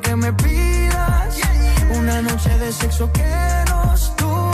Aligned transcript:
que 0.00 0.16
me 0.16 0.32
pidas. 0.32 1.36
Una 1.96 2.22
noche 2.22 2.58
de 2.58 2.72
sexo 2.72 3.10
que 3.12 3.64
nos 3.68 4.16
dure 4.16 4.53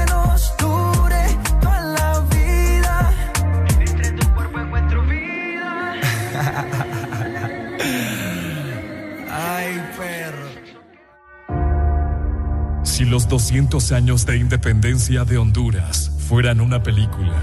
Si 13.01 13.07
los 13.07 13.27
200 13.27 13.93
años 13.93 14.27
de 14.27 14.37
independencia 14.37 15.25
de 15.25 15.39
Honduras 15.39 16.11
fueran 16.29 16.61
una 16.61 16.83
película, 16.83 17.33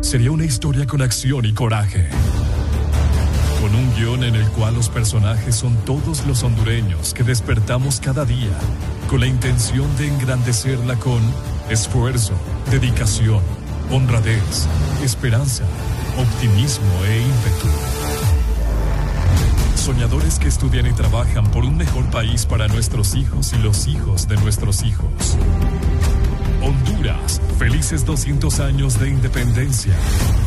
sería 0.00 0.32
una 0.32 0.44
historia 0.44 0.88
con 0.88 1.02
acción 1.02 1.44
y 1.44 1.52
coraje. 1.52 2.08
Con 3.60 3.72
un 3.76 3.94
guion 3.94 4.24
en 4.24 4.34
el 4.34 4.44
cual 4.48 4.74
los 4.74 4.88
personajes 4.88 5.54
son 5.54 5.76
todos 5.84 6.26
los 6.26 6.42
hondureños 6.42 7.14
que 7.14 7.22
despertamos 7.22 8.00
cada 8.00 8.24
día 8.24 8.58
con 9.08 9.20
la 9.20 9.28
intención 9.28 9.86
de 9.98 10.08
engrandecerla 10.08 10.96
con 10.96 11.22
esfuerzo, 11.70 12.34
dedicación, 12.68 13.42
honradez, 13.92 14.66
esperanza, 15.00 15.62
optimismo 16.18 17.04
e 17.04 17.20
ímpetu. 17.20 17.95
Soñadores 19.86 20.40
que 20.40 20.48
estudian 20.48 20.84
y 20.88 20.92
trabajan 20.92 21.48
por 21.52 21.64
un 21.64 21.76
mejor 21.76 22.10
país 22.10 22.44
para 22.44 22.66
nuestros 22.66 23.14
hijos 23.14 23.52
y 23.52 23.58
los 23.58 23.86
hijos 23.86 24.26
de 24.26 24.34
nuestros 24.38 24.82
hijos. 24.82 25.38
Honduras, 26.60 27.40
felices 27.56 28.04
200 28.04 28.58
años 28.58 28.98
de 28.98 29.10
independencia. 29.10 29.94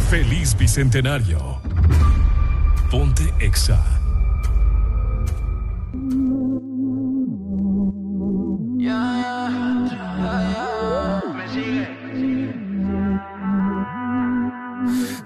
Feliz 0.10 0.58
Bicentenario. 0.58 1.62
Ponte 2.92 3.34
Exa. 3.40 3.82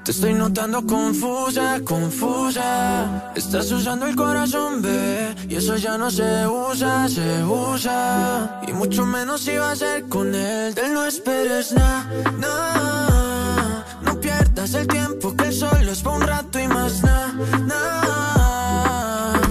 Te 0.03 0.11
estoy 0.11 0.35
notando 0.35 0.85
confusa, 0.85 1.81
confusa. 1.83 3.22
Estás 3.35 3.71
usando 3.71 4.05
el 4.05 4.15
corazón, 4.15 4.81
bebé. 4.81 5.35
Y 5.49 5.55
eso 5.55 5.75
ya 5.75 5.97
no 5.97 6.11
se 6.11 6.47
usa, 6.47 7.09
se 7.09 7.43
usa. 7.43 8.61
Y 8.67 8.73
mucho 8.73 9.05
menos 9.05 9.41
si 9.41 9.57
va 9.57 9.71
a 9.71 9.75
ser 9.75 10.03
con 10.07 10.35
él. 10.35 10.73
De 10.75 10.81
él 10.85 10.93
no 10.93 11.05
esperes 11.05 11.71
nada, 11.73 12.05
nada. 12.37 13.85
No 14.03 14.19
pierdas 14.19 14.73
el 14.75 14.87
tiempo 14.87 15.35
que 15.35 15.51
solo 15.51 15.91
es 15.91 16.01
por 16.01 16.13
un 16.13 16.21
rato 16.21 16.59
y 16.59 16.67
más 16.67 17.01
nada, 17.03 17.33
nada. 17.65 19.41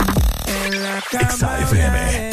En 0.46 0.82
la 0.82 1.02
cama. 1.10 2.31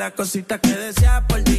Las 0.00 0.12
cositas 0.12 0.58
que 0.60 0.74
deseas 0.74 1.22
por 1.28 1.49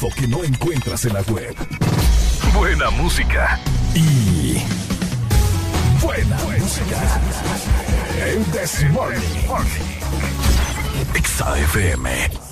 info 0.00 0.14
que 0.16 0.26
no 0.26 0.42
encuentras 0.44 1.04
en 1.04 1.12
la 1.14 1.20
web. 1.22 1.54
Buena 2.54 2.90
música. 2.90 3.58
Y. 3.94 4.62
Buena, 6.02 6.38
música. 6.58 7.20
El 8.24 8.44
This 8.46 8.84
Morning. 8.90 9.20
XAFM. 11.22 12.49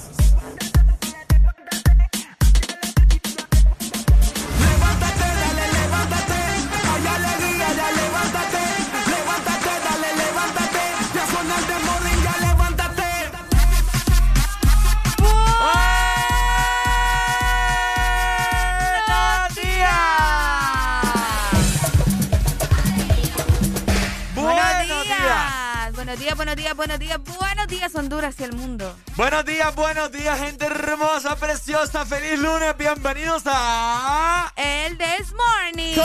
Días, 26.58 26.76
buenos 26.76 26.99
días, 26.99 27.20
buenos 27.38 27.69
días 27.69 27.94
Honduras 27.94 28.34
y 28.40 28.43
el 28.43 28.52
mundo. 28.52 28.94
Buenos 29.16 29.44
días, 29.44 29.72
buenos 29.76 30.10
días, 30.10 30.40
gente 30.40 30.66
hermosa, 30.66 31.37
preciosa, 31.37 32.05
feliz 32.05 32.37
lunes, 32.38 32.76
bienvenidos 32.76 33.44
a 33.46 34.52
El 34.56 34.99
This 34.99 35.32
Morning. 35.32 35.96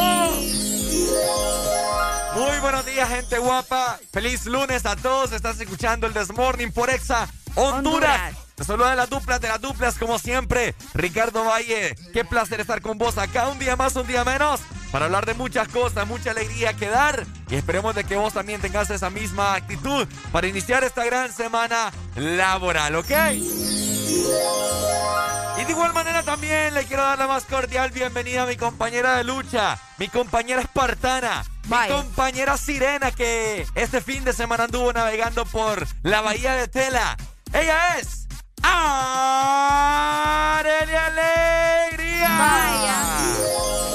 Muy 2.35 2.59
buenos 2.59 2.85
días, 2.85 3.09
gente 3.09 3.39
guapa, 3.39 3.99
feliz 4.11 4.45
lunes 4.45 4.85
a 4.85 4.95
todos, 4.95 5.31
estás 5.31 5.59
escuchando 5.59 6.05
el 6.05 6.13
This 6.13 6.31
Morning 6.31 6.69
por 6.69 6.91
Exa 6.91 7.27
Honduras. 7.55 8.35
Te 8.53 8.63
saluda 8.63 8.91
de 8.91 8.95
las 8.95 9.09
duplas, 9.09 9.41
de 9.41 9.47
las 9.47 9.59
duplas, 9.59 9.97
como 9.97 10.19
siempre. 10.19 10.75
Ricardo 10.93 11.45
Valle, 11.45 11.95
qué 12.13 12.23
placer 12.23 12.59
estar 12.61 12.81
con 12.81 12.99
vos 12.99 13.17
acá 13.17 13.47
un 13.47 13.57
día 13.57 13.75
más, 13.75 13.95
un 13.95 14.05
día 14.05 14.23
menos, 14.23 14.59
para 14.93 15.05
hablar 15.05 15.25
de 15.25 15.33
muchas 15.33 15.67
cosas, 15.69 16.07
mucha 16.07 16.29
alegría 16.29 16.73
que 16.73 16.87
dar. 16.87 17.25
Y 17.49 17.55
esperemos 17.55 17.95
de 17.95 18.03
que 18.03 18.15
vos 18.15 18.31
también 18.31 18.61
tengas 18.61 18.91
esa 18.91 19.09
misma 19.09 19.55
actitud 19.55 20.07
para 20.31 20.45
iniciar 20.45 20.83
esta 20.83 21.03
gran 21.03 21.33
semana 21.33 21.91
laboral, 22.15 22.97
¿ok? 22.97 23.09
Y 25.57 25.63
de 25.63 25.71
igual 25.71 25.93
manera 25.93 26.21
también 26.21 26.75
le 26.75 26.83
quiero 26.83 27.01
dar 27.01 27.17
la 27.17 27.25
más 27.25 27.45
cordial 27.45 27.89
bienvenida 27.89 28.43
a 28.43 28.45
mi 28.45 28.55
compañera 28.55 29.17
de 29.17 29.23
lucha, 29.23 29.79
mi 29.97 30.09
compañera 30.09 30.61
espartana, 30.61 31.43
mi 31.63 31.87
compañera 31.87 32.55
sirena 32.55 33.09
que 33.09 33.65
este 33.73 33.99
fin 33.99 34.23
de 34.23 34.33
semana 34.33 34.65
anduvo 34.65 34.93
navegando 34.93 35.43
por 35.45 35.87
la 36.03 36.21
bahía 36.21 36.53
de 36.53 36.67
Tela. 36.67 37.17
Ella 37.51 37.97
es 37.97 38.27
¡Arelia 38.61 39.07
Alegría! 41.07 42.29
Vaya. 42.29 43.92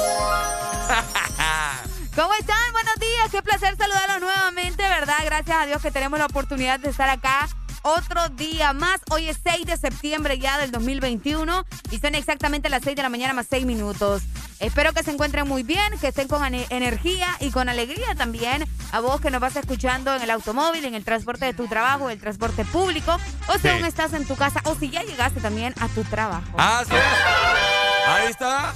¿Cómo 2.19 2.35
están? 2.35 2.57
Buenos 2.73 2.97
días. 2.97 3.31
Qué 3.31 3.43
placer 3.43 3.77
saludarlos 3.77 4.21
nuevamente, 4.21 4.83
¿verdad? 4.83 5.19
Gracias 5.25 5.57
a 5.57 5.67
Dios 5.67 5.81
que 5.81 5.93
tenemos 5.93 6.19
la 6.19 6.27
oportunidad 6.27 6.81
de 6.81 6.91
estar 6.91 7.09
acá 7.09 7.49
otro 7.83 8.29
día 8.31 8.73
más. 8.73 9.01
Hoy 9.11 9.29
es 9.29 9.39
6 9.45 9.65
de 9.67 9.77
septiembre 9.77 10.37
ya 10.41 10.59
del 10.59 10.73
2021 10.73 11.65
y 11.93 11.99
son 12.01 12.17
exactamente 12.17 12.71
las 12.71 12.83
6 12.83 12.97
de 12.97 13.03
la 13.05 13.09
mañana 13.09 13.35
más 13.35 13.47
6 13.49 13.67
minutos. 13.67 14.25
Espero 14.59 14.93
que 14.93 15.05
se 15.05 15.13
encuentren 15.13 15.47
muy 15.47 15.63
bien, 15.63 15.97
que 16.01 16.09
estén 16.09 16.27
con 16.27 16.45
energía 16.45 17.29
y 17.39 17.53
con 17.53 17.69
alegría 17.69 18.17
también. 18.17 18.65
A 18.91 18.99
vos 18.99 19.21
que 19.21 19.31
nos 19.31 19.41
vas 19.41 19.55
escuchando 19.55 20.13
en 20.13 20.21
el 20.21 20.31
automóvil, 20.33 20.85
en 20.87 20.97
el 20.97 21.05
transporte 21.05 21.45
de 21.45 21.55
tu 21.55 21.69
trabajo, 21.69 22.11
el 22.11 22.19
transporte 22.19 22.65
público, 22.65 23.17
o 23.47 23.59
si 23.59 23.69
aún 23.69 23.85
estás 23.85 24.13
en 24.13 24.27
tu 24.27 24.35
casa, 24.35 24.61
o 24.65 24.75
si 24.75 24.91
ya 24.91 25.05
llegaste 25.05 25.41
también 25.41 25.73
a 25.79 25.87
tu 25.87 26.03
trabajo. 26.03 26.51
Así 26.57 26.97
es. 26.97 28.09
Ahí 28.09 28.27
está. 28.27 28.75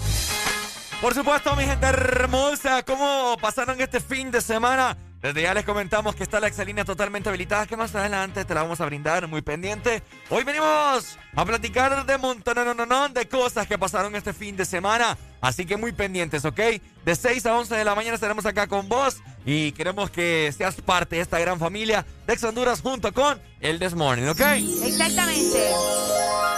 Por 1.03 1.15
supuesto, 1.15 1.57
mi 1.57 1.65
gente 1.65 1.85
hermosa, 1.85 2.85
¿cómo 2.85 3.37
pasaron 3.41 3.81
este 3.81 3.99
fin 3.99 4.31
de 4.31 4.41
semana? 4.41 4.97
Desde 5.21 5.43
ya 5.43 5.53
les 5.53 5.65
comentamos 5.65 6.15
que 6.15 6.23
está 6.23 6.39
la 6.39 6.47
exalínea 6.47 6.85
totalmente 6.85 7.29
habilitada, 7.29 7.67
que 7.67 7.77
más 7.77 7.93
adelante 7.97 8.45
te 8.45 8.55
la 8.55 8.63
vamos 8.63 8.81
a 8.81 8.87
brindar, 8.87 9.27
muy 9.27 9.43
pendiente. 9.43 10.01
Hoy 10.31 10.45
venimos 10.45 11.19
a 11.35 11.45
platicar 11.45 12.07
de 12.07 12.19
montón 12.19 13.15
de 13.15 13.29
cosas 13.29 13.67
que 13.67 13.77
pasaron 13.79 14.15
este 14.15 14.33
fin 14.33 14.57
de 14.57 14.65
semana, 14.65 15.19
así 15.41 15.67
que 15.67 15.77
muy 15.77 15.91
pendientes, 15.91 16.45
¿ok? 16.45 16.61
De 17.05 17.17
6 17.17 17.47
a 17.47 17.59
11 17.59 17.75
de 17.75 17.85
la 17.85 17.97
mañana 17.97 18.15
estaremos 18.15 18.47
acá 18.47 18.69
con 18.69 18.89
vos 18.89 19.17
y 19.45 19.73
queremos 19.73 20.09
que 20.09 20.55
seas 20.57 20.77
parte 20.77 21.17
de 21.17 21.23
esta 21.23 21.41
gran 21.41 21.59
familia 21.59 22.07
de 22.29 22.35
Ex 22.35 22.45
Honduras 22.45 22.81
junto 22.81 23.13
con 23.13 23.43
el 23.59 23.81
This 23.81 23.95
Morning, 23.95 24.29
¿ok? 24.29 24.41
Exactamente. 24.85 25.69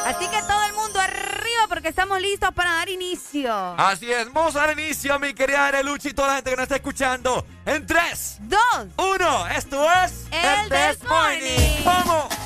Así 0.05 0.27
que 0.29 0.39
todo 0.43 0.65
el 0.65 0.75
mundo 0.75 0.84
porque 1.85 1.91
estamos 1.91 2.19
listos 2.19 2.51
para 2.55 2.77
dar 2.77 2.89
inicio. 2.89 3.53
Así 3.77 4.11
es, 4.11 4.33
vamos 4.33 4.57
a 4.57 4.61
dar 4.61 4.79
inicio, 4.79 5.19
mi 5.19 5.35
querida 5.35 5.67
Areluchi 5.67 6.09
y 6.09 6.15
toda 6.15 6.29
la 6.29 6.35
gente 6.37 6.49
que 6.49 6.57
nos 6.57 6.63
está 6.63 6.77
escuchando. 6.77 7.47
En 7.67 7.87
3, 7.87 8.39
2, 8.41 8.59
1, 8.97 9.47
esto 9.49 9.87
es 10.03 10.25
El, 10.31 10.73
el 10.73 10.99
Morning. 11.07 11.85
¡Vamos! 11.85 12.44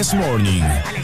This 0.00 0.14
Morning. 0.14 0.99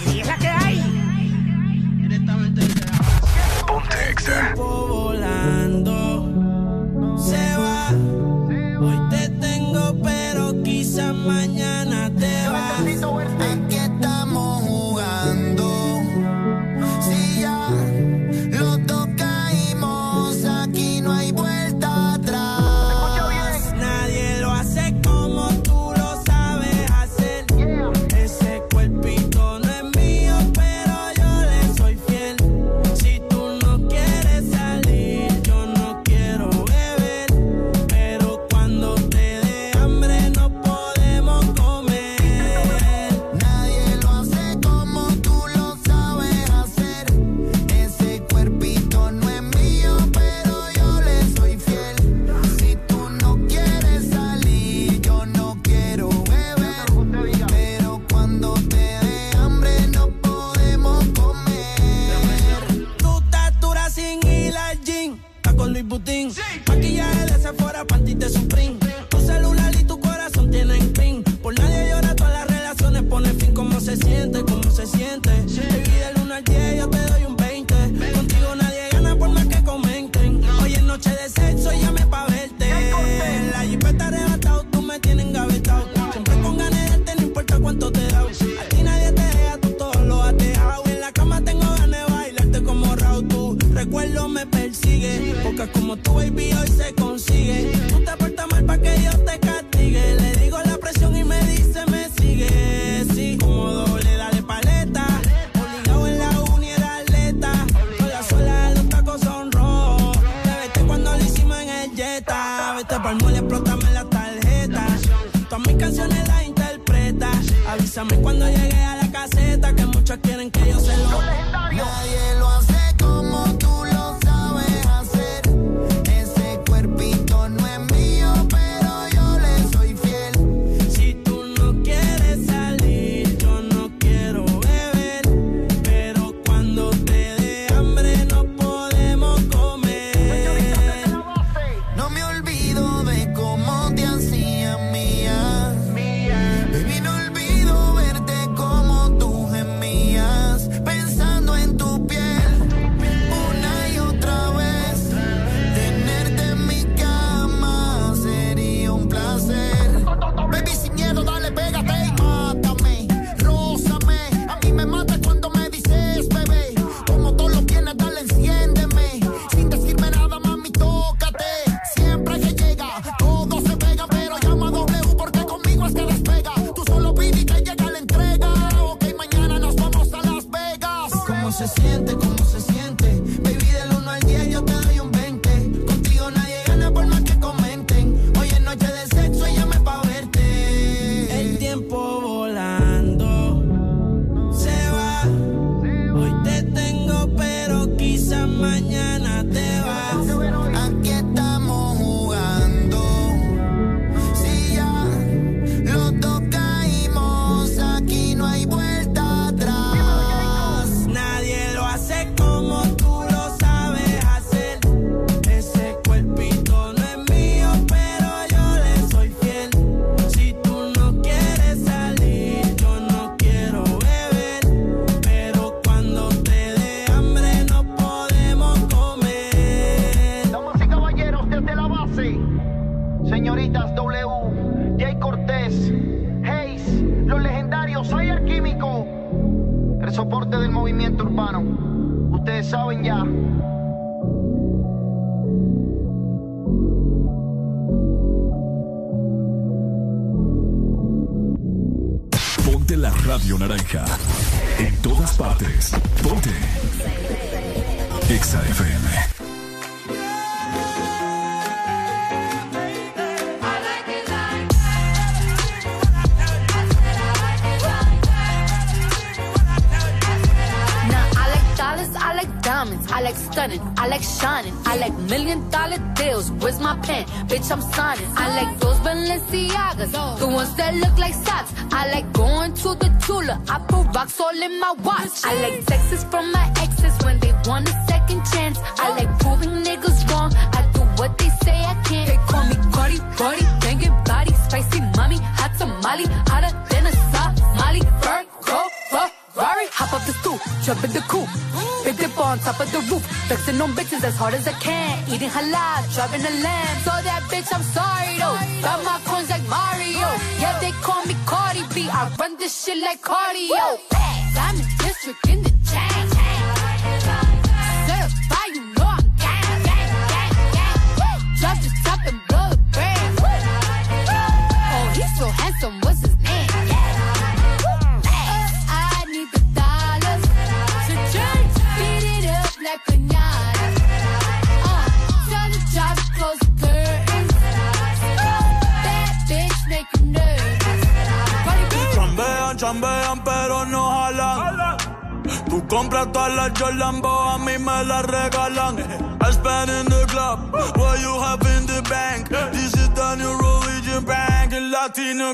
hard 304.47 304.55
as 304.55 304.69
I 304.69 304.79
can, 304.79 305.15
eating 305.33 305.51
halal, 305.51 306.01
driving 306.15 306.45
a 306.47 306.55
lamb. 306.63 306.97
So 307.07 307.11
that 307.29 307.43
bitch, 307.51 307.71
I'm 307.75 307.83
sorry 307.99 308.39
though. 308.39 308.59
Got 308.87 309.03
my 309.03 309.19
coins 309.27 309.51
like 309.51 309.67
Mario. 309.67 310.29
Yeah, 310.63 310.79
they 310.79 310.93
call 311.03 311.23
me 311.27 311.35
Cardi 311.51 311.83
B. 311.95 312.09
I 312.09 312.31
run 312.39 312.57
this 312.57 312.85
shit 312.85 312.99
like 313.03 313.21
cardio. 313.23 313.99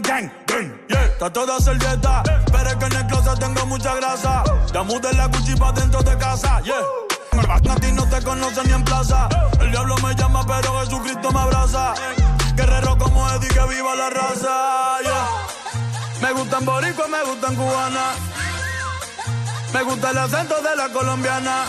gang, 0.00 0.30
gang, 0.46 0.72
yeah. 0.88 1.04
Está 1.04 1.30
toda 1.32 1.61
servieta, 1.61 2.22
pero 2.50 2.68
es 2.68 2.76
que 2.76 2.84
en 2.87 2.92
el 2.92 3.06
closet 3.06 3.38
tengo 3.38 3.66
mucha 3.66 3.94
grasa. 3.96 4.44
Uh. 4.44 4.72
Ya 4.72 4.82
mudé 4.82 5.12
la 5.14 5.26
Gucci 5.26 5.54
dentro 5.75 6.02
de 6.02 6.16
casa, 6.18 6.61
yeah. 6.62 6.80
Uh. 6.80 7.52
A 7.52 7.75
ti 7.76 7.92
no 7.92 8.08
te 8.08 8.22
conocen 8.22 8.66
ni 8.66 8.72
en 8.72 8.84
plaza. 8.84 9.28
El 9.61 9.70
diablo 9.70 9.96
me 9.96 10.14
llama, 10.14 10.44
pero 10.46 10.80
Jesucristo 10.80 11.30
me 11.32 11.40
abraza. 11.40 11.94
Guerrero 12.54 12.96
como 12.99 13.28
Eddie, 13.30 13.49
que 13.49 13.66
viva 13.66 13.94
la 13.94 14.11
raza, 14.11 15.00
yeah. 15.02 15.28
Me 16.20 16.32
gustan 16.32 16.64
boricuas, 16.64 17.08
me 17.08 17.22
gustan 17.25 17.56
cubanas. 17.56 18.16
Me 19.72 19.82
gusta 19.82 20.11
el 20.11 20.18
acento 20.18 20.61
de 20.61 20.76
la 20.76 20.88
colombiana. 20.90 21.64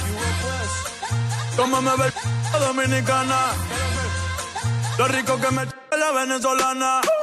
Como 1.56 1.82
me 1.82 1.96
ve 1.96 2.14
dominicana. 2.60 3.40
Lo 4.98 5.08
rico 5.08 5.40
que 5.40 5.52
me 5.52 5.66
la 5.98 6.12
venezolana. 6.12 7.02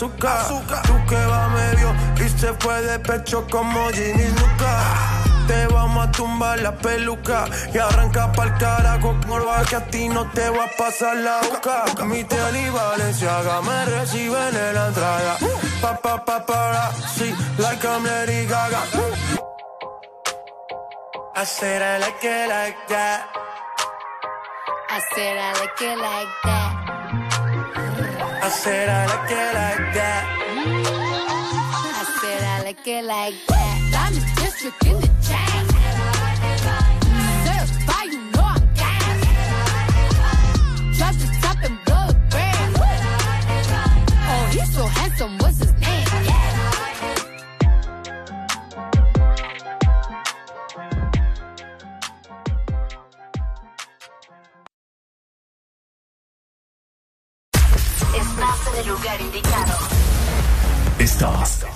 El 0.00 0.26
azúcar. 0.26 0.82
Tú 0.82 0.94
que 1.08 1.26
va 1.26 1.48
medio 1.48 1.94
y 2.24 2.28
se 2.28 2.52
fue 2.54 2.80
de 2.82 2.98
pecho 3.00 3.46
como 3.50 3.88
Ginny 3.90 4.28
Luca. 4.28 4.72
Te 5.46 5.66
vamos 5.66 6.06
a 6.06 6.12
tumbar 6.12 6.60
la 6.60 6.76
peluca 6.76 7.46
y 7.74 7.78
arranca 7.78 8.30
pa'l 8.32 8.56
carajo 8.58 9.14
morba 9.26 9.64
que 9.68 9.76
a 9.76 9.84
ti 9.86 10.08
no 10.08 10.24
te 10.30 10.48
va 10.48 10.64
a 10.64 10.68
pasar 10.78 11.16
la 11.16 11.40
boca. 11.40 11.84
Mi 12.04 12.22
tele 12.24 12.62
y 12.62 12.70
Valenciaga 12.70 13.60
me 13.62 13.84
reciben 13.86 14.56
en 14.56 14.74
la 14.74 14.86
entrada. 14.88 15.36
Pa 15.82 15.96
pa 15.96 16.24
pa 16.24 16.46
para, 16.46 16.92
sí, 17.16 17.34
like 17.58 17.84
I'm 17.84 18.04
Lady 18.04 18.46
Gaga. 18.46 18.82
I 21.34 21.44
said 21.44 21.82
I 21.82 21.98
like 21.98 22.24
it 22.24 22.48
like 22.48 22.76
that. 22.88 23.26
I 24.88 25.00
said 25.14 25.36
I 25.36 25.52
like 25.58 25.82
it 25.82 25.98
like 25.98 26.28
that. 26.44 26.69
I 28.50 28.52
said 28.52 28.88
I 28.88 29.06
like 29.06 29.30
it 29.30 29.54
like 29.54 29.94
that. 29.94 30.24
I 31.94 32.04
said 32.20 32.42
I 32.42 32.62
like 32.64 32.84
it 32.84 33.04
like 33.04 33.34
that. 33.46 33.76
Diamond 33.92 34.26
District 34.34 34.86
in 34.86 35.00
the 35.00 35.06
chain. 35.22 35.66
You 38.10 38.18
know 38.32 38.42
I'm 38.42 38.66
top 41.40 41.62
and 41.62 41.78
blow 41.84 42.08
brand. 42.28 42.74
Oh, 44.32 44.44
he's 44.50 44.74
so 44.74 44.84
handsome, 44.84 45.38
what's 45.38 45.58
his 45.60 45.69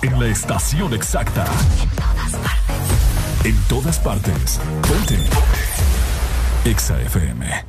en 0.05 0.19
la 0.19 0.27
estación 0.27 0.93
exacta. 0.93 1.45
En 3.43 3.55
todas 3.63 3.97
partes. 3.99 4.59
Ponte. 4.87 5.17
Exa 6.63 7.01
FM. 7.01 7.65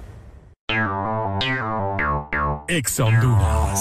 Exa 2.69 3.05
Honduras. 3.05 3.81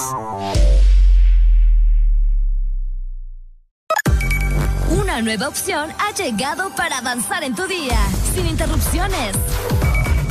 Una 4.89 5.21
nueva 5.21 5.49
opción 5.49 5.89
ha 5.99 6.13
llegado 6.13 6.69
para 6.75 6.99
avanzar 6.99 7.43
en 7.43 7.55
tu 7.55 7.67
día, 7.67 7.99
sin 8.33 8.47
interrupciones. 8.47 9.35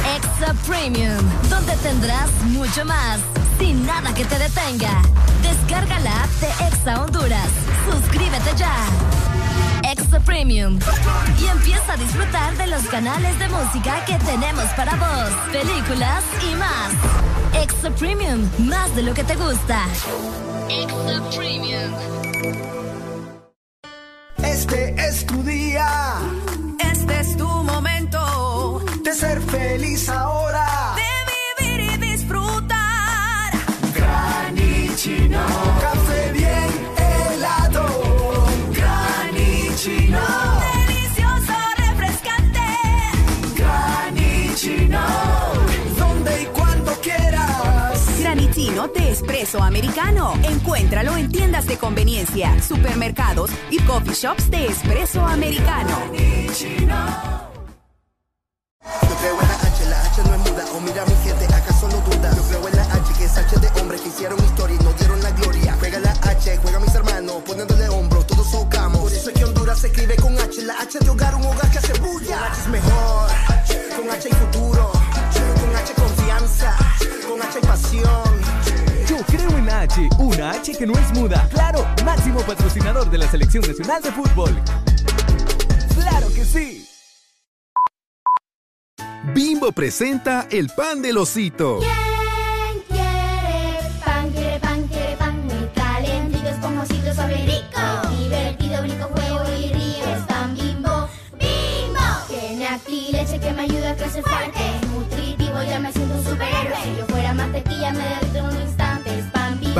Extra 0.07 0.53
Premium, 0.67 1.25
donde 1.49 1.75
tendrás 1.77 2.31
mucho 2.45 2.85
más, 2.85 3.21
sin 3.59 3.87
nada 3.87 4.13
que 4.15 4.25
te 4.25 4.39
detenga. 4.39 5.03
Descarga 5.43 5.99
la 6.01 6.25
app 6.25 6.31
de 6.41 6.67
Exa 6.67 7.03
Honduras. 7.03 7.49
Suscríbete 7.91 8.57
ya. 8.57 8.75
Extra 9.83 10.21
Premium. 10.21 10.79
Y 11.41 11.47
empieza 11.47 11.95
a 11.95 11.97
disfrutar 11.97 12.57
de 12.57 12.67
los 12.67 12.83
canales 12.85 13.39
de 13.39 13.49
música 13.49 14.05
que 14.05 14.17
tenemos 14.19 14.65
para 14.77 14.95
vos, 14.97 15.31
películas 15.53 16.23
y 16.51 16.55
más. 16.57 17.63
Extra 17.63 17.91
Premium, 17.91 18.49
más 18.59 18.95
de 18.97 19.03
lo 19.03 19.15
que 19.15 19.25
te 19.25 19.37
gusta. 19.37 19.81
Extra 20.69 21.21
Premium. 21.37 21.93
Este 24.39 24.95
es 24.99 25.27
tu 25.27 25.43
día 25.43 26.17
Este 26.79 27.21
es 27.21 27.37
tu 27.37 27.54
De 48.93 49.11
espresso 49.11 49.63
americano. 49.63 50.35
Encuéntralo 50.43 51.17
en 51.17 51.33
tiendas 51.33 51.67
de 51.67 51.79
conveniencia, 51.79 52.61
supermercados 52.61 53.51
y 53.71 53.79
coffee 53.79 54.13
shops 54.15 54.51
de 54.51 54.67
espresso 54.67 55.25
americano. 55.25 55.99
Yo 56.13 56.53
creo 59.21 59.41
en 59.41 59.49
la 59.49 59.55
H, 59.55 59.85
la 59.89 60.05
H 60.05 60.23
no 60.23 60.35
es 60.35 60.41
muda. 60.51 60.65
O 60.77 60.81
mira 60.81 61.05
mi 61.07 61.15
gente, 61.25 61.47
¿acaso 61.47 61.89
no 61.89 61.97
duda? 62.03 62.31
Yo 62.37 62.43
creo 62.43 62.69
en 62.69 62.77
la 62.77 62.83
H, 62.83 63.15
que 63.17 63.25
es 63.25 63.37
H 63.37 63.59
de 63.59 63.81
hombres 63.81 64.01
que 64.03 64.09
hicieron 64.11 64.39
historia 64.45 64.77
y 64.79 64.85
no 64.85 64.93
dieron 64.93 65.23
la 65.23 65.31
gloria. 65.31 65.77
Juega 65.79 65.99
la 66.01 66.13
H, 66.13 66.59
juega 66.59 66.79
mis 66.79 66.95
hermanos, 66.95 67.43
poniéndole 67.47 67.89
hombros, 67.89 68.27
todos 68.27 68.51
socamos. 68.51 69.01
Por 69.01 69.13
eso 69.13 69.31
es 69.31 69.35
que 69.39 69.45
Honduras 69.45 69.79
se 69.79 69.87
escribe 69.87 70.15
con 70.17 70.39
H, 70.39 70.61
la 70.63 70.75
H 70.81 70.99
de 70.99 71.09
hogar, 71.09 71.35
un 71.35 71.47
hogar 71.47 71.71
que 71.71 71.79
hace 71.79 71.99
bulla. 72.01 72.37
Con 72.37 72.45
H 72.45 72.61
es 72.61 72.69
mejor, 72.69 73.31
con 73.97 74.11
H 74.11 74.29
hay 74.29 74.39
futuro, 74.39 74.93
con 74.93 75.77
H 75.77 75.95
confianza, 75.95 76.77
con 77.27 77.43
H 77.43 77.59
hay 77.59 77.67
pasión. 77.67 78.34
H, 79.85 80.09
una 80.19 80.53
H 80.53 80.73
que 80.79 80.87
no 80.87 80.95
es 80.95 81.13
muda. 81.13 81.47
Claro, 81.51 81.87
máximo 82.07 82.41
patrocinador 82.41 83.11
de 83.11 83.19
la 83.19 83.29
Selección 83.29 83.63
Nacional 83.67 84.03
de 84.03 84.13
Fútbol. 84.13 84.51
¡Claro 85.95 86.29
que 86.35 86.45
sí! 86.45 86.89
Bimbo 89.35 89.73
presenta 89.73 90.47
el 90.51 90.71
pan 90.71 91.03
del 91.03 91.19
osito. 91.19 91.81
¿Quién 91.81 92.14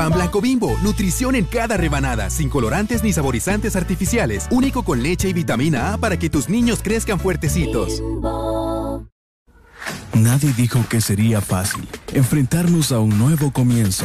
pan 0.05 0.13
blanco 0.13 0.43
bimbo, 0.43 0.77
nutrición 0.83 1.35
en 1.35 1.47
cada 1.47 1.79
rebanada, 1.79 2.29
sin 2.29 2.51
colorantes 2.51 3.03
ni 3.03 3.15
saborizantes 3.15 3.75
artificiales, 3.75 4.47
único 4.51 4.83
con 4.83 5.03
leche 5.03 5.31
y 5.31 5.33
vitamina 5.33 5.95
A 5.95 5.99
para 5.99 6.19
que 6.19 6.29
tus 6.29 6.51
niños 6.51 6.81
crezcan 6.83 7.19
fuertecitos. 7.19 8.03
Nadie 10.13 10.53
dijo 10.53 10.85
que 10.91 11.01
sería 11.01 11.41
fácil 11.41 11.89
enfrentarnos 12.13 12.93
a 12.93 12.99
un 12.99 13.19
nuevo 13.19 13.51
comienzo, 13.51 14.05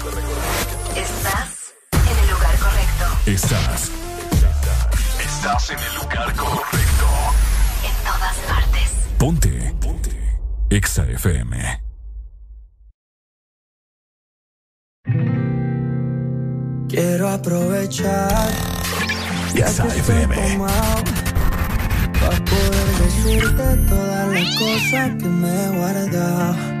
Estás 0.95 1.73
en 1.93 2.17
el 2.19 2.29
lugar 2.29 2.55
correcto. 2.59 3.05
Estás. 3.25 3.91
Estás 5.19 5.69
en 5.69 5.79
el 5.79 5.95
lugar 5.95 6.35
correcto. 6.35 7.07
En 7.85 8.03
todas 8.03 8.35
partes. 8.47 8.91
Ponte. 9.17 9.75
Ponte. 9.79 10.39
Exa 10.69 11.03
FM. 11.03 11.81
Quiero 16.89 17.29
aprovechar 17.29 18.49
Exa 19.55 19.87
FM. 19.87 20.35
para 22.19 22.45
poder 22.45 22.87
decirte 22.99 23.77
todas 23.87 24.27
las 24.27 24.59
cosas 24.59 25.09
que 25.17 25.29
me 25.29 25.65
he 25.65 25.69
guardado. 25.69 26.80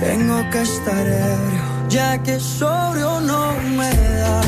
tengo 0.00 0.50
que 0.50 0.62
estar 0.62 1.06
ebrio, 1.06 1.88
ya 1.88 2.18
que 2.22 2.40
sobrio 2.40 3.20
no 3.20 3.52
me 3.76 3.90
da. 4.20 4.40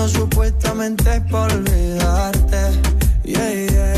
Bebiendo 0.00 0.08
supuestamente 0.08 1.20
por 1.22 1.52
olvidarte. 1.52 2.80
Yeah, 3.24 3.52
yeah. 3.52 3.94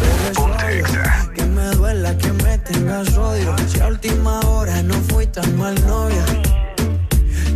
Pero 0.00 0.58
es 0.68 1.28
que 1.34 1.44
me 1.44 1.66
duela 1.76 2.16
que 2.16 2.32
me 2.32 2.58
tengas 2.58 3.16
odio. 3.16 3.54
Si 3.68 3.80
a 3.80 3.88
última 3.88 4.40
hora 4.40 4.82
no 4.82 4.94
fui 5.08 5.26
tan 5.26 5.56
mal 5.56 5.74
novia. 5.86 6.24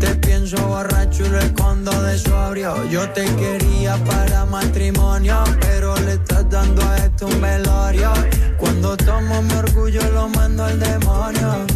Te 0.00 0.14
pienso 0.16 0.56
borracho 0.68 1.26
y 1.26 1.28
lo 1.28 1.38
escondo 1.38 1.90
de 2.02 2.18
sobrio. 2.18 2.88
Yo 2.90 3.08
te 3.10 3.24
quería 3.36 3.96
para 4.04 4.44
matrimonio, 4.46 5.42
pero 5.60 5.96
le 6.00 6.14
estás 6.14 6.48
dando 6.50 6.82
a 6.82 6.96
esto 6.96 7.26
un 7.26 7.40
velorio. 7.40 8.12
Cuando 8.58 8.96
tomo 8.96 9.42
mi 9.42 9.54
orgullo 9.54 10.02
lo 10.12 10.28
mando 10.28 10.64
al 10.64 10.78
demonio. 10.78 11.66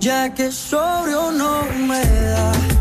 Ya 0.00 0.34
que 0.34 0.50
sobrio 0.50 1.30
no 1.30 1.62
me 1.86 2.04
da. 2.04 2.71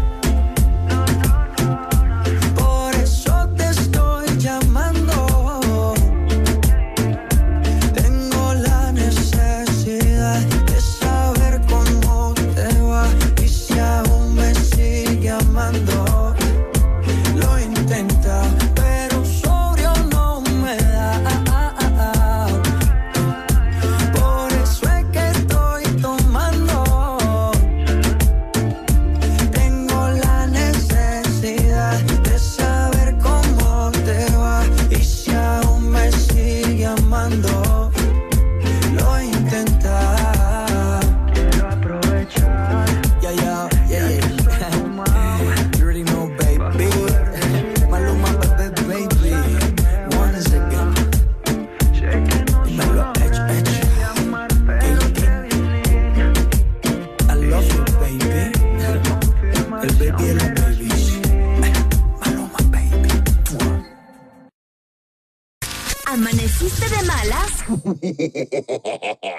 ¿Amaneciste 66.61 66.95
de 66.95 67.03
malas? 67.07 67.51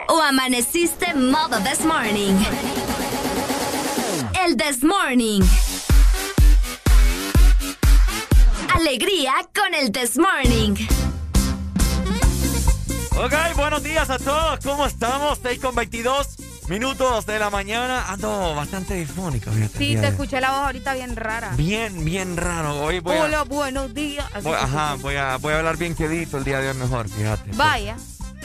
¿O 0.09 0.21
amaneciste 0.21 1.15
modo 1.15 1.57
this 1.63 1.85
morning? 1.85 2.35
El 4.45 4.57
this 4.57 4.83
morning. 4.83 5.41
Alegría 8.75 9.35
con 9.55 9.73
el 9.73 9.93
this 9.93 10.19
morning. 10.19 10.75
Ok, 13.17 13.35
buenos 13.55 13.85
días 13.85 14.11
a 14.11 14.19
todos. 14.19 14.59
¿Cómo 14.65 14.85
estamos? 14.87 15.39
6 15.45 15.61
con 15.61 15.77
22 15.77 16.42
minutos 16.69 17.27
de 17.27 17.39
la 17.39 17.51
mañana. 17.51 18.07
Ando 18.09 18.55
bastante 18.55 18.95
difónico, 18.95 19.51
fíjate. 19.51 19.79
Sí, 19.79 19.97
te 19.97 20.09
escuché 20.09 20.41
la 20.41 20.51
voz 20.51 20.61
ahorita 20.67 20.95
bien 20.95 21.17
rara. 21.17 21.53
Bien, 21.57 22.05
bien 22.05 22.37
raro. 22.37 22.83
Hoy 22.83 23.01
voy 23.01 23.17
a, 23.17 23.23
Hola, 23.25 23.43
buenos 23.45 23.93
días. 23.95 24.27
Voy- 24.43 24.55
ajá, 24.55 24.95
voy 25.01 25.17
a, 25.17 25.37
voy 25.37 25.53
a 25.55 25.59
hablar 25.59 25.77
bien 25.77 25.95
quedito 25.95 26.39
el 26.39 26.45
día 26.45 26.61
de 26.61 26.71
hoy 26.71 26.77
mejor, 26.77 27.09
fíjate. 27.09 27.51
Vaya. 27.55 27.97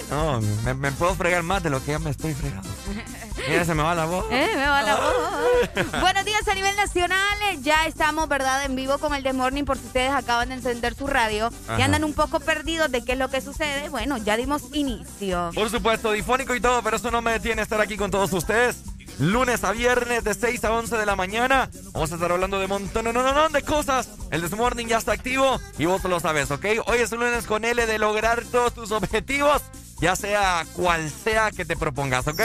No, 0.10 0.40
me, 0.64 0.74
me 0.74 0.92
puedo 0.92 1.16
fregar 1.16 1.44
más 1.44 1.62
de 1.64 1.70
lo 1.70 1.84
que 1.84 1.92
ya 1.92 2.00
me 2.00 2.12
estoy 2.12 2.34
fregando. 2.34 2.68
Mira, 3.50 3.66
se 3.66 3.76
me 3.76 3.84
va 3.84 3.94
la 3.96 4.06
voz. 4.06 4.26
Eh, 4.32 4.50
me 4.56 4.68
va 4.68 4.82
la 4.84 4.96
voz. 4.96 6.02
Buenos 6.02 6.26
días 6.26 6.48
a 6.48 6.54
nivel 6.54 6.76
nacional. 6.76 7.38
eh, 7.52 7.58
Ya 7.62 7.86
estamos, 7.86 8.28
¿verdad?, 8.28 8.64
en 8.66 8.76
vivo 8.76 8.98
con 8.98 9.14
el 9.14 9.24
The 9.24 9.34
Morning 9.34 9.64
por 9.64 9.78
si 9.78 9.86
ustedes 9.86 10.12
acaban 10.12 10.50
de 10.50 10.56
encender 10.56 10.96
su 10.96 11.08
radio 11.08 11.50
Ajá. 11.68 11.80
y 11.80 11.82
andan 11.82 12.04
un 12.04 12.14
poco 12.14 12.40
perdidos 12.40 12.92
de 12.92 13.04
qué 13.04 13.14
es 13.14 13.18
lo 13.18 13.30
que 13.30 13.42
sucede. 13.42 13.90
Bueno, 13.90 14.18
ya 14.18 14.38
dimos 14.38 14.64
inicio. 14.74 15.52
Por 15.54 15.70
supuesto, 15.70 16.12
difónico 16.12 16.56
y 16.56 16.62
todo, 16.62 16.82
pero 16.84 16.98
eso 16.98 17.12
no 17.12 17.22
me 17.22 17.32
detiene 17.34 17.62
estar 17.62 17.80
aquí 17.82 17.98
con 17.98 18.12
todos 18.12 18.32
ustedes. 18.34 18.78
Lunes 19.20 19.64
a 19.64 19.72
viernes 19.72 20.24
de 20.24 20.34
6 20.36 20.64
a 20.66 20.72
11 20.74 20.96
de 20.98 21.06
la 21.06 21.16
mañana. 21.16 21.70
Vamos 21.94 22.12
a 22.12 22.16
estar 22.16 22.32
hablando 22.32 22.60
de 22.60 22.68
montón 22.68 23.06
no, 23.06 23.14
no, 23.14 23.34
no, 23.34 23.50
de 23.50 23.64
cosas. 23.64 24.10
El 24.30 24.42
This 24.42 24.56
Morning 24.56 24.86
ya 24.88 24.98
está 24.98 25.14
activo 25.14 25.60
y 25.80 25.86
vos 25.86 26.04
lo 26.04 26.20
sabes, 26.20 26.52
¿ok? 26.52 26.66
Hoy 26.86 27.00
es 27.00 27.12
un 27.14 27.22
lunes 27.22 27.46
con 27.48 27.66
L 27.66 27.84
de 27.86 27.98
lograr 27.98 28.44
todos 28.52 28.74
tus 28.76 28.92
objetivos, 28.92 29.64
ya 30.00 30.16
sea 30.16 30.66
cual 30.74 31.10
sea 31.10 31.52
que 31.52 31.66
te 31.66 31.76
propongas, 31.76 32.28
¿ok? 32.28 32.42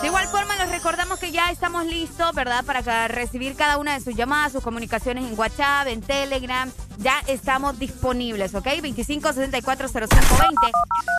De 0.00 0.08
igual 0.08 0.26
forma, 0.28 0.56
les 0.56 0.68
recordamos 0.70 1.18
que 1.20 1.30
ya 1.30 1.50
estamos 1.52 1.86
listos, 1.86 2.34
¿verdad? 2.34 2.64
Para 2.64 3.06
recibir 3.06 3.54
cada 3.54 3.76
una 3.78 3.94
de 3.94 4.00
sus 4.00 4.16
llamadas, 4.16 4.50
sus 4.52 4.62
comunicaciones 4.62 5.24
en 5.30 5.38
WhatsApp, 5.38 5.86
en 5.86 6.00
Telegram. 6.02 6.68
Ya 6.98 7.22
estamos 7.28 7.78
disponibles, 7.78 8.52
¿ok? 8.54 8.66
25640520. 8.66 10.70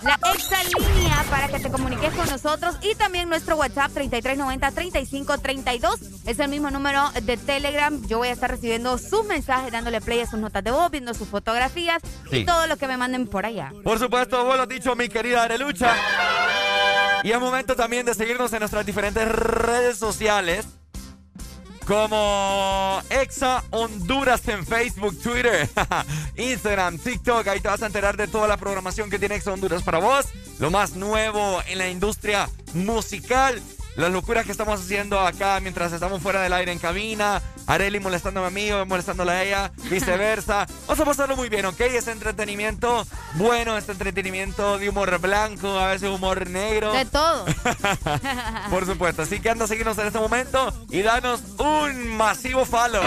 La 0.03 0.19
extra 0.33 0.57
línea 0.65 1.23
para 1.29 1.47
que 1.47 1.59
te 1.59 1.71
comuniques 1.71 2.13
con 2.13 2.27
nosotros 2.29 2.75
y 2.81 2.93
también 2.95 3.29
nuestro 3.29 3.55
WhatsApp 3.55 3.91
3390-3532. 3.93 5.99
Es 6.25 6.39
el 6.39 6.49
mismo 6.49 6.69
número 6.69 7.09
de 7.23 7.37
Telegram. 7.37 8.05
Yo 8.07 8.17
voy 8.17 8.27
a 8.27 8.31
estar 8.33 8.51
recibiendo 8.51 8.97
sus 8.97 9.23
mensajes, 9.25 9.71
dándole 9.71 10.01
play 10.01 10.19
a 10.19 10.27
sus 10.27 10.39
notas 10.39 10.61
de 10.63 10.71
voz, 10.71 10.91
viendo 10.91 11.13
sus 11.13 11.29
fotografías 11.29 12.01
Sí. 12.29 12.39
y 12.39 12.45
todo 12.45 12.67
lo 12.67 12.75
que 12.77 12.87
me 12.87 12.97
manden 12.97 13.27
por 13.27 13.45
allá. 13.45 13.71
Por 13.83 13.97
supuesto, 13.97 14.43
vos 14.43 14.57
lo 14.57 14.63
has 14.63 14.69
dicho, 14.69 14.93
mi 14.95 15.07
querida 15.07 15.43
Arelucha. 15.43 15.95
Y 17.23 17.31
es 17.31 17.39
momento 17.39 17.75
también 17.75 18.05
de 18.05 18.13
seguirnos 18.13 18.51
en 18.53 18.59
nuestras 18.59 18.85
diferentes 18.85 19.27
redes 19.27 19.97
sociales. 19.97 20.65
Como 21.87 23.01
Exa 23.09 23.61
Honduras 23.71 24.47
en 24.47 24.65
Facebook, 24.65 25.21
Twitter, 25.21 25.67
Instagram, 26.37 26.97
TikTok. 26.97 27.45
Ahí 27.47 27.59
te 27.59 27.67
vas 27.67 27.81
a 27.81 27.87
enterar 27.87 28.15
de 28.15 28.27
toda 28.27 28.47
la 28.47 28.55
programación 28.55 29.09
que 29.09 29.19
tiene 29.19 29.35
Exa 29.35 29.51
Honduras 29.51 29.83
para 29.83 29.99
vos. 29.99 30.27
Lo 30.59 30.71
más 30.71 30.95
nuevo 30.95 31.61
en 31.67 31.77
la 31.77 31.89
industria 31.89 32.49
musical. 32.73 33.61
Las 33.95 34.11
locuras 34.11 34.45
que 34.45 34.51
estamos 34.51 34.79
haciendo 34.79 35.19
acá 35.19 35.59
mientras 35.59 35.93
estamos 35.93 36.21
fuera 36.21 36.41
del 36.41 36.53
aire 36.53 36.71
en 36.71 36.79
cabina. 36.79 37.41
Areli 37.65 37.99
molestando 37.99 38.43
a 38.43 38.49
mí, 38.49 38.69
molestándola 38.87 39.33
a 39.33 39.43
ella, 39.43 39.71
viceversa. 39.89 40.65
Vamos 40.87 40.99
a 40.99 41.05
pasarlo 41.05 41.35
muy 41.35 41.49
bien, 41.49 41.65
¿ok? 41.65 41.79
Es 41.81 42.07
entretenimiento 42.07 43.05
bueno, 43.35 43.77
es 43.77 43.89
entretenimiento 43.89 44.77
de 44.77 44.89
humor 44.89 45.17
blanco, 45.19 45.79
a 45.79 45.87
veces 45.87 46.09
humor 46.09 46.49
negro. 46.49 46.91
De 46.93 47.05
todo. 47.05 47.45
Por 48.69 48.85
supuesto. 48.85 49.23
Así 49.23 49.39
que 49.39 49.49
anda 49.49 49.65
a 49.65 49.67
seguirnos 49.67 49.97
en 49.97 50.07
este 50.07 50.19
momento 50.19 50.73
y 50.89 51.01
danos 51.01 51.41
un 51.57 52.07
masivo 52.15 52.65
follow. 52.65 53.01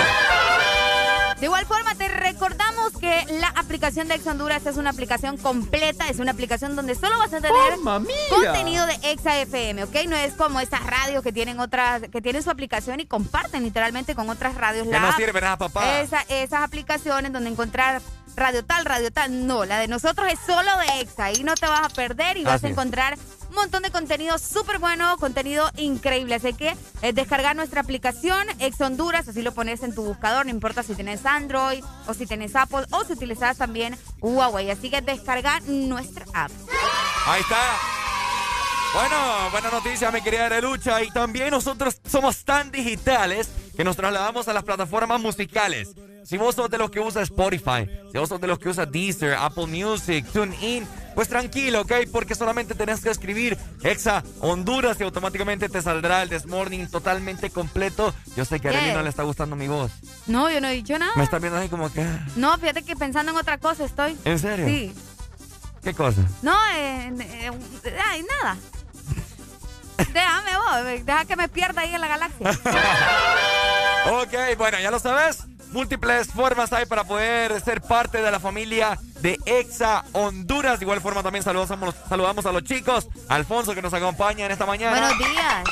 De 1.39 1.47
igual 1.47 1.67
forma, 1.67 1.95
te 1.95 2.09
recordamos 2.09 2.97
que 2.99 3.27
la 3.39 3.49
aplicación 3.49 4.09
de 4.09 4.15
Ex 4.15 4.27
Honduras 4.27 4.65
es 4.65 4.79
una 4.79 4.91
aplicación 4.91 5.37
completa, 5.37 6.09
es 6.09 6.19
una 6.19 6.33
aplicación 6.33 6.77
donde 6.77 6.95
solo 6.95 7.19
vas 7.19 7.33
a 7.35 7.41
tener 7.41 7.53
contenido 8.31 8.87
de 8.87 8.95
Exa 9.03 9.39
FM, 9.41 9.85
¿ok? 9.85 9.95
No 10.09 10.17
es 10.17 10.33
como 10.33 10.61
estas 10.61 10.85
radios 10.87 11.23
que 11.23 11.33
tienen 11.33 11.61
otras, 11.61 12.03
que 12.11 12.23
tienen 12.23 12.43
su 12.43 12.51
aplicación 12.51 13.01
y 13.01 13.07
comparten 13.07 13.65
literalmente 13.65 14.15
con 14.15 14.31
otras 14.31 14.55
radios. 14.55 14.89
Que 14.89 14.99
no 14.99 15.13
sirven 15.13 15.45
nada, 15.45 15.59
papá. 15.59 16.01
esas 16.01 16.63
aplicaciones 16.63 17.33
donde 17.33 17.51
encontrar 17.51 18.01
radio 18.35 18.65
tal, 18.65 18.85
radio 18.87 19.11
tal. 19.11 19.47
No, 19.47 19.65
la 19.65 19.79
de 19.79 19.89
nosotros 19.89 20.29
es 20.33 20.39
solo 20.47 20.71
de 20.79 21.01
Exa. 21.01 21.27
Ahí 21.27 21.43
no 21.43 21.55
te 21.55 21.67
vas 21.67 21.83
a 21.85 21.89
perder 21.91 22.39
y 22.39 22.45
vas 22.45 22.65
a 22.65 22.69
encontrar 22.69 23.19
montón 23.57 23.83
de 23.83 23.91
contenido 23.91 24.39
súper 24.39 24.79
bueno, 24.79 25.17
contenido 25.19 25.69
increíble. 25.77 26.37
Así 26.37 26.53
que 26.53 26.77
es 27.03 27.15
descargar 27.15 27.57
nuestra 27.57 27.81
aplicación 27.81 28.47
Ex 28.61 28.81
Honduras, 28.81 29.29
así 29.29 29.43
lo 29.43 29.53
pones 29.53 29.83
en 29.83 29.95
tu 29.95 30.05
buscador, 30.05 30.47
no 30.47 30.51
importa 30.51 30.83
si 30.83 30.95
tienes 30.95 31.27
Android 31.27 31.83
o 32.07 32.15
si 32.15 32.27
tienes 32.27 32.55
Apple 32.55 32.87
o 32.91 33.05
si 33.05 33.15
utilizas 33.15 33.59
también 33.59 33.99
Huawei. 34.21 34.71
Así 34.71 34.91
que 34.91 35.01
descargar 35.01 35.63
nuestra 35.65 36.25
app. 36.33 36.53
Ahí 37.27 37.41
está. 37.41 37.57
Bueno, 38.95 39.51
buena 39.51 39.71
noticia, 39.71 40.11
mi 40.11 40.23
querida 40.23 40.61
Lucha. 40.61 41.03
Y 41.03 41.11
también 41.11 41.51
nosotros 41.51 42.01
somos 42.09 42.45
tan 42.45 42.71
digitales 42.71 43.49
que 43.77 43.85
nos 43.85 43.97
trasladamos 43.97 44.49
a 44.49 44.55
las 44.55 44.65
plataformas 44.65 45.21
musicales. 45.21 45.91
Si 46.27 46.37
vos 46.37 46.57
sos 46.57 46.69
de 46.69 46.77
los 46.77 46.91
que 46.91 46.99
usa 46.99 47.23
Spotify, 47.23 47.89
si 48.11 48.19
vos 48.19 48.29
sos 48.29 48.41
de 48.41 48.49
los 48.49 48.59
que 48.59 48.69
usa 48.69 48.85
Deezer, 48.85 49.35
Apple 49.35 49.69
Music, 49.69 50.27
TuneIn, 50.33 50.85
pues 51.15 51.29
tranquilo, 51.29 51.83
¿ok? 51.83 51.93
Porque 52.11 52.35
solamente 52.35 52.75
tenés 52.75 53.01
que 53.01 53.11
escribir 53.11 53.57
Exa 53.85 54.25
Honduras 54.41 54.99
y 54.99 55.05
automáticamente 55.05 55.69
te 55.69 55.81
saldrá 55.81 56.25
el 56.25 56.29
Desmorning 56.29 56.91
totalmente 56.91 57.51
completo. 57.51 58.13
Yo 58.37 58.45
sé 58.45 58.59
que 58.59 58.67
a 58.67 58.71
Arely 58.73 58.93
no 58.93 59.03
le 59.03 59.09
está 59.09 59.23
gustando 59.23 59.55
mi 59.55 59.69
voz. 59.69 59.93
No, 60.27 60.51
yo 60.51 60.61
no 60.61 60.67
he 60.67 60.73
dicho 60.73 60.99
nada. 60.99 61.13
Me 61.15 61.23
está 61.23 61.39
viendo 61.39 61.61
así 61.61 61.69
como 61.69 61.93
que... 61.93 62.03
Ah. 62.03 62.27
No, 62.35 62.59
fíjate 62.59 62.83
que 62.83 62.97
pensando 62.97 63.31
en 63.31 63.39
otra 63.39 63.59
cosa 63.59 63.85
estoy. 63.85 64.17
¿En 64.25 64.41
serio? 64.41 64.67
Sí. 64.67 64.93
¿Qué 65.85 65.95
cosa? 65.95 66.23
No, 66.43 66.57
eh, 66.75 67.13
eh, 67.21 67.51
ay, 68.05 68.25
nada. 68.43 68.57
Déjame 70.13 70.51
vos, 70.57 71.07
deja 71.07 71.25
que 71.25 71.37
me 71.37 71.49
pierda 71.49 71.83
ahí 71.83 71.95
en 71.95 72.01
la 72.01 72.09
galaxia. 72.09 72.51
ok, 74.11 74.59
bueno, 74.59 74.81
ya 74.81 74.91
lo 74.91 74.99
sabes 74.99 75.47
múltiples 75.73 76.29
formas 76.29 76.73
hay 76.73 76.87
para 76.87 77.05
poder 77.05 77.61
ser 77.61 77.81
parte 77.81 78.23
de 78.23 78.31
la 78.31 78.41
familia 78.41 78.99
de 79.21 79.39
Exa 79.47 80.05
Honduras. 80.13 80.79
De 80.79 80.85
igual 80.85 81.01
forma 81.01 81.23
también 81.23 81.43
saludamos, 81.43 81.95
saludamos 82.09 82.47
a 82.47 82.53
los 82.53 82.65
chicos. 82.65 83.09
Alfonso 83.29 83.75
que 83.75 83.83
nos 83.83 83.95
acompaña 83.95 84.47
en 84.47 84.53
esta 84.53 84.67
mañana. 84.67 84.99
Buenos 84.99 85.19
días. 85.19 85.65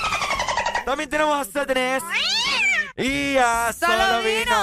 También 0.85 1.09
tenemos 1.09 1.39
a 1.39 1.45
Cedres. 1.51 2.03
Y 2.97 3.37
a 3.39 3.73
Solovino. 3.73 4.55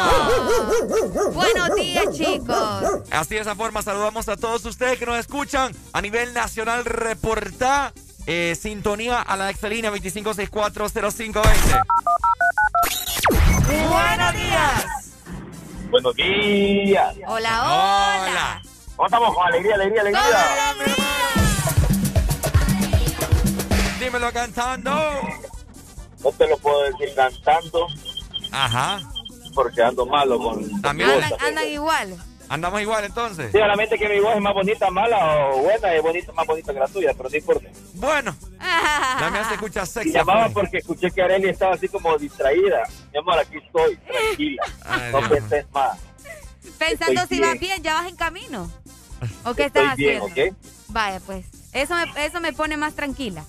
Buenos 1.33 1.75
días, 1.75 2.05
chicos. 2.15 3.03
Así 3.11 3.35
de 3.35 3.41
esa 3.41 3.55
forma 3.55 3.81
saludamos 3.81 4.29
a 4.29 4.37
todos 4.37 4.63
ustedes 4.63 4.97
que 4.97 5.05
nos 5.05 5.17
escuchan 5.17 5.75
a 5.91 6.01
nivel 6.01 6.33
nacional. 6.33 6.85
Reporta 6.85 7.91
eh, 8.27 8.55
sintonía 8.59 9.21
a 9.21 9.35
la 9.35 9.49
excelina 9.49 9.89
25640520. 9.89 11.81
Buenos 13.89 14.33
días. 14.33 15.10
Buenos 15.91 16.15
días. 16.15 17.15
Hola, 17.27 17.63
hola. 17.63 18.61
¿Cómo 18.95 19.07
estamos? 19.07 19.35
Con 19.35 19.45
alegría, 19.45 19.75
alegría, 19.75 20.01
alegría. 20.01 20.75
Dímelo 23.99 24.31
cantando. 24.31 24.91
No 26.23 26.31
te 26.31 26.47
lo 26.47 26.57
puedo 26.57 26.83
decir 26.83 27.13
cantando. 27.13 27.87
Ajá. 28.51 29.01
Porque 29.53 29.83
ando 29.83 30.05
malo 30.05 30.39
con. 30.39 30.81
También 30.81 31.09
andan 31.39 31.67
igual. 31.67 32.17
Andamos 32.51 32.81
igual 32.81 33.05
entonces. 33.05 33.49
Sí, 33.49 33.57
solamente 33.57 33.97
que 33.97 34.09
mi 34.09 34.19
voz 34.19 34.35
es 34.35 34.41
más 34.41 34.53
bonita, 34.53 34.91
mala 34.91 35.47
o 35.47 35.61
buena, 35.61 35.95
es 35.95 36.01
bonita, 36.03 36.33
más 36.33 36.45
bonita 36.45 36.73
que 36.73 36.79
la 36.81 36.87
tuya, 36.89 37.13
pero 37.15 37.29
no 37.29 37.37
importa. 37.37 37.69
Bueno, 37.93 38.35
también 39.19 39.45
se 39.45 39.53
escucha 39.53 39.85
sexy. 39.85 40.11
Llamaba 40.11 40.49
porque 40.49 40.79
escuché 40.79 41.09
que 41.11 41.21
Arely 41.21 41.47
estaba 41.47 41.75
así 41.75 41.87
como 41.87 42.17
distraída. 42.17 42.83
Mi 43.13 43.19
amor, 43.19 43.39
aquí 43.39 43.57
estoy, 43.57 43.95
tranquila. 43.95 44.63
no 45.13 45.29
penses 45.29 45.65
más. 45.71 45.97
Pensando 46.77 47.25
si 47.25 47.39
vas 47.39 47.57
bien, 47.57 47.81
ya 47.81 47.93
vas 47.93 48.09
en 48.09 48.17
camino. 48.17 48.69
¿O 49.45 49.53
qué 49.53 49.67
estás 49.67 49.93
haciendo? 49.93 50.27
Vaya, 50.89 51.21
pues. 51.25 51.45
Eso 51.71 51.95
me, 51.95 52.25
eso 52.25 52.41
me 52.41 52.51
pone 52.51 52.75
más 52.75 52.95
tranquila. 52.95 53.45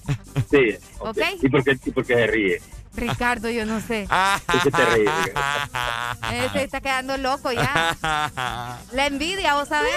Sí. 0.48 0.76
¿Ok? 1.00 1.18
¿Y 1.42 1.48
por 1.48 1.64
qué, 1.64 1.76
y 1.84 1.90
por 1.90 2.06
qué 2.06 2.14
se 2.14 2.26
ríe? 2.28 2.62
Ricardo, 2.94 3.50
yo 3.50 3.64
no 3.64 3.80
sé. 3.80 4.06
¿Por 4.46 4.62
qué 4.62 4.70
te 4.70 4.84
ríes? 4.84 5.10
Se 6.52 6.62
está 6.64 6.80
quedando 6.80 7.16
loco 7.16 7.52
ya. 7.52 7.96
La 8.92 9.06
envidia, 9.06 9.54
¿vos 9.54 9.68
sabés? 9.68 9.92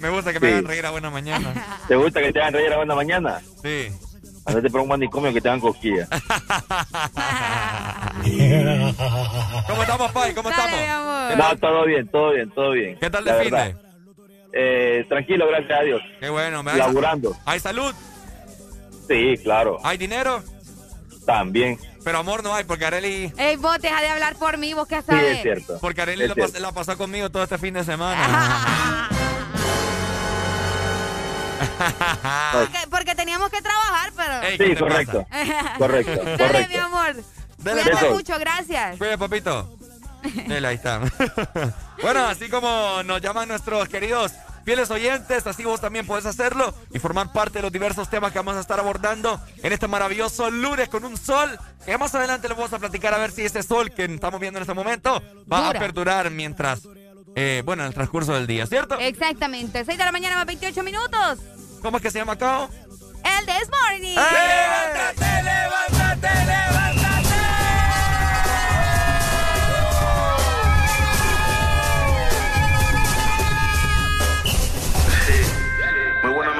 Me 0.00 0.08
gusta 0.08 0.32
que 0.32 0.40
me 0.40 0.48
hagan 0.48 0.66
reír 0.66 0.86
a 0.86 0.90
buena 0.90 1.10
mañana. 1.10 1.52
¿Te 1.88 1.96
gusta 1.96 2.20
que 2.20 2.32
te 2.32 2.40
hagan 2.40 2.54
reír 2.54 2.72
a 2.72 2.76
buena 2.76 2.94
mañana? 2.94 3.40
Sí. 3.62 3.88
Andate 4.46 4.70
por 4.70 4.80
un 4.80 4.88
manicomio 4.88 5.32
que 5.32 5.40
te 5.40 5.48
hagan 5.48 5.60
cosquillas. 5.60 6.08
¿Cómo 9.66 9.82
estamos, 9.82 10.12
Pai? 10.12 10.34
¿Cómo 10.34 10.50
estamos? 10.50 10.78
No, 11.36 11.56
todo 11.56 11.84
bien, 11.86 12.08
todo 12.08 12.32
bien, 12.32 12.50
todo 12.50 12.70
bien. 12.72 12.98
¿Qué 12.98 13.10
tal 13.10 13.24
de 13.24 13.44
fin? 13.44 13.54
Eh, 14.52 15.04
tranquilo, 15.08 15.48
gracias 15.48 15.80
a 15.80 15.82
Dios. 15.82 16.02
Qué 16.20 16.28
bueno, 16.28 16.62
me 16.62 16.74
Laburando. 16.74 17.36
¿Hay 17.44 17.58
salud? 17.58 17.92
Sí, 19.08 19.34
claro. 19.42 19.78
¿Hay 19.82 19.98
dinero? 19.98 20.42
También. 21.26 21.78
Pero 22.04 22.18
amor 22.18 22.44
no 22.44 22.54
hay, 22.54 22.64
porque 22.64 22.84
Areli... 22.84 23.32
Ey, 23.38 23.56
vos 23.56 23.78
deja 23.80 24.00
de 24.02 24.08
hablar 24.08 24.36
por 24.36 24.58
mí, 24.58 24.74
vos 24.74 24.86
qué 24.86 25.00
sabes. 25.02 25.22
Sí, 25.22 25.36
es 25.36 25.42
cierto. 25.42 25.78
Porque 25.80 26.02
Areli 26.02 26.28
la, 26.28 26.34
la, 26.60 26.72
pasó 26.72 26.98
conmigo 26.98 27.30
todo 27.30 27.42
este 27.42 27.56
fin 27.58 27.74
de 27.74 27.82
semana. 27.82 29.08
porque, 32.90 33.14
teníamos 33.14 33.50
que 33.50 33.62
trabajar, 33.62 34.12
pero... 34.16 34.66
sí, 34.66 34.76
correcto. 34.76 35.26
correcto. 35.78 36.24
Dale, 36.36 36.68
mi 36.68 36.76
amor. 36.76 37.16
Dale, 37.58 37.82
Cuídate 37.82 38.10
mucho, 38.10 38.38
gracias. 38.38 38.98
Cuídate, 38.98 39.18
papito. 39.18 39.76
Dale, 40.46 40.68
ahí 40.68 40.74
está. 40.76 41.00
bueno, 42.02 42.26
así 42.26 42.48
como 42.48 43.02
nos 43.04 43.20
llaman 43.20 43.48
nuestros 43.48 43.88
queridos 43.88 44.32
fieles 44.64 44.90
oyentes, 44.90 45.46
así 45.46 45.64
vos 45.64 45.80
también 45.80 46.06
puedes 46.06 46.26
hacerlo 46.26 46.74
y 46.92 46.98
formar 46.98 47.32
parte 47.32 47.58
de 47.58 47.62
los 47.62 47.72
diversos 47.72 48.08
temas 48.08 48.32
que 48.32 48.38
vamos 48.38 48.56
a 48.56 48.60
estar 48.60 48.80
abordando 48.80 49.40
en 49.62 49.72
este 49.72 49.88
maravilloso 49.88 50.50
lunes 50.50 50.88
con 50.88 51.04
un 51.04 51.16
sol 51.16 51.58
que 51.84 51.96
más 51.98 52.14
adelante 52.14 52.48
les 52.48 52.56
vamos 52.56 52.72
a 52.72 52.78
platicar 52.78 53.14
a 53.14 53.18
ver 53.18 53.30
si 53.30 53.42
ese 53.44 53.62
sol 53.62 53.90
que 53.90 54.04
estamos 54.04 54.40
viendo 54.40 54.58
en 54.58 54.62
este 54.62 54.74
momento 54.74 55.22
va 55.50 55.70
a 55.70 55.72
perdurar 55.72 56.30
mientras, 56.30 56.80
eh, 57.36 57.62
bueno, 57.64 57.82
en 57.82 57.88
el 57.88 57.94
transcurso 57.94 58.32
del 58.34 58.46
día, 58.46 58.66
¿cierto? 58.66 58.98
Exactamente, 58.98 59.84
6 59.84 59.98
de 59.98 60.04
la 60.04 60.12
mañana 60.12 60.36
más 60.36 60.46
28 60.46 60.82
minutos. 60.82 61.38
¿Cómo 61.82 61.98
es 61.98 62.02
que 62.02 62.10
se 62.10 62.18
llama, 62.18 62.36
Cao? 62.36 62.70
El 63.24 63.46
This 63.46 63.70
Morning. 63.70 64.16
¡Levántate, 64.16 65.42
levántate, 65.42 66.44
levántate! 66.46 67.03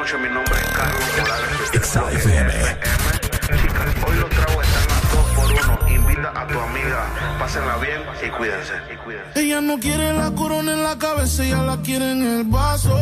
Mi 0.05 0.29
nombre 0.29 0.55
es 0.61 0.69
Carlos 0.77 1.03
Morales. 1.19 2.17
FM. 2.17 2.53
Chicas, 3.63 3.95
hoy 4.07 4.17
los 4.19 4.29
tragos 4.29 4.67
están 4.67 4.91
a 4.91 5.01
dos 5.15 5.27
por 5.35 5.51
uno. 5.51 5.89
Invita 5.89 6.31
a 6.37 6.47
tu 6.47 6.61
amiga, 6.61 7.07
pásenla 7.39 7.79
bien 7.79 8.03
y 8.25 8.29
cuídense. 8.29 8.75
Y 8.93 8.97
cuídense. 8.99 9.41
Ella 9.41 9.63
no 9.63 9.79
quiere 9.81 10.13
la 10.13 10.31
corona 10.33 10.75
en 10.75 10.83
la 10.83 10.99
cabeza, 10.99 11.43
ella 11.43 11.63
la 11.63 11.79
quiere 11.79 12.13
en 12.13 12.23
el 12.23 12.45
vaso. 12.45 12.95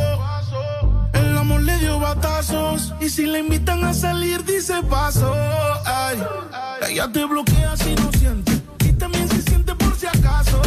El 1.12 1.36
amor 1.36 1.62
le 1.62 1.76
dio 1.78 1.98
batazos 1.98 2.94
y 3.00 3.10
si 3.10 3.26
le 3.26 3.40
invitan 3.40 3.82
a 3.82 3.92
salir 3.92 4.44
dice 4.44 4.80
paso. 4.88 5.34
Ay, 5.84 6.22
ella 6.88 7.10
te 7.12 7.24
bloquea 7.24 7.76
si 7.76 7.96
no 7.96 8.12
siente 8.12 8.52
y 8.84 8.92
también 8.92 9.28
se 9.28 9.42
siente 9.42 9.74
por 9.74 9.92
si 9.96 10.06
acaso. 10.06 10.62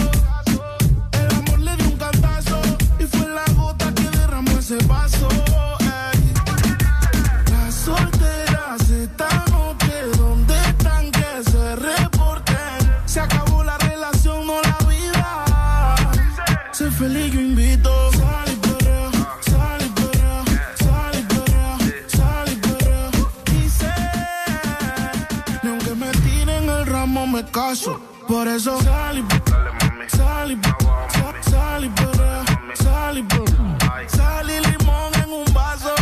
El 1.13 1.33
amor 1.33 1.59
le 1.59 1.75
dio 1.77 1.87
un 1.87 1.97
cantazo 1.97 2.61
y 2.99 3.05
fue 3.05 3.29
la 3.29 3.45
gota 3.55 3.89
que 3.93 4.09
derramó 4.17 4.51
ese 4.59 4.75
vaso. 4.85 5.29
Feliz 16.97 17.33
yo 17.33 17.41
invito. 17.41 18.11
Sal 18.13 18.49
y 18.51 18.55
perrea, 18.55 19.11
sal 19.41 19.81
y 19.85 19.89
perrea, 19.99 20.43
sal 20.83 21.15
y 21.19 21.23
perrea, 21.23 21.77
sal 22.07 22.47
y 22.51 22.55
perrea. 22.55 23.09
Y 23.53 23.69
sé, 23.69 23.95
ni 25.63 25.69
aunque 25.69 25.93
me 27.31 27.45
caso. 27.51 27.99
Por 28.27 28.47
eso 28.47 28.81
sal 28.81 29.19
y 29.19 29.21
sal 30.17 30.51
y 30.51 30.57
sal 31.49 31.85
y 31.85 31.89
sal 32.83 33.17
y 33.17 33.23
sal 34.07 34.49
y 34.49 34.59
limón 34.67 35.13
en 35.23 35.29
un 35.31 35.53
vaso. 35.53 35.93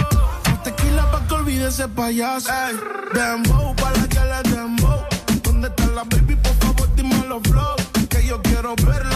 Tequila 0.63 1.11
pa' 1.11 1.27
que 1.27 1.33
olvide 1.33 1.67
ese 1.67 1.87
payaso. 1.87 2.49
Ey, 2.49 2.75
dembow 3.13 3.75
pa' 3.75 3.91
la 3.91 4.07
que 4.07 4.19
le 4.19 4.55
dembow. 4.55 4.99
¿Dónde 5.43 5.67
está 5.67 5.85
la 5.87 6.03
baby? 6.03 6.35
Por 6.35 6.55
favor, 6.55 6.95
dime 6.95 7.25
los 7.27 7.41
flow. 7.43 7.75
Que 8.09 8.25
yo 8.25 8.41
quiero 8.41 8.75
verla, 8.85 9.12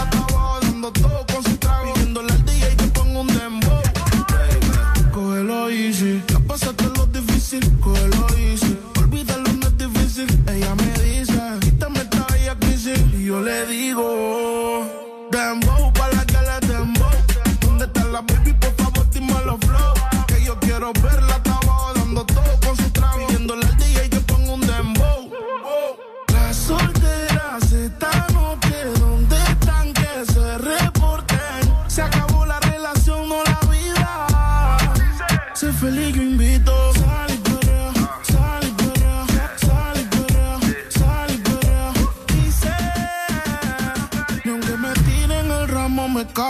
lo 7.47 7.59
difícil, 7.59 7.79
cógelo 7.79 8.27
easy. 8.37 8.77
Olvídalo, 8.99 9.53
no 9.53 9.67
es 9.67 9.77
difícil. 9.77 10.27
Ella 10.47 10.75
me 10.75 11.03
dice, 11.03 11.39
quítame 11.61 11.99
esta 11.99 12.25
bella 12.31 12.55
crisis. 12.59 12.99
Y 13.13 13.25
yo 13.25 13.41
le 13.41 13.65
digo, 13.67 14.86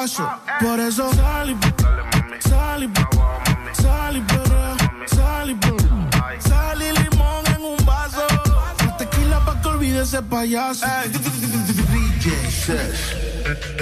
Por 0.08 0.80
eso 0.80 1.14
sal 1.16 1.50
y 1.50 1.58
sal 2.48 2.84
y 2.84 2.88
sal 3.82 4.16
y 4.16 4.22
perrea, 4.22 4.76
sal 5.06 5.50
y 5.50 5.56
perrea. 5.56 6.40
Sal 6.40 6.82
y 6.82 6.92
limón 6.94 7.46
en 7.48 7.62
un 7.62 7.86
vaso. 7.86 8.26
La 8.86 8.96
tequila 8.96 9.44
pa' 9.44 9.62
que 9.62 9.68
olvide 9.68 10.04
ese 10.04 10.22
payaso. 10.24 10.86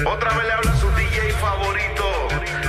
Otra 0.05 0.33
vez 0.33 0.47
le 0.47 0.53
habla 0.53 0.75
su 0.79 0.89
DJ 0.91 1.31
favorito. 1.39 2.05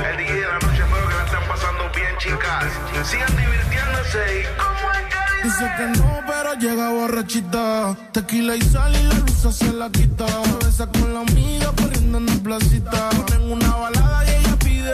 El 0.05 0.17
DJ 0.19 0.35
de 0.35 0.47
la 0.47 0.59
noche, 0.59 0.83
espero 0.83 1.09
que 1.09 1.15
la 1.15 1.25
estén 1.25 1.49
pasando 1.49 1.91
bien, 1.95 2.17
chicas. 2.19 2.65
Sigan 3.09 3.37
divirtiéndose 3.37 4.41
y 4.41 4.45
como 4.59 4.93
es 4.93 5.01
que 5.07 5.16
Dice 5.47 5.65
que 5.77 5.87
no, 5.97 6.21
pero 6.27 6.55
llega 6.55 6.91
borrachita. 6.91 7.97
Tequila 8.11 8.57
y 8.57 8.63
sal 8.63 8.93
y 8.97 9.03
la 9.05 9.15
luz 9.15 9.57
se 9.57 9.73
la 9.73 9.89
quita. 9.91 10.27
Besa 10.59 10.89
con 10.89 11.15
la 11.15 11.21
amiga 11.21 11.71
corriendo 11.81 12.19
en 12.19 12.27
la 12.27 12.35
placita. 12.43 13.11
Ponen 13.11 13.53
una 13.53 13.77
balada 13.77 14.25
y 14.25 14.31
ella 14.31 14.57
pide. 14.59 14.93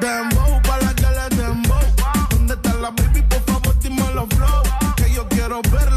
Dembow 0.00 0.60
pa' 0.60 0.78
la 0.82 0.94
que 0.94 1.06
le 1.16 1.34
dembow. 1.34 1.80
¿Dónde 2.28 2.54
está 2.56 2.74
la 2.74 2.90
baby? 2.90 3.22
Por 3.22 3.40
favor, 3.44 3.78
dime 3.80 4.04
los 4.12 4.28
flow. 4.28 4.62
Que 4.96 5.10
yo 5.10 5.26
quiero 5.30 5.62
verla, 5.62 5.95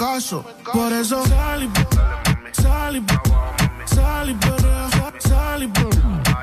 caso. 0.00 0.42
Por 0.72 0.92
eso 0.94 1.22
sal 1.26 1.62
y 1.62 1.70
sal 2.62 2.96
y 2.96 3.04
sal 3.94 4.30
y 4.30 4.36
sal 5.28 5.62
y. 5.62 5.70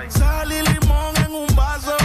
Sal 0.10 0.52
y 0.52 0.62
limón 0.62 1.16
en 1.26 1.34
un 1.34 1.56
vaso. 1.56 1.98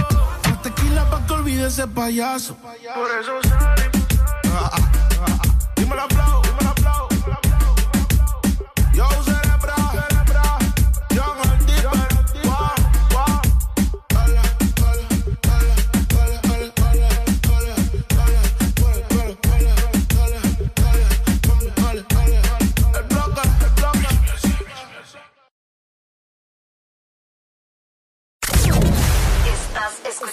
La 0.45 0.63
tequila 0.63 1.11
pa' 1.11 1.27
que 1.27 1.33
olvide 1.35 1.67
ese 1.67 1.87
payaso. 1.87 2.57
Por 2.57 3.11
eso 3.21 3.33
sal 3.49 3.91
y 3.93 5.81
Dímelo, 5.81 6.09
flow, 6.09 6.42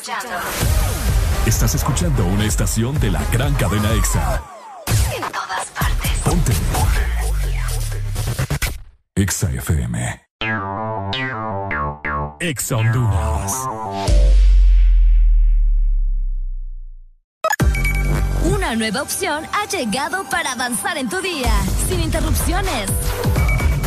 escuchando 0.10 0.50
Estás 1.46 1.76
escuchando 1.76 2.26
una 2.26 2.46
estación 2.46 3.00
de 3.00 3.12
la 3.12 3.24
gran 3.32 3.54
cadena 3.56 3.92
EXA. 3.94 4.42
en 5.16 5.22
todas 5.32 5.66
partes. 5.68 6.12
Ponte. 6.24 6.54
EXA 9.16 9.52
FM. 9.52 10.22
EXA 12.40 12.76
Honduras. 12.78 13.54
Una 18.44 18.76
nueva 18.76 19.02
opción 19.02 19.46
ha 19.54 19.66
llegado 19.66 20.24
para 20.30 20.52
avanzar 20.54 20.98
en 20.98 21.10
tu 21.10 21.20
día, 21.22 21.52
sin 21.88 22.02
interrupciones. 22.02 22.90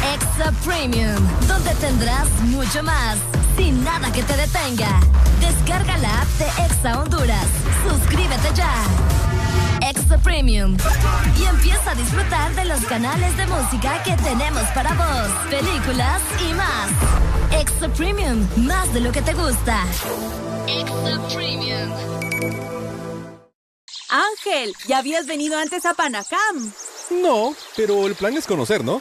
Extra 0.05 0.51
Premium, 0.65 1.17
donde 1.47 1.75
tendrás 1.77 2.29
mucho 2.43 2.83
más, 2.83 3.17
sin 3.57 3.83
nada 3.85 4.13
que 4.13 4.23
te 4.23 4.37
detenga. 4.37 5.01
Descarga 5.41 5.97
la 5.99 6.23
app 6.23 6.29
de 6.39 6.65
Exa 6.65 7.01
Honduras. 7.01 7.47
Suscríbete 7.89 8.49
ya. 8.55 8.73
Extra 9.81 10.19
Premium. 10.19 10.77
Y 11.39 11.45
empieza 11.45 11.93
a 11.93 11.95
disfrutar 11.95 12.55
de 12.55 12.65
los 12.65 12.81
canales 12.87 13.37
de 13.37 13.47
música 13.47 14.03
que 14.03 14.17
tenemos 14.17 14.63
para 14.75 14.93
vos, 14.95 15.31
películas 15.51 16.21
y 16.49 16.53
más. 16.55 17.61
Extra 17.61 17.89
Premium, 17.89 18.47
más 18.57 18.93
de 18.93 19.01
lo 19.01 19.13
que 19.13 19.23
te 19.23 19.35
gusta. 19.35 19.85
Extra 20.67 21.29
Premium. 21.33 21.91
Ángel, 24.09 24.75
¿ya 24.89 24.99
habías 24.99 25.27
venido 25.27 25.59
antes 25.59 25.87
a 25.87 25.95
Panacam? 25.95 26.73
No, 27.11 27.55
pero 27.77 28.07
el 28.07 28.15
plan 28.15 28.37
es 28.37 28.47
conocer, 28.47 28.85
¿no? 28.85 29.01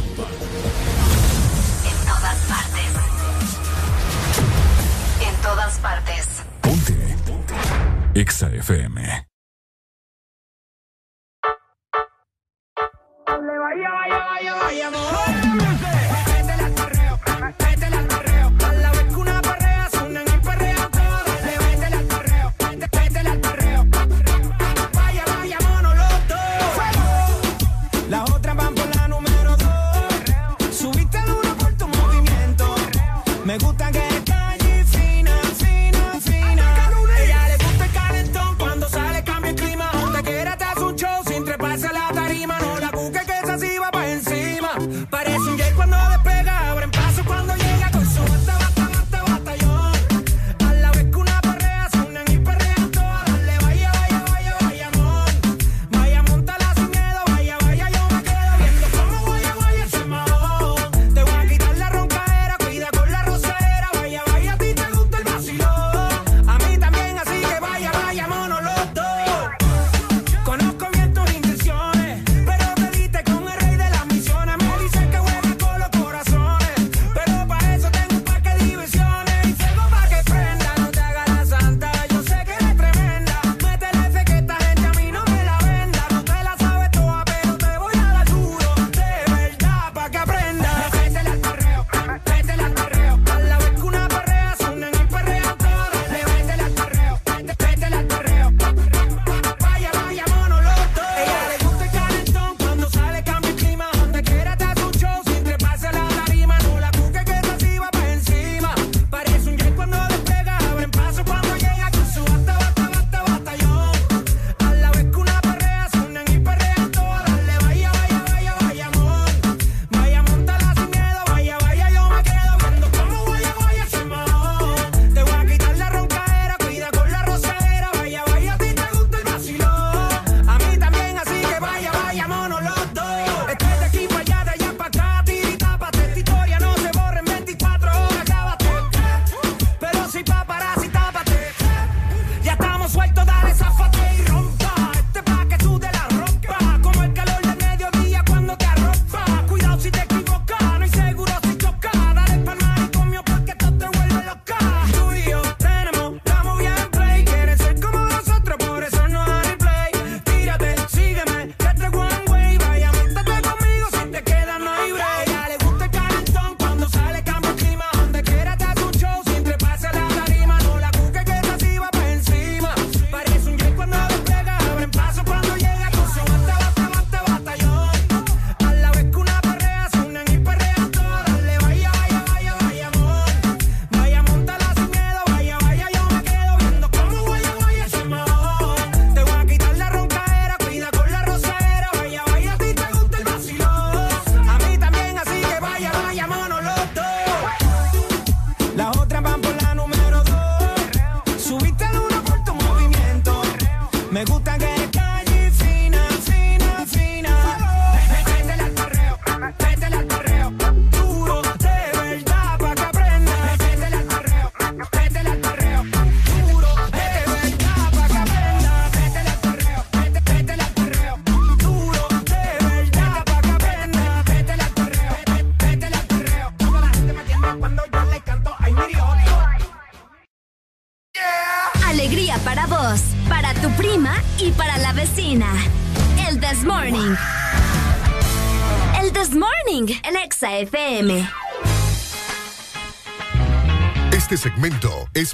partes. 5.81 6.43
Ponte. 6.61 6.93
Ponte. 7.25 7.53
Exa 8.15 8.47
FM. 8.49 8.97
Vaya, 13.27 13.89
vaya, 13.89 14.19
vaya, 14.19 14.53
vaya, 14.55 15.70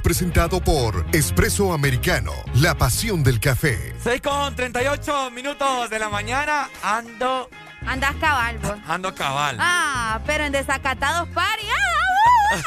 presentado 0.07 0.61
por 0.61 1.05
Espresso 1.11 1.73
Americano, 1.73 2.31
la 2.53 2.75
pasión 2.75 3.25
del 3.25 3.41
café. 3.41 3.93
6 4.01 4.21
con 4.21 4.55
38 4.55 5.31
minutos 5.31 5.89
de 5.89 5.99
la 5.99 6.07
mañana, 6.07 6.69
ando... 6.81 7.49
Andas 7.85 8.15
cabal, 8.15 8.57
vos. 8.59 8.71
Ah, 8.87 8.93
ando 8.93 9.13
cabal. 9.13 9.57
Ah, 9.59 10.21
pero 10.25 10.45
en 10.45 10.53
desacatados 10.53 11.27
pari. 11.27 11.63
Ah, 12.53 12.61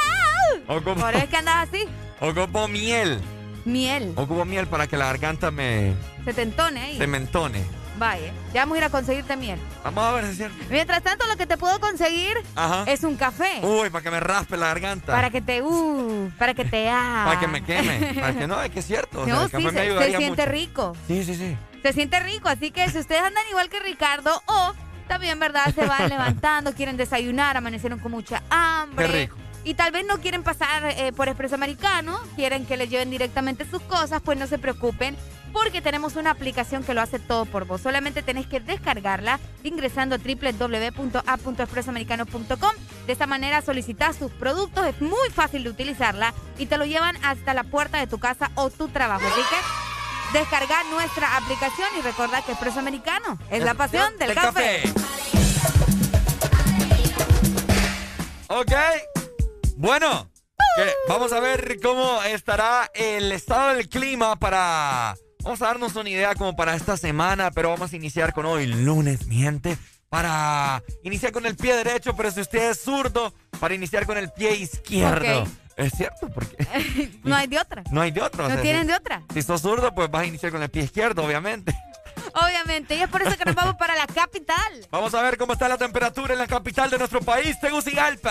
ah, 0.68 0.80
por 0.84 1.14
eso 1.14 1.24
es 1.24 1.28
que 1.30 1.36
andas 1.38 1.66
así. 1.66 1.88
Ocupo 2.20 2.68
miel. 2.68 3.18
Miel. 3.64 4.12
Ocupo 4.16 4.44
miel 4.44 4.66
para 4.66 4.86
que 4.86 4.98
la 4.98 5.06
garganta 5.06 5.50
me... 5.50 5.94
Se 6.26 6.34
tentone 6.34 6.82
ahí. 6.82 6.98
Se 6.98 7.06
mentone. 7.06 7.64
Vaya, 8.00 8.28
¿eh? 8.28 8.32
ya 8.54 8.62
vamos 8.62 8.76
a 8.76 8.78
ir 8.78 8.84
a 8.84 8.88
conseguirte 8.88 9.36
miel. 9.36 9.60
Vamos 9.84 10.02
a 10.02 10.12
ver 10.12 10.24
si 10.24 10.30
es 10.30 10.36
cierto. 10.38 10.56
Mientras 10.70 11.02
tanto, 11.02 11.26
lo 11.26 11.36
que 11.36 11.44
te 11.44 11.58
puedo 11.58 11.78
conseguir 11.80 12.32
es 12.86 13.04
un 13.04 13.16
café. 13.16 13.60
Uy, 13.62 13.90
para 13.90 14.02
que 14.02 14.10
me 14.10 14.20
raspe 14.20 14.56
la 14.56 14.68
garganta. 14.68 15.12
Para 15.12 15.28
que 15.28 15.42
te, 15.42 15.60
uh, 15.60 16.30
para 16.38 16.54
que 16.54 16.64
te, 16.64 16.88
ah. 16.88 17.24
para 17.26 17.40
que 17.40 17.46
me 17.46 17.62
queme. 17.62 18.14
Para 18.20 18.32
que 18.32 18.46
no, 18.46 18.62
es 18.62 18.70
que 18.70 18.78
es 18.78 18.86
cierto. 18.86 19.26
No, 19.26 19.48
sí, 19.48 19.68
se, 19.70 20.16
siente 20.16 20.46
rico. 20.46 20.96
Sí, 21.06 21.24
sí, 21.24 21.34
sí. 21.34 21.54
Se 21.82 21.92
siente 21.92 22.18
rico, 22.20 22.48
así 22.48 22.70
que 22.70 22.88
si 22.88 22.98
ustedes 22.98 23.20
andan 23.22 23.44
igual 23.50 23.68
que 23.68 23.80
Ricardo 23.80 24.42
o 24.46 24.72
también, 25.06 25.38
¿verdad? 25.38 25.66
Se 25.74 25.84
van 25.84 26.08
levantando, 26.08 26.72
quieren 26.72 26.96
desayunar, 26.96 27.58
amanecieron 27.58 27.98
con 27.98 28.12
mucha 28.12 28.42
hambre. 28.48 29.06
Qué 29.06 29.12
rico 29.12 29.36
y 29.64 29.74
tal 29.74 29.92
vez 29.92 30.06
no 30.06 30.20
quieren 30.20 30.42
pasar 30.42 30.94
eh, 30.96 31.12
por 31.12 31.28
Expreso 31.28 31.54
Americano, 31.54 32.18
quieren 32.36 32.64
que 32.64 32.76
les 32.76 32.88
lleven 32.88 33.10
directamente 33.10 33.66
sus 33.68 33.82
cosas, 33.82 34.22
pues 34.22 34.38
no 34.38 34.46
se 34.46 34.58
preocupen 34.58 35.16
porque 35.52 35.82
tenemos 35.82 36.16
una 36.16 36.30
aplicación 36.30 36.82
que 36.82 36.94
lo 36.94 37.00
hace 37.00 37.18
todo 37.18 37.46
por 37.46 37.64
vos. 37.66 37.80
Solamente 37.80 38.22
tenés 38.22 38.46
que 38.46 38.60
descargarla 38.60 39.40
ingresando 39.62 40.16
a 40.16 40.18
www.a.expresoamericano.com. 40.18 42.72
De 43.06 43.12
esta 43.12 43.26
manera 43.26 43.62
solicitas 43.62 44.18
tus 44.18 44.32
productos, 44.32 44.86
es 44.86 45.00
muy 45.00 45.30
fácil 45.34 45.64
de 45.64 45.70
utilizarla 45.70 46.34
y 46.58 46.66
te 46.66 46.76
lo 46.78 46.84
llevan 46.84 47.16
hasta 47.24 47.54
la 47.54 47.64
puerta 47.64 47.98
de 47.98 48.06
tu 48.06 48.18
casa 48.18 48.50
o 48.54 48.70
tu 48.70 48.88
trabajo. 48.88 49.26
Así 49.26 49.40
que 49.40 49.56
descarga 50.38 50.84
nuestra 50.90 51.36
aplicación 51.36 51.88
y 51.98 52.02
recuerda 52.02 52.42
que 52.42 52.52
Expreso 52.52 52.78
Americano 52.78 53.38
es 53.50 53.64
la 53.64 53.74
pasión 53.74 54.16
del 54.18 54.34
café. 54.34 54.82
Ok, 58.48 58.72
bueno, 59.76 60.30
vamos 61.08 61.32
a 61.32 61.40
ver 61.40 61.78
cómo 61.82 62.22
estará 62.22 62.90
el 62.94 63.32
estado 63.32 63.74
del 63.74 63.88
clima 63.88 64.36
para 64.36 65.16
Vamos 65.42 65.62
a 65.62 65.66
darnos 65.66 65.96
una 65.96 66.10
idea 66.10 66.34
como 66.34 66.54
para 66.54 66.74
esta 66.74 66.96
semana, 66.96 67.50
pero 67.50 67.70
vamos 67.70 67.92
a 67.92 67.96
iniciar 67.96 68.32
con 68.32 68.44
hoy, 68.46 68.66
lunes, 68.66 69.26
mi 69.26 69.36
gente, 69.36 69.78
para 70.08 70.82
iniciar 71.02 71.32
con 71.32 71.46
el 71.46 71.56
pie 71.56 71.74
derecho, 71.76 72.14
pero 72.14 72.30
si 72.30 72.40
usted 72.40 72.70
es 72.70 72.80
zurdo, 72.82 73.32
para 73.58 73.74
iniciar 73.74 74.06
con 74.06 74.18
el 74.18 74.30
pie 74.30 74.56
izquierdo. 74.56 75.46
Es 75.76 75.92
cierto, 75.96 76.28
porque... 76.28 76.56
no 77.24 77.34
hay 77.34 77.46
de 77.46 77.58
otra. 77.58 77.82
No 77.90 78.02
hay 78.02 78.10
de 78.10 78.20
otra. 78.20 78.42
No 78.42 78.48
o 78.48 78.52
sea, 78.52 78.60
tienen 78.60 78.86
de 78.86 78.94
otra. 78.94 79.22
Si 79.32 79.40
sos 79.40 79.62
zurdo, 79.62 79.94
pues 79.94 80.10
vas 80.10 80.22
a 80.22 80.26
iniciar 80.26 80.52
con 80.52 80.62
el 80.62 80.68
pie 80.68 80.82
izquierdo, 80.82 81.24
obviamente. 81.24 81.74
Obviamente, 82.34 82.96
y 82.96 83.02
es 83.02 83.08
por 83.08 83.22
eso 83.22 83.36
que 83.38 83.44
nos 83.46 83.54
vamos 83.54 83.76
para 83.76 83.96
la 83.96 84.06
capital. 84.06 84.56
Vamos 84.90 85.14
a 85.14 85.22
ver 85.22 85.38
cómo 85.38 85.54
está 85.54 85.68
la 85.68 85.78
temperatura 85.78 86.34
en 86.34 86.38
la 86.38 86.46
capital 86.46 86.90
de 86.90 86.98
nuestro 86.98 87.20
país, 87.22 87.58
Tegucigalpa. 87.60 88.30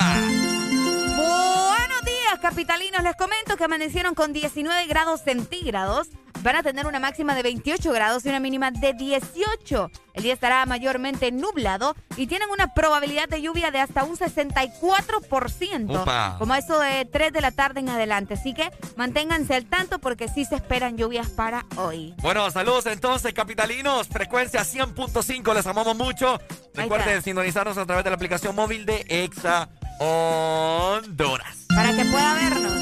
Buenos 1.18 2.02
días 2.06 2.09
capitalinos. 2.38 3.02
Les 3.02 3.16
comento 3.16 3.58
que 3.58 3.64
amanecieron 3.64 4.14
con 4.14 4.34
19 4.34 4.86
grados 4.86 5.22
centígrados. 5.22 6.10
Van 6.42 6.56
a 6.56 6.64
tener 6.64 6.86
una 6.88 7.00
máxima 7.00 7.36
de 7.36 7.44
28 7.44 7.92
grados 7.92 8.26
y 8.26 8.30
una 8.30 8.40
mínima 8.40 8.72
de 8.72 8.94
18. 8.94 9.92
El 10.14 10.24
día 10.24 10.34
estará 10.34 10.66
mayormente 10.66 11.32
nublado 11.32 11.96
y 12.16 12.28
tienen 12.28 12.50
una 12.50 12.74
probabilidad 12.74 13.28
de 13.28 13.42
lluvia 13.42 13.72
de 13.72 13.80
hasta 13.80 14.04
un 14.04 14.16
64%. 14.16 16.02
Upa. 16.02 16.36
Como 16.38 16.56
eso 16.56 16.80
de 16.80 17.04
3 17.06 17.34
de 17.34 17.42
la 17.42 17.52
tarde 17.52 17.82
en 17.82 17.90
adelante. 17.90 18.36
Así 18.36 18.54
que 18.54 18.72
manténganse 18.96 19.56
al 19.56 19.66
tanto 19.66 20.00
porque 20.00 20.30
sí 20.30 20.46
se 20.46 20.56
esperan 20.56 20.98
lluvias 20.98 21.28
para 21.30 21.66
hoy. 21.76 22.14
Bueno, 22.22 22.50
saludos 22.52 22.86
entonces, 22.86 23.34
capitalinos. 23.34 24.08
Frecuencia 24.08 24.62
100.5, 24.62 25.54
les 25.54 25.68
amamos 25.68 25.98
mucho. 25.98 26.40
Recuerden 26.74 27.22
sintonizarnos 27.22 27.78
a 27.78 27.86
través 27.86 28.06
de 28.06 28.12
la 28.12 28.16
aplicación 28.16 28.56
móvil 28.56 28.86
de 28.86 29.06
Exa 29.10 29.68
Honduras. 30.00 31.66
Para 31.68 31.94
que 31.94 32.06
pueda 32.06 32.34
vernos. 32.34 32.74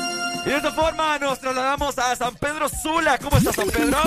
Y 0.45 0.49
de 0.49 0.55
esta 0.55 0.72
forma 0.72 1.20
nos 1.20 1.39
trasladamos 1.39 1.97
a 1.97 2.15
San 2.15 2.36
Pedro 2.36 2.70
Sula. 2.70 3.18
¿Cómo 3.18 3.38
está 3.38 3.51
San 3.51 3.70
Pedro? 3.70 3.97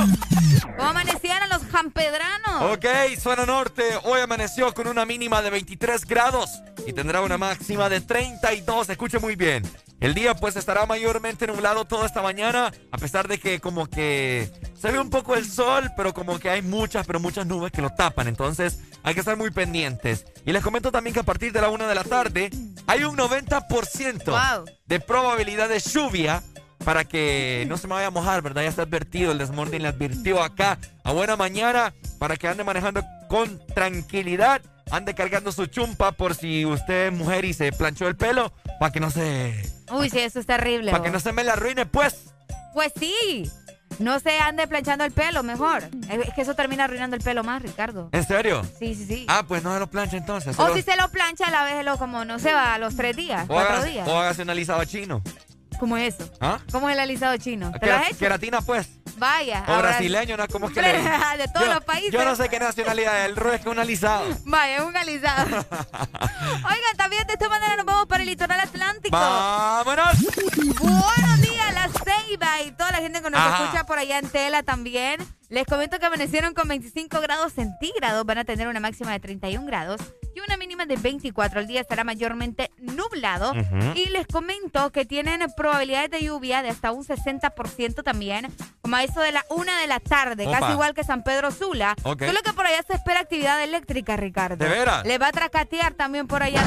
¿Cómo 0.77 0.89
amanecieron 0.89 1.49
los 1.51 1.63
jampedranos? 1.71 2.63
Ok, 2.73 2.87
zona 3.19 3.45
norte. 3.45 3.83
Hoy 4.05 4.21
amaneció 4.21 4.73
con 4.73 4.87
una 4.87 5.05
mínima 5.05 5.43
de 5.43 5.51
23 5.51 6.07
grados 6.07 6.63
y 6.87 6.93
tendrá 6.93 7.21
una 7.21 7.37
máxima 7.37 7.89
de 7.89 8.01
32. 8.01 8.89
Escuche 8.89 9.19
muy 9.19 9.37
bien. 9.37 9.65
El 10.01 10.15
día 10.15 10.35
pues 10.35 10.57
estará 10.57 10.87
mayormente 10.87 11.47
nublado 11.47 11.85
toda 11.85 12.07
esta 12.07 12.23
mañana, 12.23 12.73
a 12.91 12.99
pesar 12.99 13.29
de 13.29 13.39
que 13.39 13.61
como 13.61 13.87
que 13.87 14.51
se 14.79 14.91
ve 14.91 14.99
un 14.99 15.11
poco 15.11 15.35
el 15.37 15.47
sol, 15.47 15.91
pero 15.97 16.15
como 16.15 16.39
que 16.39 16.49
hay 16.49 16.63
muchas, 16.63 17.07
pero 17.07 17.21
muchas 17.21 17.47
nubes 17.47 17.71
que 17.71 17.83
lo 17.83 17.91
tapan. 17.91 18.27
Entonces 18.27 18.79
hay 19.03 19.13
que 19.15 19.21
estar 19.21 19.37
muy 19.37 19.51
pendientes. 19.51 20.25
Y 20.47 20.53
les 20.53 20.63
comento 20.63 20.91
también 20.91 21.13
que 21.13 21.21
a 21.21 21.25
partir 21.25 21.53
de 21.53 21.61
la 21.61 21.69
una 21.69 21.87
de 21.87 21.95
la 21.95 22.05
tarde 22.05 22.51
hay 22.87 23.05
un 23.05 23.17
90% 23.17 24.25
Wow. 24.25 24.65
de 24.87 25.01
probabilidad 25.01 25.69
de 25.69 25.79
lluvia 25.81 26.43
para 26.85 27.05
que 27.05 27.67
no 27.69 27.77
se 27.77 27.87
me 27.87 27.95
vaya 27.95 28.07
a 28.07 28.11
mojar, 28.11 28.41
¿verdad? 28.41 28.63
Ya 28.63 28.69
está 28.69 28.83
advertido, 28.83 29.33
el 29.33 29.39
Desmorning 29.39 29.83
le 29.83 29.89
advirtió 29.89 30.43
acá 30.43 30.79
a 31.05 31.13
buena 31.13 31.37
mañana 31.37 31.93
para 32.19 32.37
que 32.37 32.49
ande 32.49 32.65
manejando 32.65 33.05
con 33.29 33.61
tranquilidad, 33.75 34.63
ande 34.91 35.15
cargando 35.15 35.53
su 35.53 35.67
chumpa 35.67 36.13
por 36.13 36.35
si 36.35 36.65
usted 36.65 37.09
es 37.09 37.13
mujer 37.13 37.45
y 37.45 37.53
se 37.53 37.71
planchó 37.73 38.09
el 38.09 38.17
pelo, 38.17 38.53
para 38.79 38.93
que 38.93 39.01
no 39.01 39.11
se... 39.11 39.80
Uy, 39.91 40.11
sí, 40.11 40.19
eso 40.21 40.41
es 40.41 40.47
terrible. 40.47 40.91
para 40.91 41.05
que 41.05 41.11
no 41.11 41.21
se 41.21 41.33
me 41.33 41.45
la 41.45 41.53
arruine, 41.55 41.87
pues. 41.87 42.33
Pues 42.75 42.93
sí. 42.99 43.51
No 43.99 44.19
se 44.21 44.39
ande 44.39 44.67
planchando 44.67 45.05
el 45.05 45.13
pelo, 45.13 45.43
mejor. 45.43 45.83
Es 46.09 46.33
que 46.35 46.43
eso 46.43 46.55
termina 46.55 46.85
arruinando 46.85 47.17
el 47.17 47.23
pelo 47.23 47.45
más, 47.45 47.61
Ricardo. 47.61 48.09
¿En 48.13 48.25
serio? 48.27 48.63
Sí, 48.79 48.95
sí, 48.95 49.05
sí. 49.05 49.27
Ah, 49.29 49.45
pues 49.47 49.63
no 49.63 49.75
se 49.75 49.81
lo 49.81 49.91
plancha 49.91 50.17
entonces. 50.17 50.59
o 50.59 50.75
si 50.75 50.83
se 50.83 50.97
lo 50.97 51.09
plancha, 51.11 51.47
a 51.47 51.51
la 51.51 51.65
vez 51.65 51.85
lo 51.85 51.99
como, 51.99 52.25
no 52.25 52.39
se 52.39 52.53
va, 52.55 52.75
a 52.75 52.79
los 52.79 52.97
tres 52.97 53.17
días, 53.17 53.45
o 53.45 53.53
cuatro 53.53 53.85
días. 53.85 54.09
o 54.09 54.19
hágase 54.19 54.43
un 54.43 54.51
alisado 54.51 54.85
chino. 54.85 55.23
¿Cómo 55.79 55.97
es 55.97 56.15
eso? 56.15 56.31
¿Ah? 56.41 56.61
¿Cómo 56.71 56.89
es 56.89 56.95
el 56.95 57.01
alisado 57.01 57.37
chino? 57.37 57.73
¿Te 57.73 57.87
lo 57.87 57.95
has 57.95 58.09
hecho? 58.09 58.19
Queratina, 58.19 58.61
pues. 58.61 58.89
Vaya. 59.19 59.65
O 59.67 59.73
ahora- 59.73 59.89
brasileño, 59.91 60.37
¿no? 60.37 60.47
¿Cómo 60.49 60.69
es 60.69 60.75
que 60.75 60.83
le 60.83 60.93
De 61.39 61.49
todos 61.49 61.67
Yo- 61.67 61.75
los 61.75 61.85
países. 61.85 62.13
Yo 62.13 62.25
no 62.25 62.37
sé 62.37 62.49
qué 62.49 62.59
nacionalidad 62.59 63.21
es, 63.25 63.27
el 63.31 63.37
rollo 63.37 63.55
es 63.55 63.61
que 63.63 63.69
un 63.69 63.79
alisado. 63.79 64.25
Vaya, 64.45 64.77
es 64.79 64.83
un 64.83 64.97
alisado. 64.97 65.47
Oigan, 66.55 66.97
también 66.97 67.27
de 67.27 67.33
esta 67.35 67.49
manera 67.49 67.77
nos 67.77 67.87
vamos 67.87 68.07
para 68.07 68.23
el 68.23 68.29
litoral 68.29 68.61
atlántico. 68.61 69.17
¡Vámonos! 69.17 70.15
Buenos 70.81 71.41
días, 71.41 71.75
la 71.75 71.89
Ceiba 72.05 72.61
y 72.63 72.73
toda 72.73 72.93
la 72.93 72.99
gente 72.99 73.23
que 73.23 73.31
nos 73.31 73.41
Ajá. 73.41 73.65
escucha 73.65 73.85
por 73.87 73.99
allá 73.99 74.19
en 74.19 74.29
Tela 74.29 74.63
también. 74.63 75.21
Les 75.49 75.67
comento 75.67 75.99
que 75.99 76.07
amanecieron 76.07 76.55
con 76.55 76.69
25 76.69 77.21
grados 77.21 77.53
centígrados, 77.53 78.25
van 78.25 78.39
a 78.39 78.45
tener 78.45 78.69
una 78.69 78.79
máxima 78.81 79.11
de 79.13 79.21
31 79.21 79.67
grados 79.67 80.01
y 80.35 80.41
una 80.41 80.57
mínima 80.57 80.87
de 80.87 80.97
24. 80.97 81.61
El 81.61 81.67
día 81.67 81.81
estará 81.81 82.05
mayormente 82.05 82.71
nublado 82.79 83.53
y 83.95 84.07
les 84.11 84.27
comento 84.27 84.91
que 84.91 85.05
tienen 85.05 85.41
probabilidades 85.57 86.11
de 86.11 86.23
lluvia 86.23 86.63
de 86.63 86.71
hasta 86.71 86.93
un 86.93 87.05
60% 87.05 88.03
también, 88.03 88.49
como 88.83 88.97
a 88.97 89.05
eso 89.05 89.21
de 89.21 89.33
la 89.33 89.45
una 89.51 89.79
de 89.81 89.87
la 89.87 90.01
tarde, 90.01 90.47
Opa. 90.47 90.61
casi 90.61 90.73
igual 90.73 90.95
que 90.95 91.05
San 91.05 91.23
Pedro 91.23 91.51
Sula. 91.51 91.95
Ok. 92.03 92.25
Solo 92.25 92.41
que 92.43 92.53
por 92.53 92.67
allá 92.67 92.83
se 92.87 92.95
espera 92.95 93.21
actividad 93.21 93.63
eléctrica, 93.63 94.17
Ricardo. 94.17 94.57
¿De 94.57 94.69
veras? 94.69 95.05
Le 95.07 95.19
va 95.19 95.29
a 95.29 95.33
tracatear 95.33 95.95
también 95.95 96.27
por 96.27 96.43
allá. 96.43 96.63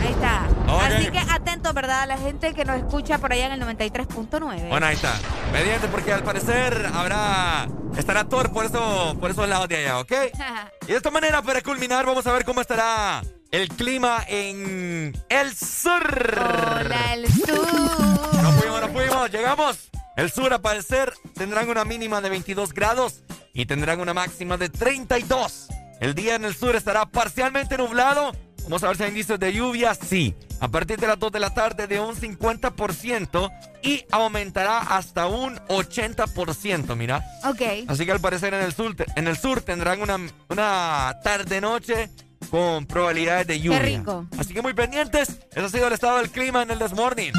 Ahí 0.00 0.12
está. 0.12 0.53
Así 0.66 1.10
que 1.10 1.18
atento, 1.18 1.72
¿verdad? 1.72 2.02
A 2.02 2.06
la 2.06 2.18
gente 2.18 2.54
que 2.54 2.64
nos 2.64 2.76
escucha 2.76 3.18
por 3.18 3.32
allá 3.32 3.46
en 3.46 3.52
el 3.52 3.60
93.9. 3.62 4.68
Bueno, 4.68 4.86
ahí 4.86 4.94
está. 4.94 5.14
Pendiente 5.52 5.88
porque 5.88 6.12
al 6.12 6.22
parecer 6.22 6.90
habrá. 6.92 7.68
Estará 7.96 8.24
Thor 8.24 8.52
por 8.52 8.64
eso, 8.64 9.16
por 9.20 9.30
esos 9.30 9.48
lados 9.48 9.68
de 9.68 9.76
allá, 9.76 10.00
¿ok? 10.00 10.12
Y 10.82 10.86
de 10.88 10.96
esta 10.96 11.10
manera, 11.10 11.40
para 11.42 11.62
culminar, 11.62 12.04
vamos 12.04 12.26
a 12.26 12.32
ver 12.32 12.44
cómo 12.44 12.60
estará 12.60 13.22
el 13.50 13.68
clima 13.68 14.24
en 14.28 15.16
el 15.28 15.56
sur. 15.56 16.02
Hola, 16.36 17.14
el 17.14 17.32
sur. 17.32 18.42
No 18.42 18.52
fuimos, 18.52 18.80
no 18.80 18.88
fuimos, 18.88 19.30
llegamos. 19.30 19.90
El 20.16 20.30
sur, 20.30 20.52
al 20.52 20.60
parecer, 20.60 21.12
tendrán 21.34 21.68
una 21.68 21.84
mínima 21.84 22.20
de 22.20 22.28
22 22.30 22.72
grados 22.72 23.22
y 23.52 23.66
tendrán 23.66 24.00
una 24.00 24.12
máxima 24.12 24.56
de 24.56 24.68
32. 24.68 25.68
El 26.00 26.14
día 26.14 26.34
en 26.34 26.44
el 26.44 26.54
sur 26.54 26.76
estará 26.76 27.06
parcialmente 27.06 27.78
nublado. 27.78 28.32
Vamos 28.64 28.82
a 28.82 28.88
ver 28.88 28.96
si 28.96 29.02
hay 29.02 29.08
indicios 29.10 29.38
de 29.38 29.52
lluvia. 29.52 29.94
Sí. 29.94 30.34
A 30.60 30.68
partir 30.68 30.98
de 30.98 31.06
las 31.06 31.18
2 31.18 31.32
de 31.32 31.40
la 31.40 31.52
tarde 31.52 31.86
de 31.86 32.00
un 32.00 32.14
50% 32.16 33.50
y 33.82 34.04
aumentará 34.10 34.78
hasta 34.78 35.26
un 35.26 35.56
80%, 35.68 36.96
mira. 36.96 37.22
Ok. 37.44 37.62
Así 37.88 38.06
que 38.06 38.12
al 38.12 38.20
parecer 38.20 38.54
en 38.54 38.62
el 38.62 38.72
sur, 38.72 38.94
en 39.16 39.28
el 39.28 39.36
sur 39.36 39.60
tendrán 39.60 40.00
una, 40.00 40.18
una 40.48 41.14
tarde-noche 41.22 42.08
con 42.50 42.86
probabilidades 42.86 43.46
de 43.46 43.60
lluvia. 43.60 43.78
rico. 43.80 44.26
Así 44.38 44.54
que 44.54 44.62
muy 44.62 44.74
pendientes. 44.74 45.40
Eso 45.54 45.66
ha 45.66 45.68
sido 45.68 45.88
el 45.88 45.92
estado 45.92 46.18
del 46.18 46.30
clima 46.30 46.62
en 46.62 46.70
el 46.70 46.78
Desmorning. 46.78 47.32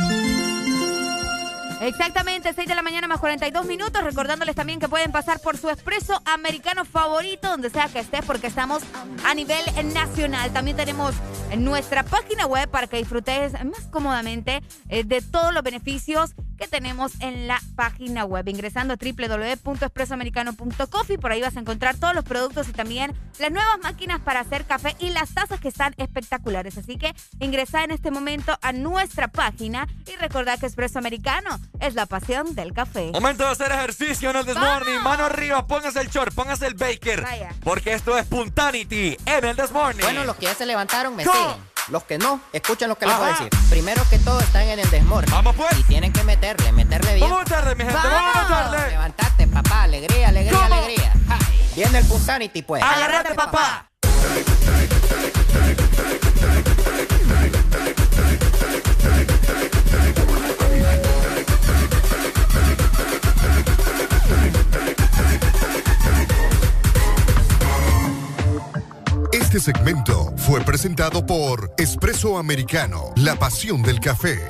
Exactamente, 1.82 2.54
6 2.54 2.68
de 2.68 2.76
la 2.76 2.82
mañana 2.82 3.08
más 3.08 3.20
42 3.20 3.66
minutos. 3.66 4.04
Recordándoles 4.04 4.56
también 4.56 4.80
que 4.80 4.88
pueden 4.88 5.12
pasar 5.12 5.40
por 5.40 5.58
su 5.58 5.70
expreso 5.70 6.22
americano 6.26 6.86
favorito, 6.86 7.50
donde 7.50 7.70
sea 7.70 7.90
que 7.90 8.00
estés, 8.00 8.24
porque 8.26 8.48
estamos 8.48 8.82
a 9.26 9.34
nivel 9.34 9.64
nacional. 9.94 10.52
También 10.54 10.78
tenemos 10.78 11.14
nuestra 11.58 12.04
página 12.04 12.46
web 12.46 12.70
para 12.70 12.88
que 12.88 12.98
disfrutes 12.98 13.54
más 13.66 13.88
cómodamente 13.92 14.62
eh, 14.90 15.04
de 15.04 15.22
todos 15.22 15.54
los 15.54 15.64
beneficios 15.64 16.34
que 16.58 16.68
tenemos 16.68 17.14
en 17.20 17.48
la 17.48 17.60
página 17.76 18.26
web. 18.26 18.48
Ingresando 18.48 18.94
a 18.94 18.98
www.expresoamericano.coffee, 18.98 21.18
por 21.18 21.32
ahí 21.32 21.42
vas 21.42 21.58
a 21.58 21.60
encontrar 21.60 21.98
todos 21.98 22.16
los 22.16 22.24
productos 22.24 22.70
y 22.70 22.74
también 22.74 23.14
las 23.40 23.52
nuevas 23.52 23.78
máquinas 23.84 24.22
para 24.22 24.40
hacer 24.42 24.66
café 24.66 24.96
y 25.00 25.10
las 25.10 25.34
tazas 25.34 25.60
que 25.60 25.68
están 25.68 25.94
espectaculares. 25.98 26.78
Así 26.78 26.98
que 26.98 27.14
ingresa 27.40 27.84
en 27.84 27.92
este 27.92 28.12
momento 28.12 28.58
a 28.62 28.72
nuestra 28.72 29.28
página 29.28 29.88
y 30.08 30.16
recordad 30.18 30.60
que 30.60 30.66
Expreso 30.66 31.00
Americano 31.00 31.60
es 31.80 31.96
la 31.96 32.06
pasión 32.06 32.56
del 32.56 32.74
café. 32.74 33.12
Momento 33.14 33.44
de 33.44 33.50
hacer 33.52 33.72
ejercicio 33.72 34.30
en 34.30 34.38
el 34.38 34.46
Desmorning. 34.46 35.02
Mano 35.02 35.26
arriba, 35.26 35.66
póngase 35.68 36.02
el 36.02 36.10
short, 36.10 36.34
póngase 36.34 36.68
el 36.68 36.76
baker. 36.76 37.22
Vaya. 37.22 37.50
Porque 37.62 37.94
esto 37.94 38.18
es 38.18 38.26
Puntanity 38.26 39.18
en 39.26 39.46
el 39.46 39.56
Desmorning. 39.56 40.02
Bueno, 40.02 40.26
los 40.26 40.36
que 40.36 40.46
ya 40.46 40.56
se 40.56 40.66
levantaron 40.66 41.16
me 41.16 41.26
¿Cómo? 41.26 41.54
siguen. 41.54 41.75
Los 41.90 42.04
que 42.04 42.18
no, 42.18 42.42
escuchen 42.52 42.90
lo 42.90 42.98
que 42.98 43.06
les 43.06 43.16
voy 43.16 43.28
a 43.28 43.30
decir. 43.30 43.50
Primero 43.70 44.04
que 44.10 44.18
todo 44.18 44.40
están 44.40 44.64
en 44.64 44.80
el 44.80 44.90
desmorning. 44.90 45.32
Vamos 45.32 45.56
pues. 45.56 45.78
Y 45.78 45.84
tienen 45.84 46.12
que 46.12 46.24
meterle, 46.24 46.72
meterle 46.72 47.14
bien. 47.14 47.30
Vamos 47.30 47.42
a 47.42 47.44
meterle, 47.44 47.76
mi 47.76 47.84
gente, 47.84 48.08
vamos 48.08 48.36
a 48.36 48.70
meterle. 48.70 48.90
Levantate, 48.92 49.48
papá, 49.48 49.84
alegría, 49.84 50.30
alegría, 50.30 50.60
¿Cómo? 50.60 50.76
alegría. 50.76 51.14
Ja. 51.28 51.38
Viene 51.76 51.98
el 52.00 52.06
Punsanity, 52.06 52.64
pues. 52.64 52.82
Agárrate, 52.82 53.36
papá. 53.36 53.88
Este 69.56 69.72
segmento 69.72 70.34
fue 70.36 70.60
presentado 70.60 71.26
por 71.26 71.74
Espresso 71.78 72.38
Americano, 72.38 73.14
la 73.16 73.40
pasión 73.40 73.82
del 73.84 74.02
café. 74.02 74.50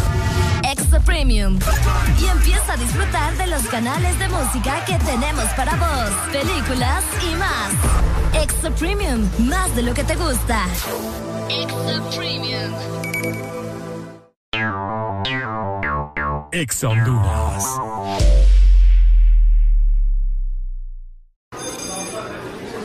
Extra 0.71 1.01
Premium. 1.01 1.59
Y 2.17 2.27
empieza 2.27 2.73
a 2.73 2.77
disfrutar 2.77 3.35
de 3.37 3.47
los 3.47 3.61
canales 3.63 4.17
de 4.17 4.29
música 4.29 4.85
que 4.85 4.97
tenemos 4.99 5.43
para 5.57 5.75
vos, 5.75 6.11
películas 6.31 7.03
y 7.29 7.35
más. 7.35 8.41
Extra 8.41 8.71
Premium, 8.71 9.29
más 9.39 9.75
de 9.75 9.81
lo 9.81 9.93
que 9.93 10.05
te 10.05 10.15
gusta. 10.15 10.65
Extra 11.49 12.01
Premium. 12.15 12.71
EXA 16.53 16.87
Honduras. 16.87 17.65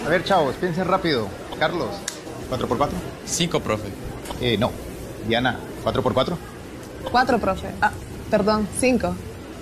A 0.04 0.08
ver, 0.08 0.24
chavos, 0.24 0.56
piensen 0.56 0.88
rápido. 0.88 1.28
Carlos, 1.60 1.90
¿4x4? 2.50 2.88
5, 3.24 3.60
profe. 3.60 3.88
Eh, 4.40 4.56
no. 4.58 4.72
Diana, 5.28 5.58
¿4x4? 5.84 6.36
Cuatro, 7.10 7.38
profe. 7.38 7.68
Ah, 7.80 7.92
perdón, 8.30 8.68
cinco. 8.78 9.14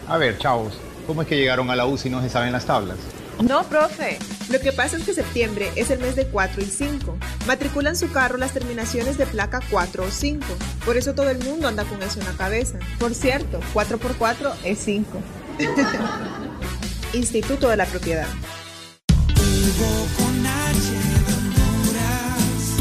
A 0.09 0.19
ver, 0.19 0.39
chavos, 0.39 0.75
¿cómo 1.07 1.23
es 1.23 1.29
que 1.29 1.37
llegaron 1.37 1.71
a 1.71 1.77
la 1.77 1.87
U 1.87 1.97
si 1.97 2.11
no 2.11 2.21
se 2.21 2.29
saben 2.29 2.53
las 2.53 2.67
tablas? 2.67 2.99
No, 3.43 3.65
profe. 3.65 4.19
Lo 4.51 4.61
que 4.61 4.73
pasa 4.73 4.97
es 4.97 5.05
que 5.05 5.13
septiembre 5.13 5.71
es 5.77 5.91
el 5.91 5.99
mes 5.99 6.15
de 6.15 6.27
4 6.27 6.63
y 6.63 6.67
5. 6.67 7.17
Matriculan 7.47 7.97
su 7.97 8.11
carro 8.13 8.37
las 8.37 8.53
terminaciones 8.53 9.19
de 9.19 9.27
placa 9.27 9.61
4 9.71 10.05
o 10.05 10.11
5. 10.11 10.47
Por 10.85 10.97
eso 10.97 11.15
todo 11.15 11.31
el 11.31 11.39
mundo 11.39 11.67
anda 11.67 11.85
con 11.85 12.03
eso 12.03 12.21
en 12.21 12.27
la 12.27 12.33
cabeza. 12.33 12.79
Por 12.99 13.15
cierto, 13.15 13.61
4 13.73 13.99
por 13.99 14.15
4 14.17 14.53
es 14.65 14.79
5. 14.81 15.19
Instituto 17.13 17.69
de 17.69 17.77
la 17.77 17.87
Propiedad. 17.87 18.29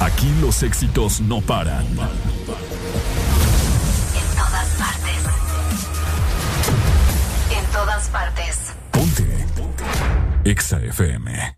Aquí 0.00 0.32
los 0.40 0.62
éxitos 0.62 1.20
no 1.20 1.40
paran. 1.40 1.84
En 1.84 1.96
todas 4.36 4.68
partes. 4.78 5.24
En 7.50 7.64
todas 7.72 8.08
partes. 8.08 8.58
Ponte. 8.92 9.46
EXA 10.44 10.78
FM. 10.84 11.56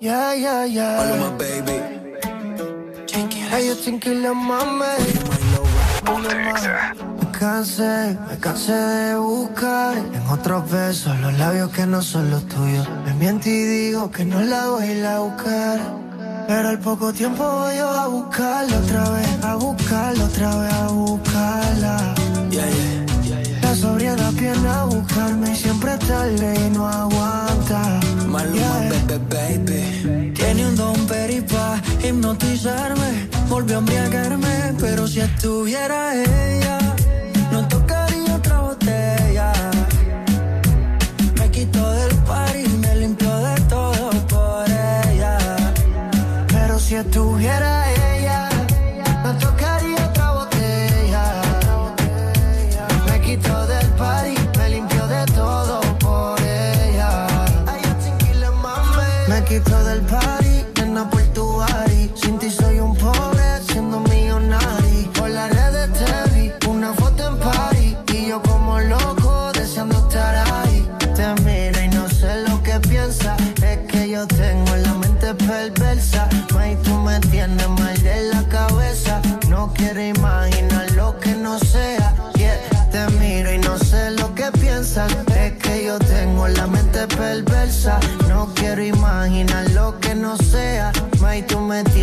Yeah, 0.00 0.34
yeah, 0.34 0.64
yeah. 0.64 0.96
Paloma, 0.96 1.36
baby. 1.36 2.00
Hey, 3.50 3.66
yo 3.66 3.76
tranquila, 3.76 4.32
mami. 4.32 4.86
Me 6.06 7.19
cansé, 7.40 8.18
me 8.28 8.36
cansé 8.38 8.74
de 8.74 9.16
buscar 9.16 9.96
en 9.96 10.26
otros 10.28 10.70
besos 10.70 11.18
los 11.20 11.32
labios 11.38 11.70
que 11.70 11.86
no 11.86 12.02
son 12.02 12.30
los 12.30 12.46
tuyos. 12.46 12.86
Me 13.06 13.14
miento 13.14 13.48
y 13.48 13.62
digo 13.62 14.10
que 14.10 14.26
no 14.26 14.42
la 14.42 14.66
voy 14.68 14.84
a 14.84 14.92
ir 14.92 15.06
a 15.06 15.20
buscar. 15.20 15.80
Pero 16.46 16.68
al 16.68 16.78
poco 16.80 17.14
tiempo 17.14 17.42
voy 17.42 17.76
yo 17.78 17.88
a 17.88 18.08
buscarla 18.08 18.76
otra 18.76 19.10
vez, 19.10 19.28
a 19.42 19.54
buscarla 19.54 20.24
otra 20.24 20.56
vez, 20.56 20.72
a 20.74 20.88
buscarla. 20.88 22.14
La 23.62 23.74
sobriedad 23.74 24.32
viene 24.32 24.68
a 24.68 24.84
buscarme 24.84 25.52
y 25.52 25.56
siempre 25.56 25.96
tarde 25.96 26.66
y 26.66 26.70
no 26.70 26.86
aguanta. 26.86 28.00
Maluma, 28.26 28.80
baby, 29.08 29.64
baby. 29.64 30.32
Tiene 30.34 30.66
un 30.66 30.76
don 30.76 31.06
peripa 31.06 31.80
hipnotizarme. 32.04 33.30
Volvió 33.48 33.76
a 33.76 33.78
embriagarme, 33.78 34.74
pero 34.78 35.06
si 35.06 35.20
estuviera 35.20 36.14
ella, 36.14 36.78
tocaría 37.68 38.36
otra 38.36 38.60
botella. 38.60 39.52
Me 41.38 41.50
quitó 41.50 41.90
del 41.92 42.14
par 42.18 42.56
y 42.56 42.68
me 42.68 42.96
limpió 42.96 43.36
de 43.38 43.60
todo 43.62 44.10
por 44.28 44.64
ella. 44.68 45.38
Pero 46.48 46.78
si 46.78 46.96
estuviera 46.96 47.79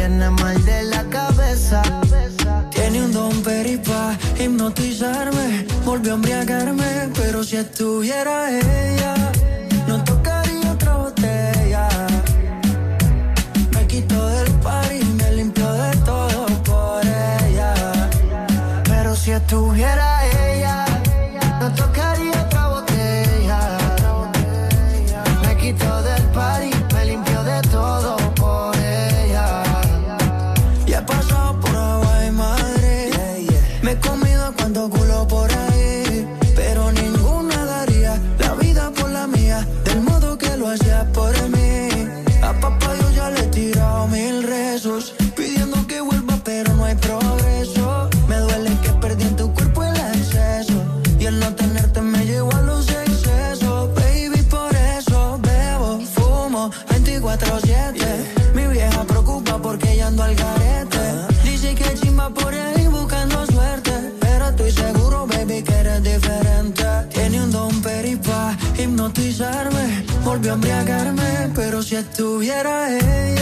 tienes 0.08 0.32
mal 0.42 0.64
de 0.64 0.84
la 0.84 1.04
cabeza. 1.10 1.82
Tiene 2.72 3.04
un 3.04 3.12
don 3.12 3.44
peripa 3.44 4.18
hipnotizarme. 4.40 5.66
Volvió 5.84 6.14
a 6.14 6.16
embriagarme, 6.16 7.10
pero 7.14 7.44
si 7.44 7.58
estuviera 7.58 8.50
ella, 8.50 9.16
no 9.88 10.02
tocaría 10.06 10.72
otra 10.72 10.96
botella. 10.96 11.90
Me 13.74 13.86
quitó 13.88 14.30
del 14.30 14.52
par 14.66 14.90
y 14.94 15.04
me 15.04 15.32
limpió 15.34 15.74
de 15.74 15.98
todo 15.98 16.46
por 16.64 17.02
ella. 17.06 17.74
Pero 18.86 19.14
si 19.14 19.32
estuviera 19.32 20.26
ella, 20.26 20.27
estuviera 72.00 72.90
ella, 72.96 73.37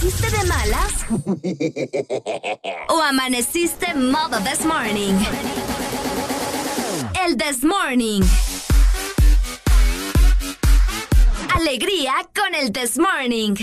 ¿Amaneciste 0.00 0.30
de 0.30 0.44
malas? 0.46 0.92
¿O 2.88 3.02
amaneciste 3.02 3.92
modo 3.94 4.38
this 4.40 4.64
morning? 4.64 5.12
El 7.22 7.36
this 7.36 7.62
morning. 7.62 8.22
Alegría 11.54 12.14
con 12.34 12.54
el 12.54 12.72
this 12.72 12.96
morning. 12.96 13.56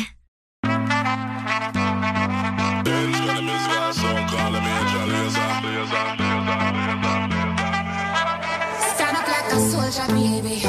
Soldier, 9.71 10.07
baby. 10.09 10.61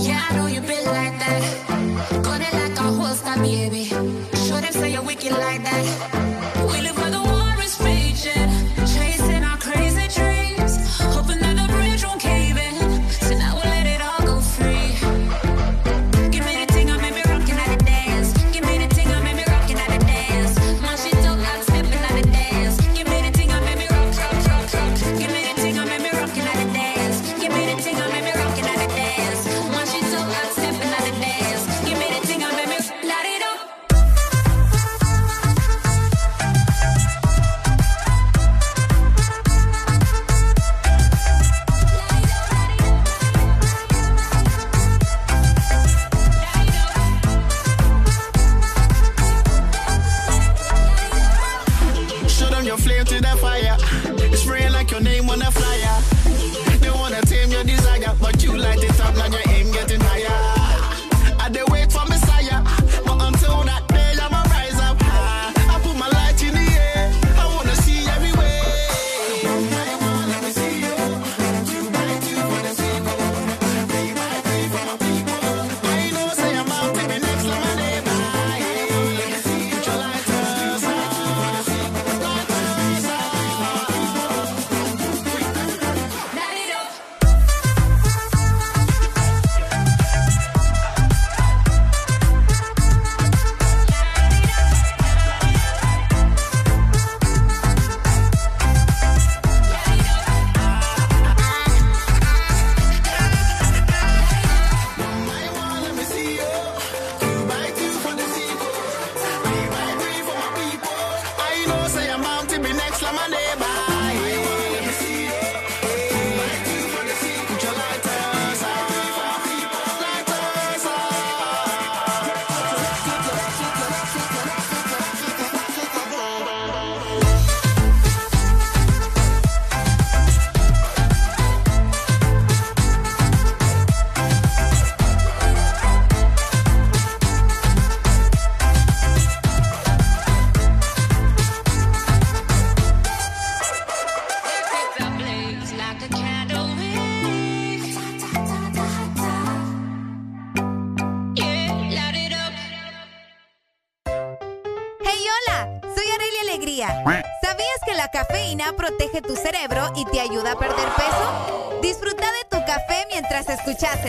Yeah, 0.00 0.22
I 0.30 0.34
know 0.34 0.46
you 0.46 0.62
been 0.62 0.84
like 0.86 1.18
that. 1.18 2.22
Gun 2.22 2.40
it 2.40 2.52
like 2.54 2.78
a 2.78 2.82
holster, 2.82 3.36
baby. 3.42 4.29
Like 5.38 5.62
that. 5.62 6.29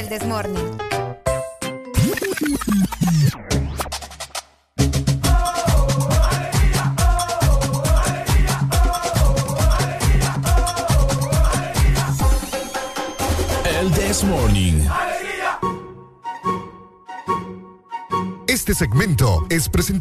El 0.02 0.10
Desmorning. 0.10 0.91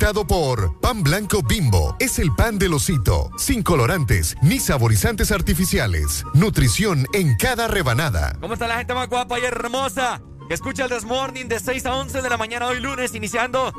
Presentado 0.01 0.27
por 0.27 0.81
Pan 0.81 1.03
Blanco 1.03 1.43
Bimbo. 1.43 1.95
Es 1.99 2.19
el 2.19 2.35
pan 2.35 2.59
del 2.59 2.73
osito, 2.73 3.31
sin 3.37 3.63
colorantes 3.63 4.35
ni 4.41 4.59
saborizantes 4.59 5.31
artificiales. 5.31 6.25
Nutrición 6.33 7.05
en 7.13 7.37
cada 7.37 7.69
rebanada. 7.69 8.33
¿Cómo 8.41 8.55
está 8.55 8.67
la 8.67 8.79
gente 8.79 8.95
más 8.95 9.11
guapa 9.11 9.39
y 9.39 9.45
hermosa? 9.45 10.23
Escucha 10.49 10.85
el 10.85 10.89
Desmorning 10.91 11.49
de 11.49 11.61
6 11.61 11.85
a 11.85 11.97
11 11.97 12.23
de 12.23 12.31
la 12.31 12.39
mañana 12.39 12.69
hoy 12.69 12.81
lunes, 12.81 13.15
iniciando 13.15 13.75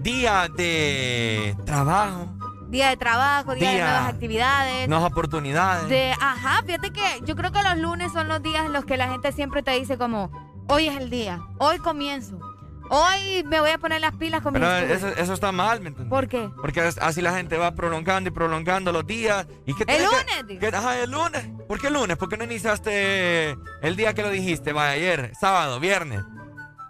día 0.00 0.48
de 0.56 1.54
trabajo, 1.66 2.32
Día 2.70 2.88
de 2.88 2.96
trabajo, 2.96 3.54
día, 3.54 3.70
de 3.72 3.78
nuevas 3.80 4.08
actividades. 4.08 4.88
nuevas 4.88 5.12
oportunidades. 5.12 5.90
De, 5.90 6.12
ajá, 6.18 6.62
fíjate 6.64 6.90
que 6.90 7.20
yo 7.26 7.36
creo 7.36 7.52
que 7.52 7.62
los 7.62 7.76
lunes 7.76 8.12
son 8.12 8.28
los 8.28 8.42
días 8.42 8.64
en 8.64 8.72
los 8.72 8.86
que 8.86 8.96
la 8.96 9.08
gente 9.10 9.30
siempre 9.30 9.62
te 9.62 9.72
dice 9.72 9.98
como, 9.98 10.30
hoy 10.68 10.88
es 10.88 10.96
el 10.96 11.10
día, 11.10 11.42
hoy 11.58 11.78
comienzo, 11.78 12.38
hoy 12.90 13.42
me 13.44 13.60
voy 13.60 13.70
a 13.70 13.78
poner 13.78 14.00
las 14.00 14.14
pilas 14.16 14.42
con 14.42 14.52
Pero 14.52 14.70
estudios". 14.76 15.02
eso, 15.02 15.08
eso 15.22 15.32
está 15.34 15.52
mal, 15.52 15.80
¿me 15.80 15.88
entiendes? 15.88 16.10
¿Por 16.10 16.28
qué? 16.28 16.48
Porque 16.60 16.80
así 16.80 17.22
la 17.22 17.34
gente 17.34 17.56
va 17.56 17.72
prolongando 17.74 18.28
y 18.28 18.32
prolongando 18.32 18.92
los 18.92 19.06
días. 19.06 19.46
¿Y 19.66 19.74
qué 19.74 19.82
El 19.82 19.86
que- 19.86 20.04
lunes, 20.04 20.60
que- 20.60 20.76
ajá, 20.76 20.98
el 20.98 21.10
lunes. 21.10 21.48
¿Por 21.68 21.80
qué 21.80 21.88
el 21.88 21.94
lunes? 21.94 22.16
¿Por 22.16 22.28
qué 22.28 22.36
no 22.36 22.44
iniciaste 22.44 23.56
el 23.82 23.96
día 23.96 24.14
que 24.14 24.22
lo 24.22 24.30
dijiste? 24.30 24.72
Vaya, 24.72 24.92
ayer, 24.92 25.32
sábado, 25.38 25.80
viernes. 25.80 26.22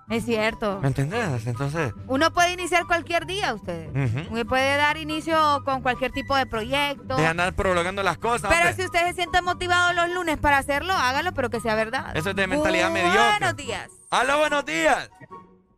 Es 0.08 0.24
cierto. 0.24 0.78
¿Me 0.82 0.86
entendés? 0.86 1.48
Entonces, 1.48 1.92
Uno 2.06 2.32
puede 2.32 2.52
iniciar 2.52 2.86
cualquier 2.86 3.26
día, 3.26 3.52
ustedes. 3.52 3.90
Uno 4.30 4.44
puede 4.44 4.76
dar 4.76 4.96
inicio 4.98 5.62
con 5.64 5.82
cualquier 5.82 6.12
tipo 6.12 6.36
de 6.36 6.46
proyecto. 6.46 7.16
de 7.16 7.26
andar 7.26 7.54
prolongando 7.54 8.04
las 8.04 8.16
cosas. 8.16 8.48
Pero 8.48 8.68
hombre. 8.70 8.74
si 8.74 8.84
usted 8.84 9.04
se 9.08 9.14
siente 9.14 9.42
motivado 9.42 9.92
los 9.94 10.08
lunes 10.10 10.36
para 10.38 10.58
hacerlo, 10.58 10.92
hágalo, 10.92 11.32
pero 11.34 11.50
que 11.50 11.58
sea 11.58 11.74
verdad. 11.74 12.16
Eso 12.16 12.30
es 12.30 12.36
de 12.36 12.46
mentalidad 12.46 12.88
mediocre. 12.92 13.20
Buenos 13.40 13.56
días. 13.56 13.88
¡Aló, 14.10 14.38
buenos 14.38 14.64
días! 14.64 15.10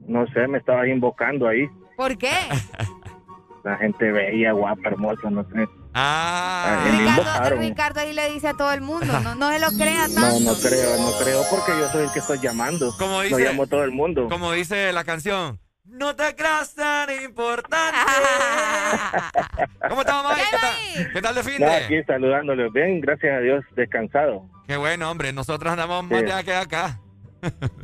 No 0.09 0.27
sé, 0.33 0.49
me 0.49 0.59
estabas 0.59 0.89
invocando 0.89 1.47
ahí. 1.47 1.69
¿Por 1.97 2.17
qué? 2.19 2.31
La 3.65 3.77
gente 3.77 4.11
bella, 4.11 4.53
guapa, 4.53 4.89
hermosa, 4.89 5.29
no 5.31 5.43
sé. 5.51 5.67
Ah, 5.93 6.85
Ricardo. 6.91 7.57
Ricardo 7.57 8.01
ahí 8.01 8.13
le 8.15 8.31
dice 8.33 8.49
a 8.49 8.55
todo 8.55 8.73
el 8.73 8.81
mundo, 8.81 9.07
no, 9.23 9.35
no 9.35 9.51
se 9.51 9.59
lo 9.59 9.67
crea 9.79 10.07
No, 10.09 10.15
tanto. 10.15 10.41
no 10.41 10.55
creo, 10.55 10.97
no 10.99 11.11
creo, 11.23 11.43
porque 11.51 11.73
yo 11.79 11.89
soy 11.89 12.05
el 12.05 12.13
que 12.13 12.21
estoy 12.21 12.39
llamando. 12.39 12.93
Como 12.99 13.13
No 13.15 13.21
dice- 13.23 13.45
llamo 13.45 13.65
a 13.65 13.67
todo 13.67 13.85
el 13.85 13.91
mundo. 13.91 14.29
Como 14.31 14.53
dice 14.53 14.93
la 14.93 15.05
canción, 15.05 15.59
No 15.85 16.15
te 16.15 16.35
creas 16.37 16.75
tan 16.75 17.09
importante. 17.25 17.99
¿Cómo 19.89 20.01
estamos, 20.03 20.33
Mike? 20.33 20.47
¿Qué 20.51 20.57
tal, 20.59 21.13
¿Qué 21.15 21.23
tal 21.23 21.35
de 21.35 21.43
fin 21.43 21.55
No, 21.61 21.67
de? 21.67 21.77
aquí 21.77 22.03
saludándoles 22.07 22.73
bien, 22.73 23.01
gracias 23.01 23.37
a 23.37 23.41
Dios, 23.41 23.65
descansado. 23.75 24.45
Qué 24.67 24.77
bueno, 24.77 25.11
hombre. 25.11 25.33
Nosotros 25.33 25.71
andamos 25.73 26.05
más 26.05 26.21
Sí. 26.21 26.25
allá 26.27 26.43
que 26.43 26.55
acá. 26.55 27.01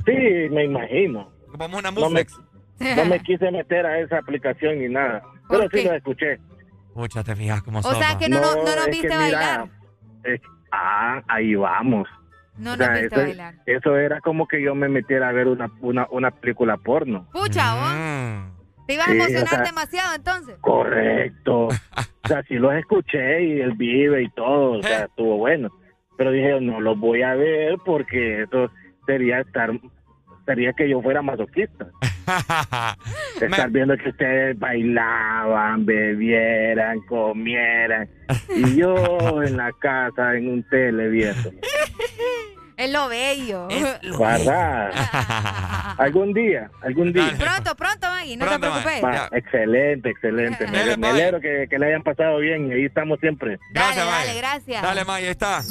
Sí, 0.06 0.48
me 0.50 0.64
imagino. 0.64 1.33
Como 1.58 1.78
una 1.78 1.90
No 1.90 2.00
me, 2.10 2.24
musex. 2.24 2.40
no 2.96 3.04
me 3.06 3.20
quise 3.20 3.50
meter 3.50 3.86
a 3.86 3.98
esa 4.00 4.18
aplicación 4.18 4.78
ni 4.80 4.88
nada, 4.88 5.22
pero 5.48 5.68
sí 5.72 5.84
lo 5.84 5.94
escuché. 5.94 6.38
Pucha, 6.92 7.22
te 7.24 7.34
fijas 7.36 7.62
cómo 7.62 7.78
O 7.80 7.82
somos. 7.82 7.98
sea 7.98 8.18
que 8.18 8.28
no, 8.28 8.40
no, 8.40 8.54
no 8.56 8.62
nos 8.76 8.86
viste 8.86 9.08
que 9.08 9.16
bailar. 9.16 9.66
mira, 10.22 10.34
es- 10.34 10.40
ah, 10.72 11.22
ahí 11.28 11.54
vamos. 11.54 12.08
No 12.56 12.72
O 12.74 12.76
sea, 12.76 12.88
nos 12.90 13.00
viste 13.00 13.16
eso, 13.16 13.24
bailar. 13.26 13.54
eso 13.66 13.96
era 13.96 14.20
como 14.20 14.46
que 14.46 14.62
yo 14.62 14.74
me 14.76 14.88
metiera 14.88 15.28
a 15.28 15.32
ver 15.32 15.48
una, 15.48 15.70
una, 15.80 16.06
una 16.10 16.30
película 16.30 16.76
porno. 16.76 17.28
Pucha, 17.32 17.74
vos. 17.74 17.94
Mm. 17.96 18.54
Te 18.86 18.94
ibas 18.94 19.08
a 19.08 19.10
o 19.10 19.14
emocionar 19.14 19.48
sea- 19.48 19.62
demasiado 19.62 20.14
entonces. 20.14 20.56
Correcto. 20.60 21.66
O 21.68 22.28
sea, 22.28 22.42
sí 22.44 22.54
los 22.54 22.74
escuché 22.74 23.42
y 23.44 23.60
él 23.60 23.72
vive 23.72 24.22
y 24.22 24.30
todo, 24.30 24.78
o 24.78 24.82
sea, 24.82 25.04
estuvo 25.06 25.36
bueno. 25.38 25.70
Pero 26.16 26.30
dije, 26.30 26.60
no 26.60 26.80
los 26.80 26.98
voy 26.98 27.22
a 27.22 27.34
ver 27.34 27.76
porque 27.84 28.42
eso 28.42 28.70
sería 29.06 29.40
estar, 29.40 29.70
sería 30.46 30.72
que 30.72 30.88
yo 30.88 31.00
fuera 31.02 31.22
masoquista. 31.22 31.88
Estar 33.40 33.70
viendo 33.70 33.96
que 33.96 34.10
ustedes 34.10 34.58
bailaban, 34.58 35.84
bebieran, 35.84 37.00
comieran. 37.02 38.08
Y 38.54 38.76
yo 38.76 39.42
en 39.42 39.56
la 39.56 39.72
casa, 39.72 40.34
en 40.34 40.48
un 40.48 40.62
tele 40.68 41.08
viendo. 41.08 41.50
Es 42.76 42.90
lo 42.90 43.08
bello. 43.08 43.68
¿Verdad? 44.18 44.90
Algún 45.98 46.32
día, 46.34 46.70
algún 46.82 47.12
día. 47.12 47.32
Pronto, 47.38 47.76
pronto, 47.76 48.08
Maggie, 48.08 48.36
no 48.36 48.46
Pronto, 48.46 48.66
te 48.66 48.80
preocupes. 48.82 49.04
Va, 49.04 49.28
excelente, 49.36 50.10
excelente. 50.10 50.66
Me, 50.66 50.78
Dale, 50.78 50.96
me 50.96 51.12
bye. 51.12 51.22
alegro 51.22 51.40
que, 51.40 51.66
que 51.70 51.78
le 51.78 51.86
hayan 51.86 52.02
pasado 52.02 52.38
bien 52.38 52.68
y 52.68 52.72
ahí 52.72 52.84
estamos 52.86 53.20
siempre. 53.20 53.58
Dale, 53.72 53.94
Gracias, 53.94 54.06
dale, 54.06 54.34
gracias. 54.38 54.82
Dale, 54.82 55.02
ahí 55.06 55.26
está. 55.26 55.62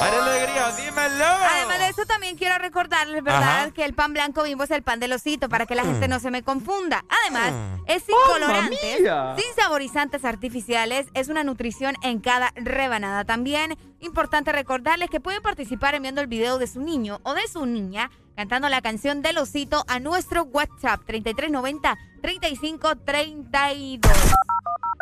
¡Ay, 0.00 0.10
alegría! 0.20 0.72
¡Dímelo! 0.76 1.24
Además 1.24 1.78
de 1.78 1.88
eso, 1.88 2.04
también 2.06 2.36
quiero 2.36 2.58
recordarles, 2.58 3.22
¿verdad?, 3.22 3.42
Ajá. 3.66 3.70
que 3.70 3.84
el 3.84 3.94
pan 3.94 4.12
blanco 4.12 4.42
bimbo 4.42 4.64
es 4.64 4.70
el 4.72 4.82
pan 4.82 4.98
del 4.98 5.12
osito 5.12 5.48
para 5.48 5.66
que 5.66 5.76
la 5.76 5.84
gente 5.84 6.08
no 6.08 6.18
se 6.18 6.30
me 6.32 6.42
confunda. 6.42 7.04
Además, 7.22 7.52
Mm. 7.52 7.84
es 7.86 8.02
sin 8.02 8.14
¡Mamma 8.16 8.32
colorantes, 8.46 9.00
mía! 9.00 9.34
sin 9.38 9.54
saborizantes 9.54 10.24
artificiales, 10.24 11.06
es 11.14 11.28
una 11.28 11.44
nutrición 11.44 11.94
en 12.02 12.18
cada 12.20 12.52
rebanada. 12.56 13.24
También, 13.24 13.76
importante 14.02 14.52
recordarles 14.52 15.10
que 15.10 15.20
pueden 15.20 15.42
participar 15.42 15.94
enviando 15.94 16.20
el 16.20 16.26
video 16.26 16.58
de 16.58 16.66
su 16.66 16.80
niño 16.80 17.20
o 17.22 17.34
de 17.34 17.46
su 17.48 17.64
niña 17.66 18.10
cantando 18.36 18.68
la 18.68 18.82
canción 18.82 19.22
del 19.22 19.38
osito 19.38 19.84
a 19.88 20.00
nuestro 20.00 20.44
WhatsApp 20.44 21.02
3390 21.06 21.98
3532. 22.20 24.12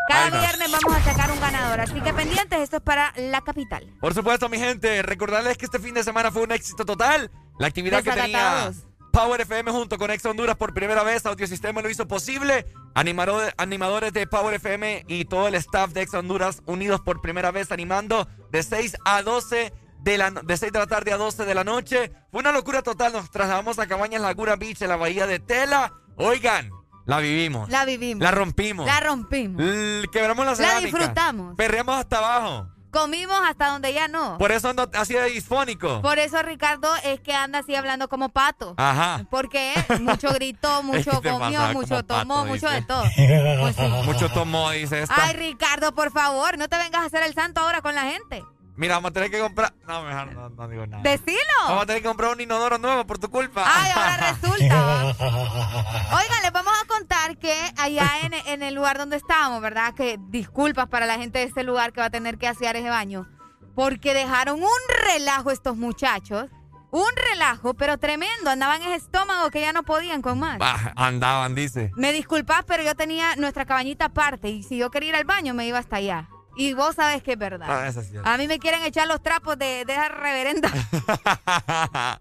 Cada 0.09 0.41
viernes 0.41 0.73
vamos 0.73 0.99
a 0.99 1.05
sacar 1.05 1.31
un 1.31 1.41
ganador, 1.41 1.81
así 1.81 2.01
que 2.01 2.13
pendientes, 2.13 2.61
esto 2.61 2.79
es 2.79 2.83
para 2.83 3.13
la 3.17 3.43
capital. 3.43 3.87
Por 4.01 4.13
supuesto, 4.13 4.49
mi 4.49 4.59
gente, 4.59 5.03
recordarles 5.03 5.57
que 5.57 5.67
este 5.67 5.79
fin 5.79 5.95
de 5.95 6.03
semana 6.03 6.33
fue 6.33 6.43
un 6.43 6.51
éxito 6.51 6.85
total. 6.85 7.31
La 7.59 7.69
actividad 7.69 8.03
que 8.03 8.11
tenía. 8.11 8.73
Power 9.13 9.41
FM 9.41 9.71
junto 9.73 9.99
con 9.99 10.11
Ex 10.11 10.25
Honduras 10.25 10.57
por 10.57 10.73
primera 10.75 11.03
vez, 11.03 11.27
Audiosistema 11.27 11.83
lo 11.83 11.91
hizo 11.91 12.07
posible. 12.07 12.67
Animador- 12.95 13.53
animadores 13.57 14.13
de 14.13 14.27
Power 14.27 14.55
FM 14.55 15.05
y 15.09 15.25
todo 15.25 15.49
el 15.49 15.55
staff 15.57 15.91
de 15.93 16.03
Ex 16.03 16.15
Honduras 16.15 16.63
unidos 16.67 17.01
por 17.01 17.21
primera 17.21 17.51
vez 17.51 17.73
animando 17.73 18.29
de 18.51 18.63
6 18.63 18.97
a 19.05 19.23
12 19.23 19.73
de 20.01 20.19
la, 20.19 20.31
de 20.31 20.57
6 20.57 20.73
de 20.73 20.79
la 20.79 20.87
tarde 20.87 21.13
a 21.13 21.17
12 21.17 21.45
de 21.45 21.55
la 21.55 21.65
noche. 21.65 22.13
Fue 22.31 22.41
una 22.41 22.53
locura 22.53 22.83
total. 22.83 23.13
Nos 23.13 23.31
trasladamos 23.31 23.79
a 23.79 23.87
Cabañas 23.87 24.23
Laguna 24.23 24.57
Beach 24.57 24.81
en 24.83 24.89
la 24.89 24.97
bahía 24.97 25.27
de 25.27 25.39
Tela. 25.41 25.93
Oigan, 26.17 26.71
la 27.07 27.19
vivimos. 27.19 27.69
La 27.69 27.85
vivimos. 27.85 28.23
La 28.23 28.31
rompimos. 28.31 28.87
La 28.87 29.01
rompimos. 29.01 29.61
L- 29.63 30.07
quebramos 30.13 30.45
la 30.47 30.53
La 30.53 30.57
cerámica. 30.57 30.87
disfrutamos. 30.99 31.55
Perreamos 31.57 31.97
hasta 31.97 32.19
abajo. 32.19 32.69
Comimos 32.91 33.41
hasta 33.49 33.69
donde 33.69 33.93
ya 33.93 34.09
no. 34.09 34.37
Por 34.39 34.51
eso 34.51 34.69
ando 34.69 34.91
así 34.95 35.15
de 35.15 35.25
disfónico. 35.27 36.03
Por 36.03 36.19
eso 36.19 36.43
Ricardo 36.43 36.89
es 37.05 37.21
que 37.21 37.33
anda 37.33 37.61
así 37.61 37.75
hablando 37.75 38.09
como 38.09 38.31
pato. 38.31 38.75
Ajá. 38.77 39.25
Porque 39.31 39.73
mucho 40.01 40.33
gritó, 40.33 40.83
mucho 40.83 41.21
te 41.21 41.31
comió, 41.31 41.61
mucho 41.73 41.97
pato, 41.97 42.19
tomó, 42.19 42.45
mucho 42.45 42.69
dice. 42.69 42.81
de 42.81 42.83
todo. 42.83 43.05
Pues 43.61 43.77
sí. 43.77 43.83
Mucho 44.05 44.29
tomó, 44.31 44.71
dice 44.71 45.03
esta. 45.03 45.15
Ay, 45.27 45.35
Ricardo, 45.35 45.95
por 45.95 46.11
favor, 46.11 46.59
no 46.59 46.69
te 46.69 46.77
vengas 46.79 47.03
a 47.03 47.07
hacer 47.07 47.23
el 47.23 47.35
santo 47.35 47.61
ahora 47.61 47.81
con 47.81 47.95
la 47.95 48.03
gente. 48.03 48.45
Mira, 48.81 48.95
vamos 48.95 49.11
a 49.11 49.13
tener 49.13 49.31
que 49.31 49.39
comprar. 49.39 49.75
No, 49.87 50.03
mejor 50.05 50.33
no, 50.33 50.49
no 50.49 50.69
digo 50.69 50.87
nada. 50.87 51.03
Decilo. 51.03 51.37
Vamos 51.69 51.83
a 51.83 51.87
tener 51.87 52.01
que 52.01 52.09
comprar 52.09 52.31
un 52.33 52.41
inodoro 52.41 52.79
nuevo 52.79 53.07
por 53.07 53.19
tu 53.19 53.29
culpa. 53.31 53.63
Ay, 53.67 53.93
ahora 53.95 54.17
resulta. 54.41 55.05
Oigan, 56.17 56.43
les 56.43 56.51
vamos 56.51 56.73
a 56.83 56.87
contar 56.87 57.37
que 57.37 57.55
allá 57.77 58.09
en, 58.23 58.33
en 58.33 58.63
el 58.63 58.75
lugar 58.75 58.97
donde 58.97 59.19
estábamos, 59.19 59.61
¿verdad? 59.61 59.93
Que 59.93 60.19
disculpas 60.31 60.89
para 60.89 61.05
la 61.05 61.17
gente 61.17 61.41
de 61.41 61.45
este 61.45 61.63
lugar 61.63 61.93
que 61.93 62.01
va 62.01 62.07
a 62.07 62.11
tener 62.11 62.39
que 62.39 62.49
hacer 62.49 62.75
ese 62.75 62.89
baño. 62.89 63.29
Porque 63.75 64.15
dejaron 64.15 64.63
un 64.63 64.81
relajo 65.05 65.51
estos 65.51 65.77
muchachos. 65.77 66.47
Un 66.91 67.11
relajo, 67.31 67.75
pero 67.75 67.99
tremendo. 67.99 68.49
Andaban 68.49 68.81
en 68.81 68.93
estómago 68.93 69.51
que 69.51 69.61
ya 69.61 69.75
no 69.75 69.83
podían 69.83 70.23
con 70.23 70.39
más. 70.39 70.57
Bah, 70.59 70.95
andaban, 70.97 71.55
dice. 71.55 71.93
Me 71.97 72.15
disculpas, 72.15 72.65
pero 72.67 72.83
yo 72.83 72.95
tenía 72.95 73.37
nuestra 73.37 73.67
cabañita 73.67 74.07
aparte 74.07 74.49
y 74.49 74.63
si 74.63 74.79
yo 74.79 74.91
quería 74.91 75.11
ir 75.11 75.17
al 75.17 75.25
baño 75.25 75.53
me 75.53 75.67
iba 75.67 75.79
hasta 75.79 75.97
allá. 75.97 76.31
Y 76.61 76.75
vos 76.75 76.95
sabes 76.97 77.23
que 77.23 77.33
es 77.33 77.39
verdad. 77.39 77.67
Ah, 77.71 77.89
es. 77.89 77.97
A 78.25 78.37
mí 78.37 78.47
me 78.47 78.59
quieren 78.59 78.83
echar 78.83 79.09
los 79.09 79.23
trapos 79.23 79.59
de, 79.59 79.85
de 79.87 79.93
esa 79.95 80.09
reverenda. 80.09 80.71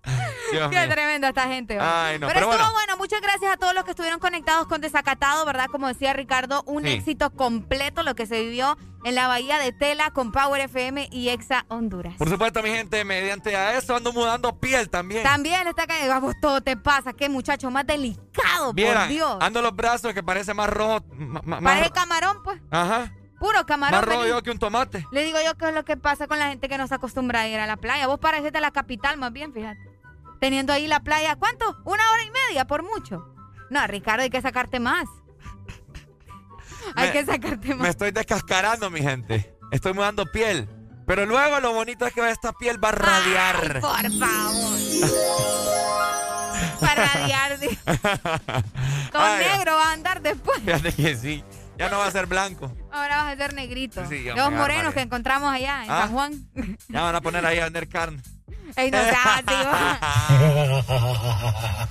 Qué 0.51 0.67
mío. 0.67 0.89
tremenda 0.89 1.29
esta 1.29 1.47
gente. 1.47 1.77
Ay, 1.79 2.19
no, 2.19 2.27
pero, 2.27 2.39
pero 2.39 2.51
estuvo 2.51 2.57
bueno. 2.57 2.71
bueno. 2.73 2.97
Muchas 2.97 3.21
gracias 3.21 3.51
a 3.51 3.57
todos 3.57 3.73
los 3.73 3.83
que 3.83 3.91
estuvieron 3.91 4.19
conectados 4.19 4.67
con 4.67 4.81
Desacatado, 4.81 5.45
¿verdad? 5.45 5.67
Como 5.71 5.87
decía 5.87 6.13
Ricardo, 6.13 6.63
un 6.65 6.83
Sí. 6.83 6.89
éxito 6.91 7.31
completo 7.31 8.03
lo 8.03 8.15
que 8.15 8.25
se 8.25 8.39
vivió 8.41 8.77
en 9.03 9.15
la 9.15 9.27
Bahía 9.27 9.59
de 9.59 9.71
Tela 9.73 10.11
con 10.11 10.31
Power 10.31 10.61
FM 10.61 11.09
y 11.11 11.29
Exa 11.29 11.65
Honduras. 11.67 12.15
Por 12.17 12.29
supuesto, 12.29 12.63
mi 12.63 12.69
gente, 12.69 13.03
mediante 13.05 13.55
a 13.55 13.77
eso 13.77 13.95
ando 13.95 14.11
mudando 14.13 14.57
piel 14.59 14.89
también. 14.89 15.23
También 15.23 15.67
está 15.67 15.85
cayendo, 15.85 16.13
vamos, 16.13 16.35
todo 16.41 16.61
te 16.61 16.75
pasa. 16.77 17.13
Qué 17.13 17.29
muchacho 17.29 17.69
más 17.71 17.85
delicado, 17.85 18.73
por 18.73 19.07
Dios. 19.07 19.37
ando 19.41 19.61
los 19.61 19.75
brazos 19.75 20.13
que 20.13 20.23
parece 20.23 20.53
más 20.53 20.69
rojo. 20.69 21.03
más 21.43 21.61
Parece 21.61 21.91
camarón, 21.91 22.41
pues. 22.43 22.59
Ajá. 22.71 23.11
Puro 23.39 23.65
camarón. 23.65 24.01
Más 24.05 24.09
vení. 24.17 24.29
yo 24.29 24.43
que 24.43 24.51
un 24.51 24.59
tomate. 24.59 25.05
Le 25.11 25.23
digo 25.23 25.37
yo 25.45 25.55
qué 25.55 25.69
es 25.69 25.73
lo 25.73 25.85
que 25.85 25.95
pasa 25.97 26.27
con 26.27 26.39
la 26.39 26.49
gente 26.49 26.67
que 26.67 26.77
no 26.77 26.87
se 26.87 26.95
acostumbra 26.95 27.41
a 27.41 27.47
ir 27.47 27.59
a 27.59 27.65
la 27.67 27.77
playa. 27.77 28.07
Vos 28.07 28.19
pareces 28.19 28.51
de 28.51 28.59
la 28.61 28.71
capital 28.71 29.17
más 29.17 29.31
bien, 29.31 29.53
fíjate. 29.53 29.79
Teniendo 30.39 30.73
ahí 30.73 30.87
la 30.87 30.99
playa, 31.01 31.35
¿cuánto? 31.35 31.65
Una 31.85 32.03
hora 32.11 32.23
y 32.23 32.31
media, 32.47 32.65
por 32.65 32.83
mucho. 32.83 33.33
No, 33.69 33.85
Ricardo, 33.87 34.23
hay 34.23 34.29
que 34.29 34.41
sacarte 34.41 34.79
más. 34.79 35.05
hay 36.95 37.07
Me- 37.07 37.13
que 37.13 37.25
sacarte 37.25 37.69
más. 37.75 37.83
Me 37.83 37.89
estoy 37.89 38.11
descascarando, 38.11 38.89
mi 38.89 39.01
gente. 39.01 39.53
Estoy 39.71 39.93
mudando 39.93 40.25
piel. 40.25 40.67
Pero 41.05 41.25
luego 41.25 41.59
lo 41.59 41.73
bonito 41.73 42.05
es 42.05 42.13
que 42.13 42.29
esta 42.29 42.51
piel 42.53 42.83
va 42.83 42.89
a 42.89 42.91
radiar. 42.91 43.79
Por 43.81 44.11
favor. 44.19 44.79
Para 46.79 47.05
radiar. 47.05 47.59
de- 47.59 47.77
Con 49.11 49.21
Ay, 49.21 49.45
negro 49.45 49.75
va 49.75 49.89
a 49.89 49.93
andar 49.93 50.21
después. 50.21 50.59
Fíjate 50.63 50.93
que 50.93 51.15
sí. 51.15 51.43
Ya 51.79 51.89
no 51.89 51.97
va 51.97 52.05
a 52.07 52.11
ser 52.11 52.27
blanco. 52.27 52.71
Ahora 52.91 53.23
vas 53.23 53.33
a 53.33 53.37
ser 53.37 53.53
negrito. 53.53 54.05
Sí, 54.07 54.25
Los 54.35 54.51
morenos 54.51 54.93
que 54.93 55.01
encontramos 55.01 55.51
allá 55.51 55.83
en 55.85 55.89
Ah. 55.91 56.01
San 56.01 56.11
Juan. 56.11 56.33
Ya 56.89 57.01
van 57.01 57.15
a 57.15 57.21
poner 57.21 57.43
ahí 57.45 57.57
a 57.59 57.63
vender 57.63 57.87
carne. 57.89 58.21
Ey, 58.75 58.91
no 58.91 58.99
seas. 59.01 59.43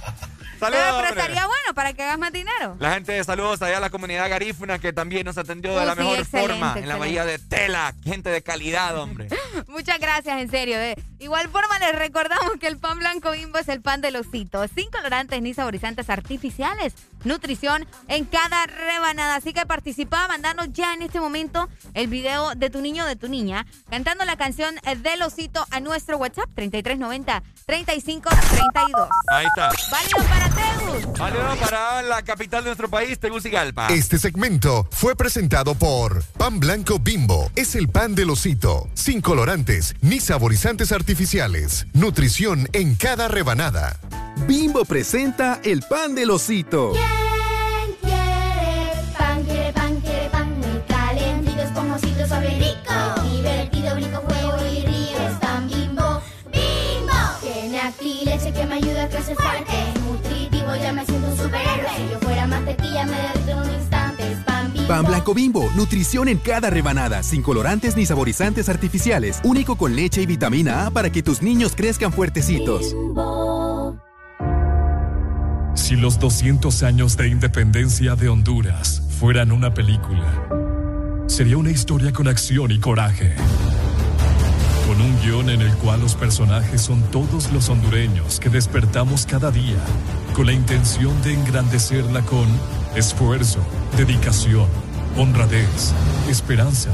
Saludos, 0.58 0.80
Pero, 0.82 0.96
pero 0.96 1.08
hombre. 1.08 1.20
estaría 1.22 1.46
bueno 1.46 1.74
para 1.74 1.92
que 1.92 2.02
hagas 2.02 2.18
más 2.18 2.32
dinero. 2.32 2.76
La 2.80 2.94
gente 2.94 3.12
de 3.12 3.22
saludos 3.22 3.62
allá 3.62 3.76
a 3.76 3.80
la 3.80 3.90
comunidad 3.90 4.28
garífuna 4.28 4.80
que 4.80 4.92
también 4.92 5.24
nos 5.24 5.38
atendió 5.38 5.70
de 5.72 5.82
Uh, 5.82 5.86
la 5.86 5.92
sí, 5.94 5.98
mejor 6.00 6.18
excelente, 6.18 6.48
forma 6.52 6.56
en 6.56 6.60
la 6.88 6.94
excelente. 6.96 6.98
bahía 6.98 7.24
de 7.24 7.38
Tela. 7.38 7.94
Gente 8.02 8.30
de 8.30 8.42
calidad, 8.42 8.98
hombre. 8.98 9.28
Muchas 9.68 10.00
gracias, 10.00 10.40
en 10.40 10.50
serio. 10.50 10.76
De 10.76 11.00
igual 11.20 11.48
forma, 11.48 11.78
les 11.78 11.94
recordamos 11.96 12.54
que 12.60 12.66
el 12.66 12.76
pan 12.76 12.98
blanco 12.98 13.30
bimbo 13.30 13.56
es 13.58 13.68
el 13.68 13.82
pan 13.82 14.00
del 14.00 14.16
osito. 14.16 14.66
Sin 14.74 14.90
colorantes 14.90 15.40
ni 15.42 15.54
saborizantes 15.54 16.10
artificiales. 16.10 16.92
Nutrición 17.24 17.86
en 18.08 18.24
cada 18.24 18.66
rebanada. 18.66 19.36
Así 19.36 19.52
que 19.52 19.66
participa 19.66 20.28
mandando 20.28 20.64
ya 20.66 20.94
en 20.94 21.02
este 21.02 21.20
momento 21.20 21.68
el 21.94 22.06
video 22.06 22.54
de 22.54 22.70
tu 22.70 22.80
niño 22.80 23.04
o 23.04 23.06
de 23.06 23.16
tu 23.16 23.28
niña 23.28 23.66
cantando 23.90 24.24
la 24.24 24.36
canción 24.36 24.74
del 25.02 25.22
osito 25.22 25.66
a 25.70 25.80
nuestro 25.80 26.18
WhatsApp 26.18 26.48
3390 26.54 27.42
3532. 27.66 29.08
Ahí 29.30 29.46
está. 29.46 29.70
Válido 29.90 30.28
para 30.28 30.48
Tegus. 30.48 31.18
Válido 31.18 31.56
para 31.60 32.02
la 32.02 32.22
capital 32.22 32.64
de 32.64 32.70
nuestro 32.70 32.88
país, 32.88 33.18
Tegucigalpa. 33.18 33.88
Este 33.88 34.18
segmento 34.18 34.86
fue 34.90 35.14
presentado 35.16 35.74
por 35.74 36.24
Pan 36.38 36.60
Blanco 36.60 36.98
Bimbo. 36.98 37.50
Es 37.56 37.74
el 37.74 37.88
pan 37.88 38.14
del 38.14 38.30
osito. 38.30 38.88
Sin 38.94 39.20
colorantes 39.20 39.94
ni 40.00 40.20
saborizantes 40.20 40.92
artificiales. 40.92 41.86
Nutrición 41.92 42.68
en 42.72 42.94
cada 42.94 43.28
rebanada. 43.28 43.98
Bimbo 44.46 44.84
presenta 44.84 45.60
el 45.64 45.82
pan 45.82 46.14
del 46.14 46.30
osito. 46.30 46.92
¿Quién 46.92 47.04
quiere 47.04 47.17
pan? 49.16 49.44
Quiere 49.44 49.72
pan, 49.72 50.00
quiere 50.00 50.28
pan 50.30 50.58
muy 50.58 50.82
calentito, 50.88 51.62
esponjosito, 51.62 52.26
suave, 52.26 52.50
rico. 52.58 53.22
Divertido, 53.30 53.94
brinco, 53.94 54.20
juego 54.26 54.66
y 54.66 54.80
río. 54.86 55.18
Es 55.28 55.38
pan 55.40 55.68
bimbo, 55.68 56.22
bimbo. 56.52 57.18
Tiene 57.40 57.80
aquí 57.80 58.24
leche 58.24 58.52
que 58.52 58.66
me 58.66 58.76
ayuda 58.76 59.04
a 59.04 59.08
crecer 59.08 59.36
fuerte. 59.36 59.72
Nutritivo 60.06 60.76
ya 60.76 60.92
me 60.92 61.04
siento 61.04 61.28
un 61.28 61.36
superhéroe. 61.36 61.96
Si 61.96 62.12
yo 62.12 62.18
fuera 62.20 62.46
mantequilla, 62.46 63.04
me 63.06 63.16
derrito 63.16 63.50
en 63.50 63.58
un 63.58 63.70
instante. 63.74 64.32
Es 64.32 64.38
pan 64.44 64.72
bimbo. 64.72 64.88
Pan 64.88 65.04
Blanco 65.04 65.34
Bimbo, 65.34 65.70
nutrición 65.76 66.28
en 66.28 66.38
cada 66.38 66.70
rebanada, 66.70 67.22
sin 67.22 67.42
colorantes 67.42 67.96
ni 67.96 68.06
saborizantes 68.06 68.68
artificiales, 68.68 69.40
único 69.44 69.76
con 69.76 69.94
leche 69.94 70.22
y 70.22 70.26
vitamina 70.26 70.86
A 70.86 70.90
para 70.90 71.10
que 71.10 71.22
tus 71.22 71.42
niños 71.42 71.74
crezcan 71.76 72.12
fuertecitos. 72.12 72.94
Si 75.78 75.96
los 75.96 76.18
200 76.18 76.82
años 76.82 77.16
de 77.16 77.28
independencia 77.28 78.14
de 78.14 78.28
Honduras 78.28 79.00
fueran 79.18 79.52
una 79.52 79.72
película, 79.72 80.46
sería 81.28 81.56
una 81.56 81.70
historia 81.70 82.12
con 82.12 82.28
acción 82.28 82.72
y 82.72 82.78
coraje. 82.78 83.34
Con 84.86 85.00
un 85.00 85.18
guion 85.22 85.48
en 85.48 85.62
el 85.62 85.72
cual 85.76 86.00
los 86.00 86.14
personajes 86.14 86.82
son 86.82 87.00
todos 87.10 87.50
los 87.52 87.70
hondureños 87.70 88.38
que 88.38 88.50
despertamos 88.50 89.24
cada 89.24 89.50
día 89.50 89.78
con 90.34 90.46
la 90.46 90.52
intención 90.52 91.22
de 91.22 91.32
engrandecerla 91.32 92.22
con 92.22 92.46
esfuerzo, 92.94 93.60
dedicación, 93.96 94.66
honradez, 95.16 95.94
esperanza, 96.28 96.90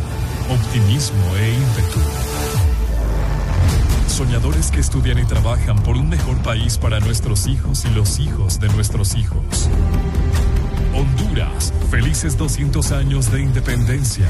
optimismo 0.49 1.37
e 1.37 1.55
ímpetu. 1.55 2.34
Soñadores 4.15 4.71
que 4.71 4.79
estudian 4.79 5.19
y 5.19 5.25
trabajan 5.25 5.83
por 5.83 5.97
un 5.97 6.09
mejor 6.09 6.37
país 6.45 6.79
para 6.79 7.01
nuestros 7.01 7.49
hijos 7.49 7.85
y 7.85 7.89
los 7.95 8.21
hijos 8.21 8.61
de 8.61 8.69
nuestros 8.69 9.17
hijos. 9.17 9.69
Honduras, 10.95 11.75
felices 11.91 12.39
200 12.39 12.93
años 12.93 13.33
de 13.33 13.43
independencia. 13.43 14.25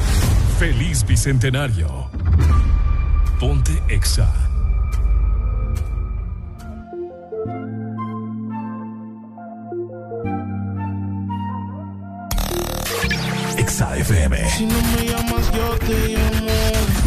Feliz 0.58 1.04
Bicentenario. 1.04 2.08
Ponte 3.38 3.82
Exa. 3.88 4.32
Exa 13.58 13.98
FM. 13.98 14.48
Si 14.48 14.64
no 14.64 14.80
me 14.96 15.06
llamas, 15.10 15.52
yo 15.52 15.78
te 15.86 16.08
llamo. 16.08 16.53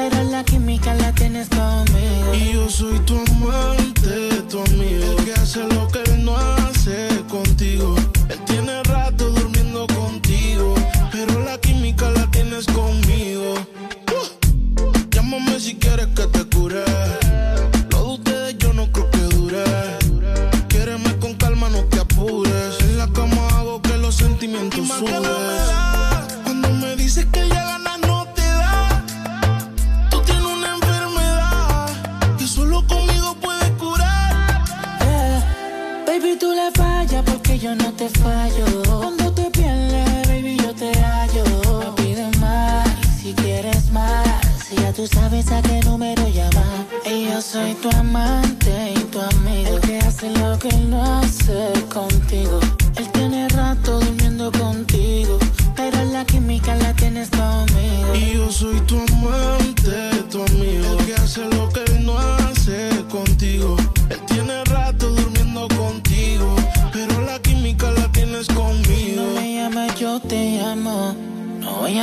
pero 0.00 0.22
la 0.24 0.42
química 0.44 0.94
la 0.94 1.12
tienes 1.12 1.48
conmigo. 1.48 2.34
Y 2.34 2.54
yo 2.54 2.68
soy 2.70 2.98
tu 3.00 3.18
amante, 3.18 4.42
tu 4.48 4.60
amigo, 4.60 5.04
el 5.18 5.24
que 5.24 5.34
hace 5.34 5.60
lo 5.74 5.88
que 5.88 6.00
él 6.10 6.24
no 6.24 6.36
hace 6.36 7.08
contigo. 7.28 7.94
Él 8.28 8.40
tiene 8.46 8.82
no 37.74 37.92
te 37.92 38.08
fallo. 38.08 38.64
Cuando 39.00 39.32
te 39.32 39.50
pierdes, 39.50 40.28
baby, 40.28 40.56
yo 40.56 40.74
te 40.74 40.92
hallo. 40.98 41.44
No 41.64 41.94
pides 41.94 42.36
más, 42.38 42.88
si 43.20 43.32
quieres 43.34 43.90
más. 43.92 44.40
Si 44.66 44.76
ya 44.76 44.92
tú 44.92 45.06
sabes 45.06 45.50
a 45.50 45.62
qué 45.62 45.80
número 45.80 46.26
llamar. 46.28 46.86
Y 47.04 47.26
yo 47.26 47.40
soy 47.40 47.74
tu 47.74 47.88
amante 47.90 48.94
y 48.94 48.98
tu 49.04 49.20
amigo. 49.20 49.76
El 49.76 49.80
que 49.80 49.98
hace 49.98 50.30
lo 50.30 50.58
que 50.58 50.72
no 50.72 51.02
hace 51.18 51.72
contigo. 51.92 52.60
Él 52.96 53.08
tiene 53.12 53.48
rato 53.48 54.00
durmiendo 54.00 54.50
contigo. 54.52 55.38
Pero 55.76 56.04
la 56.04 56.24
química 56.24 56.74
la 56.76 56.92
tienes 56.94 57.30
conmigo. 57.30 58.14
Y 58.14 58.34
yo 58.34 58.50
soy 58.50 58.80
tu 58.82 58.96
amante, 58.96 59.59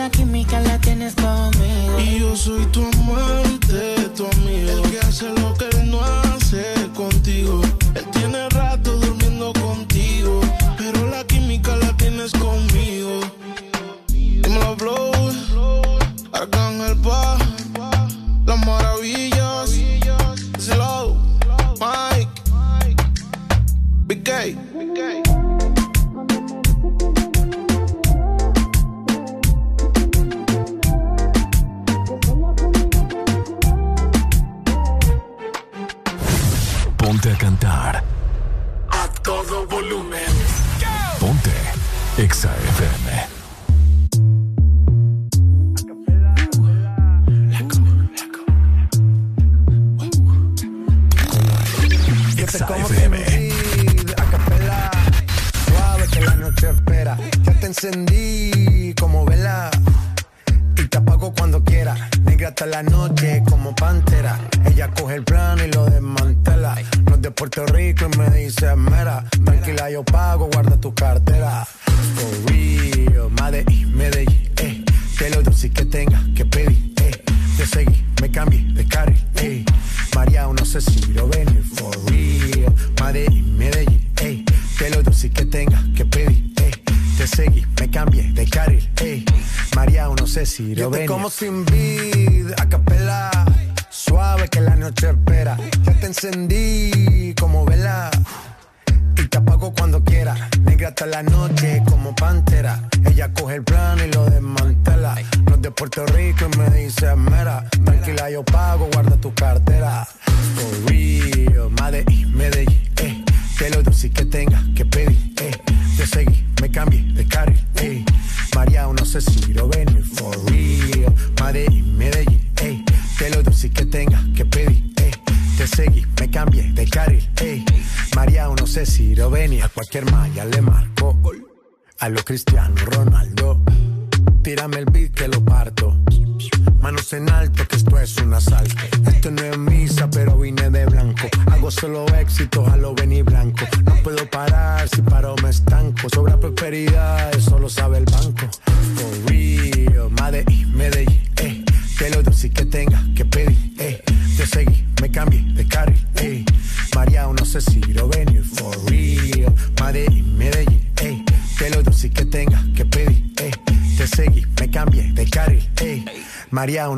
la 0.00 0.08
química 0.08 0.58
la 0.60 0.78
tienes 0.78 1.14
conmigo. 1.14 2.00
Y 2.00 2.20
yo 2.20 2.34
soy 2.34 2.64
tu 2.72 2.80
amante, 2.80 3.96
tu 4.16 4.24
amigo. 4.24 4.84
El 4.84 4.90
que 4.90 4.98
hace 5.00 5.28
lo 5.28 5.52
que 5.52 5.66
él 5.76 5.90
no 5.90 6.00
hace 6.02 6.64
contigo. 6.96 7.60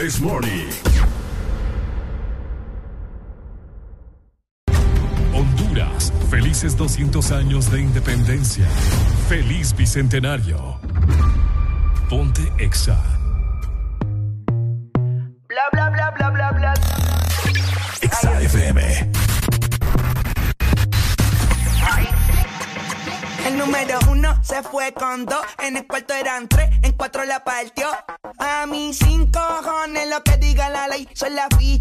This 0.01 0.19
Morning. 0.19 0.67
Honduras, 5.31 6.11
felices 6.27 6.75
200 6.75 7.31
años 7.31 7.71
de 7.71 7.81
independencia. 7.81 8.65
Feliz 9.29 9.75
Bicentenario. 9.75 10.79
la 31.41 31.47
fui 31.57 31.80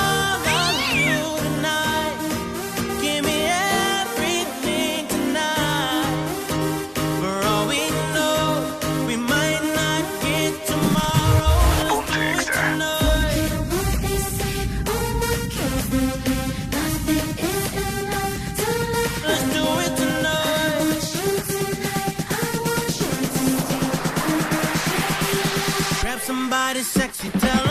somebody 26.51 26.83
sexy, 26.83 27.29
tell 27.39 27.70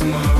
Tomorrow. 0.00 0.39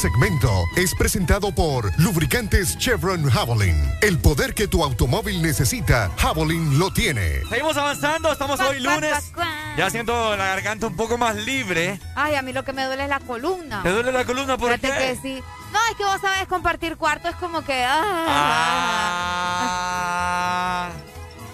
segmento 0.00 0.64
es 0.76 0.94
presentado 0.94 1.54
por 1.54 1.90
Lubricantes 1.98 2.78
Chevron 2.78 3.28
Javelin. 3.28 3.76
El 4.00 4.18
poder 4.18 4.54
que 4.54 4.66
tu 4.66 4.82
automóvil 4.82 5.42
necesita, 5.42 6.10
Javelin 6.16 6.78
lo 6.78 6.90
tiene. 6.90 7.42
Seguimos 7.50 7.76
avanzando, 7.76 8.32
estamos 8.32 8.58
hoy 8.60 8.80
lunes. 8.80 9.30
Ya 9.76 9.90
siento 9.90 10.34
la 10.38 10.46
garganta 10.46 10.86
un 10.86 10.96
poco 10.96 11.18
más 11.18 11.36
libre. 11.36 12.00
Ay, 12.14 12.34
a 12.34 12.40
mí 12.40 12.54
lo 12.54 12.64
que 12.64 12.72
me 12.72 12.86
duele 12.86 13.02
es 13.02 13.10
la 13.10 13.20
columna. 13.20 13.82
¿Te 13.82 13.90
duele 13.90 14.10
la 14.10 14.24
columna 14.24 14.56
por 14.56 14.72
Fíjate 14.72 14.88
qué? 14.88 14.94
que 14.94 15.20
sí. 15.20 15.42
No, 15.70 15.78
es 15.90 15.96
que 15.98 16.04
vos 16.04 16.18
sabés 16.18 16.48
compartir 16.48 16.96
cuarto, 16.96 17.28
es 17.28 17.36
como 17.36 17.62
que. 17.62 17.84
Ah. 17.86 19.10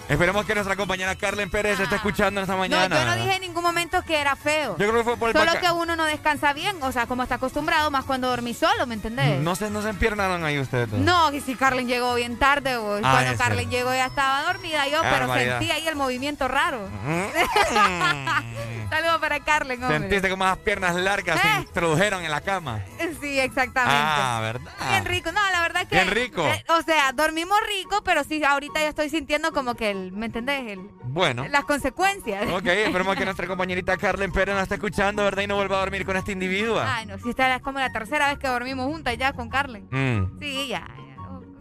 Esperemos 0.09 0.45
que 0.45 0.53
nuestra 0.53 0.75
compañera 0.77 1.15
Carlen 1.15 1.49
Pérez 1.49 1.79
esté 1.79 1.95
escuchando 1.95 2.39
esta 2.39 2.53
No, 2.53 2.59
mañana. 2.59 2.95
yo 2.97 3.05
no 3.05 3.15
dije 3.15 3.35
en 3.35 3.41
ningún 3.41 3.61
momento 3.63 4.01
que 4.03 4.19
era 4.21 4.35
feo. 4.37 4.77
Yo 4.77 4.87
creo 4.87 4.93
que 4.99 5.03
fue 5.03 5.17
por 5.17 5.29
el 5.29 5.35
Solo 5.35 5.59
que 5.59 5.69
uno 5.69 5.95
no 5.97 6.05
descansa 6.05 6.53
bien, 6.53 6.77
o 6.81 6.91
sea, 6.93 7.07
como 7.07 7.23
está 7.23 7.35
acostumbrado, 7.35 7.91
más 7.91 8.05
cuando 8.05 8.29
dormí 8.29 8.53
solo, 8.53 8.87
¿me 8.87 8.93
entendés? 8.93 9.41
No 9.41 9.55
se, 9.55 9.69
no 9.69 9.81
se 9.81 9.89
empiernaron 9.89 10.45
ahí 10.45 10.59
ustedes. 10.59 10.87
No, 10.93 11.29
que 11.31 11.41
si 11.41 11.55
Carlen 11.55 11.87
llegó 11.87 12.15
bien 12.15 12.37
tarde, 12.39 12.77
vos. 12.77 13.01
Ah, 13.03 13.19
Cuando. 13.21 13.37
Carlen 13.37 13.69
llegó 13.69 13.93
ya 13.93 14.05
estaba 14.05 14.43
dormida 14.43 14.87
yo, 14.87 15.01
pero 15.01 15.27
barbaridad. 15.27 15.59
sentí 15.59 15.71
ahí 15.73 15.87
el 15.87 15.95
movimiento 15.95 16.47
raro. 16.47 16.87
Saludos 18.89 19.17
para 19.19 19.39
Carlen, 19.41 19.83
hombre. 19.83 19.99
Sentiste 19.99 20.29
como 20.29 20.45
esas 20.45 20.57
piernas 20.59 20.95
largas 20.95 21.41
se 21.41 21.47
introdujeron 21.59 22.23
en 22.23 22.31
la 22.31 22.39
cama. 22.41 22.79
Sí, 23.19 23.39
exactamente. 23.39 23.99
Ah, 24.01 24.39
¿verdad? 24.41 24.71
Bien 24.89 25.05
rico. 25.05 25.31
No, 25.33 25.41
la 25.51 25.61
verdad 25.61 25.85
que. 25.87 25.95
Bien 25.95 26.09
rico. 26.09 26.47
eh, 26.47 26.63
o 26.69 26.81
sea, 26.83 27.11
dormimos 27.11 27.57
rico, 27.67 28.01
pero 28.03 28.23
sí, 28.23 28.41
ahorita 28.43 28.79
ya 28.79 28.87
estoy 28.89 29.09
sintiendo 29.09 29.51
como 29.51 29.75
que 29.75 29.93
el. 30.03 30.11
¿Me 30.13 30.27
entendés? 30.27 30.71
El- 30.71 30.89
Bueno. 31.05 31.45
las 31.49 31.65
consecuencias. 31.65 32.49
Ok, 32.51 32.65
esperemos 32.65 33.15
que 33.15 33.25
nuestra 33.25 33.47
compañerita 33.47 33.97
Carlen 33.97 34.31
Pérez 34.31 34.53
nos 34.55 34.63
esté 34.63 34.75
escuchando, 34.75 35.23
¿verdad? 35.23 35.43
Y 35.43 35.47
no 35.47 35.55
vuelva 35.55 35.77
a 35.77 35.79
dormir 35.79 36.05
con 36.05 36.15
este 36.17 36.31
individuo. 36.31 36.79
Ay, 36.79 37.05
no, 37.05 37.17
si 37.19 37.29
esta 37.29 37.55
es 37.55 37.61
como 37.61 37.79
la 37.79 37.91
tercera 37.91 38.27
vez 38.29 38.39
que 38.39 38.47
dormimos 38.47 38.85
juntas 38.85 39.17
ya 39.17 39.33
con 39.33 39.49
Carlen. 39.49 39.87
Mm, 39.91 40.39
Sí, 40.39 40.67
ya. 40.69 40.87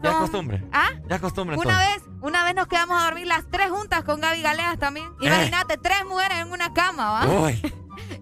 ya 0.03 0.11
es 0.11 0.17
costumbre. 0.17 0.63
¿Ah? 0.73 0.91
Ya 1.09 1.17
es 1.17 1.21
costumbre 1.23 1.57
Una 1.57 1.73
entonces. 1.73 2.05
vez, 2.05 2.15
una 2.23 2.45
vez 2.45 2.55
nos 2.55 2.67
quedamos 2.69 3.01
a 3.01 3.05
dormir 3.07 3.27
las 3.27 3.49
tres 3.51 3.71
juntas 3.71 4.05
con 4.05 4.21
Gaby 4.21 4.43
Galeas 4.43 4.79
también. 4.79 5.07
Eh. 5.21 5.27
Imagínate, 5.27 5.79
tres 5.79 6.05
mujeres 6.09 6.39
en 6.39 6.53
una 6.53 6.73
cama, 6.73 7.11
¿va? 7.11 7.27
Uy, 7.27 7.61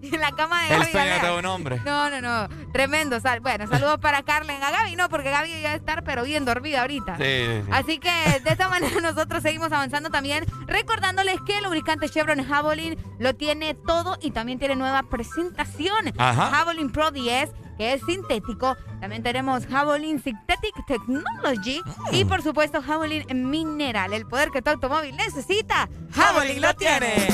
en 0.01 0.19
la 0.19 0.31
cama 0.31 0.61
de 0.63 0.73
el 0.73 0.79
Gaby 0.79 0.91
sueño 0.91 1.19
de 1.21 1.39
un 1.39 1.45
hombre. 1.45 1.81
No, 1.85 2.09
no, 2.09 2.21
no. 2.21 2.49
Tremendo. 2.71 3.17
Bueno, 3.41 3.67
saludos 3.67 3.99
para 3.99 4.23
Carlen. 4.23 4.61
A 4.61 4.71
Gaby 4.71 4.95
no, 4.95 5.09
porque 5.09 5.29
Gaby 5.29 5.61
ya 5.61 5.75
estar 5.75 6.03
pero 6.03 6.23
bien 6.23 6.45
dormida 6.45 6.81
ahorita. 6.81 7.17
Sí, 7.17 7.23
sí, 7.23 7.61
sí. 7.65 7.71
Así 7.71 7.99
que 7.99 8.11
de 8.43 8.49
esta 8.51 8.69
manera 8.69 8.99
nosotros 9.01 9.41
seguimos 9.43 9.71
avanzando 9.71 10.09
también, 10.09 10.45
recordándoles 10.67 11.37
que 11.45 11.57
el 11.57 11.63
lubricante 11.63 12.09
Chevron 12.09 12.43
Javelin 12.45 12.97
lo 13.19 13.35
tiene 13.35 13.73
todo 13.73 14.17
y 14.21 14.31
también 14.31 14.59
tiene 14.59 14.75
nueva 14.75 15.03
presentación. 15.03 16.13
Ajá. 16.17 16.49
Javelin 16.51 16.91
Pro 16.91 17.11
10, 17.11 17.51
que 17.77 17.93
es 17.93 18.01
sintético. 18.05 18.75
También 18.99 19.23
tenemos 19.23 19.65
Javelin 19.67 20.21
Synthetic 20.21 20.73
Technology 20.87 21.81
y 22.11 22.25
por 22.25 22.41
supuesto 22.41 22.81
Javelin 22.81 23.49
Mineral, 23.49 24.13
el 24.13 24.25
poder 24.25 24.49
que 24.51 24.61
tu 24.61 24.71
automóvil 24.71 25.15
necesita. 25.15 25.89
Javelin 26.13 26.61
lo 26.61 26.73
tiene. 26.75 27.27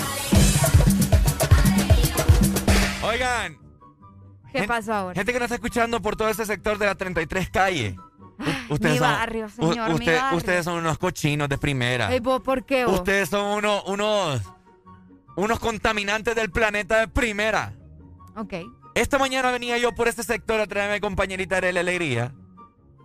Oigan. 3.03 3.57
¿Qué 4.51 4.63
pasó 4.67 4.93
ahora? 4.93 5.15
Gente 5.15 5.31
que 5.33 5.39
nos 5.39 5.45
está 5.45 5.55
escuchando 5.55 6.01
por 6.01 6.15
todo 6.15 6.29
ese 6.29 6.45
sector 6.45 6.77
de 6.77 6.85
la 6.85 6.95
33 6.95 7.49
calle. 7.49 7.95
U- 8.69 8.77
mi 8.81 8.99
barrio, 8.99 9.49
señor, 9.49 9.89
u- 9.89 9.93
mi 9.93 9.99
usted- 9.99 10.19
barrio. 10.19 10.37
Ustedes 10.37 10.65
son 10.65 10.75
unos 10.79 10.97
cochinos 10.97 11.47
de 11.47 11.57
primera. 11.57 12.09
Vos, 12.21 12.41
¿Por 12.41 12.65
qué 12.65 12.85
vos? 12.85 12.95
Ustedes 12.95 13.29
son 13.29 13.45
unos, 13.59 13.83
unos, 13.87 14.41
unos 15.35 15.59
contaminantes 15.59 16.35
del 16.35 16.49
planeta 16.51 16.99
de 16.99 17.07
primera. 17.07 17.73
Ok. 18.35 18.53
Esta 18.95 19.17
mañana 19.17 19.51
venía 19.51 19.77
yo 19.77 19.93
por 19.93 20.07
este 20.07 20.23
sector 20.23 20.59
a 20.59 20.67
traerme 20.67 20.93
a 20.93 20.97
mi 20.97 21.01
compañerita 21.01 21.61
de 21.61 21.71
la 21.71 21.79
alegría. 21.79 22.33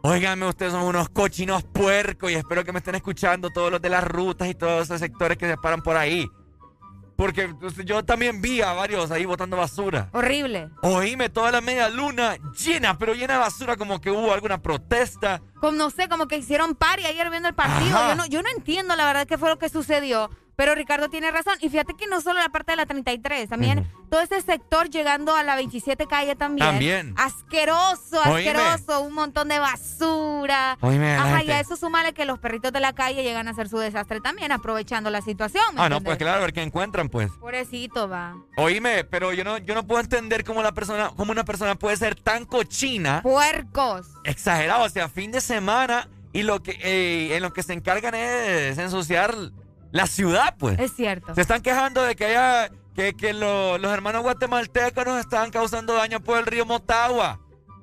Óiganme, 0.03 0.47
ustedes 0.49 0.73
son 0.73 0.83
unos 0.83 1.09
cochinos 1.11 1.63
puercos 1.65 2.31
y 2.31 2.35
espero 2.35 2.65
que 2.65 2.73
me 2.73 2.79
estén 2.79 2.95
escuchando 2.97 3.51
todos 3.51 3.71
los 3.71 3.81
de 3.81 3.89
las 3.91 4.05
rutas 4.05 4.49
y 4.49 4.55
todos 4.55 4.85
esos 4.85 5.01
sectores 5.01 5.37
que 5.39 5.47
se 5.49 5.57
paran 5.57 5.83
por 5.83 5.97
ahí. 5.97 6.27
Porque 7.17 7.55
yo 7.85 8.05
también 8.05 8.43
vi 8.43 8.61
a 8.61 8.73
varios 8.75 9.11
ahí 9.11 9.25
botando 9.25 9.57
basura. 9.57 10.11
Horrible. 10.13 10.69
Oíme, 10.83 11.31
toda 11.31 11.51
la 11.51 11.61
media 11.61 11.89
luna 11.89 12.37
llena, 12.59 12.99
pero 12.99 13.15
llena 13.15 13.35
de 13.35 13.41
basura, 13.41 13.77
como 13.77 14.01
que 14.01 14.11
hubo 14.11 14.33
alguna 14.33 14.61
protesta. 14.61 15.41
Como 15.61 15.79
no 15.79 15.91
sé, 15.91 16.09
como 16.09 16.29
que 16.29 16.37
hicieron 16.37 16.75
party 16.75 17.07
ayer 17.07 17.31
viendo 17.31 17.49
el 17.49 17.55
partido. 17.55 17.97
Ajá. 17.97 18.09
Yo 18.11 18.15
no, 18.17 18.27
yo 18.27 18.43
no 18.43 18.49
entiendo 18.55 18.95
la 18.97 19.07
verdad 19.07 19.27
qué 19.27 19.39
fue 19.39 19.49
lo 19.49 19.59
que 19.59 19.69
sucedió. 19.71 20.31
Pero 20.57 20.75
Ricardo 20.75 21.09
tiene 21.11 21.31
razón. 21.31 21.55
Y 21.61 21.69
fíjate 21.69 21.95
que 21.95 22.07
no 22.07 22.21
solo 22.21 22.41
la 22.41 22.49
parte 22.49 22.73
de 22.73 22.77
la 22.77 22.87
33, 22.87 23.49
también 23.49 23.87
todo 24.11 24.21
ese 24.21 24.41
sector 24.41 24.89
llegando 24.89 25.35
a 25.35 25.43
la 25.43 25.55
27 25.57 26.07
calle 26.07 26.35
también. 26.35 26.67
También. 26.67 27.15
Asqueroso, 27.17 28.21
Oíme. 28.27 28.51
asqueroso. 28.51 29.01
Un 29.03 29.15
montón 29.15 29.49
de 29.49 29.59
basura. 29.59 30.79
Oíme, 30.81 31.15
Ajá, 31.15 31.43
y 31.43 31.51
a 31.51 31.61
eso 31.61 31.77
súmale 31.77 32.13
que 32.15 32.25
los 32.25 32.39
perritos 32.39 32.73
de 32.73 32.81
la 32.81 32.95
calle 32.95 33.23
llegan 33.23 33.49
a 33.49 33.51
hacer 33.51 33.69
su 33.69 33.79
desastre 33.79 34.21
también, 34.21 34.53
aprovechando 34.53 35.11
la 35.11 35.21
situación. 35.21 35.63
¿me 35.75 35.83
Ah, 35.83 35.89
no, 35.89 36.01
pues 36.01 36.17
claro, 36.17 36.39
a 36.39 36.41
ver 36.41 36.53
qué 36.53 36.63
encuentran, 36.63 37.09
pues. 37.09 37.31
Pobrecito, 37.33 38.09
va. 38.09 38.37
Oíme, 38.57 39.05
pero 39.05 39.33
yo 39.33 39.45
no, 39.45 39.59
yo 39.59 39.75
no 39.75 39.87
puedo 39.87 40.01
entender 40.01 40.45
cómo 40.45 40.63
la 40.63 40.73
persona, 40.73 41.11
cómo 41.17 41.33
una 41.33 41.45
persona 41.45 41.75
puede 41.75 41.97
ser 41.97 42.15
tan 42.15 42.47
cochina. 42.47 43.21
Puercos. 43.23 44.07
Exagerado, 44.25 44.85
o 44.85 44.89
sea, 44.89 45.09
fin 45.09 45.33
de 45.33 45.41
semana 45.41 46.09
y 46.33 46.43
lo 46.43 46.63
que 46.63 46.79
eh, 46.83 47.37
en 47.37 47.43
lo 47.43 47.53
que 47.53 47.63
se 47.63 47.73
encargan 47.73 48.15
es 48.15 48.79
ensuciar 48.79 49.35
la 49.93 50.07
ciudad, 50.07 50.55
pues. 50.59 50.79
Es 50.79 50.95
cierto. 50.95 51.35
Se 51.35 51.41
están 51.41 51.63
quejando 51.63 52.03
de 52.03 52.17
que 52.17 52.27
haya, 52.27 52.71
que, 52.95 53.15
que 53.15 53.33
lo- 53.33 53.79
los 53.79 53.93
hermanos 53.93 54.23
guatemaltecos 54.23 55.05
nos 55.07 55.19
están 55.21 55.51
causando 55.51 55.95
daño 55.95 56.21
por 56.21 56.39
el 56.39 56.47
río 56.47 56.67
Motagua. 56.67 57.41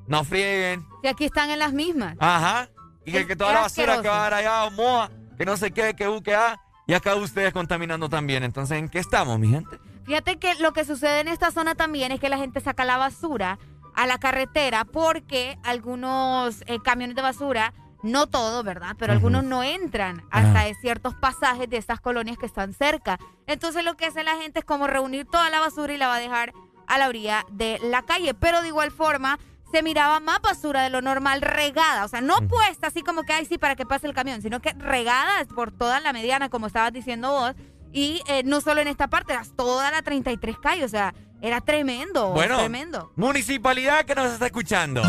No 0.07 0.23
frieguen. 0.23 0.85
Y 1.01 1.07
aquí 1.07 1.25
están 1.25 1.49
en 1.49 1.59
las 1.59 1.73
mismas. 1.73 2.15
Ajá. 2.19 2.69
Y 3.05 3.11
que, 3.11 3.19
Es- 3.19 3.27
que 3.27 3.35
toda 3.35 3.53
la 3.53 3.61
basura 3.61 4.01
que 4.01 4.07
va 4.07 4.17
a 4.17 4.23
dar 4.29 4.33
allá 4.35 4.59
a 4.61 4.65
Omoa, 4.65 5.09
que 5.37 5.45
no 5.45 5.57
sé 5.57 5.71
qué, 5.71 5.93
que 5.95 6.07
U, 6.07 6.21
que 6.21 6.35
A, 6.35 6.59
y 6.87 6.93
acá 6.93 7.15
ustedes 7.15 7.53
contaminando 7.53 8.09
también. 8.09 8.43
Entonces, 8.43 8.77
¿en 8.77 8.89
qué 8.89 8.99
estamos, 8.99 9.39
mi 9.39 9.49
gente? 9.49 9.79
Fíjate 10.05 10.37
que 10.37 10.55
lo 10.55 10.73
que 10.73 10.83
sucede 10.83 11.21
en 11.21 11.29
esta 11.29 11.51
zona 11.51 11.75
también 11.75 12.11
es 12.11 12.19
que 12.19 12.27
la 12.29 12.37
gente 12.37 12.59
saca 12.59 12.83
la 12.83 12.97
basura 12.97 13.57
a 13.95 14.05
la 14.07 14.17
carretera 14.17 14.83
porque 14.83 15.57
algunos 15.63 16.61
eh, 16.65 16.79
camiones 16.83 17.15
de 17.15 17.21
basura, 17.21 17.73
no 18.03 18.27
todos, 18.27 18.63
¿verdad? 18.63 18.95
Pero 18.99 19.13
algunos 19.13 19.43
no 19.43 19.63
entran 19.63 20.23
hasta 20.29 20.65
de 20.65 20.75
ciertos 20.75 21.15
pasajes 21.15 21.69
de 21.69 21.77
estas 21.77 21.99
colonias 21.99 22.37
que 22.37 22.45
están 22.45 22.73
cerca. 22.73 23.17
Entonces 23.47 23.83
lo 23.83 23.95
que 23.95 24.05
hace 24.05 24.23
la 24.23 24.35
gente 24.35 24.59
es 24.59 24.65
como 24.65 24.87
reunir 24.87 25.25
toda 25.25 25.49
la 25.49 25.59
basura 25.59 25.93
y 25.93 25.97
la 25.97 26.07
va 26.07 26.15
a 26.15 26.19
dejar 26.19 26.53
a 26.87 26.97
la 26.97 27.07
orilla 27.07 27.45
de 27.49 27.79
la 27.81 28.03
calle. 28.03 28.33
Pero 28.33 28.61
de 28.61 28.67
igual 28.67 28.91
forma 28.91 29.39
se 29.71 29.81
miraba 29.81 30.19
más 30.19 30.39
basura 30.41 30.83
de 30.83 30.89
lo 30.89 31.01
normal 31.01 31.41
regada. 31.41 32.03
O 32.05 32.07
sea, 32.07 32.21
no 32.21 32.35
puesta 32.47 32.87
así 32.87 33.01
como 33.01 33.23
que, 33.23 33.33
ay, 33.33 33.45
sí, 33.45 33.57
para 33.57 33.75
que 33.75 33.85
pase 33.85 34.05
el 34.05 34.13
camión, 34.13 34.41
sino 34.41 34.59
que 34.59 34.73
regada 34.73 35.43
por 35.45 35.71
toda 35.71 35.99
la 35.99 36.13
mediana, 36.13 36.49
como 36.49 36.67
estabas 36.67 36.93
diciendo 36.93 37.31
vos. 37.31 37.53
Y 37.91 38.21
eh, 38.27 38.43
no 38.43 38.59
solo 38.61 38.81
en 38.81 38.87
esta 38.87 39.07
parte, 39.07 39.33
era 39.33 39.43
toda 39.55 39.89
la 39.91 40.01
33 40.01 40.57
calle. 40.59 40.83
O 40.83 40.89
sea, 40.89 41.13
era 41.41 41.61
tremendo. 41.61 42.31
Bueno, 42.31 42.57
Tremendo. 42.57 43.11
municipalidad 43.15 44.05
que 44.05 44.13
nos 44.15 44.31
está 44.31 44.45
escuchando. 44.47 45.01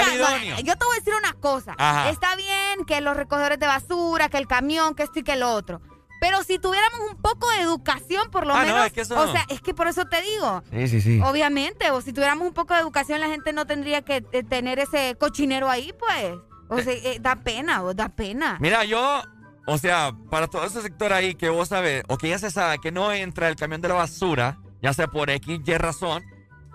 Calidonio. 0.00 0.56
yo 0.56 0.76
te 0.76 0.84
voy 0.84 0.96
a 0.96 0.98
decir 0.98 1.14
una 1.14 1.32
cosa. 1.34 1.74
Ajá. 1.78 2.10
Está 2.10 2.34
bien 2.36 2.84
que 2.86 3.00
los 3.00 3.16
recogedores 3.16 3.58
de 3.58 3.66
basura, 3.66 4.28
que 4.28 4.38
el 4.38 4.46
camión, 4.46 4.94
que 4.94 5.02
esto 5.04 5.18
y 5.20 5.22
que 5.22 5.36
lo 5.36 5.50
otro. 5.52 5.80
Pero 6.20 6.42
si 6.44 6.58
tuviéramos 6.60 7.00
un 7.10 7.20
poco 7.20 7.50
de 7.50 7.62
educación, 7.62 8.30
por 8.30 8.46
lo 8.46 8.54
Ah, 8.54 8.60
no, 8.64 8.74
menos. 8.74 8.86
es 8.86 8.92
que 8.92 9.00
eso 9.00 9.14
O 9.20 9.26
no. 9.26 9.32
sea, 9.32 9.44
es 9.48 9.60
que 9.60 9.74
por 9.74 9.88
eso 9.88 10.04
te 10.04 10.22
digo. 10.22 10.62
Sí, 10.70 10.86
sí, 10.88 11.00
sí. 11.00 11.20
Obviamente, 11.24 11.90
o 11.90 12.00
si 12.00 12.12
tuviéramos 12.12 12.46
un 12.46 12.54
poco 12.54 12.74
de 12.74 12.80
educación, 12.80 13.20
la 13.20 13.26
gente 13.28 13.52
no 13.52 13.66
tendría 13.66 14.02
que 14.02 14.24
eh, 14.30 14.44
tener 14.44 14.78
ese 14.78 15.16
cochinero 15.18 15.68
ahí, 15.68 15.92
pues. 15.98 16.34
O 16.68 16.78
sea, 16.80 16.92
eh, 16.92 17.18
da 17.20 17.34
pena, 17.36 17.82
o 17.82 17.92
da 17.92 18.08
pena. 18.08 18.56
Mira, 18.60 18.84
yo, 18.84 19.20
o 19.66 19.78
sea, 19.78 20.12
para 20.30 20.46
todo 20.46 20.64
ese 20.64 20.80
sector 20.80 21.12
ahí 21.12 21.34
que 21.34 21.48
vos 21.48 21.68
sabes, 21.68 22.04
o 22.08 22.16
que 22.16 22.28
ya 22.28 22.38
se 22.38 22.52
sabe 22.52 22.78
que 22.78 22.92
no 22.92 23.12
entra 23.12 23.48
el 23.48 23.56
camión 23.56 23.80
de 23.80 23.88
la 23.88 23.94
basura, 23.94 24.58
ya 24.80 24.92
sea 24.92 25.08
por 25.08 25.28
X, 25.28 25.60
Y 25.66 25.74
razón, 25.76 26.22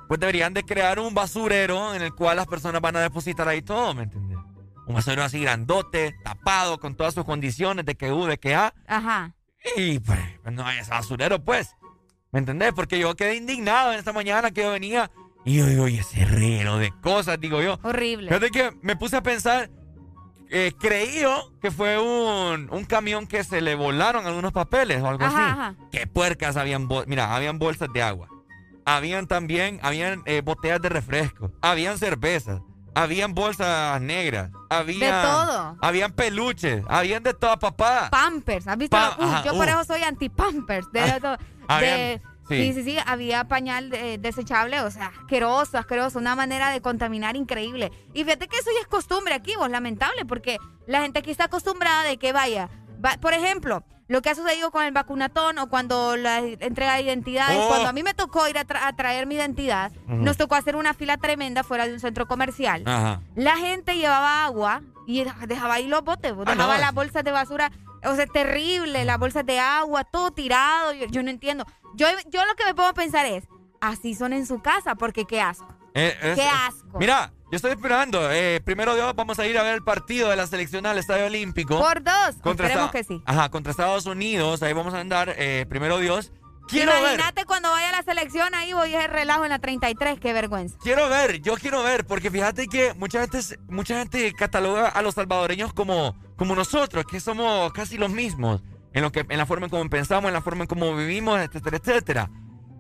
pues 0.08 0.20
deberían 0.20 0.54
de 0.54 0.64
crear 0.64 1.00
un 1.00 1.14
basurero 1.14 1.94
en 1.96 2.02
el 2.02 2.14
cual 2.14 2.38
las 2.38 2.48
personas 2.48 2.82
van 2.82 2.96
a 2.96 3.02
depositar 3.02 3.48
ahí 3.48 3.62
todo, 3.62 3.94
¿me 3.94 4.04
entiendes? 4.04 4.38
Un 4.86 4.96
basurero 4.96 5.24
así 5.24 5.40
grandote, 5.42 6.16
tapado, 6.24 6.80
con 6.80 6.96
todas 6.96 7.14
sus 7.14 7.26
condiciones 7.26 7.86
de 7.86 7.96
que 7.96 8.12
U, 8.14 8.26
de 8.26 8.38
que 8.38 8.56
A. 8.56 8.74
Ajá. 8.88 9.34
Y 9.76 10.00
pues, 10.00 10.20
pues, 10.44 10.54
no 10.56 10.66
hay 10.66 10.80
ese 10.80 10.92
basurero, 10.92 11.44
pues. 11.44 11.76
¿Me 12.32 12.40
entendés? 12.40 12.72
Porque 12.74 13.00
yo 13.00 13.16
quedé 13.16 13.36
indignado 13.36 13.92
en 13.92 14.00
esta 14.00 14.14
mañana 14.14 14.52
que 14.52 14.62
yo 14.62 14.72
venía 14.72 15.10
y 15.46 15.58
yo 15.58 15.84
oye, 15.84 16.00
ese 16.00 16.26
reguero 16.26 16.78
de 16.78 16.92
cosas, 17.02 17.40
digo 17.40 17.62
yo. 17.62 17.80
Horrible. 17.84 18.28
Fíjate 18.28 18.50
que 18.50 18.72
me 18.82 18.96
puse 18.98 19.16
a 19.16 19.24
pensar, 19.24 19.70
eh, 20.50 20.74
creí 20.80 21.22
yo 21.22 21.54
que 21.62 21.72
fue 21.72 21.98
un, 21.98 22.70
un 22.72 22.86
camión 22.86 23.28
que 23.28 23.44
se 23.44 23.62
le 23.62 23.76
volaron 23.76 24.26
algunos 24.28 24.52
papeles 24.52 25.02
o 25.02 25.08
algo 25.08 25.24
Ajá, 25.26 25.52
así. 25.52 25.52
ajá. 25.60 25.76
Qué 25.92 26.06
puercas 26.08 26.58
habían, 26.58 26.88
mira, 27.08 27.34
habían 27.34 27.60
bolsas 27.60 27.88
de 27.94 28.02
agua. 28.04 28.28
Habían 28.90 29.28
también, 29.28 29.82
habían 29.84 30.22
eh, 30.26 30.40
botellas 30.42 30.82
de 30.82 30.88
refresco, 30.88 31.52
habían 31.62 31.98
cervezas, 31.98 32.62
habían 32.96 33.36
bolsas 33.36 34.00
negras, 34.00 34.50
habían... 34.70 35.22
todo. 35.26 35.78
Habían 35.82 36.14
peluches, 36.14 36.86
habían 36.88 37.22
de 37.22 37.34
toda 37.34 37.60
papada. 37.60 38.10
Pampers, 38.10 38.66
¿has 38.66 38.78
visto? 38.78 38.96
Ajá, 38.96 39.44
yo 39.44 39.52
por 39.58 39.68
uh. 39.68 39.72
eso 39.72 39.84
soy 39.84 40.04
anti-pampers. 40.04 40.90
De, 40.94 41.02
de- 41.02 41.38
Habían 41.68 42.22
Sí, 42.48 42.72
sí, 42.72 42.82
sí, 42.86 42.98
había 43.06 43.44
pañal 43.44 43.94
eh, 43.94 44.18
desechable, 44.22 44.80
o 44.80 44.90
sea, 44.90 45.08
asqueroso, 45.20 45.78
asqueroso, 45.78 46.18
una 46.18 46.34
manera 46.34 46.70
de 46.70 46.80
contaminar 46.80 47.36
increíble. 47.36 47.92
Y 48.14 48.24
fíjate 48.24 48.48
que 48.48 48.56
eso 48.56 48.70
ya 48.74 48.80
es 48.80 48.88
costumbre 48.88 49.34
aquí, 49.34 49.54
vos, 49.58 49.70
lamentable, 49.70 50.24
porque 50.24 50.58
la 50.86 51.02
gente 51.02 51.20
aquí 51.20 51.30
está 51.32 51.44
acostumbrada 51.44 52.04
de 52.06 52.16
que 52.16 52.32
vaya, 52.32 52.70
va- 53.06 53.18
por 53.20 53.34
ejemplo, 53.34 53.84
lo 54.08 54.22
que 54.22 54.30
ha 54.30 54.36
sucedido 54.36 54.72
con 54.72 54.84
el 54.84 54.92
vacunatón 54.92 55.58
o 55.60 55.68
cuando 55.70 56.16
la 56.16 56.40
entrega 56.40 56.96
de 56.96 57.02
identidades, 57.02 57.58
Oh. 57.62 57.68
cuando 57.68 57.90
a 57.90 57.94
mí 57.94 58.04
me 58.04 58.14
tocó 58.14 58.48
ir 58.48 58.58
a, 58.58 58.66
tra- 58.66 58.82
a 58.84 58.94
traer 58.96 59.26
mi 59.28 59.36
identidad, 59.36 59.92
nos 60.08 60.38
tocó 60.38 60.56
hacer 60.56 60.76
una 60.76 60.94
fila 60.94 61.18
tremenda 61.18 61.64
fuera 61.64 61.86
de 61.88 61.94
un 61.94 62.00
centro 62.00 62.26
comercial. 62.28 62.84
Ajá. 62.86 63.22
La 63.36 63.58
gente 63.58 63.98
llevaba 63.98 64.46
agua 64.46 64.82
y 65.06 65.26
dejaba 65.48 65.76
ahí 65.76 65.88
los 65.88 66.04
botes, 66.04 66.34
Ah, 66.46 66.52
dejaba 66.54 66.76
no. 66.76 66.82
las 66.82 66.94
bolsas 66.94 67.24
de 67.24 67.32
basura. 67.32 67.72
O 68.06 68.16
sea, 68.16 68.28
terrible, 68.28 69.04
las 69.06 69.18
bolsas 69.20 69.46
de 69.46 69.60
agua, 69.60 70.04
todo 70.04 70.32
tirado. 70.32 70.94
Yo, 70.94 71.08
yo 71.08 71.24
no 71.24 71.30
entiendo. 71.30 71.66
Yo, 71.96 72.08
yo 72.30 72.46
lo 72.46 72.56
que 72.56 72.64
me 72.66 72.74
puedo 72.76 72.94
pensar 72.94 73.26
es, 73.26 73.46
así 73.82 74.14
son 74.16 74.34
en 74.34 74.46
su 74.46 74.62
casa, 74.62 74.96
porque 74.96 75.26
qué 75.26 75.42
asco. 75.42 75.68
Eh, 75.98 76.18
es- 76.22 76.36
Qué 76.36 76.48
asco. 76.48 77.00
Mira, 77.00 77.32
yo 77.52 77.56
estoy 77.56 77.72
esperando. 77.72 78.32
Eh, 78.32 78.62
primero 78.64 78.94
Dios, 78.96 79.14
vamos 79.16 79.40
a 79.40 79.48
ir 79.48 79.58
a 79.58 79.64
ver 79.64 79.74
el 79.76 79.84
partido 79.84 80.30
de 80.30 80.36
la 80.36 80.46
selección 80.48 80.86
al 80.86 80.98
Estadio 80.98 81.26
Olímpico. 81.26 81.80
Por 81.80 82.04
dos, 82.04 82.36
Contra 82.42 82.68
esperemos 82.68 82.86
Esta- 82.88 82.92
que 82.92 83.04
sí. 83.04 83.22
Ajá, 83.26 83.50
contra 83.50 83.72
Estados 83.72 84.06
Unidos. 84.06 84.62
Ahí 84.64 84.74
vamos 84.74 84.94
a 84.94 85.00
andar. 85.00 85.34
eh, 85.38 85.66
primero 85.70 85.98
Dios. 85.98 86.32
Quiero 86.68 86.92
ver. 86.92 87.02
Imagínate 87.16 87.46
cuando 87.46 87.70
vaya 87.70 87.88
a 87.90 87.92
la 87.94 88.04
selección, 88.04 88.54
ahí 88.54 88.74
voy 88.74 88.94
a 88.94 89.08
relajo 89.08 89.46
en 89.46 89.52
la 89.52 89.60
33, 89.60 90.20
qué 90.20 90.34
vergüenza. 90.34 90.78
Quiero 90.84 91.08
ver, 91.08 91.42
yo 91.42 91.56
quiero 91.56 91.82
ver, 91.82 92.06
porque 92.06 92.30
fíjate 92.30 92.68
que 92.68 92.94
mucha 92.96 93.22
gente, 93.22 93.40
mucha 93.70 93.98
gente 94.00 94.34
cataloga 94.34 94.90
a 94.90 95.02
los 95.02 95.16
salvadoreños 95.16 95.72
como, 95.74 96.20
como 96.36 96.56
nosotros, 96.56 97.06
que 97.10 97.22
somos 97.22 97.72
casi 97.72 97.98
los 97.98 98.10
mismos, 98.12 98.64
en, 98.94 99.02
lo 99.02 99.14
que, 99.14 99.26
en 99.30 99.38
la 99.38 99.46
forma 99.46 99.68
en 99.68 99.70
cómo 99.70 99.90
pensamos, 99.90 100.28
en 100.28 100.34
la 100.34 100.42
forma 100.42 100.64
en 100.64 100.68
cómo 100.68 100.94
vivimos, 100.94 101.40
etcétera, 101.40 101.78
etcétera. 101.78 102.30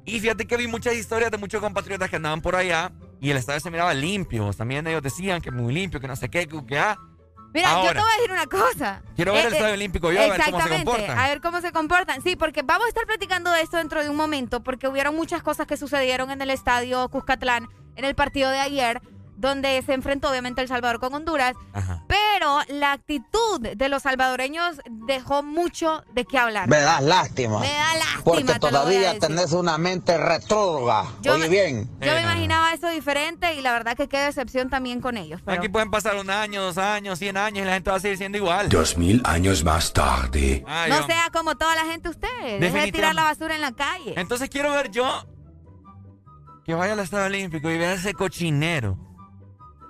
Y 0.06 0.20
fíjate 0.20 0.46
que 0.48 0.58
vi 0.58 0.68
muchas 0.68 0.94
historias 0.96 1.32
de 1.32 1.38
muchos 1.38 1.62
compatriotas 1.62 2.10
que 2.10 2.18
andaban 2.18 2.42
por 2.42 2.58
allá 2.58 2.92
y 3.20 3.32
el 3.32 3.38
estadio 3.38 3.60
se 3.60 3.72
miraba 3.72 3.94
limpio. 3.94 4.54
También 4.54 4.86
ellos 4.88 5.02
decían 5.02 5.42
que 5.42 5.52
muy 5.52 5.74
limpio, 5.74 6.00
que 6.00 6.08
no 6.08 6.16
sé 6.16 6.30
qué, 6.30 6.48
que, 6.48 6.80
ah. 6.80 6.98
Mira, 7.54 7.84
yo 7.84 7.94
te 7.94 8.00
voy 8.00 8.10
a 8.10 8.16
decir 8.18 8.32
una 8.32 8.46
cosa. 8.46 9.02
Eh, 9.04 9.12
Quiero 9.16 9.34
ver 9.34 9.48
el 9.48 9.54
Estadio 9.54 9.74
Olímpico 9.74 10.12
yo, 10.12 10.22
a 10.22 10.28
ver 10.28 10.42
cómo 10.44 10.62
se 10.62 10.70
comportan. 10.70 11.18
A 11.18 11.28
ver 11.28 11.42
cómo 11.42 11.62
se 11.62 11.72
comportan. 11.72 12.22
Sí, 12.22 12.36
porque 12.36 12.62
vamos 12.62 12.86
a 12.86 12.90
estar 12.90 13.06
platicando 13.06 13.52
de 13.52 13.62
esto 13.62 13.78
dentro 13.78 14.04
de 14.04 14.10
un 14.10 14.16
momento, 14.16 14.62
porque 14.62 14.88
hubieron 14.88 15.16
muchas 15.16 15.42
cosas 15.42 15.66
que 15.66 15.78
sucedieron 15.78 16.30
en 16.30 16.42
el 16.42 16.50
estadio 16.50 17.08
Cuscatlán 17.10 17.68
en 17.96 18.06
el 18.06 18.16
partido 18.16 18.52
de 18.52 18.60
ayer, 18.60 19.02
donde 19.38 19.82
se 19.84 19.94
enfrentó 19.94 20.30
obviamente 20.30 20.62
El 20.62 20.68
Salvador 20.68 21.00
con 21.00 21.14
Honduras. 21.14 21.56
Pero 22.08 22.60
la 22.70 22.92
actitud 22.94 23.60
de 23.62 23.90
los 23.90 24.04
salvadoreños 24.04 24.82
dejó 25.06 25.44
mucho 25.44 26.04
de 26.14 26.26
qué 26.26 26.38
hablar. 26.38 26.68
Me 26.68 26.78
das 26.80 27.02
lástima. 27.04 27.60
Me 27.60 27.72
da 27.72 27.94
lástima. 27.96 28.24
Porque 28.24 28.44
te 28.44 28.60
todavía 28.60 29.18
tenés 29.20 29.52
una 29.54 29.78
mente 29.78 30.18
retrógrada. 30.18 31.06
Yo 31.22 31.34
Oye 31.34 31.44
me- 31.44 31.50
bien. 31.50 31.90
Yo 32.02 32.12
me 32.14 32.22
imaginaba 32.22 32.74
eso 32.74 32.90
diferente 32.90 33.54
y 33.54 33.62
la 33.62 33.72
verdad 33.74 33.96
que 33.96 34.08
qué 34.08 34.18
decepción 34.20 34.70
también 34.70 35.02
con 35.02 35.18
ellos. 35.18 35.42
pero- 35.46 35.58
Aquí 35.60 35.70
pueden 35.70 35.92
pasar 35.92 36.16
un 36.18 36.30
año, 36.30 36.62
dos 36.64 36.78
años, 36.78 37.20
cien 37.20 37.38
años 37.38 37.64
y 37.64 37.66
la 37.68 37.74
gente 37.76 37.90
va 37.92 37.98
a 37.98 38.00
seguir 38.00 38.18
siendo 38.18 38.38
igual. 38.38 38.70
Dos 38.70 38.98
mil 38.98 39.22
años 39.24 39.64
más 39.64 39.94
tarde. 39.94 40.64
Ay, 40.68 40.90
no 40.92 41.06
sea 41.06 41.30
como 41.32 41.56
toda 41.56 41.76
la 41.76 41.86
gente 41.86 42.10
usted. 42.10 42.60
Deje 42.60 42.78
de 42.88 42.92
tirar 42.92 43.14
la 43.16 43.24
basura 43.24 43.54
en 43.56 43.62
la 43.62 43.72
calle. 43.72 44.14
Entonces 44.18 44.50
quiero 44.50 44.72
ver 44.72 44.90
yo 44.92 45.26
que 46.66 46.74
vaya 46.74 46.94
al 46.94 47.00
Estadio 47.00 47.26
Olímpico 47.28 47.70
y 47.70 47.78
vea 47.78 47.94
ese 47.94 48.14
cochinero. 48.14 48.98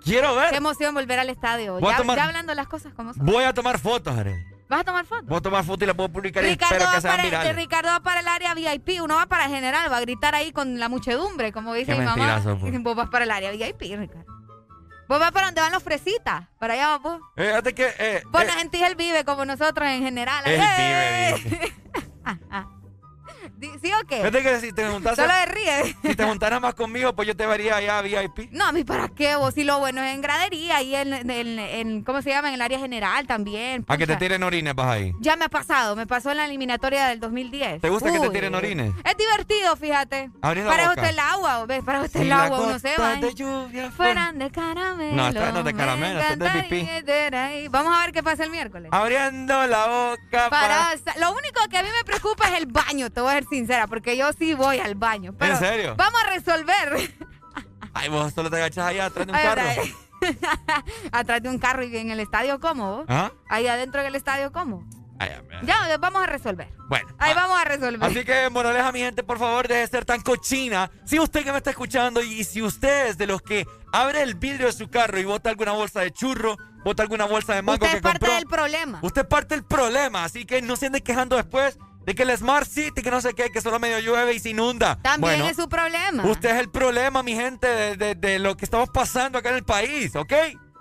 Quiero 0.08 0.36
ver. 0.36 0.50
Qué 0.52 0.58
emoción 0.58 0.94
volver 0.94 1.20
al 1.20 1.30
estadio. 1.30 1.80
Ya, 1.80 1.98
tomar- 1.98 2.18
ya 2.18 2.26
hablando 2.26 2.54
las 2.54 2.68
cosas 2.68 2.94
como 2.94 3.14
son. 3.14 3.26
Voy 3.26 3.44
a 3.44 3.54
tomar 3.54 3.80
fotos, 3.80 4.18
Arel. 4.18 4.44
¿Vas 4.70 4.82
a 4.82 4.84
tomar 4.84 5.06
fotos? 5.06 5.26
Voy 5.28 5.38
a 5.38 5.42
tomar 5.42 5.64
fotos 5.64 5.84
y 5.84 5.86
las 5.86 5.96
puedo 5.96 6.10
publicar 6.10 6.44
y 6.44 6.50
Ricardo 6.50 6.76
espero 6.76 6.90
va, 6.90 6.96
que 6.96 7.02
sean 7.02 7.22
virales. 7.22 7.56
Ricardo 7.56 7.90
va 7.90 8.00
para 8.02 8.20
el 8.20 8.28
área 8.28 8.54
VIP, 8.54 9.02
uno 9.02 9.16
va 9.16 9.26
para 9.26 9.48
general, 9.48 9.90
va 9.92 9.98
a 9.98 10.02
gritar 10.02 10.36
ahí 10.36 10.52
con 10.52 10.78
la 10.80 10.90
muchedumbre, 10.90 11.54
como 11.54 11.74
dice 11.74 11.94
Qué 11.94 12.00
mi 12.00 12.06
mamá. 12.06 12.42
pues. 12.60 12.74
Vos 12.84 12.96
vas 12.96 13.10
para 13.10 13.24
el 13.24 13.32
área 13.32 13.52
VIP, 13.52 13.82
Ricardo. 13.98 14.26
Vos 15.08 15.20
vas 15.22 15.32
para 15.32 15.46
donde 15.46 15.62
van 15.62 15.72
los 15.72 15.84
fresitas, 15.84 16.48
para 16.60 16.74
allá 16.74 16.98
vos. 16.98 17.22
Eh, 17.38 17.46
Fíjate 17.48 17.74
que... 17.74 17.88
Eh, 17.98 18.24
Vos 18.30 18.42
eh, 18.42 18.46
la 18.48 18.54
gente 18.56 18.86
él 18.86 18.96
vive 18.96 19.24
como 19.24 19.46
nosotros 19.46 19.88
en 19.88 20.04
general. 20.04 20.44
Él 20.46 20.60
¡Eh! 20.62 21.34
vive, 21.38 21.50
dice. 21.56 21.66
Di- 21.66 21.74
¿Sí 23.60 23.92
o 23.92 24.08
qué? 24.08 24.18
Fíjate 24.18 24.44
que 24.44 24.60
si 24.60 24.72
te 24.72 24.86
juntas... 24.88 25.16
Solo 25.16 25.34
se 25.34 25.46
ríe. 25.48 25.96
Si 26.04 26.16
te 26.16 26.24
juntaras 26.24 26.62
más 26.62 26.76
conmigo, 26.76 27.16
pues 27.16 27.28
yo 27.28 27.36
te 27.36 27.46
vería 27.48 27.78
allá 27.78 28.02
VIP. 28.02 28.52
No, 28.52 28.66
a 28.68 28.72
mí 28.72 28.84
para 28.84 29.08
qué 29.10 29.36
vos, 29.36 29.54
si 29.56 29.64
lo 29.64 29.80
bueno 29.80 30.02
es 30.04 30.14
en 30.14 30.22
gradería 30.22 30.82
y 30.84 30.94
en, 30.96 31.14
en- 31.14 31.60
en- 31.60 32.04
¿cómo 32.04 32.22
se 32.22 32.30
llama? 32.30 32.50
En 32.50 32.54
el 32.56 32.62
área 32.62 32.78
general 32.78 33.26
también. 33.26 33.84
A 33.88 33.98
que 33.98 34.06
te 34.06 34.16
tiren 34.18 34.44
orines, 34.44 34.76
vas 34.76 34.88
ahí. 34.88 35.14
Ya 35.20 35.36
me 35.36 35.46
ha 35.46 35.50
pasado, 35.50 35.96
me 35.96 36.06
pasó 36.06 36.30
en 36.32 36.38
la 36.38 36.46
eliminatoria 36.46 37.08
del 37.08 37.20
2010. 37.20 37.82
¿Te 37.82 37.90
gusta 37.90 38.12
que 38.12 38.20
te 38.20 38.30
tiren 38.30 38.54
orines? 38.54 38.94
Es 39.04 39.18
divertido, 39.18 39.76
fíjate. 39.76 40.30
Abrí 40.42 40.62
la 40.62 40.70
para 40.70 40.90
boca. 40.90 41.02
usted 41.02 41.14
el 41.14 41.20
agua, 41.20 41.66
¿ves? 41.66 41.84
Para 41.84 42.02
usted 42.02 42.20
Si 42.20 42.26
el 42.26 42.32
agua, 42.32 42.60
uno 42.62 42.80
se 42.80 42.96
va. 42.98 43.16
de 43.16 43.34
lluvia 43.34 43.92
Fueran 43.92 44.38
de 44.38 44.52
caramelo. 44.52 45.16
No, 45.16 45.28
esta 45.30 45.52
no 45.52 45.60
es 45.60 45.66
de 45.66 45.74
me 45.74 45.80
caramelo, 45.80 46.20
esta 46.20 46.34
es 46.34 46.40
de 46.40 46.64
pipí. 46.64 47.68
Vamos 47.70 47.96
a 47.98 48.02
ver 48.02 48.12
qué 48.14 48.22
pasa 48.22 48.44
el 48.44 48.52
miércoles. 48.52 48.90
Abriendo 48.92 49.66
la 49.68 49.88
boca 49.88 50.50
Para, 50.50 50.94
lo 51.20 51.32
único 51.32 51.62
que 51.70 51.78
a 51.78 51.84
mí 51.84 51.90
me 51.98 52.04
preocupa 52.04 52.48
es 52.50 52.58
el 52.58 52.68
baño, 52.68 53.10
te 53.10 53.20
voy 53.22 53.32
a 53.32 53.34
ser 53.36 53.47
sincera, 53.50 53.88
porque 53.88 54.18
yo 54.18 54.32
sí 54.34 54.54
voy 54.54 54.80
al 54.80 54.96
baño. 54.96 55.34
Pero 55.38 55.54
¿En 55.54 55.60
serio? 55.60 55.96
Vamos 55.98 56.22
a 56.24 56.30
resolver. 56.30 57.12
Ay, 57.94 58.10
vos 58.10 58.34
solo 58.34 58.50
te 58.50 58.58
agachas 58.58 58.86
allá 58.88 59.06
atrás 59.06 59.26
de 59.26 59.32
un 59.32 59.38
Ay, 59.38 59.44
carro. 59.46 59.82
Atrás 61.12 61.42
de 61.44 61.50
un 61.50 61.60
carro 61.60 61.84
y 61.84 61.96
en 61.96 62.10
el 62.12 62.20
estadio, 62.20 62.60
¿cómo? 62.60 63.06
¿Ah? 63.08 63.32
Ahí 63.50 63.68
adentro 63.68 64.02
del 64.02 64.16
estadio, 64.16 64.52
¿cómo? 64.52 64.84
Ay, 65.20 65.30
ay, 65.34 65.42
ay. 65.52 65.60
Ya, 65.64 65.98
vamos 65.98 66.22
a 66.22 66.28
resolver. 66.28 66.68
Bueno. 66.90 67.08
Ahí 67.18 67.34
vamos 67.34 67.60
a 67.60 67.64
resolver. 67.66 68.04
Así 68.10 68.24
que, 68.24 68.50
moraleja, 68.52 68.92
mi 68.92 69.00
gente, 69.00 69.24
por 69.24 69.40
favor, 69.40 69.68
deje 69.68 69.82
de 69.82 69.88
ser 69.88 70.06
tan 70.06 70.22
cochina. 70.22 70.92
Si 71.06 71.20
usted 71.20 71.44
que 71.44 71.52
me 71.52 71.58
está 71.58 71.72
escuchando 71.72 72.22
y 72.22 72.44
si 72.44 72.62
usted 72.62 73.08
es 73.08 73.18
de 73.18 73.26
los 73.28 73.42
que 73.42 73.66
abre 73.92 74.22
el 74.22 74.36
vidrio 74.36 74.68
de 74.68 74.74
su 74.74 74.90
carro 74.90 75.20
y 75.20 75.26
bota 75.26 75.50
alguna 75.50 75.72
bolsa 75.72 76.02
de 76.02 76.12
churro, 76.12 76.56
bota 76.84 77.02
alguna 77.04 77.26
bolsa 77.26 77.56
de 77.56 77.62
mango 77.64 77.84
Usted 77.84 77.90
que 77.90 77.98
es 77.98 78.04
parte 78.04 78.32
del 78.32 78.46
problema. 78.46 79.00
usted 79.02 79.22
es 79.22 79.28
parte 79.28 79.56
del 79.56 79.64
problema. 79.66 80.24
Así 80.24 80.46
que 80.46 80.62
no 80.62 80.76
se 80.76 80.86
ande 80.88 81.02
quejando 81.02 81.36
después 81.36 81.80
de 82.08 82.16
que 82.16 82.24
el 82.24 82.36
Smart 82.38 82.66
City, 82.68 83.02
que 83.04 83.12
no 83.12 83.20
sé 83.22 83.34
qué, 83.34 83.50
que 83.52 83.60
solo 83.62 83.80
medio 83.80 84.00
llueve 84.00 84.34
y 84.34 84.40
se 84.40 84.50
inunda. 84.50 84.98
También 85.04 85.40
Bueno, 85.40 85.50
es 85.50 85.58
su 85.58 85.68
problema. 85.70 86.24
Usted 86.26 86.50
es 86.52 86.60
el 86.62 86.72
problema, 86.72 87.22
mi 87.22 87.36
gente, 87.36 87.68
de, 87.68 87.96
de- 87.98 88.16
de 88.16 88.40
lo 88.40 88.56
que 88.58 88.64
estamos 88.66 88.90
pasando 88.90 89.38
acá 89.38 89.50
en 89.50 89.56
el 89.58 89.66
país, 89.66 90.16
¿ok? 90.16 90.34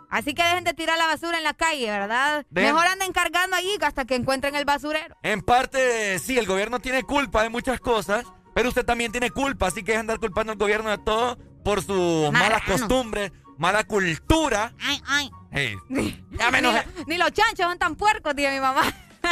Así 0.09 0.35
que 0.35 0.43
dejen 0.45 0.63
de 0.63 0.73
tirar 0.73 0.97
la 0.97 1.07
basura 1.09 1.37
en 1.37 1.43
la 1.43 1.53
calle, 1.55 1.91
¿verdad? 1.91 2.47
Mejor 2.51 2.87
anden 2.87 3.13
cargando 3.13 3.57
allí 3.57 3.77
hasta 3.83 4.05
que 4.05 4.15
encuentren 4.15 4.55
el 4.55 4.65
basurero. 4.65 5.17
En 5.25 5.43
parte, 5.43 6.19
sí, 6.21 6.39
el 6.39 6.47
gobierno 6.47 6.79
tiene 6.79 7.03
culpa 7.03 7.43
de 7.43 7.49
muchas 7.49 7.81
cosas, 7.81 8.25
pero 8.55 8.69
usted 8.69 8.85
también 8.85 9.11
tiene 9.11 9.31
culpa, 9.33 9.67
así 9.67 9.83
que 9.83 9.93
dejen 9.93 10.07
de 10.07 10.13
andar 10.13 10.21
culpando 10.21 10.53
al 10.53 10.59
gobierno 10.59 10.91
de 10.91 10.99
todo 10.99 11.37
por 11.65 11.83
sus 11.83 12.31
malas 12.31 12.63
costumbres, 12.63 13.33
mala 13.59 13.83
cultura. 13.83 14.73
Ay, 14.81 15.03
ay. 15.09 15.31
Hey, 15.51 15.77
ya 16.39 16.51
menos 16.53 16.73
ni, 16.73 16.79
lo- 16.81 17.05
ni 17.09 17.19
los 17.19 17.33
chanchos 17.33 17.67
son 17.67 17.79
tan 17.79 17.97
puercos, 17.97 18.35
dice 18.37 18.53
mi 18.53 18.61
mamá. 18.61 18.83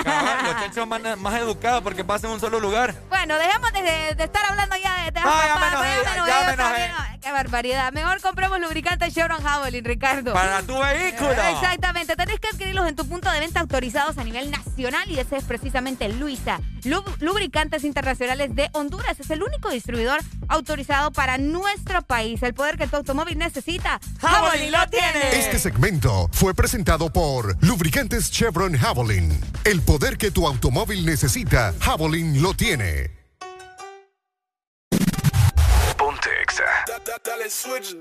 Cabal, 0.03 0.45
los 0.45 0.55
chanchos 0.61 0.87
más, 0.87 1.19
más 1.19 1.35
educados 1.41 1.83
porque 1.83 2.05
pasan 2.05 2.31
en 2.31 2.35
un 2.35 2.41
solo 2.41 2.59
lugar. 2.61 2.95
Bueno, 3.09 3.37
dejemos 3.39 3.73
de, 3.73 3.83
de- 3.83 4.15
de 4.15 4.25
estar 4.25 4.45
hablando 4.47 4.77
ya 4.77 5.11
de... 5.11 5.21
no, 5.21 5.31
Qué 7.21 7.33
barbaridad. 7.33 7.91
Mejor 7.93 8.21
compremos 8.21 8.61
lubricante 8.61 9.11
Chevron 9.11 9.43
Javelin, 9.43 9.85
Ricardo. 9.85 10.33
Para 10.35 10.63
tu 10.63 10.79
vehículo. 10.79 11.31
Exactamente. 11.33 12.17
Tenés 12.17 12.39
que 12.39 12.49
adquirirlos 12.49 12.87
en 12.87 12.97
tu 12.97 13.09
punto 13.09 13.31
de 13.31 13.41
venta 13.41 13.61
autorizados 13.61 14.19
a 14.19 14.25
nivel 14.25 14.51
nacional 14.51 15.11
y 15.11 15.19
ese 15.19 15.37
es 15.39 15.45
precisamente 15.45 16.09
Luisa. 16.11 16.61
Lub- 16.85 17.17
Lubricantes 17.21 17.85
Internacionales 17.85 18.55
de 18.55 18.69
Honduras. 18.73 19.19
Es 19.19 19.31
el 19.31 19.43
único 19.43 19.71
distribuidor 19.71 20.21
autorizado 20.49 21.13
para 21.13 21.39
nuestro 21.39 22.03
país. 22.03 22.43
El 22.43 22.53
poder 22.53 22.77
que 22.77 22.87
tu 22.87 22.97
automóvil 22.97 23.39
necesita. 23.39 24.01
Javelin 24.21 24.71
lo 24.73 24.87
tiene. 24.89 25.39
Este 25.39 25.59
segmento 25.59 26.29
fue 26.33 26.53
presentado 26.55 27.11
por 27.11 27.57
Lubricantes 27.65 28.31
Chevron 28.31 28.77
Javelin. 28.77 29.41
El 29.65 29.81
poder 29.85 30.17
que 30.17 30.31
tu 30.31 30.47
automóvil 30.47 31.05
necesita, 31.05 31.75
Javelin 31.81 32.43
lo 32.43 32.55
tiene. 32.55 33.11
Ponte 35.97 36.31
Exa. 36.43 36.65
Dale 37.25 37.49
switch, 37.49 37.97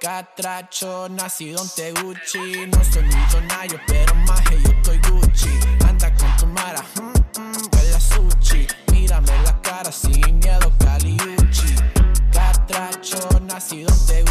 Catracho, 0.00 1.08
nacido 1.10 1.60
en 1.62 1.68
Teguchi. 1.68 2.66
No 2.66 2.82
soy 2.84 3.02
millonario, 3.02 3.78
pero 3.86 4.14
más 4.14 4.42
yo 4.50 4.70
estoy 4.70 4.98
Gucci. 5.10 5.50
Anda 5.86 6.14
con 6.14 6.34
tu 6.38 6.46
mara, 6.46 6.82
mm, 6.96 7.40
mm, 7.40 7.68
huele 7.72 7.94
a 7.94 8.00
sushi. 8.00 8.66
Mírame 8.92 9.32
la 9.44 9.60
cara 9.60 9.92
sin 9.92 10.38
miedo, 10.38 10.72
Caliuchi. 10.78 11.74
Catracho, 12.32 13.40
nacido 13.40 13.90
en 13.90 14.06
Teguchi. 14.06 14.29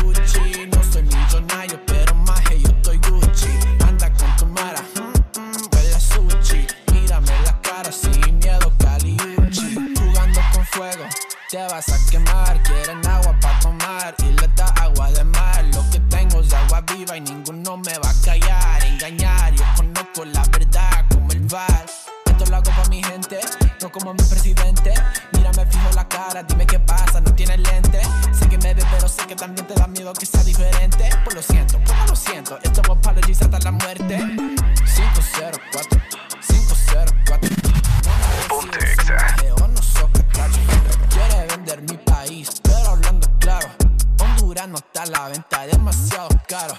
Fuego, 10.80 11.04
te 11.50 11.58
vas 11.58 11.90
a 11.90 12.10
quemar. 12.10 12.64
Quieren 12.64 13.06
agua 13.06 13.36
para 13.42 13.60
tomar 13.60 14.16
y 14.20 14.32
les 14.32 14.56
da 14.56 14.66
agua 14.82 15.12
de 15.12 15.26
mar. 15.26 15.66
Lo 15.74 15.84
que 15.92 16.00
tengo 16.00 16.40
es 16.40 16.54
agua 16.54 16.82
viva 16.82 17.18
y 17.18 17.22
ninguno 17.22 17.76
me 17.78 17.98
va 18.00 18.10
a 18.10 18.22
callar. 18.24 18.86
Engañar, 18.86 19.54
yo 19.54 19.66
conozco 19.76 20.24
la 20.24 20.42
verdad 20.44 21.06
como 21.10 21.30
el 21.32 21.42
bar. 21.42 21.86
Esto 22.26 22.46
lo 22.46 22.56
hago 22.56 22.72
pa' 22.72 22.90
mi 22.90 23.04
gente, 23.04 23.42
no 23.82 23.92
como 23.92 24.14
mi 24.14 24.24
presidente. 24.24 24.94
Mírame 25.34 25.66
fijo 25.66 25.90
la 25.96 26.08
cara, 26.08 26.44
dime 26.44 26.66
qué 26.66 26.80
pasa, 26.80 27.20
no 27.20 27.36
tienes 27.36 27.60
lente. 27.60 28.00
Sé 28.32 28.48
que 28.48 28.58
me 28.58 28.74
ves, 28.74 28.86
pero 28.90 29.10
sé 29.10 29.28
que 29.28 29.36
también 29.36 29.68
te 29.68 29.74
da 29.74 29.88
miedo 29.88 30.14
que 30.14 30.26
sea 30.26 30.44
diferente. 30.46 31.10
Pues 31.26 31.36
lo 31.36 31.42
siento, 31.42 31.78
pues 31.84 31.98
no 31.98 32.06
lo 32.08 32.16
siento. 32.16 32.58
Esto 32.64 32.82
es 32.82 32.90
apologies 32.90 33.42
hasta 33.42 33.60
la 33.60 33.72
muerte. 33.72 34.18
504 34.96 35.62
504 36.48 37.50
Ponte 38.48 38.80
Exa. 38.94 39.59
Mi 41.78 41.98
país, 41.98 42.50
pero 42.64 42.90
hablando 42.90 43.28
claro. 43.40 43.70
Honduras 44.20 44.68
no 44.68 44.78
está 44.78 45.04
a 45.04 45.06
la 45.06 45.30
venta, 45.30 45.68
demasiado 45.68 46.30
caro. 46.48 46.74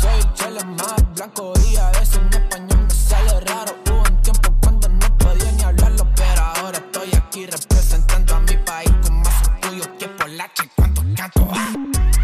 Soy 0.00 0.20
el 0.20 0.34
chelo 0.34 0.64
más 0.66 1.14
blanco 1.14 1.54
y 1.70 1.76
a 1.76 1.90
veces 1.92 2.20
mi 2.20 2.36
español 2.36 2.84
me 2.84 2.90
sale 2.90 3.40
raro. 3.40 3.74
Hubo 3.88 4.02
un 4.02 4.22
tiempo 4.22 4.54
cuando 4.60 4.88
no 4.88 5.18
podía 5.18 5.50
ni 5.52 5.62
hablarlo, 5.62 6.06
pero 6.14 6.42
ahora 6.42 6.78
estoy 6.78 7.10
aquí 7.16 7.46
representando 7.46 8.34
a 8.34 8.40
mi 8.40 8.56
país 8.58 8.92
con 9.02 9.22
más 9.22 9.48
orgullo 9.48 9.98
que 9.98 10.08
polache 10.08 10.70
cuando 10.76 11.02
canto. 11.16 11.48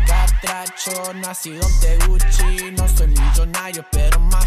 Catracho, 0.06 1.14
nacido 1.14 1.66
de 1.80 1.98
Gucci. 2.06 2.70
No 2.72 2.86
soy 2.88 3.08
millonario, 3.08 3.84
pero 3.90 4.20
más 4.20 4.44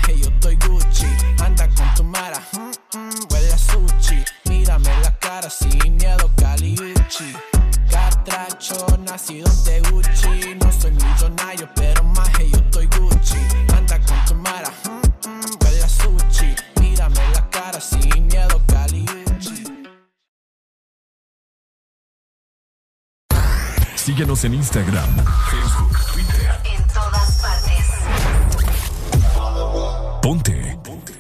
nacido 9.24 9.50
de 9.64 9.80
Gucci. 9.90 10.56
No 10.56 10.72
soy 10.72 10.92
millonario, 10.92 11.70
pero 11.76 12.04
más 12.04 12.30
que 12.32 12.50
yo 12.50 12.58
estoy 12.58 12.88
Gucci. 12.88 13.38
Anda 13.78 14.00
con 14.00 14.26
tu 14.26 14.36
mara, 14.36 14.70
mm, 14.70 15.30
mm, 15.30 15.58
huele 15.62 15.84
a 15.84 15.90
sushi. 15.90 16.56
Mírame 16.82 17.22
la 17.34 17.50
cara 17.50 17.80
sin 17.80 18.28
miedo, 18.28 18.62
Caliucci. 18.68 19.64
Síguenos 23.96 24.44
en 24.44 24.54
Instagram, 24.56 25.16
Facebook, 25.50 25.98
Twitter. 26.14 26.60
En 26.66 26.88
todas 26.88 27.42
partes. 27.42 27.86
Ponte. 30.22 30.80
Ponte. 30.84 31.14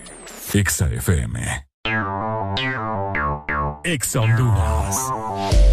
Exa 0.54 0.88
FM. 0.88 1.68
Exa 3.84 4.20
Honduras. 4.20 5.73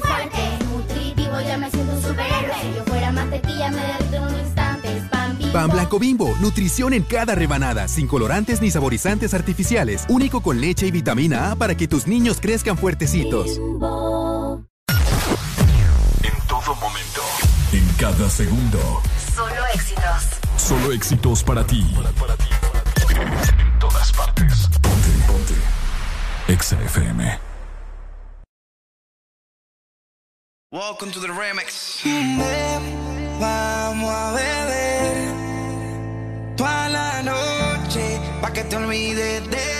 fuerte, 0.00 0.58
nutritivo, 0.70 1.40
ya 1.40 1.58
me 1.58 1.70
siento 1.70 1.92
un 1.92 2.02
superhéroe. 2.02 2.54
Si 2.62 2.74
yo 2.76 2.84
fuera 2.84 3.12
más 3.12 3.30
tetilla, 3.30 3.70
me 3.70 3.80
derrito 3.80 4.16
en 4.16 4.22
un 4.22 4.40
instante. 4.40 4.96
Es 4.96 5.04
pan 5.08 5.38
bimbo. 5.38 5.52
Pan 5.52 5.70
blanco 5.70 5.98
bimbo, 5.98 6.34
nutrición 6.40 6.92
en 6.92 7.02
cada 7.02 7.34
rebanada, 7.34 7.88
sin 7.88 8.06
colorantes 8.06 8.60
ni 8.60 8.70
saborizantes 8.70 9.34
artificiales, 9.34 10.04
único 10.08 10.40
con 10.40 10.60
leche 10.60 10.86
y 10.86 10.90
vitamina 10.90 11.50
A 11.50 11.56
para 11.56 11.76
que 11.76 11.88
tus 11.88 12.06
niños 12.06 12.38
crezcan 12.40 12.78
fuertecitos. 12.78 13.58
En 16.22 16.46
todo 16.48 16.74
momento. 16.76 17.22
En 17.72 17.86
cada 17.98 18.30
segundo. 18.30 19.02
Solo 19.34 19.66
éxitos. 19.74 20.42
Solo 20.56 20.92
éxitos 20.92 21.42
para 21.42 21.66
ti. 21.66 21.84
En 23.10 23.78
todas 23.78 24.12
partes. 24.12 24.68
Ponte, 24.80 25.08
ponte. 25.26 25.54
Exa 26.48 26.80
FM. 26.82 27.51
Welcome 30.72 31.10
to 31.10 31.20
the 31.20 31.28
remix. 31.28 32.02
Vamos 33.38 34.10
a 34.10 34.32
beber 34.32 35.28
toda 36.56 36.88
la 36.88 37.22
noche 37.22 38.18
pa' 38.40 38.50
que 38.54 38.64
te 38.64 38.76
olvides 38.76 39.50
de 39.50 39.71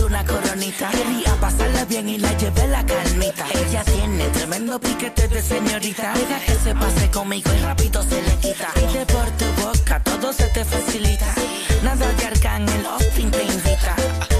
una 0.00 0.24
coronita. 0.24 0.90
Quería 0.90 1.34
pasarla 1.40 1.84
bien 1.84 2.08
y 2.08 2.18
la 2.18 2.32
llevé 2.36 2.68
la 2.68 2.84
calmita. 2.84 3.46
Ella 3.54 3.84
tiene 3.84 4.26
tremendo 4.28 4.80
piquete 4.80 5.28
de 5.28 5.42
señorita. 5.42 6.12
Deja 6.14 6.40
que 6.46 6.54
se 6.54 6.74
pase 6.74 7.10
conmigo 7.10 7.50
y 7.52 7.60
rápido 7.62 8.02
se 8.02 8.22
le 8.22 8.34
quita. 8.36 8.68
Pide 8.74 9.06
por 9.06 9.28
tu 9.38 9.46
boca, 9.62 10.02
todo 10.02 10.32
se 10.32 10.46
te 10.48 10.64
facilita. 10.64 11.34
Nada 11.82 12.06
de 12.12 12.26
arcángel, 12.26 12.86
Austin 12.86 13.30
te 13.30 13.42
invita. 13.42 13.94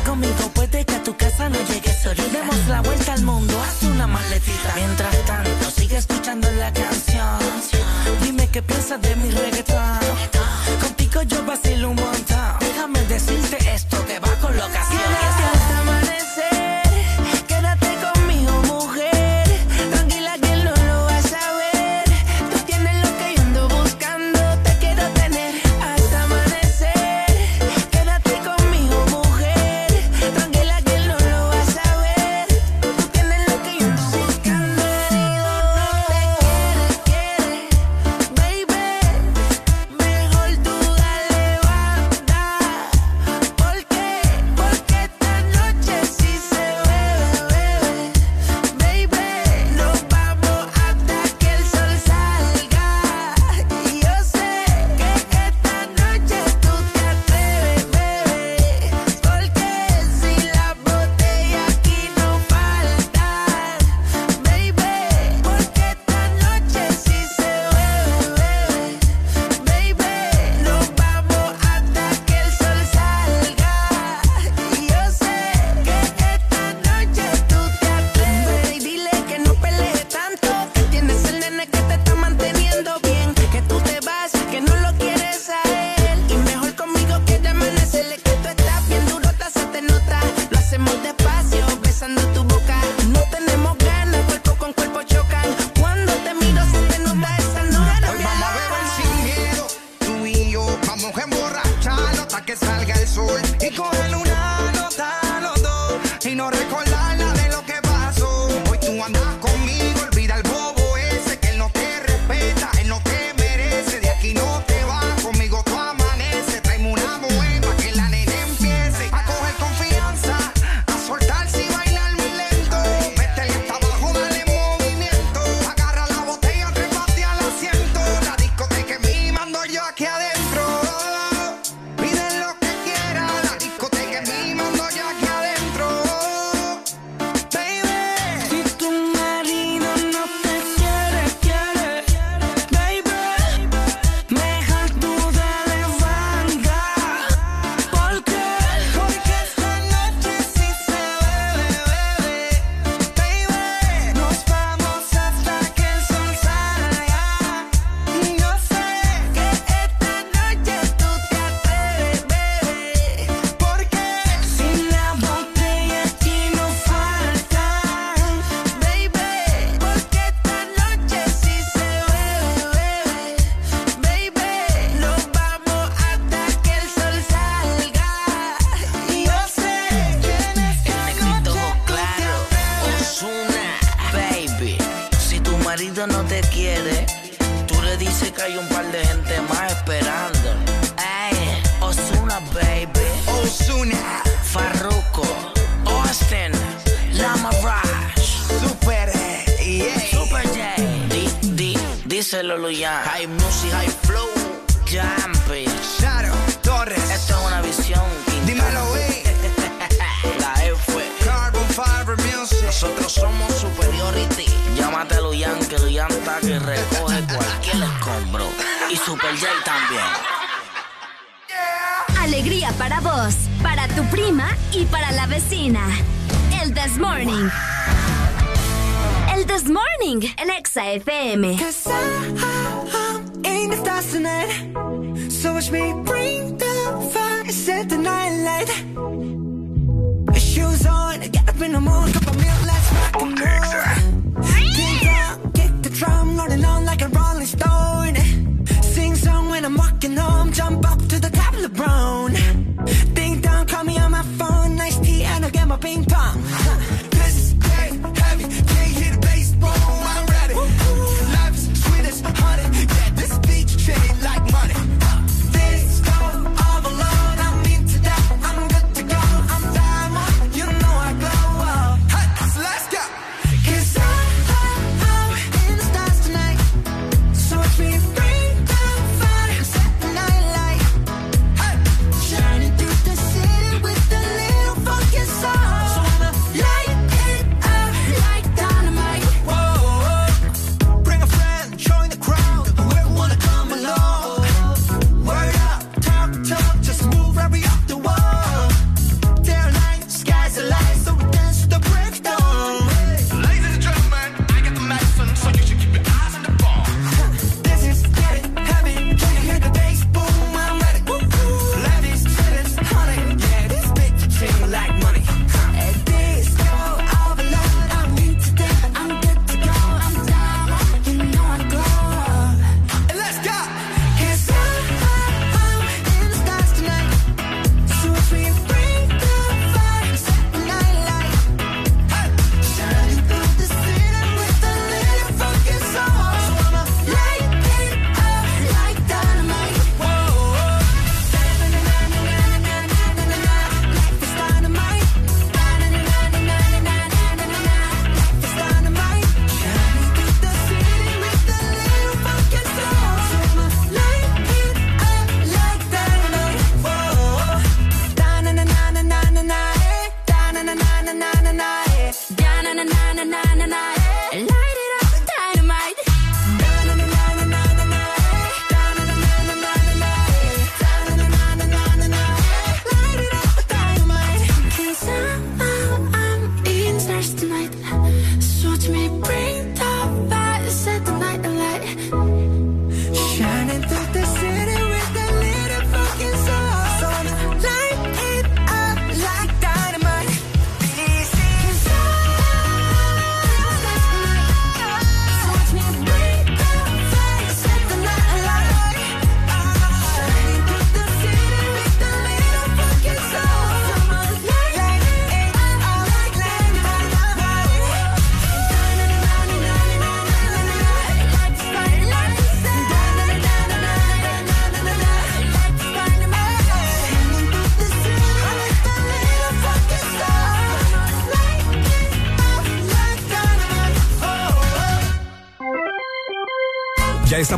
Conmigo 0.06 0.48
puede 0.54 0.84
que 0.84 0.94
a 0.94 1.02
tu 1.02 1.16
casa 1.16 1.48
no 1.48 1.58
llegues 1.68 2.02
solita. 2.02 2.38
Demos 2.38 2.68
la 2.68 2.80
vuelta 2.82 3.14
al 3.14 3.22
mundo, 3.22 3.54
haz 3.60 3.82
una 3.82 4.06
maletita. 4.06 4.72
Mientras 4.76 5.16
tanto, 5.24 5.70
sigue 5.70 5.96
escuchando 5.96 6.50
la 6.52 6.72
canción. 6.72 7.38
Dime 8.22 8.48
qué 8.48 8.62
piensas 8.62 9.00
de 9.02 9.16
mi 9.16 9.30
reggaetón. 9.30 10.01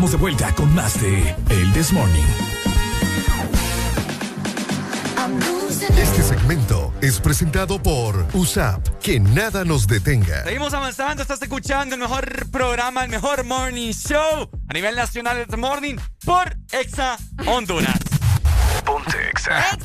Estamos 0.04 0.10
de 0.10 0.18
vuelta 0.18 0.54
con 0.54 0.74
más 0.74 1.00
de 1.00 1.34
El 1.48 1.72
This 1.72 1.90
Morning. 1.92 2.22
Este 5.96 6.22
segmento 6.22 6.92
es 7.00 7.18
presentado 7.20 7.82
por 7.82 8.26
USAP. 8.34 8.86
Que 9.00 9.18
nada 9.18 9.64
nos 9.64 9.86
detenga. 9.86 10.44
Seguimos 10.44 10.74
avanzando, 10.74 11.22
estás 11.22 11.40
escuchando 11.40 11.94
el 11.94 12.02
mejor 12.02 12.50
programa, 12.50 13.04
el 13.04 13.10
mejor 13.10 13.44
morning 13.44 13.92
show 13.92 14.50
a 14.68 14.72
nivel 14.74 14.94
nacional 14.94 15.38
de 15.38 15.46
The 15.46 15.56
Morning 15.56 15.96
por 16.24 16.54
Exa 16.72 17.16
Honduras. 17.46 17.98
Ponte 18.84 19.30
Exa 19.30 19.78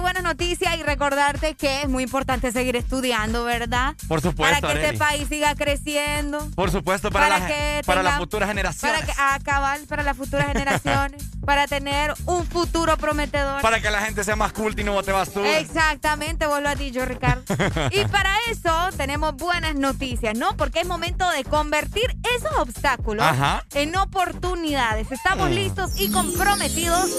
dándote 0.00 0.20
buenas 0.20 0.22
noticias 0.22 0.76
y 0.78 0.82
recordarte 0.82 1.54
que 1.54 1.82
es 1.82 1.88
muy 1.88 2.02
importante 2.02 2.50
seguir 2.52 2.76
estudiando, 2.76 3.44
¿verdad? 3.44 3.94
Por 4.08 4.20
supuesto, 4.20 4.60
Para 4.60 4.60
que 4.60 4.66
Arely. 4.78 4.84
este 4.86 4.98
país 4.98 5.28
siga 5.28 5.54
creciendo. 5.54 6.50
Por 6.54 6.70
supuesto, 6.70 7.10
para, 7.10 7.28
Para 7.28 7.38
la- 7.40 7.46
que 7.46 7.82
para 7.86 8.02
las 8.02 8.12
tenga- 8.14 8.18
futuras 8.18 8.48
generaciones. 8.48 9.00
Para 9.00 9.06
que 9.06 9.20
acabar 9.20 9.78
para 9.88 10.02
las 10.02 10.16
futuras 10.16 10.46
generaciones, 10.52 11.22
para 11.44 11.66
tener 11.66 12.14
un 12.26 12.46
futuro 12.46 12.96
prometedor. 12.96 13.62
Para 13.62 13.80
que 13.80 13.90
la 13.90 14.02
gente 14.02 14.24
sea 14.24 14.36
más 14.36 14.52
culta 14.52 14.80
y 14.80 14.84
no 14.84 14.92
bote 14.92 15.12
basura. 15.12 15.58
Exactamente, 15.58 16.46
vos 16.46 16.60
lo 16.62 16.68
has 16.68 16.78
dicho, 16.78 17.04
Ricardo. 17.04 17.42
Y 17.92 18.04
para 18.06 18.30
eso 18.50 18.90
tenemos 18.96 19.34
buenas 19.36 19.74
noticias, 19.74 20.36
¿no? 20.36 20.56
Porque 20.56 20.80
es 20.80 20.86
momento 20.86 21.28
de 21.30 21.44
convertir 21.44 22.16
esos 22.36 22.52
obstáculos 22.58 23.24
Ajá. 23.24 23.64
en 23.74 23.96
oportunidades. 23.96 25.10
Estamos 25.10 25.50
Mm. 25.50 25.54
listos 25.54 26.00
y 26.00 26.10
comprometidos 26.10 27.10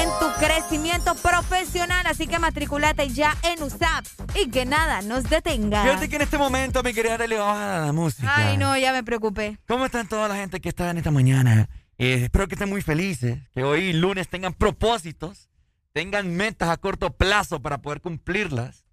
en 0.00 0.08
tu 0.20 0.32
crecimiento 0.38 1.14
profesional, 1.16 2.06
así 2.06 2.26
que 2.26 2.38
matriculate 2.38 3.08
ya 3.08 3.36
en 3.42 3.62
USAP 3.62 4.04
y 4.34 4.50
que 4.50 4.64
nada 4.64 5.02
nos 5.02 5.24
detenga. 5.24 5.82
Fíjate 5.82 6.08
que 6.08 6.16
en 6.16 6.22
este 6.22 6.38
momento, 6.38 6.82
mi 6.82 6.94
querida 6.94 7.14
Arely, 7.14 7.36
vamos 7.36 7.58
a 7.58 7.86
la 7.86 7.92
música. 7.92 8.32
Ay, 8.34 8.56
no, 8.56 8.76
ya 8.76 8.92
me 8.92 9.02
preocupé. 9.02 9.58
¿Cómo 9.66 9.84
están 9.86 10.06
toda 10.08 10.28
la 10.28 10.36
gente 10.36 10.60
que 10.60 10.68
está 10.68 10.90
en 10.90 10.98
esta 10.98 11.10
mañana? 11.10 11.68
Eh, 11.98 12.24
espero 12.24 12.46
que 12.46 12.54
estén 12.54 12.68
muy 12.68 12.80
felices, 12.80 13.40
que 13.52 13.64
hoy 13.64 13.92
lunes 13.92 14.28
tengan 14.28 14.54
propósitos, 14.54 15.48
tengan 15.92 16.36
metas 16.36 16.68
a 16.68 16.76
corto 16.76 17.16
plazo 17.16 17.60
para 17.60 17.78
poder 17.78 18.00
cumplirlas. 18.00 18.84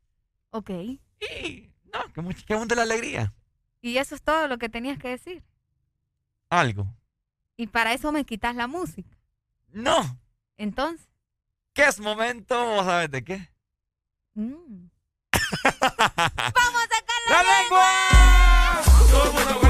Ok. 0.50 0.72
Y 0.72 1.72
no, 1.94 2.12
que, 2.14 2.44
que 2.44 2.54
abunde 2.56 2.76
la 2.76 2.82
alegría. 2.82 3.34
Y 3.82 3.98
eso 3.98 4.16
es 4.16 4.24
todo 4.24 4.48
lo 4.48 4.58
que 4.58 4.70
tenías 4.70 4.98
que 4.98 5.10
decir. 5.10 5.44
Algo. 6.50 6.88
Y 7.58 7.68
para 7.68 7.94
eso 7.94 8.12
me 8.12 8.26
quitas 8.26 8.56
la 8.56 8.66
música. 8.66 9.16
No. 9.72 10.20
Entonces. 10.58 11.08
¿Qué 11.74 11.84
es 11.84 12.00
momento? 12.00 12.56
¿Vos 12.66 12.86
sabés 12.86 13.12
de 13.12 13.24
qué? 13.24 13.50
mm. 14.34 14.90
¡Vamos 15.74 16.82
a 16.82 16.88
sacar 16.90 17.20
la, 17.30 17.44
lengua! 17.44 17.86
La 19.36 19.46
lengua 19.52 19.65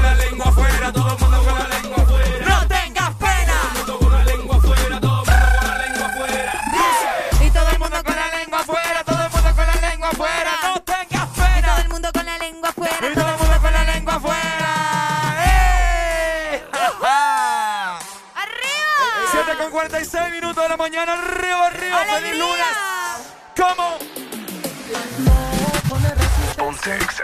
46 19.76 20.32
minutos 20.32 20.62
de 20.62 20.68
la 20.70 20.76
mañana. 20.78 21.12
¡Arriba, 21.12 21.66
arriba! 21.66 22.04
¡Feliz 22.18 22.38
lunes! 22.38 22.66
¿Cómo? 23.54 23.98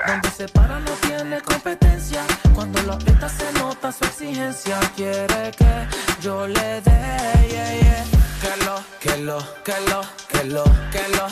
Donde 0.07 0.31
se 0.37 0.49
para 0.49 0.79
no 0.81 0.91
tiene 1.01 1.41
competencia. 1.41 2.23
Cuando 2.55 2.83
lo 2.83 2.93
aprieta 2.93 3.27
se 3.31 3.51
nota 3.55 3.91
su 3.91 4.05
exigencia. 4.05 4.79
Quiere 4.95 5.51
que 5.53 5.89
yo 6.21 6.47
le 6.47 6.83
dé, 6.83 7.49
yeah, 7.49 7.73
yeah. 7.81 8.05
Que 8.43 8.65
lo, 8.67 8.85
que 9.01 9.17
lo, 9.17 9.39
que 9.65 9.81
lo, 9.89 10.03
que 10.29 10.45
lo, 10.45 10.65
que 10.91 11.09
lo. 11.17 11.27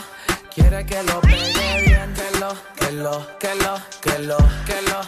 Quiere 0.55 0.87
que 0.87 1.03
lo 1.03 1.21
pegue 1.21 1.83
bien. 1.85 2.15
Que 2.15 2.39
lo, 2.39 2.57
que 2.77 2.93
lo, 2.93 3.39
que 3.39 3.55
lo, 3.57 3.75
que 4.01 4.19
lo, 4.21 4.39
que 4.65 4.83
lo. 4.89 5.01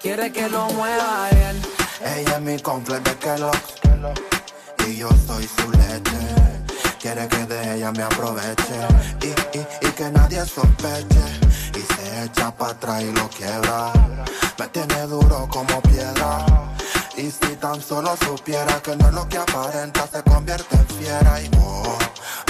Quiere 0.00 0.32
que 0.32 0.48
lo 0.48 0.70
mueva 0.70 1.28
bien. 1.32 1.60
Ella 2.16 2.36
es 2.36 2.40
mi 2.40 2.58
complex 2.60 3.04
de 3.04 3.14
Kellogg's 3.16 3.80
Y 4.90 4.96
yo 4.96 5.08
soy 5.24 5.48
su 5.56 5.70
leche. 5.70 6.20
Quiere 7.00 7.28
que 7.28 7.46
de 7.46 7.76
ella 7.76 7.92
me 7.92 8.02
aproveche. 8.02 8.80
Y, 9.22 9.28
y, 9.56 9.86
y 9.86 9.90
que 9.92 10.10
nadie 10.10 10.44
sospeche. 10.44 11.26
Y 11.76 11.94
se 11.94 12.24
echa 12.24 12.50
para 12.56 12.72
atrás 12.72 13.02
y 13.02 13.12
lo 13.12 13.28
quiebra. 13.28 13.92
Me 14.58 14.66
tiene 14.66 15.06
duro 15.06 15.46
como 15.48 15.80
piedra. 15.82 16.44
Y 17.16 17.30
si 17.30 17.54
tan 17.60 17.80
solo 17.80 18.16
supiera 18.16 18.82
que 18.82 18.96
no 18.96 19.08
es 19.08 19.14
lo 19.14 19.28
que 19.28 19.38
aparenta 19.38 20.08
Se 20.08 20.24
convierte 20.24 20.74
en 20.74 20.86
fiera. 20.88 21.40
Y 21.40 21.50
oh, 21.60 21.96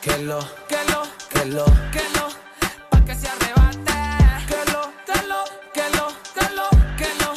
que 0.00 0.16
lo, 0.18 0.38
que 0.66 0.76
lo, 0.90 1.02
que 1.28 1.44
lo, 1.44 1.64
que 1.92 2.02
lo. 2.14 2.28
Pa' 2.88 3.04
que 3.04 3.14
se 3.14 3.28
arrebate. 3.28 3.92
Que 4.48 4.72
lo, 4.72 4.90
que 5.04 5.26
lo, 5.28 5.44
que 5.74 5.90
lo, 5.96 6.06
que 6.34 6.54
lo, 6.56 6.70
que 6.96 7.14
lo. 7.22 7.34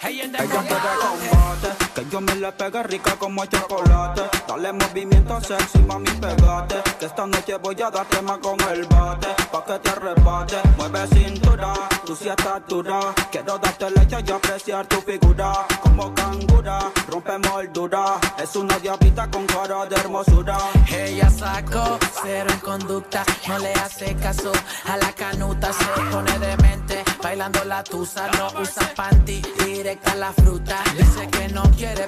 Hey, 0.00 0.20
en 0.22 0.34
Ella 0.34 0.46
combate, 0.46 1.68
que 1.94 2.07
yo 2.18 2.20
me 2.20 2.34
le 2.36 2.52
pegue 2.52 2.82
rica 2.82 3.14
como 3.16 3.44
chocolate. 3.46 4.22
Dale 4.46 4.72
movimiento 4.72 5.40
sexy, 5.40 5.78
mami, 5.80 6.10
pegate. 6.12 6.82
Que 6.98 7.06
esta 7.06 7.26
noche 7.26 7.56
voy 7.58 7.80
a 7.82 7.90
darte 7.90 8.22
más 8.22 8.38
con 8.38 8.60
el 8.72 8.84
bate. 8.86 9.28
Pa' 9.52 9.64
que 9.64 9.78
te 9.78 9.90
arrebate, 9.90 10.56
mueve 10.76 11.06
cintura, 11.08 11.74
tú 12.04 12.16
sí 12.16 12.28
estás 12.28 12.62
dura. 12.66 13.00
Quiero 13.30 13.58
darte 13.58 13.90
leche 13.90 14.18
y 14.26 14.30
apreciar 14.30 14.86
tu 14.86 15.00
figura. 15.02 15.66
Como 15.82 16.14
cangura, 16.14 16.90
rompe 17.08 17.38
moldura. 17.38 18.18
Es 18.42 18.56
una 18.56 18.78
diabita 18.78 19.30
con 19.30 19.46
cara 19.46 19.86
de 19.86 19.96
hermosura. 19.96 20.58
Ella 20.90 21.30
sacó 21.30 21.98
cero 22.22 22.50
en 22.52 22.60
conducta, 22.60 23.24
no 23.46 23.58
le 23.58 23.72
hace 23.74 24.16
caso 24.16 24.52
a 24.86 24.96
la 24.96 25.12
canuta, 25.12 25.72
se 25.72 25.84
pone 26.10 26.38
demente, 26.38 27.04
bailando 27.22 27.62
la 27.64 27.84
tusa, 27.84 28.28
no 28.38 28.60
usa 28.60 28.92
panty, 28.96 29.42
directa 29.64 30.14
la 30.16 30.32
fruta. 30.32 30.82
Dice 30.96 31.28
que 31.28 31.48
no 31.48 31.62
quiere 31.76 32.07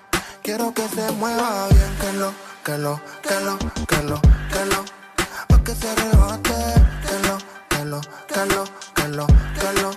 Quiero 0.43 0.73
que 0.73 0.87
se 0.87 1.11
mueva 1.11 1.67
bien 1.67 1.97
Que 2.01 2.13
lo, 2.13 2.33
que 2.63 2.77
lo, 2.77 3.01
que 3.21 3.39
lo, 3.41 3.59
que 3.85 4.01
lo, 4.03 4.21
que 4.51 4.65
lo. 4.65 4.85
Pa' 5.47 5.63
que 5.63 5.75
se 5.75 5.89
arrebate 5.89 6.73
Que 7.05 7.27
lo, 7.27 7.37
que 7.69 7.85
lo, 7.85 8.01
que 8.27 8.45
lo, 8.45 8.63
que 8.95 9.07
lo, 9.07 9.27
que 9.27 9.81
lo. 9.81 9.91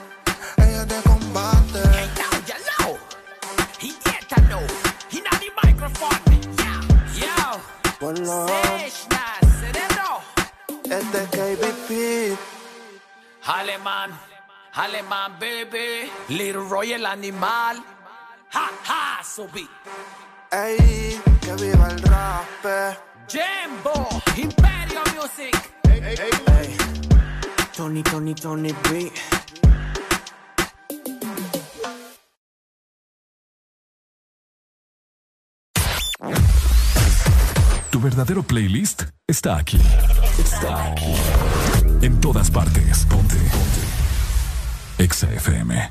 Ella 0.56 0.82
es 0.82 0.88
de 0.88 1.02
combate. 1.02 1.80
Ponlo 7.98 8.46
Este 10.84 11.26
KBP 11.32 12.38
Alemán, 13.46 14.10
alemán, 14.72 15.38
baby. 15.38 16.10
Little 16.28 16.68
Roy 16.68 16.92
el 16.92 17.06
animal. 17.06 17.82
Ha, 18.52 18.70
ha, 18.88 19.24
subí. 19.24 19.68
Ey, 20.54 21.20
que 21.40 21.52
viva 21.54 21.88
el 21.88 21.98
rap 22.02 22.46
Jimbo, 23.26 24.08
Imperio 24.36 25.00
Music. 25.16 25.52
Ey, 25.90 26.76
Tony, 27.76 28.04
Tony, 28.04 28.34
Tony 28.36 28.72
B. 28.88 29.10
Tu 37.90 38.00
verdadero 38.00 38.44
playlist 38.44 39.02
está 39.26 39.56
aquí. 39.56 39.80
Está 40.38 40.92
aquí. 40.92 41.16
En 42.00 42.20
todas 42.20 42.52
partes. 42.52 43.04
Ponte. 43.06 43.34
Ponte. 43.34 45.02
Exa 45.02 45.32
FM. 45.32 45.90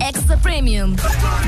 Extra 0.00 0.36
Premium. 0.36 0.96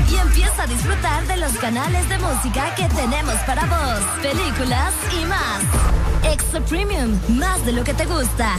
Y 0.09 0.15
empieza 0.15 0.63
a 0.63 0.67
disfrutar 0.67 1.25
de 1.27 1.37
los 1.37 1.51
canales 1.53 2.07
de 2.09 2.17
música 2.19 2.73
que 2.75 2.87
tenemos 2.89 3.35
para 3.45 3.65
vos, 3.65 3.99
películas 4.21 4.93
y 5.19 5.25
más. 5.25 6.33
Extra 6.33 6.61
Premium, 6.61 7.19
más 7.29 7.65
de 7.65 7.71
lo 7.73 7.83
que 7.83 7.93
te 7.93 8.05
gusta. 8.05 8.55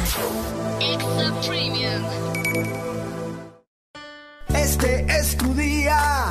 Extra 0.80 1.32
Premium. 1.46 2.02
Este 4.54 5.06
es 5.08 5.36
tu 5.36 5.54
día. 5.54 6.26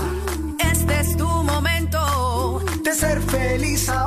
Este 0.60 1.00
es 1.00 1.18
tu 1.18 1.28
momento 1.28 2.62
de 2.84 2.94
ser 2.94 3.22
feliz 3.22 3.90
ahora. 3.90 4.07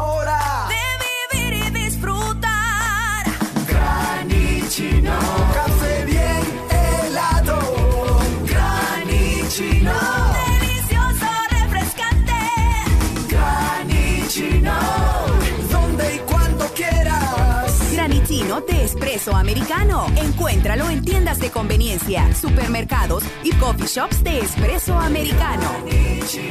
Espresso 19.20 19.36
americano. 19.36 20.06
Encuéntralo 20.16 20.88
en 20.88 21.04
tiendas 21.04 21.38
de 21.40 21.50
conveniencia, 21.50 22.34
supermercados 22.34 23.22
y 23.42 23.52
coffee 23.52 23.86
shops 23.86 24.24
de 24.24 24.40
espresso 24.40 24.98
americano. 24.98 25.70
Yo 25.84 26.48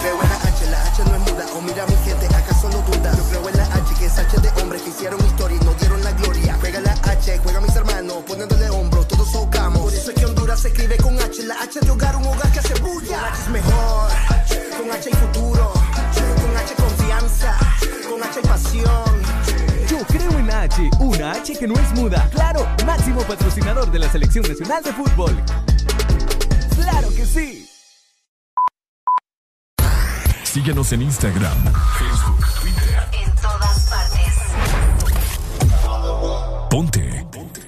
creo 0.00 0.22
en 0.22 0.28
la 0.28 0.36
H, 0.36 0.70
la 0.70 0.86
H 0.86 1.02
no 1.04 1.14
es 1.14 1.32
muda. 1.32 1.46
O 1.56 1.62
mira 1.62 1.86
mi 1.86 1.96
gente, 2.04 2.26
¿acaso 2.26 2.68
no 2.68 2.78
duda? 2.82 3.10
Yo 3.16 3.24
creo 3.24 3.48
en 3.48 3.56
la 3.56 3.64
H, 3.64 3.94
que 3.98 4.04
es 4.04 4.18
H 4.18 4.40
de 4.40 4.62
hombres 4.62 4.82
que 4.82 4.90
hicieron 4.90 5.18
historia 5.24 5.58
y 5.60 5.64
nos 5.64 5.78
dieron 5.78 6.04
la 6.04 6.12
gloria. 6.12 6.56
Juega 6.60 6.80
la 6.80 6.92
H, 6.92 7.38
juega 7.42 7.60
mis 7.62 7.76
hermanos, 7.76 8.16
poniéndole 8.26 8.68
hombro, 8.68 9.06
todos 9.06 9.32
socamos. 9.32 9.80
Por 9.80 9.94
eso 9.94 10.10
es 10.10 10.16
que 10.18 10.26
Honduras 10.26 10.60
se 10.60 10.68
escribe 10.68 10.98
con 10.98 11.18
H, 11.18 11.42
la 11.44 11.54
H 11.62 11.80
de 11.80 11.90
hogar, 11.90 12.16
un 12.16 12.26
hogar 12.26 12.52
que 12.52 12.58
hace 12.58 12.74
bulla. 12.80 13.16
Con 13.16 13.28
H 13.32 13.40
es 13.40 13.48
mejor, 13.48 14.10
con 14.78 14.90
H 14.90 15.10
hay 15.10 15.20
futuro, 15.26 15.72
con 15.72 16.56
H 16.56 16.74
confianza, 16.74 17.56
con 18.10 18.22
H 18.22 18.40
hay 18.40 18.46
pasión. 18.46 19.27
Yo 19.98 20.04
creo 20.06 20.38
en 20.38 20.48
H, 20.48 20.90
una 21.00 21.32
H 21.32 21.54
que 21.58 21.66
no 21.66 21.74
es 21.74 21.92
muda. 21.94 22.30
Claro, 22.30 22.64
máximo 22.86 23.20
patrocinador 23.22 23.90
de 23.90 23.98
la 23.98 24.08
Selección 24.08 24.46
Nacional 24.46 24.80
de 24.84 24.92
Fútbol. 24.92 25.36
¡Claro 26.76 27.08
que 27.08 27.26
sí! 27.26 27.68
Síguenos 30.44 30.92
en 30.92 31.02
Instagram, 31.02 31.58
Facebook, 31.98 32.46
Twitter. 32.60 33.08
En 33.24 33.34
todas 33.42 33.90
partes. 33.90 34.34
Ponte. 36.70 37.26
Ponte. 37.32 37.60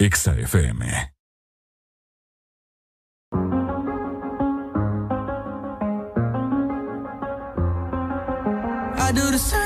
Exa 0.00 0.32
FM. 0.32 1.12
I 8.98 9.12
do 9.12 9.30
the 9.30 9.38
same 9.38 9.60
thing 9.60 9.65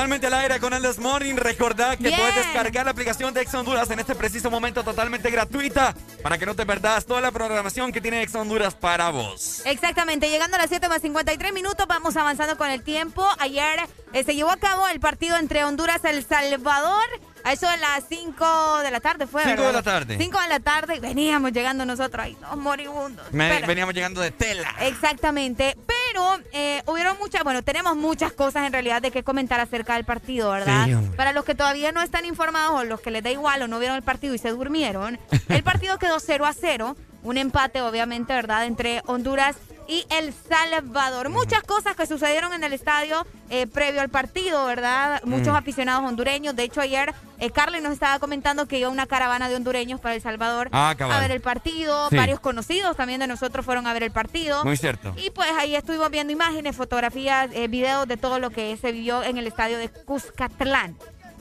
Totalmente 0.00 0.28
al 0.28 0.34
aire 0.34 0.58
con 0.60 0.72
el 0.72 0.82
This 0.82 0.98
Morning. 0.98 1.34
Recordad 1.34 1.98
que 1.98 2.04
Bien. 2.04 2.18
puedes 2.18 2.34
descargar 2.34 2.86
la 2.86 2.92
aplicación 2.92 3.34
de 3.34 3.42
Ex 3.42 3.52
Honduras 3.52 3.90
en 3.90 3.98
este 4.00 4.14
preciso 4.14 4.50
momento 4.50 4.82
totalmente 4.82 5.30
gratuita 5.30 5.94
para 6.22 6.38
que 6.38 6.46
no 6.46 6.56
te 6.56 6.64
perdas 6.64 7.04
toda 7.04 7.20
la 7.20 7.30
programación 7.30 7.92
que 7.92 8.00
tiene 8.00 8.22
Ex 8.22 8.34
Honduras 8.34 8.74
para 8.74 9.10
vos. 9.10 9.60
Exactamente, 9.66 10.30
llegando 10.30 10.56
a 10.56 10.60
las 10.60 10.70
7 10.70 10.88
más 10.88 11.02
53 11.02 11.52
minutos, 11.52 11.86
vamos 11.86 12.16
avanzando 12.16 12.56
con 12.56 12.70
el 12.70 12.82
tiempo. 12.82 13.28
Ayer 13.40 13.78
eh, 14.14 14.24
se 14.24 14.34
llevó 14.34 14.50
a 14.50 14.56
cabo 14.56 14.88
el 14.88 15.00
partido 15.00 15.36
entre 15.36 15.64
Honduras 15.64 16.00
y 16.02 16.06
El 16.06 16.24
Salvador. 16.24 17.04
A 17.44 17.52
eso 17.52 17.68
de 17.68 17.76
las 17.78 18.04
5 18.08 18.78
de 18.82 18.90
la 18.90 19.00
tarde 19.00 19.26
fue. 19.26 19.42
Cinco 19.44 19.62
de 19.62 19.72
la 19.72 19.82
tarde. 19.82 20.16
5 20.18 20.40
de 20.40 20.48
la 20.48 20.60
tarde, 20.60 21.00
veníamos 21.00 21.52
llegando 21.52 21.84
nosotros 21.86 22.24
ahí, 22.24 22.34
todos 22.34 22.56
moribundos. 22.56 23.32
Me- 23.32 23.48
Pero- 23.48 23.66
veníamos 23.66 23.94
llegando 23.94 24.20
de 24.20 24.30
tela. 24.30 24.74
Exactamente. 24.80 25.76
Pero 25.86 26.38
eh, 26.52 26.82
hubieron 26.86 27.16
muchas, 27.18 27.42
bueno, 27.44 27.62
tenemos 27.62 27.96
muchas 27.96 28.32
cosas 28.32 28.66
en 28.66 28.72
realidad 28.72 29.00
de 29.00 29.10
qué 29.10 29.22
comentar 29.22 29.60
acerca 29.60 29.94
del 29.94 30.04
partido, 30.04 30.50
¿verdad? 30.50 30.86
Sí. 30.86 30.94
Para 31.16 31.32
los 31.32 31.44
que 31.44 31.54
todavía 31.54 31.92
no 31.92 32.02
están 32.02 32.24
informados 32.26 32.74
o 32.80 32.84
los 32.84 33.00
que 33.00 33.10
les 33.10 33.22
da 33.22 33.30
igual 33.30 33.62
o 33.62 33.68
no 33.68 33.78
vieron 33.78 33.96
el 33.96 34.02
partido 34.02 34.34
y 34.34 34.38
se 34.38 34.50
durmieron, 34.50 35.18
el 35.48 35.62
partido 35.62 35.98
quedó 35.98 36.20
0 36.20 36.46
a 36.46 36.52
0. 36.52 36.96
Un 37.22 37.36
empate, 37.36 37.82
obviamente, 37.82 38.32
¿verdad? 38.32 38.64
Entre 38.64 39.02
Honduras 39.06 39.54
y 39.90 40.06
El 40.08 40.32
Salvador. 40.32 41.28
Muchas 41.30 41.62
cosas 41.64 41.96
que 41.96 42.06
sucedieron 42.06 42.52
en 42.52 42.62
el 42.62 42.72
estadio 42.72 43.26
eh, 43.50 43.66
previo 43.66 44.00
al 44.00 44.08
partido, 44.08 44.64
¿verdad? 44.66 45.20
Muchos 45.24 45.48
Mm. 45.52 45.56
aficionados 45.56 46.04
hondureños. 46.08 46.54
De 46.54 46.62
hecho, 46.62 46.80
ayer 46.80 47.12
eh, 47.40 47.50
Carly 47.50 47.80
nos 47.80 47.92
estaba 47.92 48.20
comentando 48.20 48.66
que 48.66 48.78
iba 48.78 48.88
una 48.88 49.06
caravana 49.06 49.48
de 49.48 49.56
hondureños 49.56 49.98
para 50.00 50.14
El 50.14 50.22
Salvador 50.22 50.68
Ah, 50.72 50.94
a 50.98 51.20
ver 51.20 51.32
el 51.32 51.40
partido. 51.40 52.08
Sí. 52.08 52.16
Varios 52.16 52.38
conocidos 52.38 52.96
también 52.96 53.18
de 53.18 53.26
nosotros 53.26 53.64
fueron 53.66 53.88
a 53.88 53.92
ver 53.92 54.04
el 54.04 54.12
partido. 54.12 54.64
Muy 54.64 54.76
cierto. 54.76 55.12
Y 55.16 55.30
pues 55.30 55.48
ahí 55.58 55.74
estuvimos 55.74 56.08
viendo 56.10 56.32
imágenes, 56.32 56.76
fotografías, 56.76 57.50
eh, 57.52 57.66
videos 57.66 58.06
de 58.06 58.16
todo 58.16 58.38
lo 58.38 58.50
que 58.50 58.76
se 58.76 58.92
vivió 58.92 59.24
en 59.24 59.38
el 59.38 59.48
estadio 59.48 59.76
de 59.78 59.88
Cuscatlán. 59.88 60.96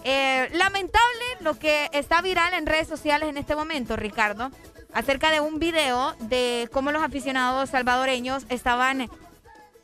Eh, 0.05 0.49
lamentable 0.53 1.25
lo 1.41 1.59
que 1.59 1.89
está 1.93 2.21
viral 2.21 2.53
en 2.53 2.65
redes 2.65 2.87
sociales 2.87 3.29
en 3.29 3.37
este 3.37 3.55
momento, 3.55 3.95
Ricardo, 3.97 4.49
acerca 4.93 5.31
de 5.31 5.39
un 5.39 5.59
video 5.59 6.15
de 6.19 6.69
cómo 6.71 6.91
los 6.91 7.03
aficionados 7.03 7.69
salvadoreños 7.69 8.45
estaban 8.49 9.09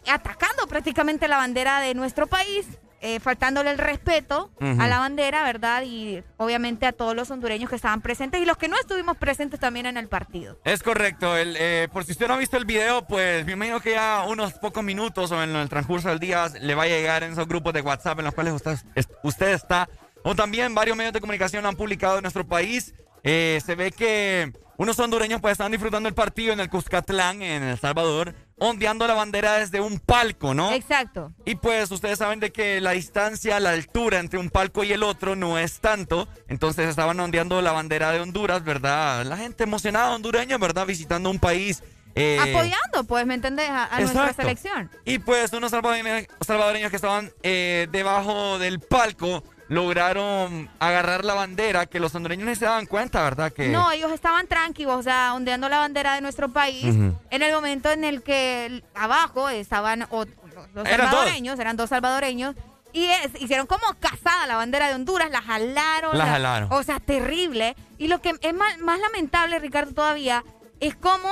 atacando 0.08 0.68
prácticamente 0.68 1.28
la 1.28 1.38
bandera 1.38 1.80
de 1.80 1.94
nuestro 1.96 2.28
país, 2.28 2.66
eh, 3.02 3.20
faltándole 3.20 3.70
el 3.72 3.78
respeto 3.78 4.50
a 4.60 4.88
la 4.88 4.98
bandera, 5.00 5.44
¿verdad? 5.44 5.84
Y 5.84 6.24
obviamente 6.38 6.88
a 6.88 6.92
todos 6.92 7.16
los 7.16 7.30
hondureños 7.30 7.70
que 7.70 7.76
estaban 7.76 8.02
presentes 8.02 8.42
y 8.42 8.46
los 8.46 8.58
que 8.58 8.68
no 8.68 8.78
estuvimos 8.80 9.16
presentes 9.18 9.60
también 9.60 9.86
en 9.86 9.98
el 9.98 10.08
partido. 10.08 10.58
Es 10.64 10.82
correcto. 10.82 11.38
El, 11.38 11.56
eh, 11.60 11.88
por 11.94 12.04
si 12.04 12.14
usted 12.14 12.28
no 12.28 12.34
ha 12.34 12.38
visto 12.38 12.58
el 12.58 12.66
video, 12.66 13.06
pues 13.06 13.46
me 13.46 13.52
imagino 13.54 13.80
que 13.80 13.92
ya 13.92 14.26
unos 14.28 14.54
pocos 14.54 14.84
minutos 14.84 15.32
o 15.32 15.44
en 15.44 15.56
el 15.56 15.70
transcurso 15.70 16.10
del 16.10 16.20
día 16.20 16.48
le 16.60 16.74
va 16.74 16.84
a 16.84 16.88
llegar 16.88 17.22
en 17.24 17.34
esos 17.34 17.48
grupos 17.48 17.74
de 17.74 17.82
WhatsApp 17.82 18.18
en 18.20 18.26
los 18.26 18.34
cuales 18.34 18.54
usted, 18.54 18.76
es- 18.96 19.10
usted 19.24 19.50
está. 19.54 19.88
O 20.24 20.34
también 20.34 20.74
varios 20.74 20.98
medios 20.98 21.14
de 21.14 21.20
comunicación 21.22 21.66
han 21.68 21.76
publicado 21.76 22.18
en 22.18 22.24
nuestro 22.24 22.48
país. 22.48 22.96
Eh, 23.24 23.62
se 23.64 23.76
ve 23.76 23.92
que 23.92 24.52
unos 24.78 25.00
hondureños 25.00 25.42
pues 25.42 25.54
están 25.54 25.72
disfrutando 25.72 26.10
el 26.10 26.16
partido 26.16 26.54
en 26.54 26.60
el 26.60 26.70
Cuscatlán, 26.70 27.42
en 27.42 27.64
El 27.64 27.80
Salvador, 27.80 28.36
ondeando 28.58 29.08
la 29.08 29.14
bandera 29.14 29.54
desde 29.58 29.80
un 29.82 30.00
palco, 30.00 30.54
¿no? 30.54 30.72
Exacto. 30.74 31.32
Y 31.46 31.56
pues 31.56 31.92
ustedes 31.92 32.20
saben 32.20 32.40
de 32.40 32.52
que 32.52 32.82
la 32.82 32.92
distancia, 32.92 33.60
la 33.60 33.72
altura 33.72 34.20
entre 34.20 34.40
un 34.40 34.50
palco 34.50 34.84
y 34.84 34.92
el 34.94 35.04
otro 35.04 35.36
no 35.36 35.58
es 35.60 35.80
tanto. 35.80 36.28
Entonces 36.48 36.88
estaban 36.90 37.20
ondeando 37.20 37.62
la 37.62 37.72
bandera 37.72 38.12
de 38.12 38.20
Honduras, 38.20 38.64
¿verdad? 38.64 39.26
La 39.26 39.38
gente 39.38 39.64
emocionada 39.64 40.14
hondureña, 40.16 40.58
¿verdad? 40.58 40.86
Visitando 40.86 41.30
un 41.30 41.40
país. 41.40 41.82
eh, 42.16 42.38
Apoyando, 42.40 43.04
pues, 43.08 43.26
¿me 43.26 43.34
entendés? 43.34 43.70
A, 43.70 43.86
a 43.94 44.00
nuestra 44.00 44.34
selección. 44.34 44.90
Y 45.04 45.20
pues 45.20 45.52
unos 45.54 45.72
salvadoreños, 45.72 46.28
salvadoreños 46.42 46.90
que 46.90 46.96
estaban 46.96 47.32
eh, 47.44 47.88
debajo 47.92 48.58
del 48.60 48.80
palco 48.80 49.44
lograron 49.68 50.70
agarrar 50.80 51.26
la 51.26 51.34
bandera 51.34 51.86
que 51.86 52.00
los 52.00 52.14
hondureños 52.16 52.48
ni 52.48 52.56
se 52.56 52.66
daban 52.66 52.86
cuenta, 52.86 53.24
¿verdad? 53.24 53.52
Que 53.52 53.70
No, 53.70 53.92
ellos 53.92 54.12
estaban 54.12 54.48
tranquilos, 54.48 54.96
o 54.96 55.04
sea, 55.04 55.34
ondeando 55.34 55.70
la 55.70 55.80
bandera 55.80 56.16
de 56.16 56.22
nuestro 56.22 56.50
país 56.50 56.86
en 56.86 57.42
el 57.44 57.54
momento 57.54 57.92
en 57.92 58.04
el 58.04 58.22
que 58.24 58.84
abajo 58.94 59.50
estaban 59.50 60.08
o- 60.10 60.26
los 60.74 60.88
Eran 60.88 61.08
salvadoreños, 61.10 61.60
eran 61.60 61.78
dos 61.78 61.90
salvadoreños, 61.90 62.56
y 62.94 63.06
es- 63.06 63.42
hicieron 63.42 63.68
como 63.68 63.84
casada 64.00 64.48
la 64.48 64.56
bandera 64.56 64.88
de 64.88 64.96
Honduras, 64.96 65.30
la 65.30 65.42
jalaron. 65.42 66.18
La 66.18 66.26
jalaron. 66.26 66.72
O 66.72 66.82
sea, 66.84 67.00
terrible. 67.00 67.76
Y 67.98 68.08
lo 68.08 68.22
que 68.22 68.34
es 68.42 68.54
más, 68.54 68.78
más 68.80 69.00
lamentable, 69.00 69.60
Ricardo, 69.60 69.94
todavía, 69.94 70.44
es 70.80 70.96
cómo 70.96 71.30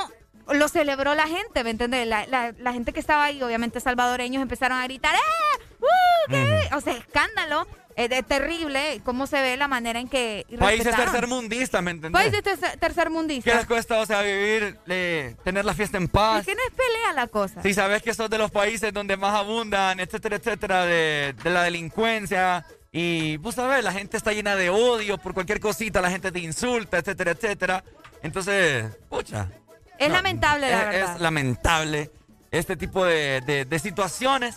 lo 0.51 0.67
celebró 0.67 1.15
la 1.15 1.25
gente, 1.27 1.63
¿me 1.63 1.69
entendés? 1.69 2.05
La, 2.05 2.25
la- 2.27 2.53
la 2.57 2.73
gente 2.73 2.91
que 2.91 2.99
estaba 2.99 3.23
ahí, 3.25 3.41
obviamente 3.41 3.79
salvadoreños, 3.79 4.41
empezaron 4.41 4.77
a 4.77 4.83
gritar, 4.83 5.15
¡eh! 5.15 5.63
¡Uh! 5.79 6.29
¿qué?". 6.31 6.69
O 6.75 6.81
sea, 6.81 6.93
escándalo. 6.97 7.65
Es 7.95 8.09
de- 8.09 8.23
terrible 8.23 9.01
cómo 9.05 9.27
se 9.27 9.39
ve 9.41 9.55
la 9.57 9.67
manera 9.67 9.99
en 9.99 10.07
que 10.07 10.45
países 10.59 10.95
tercermundistas, 10.95 11.83
¿me 11.83 11.91
entendés? 11.91 12.21
Países 12.21 12.41
tercer, 12.43 12.79
tercermundistas. 12.79 13.51
¿Qué 13.53 13.57
les 13.57 13.67
cuesta, 13.67 13.99
o 13.99 14.05
sea, 14.05 14.21
vivir, 14.21 14.77
eh, 14.87 15.35
tener 15.43 15.63
la 15.63 15.73
fiesta 15.73 15.97
en 15.97 16.07
paz? 16.07 16.39
Es 16.41 16.45
que 16.47 16.55
no 16.55 16.61
es 16.67 16.73
pelea 16.73 17.13
la 17.13 17.27
cosa. 17.27 17.61
Si 17.61 17.73
sabes 17.73 18.01
que 18.01 18.13
sos 18.13 18.29
de 18.29 18.37
los 18.39 18.49
países 18.51 18.91
donde 18.93 19.15
más 19.17 19.35
abundan, 19.35 19.99
etcétera, 19.99 20.37
etcétera, 20.37 20.85
de, 20.85 21.35
de 21.43 21.49
la 21.49 21.63
delincuencia. 21.63 22.65
Y 22.91 23.37
vos 23.37 23.55
sabés, 23.55 23.83
la 23.83 23.91
gente 23.91 24.17
está 24.17 24.33
llena 24.33 24.55
de 24.55 24.69
odio 24.69 25.17
por 25.17 25.33
cualquier 25.33 25.59
cosita, 25.59 25.99
la 26.01 26.11
gente 26.11 26.31
te 26.31 26.39
insulta, 26.39 26.97
etcétera, 26.99 27.31
etcétera. 27.31 27.83
Entonces, 28.21 28.85
pucha. 29.09 29.49
Es 29.97 30.07
no, 30.09 30.15
lamentable, 30.15 30.69
la 30.69 30.79
es, 30.79 30.85
verdad. 30.99 31.15
es 31.15 31.21
lamentable 31.21 32.11
este 32.51 32.75
tipo 32.75 33.03
de, 33.05 33.41
de- 33.41 33.65
de 33.65 33.79
situaciones. 33.79 34.55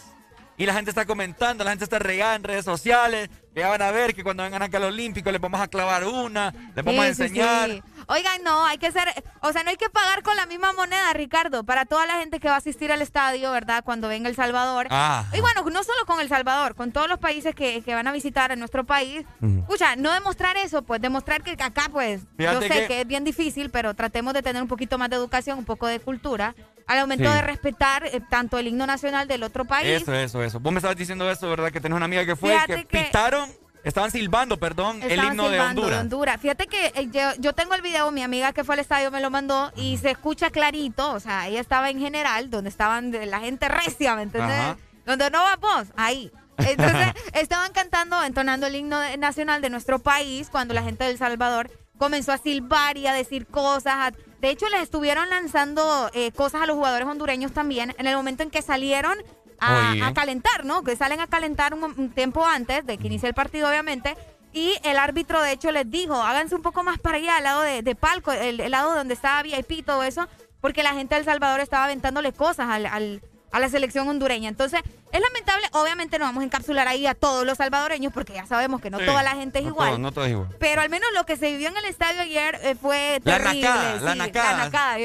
Y 0.58 0.66
la 0.66 0.74
gente 0.74 0.90
está 0.90 1.04
comentando, 1.04 1.64
la 1.64 1.70
gente 1.70 1.84
está 1.84 1.98
regada 1.98 2.34
en 2.34 2.42
redes 2.44 2.64
sociales. 2.64 3.28
Ya 3.54 3.68
van 3.68 3.82
a 3.82 3.90
ver 3.90 4.14
que 4.14 4.22
cuando 4.22 4.42
vengan 4.42 4.62
acá 4.62 4.78
al 4.78 4.84
Olímpico 4.84 5.30
les 5.30 5.40
vamos 5.40 5.60
a 5.60 5.68
clavar 5.68 6.04
una, 6.04 6.52
les 6.74 6.84
vamos 6.84 7.04
a 7.04 7.14
sí, 7.14 7.22
enseñar. 7.22 7.70
sí. 7.70 7.82
Oigan, 8.08 8.42
no, 8.44 8.64
hay 8.66 8.78
que 8.78 8.92
ser, 8.92 9.08
o 9.40 9.52
sea, 9.52 9.64
no 9.64 9.70
hay 9.70 9.76
que 9.76 9.90
pagar 9.90 10.22
con 10.22 10.36
la 10.36 10.46
misma 10.46 10.72
moneda, 10.72 11.12
Ricardo, 11.12 11.64
para 11.64 11.86
toda 11.86 12.06
la 12.06 12.18
gente 12.18 12.38
que 12.38 12.46
va 12.48 12.54
a 12.54 12.58
asistir 12.58 12.92
al 12.92 13.02
estadio, 13.02 13.50
¿verdad? 13.50 13.82
Cuando 13.84 14.06
venga 14.08 14.28
El 14.28 14.36
Salvador. 14.36 14.86
Ah. 14.90 15.24
Y 15.32 15.40
bueno, 15.40 15.62
no 15.64 15.82
solo 15.82 16.06
con 16.06 16.20
El 16.20 16.28
Salvador, 16.28 16.76
con 16.76 16.92
todos 16.92 17.08
los 17.08 17.18
países 17.18 17.54
que, 17.54 17.82
que 17.82 17.94
van 17.94 18.06
a 18.06 18.12
visitar 18.12 18.52
en 18.52 18.60
nuestro 18.60 18.84
país. 18.84 19.24
Ujú. 19.42 19.58
Escucha, 19.60 19.96
no 19.96 20.12
demostrar 20.12 20.56
eso, 20.56 20.82
pues 20.82 21.00
demostrar 21.00 21.42
que 21.42 21.52
acá, 21.60 21.88
pues, 21.90 22.22
yo 22.22 22.28
Fíjate 22.36 22.68
sé 22.68 22.74
que... 22.82 22.86
que- 22.86 23.00
es 23.00 23.06
bien 23.08 23.24
difícil, 23.24 23.70
pero 23.70 23.94
tratemos 23.94 24.34
de 24.34 24.42
tener 24.42 24.62
un 24.62 24.68
poquito 24.68 24.98
más 24.98 25.10
de 25.10 25.16
educación, 25.16 25.58
un 25.58 25.64
poco 25.64 25.86
de 25.88 25.98
cultura, 25.98 26.54
al 26.86 27.00
momento 27.00 27.28
Sí. 27.28 27.34
de 27.34 27.42
respetar 27.42 28.06
eh, 28.06 28.20
tanto 28.30 28.58
el 28.58 28.68
himno 28.68 28.86
nacional 28.86 29.26
del 29.26 29.42
otro 29.42 29.64
país. 29.64 30.02
Eso, 30.02 30.14
eso, 30.14 30.42
eso. 30.44 30.60
Vos 30.60 30.72
me 30.72 30.78
estabas 30.78 30.96
diciendo 30.96 31.28
eso, 31.28 31.50
¿verdad? 31.50 31.72
Que 31.72 31.80
tenés 31.80 31.96
una 31.96 32.04
amiga 32.04 32.24
que 32.24 32.36
fue 32.36 32.52
Fíjate 32.52 32.76
que, 32.76 32.84
que- 32.86 33.04
pitaron, 33.06 33.50
estaban 33.88 34.10
silbando, 34.10 34.58
perdón, 34.58 35.02
el 35.02 35.22
himno 35.22 35.44
de 35.48 35.58
silbando 35.58 35.86
Honduras. 35.86 36.40
Fíjate 36.40 36.66
que 36.66 36.92
eh, 36.94 37.08
yo, 37.12 37.20
yo 37.38 37.52
tengo 37.52 37.74
el 37.74 37.82
video, 37.82 38.10
mi 38.10 38.22
amiga 38.22 38.52
que 38.52 38.64
fue 38.64 38.74
al 38.74 38.80
estadio 38.80 39.10
me 39.10 39.20
lo 39.20 39.30
mandó 39.30 39.72
y 39.76 39.96
se 39.98 40.10
escucha 40.10 40.50
clarito, 40.50 41.12
o 41.12 41.20
sea, 41.20 41.48
ella 41.48 41.60
estaba 41.60 41.90
en 41.90 41.98
general, 42.00 42.50
donde 42.50 42.68
estaban 42.70 43.10
de 43.10 43.26
la 43.26 43.40
gente 43.40 43.68
recia, 43.68 44.14
¿me 44.16 44.22
entendés? 44.22 44.50
Ajá. 44.58 44.76
Donde 45.04 45.30
no 45.30 45.38
va 45.38 45.56
vos, 45.56 45.88
ahí. 45.96 46.30
Entonces, 46.58 47.08
estaban 47.34 47.72
cantando, 47.72 48.22
entonando 48.24 48.66
el 48.66 48.74
himno 48.76 48.98
de- 48.98 49.16
nacional 49.18 49.60
de 49.62 49.70
nuestro 49.70 49.98
país 49.98 50.48
cuando 50.50 50.74
la 50.74 50.82
gente 50.82 51.04
de 51.04 51.10
El 51.10 51.18
Salvador 51.18 51.70
comenzó 51.98 52.32
a 52.32 52.38
silbar 52.38 52.96
y 52.98 53.06
a 53.06 53.12
decir 53.12 53.46
cosas. 53.46 53.94
a- 53.94 54.12
de 54.40 54.50
hecho, 54.50 54.68
les 54.68 54.82
estuvieron 54.82 55.28
lanzando 55.30 56.10
eh, 56.12 56.32
cosas 56.32 56.62
a 56.62 56.66
los 56.66 56.76
jugadores 56.76 57.06
hondureños 57.08 57.52
también 57.52 57.94
en 57.98 58.06
el 58.06 58.16
momento 58.16 58.42
en 58.42 58.50
que 58.50 58.62
salieron 58.62 59.16
a, 59.60 60.12
calentar, 60.14 60.64
¿no? 60.64 60.82
Que 60.82 60.96
salen 60.96 61.20
a 61.20 61.26
calentar 61.26 61.74
un, 61.74 61.84
un 61.84 62.10
tiempo 62.10 62.44
antes 62.46 62.84
de 62.86 62.98
que 62.98 63.06
inicie 63.06 63.28
el 63.28 63.34
partido, 63.34 63.68
obviamente. 63.68 64.16
Y 64.52 64.74
el 64.84 64.96
árbitro, 64.98 65.42
de 65.42 65.52
hecho, 65.52 65.70
les 65.70 65.90
dijo, 65.90 66.14
háganse 66.14 66.54
un 66.54 66.62
poco 66.62 66.82
más 66.82 66.98
para 66.98 67.18
allá, 67.18 67.36
al 67.36 67.44
lado 67.44 67.62
de, 67.62 67.82
de 67.82 67.94
palco, 67.94 68.32
el, 68.32 68.60
el 68.60 68.70
lado 68.70 68.94
donde 68.94 69.14
estaba 69.14 69.42
VIP 69.42 69.70
y 69.72 69.82
todo 69.82 70.02
eso, 70.02 70.28
porque 70.60 70.82
la 70.82 70.94
gente 70.94 71.14
de 71.14 71.20
El 71.20 71.24
Salvador 71.26 71.60
estaba 71.60 71.84
aventándole 71.84 72.32
cosas 72.32 72.68
al, 72.70 72.86
al- 72.86 73.22
a 73.52 73.60
la 73.60 73.68
selección 73.68 74.08
hondureña. 74.08 74.48
Entonces, 74.48 74.80
es 75.12 75.20
lamentable, 75.20 75.66
obviamente 75.72 76.18
no 76.18 76.24
vamos 76.26 76.42
a 76.42 76.44
encapsular 76.44 76.88
ahí 76.88 77.06
a 77.06 77.14
todos 77.14 77.46
los 77.46 77.56
salvadoreños, 77.58 78.12
porque 78.12 78.34
ya 78.34 78.44
sabemos 78.46 78.80
que 78.80 78.90
no 78.90 78.98
Sí, 78.98 79.06
toda 79.06 79.22
la 79.22 79.34
gente 79.36 79.58
es 79.60 79.64
no 79.64 79.70
igual. 79.70 79.88
todo- 79.90 79.98
no 79.98 80.12
todo 80.12 80.24
es 80.24 80.32
igual. 80.32 80.48
Pero 80.58 80.82
al 80.82 80.90
menos 80.90 81.08
lo 81.14 81.24
que 81.24 81.36
se 81.36 81.50
vivió 81.52 81.68
en 81.68 81.76
el 81.76 81.84
estadio 81.86 82.20
ayer 82.20 82.58
eh, 82.62 82.74
fue 82.74 83.20
La 83.24 83.38
terrible. 83.38 83.62
la 83.62 83.70
nacada. 83.70 84.00
La 84.00 84.14
nacada. 84.14 84.98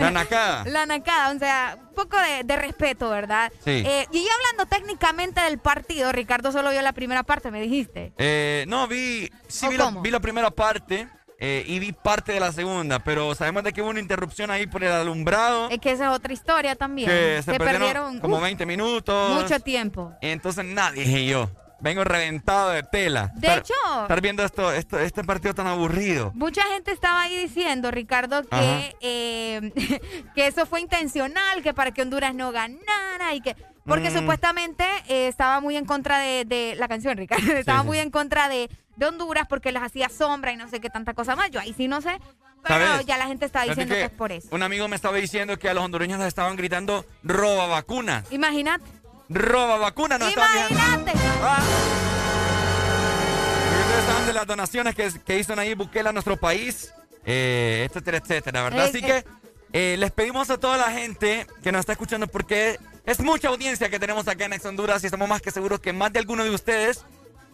La 0.00 0.10
nacada. 0.10 0.64
La 0.66 0.86
nacada, 0.86 1.34
o 1.34 1.38
sea, 1.38 1.78
un 1.88 1.94
poco 1.94 2.16
de, 2.18 2.44
de 2.44 2.56
respeto, 2.56 3.08
¿verdad? 3.08 3.50
Sí. 3.64 3.82
Eh, 3.86 4.06
y 4.12 4.24
ya 4.24 4.30
hablando 4.34 4.66
técnicamente 4.66 5.40
del 5.40 5.58
partido, 5.58 6.12
Ricardo 6.12 6.52
solo 6.52 6.70
vio 6.70 6.82
la 6.82 6.92
primera 6.92 7.22
parte, 7.22 7.50
me 7.50 7.60
dijiste. 7.60 8.12
Eh, 8.18 8.64
no, 8.68 8.86
vi, 8.88 9.30
sí 9.48 9.66
¿O 9.66 9.70
vi 9.70 9.76
la, 9.78 9.90
vi 10.02 10.10
la 10.10 10.20
primera 10.20 10.50
parte 10.50 11.08
eh, 11.38 11.64
y 11.66 11.78
vi 11.78 11.92
parte 11.92 12.32
de 12.32 12.40
la 12.40 12.50
segunda, 12.52 12.98
pero 13.00 13.34
sabemos 13.34 13.62
de 13.64 13.72
que 13.72 13.82
hubo 13.82 13.90
una 13.90 14.00
interrupción 14.00 14.50
ahí 14.50 14.66
por 14.66 14.82
el 14.82 14.92
alumbrado, 14.92 15.68
Es 15.70 15.78
que 15.80 15.90
esa 15.92 16.06
es 16.10 16.16
otra 16.16 16.32
historia 16.32 16.76
también. 16.76 17.08
que 17.08 17.42
se 17.42 17.52
perdieron, 17.52 17.72
perdieron 17.80 18.20
como 18.20 18.36
uf, 18.36 18.42
20 18.42 18.64
minutos. 18.66 19.42
mucho 19.42 19.60
tiempo. 19.60 20.12
Entonces 20.20 20.64
nada, 20.64 20.92
dije 20.92 21.26
yo, 21.26 21.50
vengo 21.80 22.04
reventado 22.04 22.70
de 22.70 22.82
tela. 22.82 23.32
De 23.34 23.48
Estar- 23.48 23.58
hecho- 23.58 24.02
Estar 24.02 24.20
viendo 24.22 24.42
esto, 24.44 24.72
esto, 24.72 24.98
este 24.98 25.22
partido 25.24 25.52
tan 25.54 25.66
aburrido. 25.66 26.32
Mucha 26.34 26.62
gente 26.72 26.90
estaba 26.90 27.22
ahí 27.22 27.36
diciendo, 27.38 27.90
Ricardo, 27.90 28.42
que, 28.44 28.96
eh, 29.02 29.72
que 30.34 30.46
eso 30.46 30.64
fue 30.64 30.80
intencional, 30.80 31.62
que 31.62 31.74
para 31.74 31.90
que 31.90 32.00
Honduras 32.02 32.34
no 32.34 32.50
ganara 32.52 33.34
y 33.34 33.40
que... 33.42 33.56
Porque 33.86 34.10
Mm. 34.10 34.18
supuestamente 34.18 34.84
eh, 35.08 35.28
estaba 35.28 35.60
muy 35.60 35.76
en 35.76 35.84
contra 35.84 36.18
de, 36.18 36.44
de 36.44 36.74
la 36.76 36.88
canción, 36.88 37.16
Ricardo. 37.16 37.52
Estaba 37.52 37.80
sí. 37.82 37.86
muy 37.86 37.98
en 37.98 38.10
contra 38.10 38.48
de, 38.48 38.68
de 38.96 39.06
Honduras 39.06 39.46
porque 39.48 39.70
les 39.72 39.82
hacía 39.82 40.08
sombra 40.08 40.52
y 40.52 40.56
no 40.56 40.68
sé 40.68 40.80
qué 40.80 40.90
tanta 40.90 41.14
cosa 41.14 41.36
más. 41.36 41.50
Yo 41.50 41.60
ahí 41.60 41.72
sí 41.76 41.86
no 41.88 42.00
sé. 42.00 42.18
Pero 42.66 42.84
¿Sabes? 42.84 43.06
ya 43.06 43.16
la 43.16 43.26
gente 43.28 43.46
está 43.46 43.62
diciendo 43.62 43.94
que, 43.94 44.04
es 44.04 44.10
por 44.10 44.32
eso. 44.32 44.48
Un 44.50 44.62
amigo 44.64 44.88
me 44.88 44.96
estaba 44.96 45.16
diciendo 45.18 45.56
que 45.56 45.68
a 45.68 45.74
los 45.74 45.84
hondureños 45.84 46.18
les 46.18 46.26
estaban 46.28 46.56
gritando 46.56 47.04
roba 47.22 47.66
vacunas. 47.68 48.24
Imagínate. 48.32 48.84
Roba 49.28 49.76
vacunas, 49.78 50.18
no. 50.18 50.28
Imagínate. 50.28 51.12
Porque 52.56 53.80
ustedes 53.82 54.04
saben 54.06 54.26
de 54.26 54.32
las 54.32 54.46
donaciones 54.46 54.94
que, 54.94 55.10
que 55.24 55.38
hizo 55.38 55.54
Nayib 55.54 55.78
Bukele 55.78 56.08
a 56.08 56.12
nuestro 56.12 56.36
país, 56.36 56.92
eh, 57.24 57.86
etcétera, 57.88 58.18
etcétera, 58.18 58.62
¿verdad? 58.64 58.86
Eh, 58.86 58.88
Así 58.88 59.00
que 59.02 59.24
eh, 59.72 59.96
les 59.98 60.10
pedimos 60.12 60.50
a 60.50 60.58
toda 60.58 60.76
la 60.76 60.90
gente 60.90 61.46
que 61.62 61.72
nos 61.72 61.80
está 61.80 61.92
escuchando 61.92 62.26
porque 62.26 62.78
Es 63.06 63.20
mucha 63.20 63.48
audiencia 63.48 63.88
que 63.88 63.98
tenemos 64.00 64.26
acá 64.28 64.44
en 64.46 64.52
Ex 64.52 64.64
Honduras 64.64 65.02
y 65.02 65.06
estamos 65.06 65.28
más 65.28 65.40
que 65.40 65.50
seguros 65.52 65.80
que 65.80 65.92
más 65.92 66.12
de 66.12 66.18
alguno 66.18 66.42
de 66.44 66.50
ustedes 66.50 67.04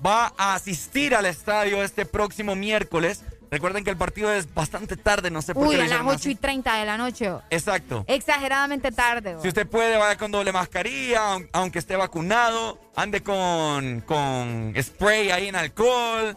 va 0.05 0.33
a 0.39 0.55
asistir 0.55 1.15
al 1.15 1.27
estadio 1.27 1.83
este 1.83 2.07
próximo 2.07 2.55
miércoles. 2.57 3.23
Recuerden 3.51 3.85
que 3.85 3.91
el 3.91 3.99
partido 3.99 4.33
es 4.33 4.53
bastante 4.55 4.97
tarde, 4.97 5.31
no 5.31 5.43
sé 5.43 5.53
por 5.53 5.65
Uy, 5.67 5.71
qué. 5.71 5.75
a 5.75 5.79
las 5.81 5.87
hicieron 5.89 6.07
8 6.09 6.17
así. 6.17 6.31
y 6.31 6.35
30 6.37 6.75
de 6.77 6.87
la 6.87 6.97
noche. 6.97 7.31
Exacto. 7.51 8.03
Exageradamente 8.09 8.91
tarde. 8.93 9.37
Si 9.43 9.49
usted 9.49 9.67
puede, 9.67 9.99
vaya 9.99 10.17
con 10.17 10.31
doble 10.33 10.53
mascarilla, 10.53 11.35
aun- 11.35 11.49
aunque 11.53 11.79
esté 11.81 11.97
vacunado, 11.97 12.81
ande 12.97 13.23
con, 13.23 14.01
con 14.01 14.73
spray 14.81 15.31
ahí 15.33 15.49
en 15.49 15.57
alcohol. 15.57 16.35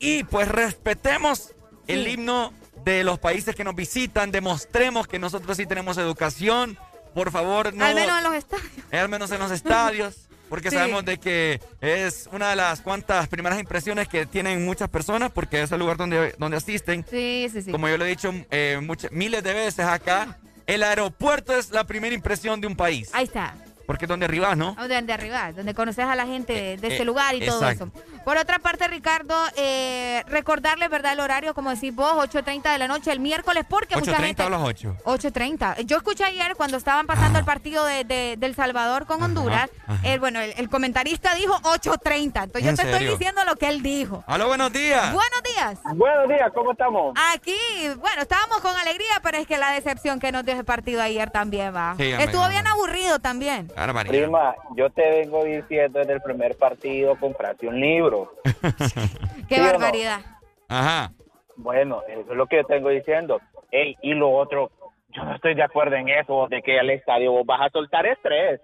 Y 0.00 0.24
pues 0.24 0.48
respetemos 0.48 1.54
el 1.86 2.04
Sí. 2.04 2.10
himno 2.10 2.52
de 2.84 3.04
los 3.04 3.18
países 3.18 3.56
que 3.56 3.64
nos 3.64 3.74
visitan, 3.74 4.30
demostremos 4.30 5.06
que 5.08 5.18
nosotros 5.18 5.56
sí 5.56 5.64
tenemos 5.64 5.96
educación. 5.96 6.78
Por 7.14 7.30
favor, 7.30 7.72
no. 7.74 7.84
Al 7.84 7.94
menos 7.94 8.18
en 8.18 8.24
los 8.24 8.34
estadios. 8.34 8.72
Eh, 8.92 8.98
al 8.98 9.08
menos 9.08 9.30
en 9.30 9.38
los 9.40 9.50
estadios, 9.50 10.16
porque 10.48 10.70
Sí. 10.70 10.76
sabemos 10.76 11.04
de 11.04 11.18
que 11.18 11.60
es 11.80 12.28
una 12.32 12.50
de 12.50 12.56
las 12.56 12.80
cuantas 12.80 13.28
primeras 13.28 13.58
impresiones 13.60 14.08
que 14.08 14.26
tienen 14.26 14.64
muchas 14.64 14.88
personas, 14.88 15.30
porque 15.32 15.62
es 15.62 15.72
el 15.72 15.78
lugar 15.80 15.96
donde, 15.96 16.34
donde 16.38 16.56
asisten. 16.56 17.04
Sí, 17.10 17.48
sí, 17.52 17.62
sí. 17.62 17.70
Como 17.72 17.88
yo 17.88 17.96
lo 17.98 18.04
he 18.04 18.08
dicho 18.08 18.32
eh, 18.50 18.78
muchas, 18.82 19.10
miles 19.12 19.42
de 19.42 19.52
veces 19.54 19.86
acá, 19.86 20.38
el 20.66 20.82
aeropuerto 20.82 21.56
es 21.56 21.70
la 21.70 21.84
primera 21.84 22.14
impresión 22.14 22.60
de 22.60 22.66
un 22.68 22.76
país, 22.76 23.10
Ahí 23.12 23.24
está. 23.24 23.54
porque 23.86 24.04
es 24.04 24.08
donde 24.08 24.26
arribas, 24.26 24.56
¿no? 24.56 24.76
O 24.80 24.86
de, 24.88 25.02
de 25.02 25.12
arriba, 25.12 25.50
donde 25.52 25.74
conoces 25.74 26.04
a 26.04 26.14
la 26.14 26.26
gente 26.26 26.52
de, 26.52 26.76
de 26.76 26.88
eh, 26.88 26.94
ese 26.94 27.04
lugar 27.04 27.34
y 27.34 27.44
todo 27.44 27.68
eso. 27.68 27.90
Por 28.24 28.36
otra 28.36 28.58
parte, 28.58 28.86
Ricardo, 28.88 29.34
eh, 29.56 30.22
recordarles, 30.28 30.90
¿verdad? 30.90 31.14
El 31.14 31.20
horario, 31.20 31.54
como 31.54 31.70
decís 31.70 31.94
vos, 31.94 32.12
8.30 32.14 32.70
de 32.72 32.78
la 32.78 32.86
noche 32.86 33.10
el 33.12 33.18
miércoles, 33.20 33.64
porque 33.68 33.96
mucha 33.96 34.12
8.30 34.12 34.16
gente... 34.26 34.42
a 34.42 34.50
las 34.50 34.60
8. 34.62 34.96
8.30. 35.04 35.80
Yo 35.86 35.96
escuché 35.96 36.24
ayer 36.24 36.54
cuando 36.56 36.76
estaban 36.76 37.06
pasando 37.06 37.38
el 37.38 37.44
partido 37.44 37.84
de, 37.84 38.04
de- 38.04 38.36
del 38.38 38.54
Salvador 38.54 39.06
con 39.06 39.22
Honduras, 39.22 39.70
ajá. 39.86 39.98
el, 40.06 40.20
bueno, 40.20 40.40
el, 40.40 40.52
el 40.56 40.68
comentarista 40.68 41.34
dijo 41.34 41.54
8.30. 41.62 42.44
Entonces 42.44 42.62
yo 42.62 42.70
¿En 42.70 42.76
te 42.76 42.82
estoy 42.82 43.06
diciendo 43.06 43.42
lo 43.44 43.56
que 43.56 43.68
él 43.68 43.82
dijo. 43.82 44.22
Aló, 44.26 44.48
buenos 44.48 44.72
días. 44.72 45.12
Buenos 45.12 45.42
días. 45.54 45.78
Buenos 45.96 46.28
días, 46.28 46.50
¿cómo 46.54 46.72
estamos? 46.72 47.14
Aquí, 47.34 47.56
bueno, 47.98 48.22
estábamos 48.22 48.58
con 48.60 48.76
alegría, 48.76 49.20
pero 49.22 49.38
es 49.38 49.46
que 49.46 49.56
la 49.58 49.72
decepción 49.72 50.20
que 50.20 50.30
nos 50.30 50.44
dio 50.44 50.54
ese 50.54 50.64
partido 50.64 51.00
ayer 51.02 51.30
también 51.30 51.74
va. 51.74 51.94
Sí, 51.96 52.12
Estuvo 52.12 52.46
bien 52.48 52.66
aburrido 52.66 53.18
también. 53.18 53.72
Prima, 54.06 54.54
yo 54.76 54.90
te 54.90 55.02
vengo 55.10 55.42
diciendo 55.44 56.00
en 56.00 56.10
el 56.10 56.20
primer 56.20 56.56
partido, 56.56 57.16
comprate 57.18 57.66
un 57.66 57.80
libro. 57.80 58.09
Qué 59.48 59.54
¿Sí 59.56 59.60
o 59.60 59.64
no? 59.64 59.72
barbaridad. 59.72 60.20
Ajá. 60.68 61.12
Bueno, 61.56 62.02
eso 62.08 62.30
es 62.30 62.36
lo 62.36 62.46
que 62.46 62.56
yo 62.56 62.64
tengo 62.64 62.88
diciendo. 62.88 63.40
Ey, 63.70 63.96
y 64.02 64.14
lo 64.14 64.30
otro, 64.30 64.70
yo 65.10 65.24
no 65.24 65.34
estoy 65.34 65.54
de 65.54 65.62
acuerdo 65.62 65.96
en 65.96 66.08
eso, 66.08 66.46
de 66.48 66.62
que 66.62 66.78
al 66.78 66.90
estadio 66.90 67.32
vos 67.32 67.46
vas 67.46 67.60
a 67.60 67.70
soltar 67.70 68.06
estrés. 68.06 68.60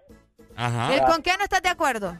Ajá. 0.57 0.95
¿El 0.95 1.03
¿Con 1.03 1.23
qué 1.23 1.33
no 1.37 1.45
estás 1.45 1.63
de 1.63 1.69
acuerdo? 1.69 2.17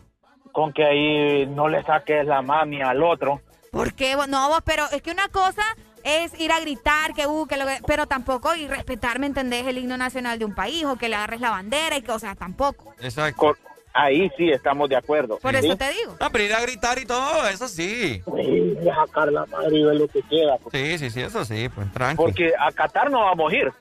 Con 0.53 0.73
que 0.73 0.85
ahí 0.85 1.47
no 1.47 1.69
le 1.69 1.83
saques 1.83 2.27
la 2.27 2.43
mami 2.43 2.83
al 2.83 3.03
otro. 3.03 3.41
¿Por 3.71 3.95
qué? 3.95 4.17
No, 4.29 4.49
vos, 4.49 4.63
pero 4.65 4.85
es 4.93 5.03
que 5.03 5.11
una 5.11 5.29
cosa 5.29 5.63
es 6.03 6.39
ir 6.41 6.53
a 6.53 6.61
gritar, 6.61 7.13
que 7.15 7.27
uh, 7.27 7.47
que 7.47 7.57
lo 7.57 7.67
que, 7.67 7.79
pero 7.87 8.07
tampoco 8.07 8.55
y 8.55 8.69
respetar, 8.69 9.19
¿me 9.19 9.27
entendés? 9.27 9.67
El 9.67 9.79
himno 9.79 9.97
nacional 9.97 10.39
de 10.39 10.45
un 10.45 10.55
país 10.55 10.85
o 10.85 10.97
que 10.97 11.09
le 11.09 11.17
agarres 11.17 11.41
la 11.41 11.51
bandera 11.51 11.97
y 11.97 12.03
que, 12.03 12.13
o 12.13 12.19
sea, 12.19 12.35
tampoco. 12.35 12.95
Exacto. 13.01 13.57
Ahí 13.99 14.31
sí 14.37 14.51
estamos 14.51 14.91
de 14.91 14.97
acuerdo. 14.97 15.39
Por 15.39 15.53
¿sí? 15.57 15.67
eso 15.67 15.77
te 15.77 15.89
digo. 15.91 16.17
No, 16.21 16.31
pero 16.31 16.45
ir 16.45 16.53
a 16.53 16.61
gritar 16.61 16.99
y 16.99 17.07
todo, 17.07 17.49
eso 17.49 17.67
sí. 17.67 18.23
Sí, 18.37 18.79
sacar 18.85 19.33
la 19.33 19.47
madre 19.47 19.75
y 19.79 19.85
ver 19.85 19.97
lo 19.97 20.07
que 20.09 20.21
queda. 20.23 20.59
Sí, 20.71 20.99
sí, 20.99 21.09
sí, 21.11 21.23
eso 21.23 21.45
sí, 21.47 21.69
pues 21.71 21.91
tranqui. 21.93 22.17
Porque 22.17 22.53
a 22.59 22.71
Qatar 22.73 23.11
no 23.11 23.21
vamos 23.21 23.51
a 23.51 23.57
ir. 23.57 23.73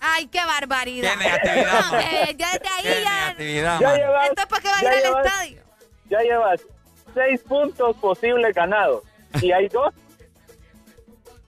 Ay, 0.00 0.26
qué 0.26 0.44
barbaridad. 0.44 1.12
Qué 1.12 1.16
negatividad, 1.16 1.90
No, 1.92 1.98
eh, 1.98 2.36
ya 2.36 2.52
desde 2.52 2.68
ahí 2.68 2.84
ya. 3.04 3.10
Negatividad, 3.28 3.80
Ya 3.80 3.88
man. 3.88 3.96
llevas- 3.98 4.28
Esto 4.28 4.42
es 4.42 4.46
para 4.48 4.62
que 4.62 4.68
vas 4.68 4.78
a 4.78 4.82
ya 4.82 4.88
ir 4.90 4.94
al 4.96 5.02
llevas- 5.12 5.26
estadio. 5.26 5.62
Ya 6.10 6.18
llevas 6.20 6.60
seis 7.14 7.40
puntos 7.40 7.96
posibles 7.96 8.54
ganados. 8.54 9.02
Y 9.40 9.50
hay 9.50 9.68
dos. 9.68 9.94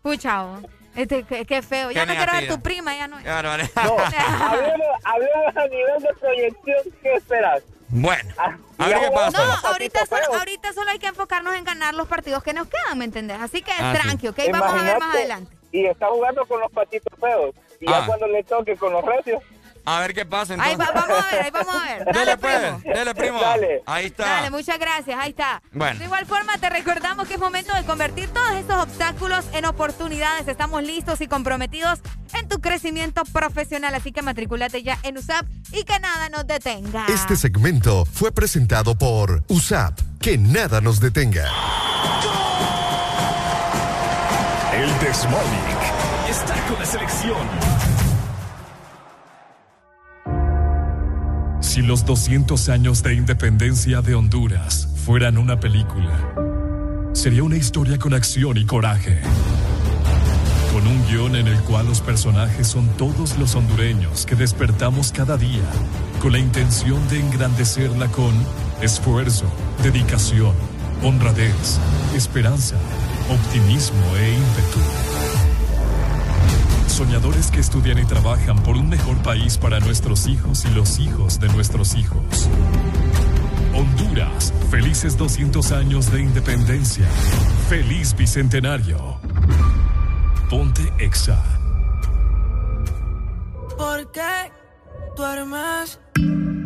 Pucha, 0.02 0.42
vos. 0.42 0.60
este, 0.94 1.22
qué, 1.24 1.44
qué 1.44 1.60
feo. 1.62 1.90
Ya 1.90 2.06
Qué 2.06 2.12
no 2.12 2.16
quiero 2.16 2.32
ver 2.32 2.48
tu 2.48 2.62
prima, 2.62 2.96
ya 2.96 3.08
no. 3.08 3.18
Qué 3.18 3.28
barbaridad. 3.28 3.68
No, 3.84 3.96
hablemos, 4.46 4.86
hablemos 5.04 5.56
a 5.56 5.66
nivel 5.66 6.02
de 6.02 6.08
proyección. 6.18 6.78
¿Qué 7.02 7.12
esperas? 7.14 7.62
Bueno, 7.88 8.34
Ah, 8.36 8.56
a 8.78 8.86
ver 8.88 8.98
qué 9.00 9.10
pasa. 9.12 9.44
No, 9.44 9.68
ahorita 9.68 10.06
solo, 10.06 10.38
ahorita 10.38 10.72
solo 10.72 10.90
hay 10.90 10.98
que 10.98 11.06
enfocarnos 11.06 11.54
en 11.54 11.64
ganar 11.64 11.94
los 11.94 12.08
partidos 12.08 12.42
que 12.42 12.52
nos 12.52 12.66
quedan, 12.68 12.98
¿me 12.98 13.04
entendés? 13.04 13.38
Así 13.40 13.62
que 13.62 13.72
Ah, 13.78 13.94
tranqui, 13.94 14.28
¿ok? 14.28 14.38
Vamos 14.52 14.80
a 14.80 14.82
ver 14.82 14.98
más 14.98 15.14
adelante. 15.14 15.56
Y 15.72 15.86
está 15.86 16.08
jugando 16.08 16.44
con 16.46 16.60
los 16.60 16.70
patitos 16.72 17.12
feos. 17.20 17.54
Y 17.80 17.86
Ah. 17.88 18.00
ya 18.00 18.06
cuando 18.06 18.26
le 18.28 18.42
toque 18.44 18.76
con 18.76 18.92
los 18.92 19.04
recios. 19.04 19.42
A 19.88 20.00
ver 20.00 20.12
qué 20.14 20.26
pasa 20.26 20.54
Ahí 20.58 20.72
entonces. 20.72 20.94
va- 20.96 21.00
vamos 21.00 21.24
a 21.24 21.30
ver, 21.34 21.42
ahí 21.44 21.50
vamos 21.52 21.74
a 21.74 21.84
ver. 21.84 22.04
Dale, 22.12 22.18
Dele 22.18 22.36
pues, 22.36 22.58
primo. 22.60 22.94
dele 22.96 23.14
primo. 23.14 23.40
Dale. 23.40 23.82
Ahí 23.86 24.06
está. 24.06 24.24
Dale, 24.26 24.50
muchas 24.50 24.78
gracias, 24.80 25.16
ahí 25.18 25.30
está. 25.30 25.62
Bueno. 25.72 25.98
De 26.00 26.04
igual 26.06 26.26
forma, 26.26 26.58
te 26.58 26.68
recordamos 26.68 27.28
que 27.28 27.34
es 27.34 27.40
momento 27.40 27.72
de 27.74 27.84
convertir 27.84 28.28
todos 28.30 28.50
estos 28.52 28.76
obstáculos 28.82 29.44
en 29.52 29.64
oportunidades. 29.64 30.48
Estamos 30.48 30.82
listos 30.82 31.20
y 31.20 31.28
comprometidos 31.28 32.00
en 32.34 32.48
tu 32.48 32.60
crecimiento 32.60 33.22
profesional, 33.26 33.94
así 33.94 34.10
que 34.12 34.22
matricúlate 34.22 34.82
ya 34.82 34.98
en 35.04 35.18
USAP 35.18 35.46
y 35.72 35.84
que 35.84 35.98
nada 36.00 36.28
nos 36.30 36.46
detenga. 36.46 37.06
Este 37.08 37.36
segmento 37.36 38.04
fue 38.04 38.32
presentado 38.32 38.96
por 38.98 39.44
USAP. 39.48 39.98
Que 40.20 40.36
nada 40.36 40.80
nos 40.80 40.98
detenga. 40.98 41.44
El 44.74 44.98
Desmonic 44.98 46.28
está 46.28 46.54
con 46.66 46.78
la 46.78 46.84
selección. 46.84 47.36
Si 51.76 51.82
los 51.82 52.06
200 52.06 52.70
años 52.70 53.02
de 53.02 53.12
independencia 53.12 54.00
de 54.00 54.14
Honduras 54.14 54.88
fueran 55.04 55.36
una 55.36 55.60
película, 55.60 56.32
sería 57.12 57.42
una 57.42 57.58
historia 57.58 57.98
con 57.98 58.14
acción 58.14 58.56
y 58.56 58.64
coraje. 58.64 59.20
Con 60.72 60.86
un 60.86 61.06
guion 61.06 61.36
en 61.36 61.48
el 61.48 61.58
cual 61.64 61.84
los 61.84 62.00
personajes 62.00 62.66
son 62.66 62.88
todos 62.96 63.36
los 63.36 63.54
hondureños 63.56 64.24
que 64.24 64.36
despertamos 64.36 65.12
cada 65.12 65.36
día 65.36 65.68
con 66.22 66.32
la 66.32 66.38
intención 66.38 67.06
de 67.10 67.20
engrandecerla 67.20 68.08
con 68.08 68.32
esfuerzo, 68.80 69.44
dedicación, 69.82 70.54
honradez, 71.02 71.78
esperanza, 72.14 72.76
optimismo 73.28 74.16
e 74.16 74.30
ímpetu. 74.30 75.05
Soñadores 76.88 77.50
que 77.50 77.60
estudian 77.60 77.98
y 77.98 78.04
trabajan 78.04 78.62
por 78.62 78.76
un 78.76 78.88
mejor 78.88 79.16
país 79.18 79.58
para 79.58 79.80
nuestros 79.80 80.26
hijos 80.26 80.64
y 80.64 80.70
los 80.70 80.98
hijos 80.98 81.38
de 81.38 81.48
nuestros 81.48 81.94
hijos. 81.94 82.48
Honduras, 83.74 84.54
felices 84.70 85.18
200 85.18 85.72
años 85.72 86.10
de 86.10 86.22
independencia. 86.22 87.06
Feliz 87.68 88.14
Bicentenario. 88.16 89.18
Ponte 90.48 90.90
Exa. 90.98 91.42
¿Por 93.76 94.10
qué 94.12 94.52
duermes 95.16 96.00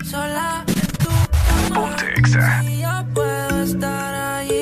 sola 0.04 0.64
en 0.68 0.74
tu 0.98 1.08
cama? 1.08 1.74
Ponte 1.74 2.12
Exa. 2.16 2.62
Yo 2.62 3.14
puedo 3.14 3.62
estar 3.62 4.14
allí. 4.14 4.59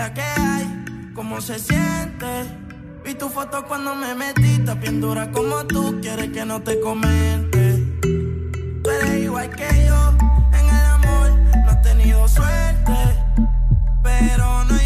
la 0.00 0.14
que 0.14 0.22
hay, 0.22 1.12
cómo 1.14 1.42
se 1.42 1.58
siente. 1.58 2.30
Vi 3.04 3.12
tu 3.14 3.28
foto 3.28 3.66
cuando 3.66 3.94
me 3.94 4.14
metiste, 4.14 4.72
bien 4.76 4.98
dura 4.98 5.30
como 5.30 5.66
tú, 5.66 5.98
quieres 6.00 6.30
que 6.30 6.42
no 6.46 6.62
te 6.62 6.80
comente. 6.80 7.62
Tú 8.82 8.88
eres 8.90 9.16
igual 9.24 9.50
que 9.50 9.68
yo, 9.88 10.00
en 10.58 10.66
el 10.78 10.86
amor 10.98 11.28
no 11.64 11.70
has 11.70 11.82
tenido 11.82 12.26
suerte, 12.28 12.98
pero 14.02 14.64
no 14.64 14.79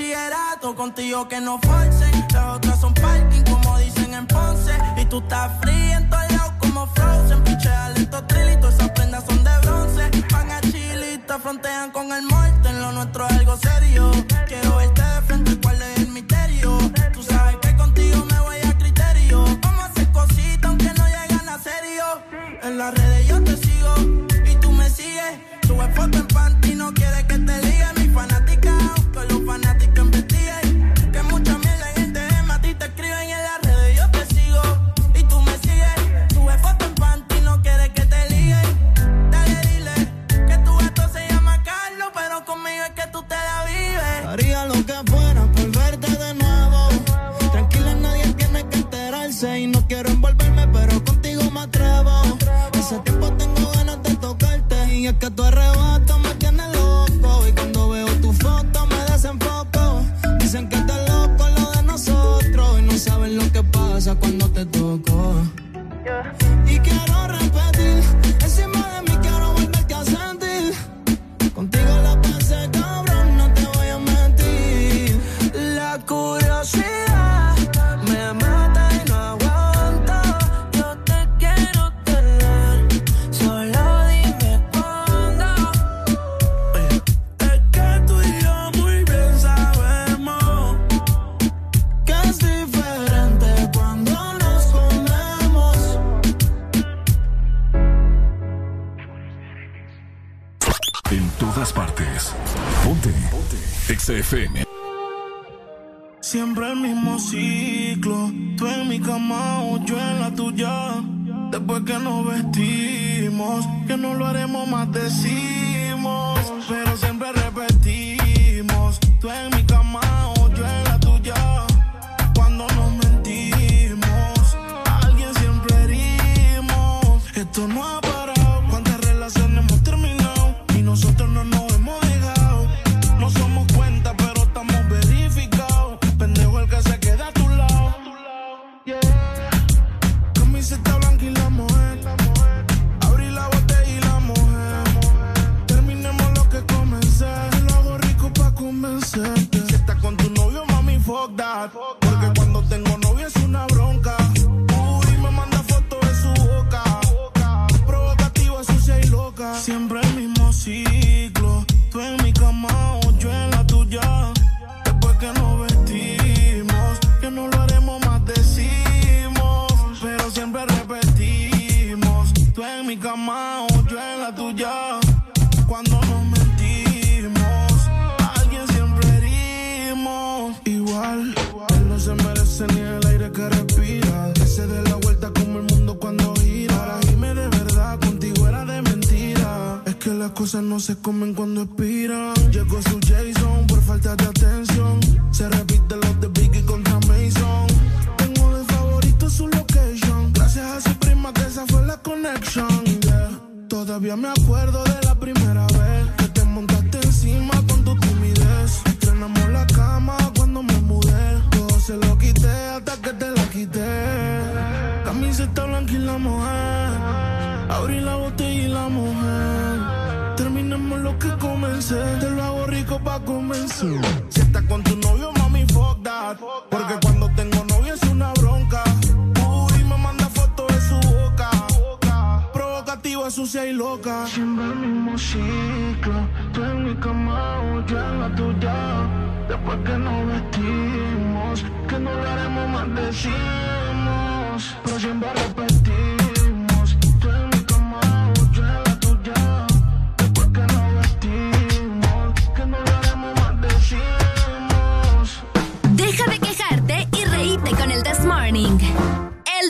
bachillerato, 0.00 0.74
contigo 0.74 1.28
que 1.28 1.40
no 1.40 1.58
forcen. 1.60 2.10
Las 2.32 2.56
otras 2.56 2.80
son 2.80 2.94
parking, 2.94 3.42
como 3.42 3.78
dicen 3.78 4.14
en 4.14 4.26
Ponce. 4.26 4.72
Y 4.96 5.04
tú 5.06 5.18
estás 5.18 5.52
fría 5.60 5.98
en 5.98 6.08
todos 6.08 6.32
lados 6.32 6.52
como 6.58 6.86
Frozen. 6.94 7.44
Piche 7.44 7.68
alento 7.68 8.24
trilito, 8.24 8.68
esas 8.68 8.90
prendas 8.90 9.24
son 9.26 9.44
de 9.44 9.50
bronce. 9.62 10.10
Van 10.32 10.50
a 10.50 10.60
chilita, 10.60 11.38
frontean 11.38 11.90
con 11.90 12.12
el 12.12 12.22
muerto. 12.22 12.68
En 12.68 12.80
lo 12.80 12.92
nuestro 12.92 13.26
es 13.26 13.32
algo 13.32 13.56
serio. 13.56 14.10
Quiero 14.46 14.79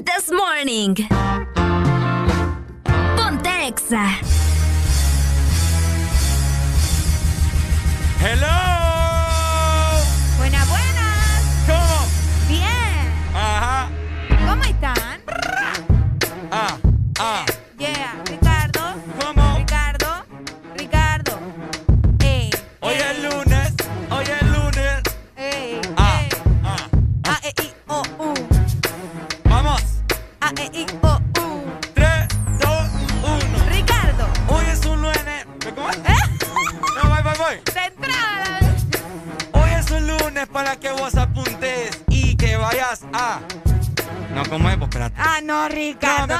This 0.02 0.30
Morning. 0.30 0.96
Ponte 3.16 3.66
Exa. 3.66 4.06
¡Hello! 8.20 8.69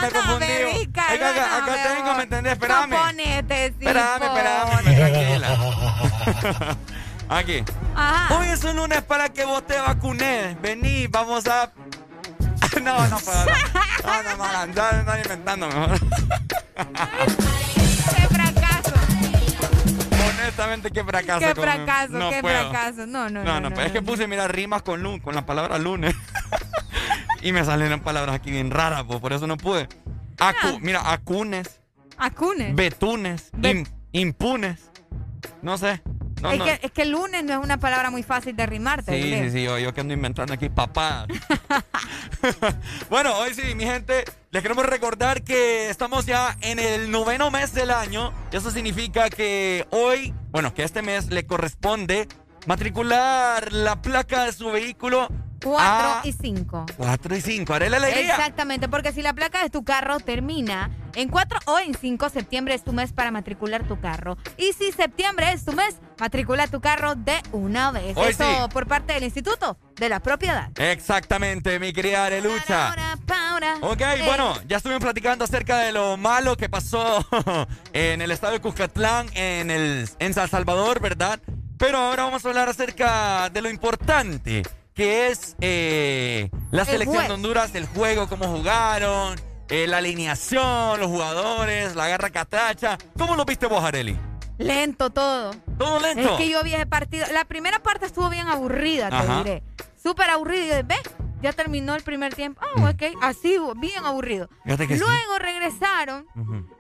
Me- 0.00 0.60
no, 0.60 0.78
Ricardo. 0.78 1.12
Es 1.14 1.18
que 1.18 1.24
acá- 1.24 1.48
no, 1.50 1.56
acá 1.56 1.66
me 1.72 1.78
tengo. 1.94 2.14
¿me 2.16 2.22
entendés? 2.22 2.52
Espérame. 2.54 2.90
Componete, 2.90 3.66
sí, 3.68 3.86
Espérame, 3.86 4.22
espérame, 4.22 4.84
tranquila. 4.84 6.76
Aquí. 7.28 7.64
Ajá. 7.94 8.34
Hoy 8.38 8.48
es 8.48 8.64
un 8.64 8.76
lunes 8.76 9.02
para 9.02 9.28
que 9.28 9.44
vos 9.44 9.64
te 9.66 9.76
vacunes. 9.78 10.60
Vení, 10.60 11.06
vamos 11.06 11.46
a. 11.46 11.70
No, 12.82 13.06
no 13.08 13.18
puedo. 13.18 13.44
No, 14.04 14.22
no, 14.22 14.36
no, 14.36 14.66
no, 14.66 14.72
ya 14.74 14.92
me 14.92 15.00
están 15.00 15.18
inventando 15.22 15.66
mejor. 15.68 15.98
Qué 18.16 18.28
fracaso. 18.28 18.92
Honestamente, 20.40 20.90
qué 20.90 21.04
fracaso. 21.04 21.40
Qué 21.40 21.54
con- 21.54 21.64
fracaso, 21.64 22.12
no 22.12 22.30
qué 22.30 22.40
puedo. 22.40 22.70
fracaso. 22.70 23.06
No, 23.06 23.28
no, 23.28 23.42
No, 23.42 23.44
no. 23.44 23.60
no, 23.60 23.60
no, 23.70 23.74
pero 23.74 23.86
es 23.88 23.92
que 23.92 24.02
puse, 24.02 24.26
mira, 24.26 24.46
rimas 24.48 24.82
con, 24.82 25.02
lun- 25.02 25.20
con 25.20 25.34
la 25.34 25.44
palabra 25.44 25.78
lunes. 25.78 26.14
Y 27.42 27.52
me 27.52 27.64
salieron 27.64 28.00
palabras 28.00 28.34
aquí 28.36 28.50
bien 28.50 28.70
raras, 28.70 29.04
pues, 29.06 29.20
por 29.20 29.32
eso 29.32 29.46
no 29.46 29.56
pude. 29.56 29.88
Acu- 30.38 30.74
Ah. 30.74 30.78
Mira, 30.80 31.12
acunes, 31.12 31.80
Acunes. 32.16 32.74
betunes, 32.74 33.50
im- 33.60 33.86
impunes. 34.12 34.90
No 35.62 35.76
sé. 35.78 36.02
No, 36.42 36.50
es, 36.52 36.58
no. 36.58 36.64
Que, 36.64 36.80
es 36.82 36.90
que 36.92 37.02
el 37.02 37.10
lunes 37.10 37.44
no 37.44 37.52
es 37.52 37.58
una 37.62 37.78
palabra 37.78 38.10
muy 38.10 38.22
fácil 38.22 38.56
de 38.56 38.64
rimarte. 38.64 39.12
Sí, 39.22 39.34
sí, 39.44 39.50
sí, 39.50 39.62
yo, 39.64 39.78
yo 39.78 39.92
que 39.92 40.00
ando 40.00 40.14
inventando 40.14 40.54
aquí 40.54 40.70
papá. 40.70 41.26
bueno, 43.10 43.36
hoy 43.38 43.52
sí, 43.54 43.74
mi 43.74 43.84
gente, 43.84 44.24
les 44.50 44.62
queremos 44.62 44.86
recordar 44.86 45.42
que 45.42 45.90
estamos 45.90 46.24
ya 46.26 46.56
en 46.62 46.78
el 46.78 47.10
noveno 47.10 47.50
mes 47.50 47.74
del 47.74 47.90
año. 47.90 48.32
Y 48.52 48.56
eso 48.56 48.70
significa 48.70 49.28
que 49.28 49.86
hoy, 49.90 50.32
bueno, 50.50 50.72
que 50.74 50.82
este 50.82 51.02
mes 51.02 51.26
le 51.30 51.44
corresponde 51.46 52.26
matricular 52.66 53.72
la 53.72 54.00
placa 54.00 54.44
de 54.44 54.52
su 54.52 54.70
vehículo. 54.70 55.28
Cuatro 55.62 56.08
a 56.08 56.20
y 56.24 56.32
cinco. 56.32 56.86
4 56.96 57.36
y 57.36 57.40
5. 57.40 57.74
Haré 57.74 57.90
la 57.90 57.98
alegría. 57.98 58.34
Exactamente, 58.34 58.88
porque 58.88 59.12
si 59.12 59.22
la 59.22 59.32
placa 59.34 59.62
de 59.62 59.70
tu 59.70 59.84
carro 59.84 60.18
termina 60.20 60.90
en 61.14 61.28
4 61.28 61.58
o 61.66 61.78
en 61.78 61.94
5, 61.94 62.28
septiembre 62.30 62.74
es 62.74 62.84
tu 62.84 62.92
mes 62.92 63.12
para 63.12 63.30
matricular 63.30 63.86
tu 63.86 64.00
carro. 64.00 64.36
Y 64.56 64.72
si 64.72 64.92
septiembre 64.92 65.52
es 65.52 65.64
tu 65.64 65.72
mes, 65.72 65.96
matricula 66.18 66.66
tu 66.68 66.80
carro 66.80 67.14
de 67.14 67.40
una 67.52 67.90
vez. 67.90 68.16
Hoy 68.16 68.30
Eso 68.30 68.44
sí. 68.44 68.72
por 68.72 68.86
parte 68.86 69.12
del 69.12 69.24
Instituto 69.24 69.78
de 69.96 70.08
la 70.08 70.20
Propiedad. 70.20 70.70
Exactamente, 70.78 71.78
mi 71.78 71.92
querida 71.92 72.26
Arelucha. 72.26 72.94
Ok, 73.82 74.00
Eh, 74.00 74.22
bueno, 74.24 74.54
ya 74.66 74.78
estuvimos 74.78 75.02
platicando 75.02 75.44
acerca 75.44 75.78
de 75.78 75.92
lo 75.92 76.16
malo 76.16 76.56
que 76.56 76.68
pasó 76.68 77.24
en 77.92 78.20
el 78.22 78.30
estadio 78.30 78.54
de 78.54 78.60
Cuscatlán, 78.60 79.28
en, 79.34 79.70
el, 79.70 80.08
en 80.18 80.34
San 80.34 80.48
Salvador, 80.48 81.00
¿verdad? 81.00 81.40
Pero 81.78 81.98
ahora 81.98 82.24
vamos 82.24 82.44
a 82.44 82.48
hablar 82.48 82.68
acerca 82.68 83.48
de 83.50 83.62
lo 83.62 83.70
importante, 83.70 84.62
que 85.00 85.28
es 85.28 85.56
eh, 85.62 86.50
la 86.70 86.82
El 86.82 86.88
selección 86.88 87.26
de 87.26 87.32
Honduras, 87.32 87.74
el 87.74 87.86
juego, 87.86 88.28
cómo 88.28 88.48
jugaron, 88.48 89.40
eh, 89.70 89.86
la 89.86 89.96
alineación, 89.96 91.00
los 91.00 91.08
jugadores, 91.08 91.96
la 91.96 92.06
garra 92.06 92.28
catracha. 92.28 92.98
¿Cómo 93.16 93.34
lo 93.34 93.46
viste 93.46 93.64
vos, 93.64 93.82
Areli? 93.82 94.14
Lento 94.58 95.08
todo. 95.08 95.52
¿Todo 95.78 96.00
lento? 96.00 96.32
Es 96.32 96.36
que 96.36 96.50
yo 96.50 96.62
vi 96.62 96.74
ese 96.74 96.84
partido. 96.84 97.24
La 97.32 97.46
primera 97.46 97.78
parte 97.78 98.04
estuvo 98.04 98.28
bien 98.28 98.46
aburrida, 98.48 99.08
te 99.08 99.16
Ajá. 99.16 99.38
diré. 99.38 99.62
Súper 100.02 100.28
yo, 100.28 100.82
¿ves? 100.84 101.00
Ya 101.42 101.52
terminó 101.52 101.94
el 101.94 102.02
primer 102.02 102.34
tiempo. 102.34 102.60
Ah, 102.76 102.90
ok. 102.90 103.16
Así, 103.22 103.56
bien 103.76 104.04
aburrido. 104.04 104.48
Sí. 104.66 104.98
Luego 104.98 105.38
regresaron 105.38 106.26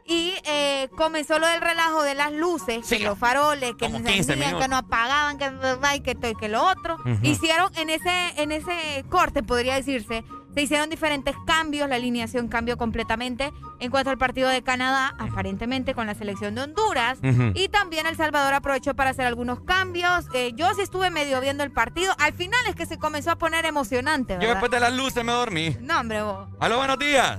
y 0.04 0.34
eh, 0.44 0.88
comenzó 0.96 1.38
lo 1.38 1.46
del 1.46 1.60
relajo 1.60 2.02
de 2.02 2.14
las 2.14 2.32
luces, 2.32 2.86
Sí. 2.86 2.98
que 2.98 3.04
los 3.04 3.18
faroles, 3.18 3.74
que 3.76 3.86
15 3.86 4.16
encendían, 4.16 4.58
que 4.58 4.68
no 4.68 4.76
apagaban, 4.76 5.38
que 5.38 5.50
y 5.96 6.00
que 6.00 6.14
que 6.38 6.48
lo 6.48 6.62
otro. 6.64 6.96
Hicieron 7.22 7.70
en 7.76 7.90
ese, 7.90 8.10
en 8.36 8.52
ese 8.52 9.04
corte, 9.08 9.42
podría 9.42 9.74
decirse, 9.76 10.24
se 10.54 10.62
hicieron 10.62 10.90
diferentes 10.90 11.34
cambios, 11.46 11.88
la 11.88 11.94
alineación 11.96 12.48
cambió 12.48 12.76
completamente 12.76 13.52
en 13.78 13.90
cuanto 13.90 14.10
al 14.10 14.18
partido 14.18 14.48
de 14.48 14.62
Canadá, 14.62 15.14
aparentemente 15.18 15.94
con 15.94 16.06
la 16.06 16.14
selección 16.14 16.54
de 16.54 16.62
Honduras. 16.62 17.18
Y 17.54 17.68
también 17.68 18.06
El 18.06 18.16
Salvador 18.16 18.54
aprovechó 18.54 18.94
para 18.94 19.10
hacer 19.10 19.26
algunos 19.26 19.60
cambios. 19.60 20.26
Eh, 20.34 20.52
yo 20.54 20.72
sí 20.74 20.82
estuve 20.82 21.10
medio 21.10 21.40
viendo 21.40 21.62
el 21.62 21.70
partido. 21.70 22.12
Al 22.18 22.32
final 22.32 22.58
es 22.68 22.74
que 22.74 22.86
se 22.86 22.98
comenzó 22.98 23.30
a 23.30 23.36
poner 23.36 23.64
emocionante, 23.64 24.38
Yo 24.40 24.48
después 24.48 24.70
de 24.70 24.80
las 24.80 24.92
luces 24.92 25.24
me 25.24 25.32
dormí. 25.32 25.76
No, 25.80 26.00
hombre, 26.00 26.22
vos. 26.22 26.48
Aló, 26.58 26.78
buenos 26.78 26.98
días. 26.98 27.38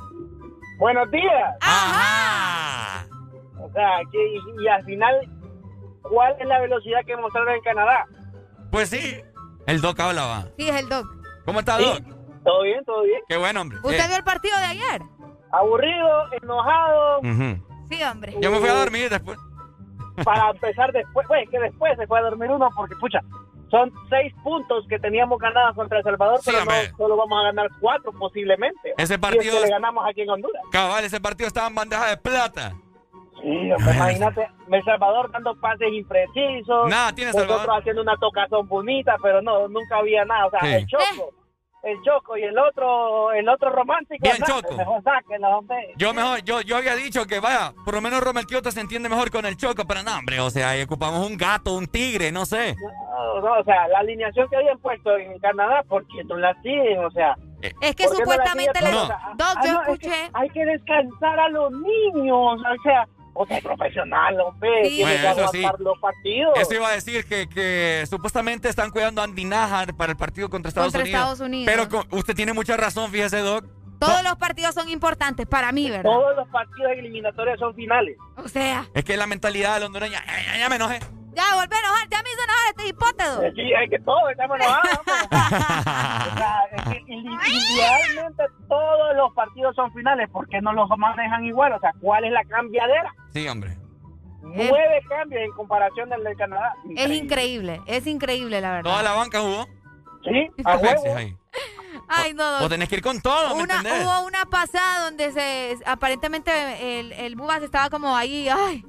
Buenos 0.80 1.12
días. 1.12 1.56
Ajá. 1.62 3.06
O 3.60 3.72
sea, 3.74 3.88
que, 4.12 4.18
y, 4.18 4.64
y 4.64 4.68
al 4.68 4.84
final, 4.86 5.14
¿cuál 6.02 6.34
es 6.40 6.48
la 6.48 6.60
velocidad 6.60 7.00
que 7.06 7.16
mostraron 7.18 7.54
en 7.56 7.62
Canadá? 7.62 8.06
Pues 8.72 8.90
sí, 8.90 9.22
el 9.68 9.82
Doc 9.82 10.00
hablaba. 10.00 10.48
Sí, 10.58 10.70
es 10.70 10.76
el 10.80 10.90
Doc. 10.90 11.06
¿Cómo 11.46 11.60
está, 11.60 11.78
Sí. 11.78 12.04
Todo 12.44 12.64
bien, 12.64 12.84
todo 12.86 13.04
bien. 13.04 13.22
Qué 13.28 13.38
bueno, 13.38 13.62
hombre. 13.62 13.78
¿Usted 13.84 14.00
Eh, 14.00 14.08
vio 14.08 14.18
el 14.18 14.24
partido 14.24 14.58
de 14.58 14.66
ayer? 14.66 15.02
Aburrido, 15.52 16.26
enojado. 16.42 17.22
Sí, 17.90 18.02
hombre. 18.04 18.36
Yo 18.40 18.52
me 18.52 18.58
fui 18.60 18.70
a 18.70 18.74
dormir 18.74 19.10
después. 19.10 19.38
para 20.24 20.50
empezar 20.52 20.92
después, 20.92 21.26
pues 21.28 21.50
que 21.50 21.60
después 21.60 21.98
se 21.98 22.06
fue 22.08 22.20
a 22.20 22.24
dormir 22.24 22.52
uno 22.52 22.70
porque, 22.76 22.96
pucha, 22.98 23.20
son 23.70 23.92
seis 24.10 24.34
puntos 24.44 24.86
que 24.88 25.00
teníamos 25.00 25.40
ganados 25.40 25.74
contra 25.76 25.98
El 26.00 26.04
Salvador, 26.04 26.40
Sí, 26.42 26.52
pero 26.54 26.66
no 26.66 26.98
solo 26.98 27.18
vamos 27.18 27.40
a 27.40 27.44
ganar 27.46 27.68
cuatro 27.80 28.12
posiblemente. 28.12 28.94
Ese 28.98 29.14
Y 29.14 29.16
es 29.16 29.20
partido- 29.22 29.54
que 29.60 29.66
le 29.66 29.70
ganamos 29.72 30.04
aquí 30.08 30.22
en 30.22 30.30
Honduras. 30.30 30.62
Cabal, 30.72 31.04
ese 31.06 31.20
partido 31.22 31.48
estaba 31.48 31.68
en 31.68 31.76
bandeja 31.76 32.08
de 32.10 32.18
plata. 32.18 32.74
Sí, 33.42 33.72
hombre, 33.72 33.96
imagínate, 33.96 34.48
El 34.70 34.84
Salvador 34.84 35.32
dando 35.32 35.56
pases 35.60 35.92
imprecisos. 35.92 36.90
Nada, 36.90 37.14
tiene 37.16 37.32
Nosotros 37.32 37.58
Salvador. 37.58 37.80
haciendo 37.80 38.02
una 38.04 38.18
tocazón 38.18 38.68
bonita, 38.68 39.16
pero 39.24 39.42
no, 39.42 39.68
nunca 39.70 39.98
había 39.98 40.24
nada. 40.26 40.46
O 40.46 40.50
sea, 40.52 40.60
Sí. 40.60 40.68
el 40.74 40.86
Choco. 40.88 41.32
El 41.84 41.98
choco 42.04 42.38
y 42.38 42.44
el 42.44 42.58
otro, 42.58 43.32
el 43.32 43.48
otro 43.50 43.70
romántico. 43.72 44.22
Bien, 44.22 44.38
Choco. 44.46 44.76
Mejor 44.76 45.02
sáquenlo, 45.04 45.50
hombre. 45.58 45.94
Yo 45.98 46.14
mejor, 46.14 46.42
yo, 46.44 46.62
yo 46.62 46.78
había 46.78 46.96
dicho 46.96 47.26
que 47.26 47.40
vaya, 47.40 47.74
por 47.84 47.96
lo 47.96 48.02
menos 48.02 48.22
Romel 48.22 48.46
Kioto 48.46 48.72
se 48.72 48.80
entiende 48.82 49.10
mejor 49.10 49.32
con 49.32 49.46
el 49.46 49.58
choco, 49.58 49.86
pero 49.88 50.04
no, 50.04 50.16
hombre, 50.18 50.40
o 50.40 50.50
sea, 50.50 50.70
ahí 50.70 50.84
ocupamos 50.84 51.28
un 51.28 51.38
gato, 51.38 51.74
un 51.76 51.88
tigre, 51.88 52.32
no 52.32 52.46
sé. 52.46 52.76
No, 52.76 53.42
no, 53.42 53.60
o 53.60 53.64
sea, 53.64 53.88
la 53.88 54.00
alineación 54.00 54.48
que 54.50 54.58
habían 54.58 54.78
puesto 54.80 55.18
en 55.18 55.38
Canadá, 55.40 55.84
¿por 55.88 56.06
qué 56.08 56.24
no 56.26 56.36
la 56.38 56.54
siguen? 56.62 57.04
O 57.04 57.12
sea, 57.12 57.36
Es 57.62 57.74
que 57.74 57.78
¿por 57.80 57.96
qué 57.96 58.04
no 58.06 58.10
la 58.12 58.16
supuestamente 58.18 58.80
Doc, 58.92 59.12
ah, 59.40 59.62
yo 59.66 59.74
no, 59.74 59.82
es 59.82 60.00
que 60.00 60.08
escuché- 60.08 60.30
hay 60.34 60.50
que 60.50 60.66
descansar 60.66 61.40
a 61.40 61.50
los 61.50 61.72
niños, 61.72 62.38
o 62.62 62.82
sea, 62.84 63.08
o 63.34 63.46
sea, 63.48 63.62
profesional, 63.62 64.40
hombre, 64.42 64.70
Sí. 64.84 64.98
tiene 64.98 65.16
que 65.16 65.22
Bueno, 65.22 65.42
eso 65.42 65.52
sí. 65.52 65.66
los 65.80 66.00
partidos. 66.00 66.54
Eso 66.58 66.74
iba 66.74 66.88
a 66.90 66.92
decir 66.92 67.26
que, 67.26 67.48
que 67.48 68.04
supuestamente 68.10 68.68
están 68.70 68.92
cuidando 68.92 69.22
a 69.22 69.24
Andy 69.26 69.46
Najar 69.46 69.96
para 69.96 70.12
el 70.12 70.18
partido 70.18 70.50
contra 70.50 70.70
Estados 70.70 70.88
Contra 70.92 71.02
Unidos. 71.04 71.20
Estados 71.22 71.40
Unidos. 71.40 71.74
Pero 71.74 72.18
usted 72.18 72.36
tiene 72.36 72.54
mucha 72.54 72.76
razón, 72.78 73.10
fíjese, 73.12 73.38
Doc. 73.40 73.66
Todos 74.00 74.24
los 74.24 74.36
partidos 74.38 74.74
son 74.74 74.90
importantes 74.90 75.46
para 75.46 75.72
mí, 75.72 75.90
¿verdad? 75.90 76.12
Todos 76.12 76.36
los 76.36 76.48
partidos 76.48 76.92
eliminatorios 76.94 77.60
son 77.60 77.76
finales. 77.76 78.18
O 78.36 78.48
sea, 78.48 78.88
Es 78.96 79.04
que 79.06 79.16
la 79.16 79.28
mentalidad 79.28 79.76
del 79.76 79.84
hondureño, 79.84 80.14
ya, 80.14 80.26
ya, 80.54 80.58
ya 80.58 80.70
me 80.70 80.78
enojé. 80.78 81.00
Ya 81.34 81.56
volví 81.56 81.76
a 81.76 81.80
enojar, 81.80 82.10
ya 82.10 82.24
me 82.24 82.30
hizo 82.30 82.44
enojar 82.44 82.70
este 82.70 82.88
hipótedo. 82.88 83.42
Sí, 83.56 83.72
es 83.84 83.90
que 83.90 84.00
todos 84.00 84.32
estamos 84.32 84.58
enojados. 84.60 85.00
o 86.34 86.38
sea, 86.38 86.60
es 86.76 86.84
que 86.84 87.04
individualmente 87.08 88.44
todos 88.68 89.16
los 89.16 89.34
partidos 89.34 89.76
son 89.76 89.92
finales. 89.94 90.30
¿Por 90.30 90.48
qué 90.50 90.62
no 90.62 90.74
los 90.74 90.90
manejan 90.98 91.46
igual? 91.46 91.74
O 91.74 91.80
sea, 91.80 91.94
¿cuál 92.02 92.26
es 92.26 92.32
la 92.32 92.44
cambiadera? 92.46 93.14
Sí, 93.34 93.48
hombre. 93.48 93.78
Nueve 94.42 95.02
cambios 95.08 95.44
en 95.44 95.52
comparación 95.52 96.10
del 96.10 96.24
de 96.24 96.36
Canadá. 96.36 96.74
Es 96.96 97.12
increíble, 97.12 97.80
es 97.86 98.08
increíble, 98.08 98.60
la 98.60 98.72
verdad. 98.72 98.90
Toda 98.92 99.04
la 99.04 99.14
banca 99.14 99.40
jugó. 99.40 99.68
Sí, 100.24 100.50
a 100.66 100.78
huevo. 100.78 101.04
Ay, 102.08 102.34
no, 102.34 102.60
Vos 102.60 102.70
tenés 102.70 102.90
que 102.90 102.96
ir 102.96 103.02
con 103.02 103.22
todo, 103.22 103.56
¿me 103.56 103.64
una, 103.64 103.78
entendés? 103.78 104.04
hubo 104.06 104.26
una 104.28 104.46
pasada 104.46 105.06
donde 105.06 105.32
se 105.32 105.78
aparentemente 105.86 107.00
el, 107.00 107.14
el 107.14 107.36
Bubas 107.36 107.62
estaba 107.64 107.90
como 107.90 108.16
ahí, 108.16 108.50
ay, 108.50 108.84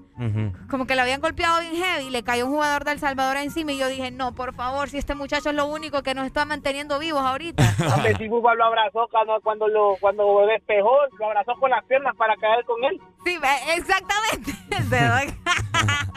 Como 0.69 0.87
que 0.87 0.95
le 0.95 1.01
habían 1.01 1.21
golpeado 1.21 1.61
bien 1.61 1.75
heavy, 1.75 2.11
le 2.11 2.23
cayó 2.23 2.47
un 2.47 2.53
jugador 2.53 2.85
de 2.85 2.93
El 2.93 2.99
Salvador 2.99 3.39
encima 3.39 3.73
y 3.73 3.79
yo 3.79 3.89
dije, 3.89 4.11
no, 4.11 4.35
por 4.35 4.55
favor, 4.55 4.89
si 4.89 4.99
este 4.99 5.15
muchacho 5.15 5.51
es 5.51 5.55
lo 5.55 5.67
único 5.67 6.03
que 6.03 6.15
nos 6.15 6.27
está 6.27 6.45
manteniendo 6.45 6.99
vivos 6.99 7.23
ahorita. 7.23 7.63
Hombre, 7.95 8.15
si 8.17 8.29
Bubba 8.29 8.55
lo 8.55 8.65
abrazó 8.65 9.09
cuando, 9.11 9.41
cuando 9.43 9.69
lo 9.69 9.97
cuando 10.01 10.47
despejó, 10.47 10.93
lo 11.19 11.27
abrazó 11.27 11.55
con 11.59 11.71
las 11.71 11.85
piernas 11.85 12.15
para 12.17 12.37
caer 12.37 12.65
con 12.65 12.83
él. 12.85 13.01
Sí, 13.25 13.39
exactamente. 13.75 14.53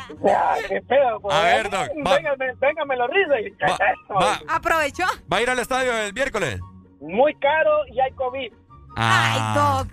O 0.08 0.22
sea, 0.22 0.56
qué 0.68 0.82
pues. 1.22 1.36
A 1.36 1.44
ver, 1.44 1.70
Doc, 1.70 1.90
va. 2.06 2.16
Véngame, 2.16 2.54
véngame 2.60 2.96
los 2.96 3.10
va. 3.10 4.40
Aprovechó. 4.48 5.04
¿Va 5.32 5.38
a 5.38 5.42
ir 5.42 5.50
al 5.50 5.60
estadio 5.60 5.98
el 5.98 6.14
miércoles? 6.14 6.60
Muy 7.02 7.34
caro 7.36 7.86
y 7.92 8.00
hay 8.00 8.12
COVID. 8.12 8.54
Ay, 8.96 9.56
Doc. 9.56 9.88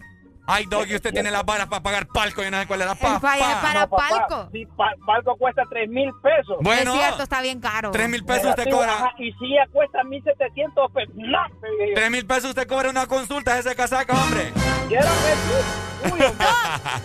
Ay, 0.47 0.67
Doc, 0.67 0.87
y 0.89 0.97
usted 0.97 1.13
tiene 1.13 1.31
las 1.31 1.45
varas 1.45 1.69
para 1.69 1.83
pagar 1.83 2.07
palco 2.09 2.43
y 2.45 2.51
no 2.51 2.59
sé 2.61 2.67
cuál 2.67 2.81
es 2.81 2.87
la 2.87 2.93
El 2.93 2.99
pa- 2.99 3.21
para 3.21 3.81
No, 3.81 3.89
papá, 3.91 4.09
palco. 4.09 4.49
Sí, 4.53 4.67
pa- 4.77 4.91
palco 5.07 5.37
cuesta 5.37 5.63
tres 5.71 5.89
mil 5.89 6.11
pesos. 6.23 6.57
Bueno. 6.61 6.95
es 6.95 6.99
cierto, 7.01 7.23
está 7.23 7.41
bien 7.43 7.61
caro. 7.61 7.91
Tres 7.93 8.09
mil 8.09 8.25
pesos 8.25 8.51
usted 8.51 8.69
cobra. 8.71 8.93
ajá, 8.93 9.13
Y 9.19 9.31
si 9.35 9.55
ya 9.55 9.67
cuesta 9.73 10.03
mil 10.05 10.23
setecientos 10.25 10.91
pesos. 10.93 11.15
No, 11.17 11.39
pegué 11.61 11.91
yo. 11.91 11.95
Tres 11.95 12.11
mil 12.11 12.27
pesos 12.27 12.51
usted 12.51 12.67
cobra 12.67 12.91
una 12.91 13.07
consulta 13.07 13.55
de 13.55 13.61
ese 13.61 13.75
casaca, 13.77 14.13
hombre. 14.15 14.53
Quiero 14.89 15.07
ver. 15.07 16.13
Uy, 16.13 16.21
hombre. 16.23 16.47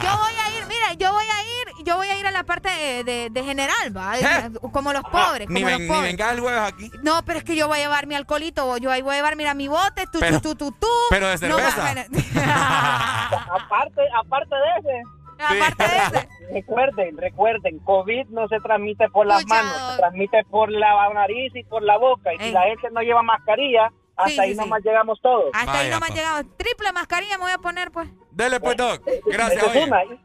Yo 0.02 0.18
voy 0.18 0.34
a 0.34 0.58
ir, 0.60 0.66
mira, 0.68 0.94
yo 0.98 1.14
voy 1.14 1.26
a 1.26 1.42
ir, 1.44 1.86
yo 1.86 1.96
voy 1.96 2.08
a 2.08 2.18
ir 2.20 2.26
a 2.26 2.32
la 2.32 2.44
parte 2.44 2.70
de, 2.70 3.04
de- 3.04 3.30
de 3.30 3.44
general, 3.44 3.96
¿va? 3.96 4.18
¿Eh? 4.18 4.50
Como 4.74 4.92
los 4.92 5.04
pobres, 5.04 5.48
Ni, 5.48 5.62
como 5.62 5.78
ven, 5.78 5.88
los 5.88 5.98
ni 5.98 6.04
venga 6.04 6.32
el 6.32 6.40
jueves 6.40 6.62
aquí. 6.74 6.92
No, 7.04 7.24
pero 7.24 7.38
es 7.38 7.46
que 7.46 7.56
yo 7.56 7.68
voy 7.68 7.78
a 7.78 7.82
llevar 7.84 8.08
mi 8.08 8.16
alcoholito, 8.16 8.78
yo 8.78 8.92
ahí 8.92 9.04
voy 9.04 9.14
a 9.14 9.18
llevar, 9.18 9.36
mira, 9.36 9.54
mi 9.54 9.68
bote, 9.68 10.08
tu, 10.12 10.20
Pero- 10.20 10.42
tu, 10.42 10.56
tu, 10.56 10.72
tu, 10.72 10.80
tu. 10.80 10.88
pero 11.12 11.28
de 11.28 11.48
No, 11.48 11.56
cerveza. 11.58 11.82
bueno, 11.82 12.02
aparte, 13.34 14.02
aparte 14.16 14.56
de 14.56 14.80
ese. 14.80 15.04
Aparte 15.40 15.84
de 15.84 15.98
ese. 15.98 16.30
Recuerden, 16.54 17.18
recuerden, 17.18 17.80
COVID 17.80 18.28
no 18.30 18.48
se 18.48 18.60
transmite 18.60 19.10
por 19.10 19.28
las 19.28 19.40
Escucha, 19.40 19.64
manos, 19.64 19.92
se 19.92 19.98
transmite 19.98 20.44
por 20.46 20.72
la 20.72 21.10
nariz 21.14 21.56
y 21.56 21.64
por 21.64 21.84
la 21.84 21.98
boca. 21.98 22.34
Y 22.34 22.38
si 22.38 22.44
Ey. 22.46 22.52
la 22.52 22.64
gente 22.64 22.90
no 22.92 23.02
lleva 23.02 23.22
mascarilla, 23.22 23.92
hasta 24.16 24.32
Sí, 24.32 24.40
ahí 24.40 24.52
sí, 24.54 24.58
nomás 24.58 24.84
llegamos 24.84 25.20
todos. 25.22 25.52
Hasta 25.54 25.80
ahí 25.80 25.90
nomás 25.90 26.10
pa. 26.10 26.16
llegamos. 26.16 26.58
Triple 26.58 26.92
mascarilla 26.94 27.38
me 27.38 27.44
voy 27.44 27.52
a 27.54 27.58
poner, 27.60 27.92
pues. 27.92 28.10
Dele 28.38 28.60
pues, 28.60 28.78
Doc. 28.78 29.02
Gracias. 29.26 29.66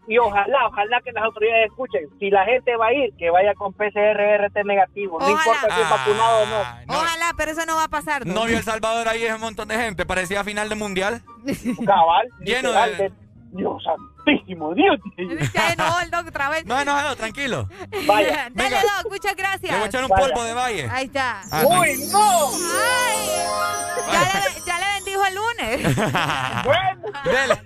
Y, 0.06 0.12
y 0.12 0.18
ojalá, 0.18 0.66
ojalá 0.66 1.00
que 1.02 1.12
las 1.12 1.24
autoridades 1.24 1.70
escuchen. 1.70 2.10
Si 2.18 2.28
la 2.28 2.44
gente 2.44 2.76
va 2.76 2.88
a 2.88 2.92
ir, 2.92 3.14
que 3.16 3.30
vaya 3.30 3.54
con 3.54 3.72
PCR 3.72 4.36
RT 4.46 4.64
negativo. 4.66 5.18
No 5.18 5.24
Ojalá. 5.24 5.40
importa 5.56 5.74
si 5.74 5.80
es 5.80 5.88
vacunado 5.90 6.42
o 6.42 6.46
no. 6.46 6.56
Ay, 6.62 6.86
no, 6.86 6.94
Ojalá, 6.94 7.32
pero 7.38 7.52
eso 7.52 7.64
no 7.64 7.76
va 7.76 7.84
a 7.84 7.88
pasar. 7.88 8.26
no 8.26 8.44
vio 8.44 8.58
El 8.58 8.62
Salvador 8.64 9.08
ahí 9.08 9.24
es 9.24 9.34
un 9.34 9.40
montón 9.40 9.66
de 9.68 9.76
gente. 9.76 10.04
Parecía 10.04 10.44
final 10.44 10.68
de 10.68 10.74
mundial. 10.74 11.22
Cabal, 11.86 12.28
Lleno 12.40 12.68
literal, 12.68 12.96
de- 12.98 13.12
Dios 13.52 13.82
santísimo, 13.84 14.74
Dios. 14.74 14.98
No, 15.78 16.00
el 16.00 16.10
doc 16.10 16.26
otra 16.28 16.48
vez. 16.48 16.64
No, 16.64 16.82
no, 16.84 17.02
no, 17.02 17.14
tranquilo. 17.16 17.68
Vaya. 18.06 18.48
Dale, 18.50 18.54
Venga. 18.54 18.80
doc, 18.82 19.06
muchas 19.10 19.36
Le 19.36 19.42
voy 19.42 19.44
a 19.44 19.48
gracias. 19.58 19.86
echar 19.86 20.02
un 20.04 20.08
Vaya. 20.08 20.26
polvo 20.26 20.44
de 20.44 20.54
valle. 20.54 20.88
Ahí 20.90 21.04
está. 21.06 21.42
Ah, 21.50 21.62
¡Uy, 21.66 21.98
no! 22.10 22.48
Ay, 22.48 23.28
ya 24.10 24.20
le, 24.20 24.26
ya 24.66 24.78
le 24.78 24.86
bendijo 24.94 25.24
el 25.26 25.34
lunes. 25.34 25.96
Bueno. 26.64 27.02
Dele, 27.24 27.62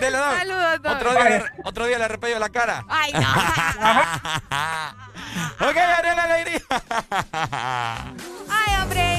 dele, 0.00 0.18
Doc. 0.18 0.36
Saludos, 0.36 0.82
Doc. 0.82 0.92
Otro 0.96 1.10
día, 1.12 1.24
le- 1.30 1.44
otro 1.64 1.86
día 1.86 1.98
le 1.98 2.08
repello 2.08 2.38
la 2.38 2.48
cara. 2.50 2.84
Ay, 2.88 3.12
no. 3.12 3.20
ok, 5.70 5.76
Ariel 5.76 6.18
Alegría. 6.18 6.60
Ay, 8.50 8.82
hombre, 8.82 9.13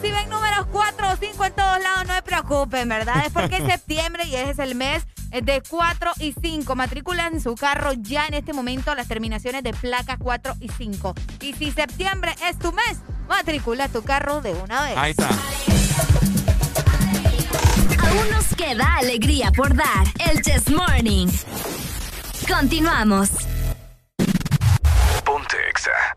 si 0.00 0.10
ven 0.10 0.28
números 0.28 0.66
4 0.70 1.12
o 1.12 1.16
5 1.16 1.44
en 1.44 1.52
todos 1.52 1.80
lados, 1.80 2.06
no 2.06 2.14
se 2.14 2.22
preocupen, 2.22 2.88
¿verdad? 2.88 3.26
Es 3.26 3.32
porque 3.32 3.56
es 3.56 3.64
septiembre 3.70 4.24
y 4.26 4.36
ese 4.36 4.50
es 4.50 4.58
el 4.58 4.74
mes 4.74 5.06
de 5.30 5.62
4 5.68 6.12
y 6.20 6.34
5. 6.40 6.74
Matriculan 6.74 7.40
su 7.40 7.54
carro 7.54 7.92
ya 7.92 8.26
en 8.26 8.34
este 8.34 8.52
momento 8.52 8.94
las 8.94 9.08
terminaciones 9.08 9.62
de 9.62 9.72
placa 9.72 10.16
4 10.18 10.54
y 10.60 10.68
5. 10.68 11.14
Y 11.40 11.52
si 11.54 11.70
septiembre 11.72 12.34
es 12.48 12.58
tu 12.58 12.72
mes, 12.72 12.98
matricula 13.28 13.88
tu 13.88 14.02
carro 14.02 14.40
de 14.40 14.54
una 14.54 14.82
vez. 14.82 14.96
Ahí 14.96 15.10
está. 15.12 15.28
Aún 18.08 18.30
nos 18.30 18.54
queda 18.56 18.96
alegría 18.96 19.50
por 19.52 19.74
dar. 19.74 20.06
El 20.30 20.42
Chess 20.42 20.70
Morning. 20.70 21.28
Continuamos. 22.48 23.30
Ponte 25.24 25.56
Exa. 25.68 26.16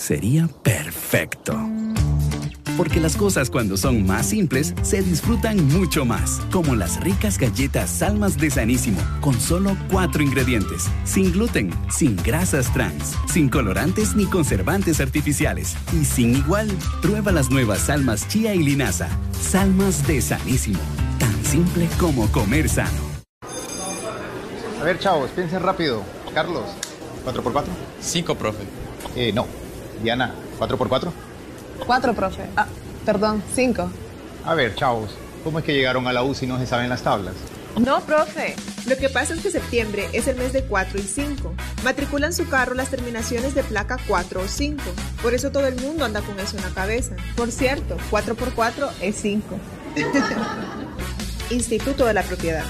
Sería 0.00 0.48
perfecto. 0.62 1.54
Porque 2.78 3.00
las 3.00 3.16
cosas 3.16 3.50
cuando 3.50 3.76
son 3.76 4.06
más 4.06 4.30
simples 4.30 4.74
se 4.80 5.02
disfrutan 5.02 5.62
mucho 5.68 6.06
más, 6.06 6.40
como 6.50 6.74
las 6.74 6.98
ricas 7.02 7.36
galletas 7.36 7.90
Salmas 7.90 8.38
de 8.38 8.48
Sanísimo, 8.48 8.98
con 9.20 9.38
solo 9.38 9.76
cuatro 9.90 10.22
ingredientes, 10.22 10.88
sin 11.04 11.30
gluten, 11.32 11.70
sin 11.90 12.16
grasas 12.16 12.72
trans, 12.72 13.14
sin 13.30 13.50
colorantes 13.50 14.16
ni 14.16 14.24
conservantes 14.24 15.02
artificiales 15.02 15.76
y 15.92 16.06
sin 16.06 16.34
igual. 16.34 16.70
Prueba 17.02 17.30
las 17.30 17.50
nuevas 17.50 17.80
Salmas 17.80 18.26
Chía 18.26 18.54
y 18.54 18.62
Linaza, 18.62 19.10
Salmas 19.38 20.06
de 20.06 20.22
Sanísimo, 20.22 20.80
tan 21.18 21.44
simple 21.44 21.86
como 21.98 22.26
comer 22.32 22.70
sano. 22.70 23.02
A 24.80 24.84
ver, 24.84 24.98
chavos, 24.98 25.30
piensen 25.32 25.62
rápido. 25.62 26.02
Carlos, 26.32 26.64
¿4x4? 27.26 27.64
5, 28.00 28.34
profe. 28.34 28.64
Eh, 29.14 29.30
no. 29.34 29.59
Diana, 30.02 30.32
cuatro 30.58 30.76
por 30.76 30.88
cuatro. 30.88 31.12
Cuatro, 31.86 32.14
profe. 32.14 32.42
Ah, 32.56 32.66
perdón, 33.04 33.42
cinco. 33.54 33.90
A 34.44 34.54
ver, 34.54 34.74
chavos, 34.74 35.10
¿cómo 35.44 35.58
es 35.58 35.64
que 35.64 35.74
llegaron 35.74 36.06
a 36.06 36.12
la 36.12 36.22
U 36.22 36.34
si 36.34 36.46
no 36.46 36.58
se 36.58 36.66
saben 36.66 36.88
las 36.88 37.02
tablas? 37.02 37.34
No, 37.78 38.00
profe. 38.00 38.56
Lo 38.86 38.96
que 38.96 39.08
pasa 39.08 39.34
es 39.34 39.40
que 39.40 39.50
septiembre 39.50 40.08
es 40.12 40.26
el 40.26 40.36
mes 40.36 40.52
de 40.52 40.64
4 40.64 40.98
y 40.98 41.02
5. 41.02 41.54
Matriculan 41.84 42.32
su 42.32 42.48
carro 42.48 42.74
las 42.74 42.90
terminaciones 42.90 43.54
de 43.54 43.62
placa 43.62 43.98
4 44.08 44.40
o 44.40 44.48
5. 44.48 44.82
Por 45.22 45.34
eso 45.34 45.52
todo 45.52 45.66
el 45.66 45.76
mundo 45.76 46.04
anda 46.04 46.20
con 46.22 46.38
eso 46.40 46.56
en 46.56 46.64
la 46.64 46.70
cabeza. 46.70 47.14
Por 47.36 47.52
cierto, 47.52 47.96
4x4 48.10 48.90
es 49.00 49.16
5. 49.16 49.58
Instituto 51.50 52.06
de 52.06 52.14
la 52.14 52.22
Propiedad. 52.22 52.64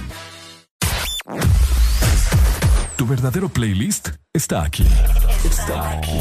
Tu 2.96 3.06
verdadero 3.06 3.48
playlist 3.48 4.10
está 4.34 4.62
aquí. 4.62 4.86
Está 5.44 5.92
aquí. 5.92 6.20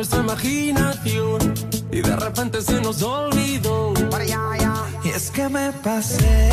nuestra 0.00 0.20
imaginación 0.20 1.54
y 1.92 2.00
de 2.00 2.16
repente 2.16 2.62
se 2.62 2.80
nos 2.80 3.02
olvidó. 3.02 3.92
Y 5.04 5.08
es 5.10 5.30
que 5.30 5.46
me 5.50 5.70
pasé, 5.72 6.50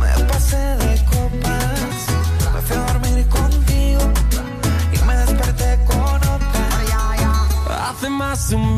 me 0.00 0.24
pasé 0.24 0.56
de 0.56 1.04
copas, 1.06 1.98
me 2.54 2.60
fui 2.60 2.76
a 2.76 2.92
dormir 2.92 3.26
contigo 3.26 4.02
y 4.94 5.04
me 5.04 5.16
desperté 5.16 5.80
con 5.84 6.14
otra. 6.14 7.88
Hace 7.90 8.08
más 8.08 8.52
un 8.52 8.77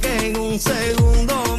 que 0.00 0.26
en 0.26 0.38
un 0.38 0.58
segundo 0.58 1.56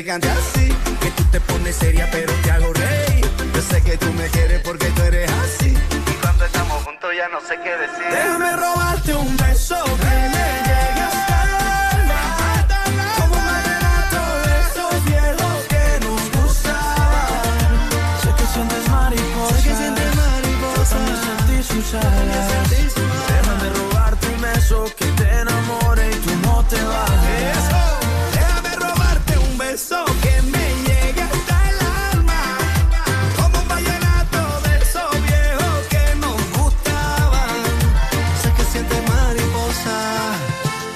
elegante 0.00 0.29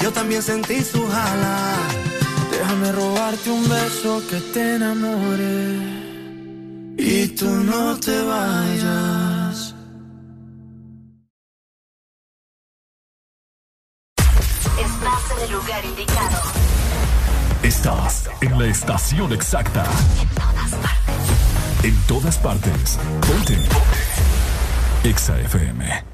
yo 0.05 0.13
también 0.13 0.43
sentí 0.43 0.85
su 0.85 1.03
jala. 1.09 1.77
Déjame 2.51 2.93
robarte 2.93 3.51
un 3.51 3.67
beso 3.67 4.23
que 4.29 4.39
te 4.53 4.75
enamore 4.75 5.79
y 6.99 7.29
tú 7.29 7.49
no 7.49 7.99
te 7.99 8.21
vayas. 8.21 9.75
Estás 14.77 15.23
en 15.35 15.43
el 15.45 15.53
lugar 15.53 15.85
indicado. 15.87 16.39
Estás 17.63 18.29
en 18.43 18.59
la 18.59 18.67
estación 18.67 19.33
exacta. 19.33 19.87
En 20.21 20.29
todas 20.35 20.75
partes. 20.75 21.85
En 21.85 21.97
todas 22.07 22.39
partes. 22.39 22.99
Ponte. 23.27 23.55
Ponte. 23.55 25.09
Exa 25.09 25.41
FM. 25.41 26.14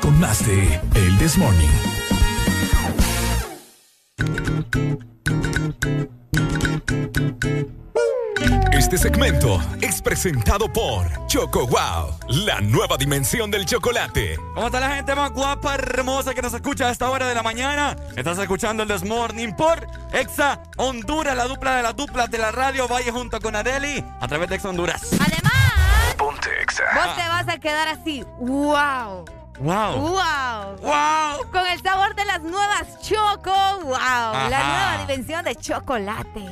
Con 0.00 0.18
más 0.18 0.44
de 0.46 0.80
El 0.94 1.18
This 1.18 1.36
Morning. 1.36 1.68
Este 8.72 8.96
segmento 8.98 9.60
es 9.80 10.00
presentado 10.02 10.72
por 10.72 11.06
Choco 11.26 11.66
Wow, 11.66 12.18
la 12.28 12.60
nueva 12.60 12.96
dimensión 12.96 13.50
del 13.50 13.66
chocolate. 13.66 14.36
¿Cómo 14.54 14.66
está 14.66 14.80
la 14.80 14.96
gente 14.96 15.14
más 15.14 15.30
guapa, 15.32 15.74
hermosa 15.74 16.34
que 16.34 16.42
nos 16.42 16.54
escucha 16.54 16.88
a 16.88 16.90
esta 16.90 17.08
hora 17.10 17.28
de 17.28 17.34
la 17.34 17.42
mañana? 17.42 17.94
Estás 18.16 18.38
escuchando 18.38 18.82
el 18.82 18.88
This 18.88 19.04
Morning 19.04 19.52
por 19.52 19.86
Exa 20.12 20.62
Honduras, 20.76 21.36
la 21.36 21.44
dupla 21.46 21.76
de 21.76 21.82
las 21.82 21.94
duplas 21.94 22.30
de 22.30 22.38
la 22.38 22.50
radio. 22.50 22.88
Vaya 22.88 23.12
junto 23.12 23.40
con 23.40 23.54
Adeli 23.54 24.04
a 24.20 24.26
través 24.26 24.48
de 24.48 24.56
Exa 24.56 24.70
Honduras. 24.70 25.02
Además, 25.20 26.14
Ponte 26.16 26.50
Exa. 26.62 26.84
vos 26.94 27.16
te 27.16 27.28
vas 27.28 27.48
a 27.48 27.58
quedar 27.58 27.88
así. 27.88 28.24
¡Wow! 28.38 29.39
¡Wow! 29.60 29.96
¡Wow! 29.98 30.76
¡Wow! 30.80 31.50
Con 31.52 31.66
el 31.66 31.82
sabor 31.82 32.14
de 32.14 32.24
las 32.24 32.40
nuevas 32.40 32.98
Choco. 33.02 33.52
¡Wow! 33.82 33.94
La 34.48 34.48
nueva 34.48 34.98
dimensión 35.06 35.44
de 35.44 35.54
chocolate. 35.54 36.48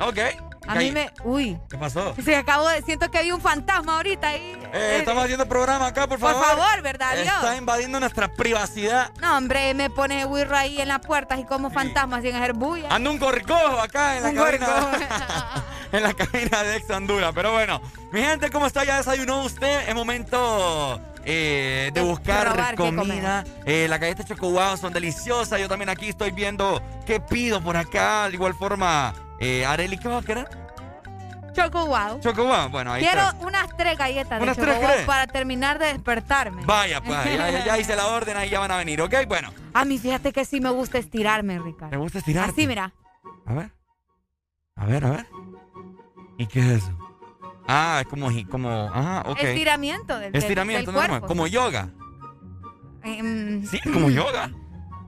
Ok. 0.00 0.18
A 0.66 0.74
mí 0.76 0.90
me. 0.92 1.10
Uy. 1.24 1.58
¿Qué 1.68 1.76
pasó? 1.76 2.14
Sí, 2.24 2.32
acabo 2.34 2.68
de. 2.68 2.82
Siento 2.82 3.10
que 3.10 3.18
hay 3.18 3.32
un 3.32 3.40
fantasma 3.40 3.96
ahorita 3.96 4.28
ahí. 4.28 4.58
Eh, 4.72 4.96
estamos 5.00 5.24
haciendo 5.24 5.46
programa 5.46 5.88
acá, 5.88 6.06
por 6.06 6.18
Por 6.18 6.32
favor. 6.32 6.46
favor, 6.46 6.82
¿verdad, 6.82 7.14
Dios? 7.14 7.34
Está 7.34 7.56
invadiendo 7.56 7.98
nuestra 8.00 8.28
privacidad. 8.32 9.10
No, 9.20 9.36
hombre, 9.36 9.74
me 9.74 9.90
pone 9.90 10.24
Wirro 10.24 10.56
ahí 10.56 10.80
en 10.80 10.88
las 10.88 11.00
puertas 11.00 11.38
y 11.40 11.44
como 11.44 11.70
fantasma 11.70 12.20
sin 12.22 12.34
hacer 12.34 12.52
bulla. 12.54 12.88
Anda 12.90 13.10
un 13.10 13.18
corricojo 13.18 13.80
acá 13.80 14.16
en 14.16 14.22
la 14.22 14.28
Un 14.30 14.36
cabina. 14.36 15.64
en 15.92 16.02
la 16.02 16.14
cabina 16.14 16.62
de 16.62 16.76
Ex 16.76 16.90
Honduras. 16.90 17.32
Pero 17.34 17.52
bueno, 17.52 17.80
mi 18.12 18.20
gente, 18.22 18.50
¿cómo 18.50 18.66
está? 18.66 18.84
¿Ya 18.84 18.96
desayunó 18.96 19.44
usted? 19.44 19.88
Es 19.88 19.94
momento 19.94 21.00
eh, 21.24 21.90
de 21.92 22.00
buscar 22.00 22.74
comida. 22.76 23.44
Eh, 23.64 23.86
las 23.88 24.00
galletas 24.00 24.26
Choco 24.26 24.50
Wow 24.50 24.76
son 24.76 24.92
deliciosas. 24.92 25.60
Yo 25.60 25.68
también 25.68 25.88
aquí 25.88 26.08
estoy 26.08 26.30
viendo 26.32 26.82
qué 27.06 27.20
pido 27.20 27.60
por 27.62 27.76
acá. 27.76 28.28
De 28.28 28.34
igual 28.34 28.54
forma, 28.54 29.14
eh, 29.40 29.64
Areli, 29.64 29.98
¿qué 29.98 30.08
vas 30.08 30.22
a 30.22 30.26
querer? 30.26 30.48
Choco 31.52 31.86
wow. 31.86 32.18
Choco 32.20 32.44
Wow. 32.44 32.70
Bueno, 32.70 32.92
ahí 32.92 33.02
Quiero 33.02 33.20
está. 33.20 33.36
unas 33.46 33.76
tres 33.76 33.98
galletas 33.98 34.38
de 34.38 34.42
¿Unas 34.42 34.56
Choco 34.56 34.72
Wow 34.72 35.06
para 35.06 35.26
terminar 35.26 35.78
de 35.78 35.86
despertarme. 35.86 36.64
Vaya, 36.64 37.02
pues, 37.02 37.18
ya, 37.66 37.78
hice 37.78 37.94
la 37.94 38.06
orden, 38.06 38.36
ahí 38.38 38.48
ya 38.48 38.58
van 38.58 38.70
a 38.70 38.78
venir, 38.78 39.02
¿ok? 39.02 39.14
Bueno, 39.28 39.52
A 39.74 39.84
mí 39.84 39.98
fíjate 39.98 40.32
que 40.32 40.44
sí 40.46 40.60
me 40.60 40.70
gusta 40.70 40.98
estirarme, 40.98 41.58
Ricardo. 41.58 41.90
¿te 41.90 41.96
gusta 41.98 42.18
estirar? 42.18 42.48
Así, 42.48 42.66
mira. 42.66 42.92
A 43.44 43.52
ver. 43.52 43.70
A 44.76 44.86
ver, 44.86 45.04
a 45.04 45.10
ver. 45.10 45.26
¿Y 46.38 46.46
qué 46.46 46.60
es 46.60 46.66
eso? 46.82 46.98
Ah, 47.74 47.98
es 48.02 48.06
como, 48.08 48.28
como, 48.50 48.90
ajá, 48.92 49.22
ok. 49.26 49.38
Estiramiento 49.40 50.18
del, 50.18 50.32
del- 50.32 50.42
Estiramiento 50.42 50.92
del 50.92 51.06
cuerpo. 51.08 51.26
como 51.26 51.46
yoga. 51.46 51.88
Em, 53.02 53.64
Sí, 53.66 53.80
como 53.80 54.10
yoga. 54.10 54.50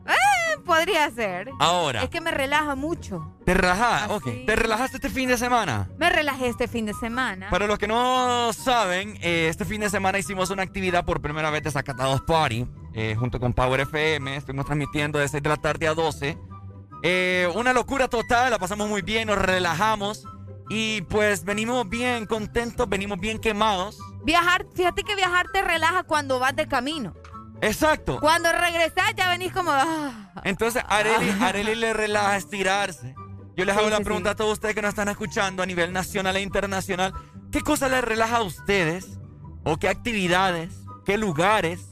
eh, 0.06 0.58
podría 0.64 1.10
ser. 1.10 1.50
Ahora. 1.60 2.02
Es 2.02 2.10
que 2.10 2.20
me 2.20 2.30
relaja 2.30 2.74
mucho. 2.74 3.32
¿Te 3.44 3.54
relajas? 3.54 4.02
Así. 4.04 4.12
Ok. 4.12 4.24
¿Te 4.46 4.56
relajaste 4.56 4.96
este 4.96 5.10
fin 5.10 5.28
de 5.28 5.36
semana? 5.38 5.88
Me 5.98 6.08
relajé 6.10 6.48
este 6.48 6.66
fin 6.68 6.86
de 6.86 6.94
semana. 6.94 7.50
Para 7.50 7.66
los 7.66 7.78
que 7.78 7.86
no 7.86 8.52
saben, 8.52 9.16
eh, 9.20 9.48
este 9.48 9.64
fin 9.64 9.80
de 9.82 9.90
semana 9.90 10.18
hicimos 10.18 10.50
una 10.50 10.62
actividad 10.62 11.04
por 11.04 11.20
primera 11.20 11.50
vez 11.50 11.62
de 11.62 11.70
Zacatados 11.70 12.22
Party, 12.22 12.66
eh, 12.94 13.14
junto 13.18 13.38
con 13.38 13.52
Power 13.52 13.80
FM. 13.80 14.36
Estuvimos 14.36 14.66
transmitiendo 14.66 15.18
de 15.18 15.28
6 15.28 15.42
de 15.42 15.48
la 15.50 15.56
tarde 15.58 15.86
a 15.86 15.94
12. 15.94 16.36
Eh, 17.02 17.48
una 17.54 17.72
locura 17.74 18.08
total, 18.08 18.50
la 18.50 18.58
pasamos 18.58 18.88
muy 18.88 19.02
bien, 19.02 19.26
nos 19.28 19.36
relajamos. 19.38 20.24
Y 20.68 21.02
pues 21.02 21.44
venimos 21.44 21.88
bien 21.88 22.26
contentos, 22.26 22.88
venimos 22.88 23.18
bien 23.20 23.38
quemados. 23.38 23.98
Viajar, 24.24 24.66
fíjate 24.74 25.02
que 25.02 25.14
viajar 25.14 25.46
te 25.52 25.62
relaja 25.62 26.04
cuando 26.04 26.38
vas 26.38 26.56
de 26.56 26.66
camino. 26.66 27.14
Exacto. 27.60 28.18
Cuando 28.20 28.50
regresas 28.52 29.14
ya 29.16 29.28
venís 29.28 29.52
como... 29.52 29.70
ah. 29.72 30.32
Entonces, 30.44 30.82
Areli, 30.88 31.30
Areli 31.40 31.74
le 31.74 31.92
relaja 31.92 32.36
estirarse. 32.36 33.14
Yo 33.56 33.64
les 33.64 33.76
hago 33.76 33.88
la 33.88 33.98
sí, 33.98 34.04
pregunta 34.04 34.30
a 34.30 34.34
todos 34.34 34.54
ustedes 34.54 34.74
que 34.74 34.82
nos 34.82 34.90
están 34.90 35.08
escuchando 35.08 35.62
a 35.62 35.66
nivel 35.66 35.92
nacional 35.92 36.36
e 36.36 36.40
internacional. 36.40 37.14
¿Qué 37.52 37.60
cosa 37.60 37.88
les 37.88 38.02
relaja 38.02 38.38
a 38.38 38.42
ustedes? 38.42 39.18
¿O 39.62 39.76
qué 39.76 39.88
actividades, 39.88 40.74
qué 41.06 41.16
lugares 41.16 41.88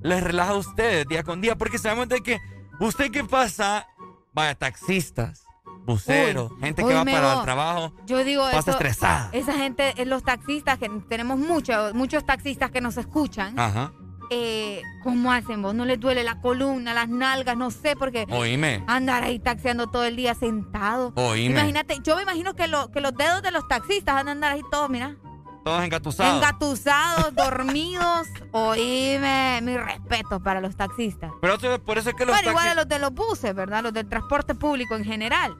les 0.00 0.22
relaja 0.22 0.52
a 0.52 0.56
ustedes 0.56 1.06
día 1.08 1.24
con 1.24 1.40
día? 1.40 1.56
Porque 1.56 1.78
sabemos 1.78 2.08
de 2.08 2.20
que 2.20 2.38
usted 2.78 3.10
que 3.10 3.24
pasa, 3.24 3.88
vaya, 4.32 4.54
taxistas, 4.54 5.41
buceros, 5.84 6.50
Uy, 6.52 6.60
gente 6.60 6.84
que 6.84 6.94
va 6.94 7.04
para 7.04 7.34
el 7.34 7.42
trabajo, 7.42 7.92
Yo 8.06 8.22
digo 8.24 8.44
pasa 8.50 8.72
estresada. 8.72 9.28
Esa 9.32 9.52
gente, 9.54 9.94
los 10.06 10.22
taxistas, 10.22 10.78
que 10.78 10.88
tenemos 11.08 11.38
muchos, 11.38 11.94
muchos 11.94 12.24
taxistas 12.24 12.70
que 12.70 12.80
nos 12.80 12.96
escuchan. 12.96 13.58
Ajá. 13.58 13.92
eh, 14.30 14.80
¿Cómo 15.02 15.30
hacen 15.32 15.60
vos? 15.60 15.74
¿No 15.74 15.84
les 15.84 15.98
duele 16.00 16.22
la 16.24 16.40
columna, 16.40 16.94
las 16.94 17.08
nalgas? 17.08 17.56
No 17.56 17.70
sé, 17.70 17.96
porque 17.96 18.26
Oíme. 18.30 18.82
andar 18.86 19.24
ahí 19.24 19.38
taxiando 19.38 19.88
todo 19.88 20.04
el 20.04 20.16
día 20.16 20.34
sentado. 20.34 21.12
Oíme. 21.16 21.58
Imagínate, 21.58 21.98
yo 22.02 22.16
me 22.16 22.22
imagino 22.22 22.54
que, 22.54 22.66
lo- 22.68 22.90
que 22.90 23.00
los 23.02 23.12
dedos 23.14 23.42
de 23.42 23.50
los 23.50 23.66
taxistas 23.68 24.14
van 24.14 24.28
a 24.28 24.32
andar 24.32 24.52
ahí 24.52 24.62
todos, 24.70 24.88
mira, 24.88 25.16
Todos 25.64 25.82
engatusados. 25.84 26.36
engatusados, 26.36 27.34
dormidos. 27.36 28.28
Oíme, 28.50 29.60
mi 29.62 29.76
respeto 29.76 30.40
para 30.40 30.60
los 30.60 30.76
taxistas. 30.76 31.30
Pero 31.40 31.56
por 31.84 31.98
eso 31.98 32.10
es 32.10 32.14
que 32.16 32.26
los 32.26 32.34
Bueno, 32.36 32.50
igual 32.50 32.68
a 32.68 32.74
los 32.74 32.88
de 32.88 32.98
los 32.98 33.12
buses, 33.12 33.54
¿verdad? 33.54 33.82
Los 33.82 33.92
del 33.92 34.08
transporte 34.08 34.54
público 34.54 34.94
en 34.96 35.04
general. 35.04 35.56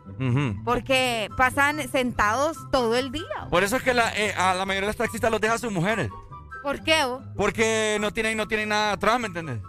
Porque 0.64 1.28
pasan 1.36 1.88
sentados 1.90 2.56
todo 2.70 2.96
el 2.96 3.10
día. 3.12 3.48
Por 3.50 3.64
eso 3.64 3.76
es 3.76 3.82
que 3.82 3.94
la- 3.94 4.16
eh, 4.16 4.34
a 4.36 4.54
la 4.54 4.64
mayoría 4.66 4.82
de 4.88 4.92
los 4.92 4.96
taxistas 4.96 5.30
los 5.30 5.40
dejan 5.40 5.58
sus 5.58 5.72
mujeres. 5.72 6.10
¿Por 6.62 6.82
qué 6.82 7.04
vos? 7.04 7.22
Porque 7.36 7.98
no 8.00 8.12
tienen, 8.12 8.36
no 8.36 8.46
tienen 8.46 8.68
nada 8.68 8.92
atrás, 8.92 9.18
¿me 9.18 9.26
entiendes? 9.26 9.60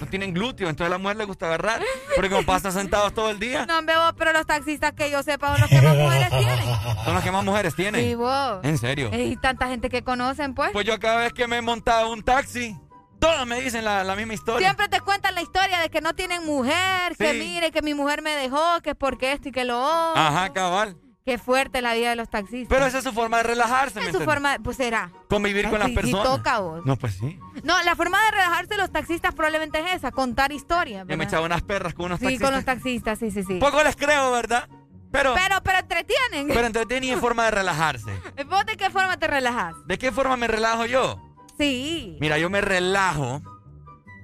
No 0.00 0.06
tienen 0.06 0.32
glúteos, 0.34 0.70
entonces 0.70 0.86
a 0.92 0.96
la 0.96 0.98
mujer 0.98 1.16
le 1.16 1.24
gusta 1.24 1.46
agarrar. 1.46 1.80
Porque 2.14 2.30
como 2.30 2.44
pasan 2.44 2.72
sentados 2.72 3.12
todo 3.14 3.30
el 3.30 3.38
día. 3.38 3.66
No, 3.66 3.80
vos, 3.82 4.14
pero 4.18 4.32
los 4.32 4.46
taxistas 4.46 4.92
que 4.92 5.10
yo 5.10 5.22
sepa 5.22 5.52
son 5.52 5.60
los 5.60 5.70
que 5.70 5.80
más 5.82 5.96
mujeres 5.96 6.28
tienen. 6.30 6.64
Son 7.04 7.14
los 7.14 7.22
que 7.22 7.30
más 7.32 7.44
mujeres 7.44 7.74
tienen. 7.74 8.04
Sí, 8.04 8.14
vos. 8.14 8.60
En 8.62 8.78
serio. 8.78 9.10
Y 9.12 9.36
tanta 9.36 9.68
gente 9.68 9.88
que 9.90 10.02
conocen, 10.02 10.54
pues. 10.54 10.70
Pues 10.72 10.86
yo 10.86 10.98
cada 10.98 11.18
vez 11.18 11.32
que 11.32 11.46
me 11.46 11.56
he 11.58 11.62
montado 11.62 12.10
un 12.12 12.22
taxi, 12.22 12.76
todos 13.18 13.46
me 13.46 13.60
dicen 13.60 13.84
la, 13.84 14.04
la 14.04 14.16
misma 14.16 14.34
historia. 14.34 14.66
Siempre 14.68 14.88
te 14.88 15.00
cuentan 15.00 15.34
la 15.34 15.42
historia 15.42 15.78
de 15.80 15.88
que 15.90 16.00
no 16.00 16.14
tienen 16.14 16.44
mujer, 16.46 17.16
que 17.18 17.32
Sí. 17.32 17.38
mire, 17.38 17.70
que 17.70 17.82
mi 17.82 17.94
mujer 17.94 18.22
me 18.22 18.30
dejó, 18.36 18.80
que 18.82 18.90
es 18.90 18.96
porque 18.96 19.32
esto 19.32 19.48
y 19.48 19.52
que 19.52 19.64
lo 19.64 19.78
otro. 19.80 20.20
Ajá, 20.20 20.52
cabal. 20.52 20.96
Qué 21.24 21.38
fuerte 21.38 21.80
la 21.80 21.94
vida 21.94 22.10
de 22.10 22.16
los 22.16 22.28
taxistas. 22.28 22.68
Pero 22.68 22.84
esa 22.84 22.98
es 22.98 23.04
su 23.04 23.12
forma 23.12 23.38
de 23.38 23.44
relajarse, 23.44 23.94
¿me 23.98 24.06
es 24.06 24.12
su 24.12 24.18
entiendes? 24.18 24.26
forma, 24.26 24.58
pues 24.62 24.76
será. 24.76 25.10
Convivir 25.30 25.70
con 25.70 25.78
las 25.78 25.88
Sí, 25.88 25.94
sí 25.94 26.00
personas. 26.12 26.24
toca, 26.24 26.58
vos. 26.58 26.84
No, 26.84 26.96
pues 26.96 27.14
sí. 27.14 27.38
No, 27.62 27.82
la 27.82 27.96
forma 27.96 28.22
de 28.26 28.30
relajarse 28.32 28.66
de 28.68 28.76
los 28.76 28.92
taxistas 28.92 29.34
probablemente 29.34 29.78
es 29.80 29.94
esa, 29.94 30.12
contar 30.12 30.52
historias. 30.52 31.00
Yo 31.00 31.06
me 31.06 31.16
¿verdad? 31.16 31.28
echaba 31.28 31.46
unas 31.46 31.62
perras 31.62 31.94
con 31.94 32.06
unos 32.06 32.18
Sí, 32.18 32.26
taxistas. 32.26 32.46
con 32.50 32.54
los 32.56 32.64
taxistas, 32.66 33.18
sí, 33.18 33.30
sí, 33.30 33.42
sí. 33.42 33.54
Poco 33.58 33.82
les 33.82 33.96
creo, 33.96 34.32
¿verdad? 34.32 34.68
Pero, 35.10 35.32
Pero, 35.34 35.62
pero 35.62 35.78
entretienen. 35.78 36.48
pero 36.48 36.66
entretienen 36.66 37.10
en 37.14 37.20
forma 37.20 37.46
de 37.46 37.52
relajarse. 37.52 38.10
¿Vos 38.50 38.66
de 38.66 38.76
qué 38.76 38.90
forma 38.90 39.16
te 39.16 39.26
relajas? 39.26 39.74
¿De 39.86 39.96
qué 39.96 40.12
forma 40.12 40.36
me 40.36 40.46
relajo 40.46 40.84
yo? 40.84 41.22
Sí. 41.56 42.18
Mira, 42.20 42.36
yo 42.36 42.50
me 42.50 42.60
relajo 42.60 43.40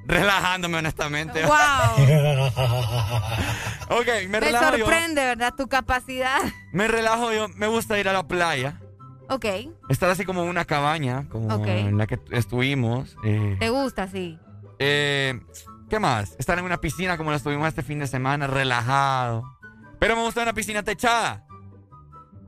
relajándome 0.06 0.78
honestamente. 0.78 1.42
Wow. 1.44 2.04
ok, 3.98 4.06
me, 4.22 4.28
Me 4.28 4.40
relajo 4.40 4.76
sorprende, 4.76 5.24
¿verdad? 5.24 5.54
Tu 5.56 5.68
capacidad. 5.68 6.38
Me 6.72 6.88
relajo 6.88 7.32
yo. 7.32 7.48
Me 7.50 7.66
gusta 7.66 7.98
ir 7.98 8.08
a 8.08 8.12
la 8.12 8.26
playa. 8.26 8.80
Ok. 9.28 9.44
Estar 9.88 10.10
así 10.10 10.24
como 10.24 10.42
en 10.42 10.48
una 10.48 10.64
cabaña, 10.64 11.28
como 11.28 11.64
en 11.66 11.98
la 11.98 12.06
que 12.06 12.18
estuvimos. 12.32 13.16
eh, 13.24 13.56
¿Te 13.60 13.70
gusta, 13.70 14.08
sí? 14.08 14.38
eh, 14.78 15.40
¿Qué 15.88 15.98
más? 15.98 16.34
Estar 16.38 16.58
en 16.58 16.64
una 16.64 16.78
piscina 16.80 17.16
como 17.16 17.30
la 17.30 17.36
estuvimos 17.36 17.66
este 17.68 17.82
fin 17.82 17.98
de 17.98 18.06
semana, 18.06 18.46
relajado. 18.46 19.44
Pero 19.98 20.16
me 20.16 20.22
gusta 20.22 20.42
una 20.42 20.52
piscina 20.52 20.82
techada. 20.82 21.46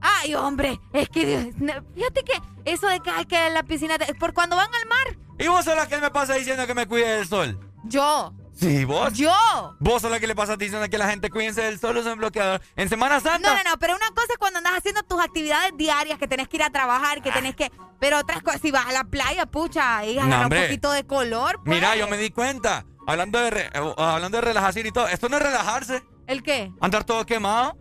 Ay, 0.01 0.35
hombre, 0.35 0.81
es 0.93 1.09
que 1.09 1.25
Dios, 1.27 1.55
fíjate 1.95 2.25
que 2.25 2.33
eso 2.65 2.89
de 2.89 2.99
que 3.01 3.11
hay 3.11 3.25
que 3.27 3.51
la 3.51 3.63
piscina, 3.63 3.97
por 4.19 4.33
cuando 4.35 4.57
van 4.57 4.67
al 4.75 4.89
mar, 4.89 5.19
¿Y 5.43 5.49
vos 5.49 5.65
sos 5.65 5.75
la 5.77 5.87
que 5.89 5.99
me 5.99 6.11
pasa 6.11 6.35
diciendo 6.35 6.67
que 6.67 6.75
me 6.75 6.87
cuide 6.87 7.17
del 7.17 7.29
sol? 7.29 7.59
yo, 7.85 8.33
Sí, 8.55 8.85
vos. 8.85 9.13
yo. 9.15 9.33
Vos 9.81 10.03
sos 10.03 10.11
la 10.11 10.21
que 10.21 10.27
le 10.27 10.35
pasas 10.37 10.57
diciendo 10.59 10.89
que 10.89 10.99
la 10.99 11.09
gente 11.09 11.31
cuídense 11.31 11.63
del 11.63 11.81
sol 11.81 11.97
usen 11.97 12.17
bloqueador. 12.19 12.61
En 12.77 12.89
Semana 12.89 13.19
Santa. 13.19 13.49
No, 13.51 13.57
no, 13.65 13.71
no, 13.71 13.79
pero 13.79 13.97
una 13.97 14.09
cosa 14.11 14.29
es 14.31 14.39
cuando 14.39 14.59
andas 14.59 14.75
haciendo 14.77 15.03
tus 15.03 15.21
actividades 15.21 15.73
diarias, 15.77 16.19
que 16.19 16.29
tenés 16.29 16.49
que 16.49 16.59
ir 16.59 16.63
a 16.63 16.71
trabajar, 16.71 17.23
que 17.23 17.33
tenés 17.33 17.57
que... 17.57 17.73
Pero 17.99 18.19
otras 18.19 18.43
cosas, 18.43 18.61
si 18.61 18.71
vas 18.71 18.87
a 18.87 18.93
la 18.93 19.05
playa, 19.05 19.47
pucha, 19.47 19.99
ahí 19.99 20.17
No, 20.17 20.23
agarra 20.23 20.47
un 20.47 20.63
poquito 20.65 20.93
de 20.93 21.05
color, 21.07 21.61
pues. 21.65 21.77
Mira, 21.77 21.97
yo 21.97 22.07
me 22.09 22.19
di 22.19 22.31
cuenta. 22.31 22.85
Hablando 23.07 23.41
de, 23.41 23.51
re- 23.51 23.71
eh, 23.73 23.95
hablando 23.97 24.37
de 24.39 24.43
relajación 24.43 24.87
y 24.87 24.93
todo. 24.93 25.09
Esto 25.09 25.29
no 25.29 25.39
es 25.39 25.43
relajarse. 25.43 26.03
¿El 26.29 26.43
qué? 26.43 26.71
Andar 26.81 27.03
todo 27.05 27.25
quemado. 27.27 27.77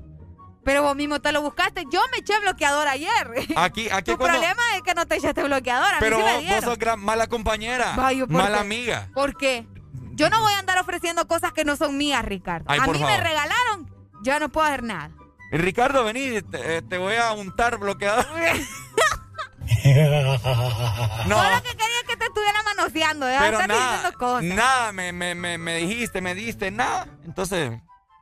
Pero 0.63 0.83
vos 0.83 0.95
mismo 0.95 1.19
te 1.19 1.31
lo 1.31 1.41
buscaste. 1.41 1.85
Yo 1.91 1.99
me 2.11 2.17
eché 2.19 2.39
bloqueador 2.39 2.87
ayer. 2.87 3.27
Aquí, 3.55 3.89
aquí 3.89 4.11
tu 4.11 4.17
cuando- 4.17 4.37
problema 4.39 4.61
es 4.75 4.83
que 4.83 4.93
no 4.93 5.05
te 5.07 5.15
echaste 5.15 5.43
bloqueador. 5.43 5.87
A 5.87 5.91
mí 5.93 5.97
Pero 5.99 6.17
sí 6.17 6.23
me 6.47 6.55
vos, 6.55 6.63
sos 6.63 6.77
gran- 6.77 6.99
mala 6.99 7.27
compañera. 7.27 7.93
Vaya, 7.95 8.25
¿por 8.27 8.35
mala 8.35 8.57
qué? 8.57 8.61
amiga. 8.61 9.09
¿Por 9.13 9.35
qué? 9.37 9.65
Yo 10.13 10.29
no 10.29 10.39
voy 10.41 10.53
a 10.53 10.59
andar 10.59 10.77
ofreciendo 10.77 11.27
cosas 11.27 11.51
que 11.53 11.65
no 11.65 11.75
son 11.77 11.97
mías, 11.97 12.23
Ricardo. 12.23 12.65
Ay, 12.67 12.79
a 12.79 12.85
mí 12.87 12.99
me 12.99 13.17
regalaron, 13.17 13.89
yo 14.23 14.39
no 14.39 14.49
puedo 14.49 14.67
hacer 14.67 14.83
nada. 14.83 15.09
Eh, 15.51 15.57
Ricardo, 15.57 16.03
vení, 16.03 16.41
te, 16.43 16.77
eh, 16.77 16.81
te 16.83 16.97
voy 16.99 17.15
a 17.15 17.31
untar 17.33 17.77
bloqueador. 17.79 18.25
no. 21.27 21.35
Todo 21.35 21.49
lo 21.51 21.61
que 21.63 21.69
quería 21.69 21.99
es 22.01 22.07
que 22.07 22.17
te 22.17 22.25
estuviera 22.25 22.61
manoseando, 22.63 23.25
deja 23.25 23.43
de 23.43 23.49
Pero 23.49 23.61
estar 23.61 23.69
nada, 23.69 23.93
diciendo 23.95 24.17
cosas. 24.17 24.43
nada, 24.43 24.91
me, 24.91 25.11
me, 25.13 25.35
me, 25.35 25.57
me 25.57 25.75
dijiste, 25.77 26.21
me 26.21 26.35
diste, 26.35 26.71
nada. 26.71 27.07
Entonces, 27.25 27.71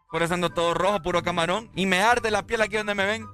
por 0.09 0.23
eso 0.23 0.33
ando 0.33 0.49
todo 0.49 0.73
rojo, 0.73 1.01
puro 1.01 1.21
camarón. 1.23 1.69
Y 1.75 1.85
me 1.85 2.01
arde 2.01 2.31
la 2.31 2.43
piel 2.45 2.61
aquí 2.61 2.77
donde 2.77 2.95
me 2.95 3.05
ven. 3.05 3.27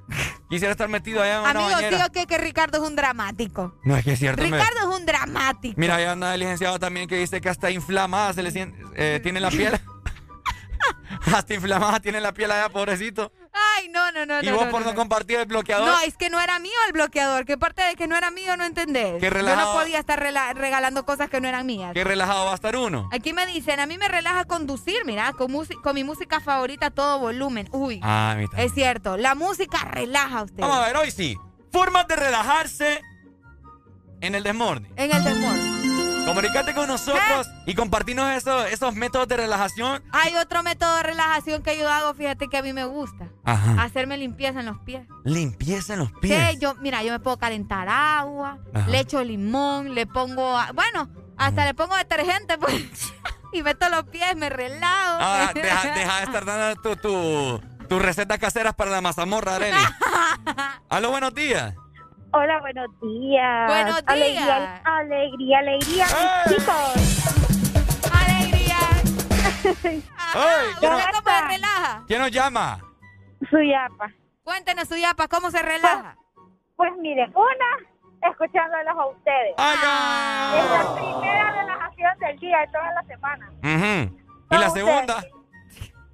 Quisiera 0.50 0.72
estar 0.74 0.88
metido 0.90 1.22
allá 1.24 1.36
en 1.36 1.40
una 1.42 1.50
Amigo, 1.52 1.70
bañera. 1.72 1.98
sí 1.98 2.04
o 2.08 2.12
qué, 2.12 2.28
que 2.28 2.38
Ricardo 2.38 2.78
es 2.78 2.84
un 2.88 2.95
dramático. 2.95 3.76
No, 3.84 3.95
es 3.98 4.04
que 4.04 4.12
es 4.14 4.20
cierto. 4.20 4.44
me- 4.44 4.52
Ricardo 4.52 4.92
es 4.92 5.00
un 5.00 5.06
dramático. 5.06 5.74
Mira, 5.80 5.95
hay 5.95 6.06
anda 6.06 6.34
el 6.34 6.40
licenciado 6.42 6.78
también 6.80 7.08
que 7.08 7.16
dice 7.18 7.42
que 7.42 7.50
hasta 7.50 7.72
inflamada 7.72 8.34
se 8.34 8.44
le 8.44 8.52
sien- 8.52 8.76
eh, 8.95 9.20
tiene 9.24 9.40
la 9.40 9.50
piel. 9.50 9.80
hasta 11.36 11.54
inflamada 11.54 12.00
tiene 12.00 12.20
la 12.22 12.34
piel 12.34 12.52
allá, 12.52 12.70
pobrecito. 12.70 13.32
Ay, 13.78 13.88
no, 13.90 14.12
no, 14.12 14.26
no, 14.26 14.42
y 14.42 14.46
no. 14.48 14.56
vos 14.56 14.66
no, 14.66 14.72
por 14.72 14.82
no, 14.82 14.90
no. 14.92 14.96
compartir 14.96 15.38
el 15.40 15.46
bloqueador. 15.46 15.88
No, 15.88 16.00
es 16.02 16.18
que 16.18 16.30
no 16.30 16.40
era 16.40 16.60
mío 16.60 16.74
el 16.88 16.94
bloqueador. 16.94 17.46
¿Qué 17.46 17.58
parte 17.58 17.84
de 17.84 17.96
que 17.96 18.08
no 18.08 18.18
era 18.18 18.30
mío 18.32 18.58
no 18.58 18.66
entendés? 18.66 19.16
Qué 19.20 19.28
Yo 19.28 19.30
relajado. 19.30 19.74
no 19.74 19.80
podía 19.80 20.00
estar 20.00 20.20
regalando 20.20 21.06
cosas 21.06 21.30
que 21.30 21.40
no 21.40 21.48
eran 21.48 21.66
mías. 21.66 21.94
Qué 21.94 22.04
relajado 22.04 22.46
va 22.46 22.52
a 22.52 22.56
estar 22.56 22.76
uno. 22.76 23.10
Aquí 23.14 23.32
me 23.34 23.46
dicen, 23.46 23.80
a 23.80 23.86
mí 23.86 23.98
me 23.98 24.08
relaja 24.08 24.46
conducir, 24.46 25.06
mira, 25.06 25.32
con, 25.34 25.52
mi 25.94 26.04
música 26.04 26.40
favorita 26.42 26.88
a 26.88 26.92
todo 26.92 27.20
volumen. 27.20 27.70
Uy, 27.72 28.00
Ah, 28.04 28.36
también. 28.38 28.50
es 28.58 28.74
cierto, 28.74 29.16
la 29.18 29.36
música 29.36 29.78
relaja 29.86 30.40
a 30.40 30.44
usted. 30.44 30.60
Vamos 30.62 30.78
a 30.78 30.86
ver, 30.88 30.98
hoy 30.98 31.12
sí. 31.12 31.38
Formas 31.72 32.08
de 32.08 32.16
relajarse 32.18 33.02
en 34.22 34.36
el 34.36 34.44
desmorning. 34.44 34.92
En 34.98 35.12
el 35.14 35.24
temor. 35.24 35.85
Comunicate 36.26 36.74
con 36.74 36.88
nosotros 36.88 37.48
y 37.66 37.76
compartirnos 37.76 38.32
esos, 38.32 38.72
esos 38.72 38.95
métodos 38.95 39.28
de 39.28 39.38
relajación. 39.38 40.04
Hay 40.12 40.36
otro 40.36 40.64
método 40.64 40.95
de 40.98 41.04
relajación 41.04 41.62
que 41.62 41.78
yo 41.78 41.90
hago, 41.90 42.14
fíjate 42.14 42.48
que 42.48 42.58
a 42.58 42.62
mí 42.62 42.74
me 42.74 42.86
gusta. 42.86 43.30
Ajá. 43.44 43.84
Hacerme 43.84 44.18
limpieza 44.18 44.60
en 44.60 44.66
los 44.66 44.80
pies. 44.80 45.08
Limpieza 45.24 45.94
en 45.94 46.00
los 46.00 46.12
pies. 46.14 46.52
Sí, 46.52 46.58
yo, 46.60 46.76
mira, 46.76 47.04
yo 47.04 47.12
me 47.12 47.20
puedo 47.20 47.38
calentar 47.38 47.88
agua, 47.90 48.58
Ajá. 48.74 48.90
le 48.90 49.00
echo 49.00 49.24
limón, 49.24 49.94
le 49.94 50.08
pongo, 50.08 50.58
bueno, 50.74 51.10
hasta 51.38 51.66
le 51.66 51.74
pongo 51.74 51.95
detergente, 51.95 52.58
pues, 52.60 53.14
y 53.54 53.62
meto 53.62 53.88
los 53.90 54.06
pies, 54.06 54.36
me 54.36 54.50
relajo. 54.50 55.18
Ah, 55.20 55.52
deja, 55.56 55.94
deja 55.94 56.18
de 56.18 56.24
estar 56.24 56.45
dando 56.45 56.82
tu, 56.82 56.95
tu, 56.95 57.62
tus 57.88 58.02
recetas 58.02 58.40
caseras 58.40 58.74
para 58.76 58.92
la 58.92 59.02
mazamorra, 59.02 59.56
Arely. 59.56 59.78
Aló, 60.90 61.12
buenos 61.12 61.34
días. 61.34 61.76
Hola, 62.38 62.60
buenos 62.60 62.88
días. 63.00 63.68
Buenos 63.68 64.04
Alegría, 64.08 64.42
días. 64.44 64.82
alegría, 64.84 65.60
alegría, 65.60 66.06
mis 66.50 66.58
chicos. 66.58 68.12
¡Alegría! 68.12 68.78
Ay, 70.36 70.68
¿quién, 70.80 70.92
¿Cómo 70.92 70.98
nos, 70.98 71.06
¿Cómo 71.06 71.22
se 71.32 71.42
relaja? 71.48 72.04
quién 72.08 72.20
nos 72.22 72.32
llama? 72.32 72.78
Suyapa. 73.50 74.12
Cuéntenos, 74.44 74.88
Suyapa, 74.90 75.28
¿cómo 75.30 75.50
se 75.50 75.62
relaja? 75.62 76.18
Pues 76.76 76.92
miren, 77.00 77.32
una, 77.34 78.30
escuchándolos 78.30 78.98
a 79.00 79.06
ustedes. 79.08 79.54
Ay, 79.58 80.60
Es 80.60 80.72
la 80.72 80.94
primera 80.94 81.52
relajación 81.52 82.20
del 82.20 82.40
día 82.40 82.60
de 82.60 82.68
toda 82.68 82.92
la 82.96 83.04
semana. 83.04 83.50
Ujú. 83.64 84.18
¿Y 84.52 84.56
A 84.56 84.60
la 84.60 84.68
ustedes. 84.68 84.86
segunda? 84.86 85.24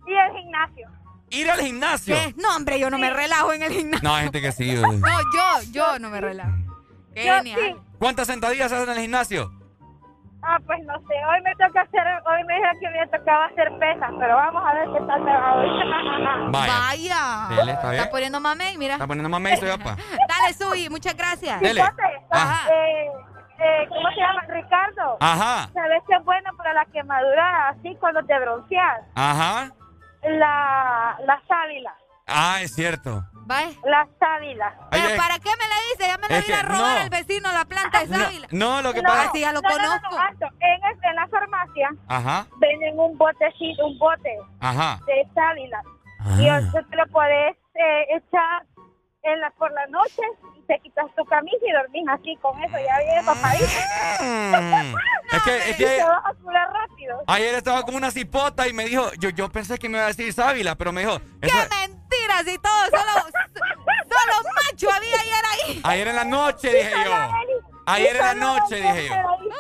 Y 0.06 0.14
el 0.14 0.32
gimnasio. 0.38 0.88
Ir 1.31 1.49
al 1.49 1.59
gimnasio. 1.61 2.15
¿Qué? 2.15 2.33
No, 2.37 2.55
hombre, 2.55 2.79
yo 2.79 2.89
no 2.89 2.97
me 2.97 3.09
relajo 3.09 3.53
en 3.53 3.63
el 3.63 3.71
gimnasio. 3.71 4.07
No, 4.07 4.15
hay 4.15 4.23
gente 4.23 4.41
que 4.41 4.51
sí. 4.51 4.75
No, 4.81 4.91
yo, 4.91 5.71
yo 5.71 5.99
no 5.99 6.09
me 6.09 6.21
relajo. 6.21 6.51
Qué 7.13 7.25
Yo 7.25 7.35
genial. 7.37 7.59
sí. 7.61 7.75
¿Cuántas 7.99 8.27
sentadillas 8.27 8.71
hacen 8.71 8.89
en 8.89 8.95
el 8.95 9.01
gimnasio? 9.01 9.51
Ah, 10.43 10.57
pues 10.65 10.79
no 10.85 10.93
sé, 11.01 11.13
hoy 11.29 11.39
me 11.43 11.51
toca 11.51 11.81
hacer, 11.81 12.01
hoy 12.25 12.43
me 12.45 12.55
dijeron 12.55 12.79
que 12.79 12.89
me 12.89 13.07
tocaba 13.15 13.45
hacer 13.45 13.71
pesas, 13.77 14.09
pero 14.19 14.35
vamos 14.35 14.63
a 14.65 14.73
ver 14.73 14.87
qué 14.91 15.05
tal 15.05 15.21
me 15.21 15.31
va 15.31 15.53
hoy. 15.53 15.69
Vaya. 16.51 16.79
Vaya. 16.79 17.47
Dele, 17.49 17.71
está 17.73 18.09
poniendo 18.09 18.39
mamey, 18.39 18.75
mira. 18.77 18.93
Está 18.95 19.05
poniendo 19.05 19.29
mamey, 19.29 19.57
soy 19.57 19.69
apa. 19.69 19.95
Dale, 20.27 20.53
Subi, 20.55 20.89
muchas 20.89 21.15
gracias. 21.15 21.61
Dele. 21.61 21.83
Ah, 22.31 22.65
eh, 22.73 23.05
eh, 23.59 23.85
¿Cómo 23.89 24.09
se 24.09 24.19
llama? 24.19 24.41
Ricardo. 24.47 25.17
Ajá. 25.19 25.69
¿Sabes 25.75 26.01
qué 26.07 26.15
es 26.15 26.23
bueno 26.25 26.49
para 26.57 26.73
la 26.73 26.85
quemadura 26.85 27.69
así 27.69 27.95
cuando 27.99 28.23
te 28.25 28.39
bronceas? 28.39 29.01
Ajá. 29.13 29.71
La, 30.24 31.17
la 31.25 31.41
sábila. 31.48 31.95
Ah, 32.27 32.59
es 32.61 32.74
cierto. 32.75 33.24
Vaya. 33.45 33.72
La 33.83 34.08
sábila. 34.19 34.67
Ay, 34.91 35.01
Pero 35.01 35.08
ay. 35.14 35.17
¿para 35.17 35.40
qué 35.40 35.50
me 35.50 35.67
le 35.67 35.75
dice? 35.91 36.08
Ya 36.08 36.17
me 36.17 36.27
la 36.30 36.38
Es 36.38 36.45
vine 36.45 36.58
a 36.58 36.61
que 36.61 36.67
robar 36.67 36.95
no. 36.95 37.01
al 37.01 37.09
vecino 37.09 37.51
la 37.51 37.66
planta 37.66 38.00
de 38.00 38.08
sábila. 38.08 38.48
No, 38.51 38.82
lo 38.82 38.93
que 38.93 39.01
No, 39.01 39.09
pasa. 39.09 39.32
sí, 39.33 39.40
ya 39.41 39.51
lo 39.51 39.61
no, 39.61 39.69
no, 39.69 39.75
no, 39.75 39.83
conozco. 39.83 40.09
no, 40.11 40.19
alto. 40.22 40.45
En, 40.59 40.83
el- 40.85 41.03
en 41.09 41.16
la 41.16 41.27
farmacia 41.27 41.90
Ajá. 42.08 42.45
venden 42.59 43.00
un 43.00 43.17
botecito, 43.17 43.85
un 43.88 43.98
bote 43.98 44.38
Ajá. 44.59 45.00
de 45.08 45.27
sábila. 45.33 45.82
Ah. 46.19 46.35
Y 46.40 46.48
entonces 46.48 46.90
te 46.90 46.95
lo 46.95 47.06
puedes 47.08 47.58
eh, 47.74 48.06
echar 48.16 48.64
en 49.24 49.40
la, 49.40 49.51
por 49.51 49.72
la 49.72 49.85
noche 49.88 50.22
y 50.58 50.61
te 50.64 50.80
quitas 50.80 51.06
tu 51.16 51.24
camisa 51.25 51.58
y 51.67 51.72
dormís 51.72 52.03
así 52.09 52.35
con 52.41 52.61
eso, 52.64 52.75
ya 52.83 52.98
viene 53.00 53.24
papadito. 53.24 53.66
Mm. 54.22 54.95
Es 55.32 55.43
que, 55.43 55.58
es 55.58 55.69
Y 55.69 55.74
te 55.74 55.85
que 55.98 56.03
vas 56.03 56.25
a 56.25 56.33
curar 56.33 56.67
rápido. 56.74 57.24
ayer 57.27 57.56
estaba 57.56 57.83
con 57.83 57.95
una 57.95 58.11
cipota 58.11 58.67
y 58.67 58.74
me 58.74 58.83
dijo, 58.83 59.09
yo, 59.17 59.30
yo 59.30 59.50
pensé 59.50 59.77
que 59.80 59.88
me 59.88 59.98
iba 59.98 60.03
a 60.06 60.09
decir 60.09 60.33
sábila, 60.33 60.75
pero 60.75 60.91
me 60.91 61.01
dijo, 61.01 61.19
¡Qué 61.41 61.48
eso- 61.48 61.56
mentiras 61.69 62.48
y 62.48 62.58
todo! 62.58 62.85
Solo, 62.90 63.24
solo 64.09 64.50
macho 64.56 64.91
había 64.91 65.16
ayer 65.22 65.43
ahí. 65.53 65.82
ayer 65.85 66.08
en 66.09 66.16
la 66.17 66.25
noche 66.25 66.69
dije 66.74 66.91
yo. 67.06 67.11
Ayer 67.93 68.15
en 68.15 68.21
la 68.21 68.33
noche 68.33 68.75
dije 68.75 69.07
yo. 69.09 69.15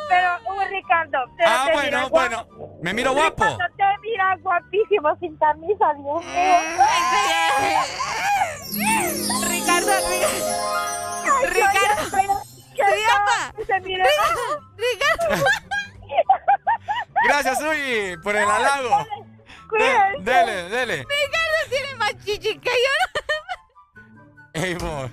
Pero, 0.09 0.29
uy, 0.55 0.65
Ricardo, 0.69 1.17
pero 1.37 1.49
Ah, 1.49 1.63
te 1.67 1.73
bueno, 1.73 2.09
bueno. 2.09 2.45
guapo. 2.45 2.79
Me 2.81 2.93
miro 2.93 3.13
guapo. 3.13 3.43
Ricardo, 3.43 3.75
te 3.77 3.83
miras 4.01 4.41
guapísimo 4.41 5.15
sin 5.19 5.37
camisa, 5.37 5.93
Dios 5.95 6.25
mío. 6.25 6.55
Ricardo, 9.49 9.91
Ricardo. 11.49 12.41
mira. 13.83 14.05
Ricardo. 14.77 15.45
Gracias, 17.23 17.59
Suyi, 17.59 18.17
por 18.23 18.35
el 18.35 18.49
halago. 18.49 19.05
Dele, 20.19 20.69
dele. 20.69 20.97
Ricardo 20.97 21.69
tiene 21.69 21.95
más 21.95 22.11
chichi 22.25 22.59
que 22.59 22.69
yo. 22.69 23.21
Ey, 24.53 24.73
vos. 24.75 25.09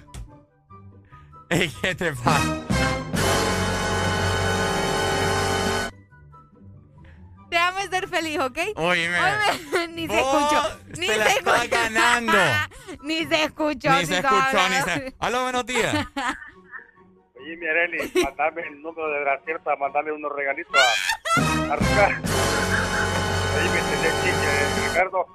Ey, 1.51 1.71
¿qué 1.81 1.95
te 1.95 2.13
pasa? 2.13 2.65
Déjame 7.51 7.89
ser 7.89 8.09
feliz, 8.09 8.39
¿ok? 8.41 8.59
Oíme. 8.77 9.17
Oíme, 9.19 9.89
ni 9.95 10.07
se 10.07 10.19
escuchó. 10.19 10.63
Ni 10.99 11.07
te 11.07 11.17
la 11.17 11.25
se 11.27 11.39
está 11.39 11.57
escuchó. 11.57 11.71
ganando. 11.71 12.33
ni 13.03 13.27
se 13.27 13.45
escuchó. 13.45 13.91
Ni 13.93 14.01
si 14.01 14.07
se 14.07 14.19
escuchó, 14.19 14.69
ni 14.69 14.77
se... 14.83 15.15
Aló, 15.19 15.43
buenos 15.45 15.65
días. 15.67 15.95
Oye, 17.41 17.57
mi 17.57 17.67
Areli, 17.67 18.13
mandame 18.23 18.63
el 18.63 18.83
número 18.83 19.09
de 19.11 19.21
Brasil 19.21 19.57
para 19.65 19.77
mandarle 19.79 20.13
unos 20.13 20.31
regalitos 20.37 20.77
a, 20.77 21.73
a 21.73 21.77
Ricardo. 21.77 22.29
Oye, 23.57 23.69
me 23.71 23.79
entendés, 23.79 24.15
chiche, 24.23 24.89
Ricardo. 24.89 25.27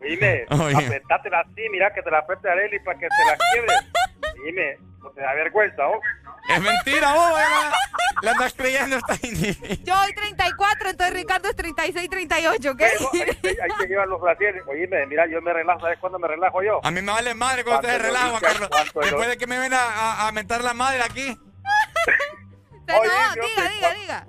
Oye, 0.00 0.46
Oye. 0.50 0.86
apretátela 0.86 1.40
así, 1.40 1.68
mira 1.72 1.92
que 1.92 2.02
te 2.02 2.10
la 2.12 2.18
apriete 2.18 2.48
Areli 2.48 2.78
para 2.80 2.98
que 3.00 3.08
te 3.08 3.24
la 3.26 3.36
quiebre. 3.52 3.74
Dime, 4.44 4.78
no 5.02 5.10
te 5.10 5.20
da 5.20 5.34
vergüenza, 5.34 5.86
¿oh? 5.86 6.00
Es 6.48 6.60
mentira, 6.60 7.12
vos, 7.12 7.28
¿verdad? 7.34 7.72
La 8.22 8.30
andas 8.32 8.54
creyendo 8.54 8.96
esta 8.96 9.14
Yo 9.84 9.94
hoy 10.00 10.12
34, 10.14 10.90
entonces 10.90 11.14
Ricardo 11.14 11.48
es 11.50 11.56
36, 11.56 12.10
38, 12.10 12.70
¿ok? 12.70 12.80
Hay, 12.80 12.90
hay 13.42 13.78
que 13.78 13.86
llevar 13.86 14.08
los 14.08 14.20
brasiles. 14.20 14.62
Oye, 14.66 14.88
mira, 15.06 15.26
yo 15.26 15.40
me 15.42 15.52
relajo, 15.52 15.80
¿sabes 15.80 15.98
cuándo 15.98 16.18
me 16.18 16.26
relajo 16.26 16.62
yo? 16.62 16.80
A 16.84 16.90
mí 16.90 17.02
me 17.02 17.12
vale 17.12 17.34
madre 17.34 17.64
cuando 17.64 17.80
ustedes 17.86 18.02
relajan, 18.02 18.32
lo 18.32 18.40
Carlos. 18.40 18.70
Después 19.02 19.28
de 19.28 19.36
que 19.36 19.46
me 19.46 19.58
ven 19.58 19.74
a, 19.74 19.82
a, 19.82 20.28
a 20.28 20.32
mentar 20.32 20.62
la 20.62 20.74
madre 20.74 21.02
aquí. 21.02 21.38
No, 22.88 23.02
diga, 23.02 23.68
diga, 23.68 23.94
diga. 23.94 24.26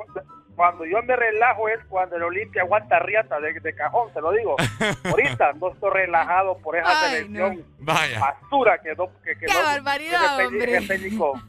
Cuando 0.59 0.83
yo 0.85 1.01
me 1.03 1.15
relajo 1.15 1.69
es 1.69 1.79
cuando 1.87 2.17
el 2.17 2.23
Olimpia 2.23 2.63
aguanta 2.63 2.99
riata 2.99 3.39
de, 3.39 3.53
de 3.61 3.73
cajón, 3.73 4.11
te 4.13 4.19
lo 4.19 4.29
digo. 4.33 4.57
Ahorita 5.05 5.53
no 5.53 5.71
estoy 5.71 5.89
relajado 5.89 6.57
por 6.57 6.75
esa 6.75 7.01
Ay, 7.01 7.11
selección 7.11 7.65
Vaya. 7.79 8.19
basura 8.19 8.77
que 8.81 8.93
no 8.93 9.07
que, 9.23 9.37
que 9.37 9.45
Qué 9.45 9.53
no- 9.53 9.63
barbaridad, 9.63 10.37
que 10.37 10.45
hombre. 10.47 10.75
el 10.75 10.85
técnico 10.89 11.41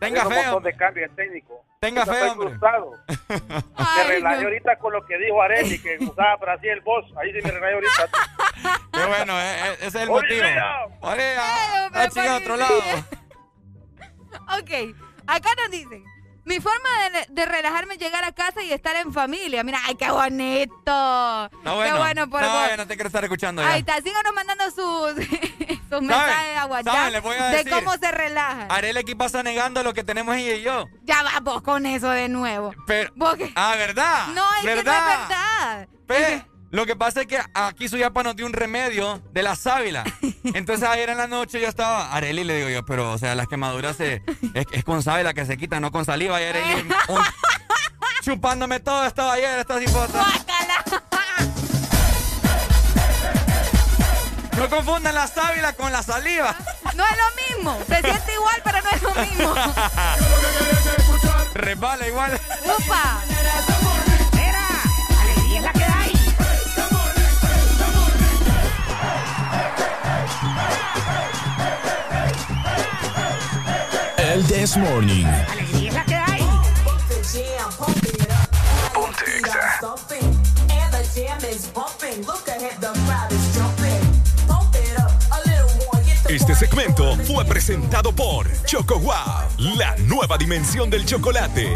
Tenga 0.00 0.22
fe, 0.22 0.28
un 0.28 0.34
montón 0.34 0.54
hombre. 0.54 0.72
de 0.72 0.78
cambios 0.78 1.10
técnico. 1.14 1.62
Tenga 1.78 2.06
fe, 2.06 2.12
estoy 2.12 2.28
hombre. 2.30 2.48
frustrado. 2.48 2.90
me 3.98 4.04
relajé 4.14 4.36
no. 4.40 4.44
ahorita 4.48 4.76
con 4.78 4.92
lo 4.94 5.04
que 5.04 5.18
dijo 5.18 5.42
Areli, 5.42 5.78
que 5.82 5.98
usaba 6.00 6.36
Brasil 6.36 6.70
el 6.70 6.80
boss. 6.80 7.04
Ahí 7.18 7.32
sí 7.34 7.40
me 7.44 7.50
relajé 7.50 7.74
ahorita. 7.74 8.08
Qué 8.94 9.04
bueno, 9.04 9.40
eh, 9.40 9.56
eh, 9.62 9.74
ese 9.80 9.86
es 9.88 9.94
el 9.96 10.08
Oye, 10.08 10.22
motivo. 10.22 10.42
Ay, 10.42 10.56
hombre, 11.02 11.34
ah, 11.38 12.36
otro 12.40 12.56
lado. 12.56 12.74
Ok, 14.58 14.96
acá 15.26 15.50
nos 15.58 15.70
dicen. 15.70 16.02
Mi 16.44 16.60
forma 16.60 16.88
de, 17.12 17.26
de 17.32 17.46
relajarme 17.46 17.94
es 17.94 18.00
llegar 18.00 18.22
a 18.24 18.32
casa 18.32 18.62
y 18.62 18.72
estar 18.72 18.94
en 18.96 19.12
familia. 19.12 19.64
Mira, 19.64 19.80
ay, 19.86 19.94
qué 19.94 20.10
bonito. 20.10 20.70
No, 20.84 21.74
bueno. 21.76 21.84
Qué 21.84 21.98
bueno 21.98 22.30
por 22.30 22.42
no, 22.42 22.52
vos. 22.52 22.68
ya 22.68 22.76
no 22.76 22.86
te 22.86 22.94
quiero 22.94 23.08
estar 23.08 23.24
escuchando 23.24 23.62
ya. 23.62 23.70
Ahí 23.70 23.80
está, 23.80 24.00
síganos 24.02 24.34
mandando 24.34 24.64
sus, 24.70 25.14
sus 25.90 26.02
mensajes 26.02 26.58
a 26.58 26.66
WhatsApp 26.66 27.22
voy 27.22 27.36
a 27.36 27.48
de 27.48 27.56
decir. 27.58 27.72
cómo 27.72 27.92
se 27.96 28.10
relajan. 28.12 28.70
Arele 28.70 29.00
aquí 29.00 29.14
pasa 29.14 29.42
negando 29.42 29.82
lo 29.82 29.94
que 29.94 30.04
tenemos 30.04 30.36
ella 30.36 30.54
y 30.54 30.62
yo. 30.62 30.86
Ya 31.02 31.22
vamos 31.22 31.62
con 31.62 31.86
eso 31.86 32.10
de 32.10 32.28
nuevo. 32.28 32.74
Pero, 32.86 33.10
¿Vos 33.16 33.36
ah, 33.54 33.74
¿verdad? 33.76 34.28
No, 34.34 34.44
es 34.56 34.60
que 34.62 34.74
no 34.74 34.80
es 34.80 34.84
verdad. 34.84 35.88
Pe, 36.06 36.44
lo 36.74 36.86
que 36.86 36.96
pasa 36.96 37.20
es 37.20 37.28
que 37.28 37.38
aquí 37.54 37.88
su 37.88 37.96
yapa 37.96 38.24
nos 38.24 38.34
dio 38.34 38.46
un 38.46 38.52
remedio 38.52 39.22
de 39.32 39.44
la 39.44 39.54
sábila. 39.54 40.02
Entonces 40.54 40.88
ayer 40.88 41.08
en 41.10 41.18
la 41.18 41.28
noche 41.28 41.60
yo 41.60 41.68
estaba, 41.68 42.12
Areli 42.12 42.42
le 42.42 42.56
digo 42.56 42.68
yo, 42.68 42.84
pero 42.84 43.12
o 43.12 43.18
sea, 43.18 43.36
las 43.36 43.46
quemaduras 43.46 43.96
se, 43.96 44.22
es, 44.54 44.66
es 44.72 44.82
con 44.84 45.00
sábila 45.00 45.34
que 45.34 45.46
se 45.46 45.56
quitan, 45.56 45.82
no 45.82 45.92
con 45.92 46.04
saliva. 46.04 46.40
Y 46.42 46.46
Areli 46.46 46.74
un- 47.08 47.22
chupándome 48.22 48.80
todo 48.80 49.04
estaba 49.06 49.34
ayer, 49.34 49.60
esta 49.60 49.78
cipota. 49.78 50.26
No 54.56 54.68
confundan 54.68 55.14
la 55.14 55.28
sábila 55.28 55.74
con 55.74 55.92
la 55.92 56.02
saliva. 56.02 56.56
No 56.96 57.04
es 57.04 57.16
lo 57.16 57.56
mismo. 57.56 57.78
Se 57.86 58.00
siente 58.00 58.34
igual, 58.34 58.60
pero 58.64 58.78
no 58.82 58.90
es 58.90 59.02
lo 59.02 59.14
mismo. 59.14 59.54
Resbala 61.54 62.08
igual. 62.08 62.40
¡Upa! 62.78 63.20
El 74.34 74.44
This 74.46 74.76
Morning. 74.76 75.26
Este 86.28 86.54
segmento 86.56 87.16
fue 87.18 87.44
presentado 87.44 88.10
por 88.12 88.48
Choco 88.64 88.98
Wow, 88.98 89.14
la 89.76 89.94
nueva 89.98 90.36
dimensión 90.36 90.90
del 90.90 91.06
chocolate. 91.06 91.68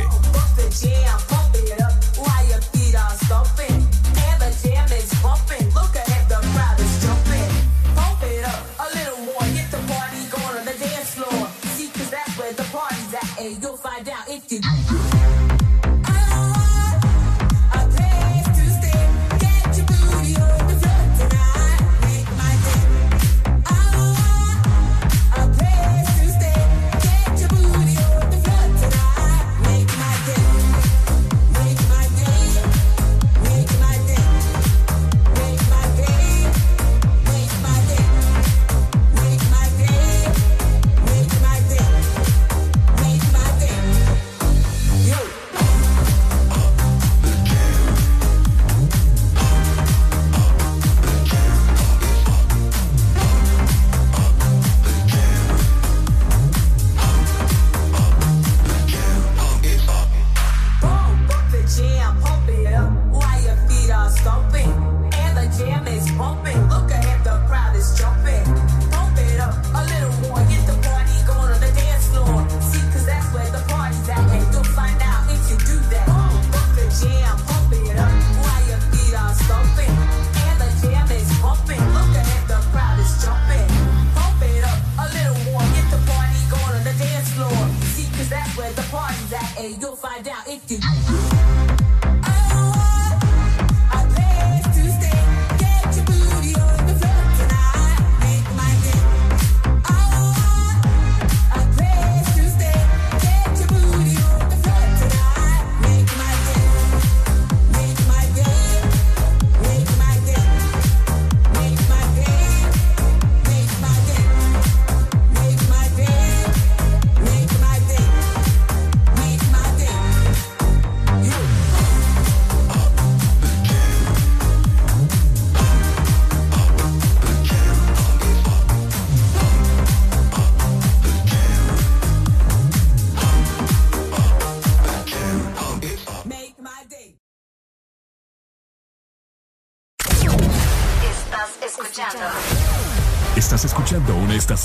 You'll 13.48 13.78
find 13.78 13.97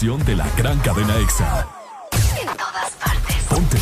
estación 0.04 0.26
de 0.26 0.36
la 0.36 0.48
gran 0.58 0.78
cadena 0.80 1.16
EXA. 1.18 1.68
En 2.40 2.48
todas 2.58 2.92
partes. 3.00 3.36
Ponte. 3.50 3.78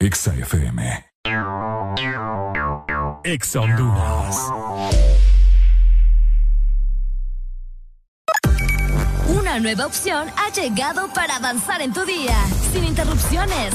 EXA 0.00 0.34
FM. 0.34 1.04
EXA 3.24 3.60
Honduras. 3.60 4.36
Una 9.28 9.60
nueva 9.60 9.86
opción 9.86 10.28
ha 10.36 10.52
llegado 10.52 11.08
para 11.14 11.36
avanzar 11.36 11.80
en 11.82 11.92
tu 11.92 12.04
día, 12.04 12.36
sin 12.72 12.84
interrupciones. 12.84 13.74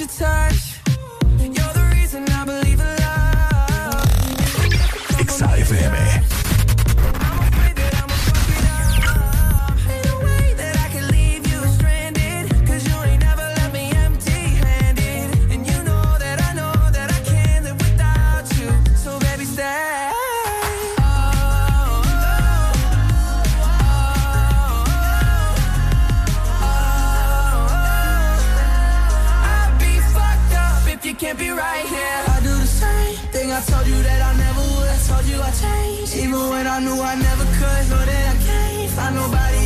you, 0.00 0.06
I 0.06 0.08
miss 0.08 0.20
your 0.20 0.28
touch. 0.28 0.71
Even 36.14 36.48
when 36.50 36.66
I 36.66 36.78
knew 36.80 37.00
I 37.00 37.14
never 37.14 37.44
could. 37.44 37.82
Know 37.90 38.04
that 38.04 38.34
I 38.34 38.36
can't 38.46 38.90
find 38.90 39.14
nobody 39.14 39.61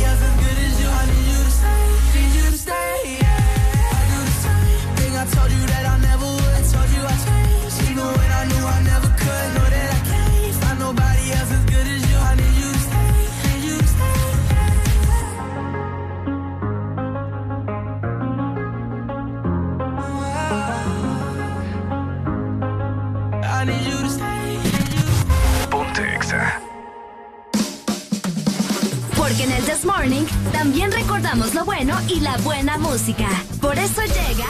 Morning 30.07 30.25
también 30.53 30.89
recordamos 30.89 31.53
lo 31.53 31.65
bueno 31.65 31.99
y 32.07 32.21
la 32.21 32.37
buena 32.37 32.77
música. 32.77 33.27
Por 33.59 33.77
eso 33.77 34.01
llega. 34.03 34.45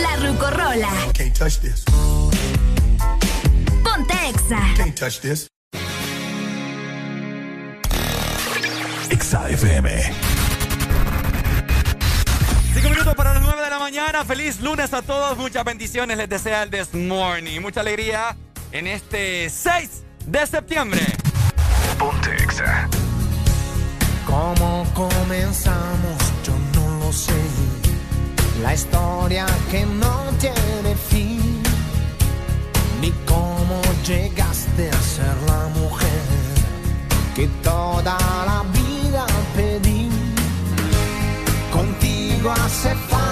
La 0.00 0.16
Rucorola. 0.24 0.90
Can't 1.12 1.36
touch 1.36 1.58
this. 1.58 1.84
Ponte 3.82 4.14
Exa. 4.28 4.60
Can't 4.76 4.96
touch 4.96 5.20
this. 5.20 5.48
EXA 9.10 9.50
FM. 9.50 9.90
Cinco 12.74 12.90
minutos 12.90 13.14
para 13.16 13.34
las 13.34 13.42
nueve 13.42 13.60
de 13.60 13.70
la 13.70 13.78
mañana. 13.80 14.24
Feliz 14.24 14.60
lunes 14.60 14.94
a 14.94 15.02
todos. 15.02 15.36
Muchas 15.36 15.64
bendiciones 15.64 16.16
les 16.16 16.28
desea 16.28 16.62
el 16.62 16.70
This 16.70 16.94
Morning. 16.94 17.60
Mucha 17.60 17.80
alegría 17.80 18.36
en 18.70 18.86
este 18.86 19.50
6 19.50 20.04
de 20.26 20.46
septiembre. 20.46 21.00
Ponte 21.98 22.30
EXA. 22.42 22.88
¿Cómo 24.26 24.84
comenzamos? 24.94 26.18
Yo 26.44 26.52
no 26.74 27.04
lo 27.04 27.12
sé. 27.12 27.40
La 28.62 28.74
historia 28.74 29.46
que 29.70 29.84
no 29.86 30.30
tiene 30.38 30.94
fin. 31.10 31.62
Ni 33.00 33.10
cómo 33.26 33.80
llegaste 34.06 34.90
a 34.90 35.00
ser 35.00 35.36
la 35.46 35.68
mujer 35.80 36.22
que 37.34 37.48
toda 37.62 38.16
la 38.46 38.62
vida 38.72 39.26
pedí. 39.56 40.08
Contigo 41.72 42.52
hace 42.52 42.94
falta 43.08 43.31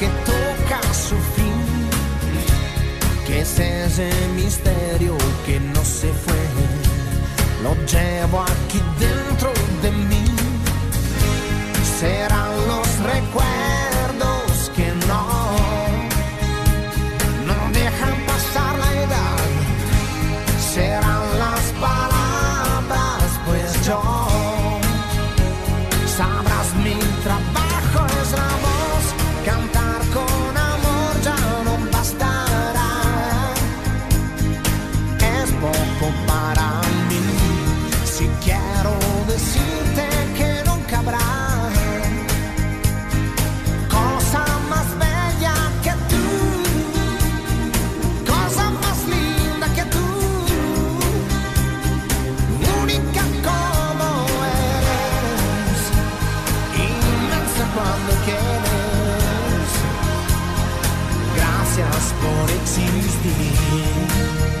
Que 0.00 0.06
toca 0.24 0.80
su 0.94 1.14
fin, 1.36 1.90
que 3.26 3.40
es 3.42 3.58
ese 3.58 4.10
misterio 4.34 5.14
que 5.44 5.60
no 5.60 5.84
se 5.84 6.10
fue, 6.10 6.42
lo 7.62 7.74
llevo 7.84 8.40
aquí 8.40 8.80
dentro 8.98 9.52
de 9.82 9.90
mí. 9.90 10.24
Serán 12.00 12.50
los 12.66 12.88
recuerdos 13.00 13.89
cuando 57.90 58.12
quieres. 58.24 59.70
Gracias 61.36 62.14
por 62.22 62.50
existir. 62.62 64.59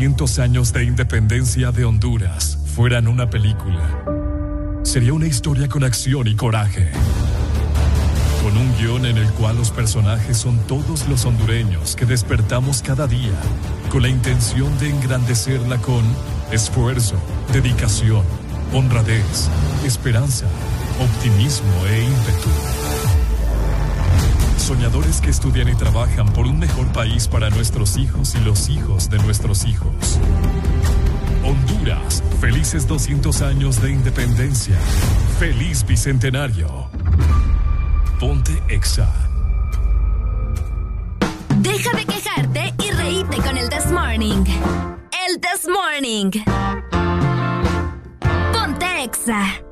400 0.00 0.38
años 0.38 0.72
de 0.72 0.84
independencia 0.84 1.72
de 1.72 1.84
Honduras 1.84 2.56
fueran 2.74 3.06
una 3.06 3.28
película, 3.28 4.02
sería 4.82 5.12
una 5.12 5.26
historia 5.26 5.68
con 5.68 5.84
acción 5.84 6.26
y 6.26 6.34
coraje. 6.34 6.88
Con 8.42 8.56
un 8.56 8.74
guion 8.78 9.04
en 9.04 9.18
el 9.18 9.30
cual 9.32 9.58
los 9.58 9.70
personajes 9.70 10.38
son 10.38 10.58
todos 10.60 11.06
los 11.06 11.26
hondureños 11.26 11.96
que 11.96 12.06
despertamos 12.06 12.80
cada 12.80 13.06
día 13.06 13.34
con 13.90 14.00
la 14.00 14.08
intención 14.08 14.78
de 14.78 14.88
engrandecerla 14.88 15.76
con 15.82 16.02
esfuerzo, 16.50 17.16
dedicación, 17.52 18.22
honradez, 18.72 19.50
esperanza, 19.84 20.46
optimismo 20.98 21.86
e 21.86 22.04
ímpetu. 22.04 22.79
Soñadores 24.70 25.20
que 25.20 25.30
estudian 25.30 25.68
y 25.68 25.74
trabajan 25.74 26.32
por 26.32 26.46
un 26.46 26.56
mejor 26.60 26.86
país 26.92 27.26
para 27.26 27.50
nuestros 27.50 27.96
hijos 27.96 28.36
y 28.36 28.44
los 28.44 28.68
hijos 28.68 29.10
de 29.10 29.18
nuestros 29.18 29.64
hijos. 29.64 30.20
Honduras, 31.44 32.22
felices 32.40 32.86
200 32.86 33.42
años 33.42 33.82
de 33.82 33.90
independencia. 33.90 34.78
Feliz 35.40 35.84
Bicentenario. 35.84 36.88
Ponte 38.20 38.62
Exa. 38.68 39.12
Deja 41.56 41.90
de 41.96 42.04
quejarte 42.04 42.72
y 42.78 42.90
reíte 42.92 43.38
con 43.38 43.56
el. 43.56 43.68
This 43.70 43.90
Morning. 43.90 44.44
El 45.26 45.40
This 45.40 45.66
Morning. 45.68 46.30
Ponte 48.52 49.02
Exa. 49.02 49.69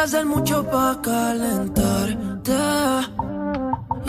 Que 0.00 0.04
hacer 0.04 0.24
mucho 0.24 0.64
para 0.64 0.98
calentarte. 1.02 2.52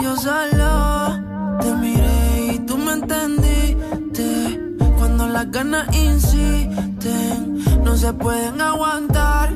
Yo 0.02 0.16
solo 0.16 1.20
te 1.60 1.76
miré 1.76 2.54
y 2.54 2.60
tú 2.60 2.78
me 2.78 2.94
entendiste. 2.94 4.60
Cuando 4.98 5.28
las 5.28 5.52
ganas 5.52 5.94
insisten, 5.96 7.84
no 7.84 7.98
se 7.98 8.14
pueden 8.14 8.62
aguantar. 8.62 9.50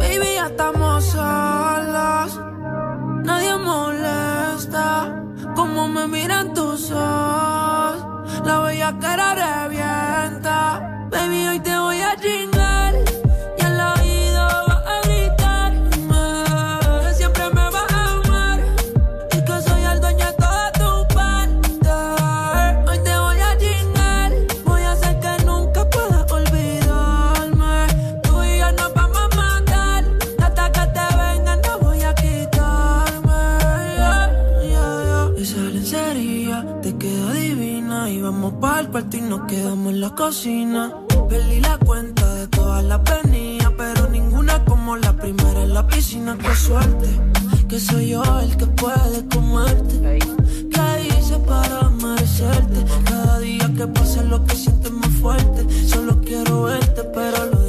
Baby, 0.00 0.30
ya 0.34 0.46
estamos 0.46 1.04
solos. 1.04 2.40
Nadie 3.22 3.56
molesta 3.58 5.22
como 5.54 5.88
me 5.88 6.08
miran 6.08 6.52
tus 6.52 6.90
ojos. 6.90 7.96
La 8.44 8.58
bella 8.60 8.98
cara 8.98 9.26
revienta. 9.34 11.06
Baby, 11.10 11.46
hoy 11.48 11.60
te 11.60 11.78
voy 11.78 12.00
a 12.00 12.16
cocina. 40.26 40.92
La 41.60 41.78
cuenta 41.78 42.34
de 42.34 42.48
todas 42.48 42.82
las 42.82 43.00
venidas, 43.04 43.72
pero 43.78 44.08
ninguna 44.08 44.64
como 44.64 44.96
la 44.96 45.16
primera 45.16 45.62
en 45.62 45.72
la 45.72 45.86
piscina. 45.86 46.36
Qué 46.36 46.52
suerte, 46.56 47.08
que 47.68 47.78
soy 47.78 48.08
yo 48.08 48.22
el 48.40 48.56
que 48.56 48.66
puede 48.66 49.24
comerte. 49.28 50.18
¿Qué 50.74 50.86
hice 51.06 51.38
para 51.46 51.90
merecerte? 51.90 52.84
Cada 53.04 53.38
día 53.38 53.70
que 53.76 53.86
pasa 53.86 54.24
lo 54.24 54.44
que 54.44 54.56
sientes 54.56 54.90
más 54.90 55.12
fuerte. 55.22 55.60
Solo 55.86 56.20
quiero 56.20 56.64
verte, 56.64 57.02
pero 57.14 57.46
lo 57.46 57.60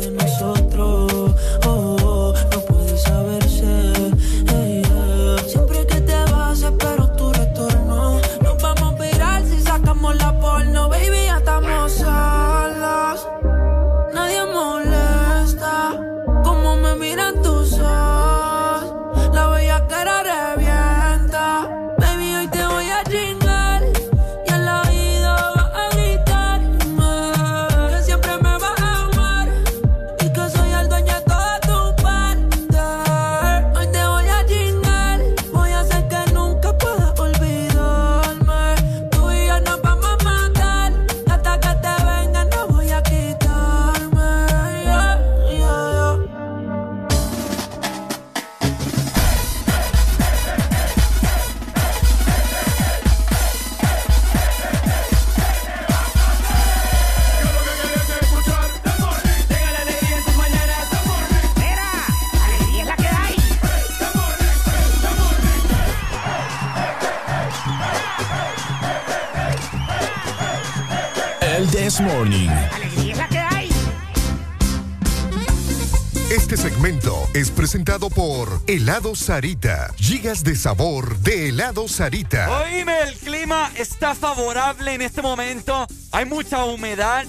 Helado 78.67 79.15
Sarita. 79.15 79.93
Gigas 79.95 80.43
de 80.43 80.53
sabor 80.53 81.17
de 81.19 81.47
helado 81.47 81.87
Sarita. 81.87 82.49
Oíme, 82.63 82.99
el 83.03 83.13
clima 83.15 83.71
está 83.77 84.13
favorable 84.13 84.93
en 84.93 85.01
este 85.01 85.21
momento. 85.21 85.87
Hay 86.11 86.25
mucha 86.25 86.65
humedad 86.65 87.25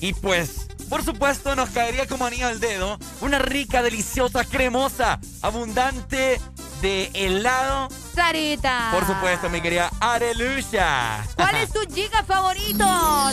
y 0.00 0.14
pues, 0.14 0.66
por 0.88 1.04
supuesto, 1.04 1.54
nos 1.54 1.70
caería 1.70 2.08
como 2.08 2.26
anillo 2.26 2.48
al 2.48 2.58
dedo 2.58 2.98
una 3.20 3.38
rica, 3.38 3.84
deliciosa, 3.84 4.44
cremosa, 4.44 5.20
abundante 5.42 6.40
de 6.80 7.10
helado. 7.14 7.88
Sarita. 8.14 8.88
Por 8.92 9.06
supuesto, 9.06 9.48
mi 9.48 9.60
querida 9.60 9.90
Arelucha. 10.00 11.24
¿Cuál 11.36 11.54
es 11.56 11.72
tu 11.72 11.80
giga 11.94 12.22
favorito? 12.24 12.84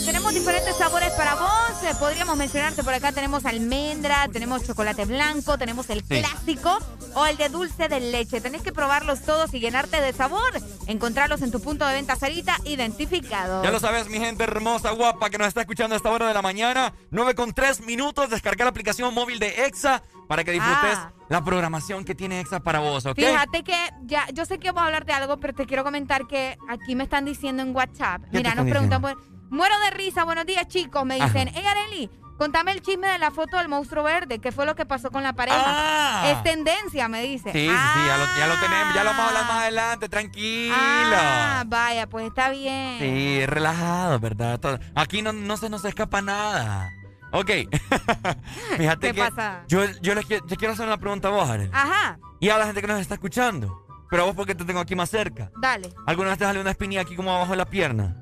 Tenemos 0.06 0.34
diferentes 0.34 0.76
sabores 0.78 1.12
para 1.14 1.36
vos. 1.36 1.84
Eh, 1.84 1.94
Podríamos 2.00 2.38
mencionarte 2.38 2.84
por 2.84 2.94
acá. 2.94 3.12
Tenemos 3.12 3.46
almendra, 3.46 4.28
tenemos 4.32 4.66
chocolate 4.66 5.06
blanco, 5.06 5.58
tenemos 5.58 5.90
el 5.90 6.02
Sí. 6.02 6.20
clásico 6.22 6.78
o 7.16 7.26
el 7.26 7.38
de 7.38 7.50
dulce 7.50 7.88
de 7.88 8.00
leche. 8.00 8.40
Tenés 8.40 8.62
que 8.62 8.72
probarlos 8.72 9.22
todos 9.24 9.54
y 9.54 9.60
llenarte 9.60 10.00
de 10.00 10.14
sabor. 10.14 10.52
Encontrarlos 10.86 11.42
en 11.42 11.52
tu 11.52 11.60
punto 11.60 11.86
de 11.86 11.94
venta 11.96 12.16
Sarita 12.16 12.58
identificado. 12.66 13.64
Ya 13.64 13.72
lo 13.72 13.80
sabes, 13.80 14.08
mi 14.10 14.20
gente 14.20 14.44
hermosa, 14.44 14.92
guapa, 14.92 15.30
que 15.30 15.38
nos 15.38 15.48
está 15.48 15.62
escuchando 15.62 15.96
a 15.96 15.98
esta 15.98 16.12
hora 16.12 16.28
de 16.28 16.34
la 16.34 16.42
mañana. 16.42 16.94
9 17.12 17.36
con 17.36 17.54
3 17.54 17.82
minutos. 17.82 18.30
Descargar 18.30 18.66
la 18.66 18.70
aplicación 18.70 19.14
móvil 19.14 19.40
de 19.40 19.66
EXA 19.66 20.02
para 20.28 20.44
que 20.44 20.52
disfrutes 20.52 20.98
Ah. 20.98 21.12
la 21.30 21.44
programación 21.44 22.04
que 22.06 22.16
tiene 22.16 22.40
EXA 22.40 22.60
para 22.60 22.80
vos, 22.80 23.06
¿ok? 23.06 23.16
Fíjate 23.16 23.64
que 23.64 23.78
ya, 24.04 24.26
yo 24.34 24.46
sé 24.46 24.60
que 24.60 24.68
vamos 24.70 24.84
a 24.84 24.86
hablar 24.88 25.06
de 25.06 25.14
algo, 25.14 25.40
pero 25.40 25.54
te 25.54 25.66
quiero 25.66 25.84
comentar 25.84 26.28
que 26.28 26.58
aquí 26.70 26.96
me 26.96 27.04
están 27.06 27.26
diciendo 27.26 27.64
en 27.64 27.76
WhatsApp. 27.76 28.22
Mira, 28.32 28.54
nos 28.56 28.66
preguntan, 28.68 29.02
pues, 29.02 29.16
muero 29.50 29.78
de 29.80 29.90
risa, 29.92 30.24
buenos 30.24 30.46
días 30.46 30.68
chicos. 30.68 31.06
Me 31.06 31.16
dicen, 31.16 31.50
hey 31.54 31.64
Areli, 31.66 32.10
contame 32.38 32.72
el 32.72 32.82
chisme 32.82 33.08
de 33.08 33.18
la 33.18 33.32
foto 33.32 33.58
del 33.58 33.68
monstruo 33.68 34.04
verde. 34.04 34.40
¿Qué 34.40 34.52
fue 34.52 34.66
lo 34.66 34.76
que 34.76 34.86
pasó 34.86 35.10
con 35.12 35.24
la 35.24 35.34
pareja? 35.34 35.64
Ah. 35.66 36.30
Es 36.32 36.44
tendencia, 36.44 37.08
me 37.08 37.22
dice. 37.24 37.52
Sí, 37.52 37.60
sí, 37.60 37.68
sí, 37.68 38.00
ya 38.08 38.18
lo, 38.18 38.26
ya 38.38 38.48
lo 38.48 38.56
tenemos, 38.60 38.94
ya 38.94 39.04
lo 39.04 39.10
vamos 39.12 39.26
a 39.26 39.28
hablar 39.30 39.44
más 39.46 39.62
adelante, 39.64 40.10
tranquilo. 40.10 40.76
Ah, 40.78 41.64
vaya, 41.68 42.08
pues 42.08 42.28
está 42.28 42.50
bien. 42.50 43.00
Sí, 43.00 43.46
relajado, 43.46 44.20
¿verdad? 44.20 44.60
Todo- 44.60 44.80
Aquí 44.96 45.22
no, 45.22 45.34
no 45.34 45.58
se 45.58 45.70
nos 45.70 45.84
escapa 45.86 46.22
nada. 46.22 46.92
Ok. 47.32 47.50
Fíjate 48.78 49.08
¿Qué 49.08 49.14
que 49.14 49.22
pasa? 49.22 49.64
yo, 49.68 49.86
yo 50.02 50.16
les 50.16 50.26
quiero, 50.26 50.46
yo 50.48 50.56
quiero 50.56 50.74
hacer 50.74 50.88
una 50.88 50.98
pregunta 50.98 51.28
a 51.28 51.32
vos, 51.32 51.50
Arely. 51.50 51.70
Ajá, 51.74 52.20
Y 52.40 52.50
a 52.50 52.58
la 52.58 52.66
gente 52.66 52.82
que 52.82 52.88
nos 52.88 53.00
está 53.02 53.16
escuchando. 53.16 53.86
Pero 54.10 54.24
a 54.24 54.26
vos 54.28 54.36
porque 54.36 54.56
te 54.56 54.64
tengo 54.64 54.80
aquí 54.80 54.96
más 54.96 55.10
cerca. 55.10 55.52
dale. 55.60 55.94
¿Alguna 56.06 56.30
vez 56.30 56.38
te 56.38 56.46
salió 56.46 56.62
una 56.62 56.72
espinilla 56.72 57.02
aquí 57.02 57.16
como 57.16 57.32
abajo 57.34 57.52
de 57.52 57.58
la 57.58 57.66
pierna? 57.66 58.16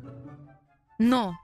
No. 0.98 1.38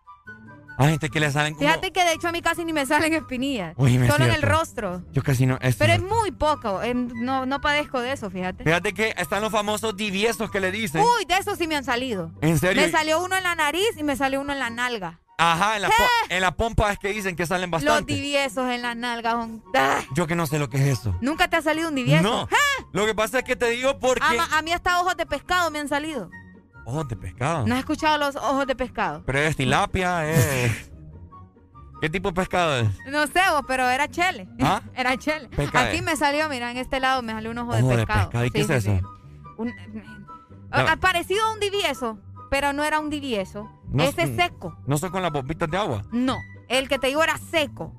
Hay 0.84 0.90
gente 0.92 1.10
que 1.10 1.19
le 1.19 1.32
salen 1.32 1.53
como... 1.56 1.68
Fíjate 1.68 1.92
que 1.92 2.03
de 2.03 2.14
hecho 2.14 2.27
a 2.27 2.32
mí 2.32 2.42
casi 2.42 2.66
ni 2.66 2.74
me 2.74 2.85
salen 2.85 3.14
espinillas. 3.14 3.74
Uy, 3.77 3.98
me 3.98 4.08
Solo 4.10 4.26
en 4.26 4.32
el 4.32 4.42
rostro. 4.42 5.03
Yo 5.11 5.22
casi 5.24 5.45
no... 5.45 5.58
es 5.61 5.76
Pero 5.76 5.93
es 5.93 6.01
muy 6.01 6.32
poco. 6.32 6.82
em, 6.82 7.10
No, 7.24 7.45
no 7.45 7.61
padezco 7.61 8.00
de 8.01 8.11
eso, 8.14 8.30
fíjate. 8.30 8.64
Fíjate 8.64 8.93
que 8.93 9.14
están 9.18 9.42
los 9.42 9.51
famosos 9.51 9.95
diviesos 9.95 10.50
que 10.51 10.60
le 10.60 10.72
dicen. 10.72 11.01
Uy, 11.01 11.26
de 11.26 11.35
eso 11.38 11.56
sí 11.56 11.68
me 11.68 11.76
han 11.76 11.84
salido. 11.84 12.32
¿En 12.42 12.58
serio? 12.60 12.82
Me 12.82 12.92
salió 12.92 13.24
uno 13.24 13.35
en 13.38 13.43
la 13.43 13.56
nariz 13.56 13.90
y 13.98 14.03
me 14.03 14.16
salió 14.16 14.42
uno 14.42 14.53
en 14.53 14.60
la 14.60 14.69
nalga. 14.69 15.19
Ajá, 15.38 15.76
en 15.77 15.82
la, 15.82 15.90
en 16.30 16.42
la 16.42 16.51
pompa 16.51 16.92
es 16.92 17.00
que 17.00 17.08
dicen 17.08 17.35
que 17.35 17.48
salen 17.48 17.72
Los 17.72 17.84
bastante. 17.84 18.14
diviesos 18.14 18.69
en 18.69 18.84
la 18.84 18.93
nalga. 18.93 19.32
son- 19.32 19.64
¡Ah! 19.76 20.01
Yo 20.14 20.27
que 20.27 20.35
no 20.35 20.45
sé 20.45 20.60
lo 20.60 20.69
que 20.69 20.77
es 20.77 21.00
eso. 21.00 21.16
¿Nunca 21.19 21.50
te 21.50 21.58
ha 21.58 21.61
salido 21.64 21.90
un 21.90 21.95
divieso? 21.95 22.22
No. 22.22 22.48
¡Ah! 22.51 22.84
Lo 22.93 23.08
que 23.08 23.16
pasa 23.16 23.40
es 23.40 23.43
que 23.43 23.56
te 23.56 23.68
digo 23.72 23.98
porque... 23.98 24.22
A 24.51 24.61
mí 24.61 24.72
hasta 24.72 25.01
ojos 25.01 25.18
de 25.18 25.26
pescado 25.26 25.72
me 25.72 25.80
han 25.80 25.88
salido. 25.88 26.30
Ojos 26.85 27.08
de 27.08 27.16
pescado. 27.16 27.66
¿No 27.68 27.74
has 27.76 27.80
escuchado 27.82 28.18
los 28.18 28.35
ojos 28.35 28.66
de 28.68 28.76
pescado? 28.76 29.24
Pero 29.26 29.40
es 29.40 29.56
tilapia, 29.56 30.30
es... 30.30 30.90
¿Qué 32.01 32.10
tipo 32.10 32.30
de 32.30 32.34
pescado 32.35 32.77
es? 32.80 32.88
No 33.11 33.27
sé, 33.27 33.40
vos, 33.51 33.61
pero 33.68 33.88
era 33.88 34.08
chele. 34.08 34.48
¿Ah? 34.61 34.82
Era 34.95 35.16
chele. 35.18 35.50
Aquí 35.74 36.01
me 36.01 36.16
salió, 36.16 36.50
mira, 36.50 36.72
en 36.72 36.77
este 36.77 37.00
lado 37.00 37.22
me 37.22 37.32
salió 37.34 37.51
un 37.51 37.60
ojo, 37.60 37.69
Ojo 37.72 37.77
de 37.90 37.98
de 37.98 38.06
pescado. 38.08 38.45
¿Y 38.45 38.50
qué 38.50 38.64
Sí, 38.66 38.72
es 38.74 38.84
sí, 38.84 38.90
eso? 38.90 39.00
sí. 39.00 39.06
Un- 39.58 39.74
Ah, 40.74 40.95
parecido 41.00 41.43
a 41.45 41.53
un 41.53 41.60
divieso, 41.60 42.18
pero 42.50 42.72
no 42.74 42.84
era 42.84 43.00
un 43.00 43.10
divieso. 43.10 43.69
No 43.90 44.03
Ese 44.03 44.26
sé. 44.27 44.35
seco. 44.38 44.76
¿No 44.88 44.98
son 44.98 45.11
con 45.11 45.22
las 45.22 45.32
bombitas 45.32 45.69
de 45.69 45.77
agua? 45.77 46.01
No, 46.11 46.38
el 46.69 46.88
que 46.88 46.98
te 46.98 47.08
digo 47.08 47.22
era 47.24 47.38
seco. 47.38 47.93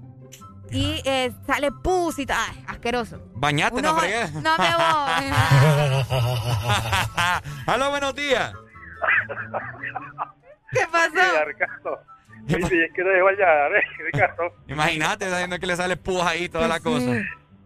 Y 0.70 1.02
eh, 1.04 1.30
sale 1.46 1.70
pus 1.70 2.18
y. 2.18 2.26
Ay, 2.30 2.64
asqueroso. 2.66 3.20
Bañate, 3.34 3.82
no 3.82 3.94
fregué. 3.94 4.26
No 4.40 4.56
me 4.56 4.74
voy. 4.74 5.32
Aló, 7.66 7.90
buenos 7.90 8.14
días. 8.14 8.52
¿Qué 10.72 10.86
pasó? 10.90 11.10
Mira, 11.12 11.44
Ricardo. 11.44 12.02
Oye, 12.48 12.84
es 12.86 12.92
que 12.92 13.02
no 13.04 13.10
¿eh, 13.10 13.82
Ricardo. 14.12 14.52
Imagínate, 14.66 15.30
sabiendo 15.30 15.58
que 15.58 15.66
le 15.66 15.76
sale 15.76 15.96
pus 15.96 16.22
ahí 16.22 16.48
toda 16.48 16.66
la 16.66 16.80
cosa. 16.80 17.12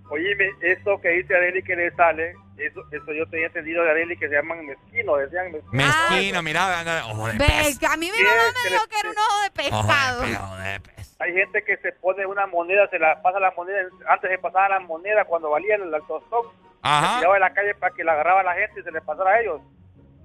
Oíme, 0.08 0.50
eso 0.60 1.00
que 1.00 1.08
dice 1.08 1.34
Areli 1.34 1.62
que 1.62 1.74
le 1.74 1.90
sale, 1.92 2.34
eso, 2.58 2.80
eso 2.92 3.12
yo 3.12 3.26
tenía 3.28 3.46
entendido 3.46 3.82
de 3.82 3.90
Areli 3.90 4.16
que 4.16 4.28
se 4.28 4.34
llaman 4.34 4.64
mezquinos, 4.64 5.18
decían 5.18 5.50
mezquinos. 5.50 5.72
Mezquino, 5.72 6.42
mira, 6.42 6.78
anda, 6.78 7.06
ojo 7.06 7.26
de 7.26 7.38
pez. 7.38 7.82
a 7.82 7.96
mí 7.96 8.10
mi 8.10 8.22
mamá 8.22 8.42
me 8.62 8.70
dijo 8.70 8.86
que 8.86 9.00
era 9.00 9.10
un 9.10 9.18
ojo 9.18 9.42
de 9.42 9.50
pescado. 9.50 10.22
Ojo 10.22 10.26
de 10.26 10.32
pez, 10.32 10.40
ojo 10.40 10.56
de 10.58 10.80
pez. 10.80 11.16
Hay 11.18 11.32
gente 11.32 11.64
que 11.64 11.76
se 11.78 11.92
pone 11.92 12.26
una 12.26 12.46
moneda, 12.46 12.88
se 12.88 12.98
la 12.98 13.20
pasa 13.20 13.40
la 13.40 13.50
moneda, 13.56 13.80
antes 14.08 14.30
se 14.30 14.38
pasaba 14.38 14.68
la 14.68 14.80
moneda 14.80 15.24
cuando 15.24 15.50
valía 15.50 15.74
el, 15.76 15.92
el 15.92 16.02
tostón, 16.06 16.46
Ajá. 16.82 17.14
se 17.14 17.18
tiraba 17.18 17.36
en 17.36 17.40
la 17.40 17.54
calle 17.54 17.74
para 17.74 17.94
que 17.94 18.04
la 18.04 18.12
agarraba 18.12 18.42
la 18.44 18.54
gente 18.54 18.80
y 18.80 18.82
se 18.84 18.92
le 18.92 19.00
pasara 19.00 19.30
a 19.30 19.40
ellos. 19.40 19.60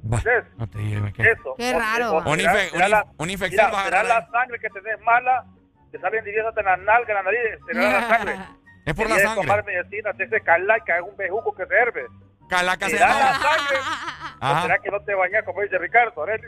¿Ves? 0.04 0.44
No 0.58 0.68
te 0.68 0.80
digo, 0.80 1.06
¿qué? 1.16 1.24
Eso. 1.32 1.56
Qué 1.58 1.74
O- 1.76 1.80
raro. 1.80 2.12
o 2.12 2.18
Una 2.32 2.36
será- 2.36 2.54
infe- 2.54 2.76
una 2.76 2.88
la- 2.90 3.06
una 3.18 3.32
infección 3.32 3.68
mira, 3.68 3.82
a 3.82 3.86
será 3.86 4.04
la 4.04 4.28
sangre 4.32 4.60
que 4.60 4.70
tenés 4.70 5.00
mala, 5.02 5.46
te 5.92 6.00
salen 6.00 6.24
diviesas 6.26 6.54
en 6.58 6.66
la 6.66 6.78
nalga, 6.78 7.08
en 7.10 7.16
la 7.16 7.24
nariz, 7.24 7.40
será 7.68 7.82
la 7.92 8.08
sangre. 8.18 8.40
Es 8.86 8.94
por 8.96 9.10
la 9.10 9.20
sangre. 9.20 9.42
tomar 9.48 9.64
medicina, 9.66 10.12
te 10.14 10.24
hace 10.24 10.42
calaca, 10.42 10.96
es 10.98 11.04
un 11.04 11.16
bejuco 11.18 11.54
que 11.54 11.66
te 11.68 11.76
herve. 11.76 12.06
Calaca 12.50 12.86
se 12.90 12.98
¿Será 12.98 13.08
la 13.20 13.34
sangre? 13.34 13.78
¿O 14.42 14.46
Ajá. 14.46 14.62
será 14.64 14.78
que 14.80 14.90
no 14.90 15.00
te 15.02 15.14
bañas, 15.14 15.44
como 15.46 15.62
dice 15.62 15.78
Ricardo? 15.78 16.24
Areli? 16.24 16.48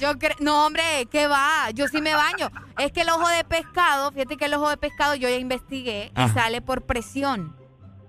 Yo 0.00 0.12
cre- 0.14 0.36
no, 0.40 0.66
hombre, 0.66 0.82
¿qué 1.10 1.26
va? 1.28 1.70
Yo 1.72 1.86
sí 1.88 2.00
me 2.02 2.14
baño. 2.14 2.48
Es 2.78 2.90
que 2.92 3.02
el 3.02 3.08
ojo 3.10 3.28
de 3.28 3.44
pescado, 3.44 4.10
fíjate 4.12 4.36
que 4.36 4.44
el 4.46 4.54
ojo 4.54 4.68
de 4.68 4.76
pescado 4.76 5.14
yo 5.14 5.28
ya 5.28 5.36
investigué 5.36 6.10
y 6.16 6.20
Ajá. 6.20 6.34
sale 6.34 6.60
por 6.60 6.82
presión. 6.86 7.56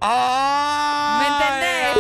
¿Me 0.02 1.28
entendés? 1.28 1.98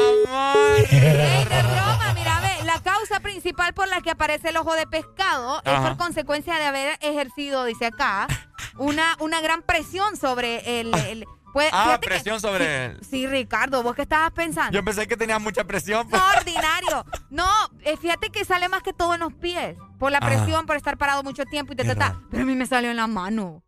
Ey, 0.91 1.47
es 1.49 1.63
broma, 1.63 2.13
mira, 2.15 2.39
ve, 2.41 2.50
la 2.73 2.81
causa 2.81 3.19
principal 3.19 3.73
por 3.73 3.87
la 3.87 4.01
que 4.01 4.11
aparece 4.11 4.49
el 4.49 4.57
ojo 4.57 4.73
de 4.75 4.87
pescado 4.87 5.61
es 5.65 5.79
por 5.79 5.97
consecuencia 5.97 6.55
de 6.55 6.65
haber 6.65 6.97
ejercido, 7.01 7.65
dice 7.65 7.87
acá, 7.87 8.27
una, 8.77 9.15
una 9.19 9.41
gran 9.41 9.61
presión 9.61 10.15
sobre 10.17 10.79
el... 10.79 10.93
el- 10.95 11.25
Ah, 11.73 11.97
que- 12.01 12.07
presión 12.07 12.39
sobre 12.39 12.85
él. 12.85 12.99
Sí, 13.01 13.27
Ricardo, 13.27 13.83
¿vos 13.83 13.93
qué 13.93 14.03
estabas 14.03 14.31
pensando? 14.31 14.71
Yo 14.71 14.85
pensé 14.85 15.05
que 15.05 15.17
tenía 15.17 15.37
mucha 15.37 15.65
presión. 15.65 16.07
pues. 16.07 16.21
No, 16.21 16.29
ordinario. 16.37 17.05
No, 17.29 17.45
eh, 17.81 17.97
fíjate 17.97 18.29
que 18.29 18.45
sale 18.45 18.69
más 18.69 18.81
que 18.83 18.93
todo 18.93 19.15
en 19.15 19.19
los 19.19 19.33
pies. 19.33 19.75
Por 19.99 20.13
la 20.13 20.19
Ajá. 20.19 20.27
presión, 20.27 20.65
por 20.65 20.77
estar 20.77 20.97
parado 20.97 21.23
mucho 21.23 21.43
tiempo 21.43 21.73
y 21.73 21.75
te. 21.75 21.83
Pero 21.83 22.05
a 22.05 22.45
mí 22.45 22.55
me 22.55 22.65
salió 22.65 22.89
en 22.89 22.95
la 22.95 23.07
mano. 23.07 23.63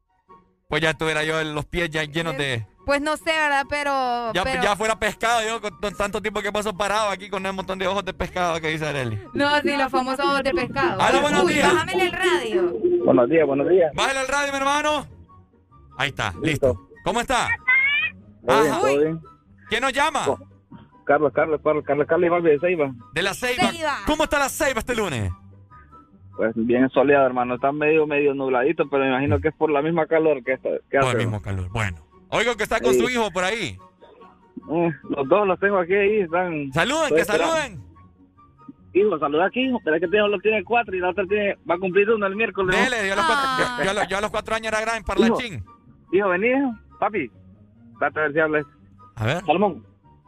Pues 0.70 0.82
ya 0.82 0.94
tuviera 0.94 1.26
yo 1.26 1.44
los 1.44 1.66
pies 1.66 1.90
ya 1.90 2.06
llenos 2.06 2.38
de. 2.38 2.66
Pues 2.86 3.02
no 3.02 3.16
sé, 3.16 3.32
¿verdad? 3.32 3.66
Pero. 3.70 4.34
Ya, 4.34 4.44
pero- 4.44 4.62
ya 4.62 4.76
fuera 4.76 4.98
pescado 5.00 5.42
yo 5.48 5.62
con, 5.62 5.78
con 5.80 5.94
tanto 5.96 6.22
tiempo 6.22 6.42
que 6.42 6.52
paso 6.52 6.76
parado 6.76 7.10
aquí 7.10 7.30
con 7.30 7.46
un 7.46 7.56
montón 7.56 7.80
de 7.80 7.88
ojos 7.88 8.04
de 8.04 8.14
pescado 8.14 8.60
que 8.60 8.68
dice 8.70 8.86
Areli. 8.86 9.22
No, 9.34 9.60
sí, 9.62 9.76
los 9.78 9.90
famosos 9.92 10.26
ojos 10.26 10.44
de 10.44 10.52
pescado. 10.54 11.02
Aló, 11.02 11.22
buenos 11.22 11.44
Uy, 11.44 11.54
días. 11.54 11.74
bájame 11.74 11.94
el 11.94 12.12
radio. 12.12 12.74
Buenos 13.06 13.30
días, 13.30 13.48
buenos 13.48 13.70
días. 13.70 13.92
Bájale 13.96 14.22
el 14.22 14.28
radio, 14.28 14.52
mi 14.52 14.58
hermano. 14.58 15.08
Ahí 15.98 16.10
está, 16.10 16.34
listo. 16.42 16.90
¿Cómo 17.06 17.22
está? 17.22 17.48
Todo 18.46 18.62
bien, 18.62 18.72
Ajá. 18.74 18.82
todo 18.82 19.00
bien. 19.00 19.22
¿Quién 19.70 19.82
nos 19.82 19.94
llama? 19.94 20.26
Carlos, 21.06 21.32
Carlos, 21.34 21.62
Carlos, 21.64 21.84
Carlos, 21.86 22.08
Carlos 22.08 22.26
Ibarbi 22.28 22.50
de 22.52 22.60
Ceiba. 22.60 22.92
De 23.14 23.22
la 23.22 23.34
Ceiba. 23.34 23.72
Ceiba. 23.72 23.96
¿Cómo 24.06 24.24
está 24.26 24.40
la 24.40 24.50
Ceiba 24.50 24.80
este 24.80 24.96
lunes? 24.96 25.32
Pues 26.36 26.52
bien 26.56 26.90
soleado, 26.90 27.26
hermano. 27.28 27.56
Está 27.56 27.72
medio, 27.72 28.08
medio 28.08 28.34
nubladito, 28.34 28.90
pero 28.90 29.04
me 29.04 29.10
imagino 29.10 29.40
que 29.40 29.50
es 29.50 29.54
por 29.56 29.70
la 29.70 29.82
misma 29.82 30.08
calor 30.08 30.44
que, 30.44 30.54
está, 30.54 30.70
que 30.90 30.98
Por 30.98 31.10
hace. 31.10 31.12
el 31.12 31.18
mismo 31.18 31.42
calor. 31.42 31.70
Bueno. 31.70 31.98
Oigo 32.34 32.56
que 32.56 32.64
está 32.64 32.80
con 32.80 32.94
Sí. 32.94 33.00
su 33.00 33.10
hijo 33.10 33.30
por 33.32 33.44
ahí. 33.44 33.78
Mm, 34.66 34.88
los 35.10 35.28
dos 35.28 35.48
los 35.48 35.60
tengo 35.60 35.78
aquí, 35.78 35.94
ahí 35.94 36.22
están. 36.22 36.72
Saluden, 36.74 37.04
Estoy 37.04 37.16
que 37.18 37.22
esperando. 37.22 37.56
saluden. 37.56 37.84
Hijo, 38.94 39.20
saluda 39.20 39.46
aquí, 39.48 39.60
hijo. 39.62 39.80
Pero 39.84 39.96
es 39.96 40.02
que 40.02 40.08
tengo 40.08 40.28
lo 40.28 40.40
tiene 40.40 40.64
cuatro 40.64 40.96
y 40.96 41.00
la 41.00 41.10
otra 41.10 41.26
tiene, 41.26 41.56
va 41.70 41.76
a 41.76 41.80
cumplir 41.80 42.10
uno 42.10 42.26
el 42.28 42.36
miércoles. 42.36 42.76
¿no? 42.76 42.84
Dele, 42.84 43.08
yo 43.08 43.14
a 43.14 43.16
los, 43.16 43.26
cuatro, 43.26 43.46
Ah. 43.48 43.58
yo- 43.80 43.84
yo 43.86 43.90
a 43.90 43.94
los- 43.94 44.08
yo 44.08 44.18
a 44.18 44.22
los 44.22 44.32
cuatro 44.32 44.56
años 44.56 44.68
era 44.68 44.82
gran 44.82 44.98
en 44.98 45.04
parlachín. 45.04 45.64
Hijo, 46.12 46.30
vení, 46.30 46.48
hijo. 46.48 46.74
Papi. 47.00 47.32
Trata 48.00 48.20
de 48.20 48.26
ver 48.28 48.34
si 48.34 48.40
hablas. 48.40 48.66
A 49.16 49.26
ver. 49.26 49.46
Salomón. 49.46 49.86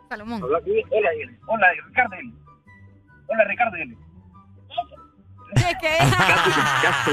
Salomón. 0.10 0.44
Hola, 0.44 0.60
dile. 0.62 0.84
Hola, 0.92 1.68
Ricardo. 1.88 2.16
Hola, 3.28 3.44
Ricardo. 3.48 3.78
Dile. 5.56 5.68
¿De 5.68 5.76
qué? 5.82 5.98
Casi, 6.82 7.12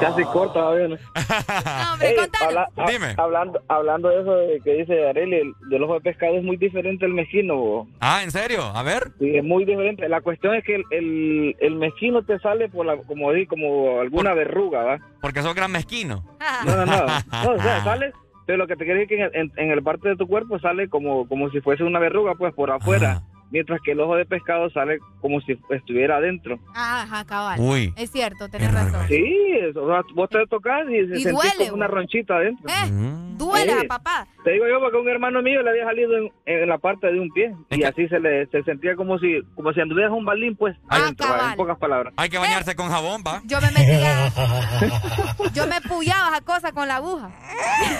casi 0.00 0.22
corta, 0.32 0.60
a 0.68 0.70
ver. 0.70 0.90
No, 0.90 1.92
hombre, 1.92 2.08
Ey, 2.10 2.16
contanos. 2.16 2.48
habla- 2.48 2.68
ha- 2.76 2.90
Dime. 2.90 3.14
Hablando, 3.16 3.60
hablando 3.68 4.08
de 4.08 4.20
eso 4.20 4.34
de 4.36 4.60
que 4.62 4.74
dice 4.74 5.08
Areli, 5.08 5.36
el, 5.36 5.52
del 5.70 5.82
ojo 5.82 5.94
de 5.94 6.00
pescado 6.00 6.36
es 6.36 6.44
muy 6.44 6.56
diferente 6.56 7.04
al 7.04 7.12
mezquino. 7.14 7.56
bo. 7.56 7.88
Ah, 8.00 8.22
¿en 8.22 8.30
serio? 8.30 8.62
A 8.62 8.82
ver. 8.82 9.10
Sí, 9.18 9.36
es 9.36 9.44
muy 9.44 9.64
diferente. 9.64 10.08
La 10.08 10.20
cuestión 10.20 10.54
es 10.54 10.64
que 10.64 10.76
el, 10.76 10.84
el, 10.90 11.56
el 11.60 11.74
mezquino 11.76 12.22
te 12.22 12.38
sale 12.38 12.68
por 12.68 12.86
la, 12.86 12.96
como 12.98 13.32
di, 13.32 13.46
como 13.46 14.00
alguna 14.00 14.34
verruga, 14.34 14.82
¿va? 14.84 14.98
Porque 15.20 15.42
sos 15.42 15.54
gran 15.54 15.72
mezquino. 15.72 16.24
No, 16.64 16.76
no, 16.76 16.86
no. 16.86 16.96
No, 17.06 17.50
o 17.52 17.62
sea, 17.62 17.82
sale, 17.84 18.12
pero 18.46 18.58
lo 18.58 18.66
que 18.66 18.76
te 18.76 18.84
quiere 18.84 19.00
decir 19.00 19.20
es 19.20 19.30
que 19.32 19.38
en, 19.38 19.46
el- 19.46 19.50
en, 19.58 19.66
en 19.66 19.72
el 19.72 19.82
parte 19.82 20.08
de 20.08 20.16
tu 20.16 20.26
cuerpo 20.26 20.58
sale 20.58 20.88
como, 20.88 21.26
como 21.28 21.50
si 21.50 21.60
fuese 21.60 21.84
una 21.84 21.98
verruga, 21.98 22.34
pues, 22.36 22.54
por 22.54 22.70
afuera. 22.70 23.22
Mientras 23.50 23.80
que 23.82 23.92
el 23.92 24.00
ojo 24.00 24.14
de 24.16 24.26
pescado 24.26 24.68
sale 24.70 24.98
como 25.20 25.40
si 25.40 25.58
estuviera 25.70 26.16
adentro. 26.18 26.58
Ajá, 26.74 27.24
cabal. 27.24 27.58
Uy. 27.60 27.92
Es 27.96 28.10
cierto, 28.10 28.48
tenés 28.48 28.72
razón. 28.74 29.06
Sí, 29.08 29.24
eso, 29.62 29.84
o 29.84 29.88
sea, 29.88 30.02
vos 30.14 30.28
te 30.28 30.46
tocas 30.46 30.82
y, 30.88 31.06
se 31.08 31.18
Y 31.20 31.22
sentís 31.22 31.32
duele, 31.32 31.64
como 31.70 31.74
una 31.74 31.86
ronchita 31.86 32.34
adentro. 32.36 32.66
Eh, 32.68 32.90
Mm. 32.90 33.38
duele, 33.38 33.80
Sí. 33.80 33.86
papá. 33.86 34.26
Te 34.44 34.50
digo 34.52 34.66
yo 34.68 34.80
porque 34.80 34.96
un 34.98 35.08
hermano 35.08 35.40
mío 35.42 35.62
le 35.62 35.70
había 35.70 35.84
salido 35.84 36.16
en, 36.18 36.32
en 36.46 36.68
la 36.68 36.78
parte 36.78 37.10
de 37.10 37.18
un 37.20 37.30
pie 37.30 37.54
y 37.70 37.82
así 37.84 38.06
se 38.08 38.20
le 38.20 38.46
se 38.48 38.62
sentía 38.64 38.96
como 38.96 39.18
si 39.18 39.40
como 39.54 39.72
si 39.72 39.80
anduvieras 39.80 40.12
un 40.12 40.24
balín 40.24 40.54
pues 40.56 40.76
adentro, 40.88 41.26
Ah, 41.28 41.36
cabal. 41.36 41.50
en 41.52 41.56
pocas 41.56 41.78
palabras. 41.78 42.14
Hay 42.16 42.28
que 42.28 42.38
bañarse 42.38 42.74
con 42.76 42.88
jabón, 42.90 43.22
va. 43.26 43.40
Yo 43.44 43.60
me 43.60 43.70
metía. 43.70 44.30
yo 45.54 45.66
me 45.66 45.80
puyaba 45.82 46.28
esa 46.28 46.40
cosa 46.42 46.72
con 46.72 46.88
la 46.88 46.96
aguja. 46.96 47.30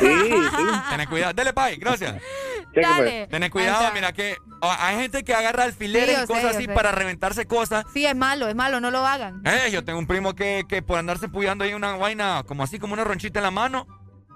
Sí, 0.00 0.06
sí. 0.06 0.64
Tenés 0.90 1.06
cuidado. 1.08 1.32
Dele, 1.32 1.52
pay. 1.52 1.76
Gracias. 1.76 2.14
Dale. 2.74 3.26
Tenés 3.28 3.50
cuidado, 3.50 3.84
mira 3.94 4.12
que 4.12 4.36
oh, 4.60 4.72
hay 4.78 4.96
gente 4.98 5.24
que 5.24 5.34
agarra 5.38 5.64
alfileres 5.64 6.08
Sí, 6.16 6.22
y 6.22 6.26
sé, 6.26 6.26
cosas 6.26 6.56
así 6.56 6.64
sé. 6.66 6.72
para 6.72 6.92
reventarse 6.92 7.46
cosas. 7.46 7.84
Sí, 7.92 8.04
es 8.06 8.14
malo, 8.16 8.48
es 8.48 8.54
malo, 8.54 8.80
no 8.80 8.90
lo 8.90 9.06
hagan. 9.06 9.42
Eh, 9.44 9.70
yo 9.72 9.84
tengo 9.84 9.98
un 9.98 10.06
primo 10.06 10.34
que, 10.34 10.64
que 10.68 10.82
por 10.82 10.98
andarse 10.98 11.28
puyando 11.28 11.64
ahí 11.64 11.74
una 11.74 11.96
vaina 11.96 12.42
como 12.46 12.62
así, 12.62 12.78
como 12.78 12.92
una 12.94 13.04
ronchita 13.04 13.38
en 13.40 13.44
la 13.44 13.50
mano. 13.50 13.86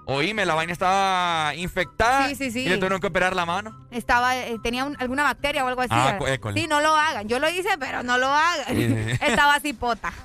Oíme, 0.05 0.45
la 0.45 0.53
vaina 0.55 0.73
estaba 0.73 1.55
infectada. 1.55 2.27
Sí, 2.29 2.35
sí, 2.35 2.51
sí. 2.51 2.59
Y 2.61 2.69
le 2.69 2.75
tuvieron 2.77 2.99
que 2.99 3.07
operar 3.07 3.35
la 3.35 3.45
mano. 3.45 3.87
Estaba, 3.91 4.35
eh, 4.37 4.57
tenía 4.61 4.83
un- 4.85 4.97
alguna 4.99 5.23
bacteria 5.23 5.63
o 5.63 5.67
algo 5.67 5.81
así. 5.81 5.89
Ah, 5.93 6.17
école. 6.27 6.59
sí, 6.59 6.67
no 6.67 6.81
lo 6.81 6.95
hagan. 6.95 7.27
Yo 7.27 7.39
lo 7.39 7.49
hice, 7.49 7.69
pero 7.79 8.03
no 8.03 8.17
lo 8.17 8.27
hagan. 8.27 8.65
Sí, 8.75 8.87
sí. 8.87 9.17
Estaba 9.21 9.55
así 9.55 9.73
pota. 9.73 10.11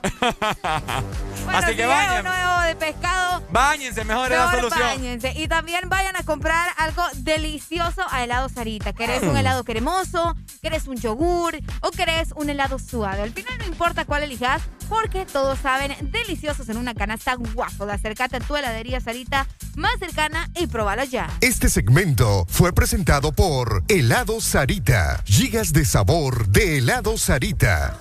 Bueno, 1.45 1.61
así 1.61 1.71
si 1.71 1.77
que 1.77 1.83
es 1.83 1.89
vayan. 1.89 2.27
un 2.27 2.33
nuevo 2.33 2.61
de 2.61 2.77
pescado, 2.77 3.43
Báñense, 3.51 4.05
mejor 4.05 4.31
es 4.31 4.39
la 4.39 4.47
Mejor 4.49 4.61
solución. 4.61 4.87
báñense. 4.89 5.33
Y 5.35 5.49
también 5.49 5.89
vayan 5.89 6.15
a 6.17 6.23
comprar 6.23 6.69
algo 6.77 7.03
delicioso 7.17 8.03
a 8.11 8.23
helado 8.23 8.51
Sarita. 8.51 8.93
¿Querés 8.93 9.23
un 9.23 9.35
helado 9.35 9.65
cremoso? 9.65 10.37
¿Querés 10.61 10.87
un 10.89 10.97
yogur? 10.97 11.57
¿O 11.81 11.91
querés 11.91 12.33
un 12.37 12.51
helado 12.51 12.79
suave? 12.79 13.23
Al 13.23 13.31
final 13.31 13.57
no 13.59 13.65
importa 13.65 14.05
cuál 14.05 14.25
elijas, 14.25 14.61
porque 14.89 15.27
todos 15.27 15.59
saben 15.59 15.95
deliciosos 16.11 16.69
en 16.69 16.77
una 16.77 16.95
canasta 16.95 17.35
guapo. 17.35 17.85
Acércate 17.85 18.37
a 18.37 18.41
tu 18.41 18.57
heladería 18.57 19.01
Sarita 19.01 19.47
más 19.77 19.99
cercana 19.99 20.49
y 20.55 20.67
pruébalo 20.67 21.05
ya. 21.05 21.29
Este 21.41 21.69
segmento 21.69 22.47
fue 22.49 22.73
presentado 22.73 23.33
por 23.33 23.83
Helado 23.89 24.41
Sarita. 24.41 25.23
Gigas 25.25 25.73
de 25.73 25.85
sabor 25.85 26.49
de 26.49 26.79
helado 26.79 27.17
Sarita. 27.17 27.97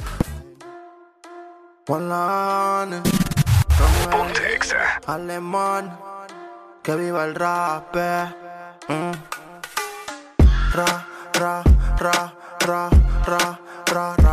Ponte 1.86 3.02
Alemán, 5.06 5.98
que 6.84 6.96
viva 6.96 7.26
el 7.26 7.36
rap. 7.36 7.96
Mm. 8.90 9.12
Ra, 10.74 11.08
ra, 11.34 11.64
ra, 11.98 12.34
ra, 12.60 12.90
ra, 13.26 13.60
ra, 13.86 14.16
ra, 14.18 14.27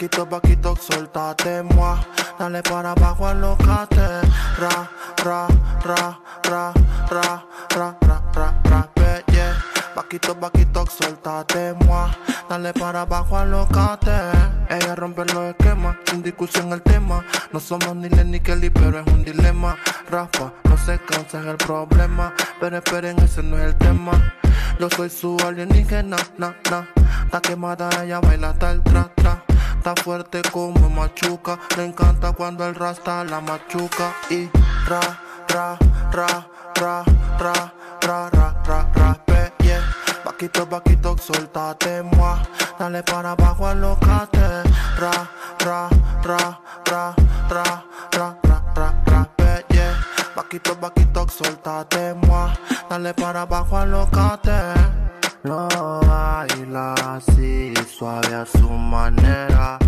Paquito, 0.00 0.24
paquito, 0.24 0.74
suéltate, 0.76 1.62
moi. 1.74 1.94
Dale 2.38 2.62
para 2.62 2.92
abajo, 2.92 3.26
alocate. 3.26 4.22
Ra, 4.56 4.88
ra, 5.22 5.46
ra, 5.84 6.18
ra, 6.42 6.72
ra, 7.10 7.44
ra, 7.68 7.96
ra, 8.32 8.54
ra, 8.64 8.88
eh, 8.96 9.22
yeah. 9.30 9.54
Paquito, 9.94 10.34
paquito, 10.34 10.86
suéltate, 10.86 11.74
moi. 11.84 12.08
Dale 12.48 12.72
para 12.72 13.02
abajo, 13.02 13.36
alocate. 13.36 14.10
Ella 14.70 14.94
rompe 14.94 15.26
los 15.26 15.50
esquemas, 15.50 15.96
sin 16.06 16.22
discusión 16.22 16.72
el 16.72 16.80
tema. 16.80 17.22
No 17.52 17.60
somos 17.60 17.94
ni 17.94 18.08
Len 18.08 18.30
ni 18.30 18.40
Kelly, 18.40 18.70
pero 18.70 19.00
es 19.00 19.06
un 19.06 19.22
dilema. 19.22 19.76
Rafa, 20.08 20.50
no 20.64 20.78
se 20.78 20.98
cansa, 21.00 21.40
es 21.40 21.46
el 21.46 21.58
problema. 21.58 22.32
Pero 22.58 22.78
esperen, 22.78 23.18
ese 23.18 23.42
no 23.42 23.58
es 23.58 23.64
el 23.64 23.76
tema. 23.76 24.12
Yo 24.78 24.88
soy 24.88 25.10
su 25.10 25.36
alienígena, 25.46 26.16
na, 26.38 26.56
na. 26.70 26.88
Está 27.26 27.42
quemada, 27.42 27.90
ella 28.02 28.18
baila 28.18 28.54
el 28.62 28.82
tra 28.82 29.12
tra. 29.14 29.49
Está 29.80 29.94
fuerte 30.02 30.42
como 30.52 30.90
machuca. 30.90 31.58
Le 31.74 31.86
encanta 31.86 32.32
cuando 32.32 32.66
el 32.66 32.74
rasta 32.74 33.24
la 33.24 33.40
machuca. 33.40 34.12
Y 34.28 34.50
ra, 34.86 35.00
ra, 35.48 35.78
ra, 36.12 36.46
ra, 36.74 37.02
ra, 37.40 37.72
ra, 38.02 38.28
ra, 38.30 38.62
ra, 38.66 38.90
ra, 38.94 39.14
pe, 39.24 39.50
yeah. 39.64 39.80
Vaquito, 40.22 40.66
vaquito, 40.66 41.16
soltate, 41.16 42.02
moi. 42.02 42.36
Dale 42.78 43.02
para 43.02 43.30
abajo, 43.30 43.66
alocate. 43.66 44.64
Ra, 44.98 45.26
ra, 45.64 45.88
ra, 46.24 46.60
ra, 46.84 47.16
ra, 47.48 47.84
ra, 48.12 48.36
ra, 48.42 48.62
ra, 48.74 48.94
ra, 49.06 49.28
pe, 49.34 49.64
yeah. 49.70 49.96
Vaquito, 50.36 50.76
vaquito, 50.76 51.26
soltate, 51.30 52.12
moi. 52.26 52.52
Dale 52.90 53.14
para 53.14 53.40
abajo, 53.40 53.78
alocate. 53.78 54.74
Lo 55.42 55.66
baila 56.06 56.92
así, 57.16 57.72
suave 57.88 58.34
a 58.34 58.44
su 58.44 58.68
manera, 58.68 59.78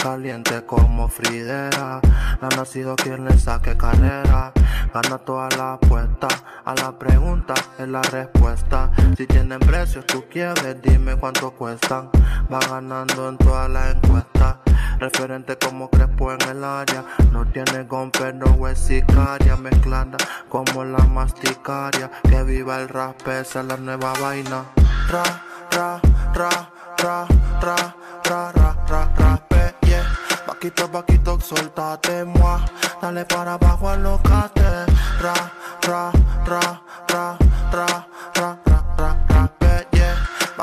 caliente 0.00 0.64
como 0.64 1.08
Fridera. 1.08 2.00
No 2.40 2.48
ha 2.48 2.56
nacido 2.56 2.94
quien 2.94 3.24
le 3.24 3.36
saque 3.36 3.76
carrera, 3.76 4.52
gana 4.94 5.18
toda 5.18 5.48
la 5.56 5.72
apuesta. 5.72 6.28
A 6.64 6.76
la 6.76 6.96
pregunta 6.96 7.54
es 7.76 7.88
la 7.88 8.02
respuesta. 8.02 8.92
Si 9.16 9.26
tienen 9.26 9.58
precios, 9.58 10.06
tú 10.06 10.24
quieres, 10.30 10.80
dime 10.80 11.16
cuánto 11.16 11.50
cuestan. 11.50 12.08
Va 12.52 12.60
ganando 12.60 13.30
en 13.30 13.36
todas 13.36 13.68
las 13.68 13.96
encuestas. 13.96 14.58
Referente 15.00 15.56
como 15.56 15.88
Crespo 15.88 16.30
en 16.30 16.42
el 16.42 16.62
área. 16.62 17.02
No 17.32 17.46
tiene 17.46 17.84
gon, 17.84 18.10
pero 18.10 18.68
es 18.68 18.78
sicaria. 18.78 19.56
Mezclada 19.56 20.18
como 20.50 20.84
la 20.84 21.02
masticaria. 21.04 22.10
Que 22.22 22.42
viva 22.42 22.78
el 22.78 22.88
rap, 22.88 23.16
esa 23.28 23.60
es 23.60 23.66
la 23.66 23.78
nueva 23.78 24.12
vaina. 24.20 24.66
Ra, 25.08 25.22
ra, 25.70 26.00
ra, 26.34 26.70
ra, 26.98 27.26
ra, 27.62 27.88
ra, 28.24 28.52
ra, 28.52 28.76
ra, 28.86 29.14
ra, 29.16 29.36
pe, 29.48 29.74
yeah. 29.88 30.04
Vaquito, 30.46 30.86
vaquito, 30.88 31.40
soltate, 31.40 32.22
moi. 32.26 32.60
Dale 33.00 33.24
para 33.24 33.54
abajo, 33.54 33.88
alocate. 33.88 34.84
Ra, 35.22 35.32
ra, 35.80 36.12
ra, 36.44 36.82
ra, 37.08 37.38
ra, 37.72 37.96
ra, 38.34 38.34
ra. 38.34 38.59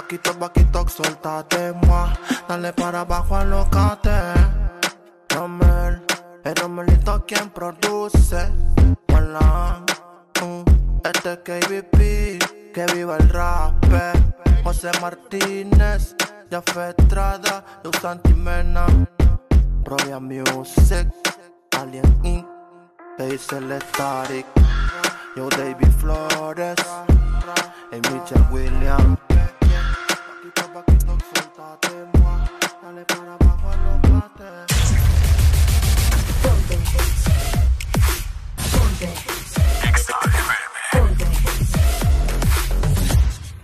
Vaquito, 0.07 0.33
vaquito, 0.39 0.87
soltate, 0.87 1.73
moi. 1.85 2.07
Dale 2.47 2.71
para 2.71 3.01
abajo, 3.01 3.35
alocate. 3.35 4.09
Romel, 5.35 6.01
el 6.45 6.55
Romelito 6.55 7.25
quien 7.25 7.49
produce. 7.49 8.49
Hola, 9.13 9.83
mm, 10.41 10.63
este 11.03 11.33
es 11.33 11.39
KBP, 11.39 12.39
que 12.73 12.85
viva 12.93 13.17
el 13.17 13.27
rap. 13.27 13.83
José 14.63 14.91
Martínez, 15.01 16.15
Jafé 16.49 16.95
Estrada, 16.97 17.65
Luz 17.83 18.05
Antimena, 18.05 18.85
Provia 19.83 20.21
Music, 20.21 21.09
Alien 21.77 22.19
Inc., 22.23 22.47
Hazel 23.19 23.77
Static, 23.81 24.45
Yo 25.35 25.49
David 25.49 25.91
Flores, 25.99 26.77
y 27.91 27.95
Mitchell 27.95 28.45
Williams. 28.51 29.26
Dale 31.67 33.03
para 33.05 33.33
abajo. 33.33 33.71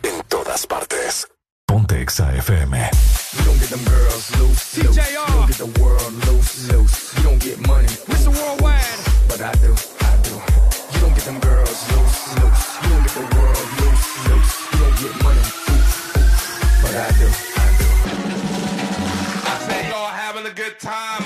En 0.03 0.21
todas 0.27 0.67
partes. 0.67 1.27
Ponte 1.65 2.01
Exa 2.01 2.33
FM. 2.35 2.75
You 3.37 3.45
don't 3.45 3.59
get 3.59 3.69
them 3.69 3.85
girls 3.85 4.31
loose, 4.37 4.77
loose. 4.83 4.97
You 4.97 5.13
don't 5.15 5.47
get 5.47 5.57
the 5.57 5.81
world 5.81 6.13
loose, 6.27 6.67
loose. 6.73 7.13
You 7.15 7.23
don't 7.23 7.41
get 7.41 7.65
money, 7.65 7.87
Mr. 7.87 8.27
Worldwide. 8.27 8.99
But 9.29 9.39
I 9.41 9.53
do, 9.63 9.73
I 10.01 10.17
do. 10.23 10.35
You 10.93 10.99
don't 10.99 11.15
get 11.15 11.23
them 11.23 11.39
girls 11.39 11.79
loose, 11.95 12.35
loose. 12.35 12.83
You 12.83 12.89
don't 12.89 13.03
get 13.03 13.15
the 13.15 13.27
world 13.37 13.67
loose, 13.79 14.27
loose. 14.27 14.51
You 14.73 14.79
don't 14.79 14.97
get 14.99 15.23
money. 15.23 15.45
But 16.81 16.95
I 16.95 17.11
do, 17.17 17.52
good 20.55 20.79
time 20.79 21.22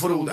fruta. 0.00 0.32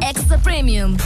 Extra 0.00 0.38
Premium. 0.38 0.96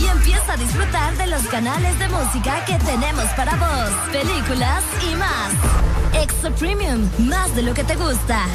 Y 0.00 0.06
empieza 0.06 0.52
a 0.52 0.56
disfrutar 0.56 1.16
de 1.16 1.26
los 1.26 1.42
canales 1.48 1.98
de 1.98 2.08
música 2.08 2.64
que 2.64 2.74
tenemos 2.78 3.24
para 3.36 3.56
vos, 3.56 3.90
películas 4.12 4.82
y 5.10 5.14
más. 5.16 6.22
Extra 6.22 6.50
Premium, 6.50 7.08
más 7.18 7.54
de 7.54 7.62
lo 7.62 7.74
que 7.74 7.84
te 7.84 7.96
gusta. 7.96 8.46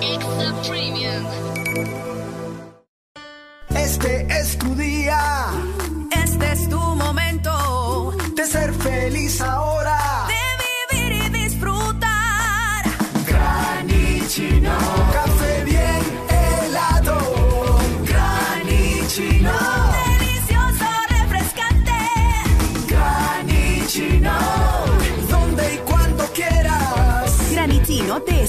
Extra 0.00 0.52
Premium. 0.68 1.24
Este 3.70 4.26
es 4.30 4.58
tu 4.58 4.74
día. 4.74 5.46
Este 6.10 6.52
es 6.52 6.68
tu 6.68 6.78
momento 6.78 8.14
de 8.34 8.46
ser 8.46 8.72
feliz 8.74 9.40
ahora. 9.40 9.69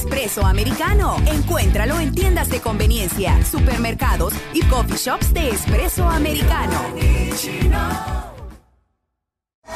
Espresso 0.01 0.45
americano. 0.45 1.15
Encuéntralo 1.27 1.99
en 1.99 2.13
tiendas 2.13 2.49
de 2.49 2.59
conveniencia, 2.59 3.37
supermercados 3.45 4.33
y 4.51 4.63
coffee 4.63 4.97
shops 4.97 5.31
de 5.33 5.49
espresso 5.49 6.09
americano. 6.09 6.81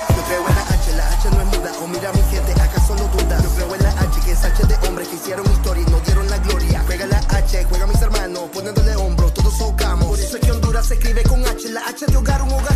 Yo 0.10 0.22
creo 0.28 0.48
en 0.48 0.56
la 0.56 0.62
H, 0.62 0.92
la 0.98 1.08
H 1.14 1.30
no 1.30 1.42
es 1.42 1.48
muda. 1.58 1.72
O 1.84 1.88
mira 1.88 2.12
mi 2.12 2.22
gente, 2.32 2.52
¿acaso 2.60 2.96
no 2.96 3.08
duda? 3.08 3.40
Yo 3.44 3.50
creo 3.50 3.76
en 3.76 3.84
la 3.84 3.90
H, 3.90 4.22
que 4.26 4.32
es 4.32 4.44
H 4.44 4.66
de 4.66 4.88
hombres 4.88 5.08
que 5.10 5.16
hicieron 5.16 5.46
historia 5.46 5.84
y 5.88 5.92
nos 5.92 6.04
dieron 6.04 6.30
la 6.30 6.38
gloria. 6.40 6.84
Juega 6.86 7.06
la 7.06 7.18
H, 7.18 7.64
juega 7.70 7.86
mis 7.86 8.02
hermanos, 8.02 8.50
poniéndole 8.52 8.96
hombros, 8.96 9.34
todos 9.34 9.56
socamos. 9.56 10.08
Por 10.08 10.20
eso 10.20 10.38
es 10.38 10.44
que 10.44 10.52
Honduras 10.52 10.88
se 10.88 10.96
escribe 10.96 11.22
con 11.24 11.46
H, 11.46 11.70
la 11.70 11.82
H 11.88 12.06
de 12.08 12.18
hogar, 12.18 12.42
un 12.42 12.52
hogar 12.52 12.75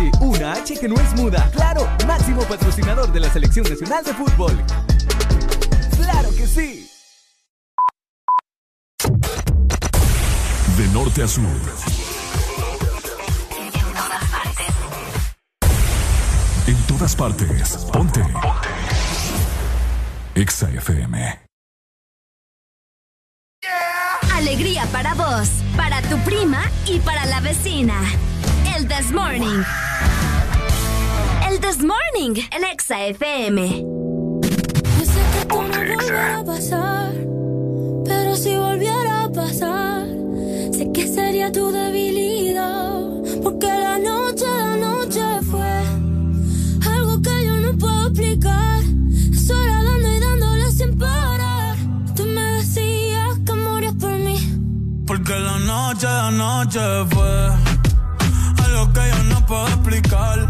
H, 0.00 0.10
una 0.20 0.52
H 0.52 0.78
que 0.78 0.88
no 0.88 0.94
es 0.94 1.14
muda. 1.14 1.50
Claro, 1.52 1.86
máximo 2.06 2.42
patrocinador 2.42 3.12
de 3.12 3.20
la 3.20 3.30
Selección 3.30 3.66
Nacional 3.68 4.02
de 4.04 4.14
Fútbol. 4.14 4.56
¡Claro 5.96 6.30
que 6.30 6.46
sí! 6.46 6.90
De 10.76 10.88
norte 10.88 11.22
a 11.22 11.28
sur. 11.28 11.44
En 16.66 16.76
todas 16.86 17.14
partes. 17.14 17.76
Ponte. 17.92 18.24
Exa 20.34 20.70
FM. 20.70 21.40
Alegría 24.34 24.86
para 24.86 25.12
vos, 25.14 25.50
para 25.76 26.00
tu 26.02 26.16
prima 26.20 26.62
y 26.86 26.98
para 27.00 27.26
la 27.26 27.40
vecina. 27.40 28.00
El 28.74 28.88
This 28.88 29.12
Morning. 29.12 29.62
This 31.60 31.82
Morning, 31.82 32.36
el 32.52 32.64
Exa 32.64 33.06
FM. 33.06 33.84
no 35.48 35.56
volverá 35.56 36.38
a 36.38 36.44
pasar, 36.44 37.12
pero 38.04 38.34
si 38.34 38.54
volviera 38.56 39.24
a 39.24 39.28
pasar, 39.30 40.06
sé 40.72 40.90
que 40.92 41.06
sería 41.06 41.52
tu 41.52 41.70
debilidad, 41.70 43.00
porque 43.42 43.66
la 43.66 43.98
noche, 43.98 44.46
la 44.46 44.76
noche 44.76 45.22
fue 45.50 45.70
algo 46.90 47.20
que 47.22 47.46
yo 47.46 47.56
no 47.56 47.78
puedo 47.78 48.08
explicar, 48.08 48.82
sola 49.46 49.82
dando 49.82 50.08
y 50.08 50.20
dándole 50.20 50.70
sin 50.72 50.98
parar. 50.98 51.76
Tú 52.16 52.24
me 52.24 52.42
decías 52.56 53.38
que 53.46 53.52
morías 53.54 53.94
por 53.94 54.12
mí. 54.12 54.38
Porque 55.06 55.34
la 55.38 55.58
noche, 55.58 56.06
la 56.06 56.30
noche 56.30 56.80
fue 57.10 57.50
algo 58.64 58.92
que 58.92 59.00
yo 59.00 59.22
no 59.24 59.46
puedo 59.46 59.66
explicar. 59.68 60.49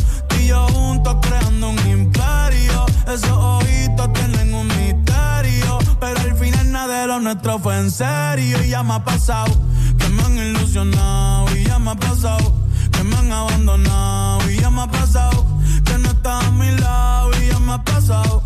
Juntos 0.53 1.17
creando 1.21 1.69
un 1.69 1.79
imperio. 1.87 2.85
Esos 3.07 3.31
ojitos 3.31 4.13
tienen 4.13 4.53
un 4.53 4.67
misterio. 4.67 5.79
Pero 5.99 6.19
al 6.19 6.35
final 6.35 6.71
nada 6.71 7.01
de 7.01 7.07
lo 7.07 7.19
nuestro 7.19 7.59
fue 7.59 7.77
en 7.77 7.91
serio. 7.91 8.63
Y 8.63 8.69
ya 8.69 8.83
me 8.83 8.93
ha 8.95 9.03
pasado 9.03 9.53
que 9.97 10.09
me 10.09 10.23
han 10.23 10.37
ilusionado. 10.37 11.55
Y 11.55 11.63
ya 11.63 11.79
me 11.79 11.91
ha 11.91 11.95
pasado 11.95 12.53
que 12.91 13.03
me 13.03 13.15
han 13.15 13.31
abandonado. 13.31 14.49
Y 14.49 14.57
ya 14.59 14.69
me 14.69 14.81
ha 14.81 14.87
pasado 14.87 15.45
que 15.85 15.97
no 15.97 16.09
estás 16.09 16.45
a 16.45 16.51
mi 16.51 16.71
lado. 16.77 17.31
Y 17.41 17.47
ya 17.47 17.59
me 17.59 17.73
ha 17.73 17.83
pasado. 17.83 18.43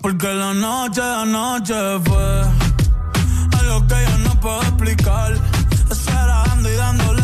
Porque 0.00 0.32
la 0.32 0.54
noche, 0.54 1.00
la 1.00 1.24
noche 1.24 1.74
fue 2.04 2.42
algo 3.58 3.86
que 3.86 3.94
yo 4.08 4.18
no 4.18 4.40
puedo 4.40 4.62
explicar. 4.62 5.34
Esperando 5.90 6.70
y 6.70 6.74
dándole 6.76 7.19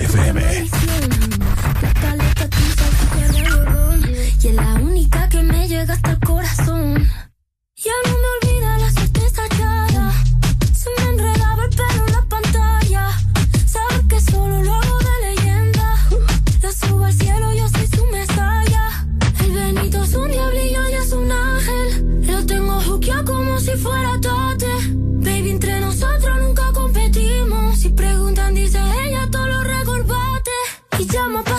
FM. 0.00 0.40
Y 4.42 4.48
es 4.48 4.54
la 4.54 4.74
única 4.74 5.28
que 5.28 5.42
me 5.42 5.68
llega 5.68 5.94
hasta 5.94 6.10
el 6.10 6.20
corazón. 6.20 7.08
Ya 7.76 7.92
no 8.04 8.12
me 8.12 8.43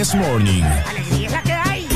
This 0.00 0.14
Morning. 0.14 0.62
Alegría 0.62 1.26
es 1.26 1.32
la 1.32 1.42
que 1.42 1.52
hay. 1.52 1.88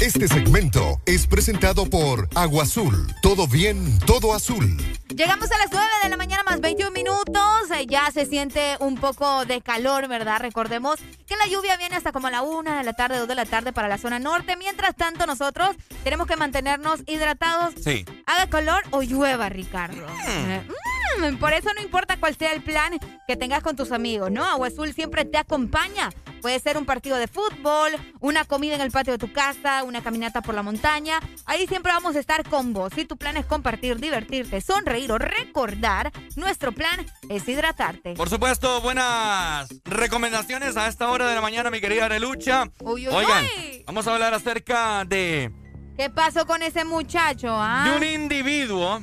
Este 0.00 0.28
segmento 0.28 1.00
es 1.04 1.26
presentado 1.26 1.90
por 1.90 2.28
Agua 2.36 2.62
Azul. 2.62 3.12
Todo 3.22 3.48
bien, 3.48 3.98
todo 4.06 4.32
azul. 4.32 4.76
Llegamos 5.08 5.50
a 5.50 5.58
las 5.58 5.72
9 5.72 5.84
de 6.04 6.08
la 6.10 6.16
mañana 6.16 6.44
más 6.44 6.60
21 6.60 6.92
minutos. 6.92 7.70
Eh, 7.74 7.86
ya 7.88 8.08
se 8.12 8.24
siente 8.24 8.76
un 8.78 8.94
poco 8.94 9.44
de 9.46 9.62
calor, 9.62 10.06
¿verdad? 10.06 10.38
Recordemos 10.38 11.00
que 11.26 11.36
la 11.36 11.48
lluvia 11.48 11.76
viene 11.76 11.96
hasta 11.96 12.12
como 12.12 12.28
a 12.28 12.30
la 12.30 12.42
1 12.42 12.76
de 12.76 12.84
la 12.84 12.92
tarde, 12.92 13.18
2 13.18 13.26
de 13.26 13.34
la 13.34 13.46
tarde 13.46 13.72
para 13.72 13.88
la 13.88 13.98
zona 13.98 14.20
norte. 14.20 14.54
Mientras 14.54 14.94
tanto, 14.94 15.26
nosotros 15.26 15.70
tenemos 16.04 16.28
que 16.28 16.36
mantenernos 16.36 17.00
hidratados. 17.08 17.74
Sí. 17.82 18.04
Haga 18.26 18.48
calor 18.48 18.84
o 18.92 19.02
llueva, 19.02 19.48
Ricardo. 19.48 20.06
Eh, 20.28 20.62
mm, 20.68 20.99
por 21.38 21.52
eso 21.52 21.68
no 21.74 21.82
importa 21.82 22.16
cuál 22.18 22.36
sea 22.36 22.52
el 22.52 22.62
plan 22.62 22.98
que 23.26 23.36
tengas 23.36 23.62
con 23.62 23.76
tus 23.76 23.92
amigos, 23.92 24.30
¿no? 24.30 24.44
Agua 24.44 24.68
Azul 24.68 24.92
siempre 24.92 25.24
te 25.24 25.38
acompaña. 25.38 26.10
Puede 26.40 26.58
ser 26.58 26.78
un 26.78 26.86
partido 26.86 27.16
de 27.16 27.28
fútbol, 27.28 27.92
una 28.20 28.44
comida 28.44 28.74
en 28.74 28.80
el 28.80 28.90
patio 28.90 29.12
de 29.12 29.18
tu 29.18 29.32
casa, 29.32 29.82
una 29.84 30.02
caminata 30.02 30.40
por 30.40 30.54
la 30.54 30.62
montaña. 30.62 31.20
Ahí 31.44 31.66
siempre 31.66 31.92
vamos 31.92 32.16
a 32.16 32.20
estar 32.20 32.48
con 32.48 32.72
vos. 32.72 32.92
Si 32.94 33.04
tu 33.04 33.16
plan 33.16 33.36
es 33.36 33.44
compartir, 33.44 33.98
divertirte, 33.98 34.60
sonreír 34.60 35.12
o 35.12 35.18
recordar, 35.18 36.10
nuestro 36.36 36.72
plan 36.72 37.04
es 37.28 37.46
hidratarte. 37.46 38.14
Por 38.14 38.30
supuesto, 38.30 38.80
buenas 38.80 39.68
recomendaciones 39.84 40.76
a 40.76 40.88
esta 40.88 41.10
hora 41.10 41.28
de 41.28 41.34
la 41.34 41.40
mañana, 41.42 41.70
mi 41.70 41.80
querida 41.80 42.06
Arelucha. 42.06 42.70
Uy, 42.80 43.06
uy, 43.06 43.14
Oigan, 43.14 43.44
uy. 43.44 43.84
vamos 43.86 44.06
a 44.06 44.14
hablar 44.14 44.32
acerca 44.32 45.04
de, 45.04 45.52
¿Qué 45.96 46.08
pasó 46.08 46.46
con 46.46 46.62
ese 46.62 46.86
muchacho, 46.86 47.48
ah? 47.50 47.84
de 47.86 47.96
un 47.96 48.22
individuo. 48.22 49.02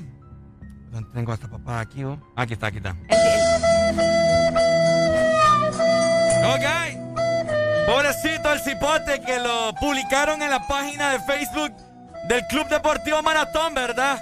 ¿Dónde 0.98 1.12
Tengo 1.14 1.32
hasta 1.32 1.48
papá 1.48 1.82
aquí, 1.82 2.04
oh? 2.04 2.20
Aquí 2.36 2.54
está, 2.54 2.68
aquí 2.68 2.78
está. 2.78 2.96
Ok. 6.56 6.66
Pobrecito 7.86 8.52
el 8.52 8.60
cipote 8.62 9.22
que 9.22 9.38
lo 9.38 9.76
publicaron 9.80 10.42
en 10.42 10.50
la 10.50 10.68
página 10.68 11.12
de 11.12 11.20
Facebook 11.20 11.72
del 12.28 12.42
Club 12.48 12.68
Deportivo 12.68 13.22
Maratón, 13.22 13.76
¿verdad? 13.76 14.20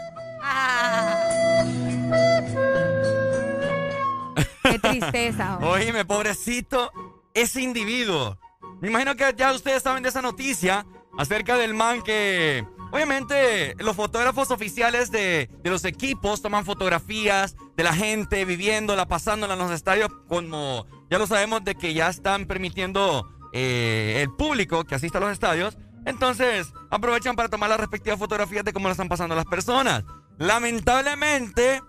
Qué 4.63 4.79
tristeza. 4.79 5.57
oh. 5.61 5.69
Oíme, 5.69 6.03
pobrecito, 6.03 6.91
ese 7.33 7.61
individuo. 7.61 8.37
Me 8.81 8.89
imagino 8.89 9.15
que 9.15 9.33
ya 9.37 9.53
ustedes 9.53 9.81
saben 9.81 10.03
de 10.03 10.09
esa 10.09 10.21
noticia 10.21 10.85
acerca 11.17 11.55
del 11.55 11.73
man 11.73 12.01
que, 12.01 12.65
obviamente, 12.91 13.75
los 13.79 13.95
fotógrafos 13.95 14.51
oficiales 14.51 15.11
de, 15.11 15.49
los 15.63 15.85
equipos 15.85 16.41
toman 16.41 16.65
fotografías 16.65 17.55
de 17.75 17.83
la 17.83 17.93
gente 17.93 18.45
viviéndola, 18.45 19.07
pasándola 19.07 19.53
en 19.53 19.59
los 19.59 19.71
estadios, 19.71 20.09
como 20.27 20.85
ya 21.09 21.17
lo 21.17 21.27
sabemos 21.27 21.63
de 21.63 21.75
que 21.75 21.93
ya 21.93 22.09
están 22.09 22.45
permitiendo 22.45 23.29
eh, 23.53 24.21
el 24.21 24.33
público 24.33 24.83
que 24.83 24.95
asista 24.95 25.17
a 25.17 25.21
los 25.21 25.31
estadios. 25.31 25.77
Entonces, 26.05 26.71
aprovechan 26.91 27.35
para 27.35 27.49
tomar 27.49 27.69
las 27.69 27.79
respectivas 27.79 28.19
fotografías 28.19 28.63
de 28.63 28.73
cómo 28.73 28.87
la 28.87 28.91
están 28.91 29.09
pasando 29.09 29.35
las 29.35 29.45
personas. 29.45 30.03
Lamentablemente, 30.37 31.81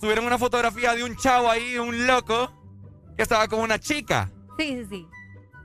subieron 0.00 0.26
una 0.26 0.38
fotografía 0.38 0.94
de 0.94 1.04
un 1.04 1.16
chavo 1.16 1.50
ahí, 1.50 1.78
un 1.78 2.06
loco, 2.06 2.52
que 3.16 3.22
estaba 3.22 3.48
con 3.48 3.60
una 3.60 3.78
chica. 3.78 4.30
Sí, 4.58 4.78
sí, 4.78 4.86
sí. 4.90 5.08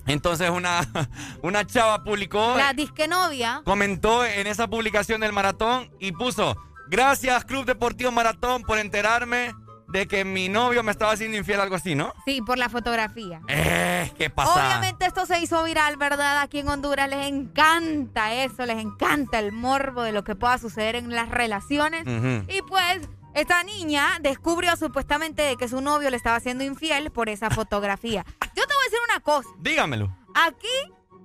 Entonces 0.07 0.49
una, 0.49 0.81
una 1.41 1.65
chava 1.65 2.03
publicó, 2.03 2.55
La 2.57 2.73
disque 2.73 3.07
novia. 3.07 3.61
comentó 3.65 4.25
en 4.25 4.47
esa 4.47 4.67
publicación 4.67 5.21
del 5.21 5.33
maratón 5.33 5.89
y 5.99 6.11
puso, 6.11 6.55
gracias 6.89 7.45
Club 7.45 7.65
Deportivo 7.65 8.11
Maratón 8.11 8.63
por 8.63 8.77
enterarme 8.79 9.53
de 9.87 10.07
que 10.07 10.25
mi 10.25 10.49
novio 10.49 10.81
me 10.81 10.91
estaba 10.91 11.11
haciendo 11.11 11.37
infiel, 11.37 11.59
algo 11.61 11.75
así, 11.75 11.93
¿no? 11.93 12.13
Sí, 12.25 12.41
por 12.41 12.57
la 12.57 12.67
fotografía. 12.67 13.41
Eh, 13.47 14.11
¿qué 14.17 14.31
pasa? 14.31 14.53
Obviamente 14.53 15.05
esto 15.05 15.27
se 15.27 15.39
hizo 15.39 15.63
viral, 15.63 15.97
¿verdad? 15.97 16.39
Aquí 16.41 16.59
en 16.59 16.67
Honduras 16.67 17.07
les 17.07 17.27
encanta 17.27 18.33
eso, 18.33 18.65
les 18.65 18.79
encanta 18.79 19.37
el 19.37 19.51
morbo 19.51 20.01
de 20.01 20.11
lo 20.11 20.23
que 20.23 20.35
pueda 20.35 20.57
suceder 20.57 20.95
en 20.95 21.11
las 21.13 21.29
relaciones. 21.29 22.05
Y 22.07 22.61
pues 22.63 23.07
esta 23.33 23.63
niña 23.63 24.17
descubrió 24.21 24.75
supuestamente 24.75 25.55
que 25.57 25.67
su 25.67 25.81
novio 25.81 26.09
le 26.09 26.17
estaba 26.17 26.35
haciendo 26.37 26.63
infiel 26.63 27.11
por 27.11 27.29
esa 27.29 27.49
fotografía. 27.51 28.25
Yo 28.55 28.65
te 28.67 28.73
voy 28.73 28.81
a 28.81 28.85
decir 28.85 28.99
una 29.09 29.19
cosa, 29.21 29.49
Dígamelo. 29.59 30.15
aquí 30.33 30.67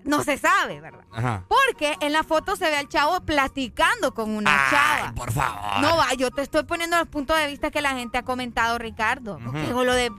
no 0.05 0.23
se 0.25 0.39
sabe, 0.39 0.81
¿verdad? 0.81 1.05
Ajá. 1.13 1.45
Porque 1.49 1.97
en 2.01 2.13
la 2.13 2.23
foto 2.25 2.57
se 2.57 2.65
ve 2.71 2.77
al 2.77 2.89
chavo 2.89 3.21
platicando 3.21 4.15
con 4.15 4.31
una 4.31 4.51
chava. 4.71 5.13
Por 5.15 5.33
favor. 5.33 5.81
No 5.83 5.97
va, 5.99 6.15
yo 6.15 6.31
te 6.31 6.41
estoy 6.43 6.63
poniendo 6.65 6.97
los 6.97 7.09
puntos 7.09 7.37
de 7.37 7.47
vista 7.47 7.71
que 7.71 7.83
la 7.83 7.91
gente 7.91 8.17
ha 8.17 8.23
comentado, 8.23 8.79
Ricardo. 8.79 9.39
Digo, 9.67 9.85
lo 9.85 9.93
de 9.95 10.11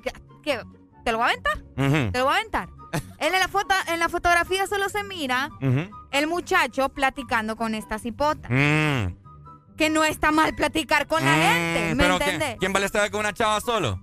que 0.44 0.62
te 1.04 1.12
lo 1.12 1.18
voy 1.18 1.28
a 1.28 1.30
aventar. 1.32 1.58
Ujú. 1.78 2.12
Te 2.12 2.20
lo 2.20 2.26
voy 2.26 2.34
a 2.34 2.38
aventar. 2.38 2.70
En 3.20 3.32
la, 3.34 3.48
foto, 3.48 3.76
en 3.88 4.00
la 4.00 4.10
fotografía 4.10 4.66
solo 4.66 4.90
se 4.90 5.04
mira 5.04 5.50
el 6.12 6.26
muchacho 6.28 6.90
platicando 6.90 7.56
con 7.56 7.76
esta 7.76 8.00
cipota. 8.00 8.50
Mm. 8.50 9.16
Que 9.80 9.90
no 9.90 10.04
está 10.04 10.32
mal 10.32 10.54
platicar 10.54 11.08
con 11.08 11.24
la 11.24 11.32
Mm, 11.32 11.40
gente, 11.40 11.96
¿me 11.96 12.06
entiendes? 12.06 12.48
¿quién, 12.50 12.58
¿quién 12.60 12.74
vale 12.74 12.86
estar 12.86 13.10
con 13.10 13.22
una 13.22 13.34
chava 13.34 13.60
solo? 13.62 14.00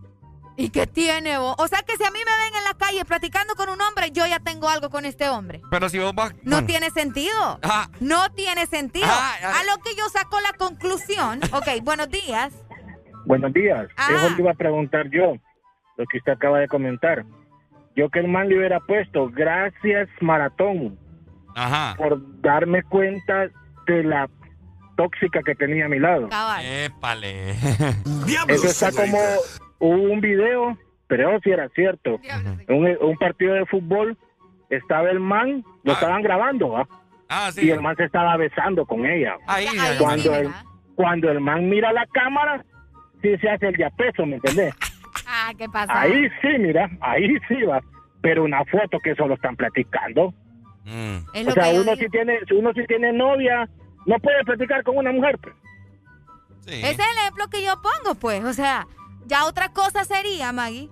¿Y 0.56 0.70
qué 0.70 0.86
tiene 0.86 1.36
vos? 1.36 1.55
O 1.58 1.68
sea 1.68 1.82
que 1.82 1.98
si 1.98 2.02
a 2.02 2.10
mí 2.10 2.18
me 2.18 2.44
ven 2.44 2.56
en 2.56 2.64
la 2.64 2.72
calle 2.78 3.05
platicando 3.05 3.55
con 3.56 3.68
un 3.68 3.78
hombre, 3.82 4.10
yo 4.10 4.26
ya 4.26 4.40
tengo 4.40 4.70
algo 4.70 4.88
con 4.88 5.05
este 5.05 5.28
hombre. 5.28 5.60
Pero 5.70 5.90
si 5.90 5.98
vos 5.98 6.14
vas... 6.14 6.32
No 6.44 6.52
bueno. 6.56 6.66
tiene 6.66 6.88
sentido. 6.90 7.60
Ah. 7.62 7.90
No 8.00 8.30
tiene 8.32 8.64
sentido. 8.66 9.06
Ah, 9.06 9.34
ah. 9.44 9.52
A 9.60 9.64
lo 9.64 9.82
que 9.82 9.94
yo 9.94 10.08
saco 10.08 10.40
la 10.40 10.55
conclusión. 10.55 11.40
Ok, 11.52 11.68
buenos 11.82 12.08
días. 12.08 12.55
Buenos 13.26 13.52
días. 13.52 13.86
Ah. 13.98 14.08
Eso 14.14 14.30
le 14.30 14.38
iba 14.40 14.52
a 14.52 14.55
preguntar 14.55 15.10
yo, 15.10 15.34
lo 15.98 16.06
que 16.06 16.16
usted 16.16 16.32
acaba 16.32 16.58
de 16.58 16.68
comentar. 16.68 17.26
Yo 17.94 18.08
que 18.08 18.20
el 18.20 18.28
man 18.28 18.48
le 18.48 18.56
hubiera 18.56 18.80
puesto, 18.80 19.28
gracias 19.30 20.08
Maratón, 20.22 20.98
Ajá. 21.55 21.94
por 21.98 22.18
darme 22.40 22.82
cuenta 22.84 23.48
de 23.86 24.05
la 24.05 24.28
tóxica 24.97 25.42
que 25.42 25.55
tenía 25.55 25.86
a 25.86 25.89
mi 25.89 25.99
lado. 25.99 26.28
Épale. 26.62 27.50
Eso 28.49 28.66
está 28.66 28.91
como 28.92 29.18
hubo 29.78 30.12
un 30.12 30.20
video, 30.20 30.76
pero 31.07 31.31
eso 31.31 31.41
sí 31.44 31.50
era 31.50 31.68
cierto. 31.70 32.18
Un, 32.68 32.97
un 33.00 33.16
partido 33.16 33.55
de 33.55 33.66
fútbol, 33.66 34.16
estaba 34.70 35.10
el 35.10 35.20
man, 35.20 35.65
lo 35.84 35.92
estaban 35.92 36.23
grabando, 36.23 36.70
¿va? 36.70 36.89
Ah, 37.28 37.50
sí. 37.52 37.66
Y 37.66 37.70
el 37.70 37.81
man 37.81 37.97
se 37.97 38.05
estaba 38.05 38.36
besando 38.36 38.86
con 38.86 39.05
ella. 39.05 39.36
Ahí, 39.47 39.66
ahí, 39.66 39.99
cuando, 39.99 40.33
ahí. 40.33 40.47
el, 40.47 40.52
cuando 40.94 41.31
el 41.31 41.41
man 41.41 41.68
mira 41.68 41.92
la 41.92 42.07
cámara, 42.07 42.65
sí 43.23 43.36
se 43.39 43.49
hace 43.49 43.68
el 43.68 43.75
diapeso, 43.75 44.26
¿me 44.26 44.36
entendés? 44.36 44.75
Ah, 45.28 45.50
¿qué 45.58 45.68
pasa? 45.68 46.02
Ahí 46.02 46.28
sí, 46.41 46.49
mira, 46.57 46.89
ahí 47.00 47.36
sí 47.49 47.60
va. 47.62 47.81
Pero 48.20 48.44
una 48.44 48.65
foto 48.66 49.00
que 49.00 49.12
solo 49.16 49.34
están 49.34 49.57
platicando. 49.57 50.33
Es 51.33 51.49
O 51.49 51.50
sea, 51.50 51.70
uno 51.70 51.97
si 51.97 52.08
tiene, 52.08 52.39
uno 52.57 52.73
si 52.73 52.84
tiene 52.84 53.12
novia, 53.12 53.68
no 54.07 54.18
puede 54.18 54.44
platicar 54.44 54.83
con 54.85 54.97
una 54.97 55.12
mujer. 55.12 55.39
pues. 55.43 55.55
Ese 56.67 56.91
es 56.91 56.99
el 56.99 57.18
ejemplo 57.18 57.49
que 57.49 57.62
yo 57.65 57.81
pongo, 57.83 58.15
pues. 58.17 58.44
O 58.44 58.52
sea, 58.52 58.86
ya 59.26 59.44
otra 59.47 59.68
cosa 59.73 60.05
sería, 60.05 60.52
Maggie, 60.52 60.91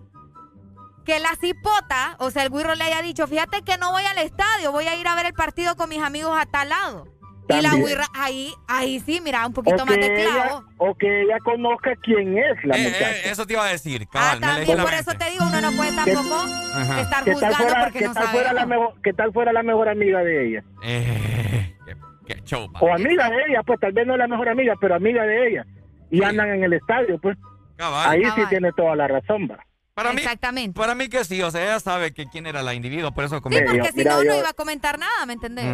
que 1.04 1.18
la 1.18 1.34
cipota, 1.40 2.16
o 2.18 2.30
sea, 2.30 2.42
el 2.44 2.50
güiro 2.50 2.74
le 2.74 2.84
haya 2.84 3.02
dicho, 3.02 3.26
fíjate 3.26 3.62
que 3.62 3.76
no 3.78 3.90
voy 3.90 4.04
al 4.04 4.18
estadio, 4.18 4.72
voy 4.72 4.86
a 4.86 4.96
ir 4.96 5.06
a 5.08 5.14
ver 5.16 5.26
el 5.26 5.34
partido 5.34 5.76
con 5.76 5.88
mis 5.88 6.02
amigos 6.02 6.36
a 6.40 6.46
tal 6.46 6.68
lado. 6.68 7.08
Y 7.46 7.60
la 7.60 7.74
güira, 7.74 8.06
ahí, 8.14 8.54
ahí 8.66 9.00
sí, 9.00 9.20
mira, 9.22 9.46
un 9.46 9.52
poquito 9.52 9.82
O 9.82 9.84
más 9.86 9.96
de 9.96 10.22
ella, 10.22 10.32
clavo. 10.44 10.64
o 10.78 10.94
que 10.94 11.22
ella 11.24 11.36
conozca 11.44 11.90
quién 12.02 12.38
es 12.38 12.64
la 12.64 12.74
Eh, 12.78 12.84
muchacha. 12.84 13.10
eh, 13.10 13.22
eso 13.30 13.46
te 13.46 13.52
iba 13.52 13.64
a 13.66 13.68
decir, 13.68 14.06
Ah, 14.06 14.10
cabal. 14.38 14.40
también 14.40 14.76
la 14.78 14.82
por 14.82 14.94
eso 14.94 15.12
te 15.12 15.30
digo, 15.30 15.44
uno 15.46 15.60
no 15.60 15.72
puede 15.72 15.92
tampoco 15.92 16.46
estar 16.46 17.22
¿Qué 17.24 17.32
tal 17.32 17.34
juzgando 17.34 17.56
fuera, 17.58 17.84
porque 17.84 18.00
no 18.06 18.14
tal 18.14 18.28
fuera 18.28 18.52
la 18.54 18.60
sabemos. 18.62 18.68
mejor, 18.86 19.02
qué 19.02 19.12
tal 19.12 19.32
fuera 19.34 19.52
la 19.52 19.62
mejor 19.62 19.88
amiga 19.90 20.20
de 20.20 20.48
ella? 20.48 20.64
Eh, 20.84 21.76
qué, 21.84 21.96
qué. 22.26 22.42
O 22.80 22.92
amiga 22.92 23.28
de 23.30 23.36
ella, 23.48 23.62
pues 23.64 23.78
tal 23.80 23.92
vez 23.92 24.06
no 24.06 24.14
es 24.14 24.18
la 24.18 24.28
mejor 24.28 24.48
amiga, 24.48 24.74
pero 24.80 24.94
amiga 24.94 25.24
de 25.24 25.48
ella. 25.48 25.66
Y 26.10 26.22
andan 26.22 26.50
en 26.50 26.64
el 26.64 26.72
estadio, 26.74 27.18
pues. 27.20 27.36
Cabal. 27.76 28.10
Ahí 28.10 28.24
sí 28.24 28.30
Cabal. 28.30 28.48
tiene 28.48 28.72
toda 28.72 28.94
la 28.96 29.08
razón, 29.08 29.48
va. 29.50 29.58
Para 29.94 30.10
mí, 30.10 30.16
Exactamente. 30.22 30.76
para 30.76 30.96
mí 30.96 31.08
que 31.08 31.22
sí, 31.24 31.40
o 31.40 31.52
sea, 31.52 31.62
ella 31.62 31.78
sabe 31.78 32.12
que 32.12 32.26
quién 32.26 32.46
era 32.46 32.64
la 32.64 32.74
individuo, 32.74 33.12
por 33.12 33.22
eso 33.22 33.36
Sí, 33.36 33.42
comentó. 33.42 33.70
porque 33.70 33.78
yo- 33.86 33.92
si 33.92 33.96
mira, 33.98 34.10
no, 34.16 34.24
no 34.24 34.34
iba 34.38 34.48
a 34.48 34.52
comentar 34.52 34.98
nada, 34.98 35.24
¿me 35.24 35.34
entendés? 35.34 35.66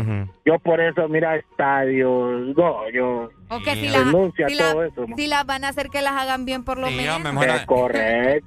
Yo 0.45 0.59
por 0.59 0.79
eso, 0.79 1.09
mira, 1.09 1.37
estadios, 1.37 2.55
no, 2.55 2.91
yo 2.91 3.31
O 3.49 3.59
que 3.61 3.73
si, 3.75 3.81
Sí. 3.81 3.89
las, 3.89 4.05
renuncia 4.05 4.47
si, 4.49 4.55
a 4.55 4.57
la- 4.63 4.73
todo 4.73 4.85
eso. 4.85 5.07
¿no? 5.09 5.17
si 5.17 5.27
las 5.27 5.47
van 5.47 5.65
a 5.65 5.69
hacer 5.69 5.89
que 5.89 6.03
las 6.03 6.13
hagan 6.13 6.45
bien 6.45 6.65
por 6.65 6.77
lo 6.79 6.89
Sí, 6.89 6.97
menos. 6.97 7.17
correcto, 7.67 7.75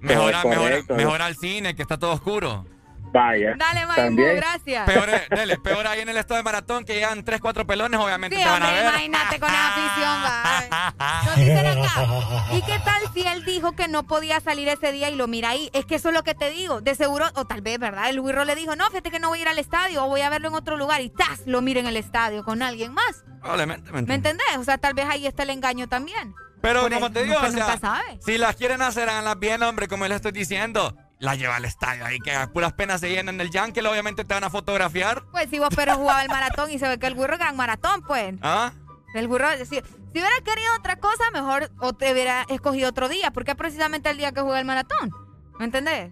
mejor, 0.02 0.34
correcto. 0.44 0.96
mejor 0.96 1.22
al 1.24 1.36
cine, 1.36 1.76
que 1.76 1.82
está 1.82 1.98
todo 1.98 2.14
oscuro. 2.14 2.66
Vaya, 3.14 3.54
Dale, 3.58 3.82
también. 3.96 4.36
gracias. 4.38 4.86
Peor, 4.88 5.08
es- 5.10 5.30
dele, 5.30 5.58
peor 5.60 5.86
ahí 5.86 6.02
en 6.02 6.10
el 6.10 6.18
estado 6.18 6.38
de 6.38 6.44
maratón 6.44 6.84
que 6.84 6.96
llegan 6.96 7.24
3, 7.24 7.40
4 7.40 7.66
pelones, 7.68 8.00
obviamente 8.00 8.36
Sí, 8.36 8.42
te 8.44 8.50
van 8.50 8.64
a 8.64 8.72
ver. 8.72 8.86
imagínate 8.86 9.40
con 9.40 9.50
esa 9.50 9.68
afición, 9.68 10.24
va. 10.24 11.24
Nos 11.26 11.36
dicen 11.36 11.66
acá. 11.68 12.08
¿Y 12.54 12.62
qué 12.64 12.80
tal 12.84 13.02
si 13.14 13.22
él 13.28 13.46
dijo 13.46 13.74
que 13.74 13.88
no 13.88 14.04
podía 14.08 14.40
salir 14.40 14.68
ese 14.68 14.92
día 14.92 15.10
y 15.12 15.16
lo 15.16 15.28
mira 15.28 15.50
ahí? 15.50 15.70
Es 15.74 15.86
que 15.86 15.96
eso 15.96 16.10
es 16.10 16.16
lo 16.16 16.24
que 16.24 16.34
te 16.34 16.50
digo. 16.50 16.82
De 16.82 16.96
seguro, 16.96 17.26
o 17.36 17.46
tal 17.46 17.62
vez, 17.62 17.78
¿verdad? 17.78 18.10
El 18.10 18.20
Wirro 18.20 18.46
le 18.46 18.56
dijo, 18.56 18.76
no, 18.76 18.88
fíjate 18.90 19.12
que 19.12 19.20
no 19.20 19.30
voy 19.30 19.40
a 19.40 19.42
ir 19.44 19.48
al 19.48 19.60
estadio 19.60 20.04
o 20.04 20.08
voy 20.08 20.22
a 20.22 20.30
verlo 20.30 20.48
en 20.48 20.56
otro 20.56 20.76
lugar. 20.76 21.02
Y 21.02 21.10
¡tas! 21.10 21.42
Lo 21.46 21.62
mira 21.62 21.80
en 21.80 21.86
el 21.88 21.98
estadio 21.98 22.44
con 22.44 22.64
alguien 22.64 22.94
más. 22.94 23.24
Probablemente, 23.42 23.92
¿me 23.92 24.02
¿Me 24.02 24.16
entendés? 24.16 24.46
O 24.58 24.64
sea, 24.64 24.80
tal 24.80 24.96
vez 24.96 25.06
ahí 25.08 25.28
está 25.28 25.44
el 25.44 25.52
engaño 25.52 25.88
también. 25.88 26.34
Pero 26.62 26.82
Por 26.82 26.94
como 26.94 27.12
te 27.12 27.24
digo, 27.26 27.36
o 27.36 27.42
sea, 27.42 27.50
nunca 27.52 27.78
sabe. 27.78 28.20
si 28.26 28.38
las 28.38 28.56
quieren 28.56 28.82
hacer, 28.82 29.10
háganlas 29.10 29.38
bien, 29.38 29.62
hombre, 29.64 29.88
como 29.88 30.08
les 30.08 30.16
estoy 30.16 30.32
diciendo. 30.32 30.96
La 31.24 31.36
lleva 31.36 31.56
al 31.56 31.64
estadio 31.64 32.06
ahí, 32.06 32.20
que 32.20 32.36
a 32.36 32.52
puras 32.52 32.74
penas 32.74 33.00
se 33.00 33.10
llenan 33.10 33.40
el 33.40 33.50
Yankel, 33.50 33.88
obviamente 33.88 34.26
te 34.26 34.34
van 34.34 34.44
a 34.44 34.50
fotografiar. 34.50 35.24
Pues 35.32 35.50
si 35.50 35.58
vos 35.58 35.70
pero 35.74 35.96
jugaba 35.96 36.22
el 36.22 36.28
maratón 36.28 36.70
y 36.70 36.78
se 36.78 36.86
ve 36.86 37.00
que 37.00 37.08
el 37.08 37.16
Wirro 37.16 37.38
gran 37.38 37.56
maratón, 37.56 38.02
pues. 38.02 38.36
¿Ah? 38.42 38.74
El 39.14 39.30
burro, 39.30 39.48
si, 39.60 39.66
si 39.66 39.82
hubiera 40.12 40.36
querido 40.44 40.76
otra 40.78 40.98
cosa, 40.98 41.32
mejor 41.32 41.72
o 41.80 41.94
te 41.94 42.12
hubiera 42.12 42.42
escogido 42.50 42.90
otro 42.90 43.08
día, 43.08 43.32
porque 43.32 43.52
es 43.52 43.58
precisamente 43.58 44.10
el 44.10 44.18
día 44.18 44.34
que 44.34 44.42
juega 44.42 44.60
el 44.60 44.66
maratón. 44.66 45.12
¿Me 45.60 45.64
entendés? 45.66 46.12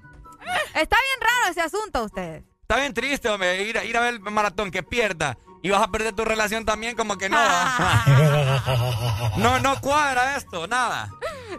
Está 0.75 0.95
bien 0.95 1.19
raro 1.19 1.51
ese 1.51 1.61
asunto, 1.61 2.05
ustedes. 2.05 2.45
Está 2.61 2.77
bien 2.77 2.93
triste, 2.93 3.27
hombre, 3.27 3.63
ir, 3.63 3.77
ir 3.83 3.97
a 3.97 3.99
ver 3.99 4.13
el 4.13 4.21
maratón 4.21 4.71
que 4.71 4.81
pierda. 4.81 5.37
Y 5.63 5.69
vas 5.69 5.81
a 5.83 5.87
perder 5.89 6.13
tu 6.13 6.25
relación 6.25 6.65
también, 6.65 6.95
como 6.95 7.17
que 7.17 7.29
no. 7.29 7.37
no, 9.37 9.59
no 9.59 9.79
cuadra 9.79 10.35
esto, 10.35 10.65
nada. 10.67 11.09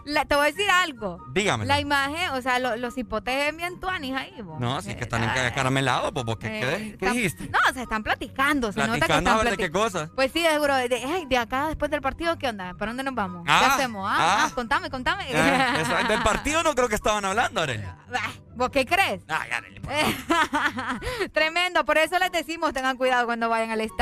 La- 0.05 0.25
te 0.25 0.35
voy 0.35 0.47
a 0.47 0.51
decir 0.51 0.69
algo. 0.69 1.23
Dígame. 1.29 1.65
La 1.65 1.79
imagen, 1.79 2.29
o 2.31 2.41
sea, 2.41 2.59
lo- 2.59 2.75
los 2.75 2.97
hipotes 2.97 3.55
bien 3.55 3.79
tuanis 3.79 4.13
ahí. 4.15 4.41
vos. 4.41 4.59
No, 4.59 4.81
sí 4.81 4.95
que 4.95 5.03
están 5.03 5.23
encaramelados, 5.23 6.11
pues, 6.11 6.25
¿qué, 6.37 6.47
Eh, 6.47 6.61
qué, 6.61 6.77
qué 6.97 7.05
está- 7.05 7.11
dijiste? 7.11 7.47
No, 7.49 7.59
se 7.73 7.83
están 7.83 8.03
platicando. 8.03 8.71
Se 8.73 8.79
nota 8.79 8.93
que 8.93 8.97
Platicando 8.99 9.29
están 9.29 9.39
a 9.39 9.43
ver 9.43 9.51
de 9.51 9.57
qué 9.63 9.69
platicando. 9.71 9.99
cosas. 9.99 10.09
Pues 10.15 10.31
sí, 10.33 10.41
seguro. 10.41 10.75
De, 10.75 10.89
de- 10.89 11.25
de 11.27 11.37
acá 11.37 11.67
después 11.67 11.89
del 11.89 12.01
partido, 12.01 12.37
¿qué 12.37 12.49
onda? 12.49 12.73
¿Para 12.73 12.91
dónde 12.91 13.03
nos 13.03 13.15
vamos? 13.15 13.45
¿Qué 13.45 13.51
Ah, 13.51 13.75
hacemos? 13.75 14.05
Ah, 14.09 14.15
ah. 14.19 14.45
ah, 14.47 14.51
contame, 14.53 14.89
contame. 14.89 15.25
Eso, 15.31 15.95
del 16.09 16.21
partido 16.23 16.61
no 16.63 16.75
creo 16.75 16.89
que 16.89 16.95
estaban 16.95 17.23
hablando, 17.23 17.61
Arely. 17.61 17.83
¿Vos 18.55 18.69
qué 18.69 18.85
crees? 18.85 19.25
Ya, 19.27 19.37
Arely, 19.57 19.81
Tremendo, 21.33 21.85
por 21.85 21.97
eso 21.97 22.19
les 22.19 22.31
decimos 22.31 22.73
tengan 22.73 22.97
cuidado 22.97 23.25
cuando 23.25 23.49
vayan 23.49 23.71
al 23.71 23.81
estadio 23.81 23.92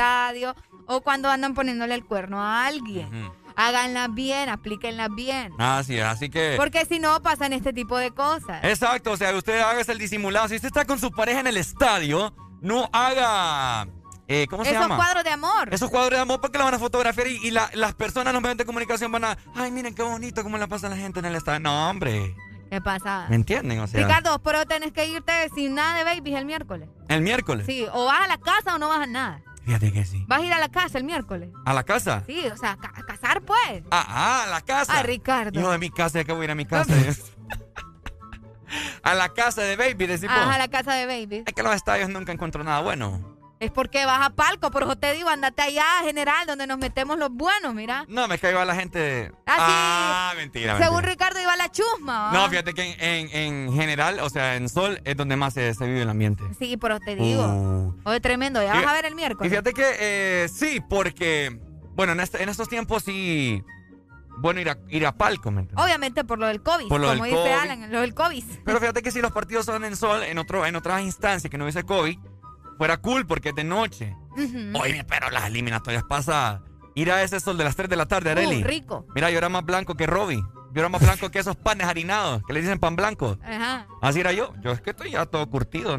o 0.86 1.00
cuando 1.00 1.30
andan 1.30 1.54
poniéndole 1.54 1.94
el 1.94 2.04
cuerno 2.04 2.42
a 2.42 2.66
alguien. 2.66 3.06
Ujú. 3.26 3.32
Háganlas 3.54 4.12
bien, 4.14 4.48
aplíquenlas 4.48 5.10
bien. 5.14 5.52
Así 5.58 5.98
es, 5.98 6.04
así 6.04 6.30
que... 6.30 6.54
Porque 6.56 6.86
si 6.86 6.98
no 6.98 7.20
pasan 7.22 7.52
este 7.52 7.72
tipo 7.74 7.98
de 7.98 8.10
cosas. 8.10 8.64
Exacto, 8.64 9.12
o 9.12 9.16
sea, 9.16 9.34
usted 9.36 9.60
haga 9.60 9.80
el 9.86 9.98
disimulado. 9.98 10.48
Si 10.48 10.56
usted 10.56 10.68
está 10.68 10.86
con 10.86 10.98
su 10.98 11.10
pareja 11.10 11.40
en 11.40 11.46
el 11.46 11.58
estadio, 11.58 12.34
no 12.62 12.88
haga... 12.94 13.86
eh, 14.26 14.46
¿Cómo 14.48 14.64
se 14.64 14.70
Esos 14.70 14.82
llama? 14.82 14.96
cuadros 14.96 15.22
de 15.24 15.30
amor. 15.30 15.68
Esos 15.70 15.90
cuadros 15.90 16.12
de 16.12 16.20
amor 16.20 16.40
porque 16.40 16.56
la 16.56 16.64
van 16.64 16.74
a 16.74 16.78
fotografiar 16.78 17.26
y, 17.26 17.36
y 17.46 17.50
la- 17.50 17.70
las 17.74 17.94
personas, 17.94 18.32
los 18.32 18.40
medios 18.42 18.56
de 18.56 18.64
comunicación 18.64 19.12
van 19.12 19.24
a... 19.24 19.38
Ay, 19.54 19.70
miren 19.70 19.94
qué 19.94 20.02
bonito 20.02 20.42
cómo 20.42 20.56
la 20.56 20.66
pasa 20.66 20.88
la 20.88 20.96
gente 20.96 21.18
en 21.18 21.26
el 21.26 21.34
estadio. 21.34 21.60
No, 21.60 21.90
hombre. 21.90 22.34
¿Qué 22.70 22.80
pasa? 22.80 23.26
¿Me 23.28 23.36
entienden? 23.36 23.80
O 23.80 23.86
sea, 23.86 24.00
Ricardo, 24.00 24.38
pero 24.42 24.64
tenés 24.64 24.92
que 24.92 25.06
irte 25.06 25.30
sin 25.54 25.74
nada 25.74 25.98
de 25.98 26.04
babies 26.04 26.38
el 26.38 26.46
miércoles. 26.46 26.88
el 27.08 27.20
miércoles. 27.20 27.66
Sí, 27.66 27.84
o 27.92 28.06
vas 28.06 28.22
a 28.22 28.28
la 28.28 28.38
casa 28.38 28.74
o 28.74 28.78
no 28.78 28.88
vas 28.88 29.00
a 29.02 29.06
nada. 29.06 29.42
Fíjate 29.64 29.92
que 29.92 30.04
sí. 30.04 30.24
Vas 30.26 30.40
a 30.40 30.44
ir 30.44 30.52
a 30.52 30.58
la 30.58 30.68
casa 30.68 30.98
el 30.98 31.04
miércoles. 31.04 31.50
¿A 31.64 31.72
la 31.72 31.84
casa? 31.84 32.24
Sí, 32.26 32.44
o 32.52 32.56
sea, 32.56 32.72
a 32.72 33.02
casar 33.04 33.42
pues. 33.42 33.82
Ah, 33.90 34.04
ah, 34.08 34.44
a 34.44 34.46
la 34.48 34.60
casa. 34.60 34.98
Ay, 34.98 35.04
Ricardo. 35.04 35.58
Hijo 35.58 35.70
de 35.70 35.78
mi 35.78 35.90
casa, 35.90 36.20
ya 36.20 36.24
que 36.24 36.32
voy 36.32 36.42
a 36.42 36.44
ir 36.44 36.50
a 36.50 36.54
mi 36.54 36.66
casa. 36.66 36.92
a 39.02 39.14
la 39.14 39.28
casa 39.30 39.62
de 39.62 39.76
Baby, 39.76 40.06
decimos. 40.06 40.36
Ajá, 40.36 40.54
a 40.54 40.58
la 40.58 40.68
casa 40.68 40.94
de 40.94 41.06
babies. 41.06 41.44
Es 41.46 41.54
que 41.54 41.62
los 41.62 41.74
estadios 41.74 42.08
nunca 42.08 42.32
encuentro 42.32 42.64
nada 42.64 42.80
bueno. 42.80 43.31
Es 43.62 43.70
porque 43.70 44.04
vas 44.04 44.20
a 44.26 44.30
palco, 44.30 44.72
por 44.72 44.82
eso 44.82 44.96
te 44.96 45.12
digo, 45.12 45.28
andate 45.28 45.62
allá, 45.62 45.84
general, 46.02 46.46
donde 46.48 46.66
nos 46.66 46.78
metemos 46.78 47.16
los 47.16 47.30
buenos, 47.30 47.72
mira. 47.74 48.04
No, 48.08 48.26
me 48.26 48.36
caigo 48.36 48.58
a 48.58 48.64
la 48.64 48.74
gente. 48.74 49.30
Ah, 49.46 50.30
Ah, 50.30 50.34
mentira, 50.36 50.76
Según 50.78 50.96
mentira. 50.96 51.12
Ricardo 51.12 51.40
iba 51.40 51.54
la 51.56 51.70
chusma. 51.70 52.24
¿va? 52.24 52.32
No, 52.32 52.48
fíjate 52.48 52.74
que 52.74 52.82
en, 52.98 53.28
en- 53.30 53.68
en 53.68 53.72
general, 53.74 54.18
o 54.18 54.28
sea, 54.30 54.56
en 54.56 54.68
Sol 54.68 55.00
es 55.04 55.16
donde 55.16 55.36
más 55.36 55.54
se, 55.54 55.74
se 55.74 55.86
vive 55.86 56.02
el 56.02 56.08
ambiente. 56.10 56.42
Sí, 56.58 56.76
pero 56.76 56.98
te 56.98 57.14
digo. 57.14 57.44
Uh. 57.46 57.94
Oye, 58.04 58.20
tremendo, 58.20 58.60
ya 58.60 58.74
Y- 58.74 58.78
vas 58.80 58.86
a 58.88 58.92
ver 58.94 59.04
el 59.06 59.12
Y 59.12 59.16
miércoles. 59.16 59.48
fíjate 59.50 59.72
que 59.72 59.84
eh, 60.00 60.48
sí, 60.52 60.80
porque, 60.90 61.56
bueno, 61.94 62.14
en, 62.14 62.20
este- 62.20 62.42
en 62.42 62.48
estos 62.48 62.68
tiempos 62.68 63.04
sí, 63.04 63.62
bueno, 64.38 64.60
ir 64.60 64.70
a, 64.70 64.78
ir 64.88 65.06
a 65.06 65.12
palco, 65.16 65.52
¿me 65.52 65.60
entiendes? 65.60 65.84
Obviamente 65.84 66.24
por 66.24 66.40
lo 66.40 66.46
del 66.48 66.62
COVID, 66.64 66.88
Por 66.88 67.00
lo 67.00 67.10
como 67.10 67.22
del 67.24 67.32
dice 67.32 67.42
COVID. 67.44 67.52
Alan, 67.62 67.92
lo 67.92 68.00
del 68.00 68.12
COVID. 68.14 68.44
Pero 68.64 68.80
fíjate 68.80 69.02
que 69.02 69.12
si 69.12 69.20
los 69.20 69.30
partidos 69.30 69.66
son 69.66 69.84
en 69.84 69.94
Sol, 69.94 70.24
en, 70.24 70.38
otro, 70.38 70.66
en 70.66 70.74
otras 70.74 71.00
instancias 71.02 71.48
que 71.48 71.58
no 71.58 71.64
hubiese 71.64 71.84
COVID, 71.84 72.18
fuera 72.82 72.96
cool 72.96 73.24
porque 73.28 73.50
es 73.50 73.54
de 73.54 73.62
noche. 73.62 74.16
Ujú. 74.32 74.80
Oye, 74.82 75.04
pero 75.08 75.30
las 75.30 75.44
eliminatorias 75.46 76.02
pasadas, 76.02 76.62
ir 76.96 77.12
a 77.12 77.22
ese 77.22 77.38
Sol 77.38 77.56
de 77.56 77.62
las 77.62 77.76
3 77.76 77.88
de 77.88 77.94
la 77.94 78.06
tarde, 78.06 78.30
Uh, 78.30 78.32
Areli. 78.32 78.64
rico. 78.64 79.06
Mira, 79.14 79.30
yo 79.30 79.38
era 79.38 79.48
más 79.48 79.64
blanco 79.64 79.94
que 79.94 80.04
Robbie. 80.08 80.42
Yo 80.72 80.80
era 80.80 80.88
más 80.88 81.00
blanco 81.00 81.30
que 81.30 81.38
esos 81.38 81.54
panes 81.54 81.86
harinados, 81.86 82.42
que 82.44 82.52
le 82.52 82.60
dicen 82.60 82.80
pan 82.80 82.96
blanco. 82.96 83.38
Ajá. 83.44 83.86
Así 84.00 84.18
era 84.18 84.32
yo. 84.32 84.52
Yo 84.62 84.72
es 84.72 84.80
que 84.80 84.90
estoy 84.90 85.12
ya 85.12 85.26
todo 85.26 85.48
curtido. 85.48 85.96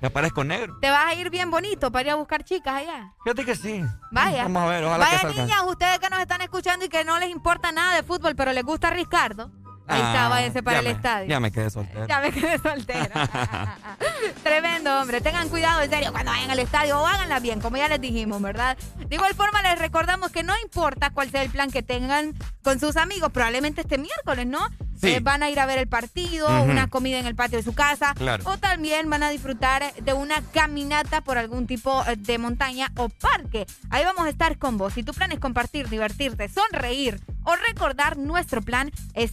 Ya 0.00 0.08
parezco 0.08 0.44
negro. 0.44 0.78
Te 0.80 0.88
vas 0.90 1.04
a 1.08 1.14
ir 1.14 1.28
bien 1.28 1.50
bonito 1.50 1.92
para 1.92 2.02
ir 2.06 2.10
a 2.12 2.14
buscar 2.14 2.42
chicas 2.42 2.72
allá. 2.76 3.12
Fíjate 3.24 3.44
que 3.44 3.54
sí. 3.54 3.84
Vaya. 4.10 4.44
Vamos 4.44 4.62
a 4.62 4.66
ver, 4.66 4.84
ojalá 4.84 5.04
Vaya 5.04 5.16
que 5.18 5.26
salga. 5.26 5.42
niñas, 5.42 5.62
ustedes 5.66 5.98
que 5.98 6.08
nos 6.08 6.20
están 6.20 6.40
escuchando 6.40 6.84
y 6.86 6.88
que 6.88 7.04
no 7.04 7.18
les 7.18 7.28
importa 7.28 7.70
nada 7.72 7.96
de 7.96 8.02
fútbol, 8.02 8.34
pero 8.34 8.52
les 8.54 8.64
gusta 8.64 8.88
Ricardo. 8.90 9.50
Ahí 9.88 10.00
Ah, 10.04 10.28
váyanse 10.28 10.62
para 10.62 10.76
ya 10.76 10.80
el 10.80 10.84
me- 10.86 10.92
estadio. 10.92 11.28
Ya 11.28 11.40
me 11.40 11.50
quedé 11.50 11.70
soltero. 11.70 12.06
Ya 12.08 12.20
me 12.20 12.30
quedé 12.32 12.58
soltera. 12.58 13.28
Tremendo, 14.42 15.00
hombre. 15.00 15.20
Tengan 15.20 15.48
cuidado, 15.48 15.82
en 15.82 15.90
serio, 15.90 16.12
cuando 16.12 16.30
vayan 16.32 16.50
al 16.50 16.58
estadio 16.58 17.00
o 17.00 17.06
háganla 17.06 17.40
bien, 17.40 17.60
como 17.60 17.76
ya 17.76 17.88
les 17.88 18.00
dijimos, 18.00 18.40
¿verdad? 18.42 18.76
De 19.08 19.14
igual 19.16 19.34
forma, 19.34 19.62
les 19.62 19.78
recordamos 19.78 20.30
que 20.30 20.42
no 20.42 20.52
importa 20.62 21.10
cuál 21.10 21.30
sea 21.30 21.42
el 21.42 21.50
plan 21.50 21.70
que 21.70 21.82
tengan 21.82 22.34
con 22.62 22.78
sus 22.80 22.96
amigos, 22.96 23.30
probablemente 23.32 23.80
este 23.82 23.98
miércoles, 23.98 24.46
¿no? 24.46 24.58
Sí. 25.00 25.10
Eh, 25.10 25.20
van 25.20 25.42
a 25.44 25.48
ir 25.50 25.60
a 25.60 25.66
ver 25.66 25.78
el 25.78 25.86
partido, 25.86 26.48
una 26.64 26.88
comida 26.88 27.18
en 27.20 27.26
el 27.26 27.36
patio 27.36 27.56
de 27.58 27.62
su 27.64 27.72
casa, 27.72 28.14
Claro. 28.14 28.42
o 28.46 28.58
también 28.58 29.08
van 29.08 29.22
a 29.22 29.30
disfrutar 29.30 29.94
de 29.94 30.12
una 30.12 30.42
caminata 30.52 31.20
por 31.20 31.38
algún 31.38 31.66
tipo 31.68 32.04
eh, 32.06 32.16
de 32.16 32.36
montaña 32.38 32.90
o 32.96 33.08
parque. 33.08 33.64
Ahí 33.90 34.04
vamos 34.04 34.26
a 34.26 34.28
estar 34.30 34.58
con 34.58 34.76
vos. 34.76 34.94
Si 34.94 35.04
tu 35.04 35.14
plan 35.14 35.30
es 35.30 35.38
compartir, 35.38 35.88
divertirte, 35.88 36.48
sonreír 36.48 37.20
o 37.44 37.54
recordar, 37.54 38.16
nuestro 38.18 38.60
plan 38.60 38.90
es 39.14 39.32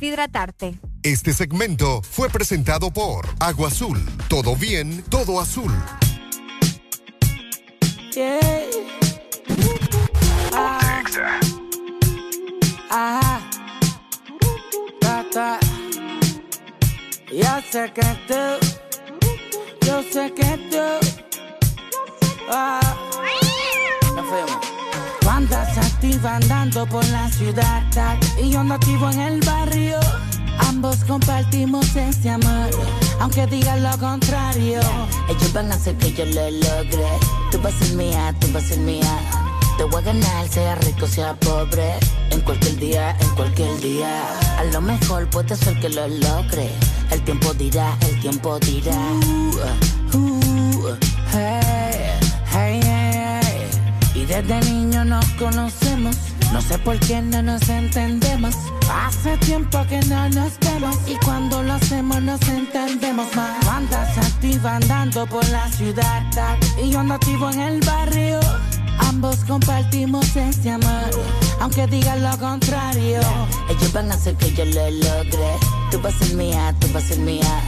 Este 1.01 1.33
segmento 1.33 2.01
fue 2.03 2.29
presentado 2.29 2.91
por 2.91 3.27
Agua 3.39 3.69
Azul. 3.69 3.99
Todo 4.27 4.55
bien, 4.55 5.03
todo 5.09 5.39
azul. 5.39 5.71
Yeah. 8.13 8.39
Ah. 10.53 11.01
Ah. 12.91 13.49
Yo 17.31 17.61
sé 17.71 17.91
que 17.93 18.05
tú, 18.27 18.43
yo 19.85 20.03
sé 20.13 20.33
que 20.33 20.57
tú. 20.69 21.07
Ah. 22.49 22.79
Nos 24.15 24.25
fuimos. 24.27 24.75
Tú 25.25 25.84
activa 26.05 26.35
andando 26.35 26.85
por 26.85 27.03
la 27.09 27.27
ciudad 27.29 27.83
y 28.41 28.51
yo 28.51 28.59
ando 28.59 28.75
activo 28.75 29.09
en 29.09 29.19
el 29.21 29.39
barrio. 29.41 29.99
Ambos 30.67 30.97
compartimos 31.05 31.95
ese 31.95 32.29
amor, 32.29 32.69
aunque 33.19 33.47
digan 33.47 33.81
lo 33.83 33.97
contrario. 33.97 34.79
Ellos 35.27 35.53
van 35.53 35.71
a 35.71 35.75
hacer 35.75 35.95
que 35.97 36.13
yo 36.13 36.25
lo 36.25 36.49
logre. 36.51 37.07
Tú 37.51 37.59
vas 37.61 37.73
a 37.73 37.85
ser 37.85 37.95
mía, 37.95 38.35
tú 38.39 38.47
vas 38.53 38.65
a 38.65 38.67
ser 38.67 38.79
mía. 38.79 39.19
Te 39.77 39.83
voy 39.83 40.01
a 40.01 40.05
ganar, 40.05 40.47
sea 40.47 40.75
rico, 40.75 41.07
sea 41.07 41.33
pobre. 41.39 41.93
En 42.29 42.41
cualquier 42.41 42.77
día, 42.77 43.17
en 43.19 43.29
cualquier 43.29 43.79
día. 43.79 44.23
A 44.59 44.63
lo 44.65 44.81
mejor 44.81 45.27
puede 45.29 45.55
ser 45.55 45.79
que 45.79 45.89
lo 45.89 46.07
logre. 46.07 46.69
El 47.11 47.21
tiempo 47.23 47.53
dirá, 47.53 47.97
el 48.01 48.19
tiempo 48.21 48.59
dirá. 48.59 48.97
Uh, 50.13 50.17
uh, 50.17 50.97
hey. 51.33 51.64
Desde 54.27 54.59
niño 54.71 55.05
nos 55.05 55.25
conocemos. 55.33 56.15
No 56.51 56.59
sé 56.61 56.77
por 56.79 56.99
qué 56.99 57.21
no 57.21 57.43
nos 57.43 57.69
entendemos. 57.69 58.55
Hace 58.91 59.37
tiempo 59.37 59.85
que 59.87 59.99
no 60.05 60.29
nos 60.29 60.57
vemos. 60.59 60.97
Y 61.07 61.15
cuando 61.23 61.61
lo 61.61 61.73
hacemos 61.73 62.21
nos 62.21 62.41
entendemos 62.47 63.27
más. 63.35 63.67
Andas 63.67 64.17
activa 64.17 64.77
andando 64.77 65.27
por 65.27 65.47
la 65.49 65.67
ciudad. 65.69 66.23
Y 66.81 66.91
yo 66.91 66.99
ando 66.99 67.13
activo 67.13 67.51
en 67.51 67.59
el 67.59 67.79
barrio. 67.81 68.39
Ambos 68.99 69.37
compartimos 69.45 70.35
ese 70.35 70.71
amor. 70.71 71.11
aunque 71.59 71.85
digan 71.87 72.23
lo 72.23 72.37
contrario. 72.37 73.19
Ellos 73.69 73.93
van 73.93 74.11
a 74.11 74.15
hacer 74.15 74.35
que 74.35 74.51
yo 74.53 74.65
lo 74.65 74.89
logre. 74.89 75.57
Tú 75.91 76.01
vas 76.01 76.15
a 76.15 76.25
ser 76.25 76.35
mía, 76.35 76.73
tú 76.79 76.87
vas 76.93 77.03
a 77.03 77.07
ser 77.07 77.19
mía. 77.19 77.61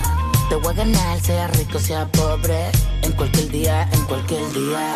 Te 0.49 0.55
voy 0.55 0.73
a 0.73 0.77
ganar, 0.77 1.19
sea 1.21 1.47
rico, 1.47 1.79
sea 1.79 2.07
pobre. 2.11 2.71
En 3.01 3.11
cualquier 3.13 3.49
día, 3.49 3.89
en 3.91 4.01
cualquier 4.05 4.49
día. 4.53 4.95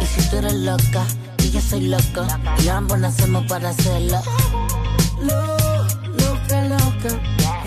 Y 0.00 0.06
si 0.06 0.28
tú 0.28 0.36
eres 0.36 0.54
loca, 0.54 1.04
y 1.38 1.50
yo 1.50 1.60
soy 1.60 1.88
loco, 1.88 2.26
y 2.62 2.68
ambos 2.68 2.98
nacemos 2.98 3.44
para 3.46 3.70
hacerlo. 3.70 4.20
Lo- 5.20 5.62
Loca, 6.18 6.62
loca. 6.64 7.08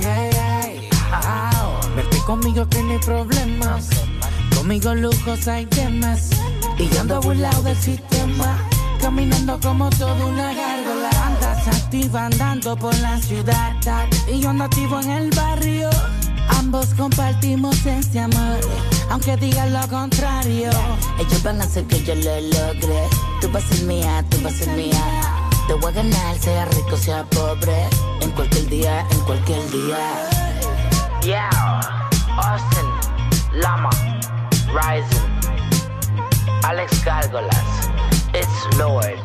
Yeah, 0.02 0.30
yeah. 0.30 1.52
Au. 1.52 1.96
Verte 1.96 2.18
conmigo 2.26 2.68
que 2.70 2.82
no 2.84 3.00
problemas. 3.02 3.90
Conmigo 4.56 4.94
lujos 4.94 5.48
hay 5.48 5.66
temas. 5.66 6.30
Y 6.78 6.88
yo 6.90 7.02
ando 7.02 7.20
burlado 7.22 7.62
del 7.64 7.78
sistema. 7.78 8.58
Caminando 9.02 9.60
como 9.62 9.90
toda 9.92 10.26
una 10.26 10.54
gárgola. 10.54 11.10
Andas 11.26 11.68
activa 11.68 12.26
andando 12.28 12.76
por 12.78 12.96
la 13.00 13.18
ciudad. 13.20 13.74
Y 14.32 14.40
yo 14.42 14.50
ando 14.50 14.70
en 15.02 15.10
el 15.10 15.30
barrio. 15.32 15.90
Ambos 16.50 16.94
compartimos 16.96 17.86
ese 17.86 18.20
amor. 18.20 18.60
Aunque 19.10 19.38
digan 19.38 19.74
lo 19.74 19.88
contrario. 19.88 20.70
Ellos 21.20 21.44
van 21.44 21.62
a 21.62 21.66
hacer 21.66 21.86
que 21.86 22.04
yo 22.04 22.16
lo 22.16 22.42
logre. 22.42 23.08
Tú 23.42 23.50
vas 23.52 23.64
a 23.64 23.68
ser 23.76 23.86
mía, 23.86 24.24
tú 24.30 24.38
vas 24.42 24.54
a 24.54 24.58
ser 24.66 24.70
mía. 24.76 25.04
Te 25.68 25.74
voy 25.74 25.92
a 25.92 25.96
ganar, 25.96 26.38
sea 26.40 26.66
rico, 26.66 26.98
sea 26.98 27.24
pobre. 27.26 27.88
En 28.22 28.32
cualquier 28.32 28.68
día, 28.70 29.06
en 29.12 29.20
cualquier 29.22 29.72
día. 29.72 30.30
Yeah, 31.26 31.50
Austin, 32.38 32.86
Lama, 33.52 33.90
Rising, 34.70 35.26
Alex 36.64 37.04
Gárgolas, 37.04 37.90
It's 38.36 38.78
Lord, 38.78 39.18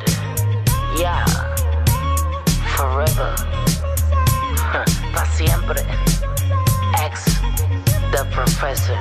yeah, 0.96 1.26
Forever, 2.74 3.34
pa' 5.12 5.26
siempre, 5.36 5.84
The 8.20 8.26
Professor. 8.26 8.98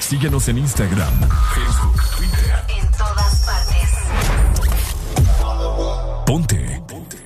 Síguenos 0.00 0.48
en 0.48 0.58
Instagram, 0.58 1.14
Facebook, 1.54 2.02
Twitter. 2.16 2.64
En 2.68 2.90
todas 2.90 3.46
partes. 3.46 3.88
Ponte. 6.26 6.82
Ponte. 6.86 7.16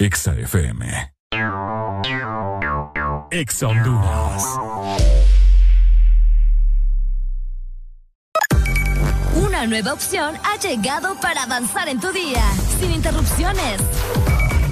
Exa 0.00 0.32
FM. 0.34 1.12
Exa 3.30 3.68
Honduras. 3.68 4.44
Una 9.36 9.66
nueva 9.66 9.92
opción 9.92 10.34
ha 10.42 10.56
llegado 10.58 11.14
para 11.20 11.44
avanzar 11.44 11.88
en 11.88 12.00
tu 12.00 12.10
día, 12.10 12.42
sin 12.80 12.90
interrupciones. 12.90 13.80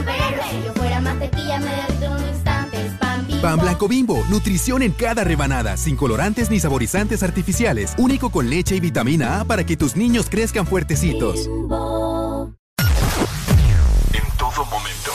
superhéroe. 0.00 0.50
Si 0.50 0.62
yo 0.64 0.72
fuera 0.74 1.00
mantequilla, 1.00 1.60
me 1.60 1.70
derrito 1.70 2.04
en 2.04 2.12
un 2.12 2.28
instante. 2.28 2.86
Es 2.86 2.92
pan 2.94 3.26
bimbo. 3.26 3.42
Pan 3.42 3.58
blanco 3.58 3.88
bimbo, 3.88 4.24
nutrición 4.28 4.82
en 4.82 4.92
cada 4.92 5.24
rebanada, 5.24 5.76
sin 5.76 5.96
colorantes 5.96 6.50
ni 6.50 6.60
saborizantes 6.60 7.22
artificiales, 7.22 7.94
único 7.98 8.30
con 8.30 8.48
leche 8.50 8.76
y 8.76 8.80
vitamina 8.80 9.40
A 9.40 9.44
para 9.44 9.64
que 9.64 9.76
tus 9.76 9.96
niños 9.96 10.28
crezcan 10.30 10.66
fuertecitos. 10.66 11.46
En 14.12 14.36
todo 14.38 14.64
momento. 14.66 15.12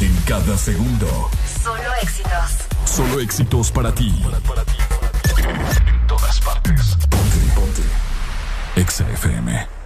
En 0.00 0.14
cada 0.26 0.56
segundo. 0.56 1.30
Solo 1.62 1.94
éxitos. 2.02 2.30
Solo 2.84 3.20
éxitos 3.20 3.70
para 3.70 3.94
ti. 3.94 4.22
En 5.36 6.06
todas 6.06 6.40
partes. 6.40 6.96
Ponte, 7.10 7.38
ponte. 7.54 7.82
Exa 8.76 9.08
FM. 9.10 9.77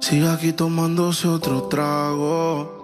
Sigue 0.00 0.28
aquí 0.28 0.52
tomándose 0.52 1.28
otro 1.28 1.62
trago. 1.64 2.78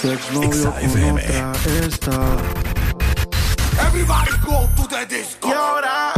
Su 0.00 0.12
exnovio 0.12 0.72
con 0.72 1.16
otra 1.16 1.52
está. 1.86 2.36
Everybody 3.86 4.30
go 4.44 4.68
to 4.76 4.88
the 4.88 5.06
disco. 5.06 5.48
Y 5.48 5.52
ahora 5.52 6.17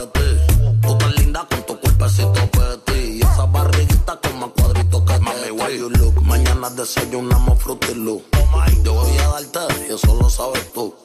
Desayunamos 6.69 7.59
fruity 7.59 7.95
loop. 7.95 8.23
Yo 8.83 8.93
voy 8.93 9.17
a 9.17 9.27
darte 9.29 9.59
y 9.87 9.93
eso 9.93 10.15
lo 10.15 10.29
sabes 10.29 10.71
tú. 10.73 10.95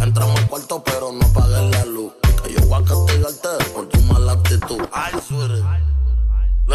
Entramos 0.00 0.38
al 0.40 0.48
cuarto 0.48 0.82
pero 0.84 1.12
no 1.12 1.24
apagues 1.26 1.70
la 1.70 1.84
luz. 1.84 2.12
Que 2.42 2.52
yo 2.52 2.60
voy 2.66 2.82
a 2.82 2.84
castigarte 2.84 3.64
por 3.72 3.88
tu 3.88 4.00
mala 4.02 4.32
actitud. 4.32 4.80
Ay. 4.92 5.12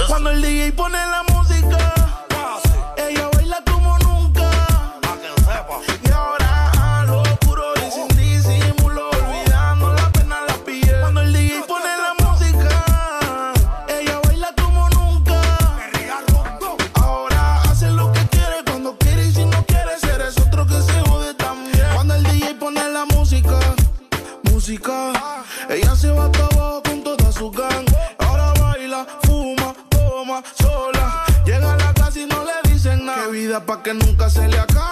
Cuando 0.07 0.29
el 0.31 0.41
DJ 0.41 0.71
pone 0.73 0.97
la 0.97 1.23
música, 1.33 1.93
ella 2.97 3.29
baila 3.33 3.40
Ella 24.73 25.95
se 25.97 26.09
va 26.11 26.25
hasta 26.25 26.45
abajo 26.45 26.81
con 26.83 27.03
toda 27.03 27.29
su 27.33 27.51
gang. 27.51 27.85
Ahora 28.19 28.53
baila, 28.53 29.05
fuma, 29.23 29.73
toma, 29.89 30.41
sola. 30.55 31.25
Llega 31.45 31.73
a 31.73 31.77
la 31.77 31.93
casa 31.93 32.17
y 32.21 32.25
no 32.25 32.45
le 32.45 32.71
dicen 32.71 33.05
nada. 33.05 33.25
Que 33.25 33.31
vida 33.31 33.65
pa' 33.65 33.83
que 33.83 33.93
nunca 33.93 34.29
se 34.29 34.47
le 34.47 34.57
acabe. 34.57 34.90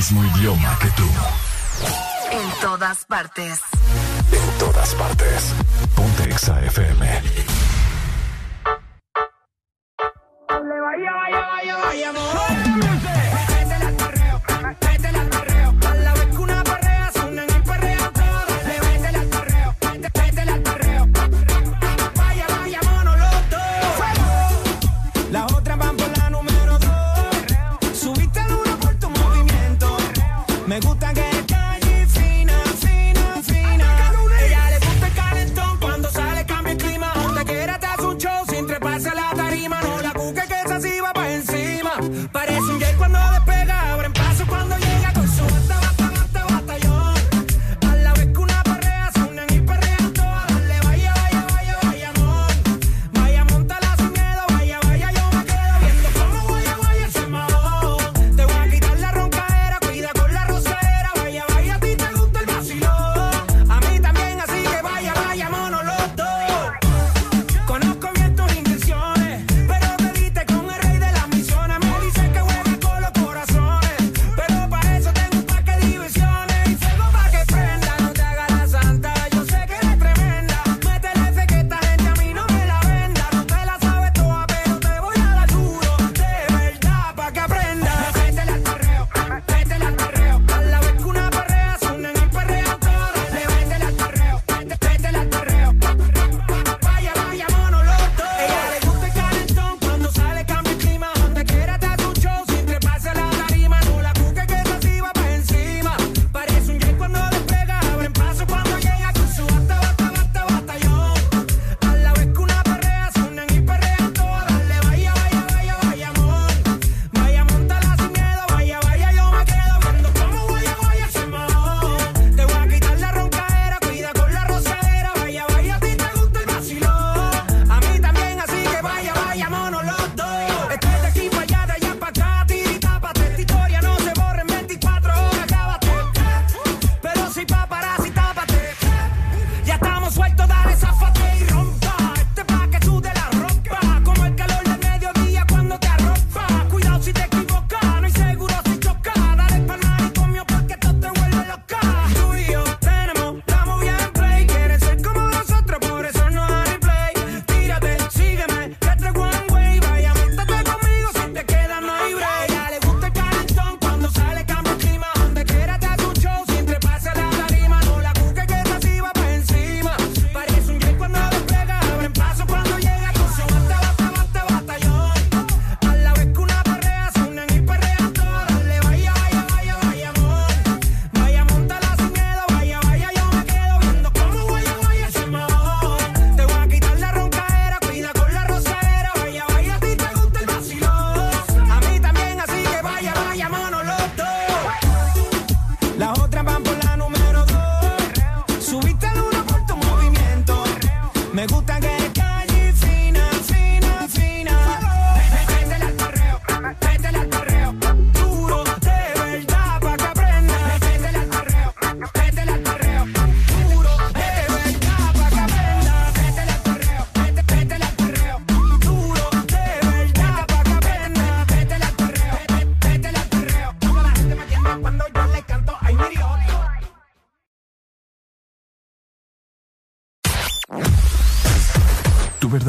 mismo 0.00 0.24
idioma 0.24 0.78
que. 0.78 1.04
En 2.32 2.60
todas 2.62 3.04
partes. 3.04 3.60
En 4.32 4.58
todas 4.58 4.94
partes. 4.94 5.52
Ponte 5.94 6.26
FM. 6.62 7.49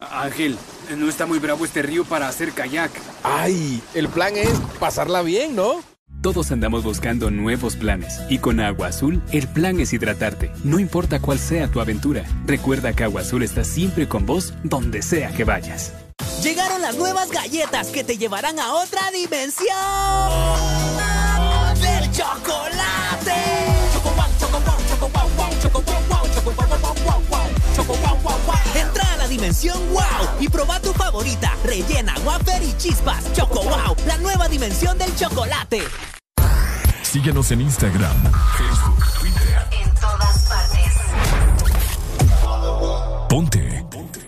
Ángel, 0.00 0.56
no 0.96 1.08
está 1.08 1.26
muy 1.26 1.40
bravo 1.40 1.64
este 1.64 1.82
río 1.82 2.04
para 2.04 2.28
hacer 2.28 2.52
kayak. 2.52 2.92
Ay, 3.24 3.82
el 3.94 4.06
plan 4.08 4.36
es 4.36 4.56
pasarla 4.78 5.22
bien, 5.22 5.56
¿no? 5.56 5.82
Todos 6.22 6.52
andamos 6.52 6.84
buscando 6.84 7.32
nuevos 7.32 7.74
planes 7.74 8.20
y 8.28 8.38
con 8.38 8.60
Agua 8.60 8.86
Azul 8.88 9.20
el 9.32 9.48
plan 9.48 9.80
es 9.80 9.92
hidratarte, 9.92 10.52
no 10.62 10.78
importa 10.78 11.18
cuál 11.18 11.40
sea 11.40 11.66
tu 11.68 11.80
aventura. 11.80 12.22
Recuerda 12.46 12.92
que 12.92 13.02
Agua 13.02 13.22
Azul 13.22 13.42
está 13.42 13.64
siempre 13.64 14.06
con 14.08 14.24
vos 14.24 14.54
donde 14.62 15.02
sea 15.02 15.32
que 15.32 15.42
vayas. 15.42 15.92
Llegaron 16.44 16.80
las 16.80 16.96
nuevas 16.96 17.32
galletas 17.32 17.88
que 17.88 18.04
te 18.04 18.16
llevarán 18.16 18.60
a 18.60 18.74
otra 18.74 19.10
dimensión. 19.10 19.66
¡Del 21.80 22.08
chocolate! 22.12 23.34
Choco 23.92 24.10
wow, 24.10 24.26
choco 24.38 24.60
wow, 24.60 24.76
choco 24.92 25.08
wow, 25.08 25.28
wow, 25.36 25.50
choco 27.74 27.94
wow 28.46 28.57
dimensión 29.28 29.78
wow 29.92 30.28
y 30.40 30.48
proba 30.48 30.80
tu 30.80 30.92
favorita, 30.92 31.54
rellena, 31.64 32.14
wafer 32.24 32.62
y 32.62 32.76
chispas. 32.76 33.32
Choco 33.34 33.62
wow, 33.62 33.96
la 34.06 34.18
nueva 34.18 34.48
dimensión 34.48 34.98
del 34.98 35.14
chocolate. 35.14 35.82
Síguenos 37.02 37.50
en 37.52 37.62
Instagram, 37.62 38.16
Facebook, 38.56 39.04
Twitter. 39.20 39.66
En 39.82 39.94
todas 39.94 40.48
partes. 40.48 40.94
Ponte. 43.28 43.84
Ponte. 43.90 44.20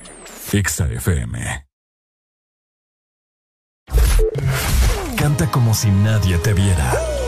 Exa 0.52 0.86
FM. 0.86 1.66
Canta 5.16 5.50
como 5.50 5.74
si 5.74 5.90
nadie 5.90 6.38
te 6.38 6.54
viera. 6.54 7.19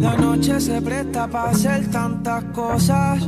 La 0.00 0.16
noche 0.16 0.58
se 0.58 0.80
presta 0.80 1.28
para 1.28 1.50
hacer 1.50 1.90
tantas 1.90 2.42
cosas. 2.54 3.18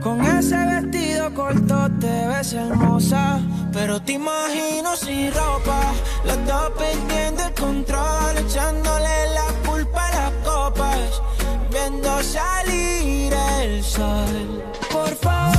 Con 0.00 0.20
ese 0.24 0.56
vestido 0.56 1.34
corto 1.34 1.90
te 1.98 2.28
ves 2.28 2.52
hermosa. 2.52 3.40
Pero 3.72 4.00
te 4.00 4.12
imagino 4.12 4.94
sin 4.94 5.32
ropa. 5.32 5.80
Los 6.24 6.46
dos 6.46 6.70
perdiendo 6.78 7.42
el 7.42 7.54
control. 7.54 8.38
Echándole 8.38 9.16
la 9.34 9.68
culpa 9.68 10.06
a 10.06 10.14
las 10.14 10.32
copas. 10.44 11.22
Viendo 11.72 12.22
salir 12.22 13.32
el 13.62 13.82
sol. 13.82 14.62
Por 14.92 15.12
favor, 15.16 15.53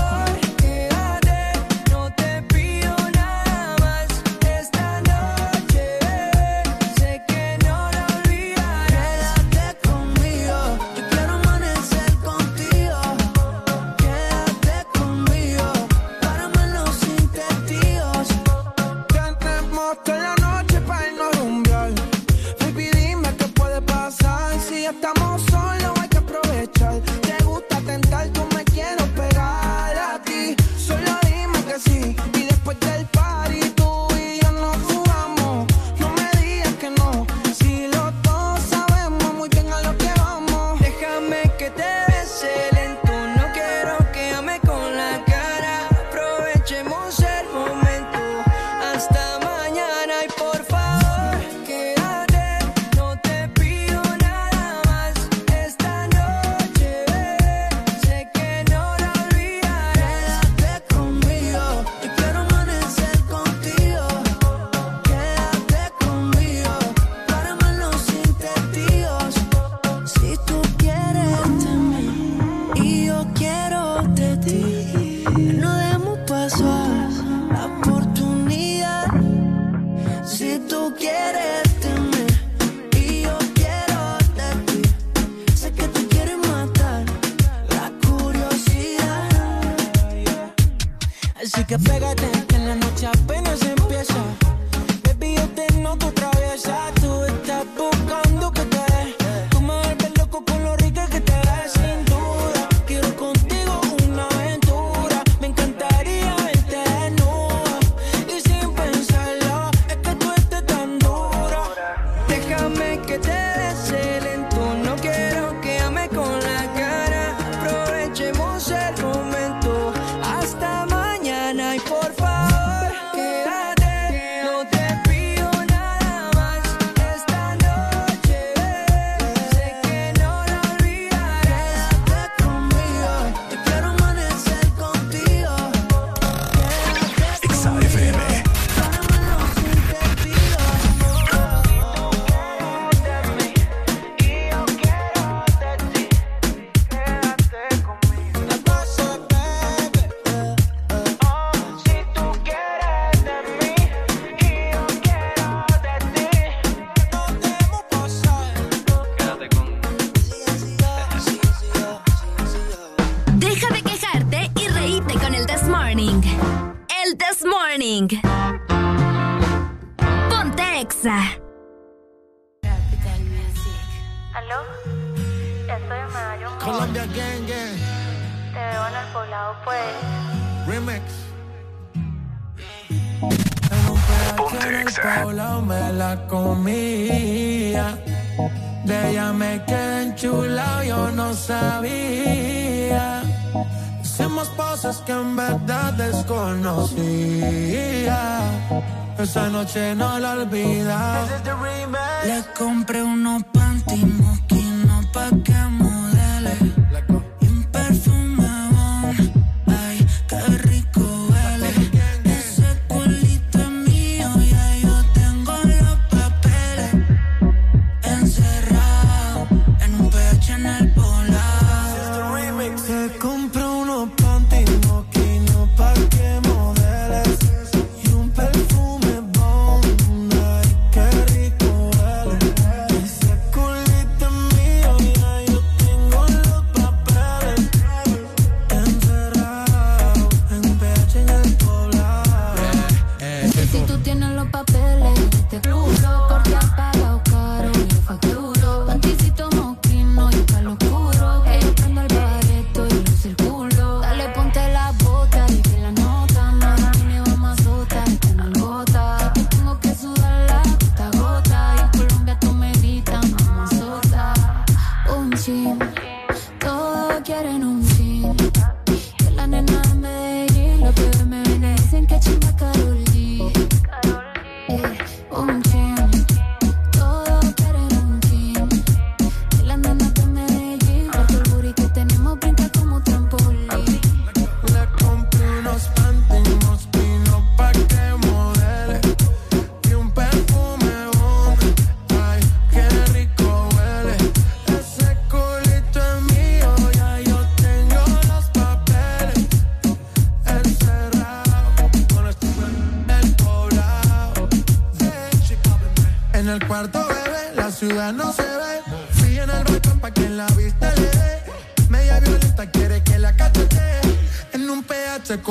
que 91.77 91.83
pégate 91.83 92.34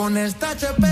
con 0.04 0.18
esta 0.18 0.50
HP. 0.50 0.83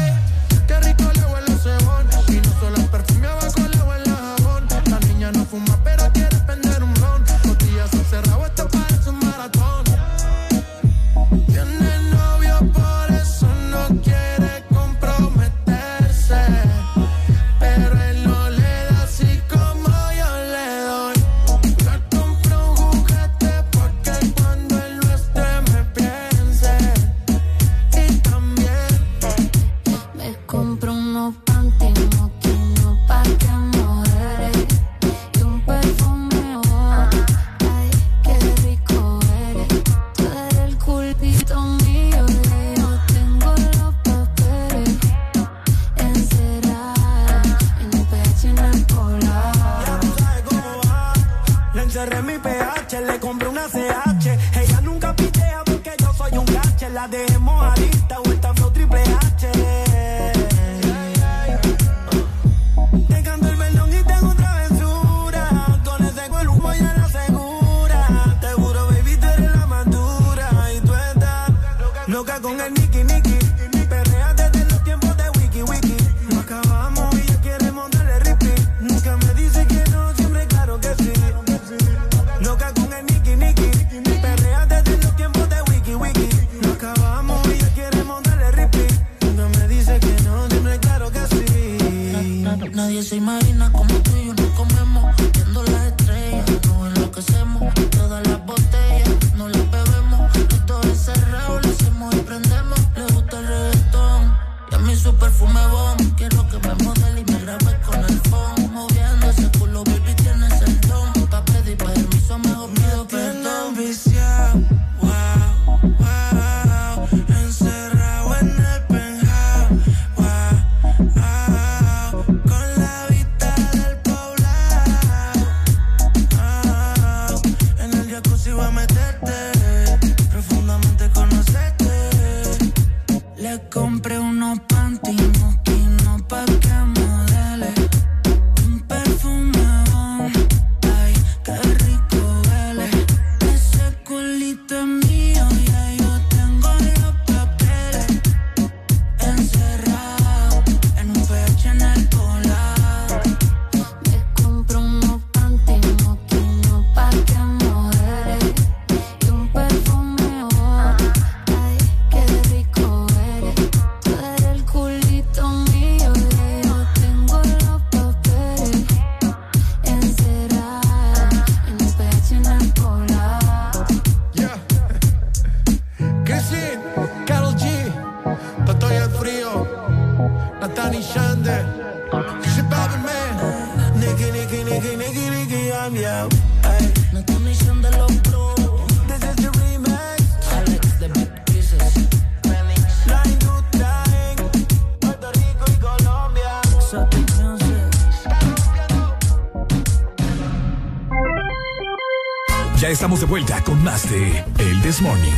Vuelta 203.53 203.65
con 203.65 203.83
más 203.83 204.09
de 204.11 204.45
El 204.59 204.83
This 204.83 205.01
Morning. 205.01 205.33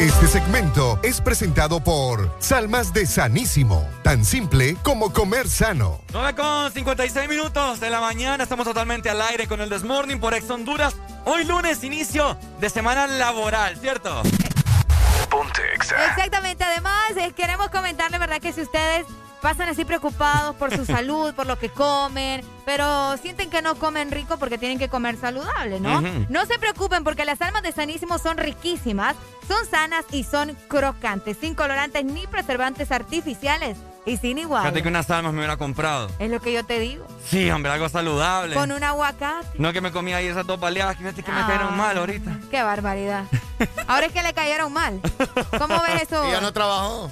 Este 0.00 0.26
segmento 0.26 0.98
es 1.02 1.20
presentado 1.20 1.82
por 1.82 2.34
Salmas 2.40 2.92
de 2.92 3.06
Sanísimo, 3.06 3.86
tan 4.02 4.24
simple 4.24 4.76
como 4.82 5.12
comer 5.12 5.48
sano. 5.48 6.00
9 6.12 6.34
con 6.34 6.72
56 6.72 7.28
minutos 7.28 7.80
de 7.80 7.90
la 7.90 8.00
mañana, 8.00 8.42
estamos 8.44 8.66
totalmente 8.66 9.08
al 9.10 9.20
aire 9.22 9.46
con 9.46 9.60
el 9.60 9.68
Desmorning 9.68 10.20
por 10.20 10.34
Ex 10.34 10.48
Honduras. 10.50 10.94
Hoy 11.24 11.44
lunes, 11.44 11.84
inicio 11.84 12.36
de 12.60 12.70
semana 12.70 13.06
laboral, 13.06 13.76
¿cierto? 13.76 14.22
Exactamente. 16.08 16.64
Además, 16.64 17.12
eh, 17.16 17.32
queremos 17.32 17.68
comentarle, 17.68 18.18
¿verdad? 18.18 18.40
Que 18.40 18.52
si 18.52 18.62
ustedes 18.62 19.06
pasan 19.40 19.68
así 19.68 19.84
preocupados 19.84 20.54
por 20.56 20.74
su 20.74 20.84
salud, 20.86 21.34
por 21.34 21.46
lo 21.46 21.58
que 21.58 21.70
comen, 21.70 22.42
pero 22.64 23.16
sienten 23.16 23.50
que 23.50 23.62
no 23.62 23.74
comen 23.74 24.10
rico 24.10 24.36
porque 24.36 24.58
tienen 24.58 24.78
que 24.78 24.88
comer 24.88 25.16
saludable, 25.16 25.80
¿no? 25.80 26.00
No 26.28 26.46
se 26.46 26.58
preocupen 26.58 27.04
porque 27.04 27.24
las 27.24 27.40
almas 27.40 27.62
de 27.62 27.72
Sanísimo 27.72 28.18
son 28.18 28.36
riquísimas, 28.36 29.16
son 29.48 29.64
sanas 29.66 30.04
y 30.12 30.24
son 30.24 30.56
crocantes, 30.68 31.38
sin 31.40 31.54
colorantes 31.54 32.04
ni 32.04 32.26
preservantes 32.26 32.92
artificiales 32.92 33.78
y 34.06 34.16
sin 34.16 34.38
igual. 34.38 34.62
Fíjate 34.62 34.82
que 34.82 34.88
unas 34.88 35.10
almas 35.10 35.32
me 35.32 35.38
hubiera 35.40 35.56
comprado. 35.56 36.08
Es 36.18 36.30
lo 36.30 36.40
que 36.40 36.52
yo 36.52 36.64
te 36.64 36.78
digo. 36.78 37.06
Sí, 37.26 37.50
hombre, 37.50 37.70
algo 37.72 37.88
saludable. 37.88 38.54
Con 38.54 38.72
un 38.72 38.82
aguacate. 38.82 39.46
No 39.58 39.72
que 39.72 39.80
me 39.80 39.92
comí 39.92 40.12
ahí 40.12 40.26
esas 40.26 40.46
dos 40.46 40.58
baleadas, 40.58 40.96
que 40.96 41.02
fíjate 41.04 41.22
que 41.22 41.30
me 41.32 41.40
Ah. 41.40 41.46
cayeron 41.46 41.76
mal 41.76 41.96
ahorita. 41.98 42.38
Qué 42.50 42.62
barbaridad. 42.62 43.24
Ahora 43.86 44.06
es 44.06 44.12
que 44.12 44.22
le 44.22 44.32
cayeron 44.32 44.72
mal. 44.72 45.00
¿Cómo 45.58 45.80
ves 45.82 46.02
eso? 46.08 46.26
Y 46.28 46.30
ya 46.32 46.40
no 46.40 46.52
trabajó. 46.52 47.10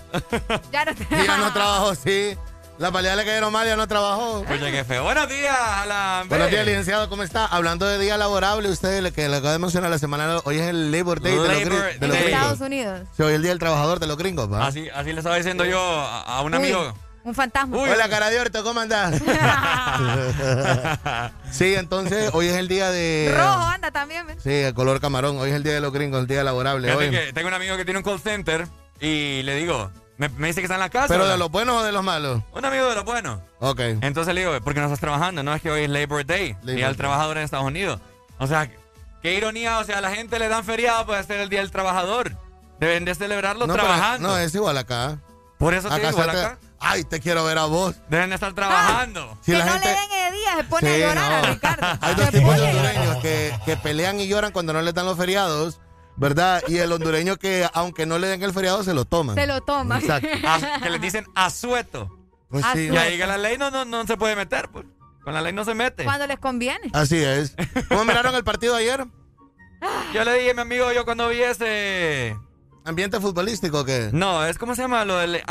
Ya 0.73 0.85
no 0.87 0.93
Y 0.93 1.27
ya 1.27 1.37
no 1.37 1.53
trabajó, 1.53 1.95
sí. 1.95 2.37
La 2.79 2.91
baleadas 2.91 3.19
le 3.19 3.25
cayeron 3.25 3.53
mal, 3.53 3.67
ya 3.67 3.75
no 3.75 3.89
trabajó. 3.89 4.45
Oye, 4.49 4.71
qué 4.71 4.85
feo. 4.85 5.03
Buenos 5.03 5.29
días, 5.29 5.57
Alan. 5.59 6.29
Buenos 6.29 6.49
días, 6.49 6.65
licenciado, 6.65 7.09
¿cómo 7.09 7.25
está? 7.25 7.45
Hablando 7.45 7.87
de 7.87 7.99
día 7.99 8.17
laborable, 8.17 8.69
usted 8.69 9.03
le- 9.03 9.11
que 9.11 9.29
le 9.29 9.37
acaba 9.37 9.53
de 9.53 9.59
mencionar 9.59 9.91
la 9.91 9.99
semana, 9.99 10.39
hoy 10.45 10.59
es 10.59 10.69
el 10.69 10.93
Labor 10.93 11.21
Day 11.21 11.33
de 11.33 11.39
los, 11.39 11.49
Labor 11.49 11.99
de 11.99 12.07
los 12.07 12.17
gringos. 12.17 12.17
Estados 12.35 12.61
Unidos. 12.61 13.01
Sí, 13.17 13.23
hoy 13.25 13.31
es 13.31 13.35
el 13.37 13.43
Día 13.43 13.51
del 13.51 13.59
Trabajador 13.59 13.99
de 13.99 14.07
los 14.07 14.17
gringos, 14.17 14.53
¿va? 14.53 14.65
Así, 14.69 14.89
así 14.95 15.13
le 15.13 15.19
estaba 15.19 15.35
diciendo 15.37 15.65
yo 15.65 15.81
a, 15.81 16.21
a 16.23 16.41
un 16.43 16.53
Uy. 16.55 16.59
amigo 16.59 16.95
Un 17.25 17.35
fantasma. 17.35 17.77
Hola, 17.77 18.09
cara 18.09 18.31
de 18.31 18.39
orto, 18.41 18.63
¿cómo 18.63 18.79
andás? 18.79 19.21
sí, 21.51 21.75
entonces 21.75 22.31
hoy 22.33 22.47
es 22.47 22.55
el 22.57 22.69
día 22.69 22.91
de. 22.93 23.35
Rojo 23.37 23.65
anda 23.67 23.91
también. 23.91 24.25
¿ves? 24.29 24.37
Sí, 24.41 24.53
el 24.53 24.73
color 24.73 25.01
camarón. 25.01 25.37
Hoy 25.39 25.51
es 25.51 25.57
el 25.57 25.65
día 25.65 25.73
de 25.75 25.81
los 25.81 25.93
gringos, 25.93 26.21
el 26.21 26.27
día 26.29 26.45
laborable. 26.45 26.95
Hoy. 26.95 27.11
que 27.11 27.33
tengo 27.33 27.49
un 27.49 27.55
amigo 27.55 27.77
que 27.77 27.85
tiene 27.85 27.99
un 27.99 28.05
call 28.05 28.21
center 28.21 28.69
y 29.01 29.43
le 29.43 29.57
digo, 29.57 29.91
me, 30.19 30.29
me 30.29 30.49
dice 30.49 30.61
que 30.61 30.67
está 30.67 30.75
en 30.75 30.81
la 30.81 30.91
casa. 30.91 31.09
¿Pero 31.09 31.21
¿verdad? 31.21 31.35
de 31.35 31.39
los 31.39 31.51
buenos 31.51 31.81
o 31.81 31.85
de 31.85 31.93
los 31.93 32.03
malos? 32.05 32.43
Un 32.53 32.65
amigo 32.65 32.87
de 32.89 32.95
los 32.97 33.05
buenos. 33.05 33.41
Ok. 33.61 33.81
Entonces 34.03 34.35
le 34.35 34.41
digo, 34.43 34.61
¿por 34.61 34.75
qué 34.75 34.81
no 34.81 34.87
estás 34.87 35.01
trabajando? 35.01 35.43
No 35.43 35.55
es 35.55 35.63
que 35.63 35.71
hoy 35.71 35.85
es 35.85 35.91
Labor 35.91 36.27
Day, 36.27 36.53
Labor 36.63 36.75
Día 36.77 36.87
del. 36.89 36.97
Trabajador 36.97 37.39
en 37.39 37.45
Estados 37.45 37.67
Unidos. 37.67 38.01
O 38.39 38.47
sea, 38.47 38.71
qué 39.23 39.35
ironía, 39.35 39.79
o 39.79 39.85
sea, 39.85 39.99
a 39.99 40.01
la 40.01 40.11
gente 40.11 40.39
le 40.39 40.49
dan 40.49 40.65
feriado 40.65 41.07
para 41.07 41.23
ser 41.23 41.41
el 41.41 41.49
Día 41.49 41.61
del 41.61 41.71
Trabajador. 41.71 42.33
Deben 42.81 43.05
de 43.05 43.15
celebrarlo 43.15 43.67
No, 43.67 43.73
pero- 43.75 43.87
trabajando. 43.87 44.29
no, 44.29 44.39
es 44.39 44.55
igual 44.55 44.77
acá. 44.79 45.19
Por 45.59 45.75
eso 45.75 45.89
te 45.89 45.99
digo, 45.99 46.13
te- 46.13 46.31
acá. 46.31 46.59
Ay, 46.81 47.03
te 47.03 47.19
quiero 47.19 47.43
ver 47.45 47.59
a 47.59 47.65
vos. 47.65 47.97
Deben 48.09 48.29
de 48.29 48.37
estar 48.37 48.53
trabajando. 48.55 49.37
Si 49.43 49.51
que 49.51 49.59
la 49.59 49.65
no 49.65 49.73
gente- 49.73 49.89
le 49.89 49.95
den 49.95 50.27
el 50.29 50.33
día, 50.35 50.57
se 50.59 50.65
pone 50.65 50.95
Sí, 50.97 51.03
a 51.03 51.09
llorar 51.09 51.33
a 51.33 51.41
no. 51.43 51.53
Ricardo. 51.55 51.87
Hay 52.01 52.15
dos 52.15 52.31
tipos 52.31 52.57
de 52.57 52.67
a 52.67 52.71
hondureños 52.71 53.17
que, 53.17 53.59
que 53.65 53.77
pelean 53.77 54.21
y 54.21 54.29
lloran 54.29 54.53
cuando 54.53 54.73
no 54.73 54.81
les 54.83 54.95
dan 54.95 55.07
los 55.07 55.17
feriados, 55.19 55.81
¿verdad? 56.19 56.63
Y 56.69 56.77
el 56.79 56.93
hondureño 56.93 57.37
que, 57.37 57.67
aunque 57.73 58.05
no 58.07 58.19
le 58.19 58.27
den 58.29 58.43
el 58.43 58.53
feriado, 58.53 58.83
se 58.85 58.93
lo 58.95 59.05
toman. 59.05 59.35
Se 59.37 59.47
lo 59.47 59.61
toma. 59.63 59.99
Exacto. 59.99 60.29
A- 60.47 60.81
que 60.83 60.91
les 60.91 61.01
dicen 61.01 61.25
asueto. 61.35 62.11
Pues 62.51 62.65
sí. 62.73 62.89
Y 62.93 62.97
ahí 62.97 63.17
que 63.19 63.27
la 63.27 63.39
ley 63.39 63.59
no, 63.59 63.71
no, 63.71 63.85
no 63.85 64.07
se 64.07 64.17
puede 64.17 64.35
meter, 64.37 64.69
pues. 64.71 64.87
Con 65.23 65.35
la 65.35 65.43
ley 65.43 65.53
no 65.53 65.65
se 65.65 65.75
mete. 65.75 66.05
Cuando 66.05 66.27
les 66.27 66.39
conviene. 66.39 66.91
Así 66.95 67.17
es. 67.17 67.55
¿Cómo 67.89 68.05
miraron 68.05 68.35
el 68.35 68.45
partido 68.45 68.75
ayer? 68.75 69.05
Yo 70.15 70.25
le 70.25 70.35
dije 70.35 70.51
a 70.51 70.55
mi 70.55 70.61
amigo, 70.63 70.91
yo 70.93 71.05
cuando 71.05 71.29
vi 71.29 71.41
ese... 71.43 72.37
¿Ambiente 72.85 73.21
futbolístico 73.21 73.81
o 73.81 73.85
qué? 73.85 74.09
No, 74.13 74.45
es 74.47 74.57
como 74.57 74.75
se 74.75 74.81
llama 74.83 75.05
lo 75.05 75.19
de 75.19 75.43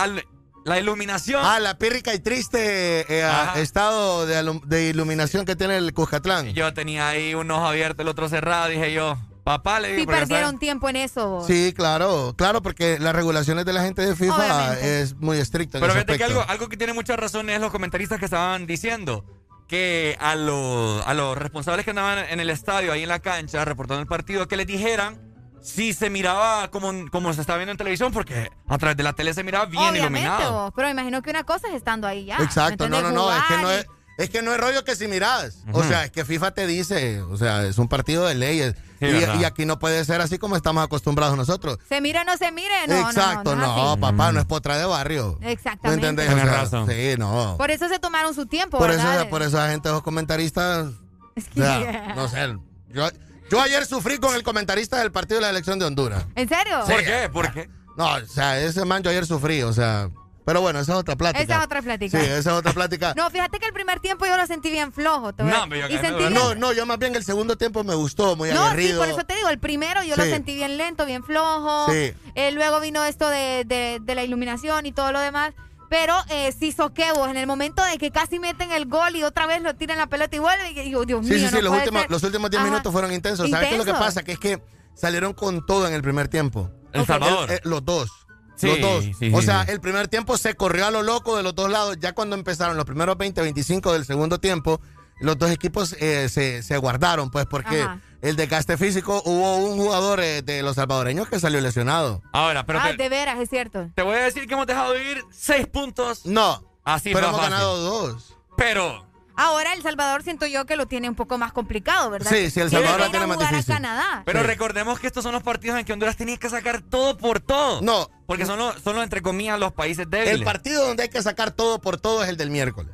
la 0.66 0.80
iluminación. 0.80 1.42
Ah, 1.46 1.60
la 1.60 1.78
pírrica 1.78 2.14
y 2.16 2.20
triste 2.20 3.06
eh, 3.16 3.24
Ajá. 3.24 3.60
estado 3.60 4.26
de, 4.26 4.36
alum- 4.38 4.64
de 4.66 4.90
iluminación 4.90 5.46
que 5.46 5.56
tiene 5.56 5.78
el 5.78 5.94
Cuscatlán. 5.94 6.54
Yo 6.54 6.74
tenía 6.74 7.08
ahí 7.10 7.36
un 7.36 7.50
ojo 7.52 7.66
abierto, 7.68 8.02
el 8.02 8.08
otro 8.08 8.28
cerrado, 8.28 8.68
dije 8.70 8.92
yo, 8.92 9.18
papá 9.48 9.80
le 9.80 9.88
digo, 9.90 10.00
Sí 10.02 10.06
porque 10.06 10.20
perdieron 10.20 10.46
¿sabes? 10.50 10.60
tiempo 10.60 10.90
en 10.90 10.96
eso. 10.98 11.30
vos. 11.30 11.48
Sí, 11.48 11.74
claro, 11.76 12.36
claro, 12.38 12.62
porque 12.62 13.00
las 13.00 13.16
regulaciones 13.16 13.66
de 13.66 13.74
la 13.74 13.82
gente 13.82 14.06
de 14.06 14.16
FIFA 14.16 14.36
Obviamente. 14.36 15.02
es 15.02 15.16
muy 15.16 15.38
estricta. 15.38 15.80
Pero 15.80 15.94
fíjate 15.94 16.18
que 16.18 16.24
algo, 16.24 16.44
algo 16.48 16.68
que 16.70 16.78
tiene 16.78 16.94
mucha 16.94 17.16
razón 17.16 17.50
es 17.50 17.60
los 17.62 17.72
comentaristas 17.72 18.20
que 18.20 18.26
estaban 18.26 18.68
diciendo 18.68 19.26
que 19.68 20.18
a 20.20 20.36
los, 20.36 21.06
a 21.06 21.14
los 21.14 21.38
responsables 21.38 21.84
que 21.84 21.92
andaban 21.92 22.20
en 22.30 22.40
el 22.40 22.50
estadio, 22.50 22.92
ahí 22.92 23.04
en 23.04 23.10
la 23.10 23.20
cancha, 23.20 23.64
reportando 23.66 24.02
el 24.02 24.08
partido, 24.08 24.48
que 24.48 24.56
les 24.58 24.68
dijeran 24.68 25.22
si 25.62 25.94
se 25.94 26.10
miraba 26.10 26.70
como, 26.70 27.10
como 27.12 27.34
se 27.34 27.42
estaba 27.42 27.58
viendo 27.58 27.72
en 27.72 27.78
televisión, 27.78 28.14
porque 28.14 28.50
a 28.68 28.78
través 28.78 28.96
de 28.96 29.04
la 29.04 29.14
tele 29.14 29.34
se 29.34 29.44
miraba 29.44 29.66
bien 29.66 29.84
Obviamente, 29.84 30.20
iluminado. 30.28 30.52
vos. 30.54 30.74
Pero 30.76 30.90
imagino 30.90 31.22
que 31.22 31.30
una 31.30 31.44
cosa 31.44 31.68
es 31.68 31.74
estando 31.74 32.08
ahí 32.08 32.26
ya. 32.26 32.38
Exacto, 32.38 32.88
no, 32.88 32.98
¿me 32.98 33.04
no, 33.04 33.12
no, 33.12 33.36
es 33.36 33.44
que 33.44 33.58
no 33.58 33.72
es, 33.72 33.88
es 34.18 34.30
que 34.30 34.42
no 34.42 34.54
es 34.54 34.60
rollo 34.60 34.84
que 34.86 34.96
si 34.96 35.08
miras. 35.08 35.64
O 35.74 35.84
sea, 35.84 36.06
es 36.06 36.12
que 36.12 36.24
FIFA 36.26 36.52
te 36.52 36.66
dice, 36.68 37.22
o 37.22 37.36
sea, 37.38 37.66
es 37.66 37.78
un 37.78 37.88
partido 37.90 38.26
de 38.26 38.36
leyes. 38.36 38.76
Y, 39.00 39.44
aquí 39.44 39.66
no 39.66 39.80
puede 39.80 40.04
ser 40.06 40.22
así 40.22 40.38
como 40.38 40.56
estamos 40.56 40.84
acostumbrados 40.84 41.38
nosotros. 41.38 41.78
Se 41.88 42.02
mire 42.02 42.20
o 42.20 42.24
no 42.24 42.38
se 42.38 42.52
mire, 42.52 42.88
no. 42.88 42.96
Exacto, 42.96 43.56
no, 43.56 43.62
no, 43.62 43.68
no 43.68 43.84
es 43.84 43.92
así. 43.92 44.02
papá, 44.02 44.32
no 44.32 44.40
es 44.40 44.46
potra 44.46 44.78
de 44.78 44.86
barrio. 44.86 45.38
¿Me 45.40 45.52
Exactamente. 45.52 46.08
entendés? 46.08 46.34
O 46.34 46.38
sea, 46.38 46.46
razón. 46.46 46.90
Sí, 46.90 47.16
no. 47.18 47.56
Por 47.58 47.72
eso 47.72 47.88
se 47.90 48.00
tomaron 48.00 48.34
su 48.34 48.46
tiempo, 48.46 48.78
Por 48.78 48.92
eso, 48.92 49.04
por 49.30 49.42
eso 49.42 49.58
la 49.58 49.70
gente, 49.70 49.90
los 49.90 50.02
comentaristas, 50.02 50.88
o 50.88 51.54
sea, 51.54 52.14
no 52.16 52.28
sé. 52.28 52.58
Yo, 52.90 53.08
yo 53.50 53.62
ayer 53.62 53.86
sufrí 53.86 54.18
con 54.18 54.36
el 54.36 54.44
comentarista 54.44 55.00
del 55.00 55.12
partido 55.12 55.40
de 55.40 55.42
la 55.44 55.50
elección 55.52 55.80
de 55.80 55.86
Honduras. 55.86 56.26
¿En 56.36 56.50
serio? 56.50 56.84
¿Por 56.88 57.04
qué? 57.04 57.30
¿Por 57.32 57.54
qué? 57.54 57.70
No, 57.98 58.14
o 58.14 58.26
sea, 58.26 58.60
ese 58.60 58.86
man 58.86 59.04
yo 59.04 59.10
ayer 59.10 59.26
sufrí, 59.26 59.64
o 59.64 59.74
sea. 59.74 60.10
Pero 60.48 60.62
bueno, 60.62 60.80
esa 60.80 60.94
es 60.94 60.98
otra 60.98 61.18
plática. 61.18 61.44
Esa 61.44 61.58
es 61.60 61.66
otra 61.66 61.82
plática. 61.82 62.18
Sí, 62.20 62.26
esa 62.26 62.38
es 62.40 62.48
otra 62.48 62.72
plática. 62.72 63.14
No, 63.18 63.30
fíjate 63.30 63.60
que 63.60 63.66
el 63.66 63.74
primer 63.74 64.00
tiempo 64.00 64.26
yo 64.26 64.38
lo 64.38 64.48
sentí 64.48 64.72
bien 64.72 64.94
flojo. 64.94 65.34
No, 65.38 65.66
pero 65.70 65.76
yo 65.82 65.86
y 65.88 65.90
que- 66.00 66.00
sentí 66.08 66.24
No, 66.34 66.48
bien- 66.48 66.60
no, 66.62 66.72
yo 66.72 66.86
más 66.86 66.98
bien 66.98 67.16
el 67.16 67.24
segundo 67.26 67.58
tiempo 67.58 67.84
me 67.84 67.94
gustó, 67.96 68.38
muy 68.38 68.50
No, 68.52 68.72
sí, 68.76 68.94
por 68.98 69.10
eso 69.10 69.26
te 69.26 69.36
digo, 69.36 69.50
el 69.50 69.60
primero 69.60 70.02
yo 70.04 70.16
lo 70.16 70.24
sentí 70.24 70.56
bien 70.56 70.78
lento, 70.78 71.06
bien 71.06 71.24
flojo. 71.24 71.92
Sí. 71.92 72.14
Eh, 72.36 72.52
luego 72.54 72.80
vino 72.80 73.04
esto 73.04 73.28
de, 73.30 73.66
de- 73.66 74.00
de 74.02 74.16
la 74.16 74.24
iluminación 74.24 74.86
y 74.86 74.94
todo 74.94 75.12
lo 75.12 75.20
demás. 75.20 75.54
Pero 75.90 76.16
eh, 76.30 76.54
sí 76.58 76.72
soquebos 76.72 77.30
en 77.30 77.36
el 77.38 77.46
momento 77.48 77.84
de 77.84 77.98
que 77.98 78.12
casi 78.12 78.40
meten 78.40 78.72
el 78.72 78.88
gol 78.88 79.16
y 79.18 79.24
otra 79.24 79.48
vez 79.48 79.62
lo 79.62 79.76
tiran 79.76 79.98
la 79.98 80.08
pelota 80.08 80.34
y 80.36 80.40
vuelve. 80.40 80.72
Y 80.72 80.74
digo, 80.74 81.06
Dios 81.06 81.26
Sí, 81.26 81.32
mío, 81.34 81.40
sí, 81.40 81.46
no 81.46 81.58
sí, 81.58 81.64
los 81.64 81.74
últimos, 81.74 82.06
los 82.10 82.24
últimos 82.24 82.50
10 82.50 82.62
Ajá. 82.62 82.70
minutos 82.72 82.92
fueron 82.94 83.12
intensos. 83.14 83.50
¿Sabes 83.50 83.68
qué 83.68 83.76
es 83.76 83.80
lo 83.80 83.86
que 83.86 83.94
pasa? 83.94 84.24
Que 84.24 84.32
es 84.34 84.40
que 84.40 84.62
salieron 84.96 85.34
con 85.34 85.66
todo 85.66 85.88
en 85.88 85.94
el 85.94 86.02
primer 86.02 86.30
tiempo. 86.30 86.70
El 86.94 87.06
Salvador. 87.06 87.50
El- 87.52 87.58
eh, 87.58 87.62
los 87.64 87.84
dos. 87.86 88.10
Sí, 88.58 88.68
los 88.68 88.82
dos. 88.82 89.04
sí, 89.18 89.32
o 89.34 89.40
sí, 89.40 89.46
sea, 89.46 89.64
sí. 89.66 89.72
el 89.72 89.80
primer 89.80 90.08
tiempo 90.10 90.38
se 90.38 90.56
corrió 90.56 90.88
a 90.88 90.92
lo 90.92 91.04
loco 91.04 91.38
de 91.38 91.44
los 91.44 91.56
dos 91.56 91.70
lados. 91.70 91.98
Ya 92.00 92.14
cuando 92.14 92.36
empezaron 92.36 92.76
los 92.76 92.86
primeros 92.86 93.18
20, 93.18 93.42
25 93.42 93.94
del 93.94 94.04
segundo 94.06 94.40
tiempo, 94.40 94.82
los 95.20 95.38
dos 95.38 95.50
equipos 95.52 95.96
eh, 96.00 96.28
se, 96.30 96.62
se 96.64 96.78
guardaron, 96.78 97.30
pues, 97.32 97.46
porque 97.46 97.82
Ajá. 97.82 98.00
el 98.22 98.36
desgaste 98.36 98.78
físico, 98.78 99.22
hubo 99.26 99.58
un 99.58 99.78
jugador 99.78 100.20
eh, 100.20 100.42
de 100.42 100.62
los 100.64 100.76
salvadoreños 100.76 101.28
que 101.30 101.40
salió 101.40 101.62
lesionado. 101.62 102.22
Ahora, 102.34 102.66
pero 102.66 102.80
Ah, 102.82 102.90
te, 102.92 102.98
de 102.98 103.10
veras, 103.10 103.40
es 103.40 103.50
cierto. 103.50 103.90
te 103.96 104.02
voy 104.02 104.16
a 104.18 104.24
decir 104.24 104.48
que 104.48 104.54
hemos 104.54 104.68
dejado 104.68 104.94
de 104.94 105.12
ir 105.12 105.24
seis 105.32 105.66
puntos. 105.68 106.26
No, 106.26 106.64
Así 106.84 107.12
pero 107.14 107.28
hemos 107.28 107.40
fácil. 107.40 107.54
ganado 107.54 107.78
dos. 107.80 108.34
Pero, 108.58 109.07
Ahora 109.40 109.74
El 109.74 109.84
Salvador 109.84 110.24
siento 110.24 110.46
yo 110.48 110.66
que 110.66 110.76
lo 110.76 110.88
tiene 110.88 111.08
un 111.08 111.16
poco 111.16 111.38
más 111.38 111.54
complicado, 111.54 112.10
¿verdad? 112.10 112.30
Sí, 112.30 112.50
sí, 112.50 112.60
El 112.60 112.70
Tiene 112.70 112.86
Salvador 112.88 113.06
ir 113.06 113.12
tiene 113.12 113.28
más 113.28 113.38
difícil. 113.40 113.72
a 113.72 113.76
Canadá. 113.76 114.24
pero 114.26 114.40
Sí. 114.42 114.48
recordemos 114.48 115.00
que 115.00 115.08
estos 115.08 115.24
son 115.24 115.32
los 115.34 115.44
partidos 115.44 115.78
en 115.80 115.86
que 115.86 115.94
Honduras 115.94 116.18
tenía 116.18 116.38
que 116.38 116.50
sacar 116.50 116.82
todo 116.82 117.18
por 117.18 117.40
todo. 117.40 117.82
No, 117.82 118.10
Porque 118.26 118.46
son 118.48 118.58
los, 118.60 118.82
son 118.82 118.96
los, 118.96 119.04
entre 119.04 119.22
comillas, 119.22 119.60
los 119.60 119.72
países 119.74 120.10
débiles. 120.10 120.34
el 120.36 120.44
partido 120.44 120.86
donde 120.88 121.04
hay 121.04 121.10
que 121.10 121.22
sacar 121.22 121.52
todo 121.52 121.80
por 121.80 121.98
todo 122.00 122.24
es 122.24 122.30
el 122.30 122.36
del 122.38 122.50
miércoles. 122.50 122.92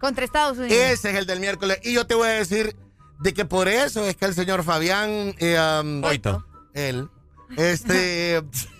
Contra 0.00 0.24
Estados 0.24 0.58
Unidos. 0.58 0.76
Ese 0.76 1.10
es 1.10 1.16
el 1.16 1.26
del 1.26 1.40
miércoles. 1.40 1.78
Y 1.84 1.92
yo 1.94 2.06
te 2.06 2.14
voy 2.14 2.28
a 2.28 2.32
decir 2.32 2.76
de 3.20 3.32
que 3.32 3.44
por 3.44 3.68
eso 3.68 4.04
es 4.04 4.16
que 4.16 4.24
el 4.26 4.34
señor 4.34 4.64
Fabián. 4.64 5.34
eh, 5.38 5.58
um, 5.82 6.02
Coito. 6.02 6.44
Él. 6.74 7.08
Este. 7.56 8.42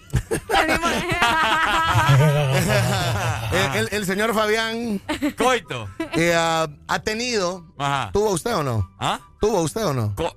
el, 3.52 3.76
el- 3.76 3.88
el 3.92 4.06
señor 4.06 4.34
Fabián 4.34 5.00
Coito. 5.36 5.88
eh, 6.16 6.34
ha 6.34 6.98
tenido. 7.00 7.66
Ajá. 7.78 8.10
¿Tuvo 8.12 8.30
usted 8.30 8.54
o 8.56 8.62
no? 8.62 8.90
¿Ah? 8.98 9.20
¿Tuvo 9.40 9.60
usted 9.62 9.84
o 9.86 9.94
no? 9.94 10.14
Co- 10.16 10.34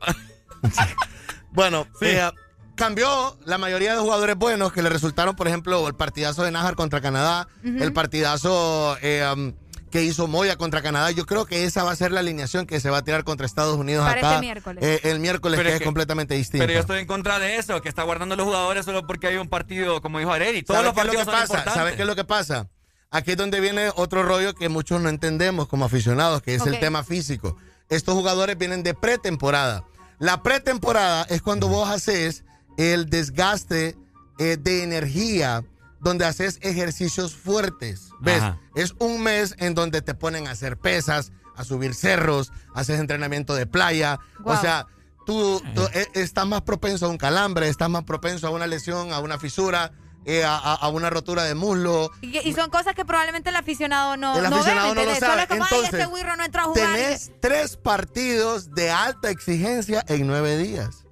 Bueno, 1.52 1.88
Sí. 2.00 2.06
eh, 2.08 2.30
cambió 2.76 3.38
la 3.46 3.58
mayoría 3.58 3.94
de 3.94 4.00
jugadores 4.00 4.36
buenos 4.36 4.72
que 4.72 4.84
le 4.84 4.90
resultaron, 4.90 5.36
por 5.36 5.48
ejemplo, 5.48 5.88
el 5.88 5.96
partidazo 5.96 6.44
de 6.44 6.52
Nájar 6.52 6.76
contra 6.76 7.02
Canadá, 7.02 7.48
el 7.64 7.94
partidazo 7.94 8.96
eh, 9.02 9.26
um, 9.34 9.54
que 9.92 10.04
hizo 10.04 10.28
Moya 10.28 10.58
contra 10.58 10.82
Canadá. 10.82 11.12
Yo 11.12 11.26
creo 11.26 11.46
que 11.46 11.64
esa 11.66 11.84
va 11.84 11.92
a 11.92 11.96
ser 11.96 12.12
la 12.12 12.20
alineación 12.20 12.66
que 12.66 12.80
se 12.80 12.90
va 12.90 12.98
a 12.98 13.02
tirar 13.04 13.24
contra 13.24 13.46
Estados 13.46 13.78
Unidos 13.78 14.06
Para 14.06 14.20
acá 14.20 14.30
este 14.36 14.42
miércoles. 14.42 14.84
eh, 14.84 15.00
el 15.04 15.20
miércoles, 15.20 15.58
Pero 15.58 15.70
que 15.70 15.74
es 15.76 15.80
que- 15.80 15.86
completamente 15.86 16.36
distinto. 16.36 16.64
Pero 16.64 16.74
yo 16.74 16.80
estoy 16.82 17.00
en 17.00 17.08
contra 17.08 17.40
de 17.40 17.56
eso, 17.56 17.82
que 17.82 17.90
está 17.90 18.04
guardando 18.04 18.36
los 18.36 18.46
jugadores 18.46 18.86
solo 18.86 19.08
porque 19.08 19.28
hay 19.28 19.38
un 19.38 19.48
partido, 19.50 20.02
como 20.02 20.20
dijo 20.20 20.32
Areli. 20.32 20.64
Todos 20.64 20.78
¿Sabes 20.82 20.86
los 20.86 20.92
es 20.92 20.96
lo 20.98 21.02
partidos 21.04 21.26
que 21.26 21.26
son 21.26 21.34
pasa? 21.34 21.44
importantes. 21.54 21.74
¿Sabes 21.74 21.96
qué 21.96 22.02
es 22.02 22.08
lo 22.08 22.16
que 22.16 22.24
pasa? 22.26 22.70
Aquí 23.10 23.32
es 23.32 23.38
donde 23.38 23.60
viene 23.62 23.90
otro 23.96 24.24
rollo 24.24 24.54
que 24.54 24.68
muchos 24.68 25.00
no 25.02 25.08
entendemos 25.08 25.68
como 25.70 25.86
aficionados, 25.86 26.42
que 26.42 26.56
es 26.56 26.66
el 26.66 26.80
tema 26.80 27.04
físico. 27.06 27.56
Estos 27.90 28.14
jugadores 28.16 28.58
vienen 28.58 28.84
de 28.84 28.94
pretemporada. 28.94 29.86
La 30.20 30.44
pretemporada 30.44 31.26
es 31.30 31.42
cuando 31.42 31.70
vos 31.70 31.90
haces 31.90 32.44
el 32.78 33.10
desgaste 33.10 33.96
eh, 34.40 34.58
de 34.60 34.84
energía, 34.84 35.64
donde 36.00 36.26
haces 36.26 36.60
ejercicios 36.62 37.36
fuertes. 37.36 38.10
¿Ves? 38.20 38.42
Ajá. 38.42 38.60
Es 38.76 38.94
un 39.00 39.22
mes 39.24 39.56
en 39.58 39.74
donde 39.74 40.02
te 40.02 40.14
ponen 40.14 40.48
a 40.48 40.52
hacer 40.52 40.78
pesas, 40.78 41.32
a 41.56 41.64
subir 41.64 41.96
cerros, 41.96 42.52
haces 42.74 43.00
entrenamiento 43.00 43.56
de 43.56 43.66
playa. 43.66 44.20
O 44.44 44.56
sea, 44.58 44.86
tú, 45.26 45.62
tú, 45.76 45.84
eh, 45.94 46.08
estás 46.14 46.46
más 46.46 46.62
propenso 46.62 47.06
a 47.08 47.10
un 47.10 47.18
calambre, 47.18 47.68
estás 47.68 47.90
más 47.90 48.04
propenso 48.04 48.48
a 48.48 48.50
una 48.52 48.68
lesión, 48.68 49.12
a 49.12 49.20
una 49.20 49.40
fisura, 49.40 49.92
eh, 50.26 50.44
a, 50.44 50.56
a- 50.58 50.90
una 50.90 51.10
rotura 51.10 51.44
de 51.46 51.56
muslo. 51.56 52.12
Y, 52.22 52.38
y 52.38 52.54
son 52.54 52.70
cosas 52.70 52.94
que 52.96 53.06
probablemente 53.06 53.50
el 53.50 53.56
aficionado 53.56 54.18
no, 54.18 54.36
El 54.38 54.44
no 54.44 54.50
ve, 54.50 54.56
aficionado 54.58 54.94
¿me 54.94 55.06
no 55.06 55.12
lo 55.12 55.16
sabe. 55.20 55.42
es 55.44 55.48
como, 55.48 55.64
ay, 55.64 55.70
Entonces, 55.72 55.94
este 56.00 56.12
no 56.38 56.44
entró 56.44 56.62
a 56.62 56.66
jugar. 56.66 56.94
Tenés 56.96 57.32
tres 57.40 57.78
partidos 57.78 58.72
de 58.76 58.92
alta 58.92 59.30
exigencia 59.30 60.04
en 60.08 60.28
nueve 60.28 60.58
días. 60.58 61.06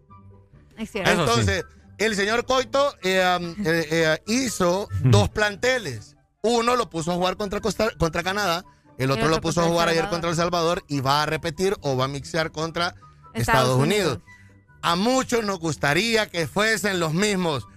Es 0.77 0.89
sí. 0.89 0.99
El 1.98 2.15
señor 2.15 2.45
Coito 2.45 2.93
eh, 3.03 3.56
eh, 3.65 3.88
eh, 3.91 4.24
hizo 4.27 4.88
dos 5.03 5.30
planteles. 5.30 6.15
Uno 6.41 6.75
lo 6.75 6.90
puso 6.90 7.11
a 7.11 7.15
jugar 7.15 7.38
contra, 7.38 7.59
Costa- 7.61 7.91
contra 7.98 8.22
Canadá, 8.24 8.64
el 8.98 9.11
otro, 9.11 9.24
otro 9.25 9.35
lo 9.35 9.41
puso 9.41 9.61
a 9.61 9.65
jugar 9.65 9.90
ayer 9.90 10.07
contra 10.09 10.30
El 10.30 10.35
Salvador 10.35 10.83
y 10.88 11.01
va 11.01 11.24
a 11.24 11.25
repetir 11.25 11.75
o 11.82 11.98
va 11.98 12.06
a 12.06 12.07
mixear 12.07 12.51
contra 12.51 12.90
Estados 13.33 13.35
Estados, 13.35 13.80
Unidos. 13.80 14.17
Unidos. 14.17 14.22
A 14.82 14.95
muchos 14.95 15.43
nos 15.43 15.59
gustaría 15.59 16.27
que 16.30 16.45
fuesen 16.48 16.99
los 16.99 17.14
mismos. 17.14 17.67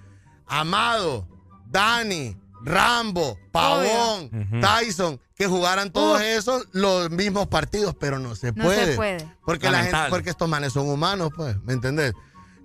Amado, 0.47 1.26
Dani, 1.66 2.36
Rambo, 2.62 3.38
Pavón. 3.52 4.30
Tyson, 4.60 5.20
que 5.34 5.47
jugaran 5.47 5.90
todos 5.92 6.20
esos 6.20 6.66
los 6.72 7.10
mismos 7.10 7.47
partidos, 7.48 7.94
pero 7.98 8.18
no 8.18 8.34
se 8.34 8.52
No 8.52 8.64
puede. 8.64 8.86
se 8.86 8.97
puede. 8.97 9.36
Porque, 9.44 9.70
la 9.70 9.82
gente, 9.84 9.98
porque 10.10 10.30
estos 10.30 10.48
manes 10.48 10.72
son 10.72 10.88
humanos, 10.88 11.30
pues, 11.34 11.56
¿me 11.62 11.72
entendés? 11.72 12.12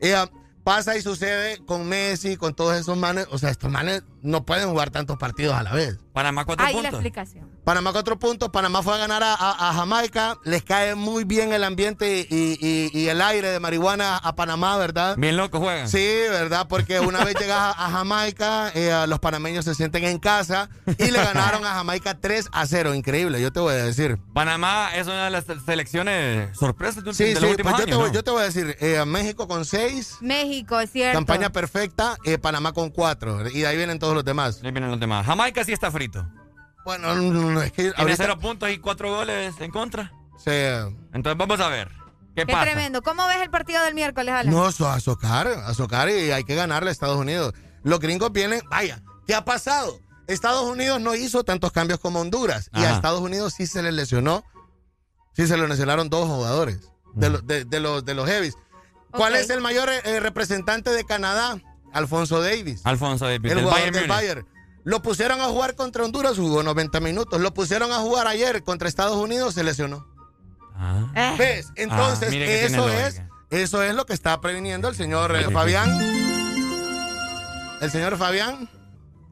Eh, 0.02 0.16
pasa 0.64 0.98
y 0.98 1.02
sucede 1.02 1.64
con 1.66 1.88
Messi, 1.88 2.38
con 2.38 2.54
todos 2.54 2.76
esos 2.78 2.98
manes. 2.98 3.28
O 3.32 3.38
sea, 3.38 3.50
estos 3.50 3.72
manes 3.72 4.04
no 4.24 4.46
pueden 4.46 4.70
jugar 4.70 4.90
tantos 4.90 5.18
partidos 5.18 5.56
a 5.56 5.64
la 5.64 5.74
vez. 5.74 5.98
Panamá 6.14 6.46
cuatro 6.46 6.66
Ahí 6.66 6.74
la 6.76 6.82
puntos. 6.82 7.00
explicación. 7.00 7.50
Panamá 7.64 7.92
cuatro 7.92 8.20
puntos, 8.20 8.50
Panamá 8.50 8.84
fue 8.84 8.94
a 8.94 8.98
ganar 8.98 9.24
a, 9.24 9.34
a- 9.34 9.70
a 9.70 9.74
Jamaica, 9.74 10.38
les 10.44 10.64
cae 10.64 10.96
muy 10.96 11.24
bien 11.24 11.54
el 11.54 11.64
ambiente 11.64 12.28
y, 12.30 12.58
y- 12.62 12.90
y 12.94 13.08
el 13.10 13.20
aire 13.22 13.50
de 13.50 13.60
marihuana 13.60 14.18
a 14.18 14.36
Panamá, 14.36 14.78
¿verdad? 14.78 15.16
Bien 15.18 15.38
loco 15.38 15.60
juegan. 15.60 15.88
Sí, 15.90 16.06
¿verdad? 16.30 16.68
Porque 16.70 17.00
una 17.00 17.24
vez 17.24 17.36
llegas 17.40 17.58
a, 17.58 17.72
a 17.72 17.90
Jamaica, 17.92 18.72
eh, 18.76 19.06
los 19.08 19.20
panameños 19.20 19.66
se 19.66 19.74
sienten 19.76 20.04
en 20.04 20.20
casa 20.20 20.70
y 21.00 21.10
le 21.12 21.18
ganaron 21.24 21.66
a 21.66 21.70
Jamaica 21.74 22.18
3 22.20 22.48
a 22.52 22.66
0. 22.68 22.94
Increíble, 22.94 23.42
yo 23.42 23.52
te 23.52 23.60
voy 23.60 23.74
a 23.74 23.78
decir. 23.86 24.20
Panamá 24.34 24.90
es 24.96 25.08
una 25.08 25.26
de 25.26 25.32
las 25.32 25.46
selecciones 25.66 26.58
sorpresas 26.58 27.04
de, 27.04 27.14
Sí, 27.14 27.24
de 27.26 27.36
sí, 27.36 27.42
los 27.42 27.50
últimos 27.52 27.74
pues 27.74 27.82
yo, 27.82 27.86
te 27.86 27.92
años, 27.92 28.00
voy, 28.00 28.08
¿no? 28.10 28.14
yo 28.14 28.24
te 28.24 28.32
voy 28.32 28.42
a 28.42 28.46
decir, 28.46 28.78
eh, 28.80 29.04
México 29.06 29.48
con 29.48 29.66
6, 29.66 30.18
México, 30.22 30.80
es 30.80 30.92
cierto. 30.92 31.18
campaña 31.18 31.52
perfecta, 31.52 32.18
eh, 32.24 32.38
Panamá 32.38 32.72
con 32.74 32.90
4, 32.90 33.50
y 33.50 33.62
de 33.62 33.68
ahí 33.68 33.78
vienen 33.78 34.00
todos 34.00 34.13
los 34.16 34.26
demás. 34.26 34.62
Vienen 34.62 34.90
los 34.90 35.00
demás. 35.00 35.26
Jamaica 35.26 35.64
sí 35.64 35.72
está 35.74 35.92
frito. 35.92 36.28
Bueno, 36.86 37.14
no, 37.16 37.62
es 37.62 37.72
que 37.72 37.84
Tiene 37.84 37.96
ahorita... 37.98 38.18
cero 38.24 38.40
puntos 38.40 38.70
y 38.70 38.78
cuatro 38.80 39.16
goles 39.16 39.56
en 39.60 39.72
contra. 39.72 40.12
Sí. 40.38 40.52
Entonces 41.14 41.38
vamos 41.38 41.60
a 41.60 41.70
ver. 41.70 41.90
¿Qué, 42.36 42.46
Qué 42.46 42.52
pasa? 42.52 42.64
tremendo. 42.66 43.02
¿Cómo 43.02 43.26
ves 43.28 43.38
el 43.42 43.50
partido 43.50 43.84
del 43.84 43.94
miércoles, 43.94 44.34
Alan? 44.34 44.54
No, 44.54 44.68
eso, 44.68 44.90
a 44.90 45.00
socar, 45.00 45.48
a 45.48 45.74
socar 45.74 46.10
y 46.10 46.32
hay 46.32 46.44
que 46.44 46.56
ganarle 46.56 46.90
a 46.90 46.92
Estados 46.92 47.18
Unidos. 47.18 47.54
Los 47.84 48.00
gringos 48.00 48.32
vienen, 48.32 48.62
vaya, 48.70 49.02
¿qué 49.28 49.36
ha 49.36 49.46
pasado? 49.46 50.00
Estados 50.28 50.64
Unidos 50.64 51.00
no 51.00 51.14
hizo 51.16 51.44
tantos 51.44 51.72
cambios 51.72 52.00
como 52.00 52.20
Honduras 52.22 52.70
y 52.74 52.84
a. 52.84 52.96
Estados 52.96 53.22
Unidos 53.22 53.54
sí 53.56 53.68
se 53.68 53.84
le 53.84 53.92
lesionó, 53.92 54.44
sí 55.36 55.48
se 55.48 55.58
le 55.58 55.68
lesionaron 55.68 56.10
dos 56.10 56.28
jugadores 56.28 56.80
de, 57.14 57.30
los- 57.30 57.46
de, 57.46 57.66
de 57.66 57.80
los, 57.80 58.04
de 58.04 58.14
los 58.16 58.28
heavies. 58.28 58.56
¿Cuál 59.12 59.36
es 59.36 59.50
el 59.52 59.62
mayor 59.62 59.90
eh, 59.90 60.20
representante 60.20 60.90
de 60.90 61.04
Canadá? 61.06 61.58
Alfonso 61.94 62.42
Davis. 62.42 62.82
Alfonso 62.86 63.26
Davis, 63.26 63.52
el 63.52 63.58
del 63.58 63.66
jugador 63.66 63.80
Bayern 63.80 63.96
del. 63.96 64.08
Bayern. 64.10 64.48
Lo 64.86 65.02
pusieron 65.02 65.40
a 65.40 65.46
jugar 65.46 65.76
contra 65.76 66.04
Honduras, 66.04 66.36
jugó 66.38 66.62
90 66.64 67.00
minutos. 67.00 67.40
Lo 67.40 67.54
pusieron 67.54 67.92
a 67.94 68.00
jugar 68.00 68.28
ayer 68.28 68.64
contra 68.64 68.90
Estados 68.90 69.16
Unidos, 69.16 69.54
se 69.54 69.64
lesionó. 69.64 70.06
Ah. 70.76 71.36
¿Ves? 71.38 71.68
Entonces, 71.76 72.28
Ah, 72.28 72.32
tiene 72.32 72.64
eso 72.66 72.90
es, 72.90 73.22
eso 73.50 73.82
es 73.84 73.96
lo 73.96 74.06
que 74.06 74.14
está 74.14 74.42
previniendo 74.42 74.90
el 74.90 74.96
señor 74.96 75.34
eh, 75.36 75.50
Fabián. 75.52 75.90
El 77.82 77.92
señor 77.92 78.18
Fabián. 78.18 78.70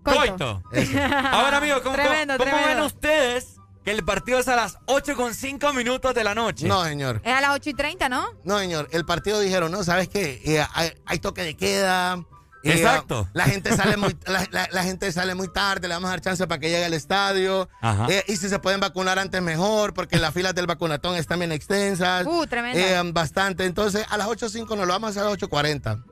Coito. 0.03 0.63
Ahora, 1.31 1.57
amigo, 1.57 1.81
¿cómo, 1.83 1.95
Tremendo, 1.95 2.37
cómo- 2.37 2.51
ven 2.51 2.79
ustedes 2.81 3.55
que 3.83 3.91
el 3.91 4.03
partido 4.03 4.39
es 4.39 4.47
a 4.47 4.55
las 4.55 4.77
8 4.85 5.15
con 5.15 5.33
5 5.33 5.73
minutos 5.73 6.13
de 6.13 6.23
la 6.23 6.33
noche? 6.35 6.67
No, 6.67 6.83
señor. 6.83 7.21
Es 7.23 7.33
a 7.33 7.41
las 7.41 7.51
8 7.51 7.69
y 7.69 7.73
30, 7.73 8.09
¿no? 8.09 8.25
No, 8.43 8.59
señor. 8.59 8.87
El 8.91 9.05
partido 9.05 9.39
dijeron, 9.39 9.71
no, 9.71 9.83
¿sabes 9.83 10.07
qué? 10.09 10.41
Eh, 10.45 10.65
hay, 10.73 10.93
hay 11.05 11.19
toque 11.19 11.43
de 11.43 11.55
queda. 11.55 12.23
Eh, 12.63 12.73
Exacto. 12.73 13.27
la 13.33 13.45
gente 13.45 13.75
sale 13.75 13.97
muy 13.97 14.15
la, 14.25 14.47
la- 14.51 14.67
la 14.71 14.83
gente 14.83 15.11
sale 15.11 15.33
muy 15.35 15.47
tarde, 15.51 15.87
le 15.87 15.93
vamos 15.93 16.07
a 16.09 16.11
dar 16.11 16.21
chance 16.21 16.45
para 16.47 16.59
que 16.59 16.69
llegue 16.69 16.85
al 16.85 16.93
estadio. 16.93 17.69
Ajá. 17.81 18.07
Eh, 18.09 18.23
y 18.27 18.37
si 18.37 18.49
se 18.49 18.59
pueden 18.59 18.79
vacunar 18.79 19.17
antes 19.19 19.41
mejor, 19.41 19.93
porque 19.93 20.17
las 20.17 20.33
filas 20.33 20.53
del 20.55 20.67
vacunatón 20.67 21.15
están 21.15 21.39
bien 21.39 21.51
extensas. 21.51 22.25
Uh, 22.27 22.45
tremendo. 22.47 22.79
Eh, 22.79 23.01
bastante. 23.13 23.65
Entonces, 23.65 24.05
a 24.09 24.17
las 24.17 24.27
8.05 24.27 24.67
nos 24.77 24.87
lo 24.87 24.93
vamos 24.93 25.07
a 25.07 25.09
hacer 25.11 25.23
a 25.23 25.29
las 25.29 25.37
8.40. 25.39 26.03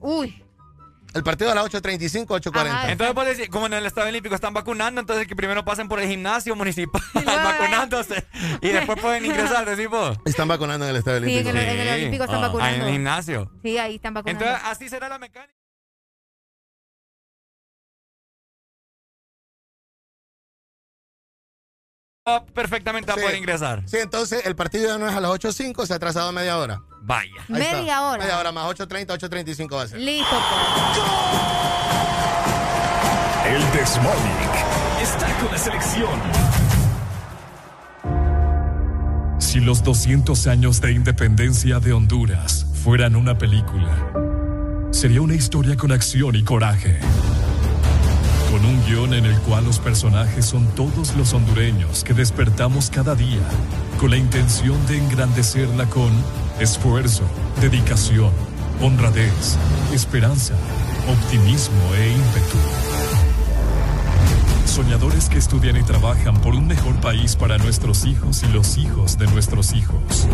Uy. 0.00 0.44
El 1.14 1.22
partido 1.24 1.50
a 1.50 1.54
las 1.54 1.64
8.35, 1.64 2.26
8.40. 2.26 2.90
Entonces, 2.90 3.14
pues, 3.14 3.26
decir, 3.28 3.48
como 3.48 3.64
en 3.66 3.72
el 3.72 3.86
Estadio 3.86 4.10
Olímpico 4.10 4.34
están 4.34 4.52
vacunando, 4.52 5.00
entonces 5.00 5.26
que 5.26 5.34
primero 5.34 5.64
pasen 5.64 5.88
por 5.88 5.98
el 6.00 6.06
gimnasio 6.08 6.54
municipal 6.54 7.00
vacunándose 7.14 8.26
y 8.60 8.68
después 8.68 9.00
pueden 9.00 9.24
ingresar, 9.24 9.66
vos. 9.88 10.18
Están 10.26 10.48
vacunando 10.48 10.84
en 10.84 10.90
el 10.90 10.96
estadio 10.96 11.20
Sí, 11.26 11.38
en 11.38 11.46
olímpico. 11.46 11.58
el, 11.58 11.68
en 11.80 11.80
el 11.88 11.94
Olímpico 11.94 12.24
están 12.24 12.38
Ah, 12.44 12.46
vacunando. 12.48 12.76
En 12.76 12.82
el 12.82 12.92
gimnasio. 12.92 13.50
Sí, 13.62 13.78
ahí 13.78 13.94
están 13.96 14.12
vacunando. 14.14 14.44
Entonces, 14.44 14.68
así 14.70 14.88
será 14.90 15.08
la 15.08 15.18
mecánica. 15.18 15.54
Va 22.28 22.44
Perfectamente 22.44 23.10
a 23.10 23.14
Sí. 23.14 23.20
poder 23.22 23.36
ingresar. 23.36 23.82
Sí, 23.86 23.96
entonces 23.98 24.44
el 24.44 24.54
partido 24.54 24.88
ya 24.88 24.98
no 24.98 25.08
es 25.08 25.14
a 25.14 25.20
las 25.20 25.30
8.05, 25.30 25.86
se 25.86 25.92
ha 25.94 25.96
atrasado 25.96 26.30
media 26.32 26.58
hora. 26.58 26.82
Vaya. 27.00 27.30
Ahí 27.52 27.62
está. 27.62 27.76
Media 27.76 28.02
hora. 28.02 28.18
Media 28.22 28.38
hora 28.38 28.52
más 28.52 28.66
8.30, 28.66 29.06
8.35 29.18 29.76
va 29.76 29.82
a 29.82 29.86
ser. 29.88 29.98
Listo, 30.00 30.28
pues. 30.30 31.04
El 33.54 33.62
Desmonic 33.72 34.54
está 35.02 35.26
con 35.38 35.50
la 35.52 35.58
selección. 35.58 36.20
Si 39.38 39.60
los 39.60 39.82
200 39.82 40.46
años 40.48 40.80
de 40.82 40.92
independencia 40.92 41.80
de 41.80 41.92
Honduras 41.94 42.66
fueran 42.84 43.16
una 43.16 43.38
película, 43.38 43.90
sería 44.90 45.22
una 45.22 45.34
historia 45.34 45.76
con 45.76 45.92
acción 45.92 46.34
y 46.36 46.44
coraje. 46.44 46.98
Con 48.50 48.64
un 48.64 48.82
guion 48.86 49.12
en 49.12 49.26
el 49.26 49.38
cual 49.40 49.64
los 49.64 49.78
personajes 49.78 50.46
son 50.46 50.66
todos 50.74 51.14
los 51.16 51.34
hondureños 51.34 52.02
que 52.02 52.14
despertamos 52.14 52.88
cada 52.88 53.14
día 53.14 53.42
con 53.98 54.10
la 54.10 54.16
intención 54.16 54.86
de 54.86 54.96
engrandecerla 54.96 55.86
con 55.86 56.10
esfuerzo, 56.58 57.24
dedicación, 57.60 58.30
honradez, 58.80 59.58
esperanza, 59.92 60.54
optimismo 61.08 61.94
e 61.94 62.12
ímpetu. 62.12 62.58
Soñadores 64.66 65.28
que 65.28 65.38
estudian 65.38 65.76
y 65.76 65.82
trabajan 65.82 66.40
por 66.40 66.54
un 66.54 66.66
mejor 66.66 66.94
país 67.00 67.36
para 67.36 67.58
nuestros 67.58 68.06
hijos 68.06 68.42
y 68.44 68.52
los 68.52 68.78
hijos 68.78 69.18
de 69.18 69.26
nuestros 69.26 69.74
hijos. 69.74 70.28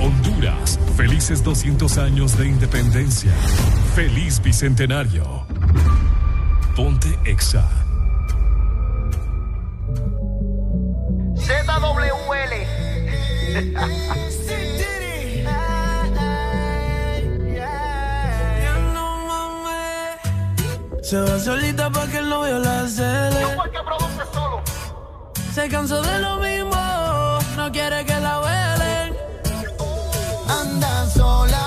Honduras, 0.00 0.78
felices 0.96 1.42
200 1.42 1.98
años 1.98 2.38
de 2.38 2.46
independencia. 2.46 3.32
Feliz 3.94 4.40
Bicentenario. 4.40 5.46
Ponte 6.76 7.18
Exa. 7.24 7.64
Se 21.02 21.20
va 21.20 21.38
solita 21.38 21.88
pa' 21.88 22.06
que 22.08 22.18
el 22.18 22.28
novio 22.28 22.58
la 22.58 22.86
cele. 22.88 23.46
Se 25.54 25.68
cansó 25.68 26.02
de 26.02 26.18
lo 26.18 26.36
mismo, 26.36 27.38
no 27.56 27.72
quiere 27.72 28.04
que 28.04 28.20
la 28.20 28.38
velen. 28.40 29.16
Anda 30.48 31.06
sola 31.06 31.65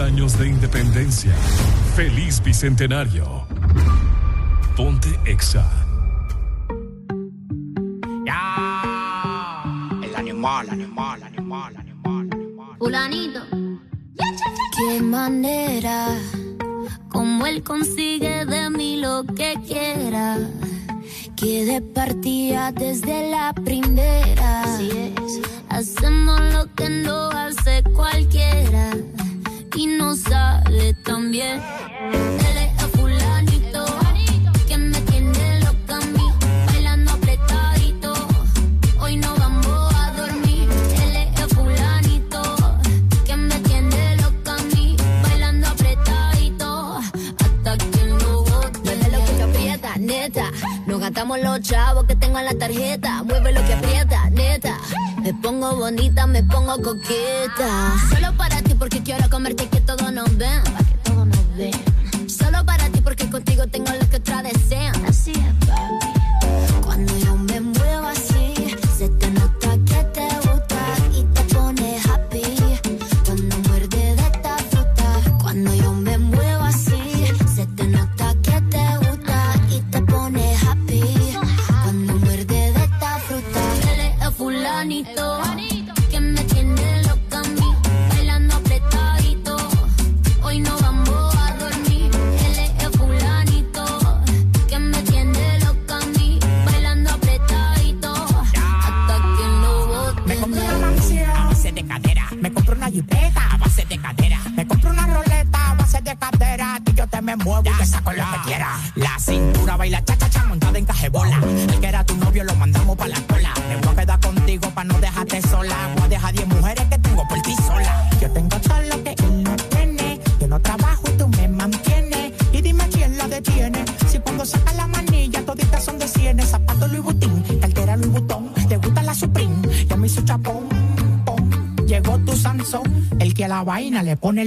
años 0.00 0.38
de 0.38 0.48
independencia. 0.48 1.32
Feliz 1.94 2.42
bicentenario. 2.42 3.46
Ponte 4.76 5.08
Exa. 5.24 5.79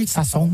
Vaina 0.06 0.46
le 0.50 0.53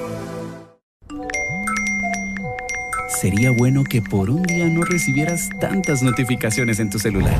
Sería 3.21 3.51
bueno 3.51 3.83
que 3.83 4.01
por 4.01 4.31
un 4.31 4.41
día 4.41 4.67
no 4.67 4.83
recibieras 4.83 5.47
tantas 5.59 6.01
notificaciones 6.01 6.79
en 6.79 6.89
tu 6.89 6.97
celular. 6.97 7.39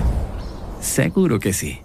Seguro 0.79 1.39
que 1.39 1.53
sí. 1.53 1.79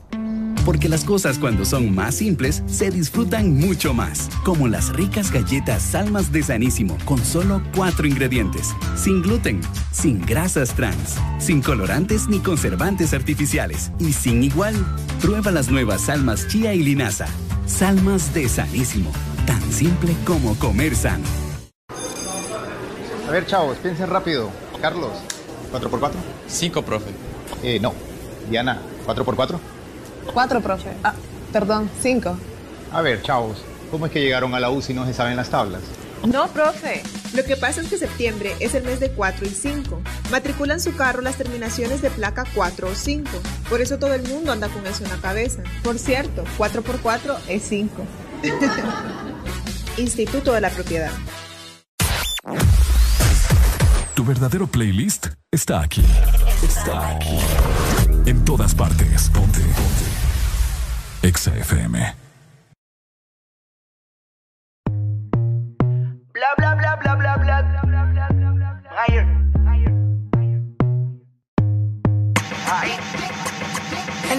Porque 0.66 0.90
las 0.90 1.02
cosas 1.02 1.38
cuando 1.38 1.64
son 1.64 1.94
más 1.94 2.16
simples 2.16 2.62
se 2.66 2.90
disfrutan 2.90 3.54
mucho 3.54 3.94
más. 3.94 4.28
Como 4.44 4.68
las 4.68 4.92
ricas 4.92 5.32
galletas 5.32 5.82
Salmas 5.82 6.30
de 6.30 6.42
Sanísimo 6.42 6.98
con 7.06 7.24
solo 7.24 7.62
cuatro 7.74 8.06
ingredientes. 8.06 8.74
Sin 8.96 9.22
gluten, 9.22 9.62
sin 9.92 10.20
grasas 10.20 10.74
trans, 10.74 11.16
sin 11.38 11.62
colorantes 11.62 12.28
ni 12.28 12.40
conservantes 12.40 13.14
artificiales 13.14 13.92
y 13.98 14.12
sin 14.12 14.44
igual. 14.44 14.74
Prueba 15.22 15.50
las 15.52 15.70
nuevas 15.70 16.02
Salmas 16.02 16.46
Chía 16.48 16.74
y 16.74 16.82
Linaza. 16.82 17.28
Salmas 17.64 18.34
de 18.34 18.46
Sanísimo. 18.50 19.10
Tan 19.46 19.62
simple 19.72 20.14
como 20.26 20.54
comer 20.58 20.94
sano. 20.94 21.45
A 23.26 23.30
ver, 23.30 23.44
chavos, 23.46 23.76
piensen 23.78 24.08
rápido. 24.08 24.50
Carlos, 24.80 25.10
¿4x4? 25.72 26.12
5, 26.46 26.82
profe. 26.82 27.10
Eh, 27.62 27.80
no. 27.80 27.92
Diana, 28.48 28.78
¿4x4? 29.06 29.58
Cuatro, 30.32 30.60
profe. 30.60 30.90
Ah, 31.02 31.14
perdón, 31.52 31.90
cinco. 32.00 32.36
A 32.92 33.02
ver, 33.02 33.22
chavos, 33.22 33.62
¿cómo 33.90 34.06
es 34.06 34.12
que 34.12 34.20
llegaron 34.20 34.54
a 34.54 34.60
la 34.60 34.70
U 34.70 34.80
si 34.80 34.94
no 34.94 35.04
se 35.06 35.12
saben 35.12 35.36
las 35.36 35.50
tablas? 35.50 35.82
No, 36.24 36.46
profe. 36.48 37.02
Lo 37.34 37.44
que 37.44 37.56
pasa 37.56 37.80
es 37.80 37.88
que 37.88 37.98
septiembre 37.98 38.54
es 38.60 38.74
el 38.74 38.84
mes 38.84 39.00
de 39.00 39.10
4 39.10 39.46
y 39.46 39.50
5. 39.50 40.00
Matriculan 40.30 40.80
su 40.80 40.96
carro 40.96 41.20
las 41.20 41.36
terminaciones 41.36 42.02
de 42.02 42.10
placa 42.10 42.44
4 42.54 42.88
o 42.88 42.94
5. 42.94 43.28
Por 43.68 43.80
eso 43.80 43.98
todo 43.98 44.14
el 44.14 44.22
mundo 44.22 44.52
anda 44.52 44.68
con 44.68 44.86
eso 44.86 45.04
en 45.04 45.10
la 45.10 45.16
cabeza. 45.16 45.62
Por 45.82 45.98
cierto, 45.98 46.44
4 46.56 46.82
por 46.82 47.00
4 47.00 47.36
es 47.48 47.62
5. 47.64 47.90
Instituto 49.98 50.52
de 50.52 50.60
la 50.60 50.70
Propiedad. 50.70 51.10
Tu 54.16 54.24
verdadero 54.24 54.66
playlist 54.66 55.26
está 55.52 55.82
aquí. 55.82 56.02
Está 56.62 57.10
aquí. 57.10 57.38
En 58.24 58.46
todas 58.46 58.74
partes. 58.74 59.28
Ponte. 59.28 59.60
Ponte. 59.60 60.06
Exa 61.20 61.54
FM. 61.54 62.14
Bla 66.32 66.48
bla 66.56 66.74
bla 66.76 66.96
bla 66.96 67.16
bla 67.16 67.36
bla. 67.36 67.56
Higher. 69.06 69.26
Ay. 72.72 72.90
El 72.92 73.04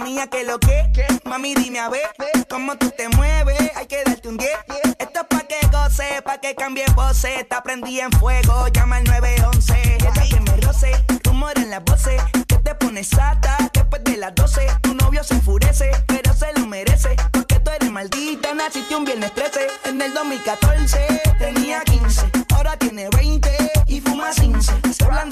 Mía 0.00 0.26
que 0.26 0.42
lo 0.44 0.58
que, 0.58 0.90
mami 1.24 1.54
dime 1.54 1.78
a 1.78 1.88
ver 1.90 2.08
cómo 2.48 2.76
tú 2.76 2.90
te 2.96 3.08
mueves. 3.10 3.58
Hay 3.76 3.86
que 3.86 4.02
darte 4.04 4.26
un 4.26 4.38
10. 4.38 4.50
Esto 4.98 5.20
es 5.20 5.26
pa' 5.26 5.46
que 5.46 5.66
goce, 5.70 6.22
pa' 6.22 6.38
que 6.38 6.54
cambie 6.54 6.86
voces. 6.94 7.40
Está 7.40 7.62
prendí 7.62 8.00
en 8.00 8.10
fuego, 8.12 8.68
llama 8.68 8.96
al 8.96 9.04
911. 9.04 9.96
Ella 9.96 10.12
que 10.30 10.40
me 10.40 10.56
roce, 10.62 10.92
rumor 11.24 11.52
en 11.58 11.70
las 11.70 11.84
voces. 11.84 12.22
Que 12.48 12.56
te 12.56 12.74
pones 12.74 13.08
sata 13.08 13.58
después 13.72 14.02
de 14.04 14.16
las 14.16 14.34
12. 14.34 14.66
Tu 14.80 14.94
novio 14.94 15.22
se 15.22 15.34
enfurece, 15.34 15.90
pero 16.06 16.32
se 16.32 16.52
lo 16.54 16.66
merece. 16.66 17.14
Porque 17.30 17.60
tú 17.60 17.70
eres 17.70 17.90
maldita, 17.90 18.54
naciste 18.54 18.96
un 18.96 19.04
viernes 19.04 19.34
13. 19.34 19.66
En 19.84 20.00
el 20.00 20.14
2014 20.14 21.22
tenía 21.38 21.82
15, 21.82 22.30
ahora 22.54 22.78
tiene 22.78 23.08
20 23.10 23.50
y 23.88 24.00
fuma 24.00 24.30
15. 24.30 24.72
Se 24.94 25.04
hablan 25.04 25.31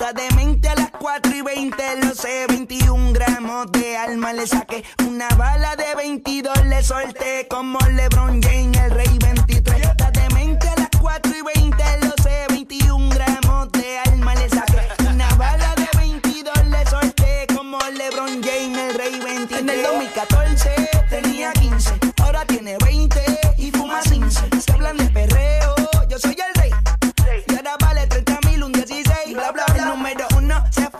La 0.00 0.14
demente 0.14 0.66
a 0.66 0.74
las 0.76 0.90
4 0.92 1.30
y 1.36 1.42
20, 1.42 1.76
lo 2.02 2.14
sé, 2.14 2.46
21 2.48 3.12
gramos 3.12 3.70
de 3.70 3.98
alma 3.98 4.32
le 4.32 4.46
saqué. 4.46 4.82
Una 5.06 5.28
bala 5.36 5.76
de 5.76 5.94
22 5.94 6.64
le 6.68 6.82
solté 6.82 7.46
como 7.48 7.78
LeBron 7.80 8.40
James, 8.40 8.78
el 8.78 8.90
rey 8.92 9.18
23. 9.20 9.69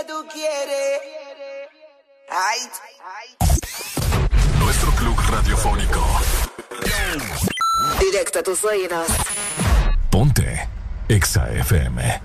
Mami, 0.00 0.06
¿qué 0.06 0.12
tú 0.12 0.26
quieres? 0.32 1.00
Ay. 2.30 2.58
Nuestro 4.58 4.90
club 4.92 5.16
radiofónico. 5.30 6.06
Directo 7.98 8.38
a 8.38 8.42
tus 8.42 8.64
oídos. 8.64 9.06
Ponte. 10.10 10.68
Exa 11.08 11.50
FM. 11.52 12.22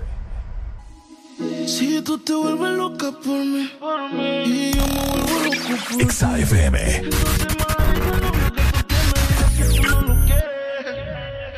Si 1.66 2.00
tú 2.02 2.18
te 2.18 2.32
vuelves 2.32 2.72
loca 2.72 3.10
por 3.12 3.44
mí, 3.44 3.70
y 4.44 4.72
yo 4.72 4.86
me 4.86 5.00
vuelvo 5.10 5.38
loco 5.44 5.76
por 5.88 5.96
ti. 5.96 6.02
Exa 6.02 6.38
FM. 6.38 7.10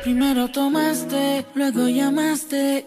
Primero 0.03 0.49
tomaste, 0.49 1.45
luego 1.55 1.87
llamaste. 1.89 2.87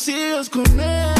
Sigues 0.00 0.48
con 0.48 0.80
él. 0.80 1.19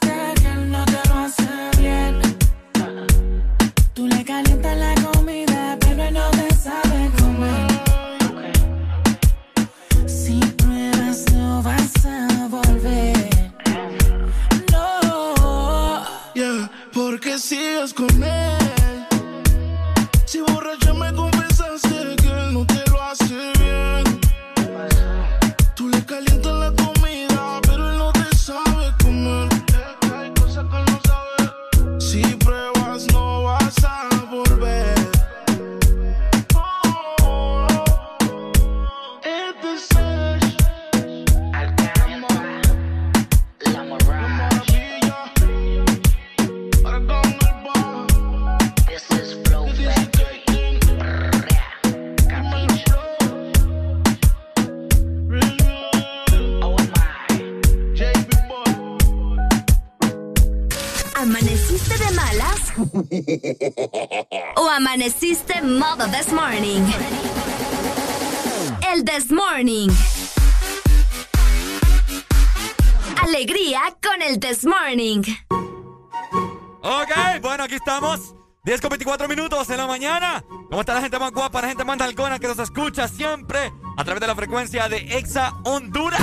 mañana. 80.11 80.43
¿Cómo 80.69 80.81
está 80.81 80.93
la 80.93 81.01
gente 81.01 81.19
más 81.19 81.31
guapa, 81.31 81.61
la 81.61 81.67
gente 81.69 81.83
más 81.85 81.97
dalgona 81.97 82.39
que 82.39 82.47
nos 82.47 82.59
escucha 82.59 83.07
siempre 83.07 83.71
a 83.97 84.03
través 84.03 84.21
de 84.21 84.27
la 84.27 84.35
frecuencia 84.35 84.87
de 84.89 84.97
Exa 85.17 85.53
Honduras? 85.63 86.21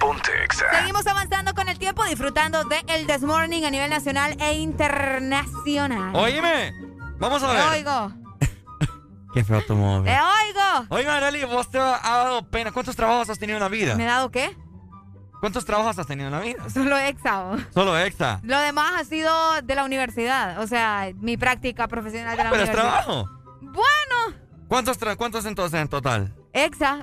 Ponte 0.00 0.30
Exa. 0.44 0.64
Seguimos 0.78 1.06
avanzando 1.06 1.54
con 1.54 1.68
el 1.68 1.78
tiempo, 1.78 2.04
disfrutando 2.04 2.64
de 2.64 2.82
el 2.88 3.06
This 3.06 3.22
Morning 3.22 3.64
a 3.64 3.70
nivel 3.70 3.90
nacional 3.90 4.36
e 4.40 4.54
internacional. 4.54 6.14
Oíme, 6.14 6.72
vamos 7.18 7.42
a 7.42 7.48
Te 7.48 7.54
ver. 7.54 7.64
oigo. 7.70 8.12
Qué 9.34 9.44
feo 9.44 9.62
tu 9.62 9.74
móvil. 9.74 10.04
Te 10.12 10.18
oigo. 10.18 10.86
Oíme, 10.90 11.10
Arely, 11.10 11.44
vos 11.44 11.70
te 11.70 11.78
ha 11.78 11.98
dado 12.02 12.48
pena. 12.48 12.72
¿Cuántos 12.72 12.94
trabajos 12.96 13.28
has 13.30 13.38
tenido 13.38 13.56
en 13.58 13.62
la 13.62 13.68
vida? 13.68 13.94
¿Me 13.96 14.04
he 14.04 14.06
dado 14.06 14.30
qué? 14.30 14.56
¿Cuántos 15.40 15.64
trabajos 15.64 15.98
has 15.98 16.06
tenido 16.06 16.28
en 16.28 16.32
la 16.32 16.40
vida? 16.40 16.68
Solo 16.70 16.96
exao. 16.98 17.56
Solo 17.74 17.96
Exa. 17.98 18.40
Lo 18.42 18.58
demás 18.58 18.92
ha 19.00 19.04
sido 19.04 19.60
de 19.62 19.74
la 19.74 19.84
universidad. 19.84 20.60
O 20.62 20.66
sea, 20.66 21.10
mi 21.16 21.36
práctica 21.36 21.88
profesional 21.88 22.36
de 22.36 22.44
la 22.44 22.50
Pero 22.50 22.62
es 22.64 22.68
universidad. 22.70 23.04
trabajo. 23.04 23.30
Bueno, 23.60 24.38
¿Cuántos, 24.68 24.98
tra- 25.00 25.16
¿Cuántos 25.16 25.44
entonces 25.46 25.80
en 25.80 25.88
total? 25.88 26.34
exa. 26.52 27.00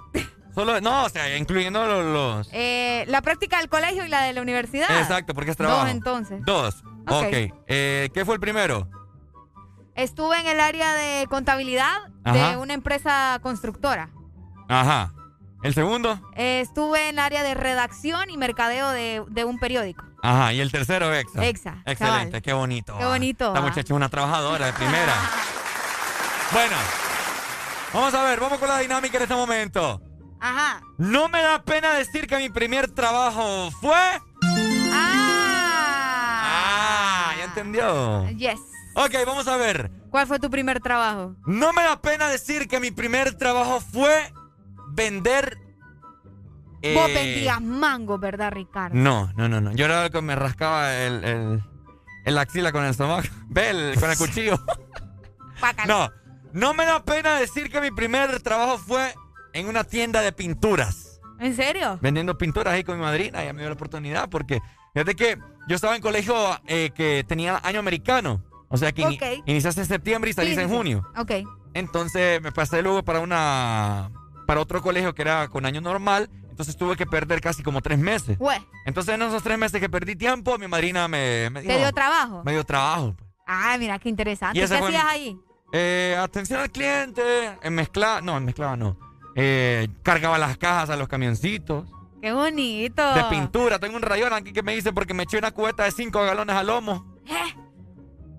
Solo, 0.53 0.81
no, 0.81 1.05
o 1.05 1.09
sea, 1.09 1.35
incluyendo 1.37 1.85
los... 1.85 2.05
los- 2.05 2.49
Eh, 2.53 3.05
la 3.07 3.21
práctica 3.21 3.57
del 3.59 3.69
colegio 3.69 4.05
y 4.05 4.09
la 4.09 4.21
de 4.23 4.33
la 4.33 4.41
universidad. 4.41 4.89
Exacto, 4.99 5.33
porque 5.33 5.51
es 5.51 5.57
trabajo. 5.57 5.81
Dos 5.81 5.89
entonces. 5.89 6.41
Dos. 6.45 6.83
Ok. 7.07 7.25
Ok. 7.27 7.33
Eh, 7.67 8.09
¿Qué 8.13 8.25
fue 8.25 8.35
el 8.35 8.39
primero? 8.41 8.87
Estuve 9.95 10.39
en 10.39 10.47
el 10.47 10.59
área 10.59 10.93
de 10.93 11.27
contabilidad 11.27 11.91
Ajá. 12.23 12.49
de 12.51 12.57
una 12.57 12.73
empresa 12.73 13.39
constructora. 13.41 14.09
Ajá. 14.67 15.13
¿El 15.63 15.73
segundo? 15.73 16.19
Eh, 16.35 16.59
estuve 16.61 17.09
en 17.09 17.15
el 17.15 17.19
área 17.19 17.41
de 17.41 17.53
redacción 17.53 18.29
y 18.29 18.37
mercadeo 18.37 18.89
de, 18.89 19.23
de 19.29 19.45
un 19.45 19.57
periódico. 19.59 20.03
Ajá. 20.21 20.53
¿Y 20.53 20.59
el 20.59 20.71
tercero, 20.71 21.13
Exa? 21.13 21.45
Exa, 21.45 21.81
Excelente, 21.85 22.27
cabal. 22.29 22.41
qué 22.41 22.53
bonito. 22.53 22.97
Qué 22.97 23.05
bonito, 23.05 23.47
Esta 23.47 23.59
ah. 23.59 23.61
muchacha 23.61 23.81
es 23.81 23.91
una 23.91 24.09
trabajadora 24.09 24.65
de 24.67 24.73
primera. 24.73 25.13
Bueno, 26.51 26.75
vamos 27.95 28.13
a 28.13 28.23
ver, 28.25 28.39
vamos 28.39 28.59
con 28.59 28.67
la 28.69 28.77
dinámica 28.77 29.17
en 29.17 29.23
este 29.23 29.33
momento. 29.33 29.99
Ajá. 30.39 30.83
No 30.99 31.27
me 31.27 31.41
da 31.41 31.63
pena 31.63 31.93
decir 31.95 32.27
que 32.27 32.37
mi 32.37 32.49
primer 32.49 32.91
trabajo 32.91 33.71
fue. 33.81 33.97
Ah. 34.91 36.43
Ah, 36.45 37.33
¿ya 37.39 37.45
entendió? 37.45 38.29
Yes. 38.37 38.59
Ok, 38.95 39.15
vamos 39.25 39.47
a 39.47 39.57
ver. 39.57 39.89
¿Cuál 40.11 40.27
fue 40.27 40.37
tu 40.37 40.51
primer 40.51 40.79
trabajo? 40.79 41.35
No 41.47 41.73
me 41.73 41.81
da 41.81 41.99
pena 41.99 42.27
decir 42.27 42.67
que 42.67 42.79
mi 42.79 42.91
primer 42.91 43.35
trabajo 43.35 43.79
fue 43.79 44.31
vender. 44.93 45.57
eh, 46.81 46.93
Vos 46.95 47.07
vendías 47.13 47.61
mango, 47.61 48.17
¿verdad, 48.17 48.51
Ricardo? 48.51 48.95
No, 48.95 49.31
no, 49.35 49.47
no, 49.49 49.61
no. 49.61 49.71
Yo 49.73 49.85
era 49.85 50.05
el 50.05 50.11
que 50.11 50.21
me 50.21 50.35
rascaba 50.35 50.95
el, 50.95 51.23
el, 51.23 51.63
el 52.25 52.37
axila 52.37 52.71
con 52.71 52.83
el 52.83 52.91
estómago. 52.91 53.21
Ve, 53.47 53.69
el- 53.69 53.99
con 53.99 54.09
el 54.11 54.17
cuchillo. 54.17 54.59
no, 55.87 56.09
no 56.53 56.73
me 56.73 56.85
da 56.85 57.03
pena 57.03 57.35
decir 57.39 57.69
que 57.71 57.81
mi 57.81 57.91
primer 57.91 58.41
trabajo 58.41 58.77
fue 58.77 59.13
en 59.53 59.67
una 59.67 59.83
tienda 59.83 60.21
de 60.21 60.31
pinturas. 60.33 61.19
¿En 61.39 61.55
serio? 61.55 61.99
Vendiendo 62.01 62.37
pinturas 62.37 62.73
ahí 62.73 62.83
con 62.83 62.97
mi 62.97 63.01
madrina. 63.03 63.43
Ella 63.43 63.53
me 63.53 63.59
dio 63.61 63.69
la 63.69 63.75
oportunidad 63.75 64.29
porque 64.29 64.61
fíjate 64.93 65.15
que 65.15 65.37
yo 65.67 65.75
estaba 65.75 65.95
en 65.95 66.01
colegio 66.01 66.35
eh, 66.67 66.91
que 66.95 67.23
tenía 67.27 67.59
año 67.63 67.79
americano. 67.79 68.43
O 68.69 68.77
sea 68.77 68.91
que 68.91 69.41
iniciaste 69.45 69.81
en 69.81 69.87
septiembre 69.87 70.31
y 70.31 70.33
saliste 70.33 70.61
Sí, 70.65 70.69
en 70.69 70.75
junio. 70.75 71.07
Ok. 71.17 71.31
Entonces 71.75 72.41
me 72.41 72.51
pasé 72.51 72.81
luego 72.81 73.03
para 73.03 73.19
una 73.19 74.09
para 74.45 74.61
otro 74.61 74.81
colegio 74.81 75.13
que 75.13 75.21
era 75.23 75.47
con 75.47 75.65
año 75.65 75.81
normal. 75.81 76.29
Entonces 76.49 76.77
tuve 76.77 76.95
que 76.95 77.05
perder 77.07 77.41
casi 77.41 77.63
como 77.63 77.81
tres 77.81 77.97
meses. 77.97 78.37
Entonces 78.85 79.15
en 79.15 79.21
esos 79.23 79.41
tres 79.41 79.57
meses 79.57 79.79
que 79.81 79.89
perdí 79.89 80.15
tiempo, 80.15 80.57
mi 80.59 80.67
madrina 80.67 81.07
me, 81.07 81.49
me 81.49 81.61
¿te 81.61 81.67
dijo- 81.67 81.79
dio 81.79 81.91
trabajo? 81.91 82.43
Me 82.45 82.51
dio 82.51 82.63
trabajo. 82.63 83.15
Ay, 83.47 83.79
mira, 83.79 83.97
qué 83.99 84.09
interesante. 84.09 84.57
Y 84.57 84.61
¿Qué 84.61 84.67
fue 84.67 84.77
hacías 84.87 85.03
ahí? 85.05 85.37
Eh, 85.73 86.15
atención 86.21 86.59
al 86.61 86.69
cliente, 86.69 87.21
en 87.63 87.73
mezclaba, 87.73 88.21
no, 88.21 88.37
en 88.37 88.45
mezclaba 88.45 88.77
no. 88.77 88.97
Eh, 89.35 89.87
cargaba 90.03 90.37
las 90.37 90.57
cajas 90.57 90.91
a 90.91 90.95
los 90.95 91.07
camioncitos 91.07 91.85
Qué 92.21 92.31
bonito. 92.31 93.13
de 93.15 93.23
pintura. 93.25 93.79
Tengo 93.79 93.95
un 93.95 94.03
rayón 94.03 94.31
aquí 94.33 94.53
que 94.53 94.61
me 94.61 94.75
dice 94.75 94.93
porque 94.93 95.15
me 95.15 95.23
eché 95.23 95.39
una 95.39 95.49
cubeta 95.51 95.83
de 95.85 95.91
5 95.91 96.21
galones 96.23 96.55
al 96.55 96.67
lomo. 96.67 97.03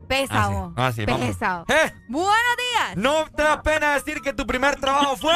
Pesa, 0.08 0.48
vos. 0.48 0.72
Ah, 0.76 0.92
sí, 0.92 1.04
vamos. 1.06 1.26
Pesa. 1.26 1.64
¡Eh! 1.68 1.92
Buenos 2.08 2.56
días. 2.72 2.96
¿No 2.96 3.24
te 3.34 3.42
da 3.42 3.62
pena 3.62 3.94
decir 3.94 4.20
que 4.20 4.32
tu 4.34 4.46
primer 4.46 4.76
trabajo 4.76 5.16
fue 5.16 5.32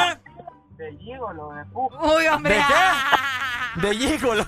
De 0.79 0.97
gigolo, 0.97 1.51
de 1.51 1.63
puto. 1.65 1.99
Uy, 1.99 2.25
hombre. 2.27 2.55
¿De 2.55 2.61
qué? 2.61 2.73
de 3.87 3.95
gigolo? 3.95 4.45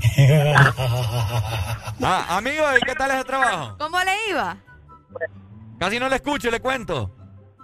ah, 2.02 2.38
amigo, 2.38 2.64
¿y 2.78 2.80
qué 2.80 2.94
tal 2.94 3.10
ese 3.10 3.24
trabajo? 3.24 3.76
¿Cómo 3.78 3.98
le 4.00 4.30
iba? 4.30 4.56
Casi 5.78 6.00
no 6.00 6.08
le 6.08 6.16
escucho, 6.16 6.50
le 6.50 6.60
cuento. 6.60 7.14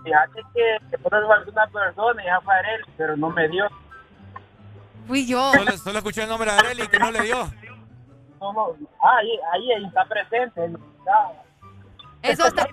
Fíjate 0.04 0.42
que, 0.54 0.76
que 0.90 0.98
por 0.98 1.14
eso 1.14 1.26
faltó 1.26 1.50
una 1.50 1.66
persona 1.68 2.22
y 2.22 2.26
ya 2.26 2.38
fue 2.42 2.54
Arel, 2.54 2.84
pero 2.98 3.16
no 3.16 3.30
me 3.30 3.48
dio. 3.48 3.66
Fui 5.06 5.26
yo. 5.26 5.50
Solo, 5.54 5.72
solo 5.78 5.98
escuché 5.98 6.24
el 6.24 6.28
nombre 6.28 6.52
de 6.52 6.58
Areli 6.58 6.86
que 6.88 6.98
no 6.98 7.10
le 7.10 7.22
dio. 7.22 7.50
No, 8.38 8.52
no. 8.52 8.76
Ah, 9.00 9.16
ahí, 9.16 9.30
ahí, 9.54 9.72
ahí 9.72 9.86
está 9.86 10.04
presente. 10.04 10.72
Eso 12.20 12.48
está, 12.48 12.68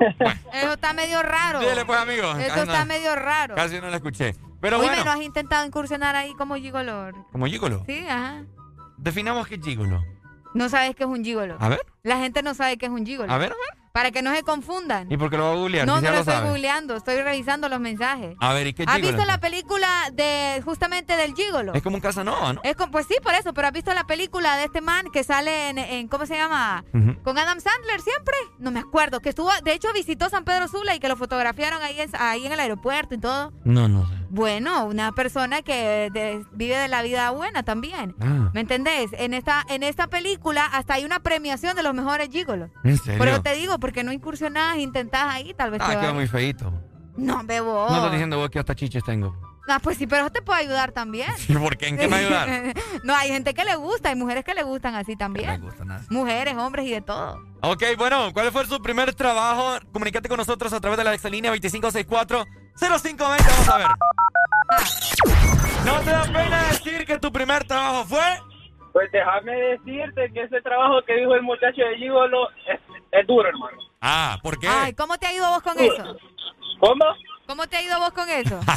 eso 0.54 0.72
está 0.72 0.92
medio 0.92 1.22
raro. 1.22 1.60
Dile 1.60 1.84
pues, 1.84 1.98
amigo. 1.98 2.30
Eso 2.32 2.48
Casi 2.48 2.60
está 2.60 2.80
no- 2.80 2.86
medio 2.86 3.14
raro. 3.16 3.54
Casi 3.54 3.80
no 3.80 3.88
le 3.90 3.96
escuché. 3.96 4.34
Pero 4.60 4.78
Oye, 4.78 4.88
bueno, 4.88 5.04
¿no 5.04 5.10
has 5.12 5.20
intentado 5.22 5.64
incursionar 5.66 6.16
ahí 6.16 6.34
como 6.34 6.54
gigolo? 6.56 7.10
como 7.32 7.46
gigolo. 7.46 7.82
Sí, 7.86 8.04
ajá. 8.08 8.42
Definamos 8.98 9.46
qué 9.48 9.54
es 9.54 9.62
gigolo. 9.64 10.04
No 10.52 10.68
sabes 10.68 10.94
qué 10.96 11.04
es 11.04 11.08
un 11.08 11.24
gigolo. 11.24 11.56
A 11.60 11.68
ver, 11.68 11.80
La 12.02 12.18
gente 12.18 12.42
no 12.42 12.54
sabe 12.54 12.76
qué 12.76 12.86
es 12.86 12.92
un 12.92 13.06
gigolo. 13.06 13.32
a 13.32 13.38
ver, 13.38 13.52
a 13.52 13.54
ver. 13.54 13.79
Para 13.92 14.12
que 14.12 14.22
no 14.22 14.32
se 14.34 14.44
confundan. 14.44 15.10
¿Y 15.10 15.16
por 15.16 15.30
qué 15.30 15.36
lo 15.36 15.44
va 15.46 15.50
a 15.52 15.54
googlear? 15.56 15.84
No, 15.86 15.96
Si 15.98 16.04
no 16.04 16.10
lo 16.10 16.14
lo 16.16 16.20
estoy 16.20 16.48
googleando, 16.48 16.94
estoy 16.96 17.16
revisando 17.22 17.68
los 17.68 17.80
mensajes. 17.80 18.36
A 18.38 18.52
ver, 18.52 18.68
¿y 18.68 18.72
qué 18.72 18.84
¿Has 18.86 18.96
gigolo? 18.96 19.16
visto 19.16 19.26
la 19.26 19.38
película 19.38 19.88
de 20.12 20.62
justamente 20.64 21.16
del 21.16 21.34
gigolo? 21.34 21.74
Es 21.74 21.82
como 21.82 21.96
un 21.96 22.00
Casanova, 22.00 22.52
¿no? 22.52 22.60
Es 22.62 22.76
con- 22.76 22.92
pues 22.92 23.06
sí, 23.06 23.16
por 23.22 23.34
eso, 23.34 23.52
pero 23.52 23.66
¿has 23.66 23.72
visto 23.74 23.92
la 23.92 24.04
película 24.04 24.56
de 24.56 24.64
este 24.66 24.80
man 24.80 25.06
que 25.12 25.24
sale 25.24 25.70
en, 25.70 25.78
en- 25.78 26.06
¿cómo 26.08 26.24
se 26.26 26.36
llama? 26.36 26.84
Con 27.24 27.36
Adam 27.36 27.58
Sandler 27.60 28.00
siempre. 28.00 28.34
No 28.58 28.70
me 28.70 28.78
acuerdo, 28.80 29.18
que 29.20 29.30
estuvo, 29.30 29.50
de 29.64 29.72
hecho 29.72 29.88
visitó 29.92 30.28
San 30.28 30.44
Pedro 30.44 30.68
Sula 30.68 30.94
y 30.94 31.00
que 31.00 31.08
lo 31.08 31.16
fotografiaron 31.16 31.82
ahí 31.82 32.00
en, 32.00 32.10
ahí 32.18 32.46
en 32.46 32.52
el 32.52 32.60
aeropuerto 32.60 33.14
y 33.16 33.18
todo. 33.18 33.52
No, 33.64 33.88
no 33.88 34.06
sé. 34.06 34.14
Bueno, 34.30 34.84
una 34.86 35.10
persona 35.12 35.60
que 35.62 36.08
de- 36.12 36.44
vive 36.52 36.76
de 36.78 36.86
la 36.88 37.02
vida 37.02 37.30
buena 37.30 37.62
también. 37.64 38.14
Ah, 38.20 38.50
¿Me 38.54 38.60
entendés? 38.60 39.10
En 39.12 39.34
esta, 39.34 39.64
en 39.68 39.82
esta 39.82 40.06
película 40.06 40.64
hasta 40.66 40.94
hay 40.94 41.04
una 41.04 41.18
premiación 41.18 41.74
de 41.76 41.82
los 41.82 41.92
mejores 41.94 42.28
gigolos. 42.30 42.70
¿en 42.84 42.96
serio? 42.96 43.18
Por 43.18 43.28
eso 43.28 43.42
te 43.42 43.54
digo, 43.54 43.78
porque 43.80 44.04
no 44.04 44.12
incursionás, 44.12 44.78
intentás 44.78 45.34
ahí, 45.34 45.52
tal 45.54 45.72
vez 45.72 45.80
Ah, 45.84 45.98
quedó 46.00 46.14
muy 46.14 46.28
feito. 46.28 46.72
No, 47.16 47.42
bebo. 47.44 47.88
No 47.90 47.96
estás 47.96 48.12
diciendo 48.12 48.38
vos 48.38 48.48
que 48.50 48.60
hasta 48.60 48.74
chiches 48.74 49.02
tengo. 49.04 49.36
Ah, 49.68 49.78
pues 49.78 49.98
sí, 49.98 50.06
pero 50.06 50.22
eso 50.22 50.30
te 50.32 50.42
puede 50.42 50.60
ayudar 50.60 50.90
también. 50.92 51.30
¿Y 51.48 51.54
por 51.56 51.76
qué? 51.76 51.88
¿En 51.88 51.98
qué 51.98 52.08
me 52.08 52.16
ayudar? 52.16 52.48
no, 53.04 53.14
hay 53.14 53.30
gente 53.30 53.52
que 53.52 53.64
le 53.64 53.74
gusta, 53.76 54.08
hay 54.10 54.14
mujeres 54.16 54.44
que 54.44 54.54
le 54.54 54.62
gustan 54.62 54.94
así 54.94 55.16
también. 55.16 55.60
Mujeres, 56.08 56.54
hombres 56.56 56.86
y 56.86 56.90
de 56.90 57.00
todo. 57.02 57.40
Ok, 57.62 57.82
bueno, 57.98 58.32
¿cuál 58.32 58.50
fue 58.52 58.64
su 58.66 58.80
primer 58.80 59.12
trabajo? 59.14 59.74
Comunícate 59.92 60.28
con 60.28 60.38
nosotros 60.38 60.72
a 60.72 60.80
través 60.80 60.98
de 60.98 61.04
la 61.04 61.14
exalínea 61.14 61.50
2564-0520. 62.80 63.16
Vamos 63.18 63.68
a 63.68 63.76
ver. 63.78 63.86
¿No 65.84 66.00
te 66.00 66.10
da 66.10 66.22
pena 66.24 66.62
decir 66.68 67.04
que 67.06 67.18
tu 67.18 67.32
primer 67.32 67.64
trabajo 67.64 68.04
fue? 68.04 68.22
Pues 68.92 69.10
déjame 69.12 69.52
decirte 69.52 70.32
que 70.32 70.42
ese 70.42 70.60
trabajo 70.62 71.00
que 71.06 71.14
dijo 71.14 71.34
el 71.34 71.42
muchacho 71.42 71.82
de 71.82 71.96
Gigolo 71.96 72.48
es, 72.66 72.80
es 73.12 73.26
duro, 73.26 73.48
hermano. 73.48 73.78
Ah, 74.00 74.38
¿por 74.42 74.58
qué? 74.58 74.68
Ay, 74.68 74.94
¿cómo 74.94 75.16
te 75.18 75.26
ha 75.26 75.32
ido 75.32 75.48
vos 75.48 75.62
con 75.62 75.78
eso? 75.78 76.16
¿Cómo? 76.80 77.04
¿Cómo 77.46 77.66
te 77.66 77.76
ha 77.76 77.82
ido 77.82 77.98
vos 77.98 78.10
con 78.12 78.28
eso? 78.28 78.58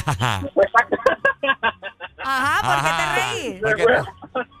Ajá, 2.26 2.62
¿por 2.62 2.76
qué 2.84 2.90
te 2.96 3.06
reís? 3.20 3.60
¿Por 3.60 3.76
qué, 3.76 3.84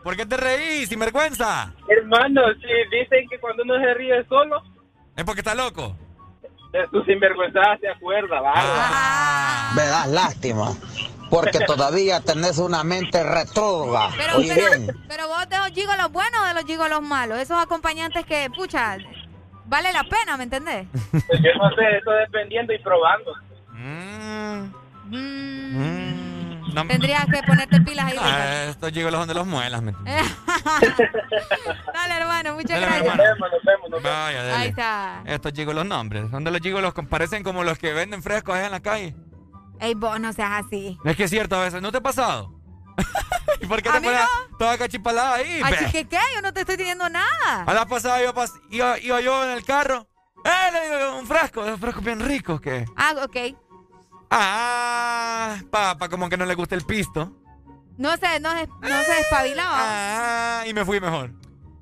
por 0.02 0.16
qué 0.16 0.26
te 0.26 0.36
reís, 0.36 0.88
sin 0.88 0.98
vergüenza? 1.00 1.72
Hermano, 1.88 2.42
si 2.54 2.96
dicen 2.96 3.26
que 3.30 3.38
cuando 3.40 3.62
uno 3.62 3.78
se 3.78 3.94
ríe 3.94 4.24
solo, 4.28 4.62
Es 5.16 5.24
porque 5.24 5.40
está 5.40 5.54
loco. 5.54 5.96
eh, 6.82 6.86
tu 6.90 7.02
sinvergüenza 7.04 7.60
se 7.80 7.88
acuerda, 7.88 8.40
¿vale? 8.40 8.60
Me 9.76 9.82
das 9.82 10.08
lástima, 10.08 10.72
porque 11.30 11.60
todavía 11.66 12.20
tenés 12.20 12.58
una 12.58 12.82
mente 12.82 13.22
retrógrada. 13.22 14.10
Pero, 14.16 14.32
pero, 14.36 14.54
bien, 14.54 14.96
pero 15.08 15.28
vos 15.28 15.48
de 15.48 15.56
los 15.58 15.68
gigolos 15.68 16.10
buenos 16.10 16.40
o 16.42 16.46
de 16.46 16.54
los 16.54 16.64
gigolos 16.64 17.02
malos, 17.02 17.38
esos 17.38 17.62
acompañantes 17.62 18.26
que, 18.26 18.50
pucha, 18.54 18.98
vale 19.66 19.92
la 19.92 20.02
pena, 20.04 20.36
¿me 20.36 20.44
entendés? 20.44 20.86
Pues 21.10 21.40
yo 21.42 21.54
no 21.58 21.70
sé, 21.76 21.96
eso 21.98 22.10
dependiendo 22.10 22.72
y 22.72 22.78
probando. 22.80 23.32
No, 26.74 26.86
Tendrías 26.86 27.24
que 27.26 27.42
ponerte 27.42 27.80
pilas 27.80 28.06
ahí. 28.06 28.16
Ah, 28.20 28.64
estos 28.68 28.90
gigolos 28.92 29.20
son 29.20 29.28
de 29.28 29.34
los 29.34 29.46
muelas. 29.46 29.80
¿me 29.82 29.90
entiendes? 29.92 30.36
Dale, 31.94 32.14
hermano, 32.14 32.54
muchas 32.54 32.80
Dale, 32.80 32.86
gracias. 33.04 33.14
hermano. 33.18 33.96
Vaya, 34.02 34.42
dale. 34.42 34.52
Ahí 34.54 34.68
está. 34.68 35.22
Estos 35.26 35.52
gigolos 35.52 35.86
nombres. 35.86 36.30
Son 36.30 36.42
de 36.44 36.50
los 36.50 36.60
gigolos 36.60 36.92
que 36.94 37.02
parecen 37.04 37.42
como 37.42 37.64
los 37.64 37.78
que 37.78 37.92
venden 37.92 38.22
frescos 38.22 38.54
allá 38.54 38.66
en 38.66 38.72
la 38.72 38.80
calle. 38.80 39.14
Ey, 39.80 39.94
vos 39.94 40.18
no 40.20 40.32
seas 40.32 40.64
así. 40.64 40.98
Es 41.04 41.16
que 41.16 41.24
es 41.24 41.30
cierto 41.30 41.56
a 41.56 41.64
veces. 41.64 41.80
¿No 41.82 41.90
te 41.92 41.98
ha 41.98 42.02
pasado? 42.02 42.52
¿Y 43.60 43.66
por 43.66 43.82
qué 43.82 43.90
te 43.90 44.00
pones 44.00 44.20
no. 44.50 44.56
toda 44.58 44.78
cachipalada 44.78 45.34
ahí? 45.34 45.60
Así 45.62 45.86
que, 45.92 46.06
¿qué? 46.08 46.18
Yo 46.34 46.42
no 46.42 46.52
te 46.52 46.60
estoy 46.60 46.76
diciendo 46.76 47.08
nada. 47.08 47.64
A 47.66 47.74
la 47.74 47.86
pasada 47.86 48.22
iba, 48.22 48.34
pas- 48.34 48.60
iba, 48.70 48.98
iba 48.98 49.20
yo 49.20 49.44
en 49.44 49.50
el 49.50 49.64
carro. 49.64 50.06
¡Eh! 50.44 50.70
Le 50.72 50.98
digo, 50.98 51.18
un 51.18 51.26
frasco, 51.26 51.62
un 51.62 51.78
frasco 51.78 52.00
bien 52.02 52.20
rico 52.20 52.60
que. 52.60 52.84
Ah, 52.96 53.14
ok. 53.24 53.36
Ah, 54.30 55.58
papá, 55.70 56.08
como 56.08 56.28
que 56.28 56.36
no 56.36 56.44
le 56.46 56.54
gusta 56.54 56.74
el 56.74 56.82
pisto. 56.82 57.32
No 57.96 58.16
se, 58.16 58.40
no 58.40 58.50
se, 58.52 58.66
no 58.66 59.02
se 59.02 59.12
despabilaba. 59.12 59.76
Ah, 59.78 60.64
y 60.66 60.74
me 60.74 60.84
fui 60.84 61.00
mejor. 61.00 61.32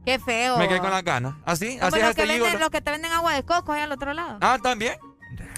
Qué 0.04 0.18
feo. 0.18 0.58
Me 0.58 0.68
quedé 0.68 0.80
con 0.80 0.90
las 0.90 1.04
ganas. 1.04 1.34
Así, 1.44 1.78
así 1.80 1.96
es 1.96 2.02
los, 2.02 2.10
este 2.10 2.26
que 2.26 2.40
venden, 2.40 2.60
los 2.60 2.70
que 2.70 2.80
te 2.80 2.90
venden 2.90 3.12
agua 3.12 3.34
de 3.34 3.44
coco 3.44 3.72
allá 3.72 3.84
al 3.84 3.92
otro 3.92 4.12
lado. 4.12 4.38
Ah, 4.40 4.58
también. 4.62 4.94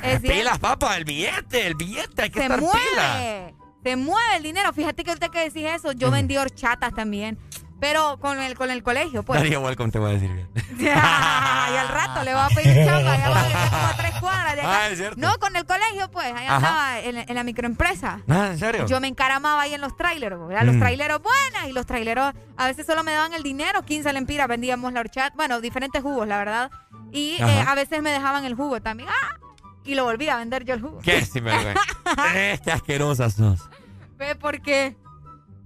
Es 0.03 0.21
cierto. 0.21 0.29
Pilas, 0.29 0.59
papá, 0.59 0.97
el 0.97 1.05
billete, 1.05 1.67
el 1.67 1.75
billete, 1.75 2.23
hay 2.23 2.31
que 2.31 2.41
se 2.41 2.45
estar 2.45 2.59
pila. 2.61 2.71
mueve. 2.73 3.55
Se 3.83 3.97
mueve 3.97 4.37
el 4.37 4.43
dinero. 4.43 4.73
Fíjate 4.73 5.03
que 5.03 5.11
ahorita 5.11 5.31
que 5.31 5.41
decís 5.41 5.65
eso, 5.67 5.93
yo 5.93 6.11
vendí 6.11 6.37
horchatas 6.37 6.95
también. 6.95 7.39
Pero 7.85 8.17
con 8.19 8.41
el, 8.41 8.55
con 8.55 8.71
el 8.71 8.83
colegio, 8.83 9.23
pues. 9.25 9.39
Daría 9.39 9.59
welcome, 9.61 9.93
te 9.93 9.99
voy 9.99 10.13
a 10.13 10.15
decir 10.15 10.33
bien. 10.33 10.49
y 10.81 10.89
al 10.89 11.89
rato 11.89 12.23
le 12.25 12.33
voy 12.33 12.43
a 12.43 12.49
pedir 12.49 12.87
chamba. 12.87 13.15
Ya 13.19 13.29
va 13.29 13.41
a 13.41 13.45
como 13.45 13.87
a 13.87 13.95
tres 13.99 14.13
cuadras 14.21 14.55
de 14.55 14.61
acá. 14.63 14.71
Ah, 14.85 14.89
es 14.89 14.97
cierto. 14.97 15.21
No, 15.21 15.39
con 15.39 15.55
el 15.55 15.67
colegio, 15.67 16.11
pues. 16.11 16.33
Ahí 16.35 16.47
andaba 16.47 17.01
en, 17.01 17.19
en 17.19 17.35
la 17.35 17.45
microempresa. 17.45 18.21
Ah, 18.27 18.47
¿en 18.53 18.59
serio? 18.59 18.87
Yo 18.87 19.01
me 19.01 19.09
encaramaba 19.09 19.61
ahí 19.61 19.75
en 19.75 19.83
los 19.83 19.95
traileros, 19.99 20.49
¿verdad? 20.49 20.63
Los 20.65 20.77
Mm. 20.77 20.81
traileros 20.81 21.21
buenas 21.23 21.69
y 21.69 21.73
los 21.73 21.85
traileros 21.85 22.33
a 22.57 22.67
veces 22.67 22.87
solo 22.87 23.05
me 23.05 23.13
daban 23.13 23.35
el 23.35 23.43
dinero, 23.43 23.83
15 23.83 24.15
lempiras, 24.15 24.49
vendíamos 24.49 24.91
la 24.95 25.01
horchata, 25.01 25.35
bueno, 25.37 25.61
diferentes 25.61 26.01
jugos, 26.01 26.27
la 26.27 26.39
verdad. 26.39 26.71
Y 27.13 27.37
eh, 27.39 27.65
a 27.67 27.75
veces 27.75 28.01
me 28.01 28.13
dejaban 28.13 28.47
el 28.47 28.55
jugo 28.55 28.81
también. 28.81 29.11
¡Ah! 29.11 29.37
Y 29.85 29.95
lo 29.95 30.05
volvía 30.05 30.37
a 30.37 30.39
vender 30.39 30.65
yo 30.65 30.73
el 30.73 30.81
jugo. 30.81 31.01
¿Qué 31.01 31.23
sinvergüenza? 31.23 31.83
qué 32.65 32.73
asquerosas 32.73 33.35
sos. 33.35 33.61
¿Ve 34.17 34.35
por 34.37 34.63
qué? 34.63 34.97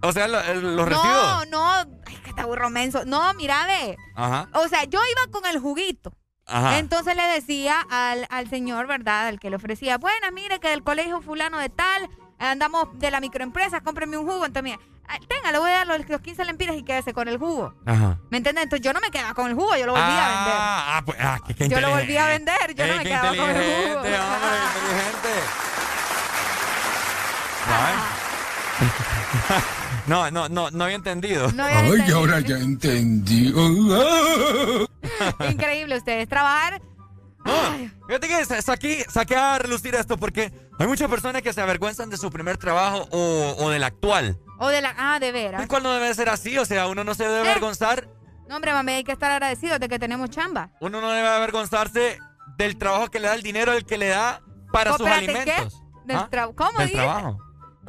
O 0.03 0.13
sea, 0.13 0.29
lo- 0.29 0.41
el- 0.41 0.77
los 0.77 0.77
no, 0.77 0.85
residuos. 0.87 1.49
no, 1.49 1.73
ay, 2.07 2.17
que 2.23 2.31
está 2.31 2.45
burro 2.47 2.71
menso. 2.71 3.05
No, 3.05 3.35
mira, 3.35 3.67
ve. 3.67 3.97
Ajá. 4.15 4.49
O 4.55 4.69
sea, 4.69 4.85
yo 4.85 5.01
iba 5.01 5.33
con 5.33 5.45
el 5.51 5.59
juguito 5.61 6.13
Ajá. 6.51 6.79
Entonces 6.79 7.15
le 7.15 7.23
decía 7.25 7.85
al, 7.91 8.27
al 8.31 8.49
señor, 8.49 8.87
¿verdad? 8.87 9.27
Al 9.27 9.39
que 9.39 9.51
le 9.51 9.57
ofrecía, 9.57 9.99
bueno, 9.99 10.29
mire 10.33 10.61
que 10.61 10.69
del 10.71 10.83
colegio 10.83 11.21
fulano 11.21 11.59
de 11.59 11.69
tal, 11.69 12.09
andamos 12.39 12.89
de 12.99 13.11
la 13.11 13.21
microempresa, 13.21 13.83
cómpreme 13.83 14.17
un 14.17 14.25
jugo. 14.25 14.47
Entonces, 14.47 14.63
mira, 14.63 14.79
ah, 15.09 15.19
tenga, 15.29 15.53
le 15.53 15.59
voy 15.59 15.71
a 15.71 15.75
dar 15.85 15.87
los, 15.89 16.09
los 16.09 16.23
15 16.23 16.47
lempiras 16.47 16.75
y 16.77 16.85
quédese 16.85 17.13
con 17.13 17.29
el 17.29 17.37
jugo. 17.37 17.75
Ajá. 17.85 18.19
¿Me 18.31 18.39
entiendes? 18.39 18.65
Entonces 18.65 18.83
yo 18.83 18.95
no 18.95 19.01
me 19.01 19.11
quedaba 19.11 19.35
con 19.35 19.49
el 19.49 19.55
jugo, 19.57 19.77
yo 19.77 19.85
lo 19.85 19.93
volvía 19.93 20.07
a 20.07 20.29
vender. 20.37 20.55
Ah, 20.57 20.97
ah, 20.97 21.03
pues, 21.05 21.19
ah, 21.21 21.39
qué, 21.55 21.69
Yo 21.69 21.81
lo 21.83 21.91
volví 21.91 22.17
a 22.17 22.27
vender, 22.29 22.75
yo 22.75 22.87
no 22.87 22.93
Ey, 22.93 22.99
me 22.99 23.05
quedaba 23.05 23.29
con 23.29 23.51
el 23.51 23.85
jugo. 23.85 23.97
hombre, 23.99 24.17
inteligente. 24.79 25.29
No, 30.09 30.31
no, 30.31 30.49
no, 30.49 30.71
no 30.71 30.85
había 30.85 30.97
entendido. 30.97 31.51
No 31.53 31.65
había 31.65 31.81
Ay, 31.81 31.89
entendido. 31.91 32.19
ahora 32.19 32.41
ya 32.41 32.57
entendí. 32.57 33.49
Increíble 35.51 35.97
ustedes. 35.99 36.29
Trabajar. 36.29 36.81
Fíjate 38.07 38.29
que 38.29 38.45
sa- 38.45 38.63
saqué, 38.63 39.07
saqué 39.09 39.37
a 39.37 39.59
relucir 39.59 39.95
esto 39.95 40.17
porque 40.19 40.53
hay 40.79 40.87
muchas 40.87 41.09
personas 41.09 41.43
que 41.43 41.53
se 41.53 41.61
avergüenzan 41.61 42.11
de 42.11 42.17
su 42.17 42.31
primer 42.31 42.59
trabajo 42.59 43.07
o, 43.11 43.55
o 43.59 43.71
del 43.71 43.85
actual. 43.85 44.39
O 44.59 44.69
de 44.69 44.81
la. 44.83 44.95
Ah, 44.99 45.19
de 45.21 45.33
veras. 45.33 45.63
El 45.63 45.69
cual 45.69 45.83
no 45.83 45.93
debe 45.93 46.13
ser 46.15 46.29
así, 46.29 46.59
o 46.59 46.65
sea, 46.65 46.89
uno 46.89 47.05
no 47.05 47.15
se 47.15 47.25
debe 47.25 47.47
Eh. 47.47 47.51
avergonzar, 47.51 48.09
No, 48.49 48.57
hombre, 48.57 48.73
mami, 48.73 48.93
hay 48.93 49.05
que 49.05 49.13
estar 49.13 49.31
agradecidos 49.31 49.79
de 49.81 49.89
que 49.89 49.99
tenemos 49.99 50.31
chamba. 50.31 50.71
uno 50.81 51.01
no 51.01 51.11
debe 51.11 51.29
avergonzarse 51.29 52.19
del 52.59 52.77
trabajo 52.77 53.09
que 53.09 53.21
le 53.21 53.29
da 53.29 53.35
el 53.35 53.43
dinero, 53.43 53.73
el 53.73 53.85
que 53.87 53.99
le 53.99 54.09
da 54.09 54.43
para 54.73 54.93
sus 54.97 55.07
Espérate, 55.07 55.27
¿qué? 55.45 55.51
alimentos. 55.53 55.83
Del 56.05 56.17
¿Ah? 56.17 56.29
¿Cómo 56.57 56.79
Del 56.79 56.93
trabajo. 56.93 57.39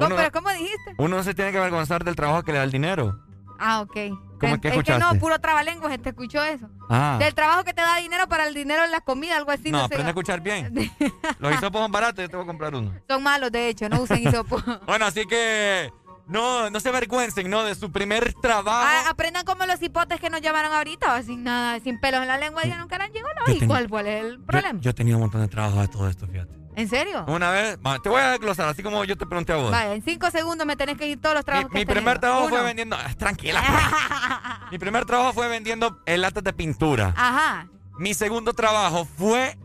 ¿Cómo, 0.00 0.06
Uno, 0.06 0.16
pero 0.16 0.32
¿Cómo 0.32 0.50
dijiste? 0.50 0.94
uno 0.98 1.16
no 1.18 1.22
se 1.22 1.34
tiene 1.34 1.52
que 1.52 1.58
avergonzar 1.58 2.04
del 2.04 2.16
trabajo 2.16 2.42
que 2.42 2.52
le 2.52 2.58
da 2.58 2.64
el 2.64 2.70
dinero. 2.72 3.20
Ah, 3.58 3.82
ok. 3.82 3.92
¿Cómo 4.40 4.54
Es- 4.54 4.60
que 4.60 4.68
es 4.68 4.72
que 4.74 4.78
escuchaste? 4.80 4.98
no, 5.14 5.20
puro 5.20 5.38
trabalenguas, 5.38 6.00
te 6.00 6.08
escuchó 6.08 6.42
eso. 6.42 6.66
Ah. 6.88 7.16
Del 7.20 7.34
trabajo 7.34 7.62
que 7.62 7.74
te 7.74 7.82
da 7.82 7.96
dinero 7.96 8.26
para 8.26 8.46
el 8.46 8.54
dinero 8.54 8.82
en 8.84 8.90
la 8.90 9.00
comida, 9.02 9.36
algo 9.36 9.50
así. 9.50 9.70
no, 9.70 9.76
No, 9.76 9.78
sé. 9.80 9.84
aprende 9.94 10.06
a 10.06 10.10
escuchar 10.10 10.40
bien. 10.40 10.72
Los 11.38 11.52
hisopos 11.54 11.82
son 11.82 11.92
baratos, 11.92 12.22
yo 12.24 12.28
te 12.30 12.36
voy 12.36 12.44
a 12.44 12.46
comprar 12.46 12.74
uno. 12.74 12.92
Son 13.06 13.22
malos, 13.22 13.52
de 13.52 13.68
hecho, 13.68 13.88
no 13.90 14.00
usen 14.00 14.26
hisopo. 14.26 14.56
Bueno, 14.86 15.04
así 15.04 15.26
que 15.26 15.92
no, 16.26 16.70
no 16.70 16.80
se 16.80 16.88
avergüencen, 16.88 17.50
¿no? 17.50 17.62
De 17.64 17.74
su 17.74 17.92
primer 17.92 18.32
trabajo. 18.34 18.88
Ah, 18.88 19.10
aprendan 19.10 19.44
como 19.44 19.66
los 19.66 19.82
hipotes 19.82 20.18
que 20.20 20.30
nos 20.30 20.40
llamaron 20.40 20.72
ahorita, 20.72 21.22
sin 21.22 21.44
nada, 21.44 21.78
sin 21.80 22.00
pelos 22.00 22.22
en 22.22 22.28
la 22.28 22.38
lengua, 22.38 22.62
digan 22.62 22.78
nunca 22.80 22.96
han 22.96 23.12
llegado. 23.12 23.34
Yo 23.46 23.52
¿Y 23.52 23.66
cuál, 23.66 23.90
cuál 23.90 24.06
es 24.06 24.24
el 24.24 24.38
Yo, 24.38 24.46
problema? 24.46 24.80
yo 24.80 24.90
he 24.90 24.94
tenido 24.94 25.18
un 25.18 25.22
montón 25.24 25.42
de 25.42 25.48
trabajo 25.48 25.80
de 25.82 25.88
todo 25.88 26.08
esto, 26.08 26.26
fíjate. 26.26 26.58
¿En 26.76 26.88
serio? 26.88 27.24
Una 27.26 27.50
vez, 27.50 27.78
te 28.02 28.08
voy 28.08 28.20
a 28.20 28.30
desglosar, 28.30 28.68
así 28.68 28.82
como 28.82 29.04
yo 29.04 29.16
te 29.16 29.26
pregunté 29.26 29.52
a 29.52 29.56
vos. 29.56 29.70
Vale, 29.70 29.94
en 29.94 30.02
cinco 30.02 30.30
segundos 30.30 30.66
me 30.66 30.76
tenés 30.76 30.96
que 30.96 31.06
ir 31.06 31.20
todos 31.20 31.34
los 31.34 31.42
Mi, 31.42 31.44
trabajos 31.46 31.70
que 31.70 31.74
mi 31.74 31.80
has 31.82 31.86
primer 31.88 32.18
trabajo 32.18 32.46
Uno. 32.46 32.50
fue 32.56 32.62
vendiendo. 32.64 32.96
ah, 32.96 33.10
Tranquila. 33.18 33.62
mi 34.70 34.78
primer 34.78 35.04
trabajo 35.04 35.32
fue 35.32 35.48
vendiendo 35.48 36.00
latas 36.06 36.44
de 36.44 36.52
pintura. 36.52 37.12
Ajá. 37.16 37.68
Mi 37.98 38.14
segundo 38.14 38.52
trabajo 38.54 39.04
fue. 39.04 39.58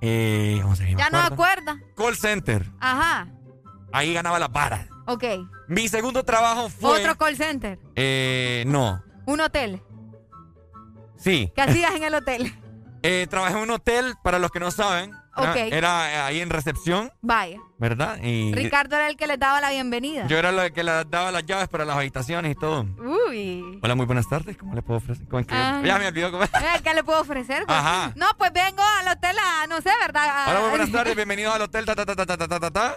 Eh, 0.00 0.60
¿Cómo 0.62 0.76
se 0.76 0.84
llama? 0.84 0.98
Ya 0.98 1.10
no 1.10 1.18
me 1.20 1.34
acuerda. 1.34 1.78
Call 1.96 2.16
center. 2.16 2.64
Ajá. 2.80 3.28
Ahí 3.92 4.14
ganaba 4.14 4.38
la 4.38 4.48
para. 4.48 4.86
Ok. 5.06 5.24
Mi 5.66 5.88
segundo 5.88 6.22
trabajo 6.24 6.68
fue. 6.68 7.00
Otro 7.00 7.16
call 7.18 7.36
center. 7.36 7.78
Eh, 7.96 8.62
no. 8.66 9.02
Un 9.26 9.40
hotel. 9.40 9.82
Sí. 11.16 11.52
¿Qué 11.54 11.62
hacías 11.62 11.94
en 11.94 12.04
el 12.04 12.14
hotel? 12.14 12.54
Eh, 13.04 13.28
trabajé 13.30 13.54
en 13.54 13.62
un 13.62 13.70
hotel, 13.70 14.16
para 14.24 14.40
los 14.40 14.50
que 14.50 14.58
no 14.58 14.72
saben. 14.72 15.12
Era, 15.38 16.12
eh, 16.12 16.16
ahí 16.20 16.40
en 16.40 16.50
recepción. 16.50 17.12
Vaya. 17.20 17.58
¿Verdad? 17.78 18.18
Y 18.22 18.52
Ricardo 18.54 18.96
era 18.96 19.08
el 19.08 19.16
que 19.16 19.26
les 19.26 19.38
daba 19.38 19.60
la 19.60 19.70
bienvenida. 19.70 20.26
Yo 20.26 20.36
era 20.38 20.50
el 20.50 20.72
que 20.72 20.82
les 20.82 21.08
daba 21.10 21.30
las 21.30 21.46
llaves 21.46 21.68
para 21.68 21.84
las 21.84 21.96
habitaciones 21.96 22.52
y 22.52 22.54
todo. 22.54 22.86
Uy. 23.28 23.78
Hola, 23.82 23.94
muy 23.94 24.06
buenas 24.06 24.28
tardes. 24.28 24.56
¿Cómo 24.56 24.74
le 24.74 24.82
puedo 24.82 24.98
ofrecer? 24.98 25.26
Ah. 25.50 25.80
Ya 25.84 25.98
me 25.98 26.08
olvidó 26.08 26.32
cómo 26.32 26.44
eh, 26.44 26.48
¿Qué 26.82 26.94
le 26.94 27.04
puedo 27.04 27.20
ofrecer? 27.20 27.64
Pues, 27.66 27.78
Ajá. 27.78 28.12
No, 28.16 28.26
pues 28.36 28.52
vengo 28.52 28.82
al 28.82 29.08
hotel 29.08 29.36
a, 29.38 29.66
no 29.66 29.80
sé, 29.80 29.90
¿verdad? 30.00 30.48
Hola, 30.48 30.60
muy 30.60 30.70
buenas 30.70 30.90
tardes. 30.90 31.14
Bienvenidos 31.14 31.54
al 31.54 31.62
hotel. 31.62 31.84
Ta, 31.84 31.94
ta, 31.94 32.04
ta, 32.04 32.16
ta, 32.16 32.26
ta, 32.26 32.48
ta, 32.48 32.60
ta, 32.60 32.70
ta. 32.70 32.96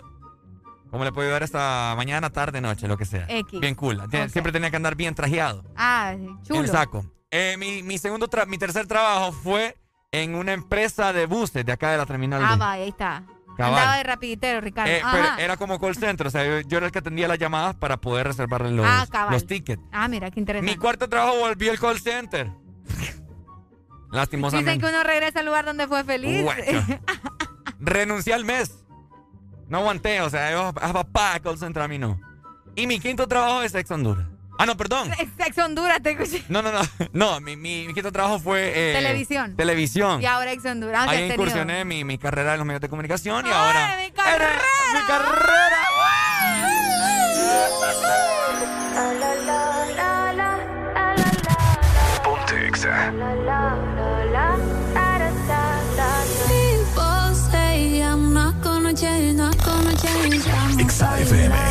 ¿Cómo 0.89 1.05
le 1.05 1.11
puedo 1.13 1.27
ayudar 1.27 1.43
esta 1.43 1.93
mañana, 1.95 2.31
tarde, 2.31 2.59
noche, 2.59 2.87
lo 2.87 2.97
que 2.97 3.05
sea? 3.05 3.25
X. 3.29 3.59
Bien 3.61 3.75
cool. 3.75 4.01
Siempre 4.29 4.51
tenía 4.51 4.69
que 4.69 4.75
andar 4.75 4.95
bien 4.95 5.15
trajeado. 5.15 5.63
Ah, 5.77 6.15
chulo. 6.43 6.61
El 6.61 6.67
saco. 6.67 7.05
Eh, 7.29 7.55
mi, 7.57 7.81
mi, 7.81 7.97
segundo 7.97 8.27
mi 8.47 8.57
tercer 8.57 8.87
trabajo 8.87 9.31
fue 9.31 9.77
en 10.11 10.35
una 10.35 10.53
empresa 10.53 11.13
de 11.13 11.25
buses 11.25 11.65
de 11.65 11.71
acá 11.71 11.91
de 11.91 11.97
la 11.97 12.05
terminal. 12.05 12.41
Ah, 12.43 12.51
de- 12.53 12.57
vaya, 12.57 12.83
ahí 12.83 12.89
está. 12.89 13.23
Cabal. 13.57 13.73
Andaba 13.79 13.97
de 13.97 14.03
rapiditero, 14.03 14.61
Ricardo. 14.61 14.91
Eh, 14.91 15.01
pero 15.11 15.27
era 15.37 15.57
como 15.57 15.79
call 15.79 15.95
center, 15.95 16.27
o 16.27 16.29
sea, 16.29 16.45
yo, 16.45 16.61
yo 16.67 16.77
era 16.77 16.85
el 16.87 16.91
que 16.91 16.99
atendía 16.99 17.27
las 17.27 17.37
llamadas 17.37 17.75
para 17.75 17.97
poder 17.97 18.27
reservarle 18.27 18.71
los, 18.71 18.85
Ah, 18.87 19.05
los 19.29 19.45
tickets. 19.45 19.81
Ah, 19.91 20.07
mira, 20.07 20.31
qué 20.31 20.39
interesante. 20.39 20.71
Mi 20.71 20.77
cuarto 20.77 21.07
trabajo 21.09 21.37
volví 21.39 21.67
al 21.69 21.79
call 21.79 21.99
center. 21.99 22.49
Lastimosamente. 24.11 24.71
Dicen 24.71 24.81
que 24.81 24.93
uno 24.93 25.03
regresa 25.03 25.39
al 25.39 25.45
lugar 25.45 25.65
donde 25.65 25.87
fue 25.87 26.03
feliz. 26.03 26.45
Renuncié 27.79 28.33
al 28.33 28.45
mes. 28.45 28.83
No 29.67 29.79
aguanté, 29.79 30.21
o 30.21 30.29
sea, 30.29 30.51
yo, 30.51 30.73
ah, 30.81 30.93
papá, 30.93 31.39
call 31.39 31.57
center 31.57 31.83
a 31.83 31.87
mí 31.87 31.97
no. 31.97 32.19
Y 32.75 32.87
mi 32.87 32.99
quinto 32.99 33.27
trabajo 33.27 33.61
es 33.63 33.73
Ex 33.75 33.89
Honduras. 33.91 34.27
Ah, 34.61 34.65
no, 34.67 34.77
perdón. 34.77 35.09
Sex 35.37 35.57
Honduras, 35.57 36.03
te 36.03 36.11
escuché. 36.11 36.43
No, 36.47 36.61
no, 36.61 36.71
no. 36.71 36.81
No, 37.13 37.39
mi, 37.41 37.55
mi, 37.55 37.87
mi 37.87 37.93
quinto 37.95 38.11
trabajo 38.11 38.37
fue... 38.37 38.71
eh, 38.75 38.93
Televisión. 38.93 39.55
Televisión. 39.55 40.21
Y 40.21 40.25
ahora 40.27 40.51
Ex 40.51 40.63
Honduras. 40.65 40.99
aunque 41.01 41.17
Ahí 41.17 41.31
incursioné 41.31 41.83
mi, 41.83 42.03
mi 42.03 42.19
carrera 42.19 42.51
en 42.53 42.59
los 42.59 42.67
medios 42.67 42.81
de 42.81 42.87
comunicación 42.89 43.43
y 43.45 43.49
¡Ay, 43.49 43.55
ahora... 43.55 43.97
mi 44.03 44.11
carrera! 44.11 44.61
¡Mi 44.93 44.99
carrera! 45.07 45.77
Ponte 52.23 52.67
Exa. 52.67 53.11
People 56.47 57.35
say 57.51 58.01
I'm 58.01 58.33
not 58.33 58.61
gonna 58.61 58.93
change, 58.93 59.37
not 59.37 59.57
gonna 59.65 59.95
change. 59.95 60.47
I'm 60.47 60.77
Exa 60.79 61.17
FM. 61.21 61.70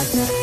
partner. 0.00 0.39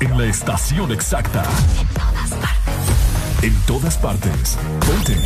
En 0.00 0.16
la 0.16 0.26
estación 0.26 0.92
exacta. 0.92 1.44
En 3.42 3.54
todas 3.62 3.96
partes. 3.98 4.56
Ponte. 4.86 5.16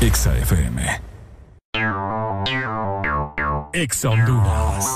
Exa 0.00 0.36
FM. 0.38 1.00
Exa 3.72 4.10
Honduras. 4.10 4.86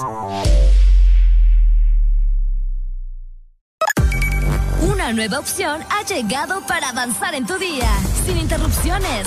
Una 4.81 5.13
nueva 5.13 5.39
opción 5.39 5.83
ha 5.91 6.03
llegado 6.05 6.61
para 6.67 6.91
avanzar 6.91 7.35
en 7.35 7.47
tu 7.47 7.59
día, 7.59 7.91
sin 8.25 8.39
interrupciones. 8.39 9.27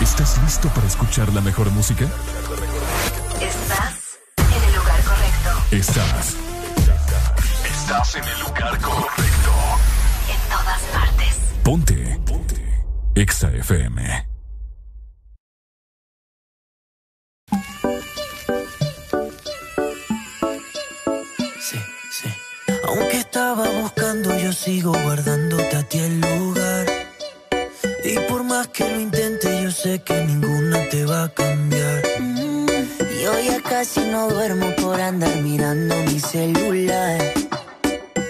¿Estás 0.00 0.40
listo 0.42 0.68
para 0.68 0.86
escuchar 0.86 1.32
la 1.32 1.40
mejor 1.40 1.70
música? 1.70 2.04
Estás 3.40 4.18
en 4.36 4.64
el 4.64 4.74
lugar 4.76 5.02
correcto. 5.02 5.50
Estás. 5.72 6.36
Estás 7.64 8.14
en 8.14 8.24
el 8.24 8.40
lugar 8.40 8.80
correcto. 8.80 9.52
En 10.30 10.48
todas 10.48 10.82
partes. 10.92 11.38
Ponte. 11.64 12.20
Ponte. 12.24 12.84
Exa 13.16 13.50
FM. 13.50 14.28
Sí, 21.60 21.78
sí. 22.12 22.32
Aunque 22.86 23.18
estaba 23.18 23.68
buscando, 23.80 24.36
yo 24.38 24.52
sigo 24.52 24.92
guardándote 24.92 25.76
a 25.76 25.82
ti 25.82 25.98
el 25.98 26.20
lugar. 26.20 26.86
Y 28.04 28.18
por 28.28 28.44
más 28.44 28.68
que 28.68 28.88
lo 28.88 29.00
intente, 29.00 29.17
yo 29.68 29.72
sé 29.72 29.98
que 29.98 30.24
ninguna 30.24 30.88
te 30.88 31.04
va 31.04 31.24
a 31.24 31.28
cambiar. 31.28 32.02
Yo 33.22 33.38
ya 33.38 33.60
casi 33.60 34.00
no 34.00 34.26
duermo 34.30 34.74
por 34.76 34.98
andar 34.98 35.42
mirando 35.42 35.94
mi 36.06 36.18
celular. 36.18 37.20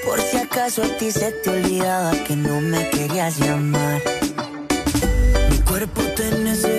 Por 0.04 0.20
si 0.20 0.36
acaso 0.36 0.82
a 0.82 0.88
ti 0.98 1.12
se 1.12 1.30
te 1.30 1.50
olvidaba 1.50 2.10
que 2.26 2.34
no 2.34 2.60
me 2.60 2.90
querías 2.90 3.38
llamar. 3.38 4.02
Mi 5.50 5.58
cuerpo 5.58 6.02
te 6.16 6.28
necesita, 6.38 6.77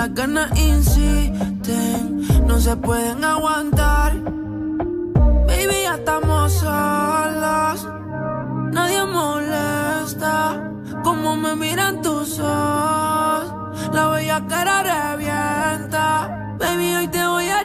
las 0.00 0.14
ganas 0.14 0.58
insisten, 0.58 2.46
no 2.46 2.58
se 2.58 2.74
pueden 2.76 3.22
aguantar. 3.22 4.14
Baby, 5.46 5.76
ya 5.82 5.96
estamos 5.96 6.54
solos, 6.54 7.86
nadie 8.72 9.04
molesta. 9.04 10.72
Como 11.04 11.36
me 11.36 11.54
miran 11.54 12.00
tus 12.00 12.38
ojos, 12.38 13.52
la 13.92 14.08
bella 14.08 14.46
cara 14.48 14.74
revienta. 14.84 16.56
Baby, 16.58 16.94
hoy 16.94 17.08
te 17.08 17.26
voy 17.26 17.48
a 17.50 17.64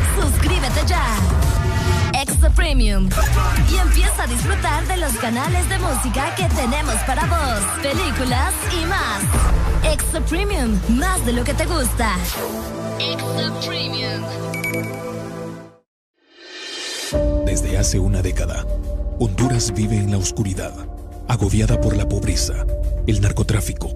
Suscríbete 0.19 0.85
ya. 0.87 1.03
Extra 2.13 2.49
Premium. 2.49 3.09
Y 3.71 3.77
empieza 3.77 4.23
a 4.23 4.27
disfrutar 4.27 4.85
de 4.87 4.97
los 4.97 5.13
canales 5.13 5.67
de 5.69 5.79
música 5.79 6.35
que 6.35 6.45
tenemos 6.49 6.95
para 7.07 7.25
vos, 7.25 7.61
películas 7.81 8.53
y 8.71 8.85
más. 8.85 9.93
Extra 9.93 10.21
Premium, 10.21 10.79
más 10.89 11.25
de 11.25 11.33
lo 11.33 11.43
que 11.43 11.53
te 11.53 11.65
gusta. 11.65 12.15
Extra 12.99 13.51
Premium. 13.65 14.21
Desde 17.45 17.77
hace 17.77 17.99
una 17.99 18.21
década, 18.21 18.65
Honduras 19.19 19.73
vive 19.73 19.97
en 19.97 20.11
la 20.11 20.17
oscuridad, 20.17 20.73
agobiada 21.27 21.79
por 21.79 21.95
la 21.95 22.07
pobreza, 22.07 22.65
el 23.07 23.21
narcotráfico, 23.21 23.93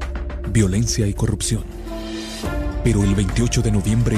violencia 0.49 1.07
y 1.07 1.13
corrupción. 1.13 1.63
Pero 2.83 3.03
el 3.03 3.15
28 3.15 3.61
de 3.61 3.71
noviembre, 3.71 4.17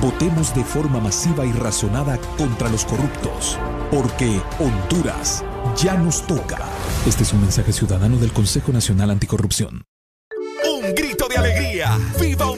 votemos 0.00 0.54
de 0.54 0.64
forma 0.64 1.00
masiva 1.00 1.44
y 1.44 1.52
razonada 1.52 2.18
contra 2.36 2.68
los 2.68 2.84
corruptos, 2.84 3.58
porque 3.90 4.40
Honduras 4.58 5.44
ya 5.76 5.94
nos 5.94 6.26
toca. 6.26 6.58
Este 7.06 7.22
es 7.22 7.32
un 7.32 7.40
mensaje 7.40 7.72
ciudadano 7.72 8.16
del 8.16 8.32
Consejo 8.32 8.72
Nacional 8.72 9.10
Anticorrupción. 9.10 9.84
Un 10.64 10.94
grito 10.94 11.28
de 11.28 11.36
alegría. 11.36 11.98
¡Viva 12.20 12.46
Honduras! 12.46 12.57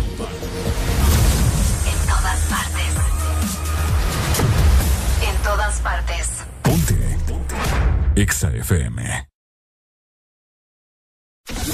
Partes. 6.01 6.45
Ponte. 6.61 7.17
Ponte. 7.27 7.55
Exa 8.15 8.49
FM. 8.49 9.27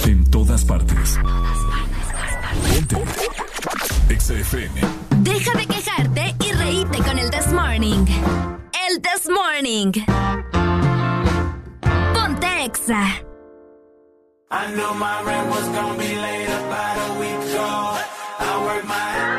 En 0.06 0.32
todas 0.32 0.64
partes. 0.66 1.18
Ponte. 2.90 2.96
Exa 4.10 4.34
FM. 4.34 4.82
Deja 5.18 5.52
de 5.58 5.66
quejarte 5.66 6.36
y 6.46 6.52
reíte 6.54 6.98
con 7.00 7.20
el 7.20 7.30
This 7.30 7.52
Morning. 7.52 8.06
El 8.88 9.02
This 9.02 9.30
Morning. 9.30 9.92
Ponte 12.14 12.66
Exa. 12.66 13.24
I 14.50 14.72
knew 14.72 14.94
my 14.94 15.22
rent 15.26 15.50
was 15.50 15.68
gonna 15.76 15.98
be 15.98 16.16
late 16.16 16.48
about 16.48 16.98
a 16.98 17.20
week 17.20 17.52
ago. 17.52 17.98
I 18.40 18.64
worked 18.66 18.88
my 18.88 19.37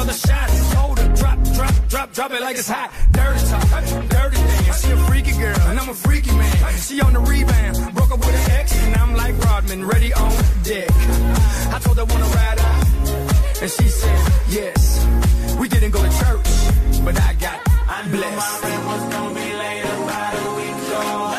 another 0.00 0.18
shot. 0.18 0.50
Hold 0.76 0.98
her, 0.98 1.14
drop, 1.14 1.42
drop, 1.54 1.74
drop, 1.88 2.12
drop 2.12 2.30
it 2.32 2.40
like 2.40 2.56
it's 2.56 2.68
hot. 2.68 2.90
Dirty 3.12 3.40
talk, 3.46 4.08
dirty 4.08 4.36
dance. 4.36 4.84
She 4.84 4.92
a 4.92 4.96
freaky 4.96 5.32
girl, 5.32 5.60
and 5.68 5.78
I'm 5.78 5.88
a 5.88 5.94
freaky 5.94 6.32
man. 6.32 6.78
She 6.78 7.00
on 7.00 7.12
the 7.12 7.20
rebound, 7.20 7.94
broke 7.94 8.10
up 8.10 8.18
with 8.18 8.34
an 8.34 8.50
ex, 8.52 8.74
and 8.84 8.96
I'm 8.96 9.14
like 9.14 9.36
Rodman, 9.44 9.84
ready 9.84 10.12
on 10.12 10.30
deck. 10.62 10.90
I 11.74 11.78
told 11.82 11.98
her 11.98 12.04
wanna 12.04 12.24
ride 12.24 12.58
out. 12.58 12.86
And 13.62 13.70
she 13.70 13.88
said, 13.88 14.32
yes. 14.48 15.06
We 15.58 15.68
didn't 15.68 15.90
go 15.90 16.02
to 16.02 16.10
church, 16.18 16.48
but 17.04 17.20
I 17.20 17.34
got 17.34 17.60
I 17.88 18.06
knew 18.06 18.16
blessed. 18.16 18.62
my 18.62 18.68
rent 18.68 18.86
was 18.86 19.14
gonna 19.14 19.34
be 19.34 19.52
late 19.62 19.84
about 19.84 20.34
a 20.34 20.54
week 20.56 20.88
ago. 20.88 21.29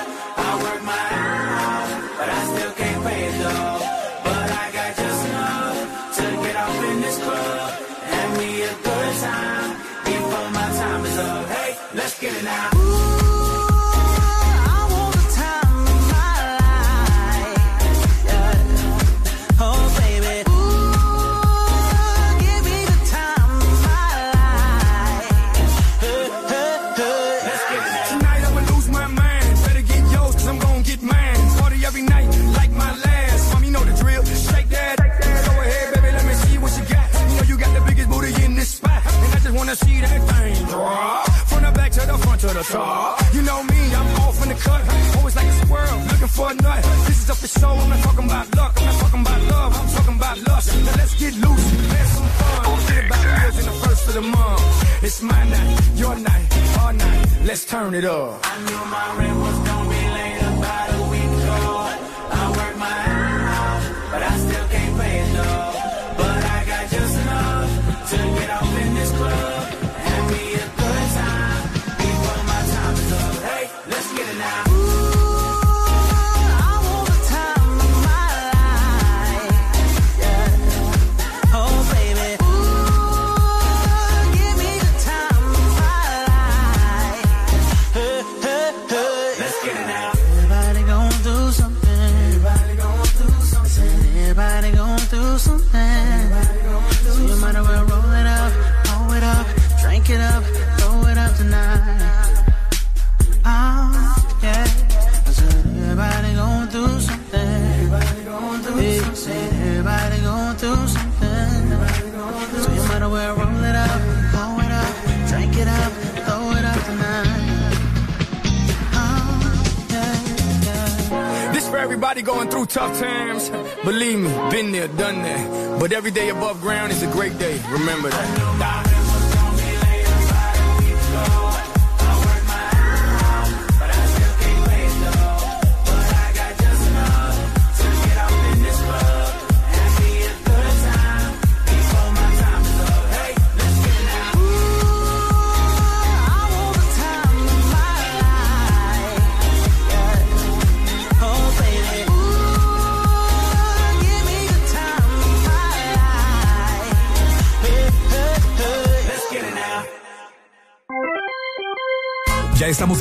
The 42.63 42.71
the. 42.71 43.35
You 43.35 43.41
know 43.41 43.63
me, 43.63 43.81
I'm 43.95 44.19
off 44.21 44.41
in 44.43 44.49
the 44.49 44.55
cut. 44.55 44.81
Always 45.17 45.35
like 45.35 45.47
a 45.47 45.51
squirrel, 45.65 45.99
looking 46.11 46.27
for 46.27 46.51
a 46.51 46.53
nut. 46.53 46.83
This 47.07 47.23
is 47.23 47.29
up 47.29 47.37
for 47.37 47.47
show, 47.47 47.69
I'm 47.69 47.89
not 47.89 47.99
talking 47.99 48.25
about 48.25 48.55
luck. 48.55 48.73
I'm 48.77 48.85
not 48.85 48.99
talking 49.01 49.21
about 49.21 49.41
love, 49.53 49.71
I'm 49.79 49.89
talking 49.95 50.15
about 50.15 50.37
lust. 50.47 50.67
Now 50.85 50.95
let's 50.97 51.15
get 51.19 51.33
loose, 51.43 51.65
have 51.93 52.07
some 52.07 52.29
fun. 52.39 52.79
Get 52.87 53.05
about 53.05 53.23
bills 53.41 53.59
in 53.59 53.65
the 53.65 53.77
first 53.83 54.07
of 54.09 54.13
the 54.13 54.21
month. 54.21 55.03
It's 55.03 55.21
my 55.21 55.43
night, 55.49 55.79
your 55.95 56.15
night, 56.15 56.47
our 56.79 56.93
night. 56.93 57.27
Let's 57.43 57.65
turn 57.65 57.93
it 57.95 58.05
up. 58.05 58.39
I 58.43 58.55
knew 58.65 58.81
my 58.95 59.07
rent 59.17 59.37
was 59.39 59.57
gonna 59.67 60.00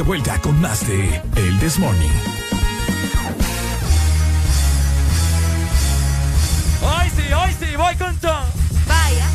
de 0.00 0.06
vuelta 0.06 0.40
con 0.40 0.58
más 0.62 0.86
de 0.88 1.20
El 1.36 1.58
This 1.58 1.78
Morning. 1.78 2.08
Hoy 6.80 7.10
sí, 7.14 7.32
hoy 7.34 7.54
sí, 7.60 7.76
voy 7.76 7.94
con 7.96 8.16
todo. 8.16 8.40
Vaya. 8.88 9.26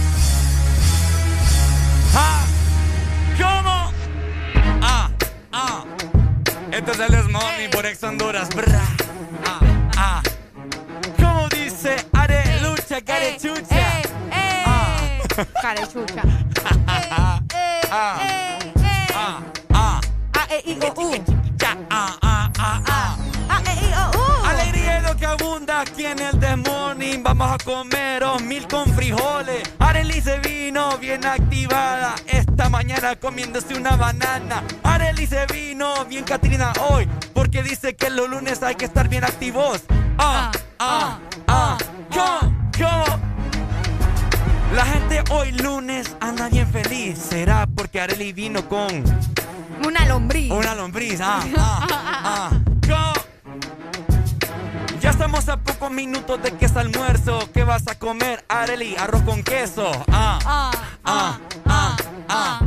Ah, 2.16 2.44
¿Cómo? 3.38 3.92
Ah, 4.82 5.12
ah. 5.52 5.84
Este 6.72 6.92
es 6.94 7.00
el 7.00 7.08
This 7.10 7.30
Morning 7.30 7.70
por 7.72 7.86
Ex 7.86 8.04
Honduras. 8.04 8.50
Bra. 8.50 8.82
Ah, 9.46 9.60
ah. 9.98 10.24
¿Cómo 11.18 11.48
dice? 11.50 11.96
Are 12.14 12.62
lucha, 12.62 13.02
care 13.02 13.38
chucha. 13.38 14.00
Eh, 14.00 14.04
eh. 14.32 15.46
Carechucha. 15.62 16.35
Activada 31.36 32.16
esta 32.28 32.70
mañana 32.70 33.16
comiéndose 33.16 33.76
una 33.76 33.96
banana. 33.96 34.64
Arely 34.84 35.28
se 35.28 35.46
vino 35.48 36.06
bien 36.06 36.24
Catrina 36.24 36.72
hoy 36.90 37.08
porque 37.34 37.62
dice 37.64 37.96
que 37.96 38.10
los 38.10 38.30
lunes 38.30 38.64
hay 38.64 38.76
que 38.76 38.86
estar 38.86 39.08
bien 39.10 39.24
activos. 39.24 39.82
Ah, 40.18 40.52
ah, 40.80 41.20
ah. 41.48 41.78
¿Cómo? 42.12 42.54
¿Cómo? 42.78 43.20
La 44.76 44.86
gente 44.86 45.24
hoy 45.30 45.52
lunes 45.54 46.16
anda 46.20 46.50
bien 46.50 46.68
feliz. 46.72 47.18
¿Será 47.20 47.68
porque 47.68 48.02
Arely 48.02 48.34
vino 48.34 48.68
con 48.68 48.88
Una 49.86 50.06
lombriz. 50.06 50.52
una 50.52 50.74
lombriz? 50.76 51.20
Ah, 51.22 51.42
ah, 51.58 51.88
ah. 52.24 52.50
¿Cómo? 52.88 53.14
Ya 55.02 55.12
estamos 55.12 55.48
a 55.50 55.58
pocos 55.58 55.92
minutos 55.92 56.42
de 56.42 56.52
que 56.52 56.66
es 56.66 56.76
almuerzo. 56.76 57.40
¿Qué 57.54 57.64
vas 57.64 57.88
a 57.88 57.96
comer, 57.96 58.44
Arely? 58.50 58.96
Arroz 58.96 59.22
con 59.24 59.44
queso. 59.44 59.92
Ah, 60.12 60.40
Ah, 60.46 60.72
ah, 61.16 61.40
ah, 61.66 61.96
ah. 62.30 62.62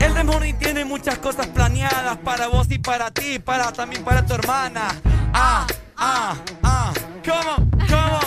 El 0.00 0.14
The 0.14 0.24
Morning 0.24 0.54
tiene 0.54 0.84
muchas 0.84 1.18
cosas 1.18 1.46
planeadas 1.48 2.16
para 2.18 2.48
vos 2.48 2.66
y 2.70 2.78
para 2.78 3.10
ti, 3.10 3.38
para 3.38 3.72
también 3.72 4.02
para 4.02 4.26
tu 4.26 4.34
hermana. 4.34 4.88
Ah, 5.32 5.66
ah, 5.96 6.34
ah. 6.62 6.92
¿Cómo? 7.24 7.70
¿Cómo? 7.88 8.20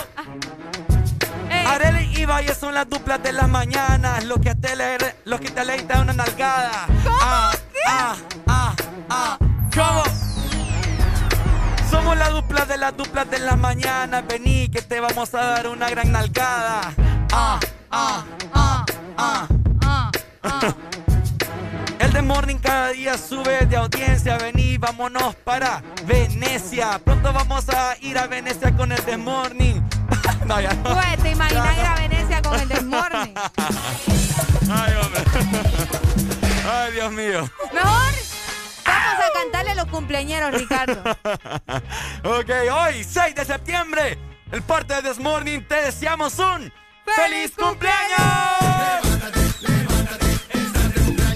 Arely 1.50 2.20
y 2.20 2.24
Valle 2.24 2.54
son 2.54 2.74
las 2.74 2.88
duplas 2.88 3.22
de 3.22 3.32
las 3.32 3.48
mañanas, 3.48 4.24
lo 4.24 4.40
que 4.40 4.54
te 4.54 4.74
le, 4.74 4.96
lo 5.24 5.38
que 5.38 5.50
te 5.50 5.60
aleita 5.60 6.00
una 6.00 6.12
nalgada. 6.14 6.86
Ah, 7.20 7.52
ah, 7.86 8.16
ah, 8.46 8.74
ah. 9.10 9.38
¿Cómo? 9.74 10.02
Somos 11.90 12.16
la 12.16 12.30
dupla 12.30 12.64
de 12.64 12.78
las 12.78 12.96
duplas 12.96 13.30
de 13.30 13.38
las 13.38 13.58
mañanas. 13.58 14.24
Vení 14.26 14.68
que 14.68 14.80
te 14.80 15.00
vamos 15.00 15.34
a 15.34 15.44
dar 15.44 15.68
una 15.68 15.90
gran 15.90 16.10
nalgada. 16.12 16.94
Ah, 17.38 17.60
ah, 17.90 18.24
ah, 18.54 18.86
ah. 19.18 19.46
Ah, 19.82 20.10
ah. 20.42 20.74
El 21.98 22.10
The 22.10 22.22
Morning 22.22 22.56
cada 22.56 22.92
día 22.92 23.18
sube 23.18 23.66
de 23.66 23.76
audiencia. 23.76 24.38
Vení, 24.38 24.78
vámonos 24.78 25.34
para 25.44 25.82
Venecia. 26.06 26.98
Pronto 26.98 27.34
vamos 27.34 27.68
a 27.68 27.94
ir 28.00 28.16
a 28.16 28.26
Venecia 28.26 28.74
con 28.74 28.90
el 28.90 29.02
The 29.02 29.18
Morning. 29.18 29.82
no, 30.46 30.60
ya 30.62 30.72
no. 30.72 30.94
Pues, 30.94 31.22
¿te 31.22 31.32
imaginas 31.32 31.76
ir 31.76 31.84
a 31.84 31.94
Venecia 31.96 32.40
con 32.40 32.58
el 32.58 32.68
desmorning? 32.68 33.34
Ay, 34.70 34.94
hombre. 35.02 35.20
Ay, 36.72 36.92
Dios 36.92 37.12
mío. 37.12 37.50
Mejor 37.74 38.14
vamos 38.86 39.24
a 39.24 39.32
cantarle 39.34 39.70
a 39.72 39.74
los 39.74 39.86
cumpleañeros, 39.88 40.52
Ricardo. 40.58 41.02
Ok, 42.24 42.50
hoy, 42.72 43.04
6 43.04 43.34
de 43.34 43.44
septiembre, 43.44 44.18
el 44.52 44.62
parte 44.62 44.94
de 44.94 45.10
This 45.10 45.18
Morning, 45.18 45.60
te 45.68 45.82
deseamos 45.82 46.38
un 46.38 46.72
¡Feliz 47.14 47.52
cumpleaños! 47.56 48.16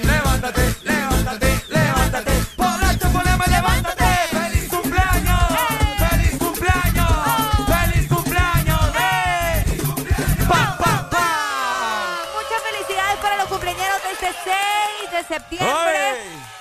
Levántate, 0.03 0.75
levántate, 0.83 1.65
levántate. 1.69 2.33
Borracho, 2.57 3.09
poneme, 3.13 3.47
levántate. 3.47 4.05
¡Feliz 4.31 4.69
cumpleaños! 4.69 5.41
¡Feliz 5.99 6.39
cumpleaños! 6.39 7.11
¡Feliz 7.67 8.09
cumpleaños! 8.09 8.81
¡Eh! 8.99 9.65
¡Pa, 10.49 10.77
pa, 10.79 11.09
pa! 11.11 11.27
Muchas 12.35 12.63
felicidades 12.63 13.17
para 13.21 13.37
los 13.37 13.47
cumpleañeros 13.47 14.03
de 14.03 14.13
este 14.13 14.31
6 14.45 15.11
de 15.13 15.35
septiembre. 15.35 16.01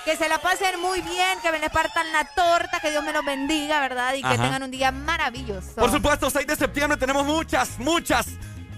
Que 0.04 0.16
se 0.16 0.28
la 0.28 0.38
pasen 0.38 0.80
muy 0.80 1.00
bien, 1.02 1.38
que 1.42 1.52
me 1.52 1.58
les 1.58 1.70
partan 1.70 2.10
la 2.12 2.24
torta, 2.24 2.80
que 2.80 2.90
Dios 2.90 3.04
me 3.04 3.12
los 3.12 3.24
bendiga, 3.24 3.80
¿verdad? 3.80 4.14
Y 4.14 4.22
que 4.22 4.28
Ajá. 4.28 4.42
tengan 4.42 4.62
un 4.62 4.70
día 4.70 4.90
maravilloso. 4.92 5.74
Por 5.76 5.90
supuesto, 5.90 6.30
6 6.30 6.46
de 6.46 6.56
septiembre 6.56 6.96
tenemos 6.98 7.24
muchas, 7.26 7.78
muchas, 7.78 8.26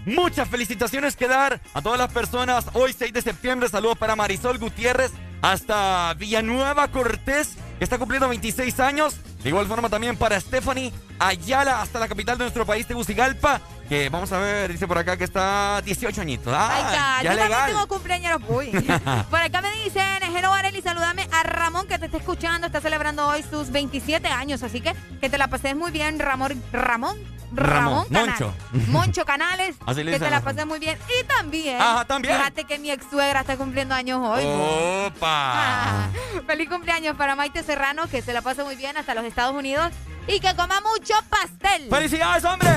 muchas 0.06 0.49
felicitaciones 0.49 1.17
que 1.17 1.28
dar 1.28 1.60
a 1.74 1.83
todas 1.83 1.99
las 1.99 2.12
personas. 2.12 2.67
Hoy, 2.74 2.92
6 2.92 3.12
de 3.12 3.22
septiembre, 3.22 3.68
saludos 3.68 3.99
para 3.99 4.17
Marisol 4.17 4.58
Gutiérrez 4.58 5.12
hasta 5.42 6.15
Villanueva 6.15 6.88
Cortés, 6.88 7.56
que 7.78 7.85
está 7.85 7.99
cumpliendo 7.99 8.28
26 8.28 8.81
años. 8.81 9.17
De 9.42 9.49
igual 9.49 9.67
forma 9.67 9.88
también 9.88 10.17
para 10.17 10.40
Stephanie 10.40 10.92
Ayala 11.26 11.81
hasta 11.83 11.99
la 12.01 12.08
capital 12.08 12.37
de 12.37 12.44
nuestro 12.44 12.67
país, 12.67 12.87
Tegucigalpa, 12.87 13.60
que 13.88 14.08
vamos 14.08 14.33
a 14.33 14.38
ver, 14.38 14.72
dice 14.72 14.88
por 14.88 14.99
acá 14.99 15.17
que 15.17 15.24
está 15.24 15.81
18 15.85 16.21
añitos. 16.21 16.53
Ah, 16.56 16.71
Ay, 16.72 16.83
ya, 16.83 16.90
ya 16.92 17.22
yo 17.22 17.28
también 17.28 17.49
legal. 17.49 17.71
tengo 17.72 17.87
cumpleaños. 17.88 18.40
Uy. 18.49 18.71
Por 19.31 19.40
acá 19.40 19.60
me 19.60 19.71
dicen, 19.85 20.22
Hello 20.37 20.53
Areli, 20.53 20.83
saludame 20.83 21.28
a 21.33 21.42
Ramón 21.44 21.87
que 21.87 21.99
te 21.99 22.06
está 22.06 22.19
escuchando, 22.19 22.67
está 22.67 22.81
celebrando 22.81 23.26
hoy 23.28 23.44
sus 23.49 23.71
27 23.71 24.26
años, 24.28 24.62
así 24.62 24.81
que 24.81 24.94
que 25.21 25.31
te 25.31 25.38
la 25.38 25.49
pases 25.49 25.76
muy 25.76 25.90
bien, 25.92 26.19
Ramón, 26.19 26.60
Ramón, 26.72 27.17
Ramón, 27.55 28.08
Canales. 28.08 28.40
Moncho. 28.40 28.55
Moncho 28.88 29.24
Canales, 29.24 29.76
Así 29.87 30.03
le 30.03 30.12
que 30.12 30.19
te 30.19 30.31
la 30.31 30.40
pases 30.40 30.67
muy 30.67 30.78
bien. 30.81 30.99
Y 31.21 31.24
también, 31.24 31.81
Ajá, 31.81 32.05
también. 32.06 32.37
fíjate 32.37 32.65
que 32.65 32.78
mi 32.78 32.90
ex 32.90 33.05
suegra 33.10 33.40
está 33.40 33.56
cumpliendo 33.56 33.94
años 33.94 34.21
hoy. 34.26 34.42
¡Opa! 34.44 35.21
Ah, 35.55 36.08
feliz 36.47 36.69
cumpleaños 36.69 37.17
para 37.17 37.37
Maite 37.37 37.62
Serrano, 37.62 38.08
que 38.08 38.22
se 38.22 38.33
la 38.33 38.40
pase 38.42 38.65
muy 38.65 38.74
bien 38.76 38.97
hasta 38.97 39.15
los 39.15 39.24
Estados 39.24 39.55
Unidos 39.55 39.92
y 40.26 40.38
que 40.40 40.55
coma 40.55 40.81
mucho 40.81 41.11
pastel. 41.28 41.88
¡Felicidades, 41.90 42.44
hombre! 42.44 42.70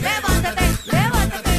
Levántate, 0.00 0.62
levántate. 0.86 1.51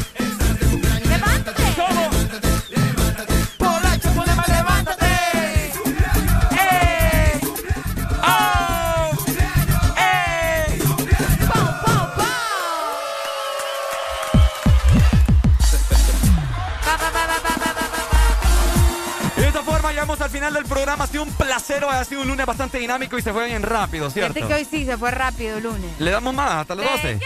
final 20.43 20.53
del 20.61 20.65
programa. 20.65 21.05
Ha 21.05 21.07
sido 21.07 21.23
un 21.23 21.31
placer. 21.31 21.85
Ha 21.85 22.03
sido 22.03 22.21
un 22.21 22.27
lunes 22.27 22.45
bastante 22.45 22.77
dinámico 22.77 23.17
y 23.17 23.21
se 23.21 23.31
fue 23.31 23.45
bien 23.45 23.63
rápido, 23.63 24.09
¿cierto? 24.09 24.33
Fíjate 24.33 24.53
que 24.53 24.59
hoy 24.59 24.67
sí 24.69 24.85
se 24.85 24.97
fue 24.97 25.09
rápido 25.11 25.57
el 25.57 25.63
lunes. 25.63 25.91
¿Le 25.99 26.11
damos 26.11 26.33
más 26.33 26.51
hasta 26.51 26.75
las 26.75 26.91
12? 26.91 27.19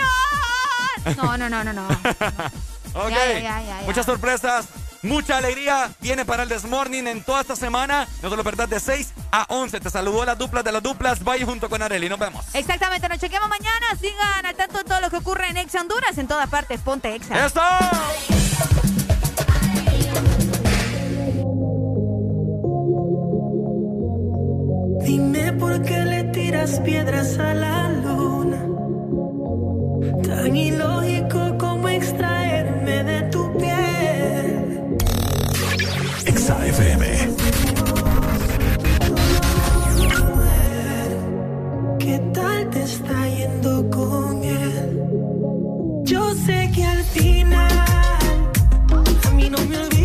No, 1.15 1.37
no, 1.37 1.49
no, 1.49 1.63
no, 1.63 1.73
no. 1.73 1.87
ok. 2.93 3.13
Muchas 3.85 4.05
sorpresas. 4.05 4.67
Mucha 5.03 5.37
alegría 5.37 5.91
viene 5.99 6.25
para 6.25 6.43
el 6.43 6.49
Desmorning 6.49 7.07
en 7.07 7.23
toda 7.23 7.41
esta 7.41 7.55
semana. 7.55 8.07
No 8.21 8.29
te 8.29 8.35
lo 8.35 8.43
perdás 8.43 8.69
de 8.69 8.79
6 8.79 9.13
a 9.31 9.45
11. 9.49 9.79
Te 9.79 9.89
saludó 9.89 10.25
las 10.25 10.37
duplas 10.37 10.63
de 10.63 10.71
las 10.71 10.83
duplas. 10.83 11.23
Vaya 11.23 11.45
junto 11.45 11.69
con 11.69 11.81
Areli. 11.81 12.09
Nos 12.09 12.19
vemos. 12.19 12.45
Exactamente. 12.53 13.09
Nos 13.09 13.19
chequemos 13.19 13.49
mañana. 13.49 13.87
Sigan 13.99 14.45
al 14.45 14.55
tanto 14.55 14.77
de 14.79 14.83
todo 14.83 15.01
lo 15.01 15.09
que 15.09 15.17
ocurre 15.17 15.47
en 15.49 15.57
Ex 15.57 15.73
Honduras. 15.73 16.17
En 16.17 16.27
todas 16.27 16.49
partes. 16.49 16.81
Ponte 16.81 17.15
Exa. 17.15 17.45
Esto. 17.45 17.61
Dime 25.07 25.53
por 25.53 25.81
qué 25.83 26.03
le 26.03 26.25
tiras 26.25 26.81
piedras 26.81 27.39
a 27.39 27.53
la 27.53 27.89
luna. 28.03 28.59
Tan 30.21 30.53
ilógico 30.53 31.57
como 31.57 31.87
extraerme 31.87 33.05
de 33.05 33.21
tu 33.31 33.57
piel. 33.57 34.97
Exa 36.25 36.57
FM. 36.67 37.05
¿Qué 41.99 42.19
tal 42.33 42.69
te 42.69 42.83
está 42.83 43.29
yendo 43.29 43.89
con 43.89 44.43
él? 44.43 45.01
Yo 46.03 46.35
sé 46.45 46.69
que 46.75 46.83
al 46.83 47.03
final 47.15 47.71
a 49.25 49.29
mí 49.37 49.49
no 49.49 49.57
me 49.69 49.77
olvidas. 49.77 49.96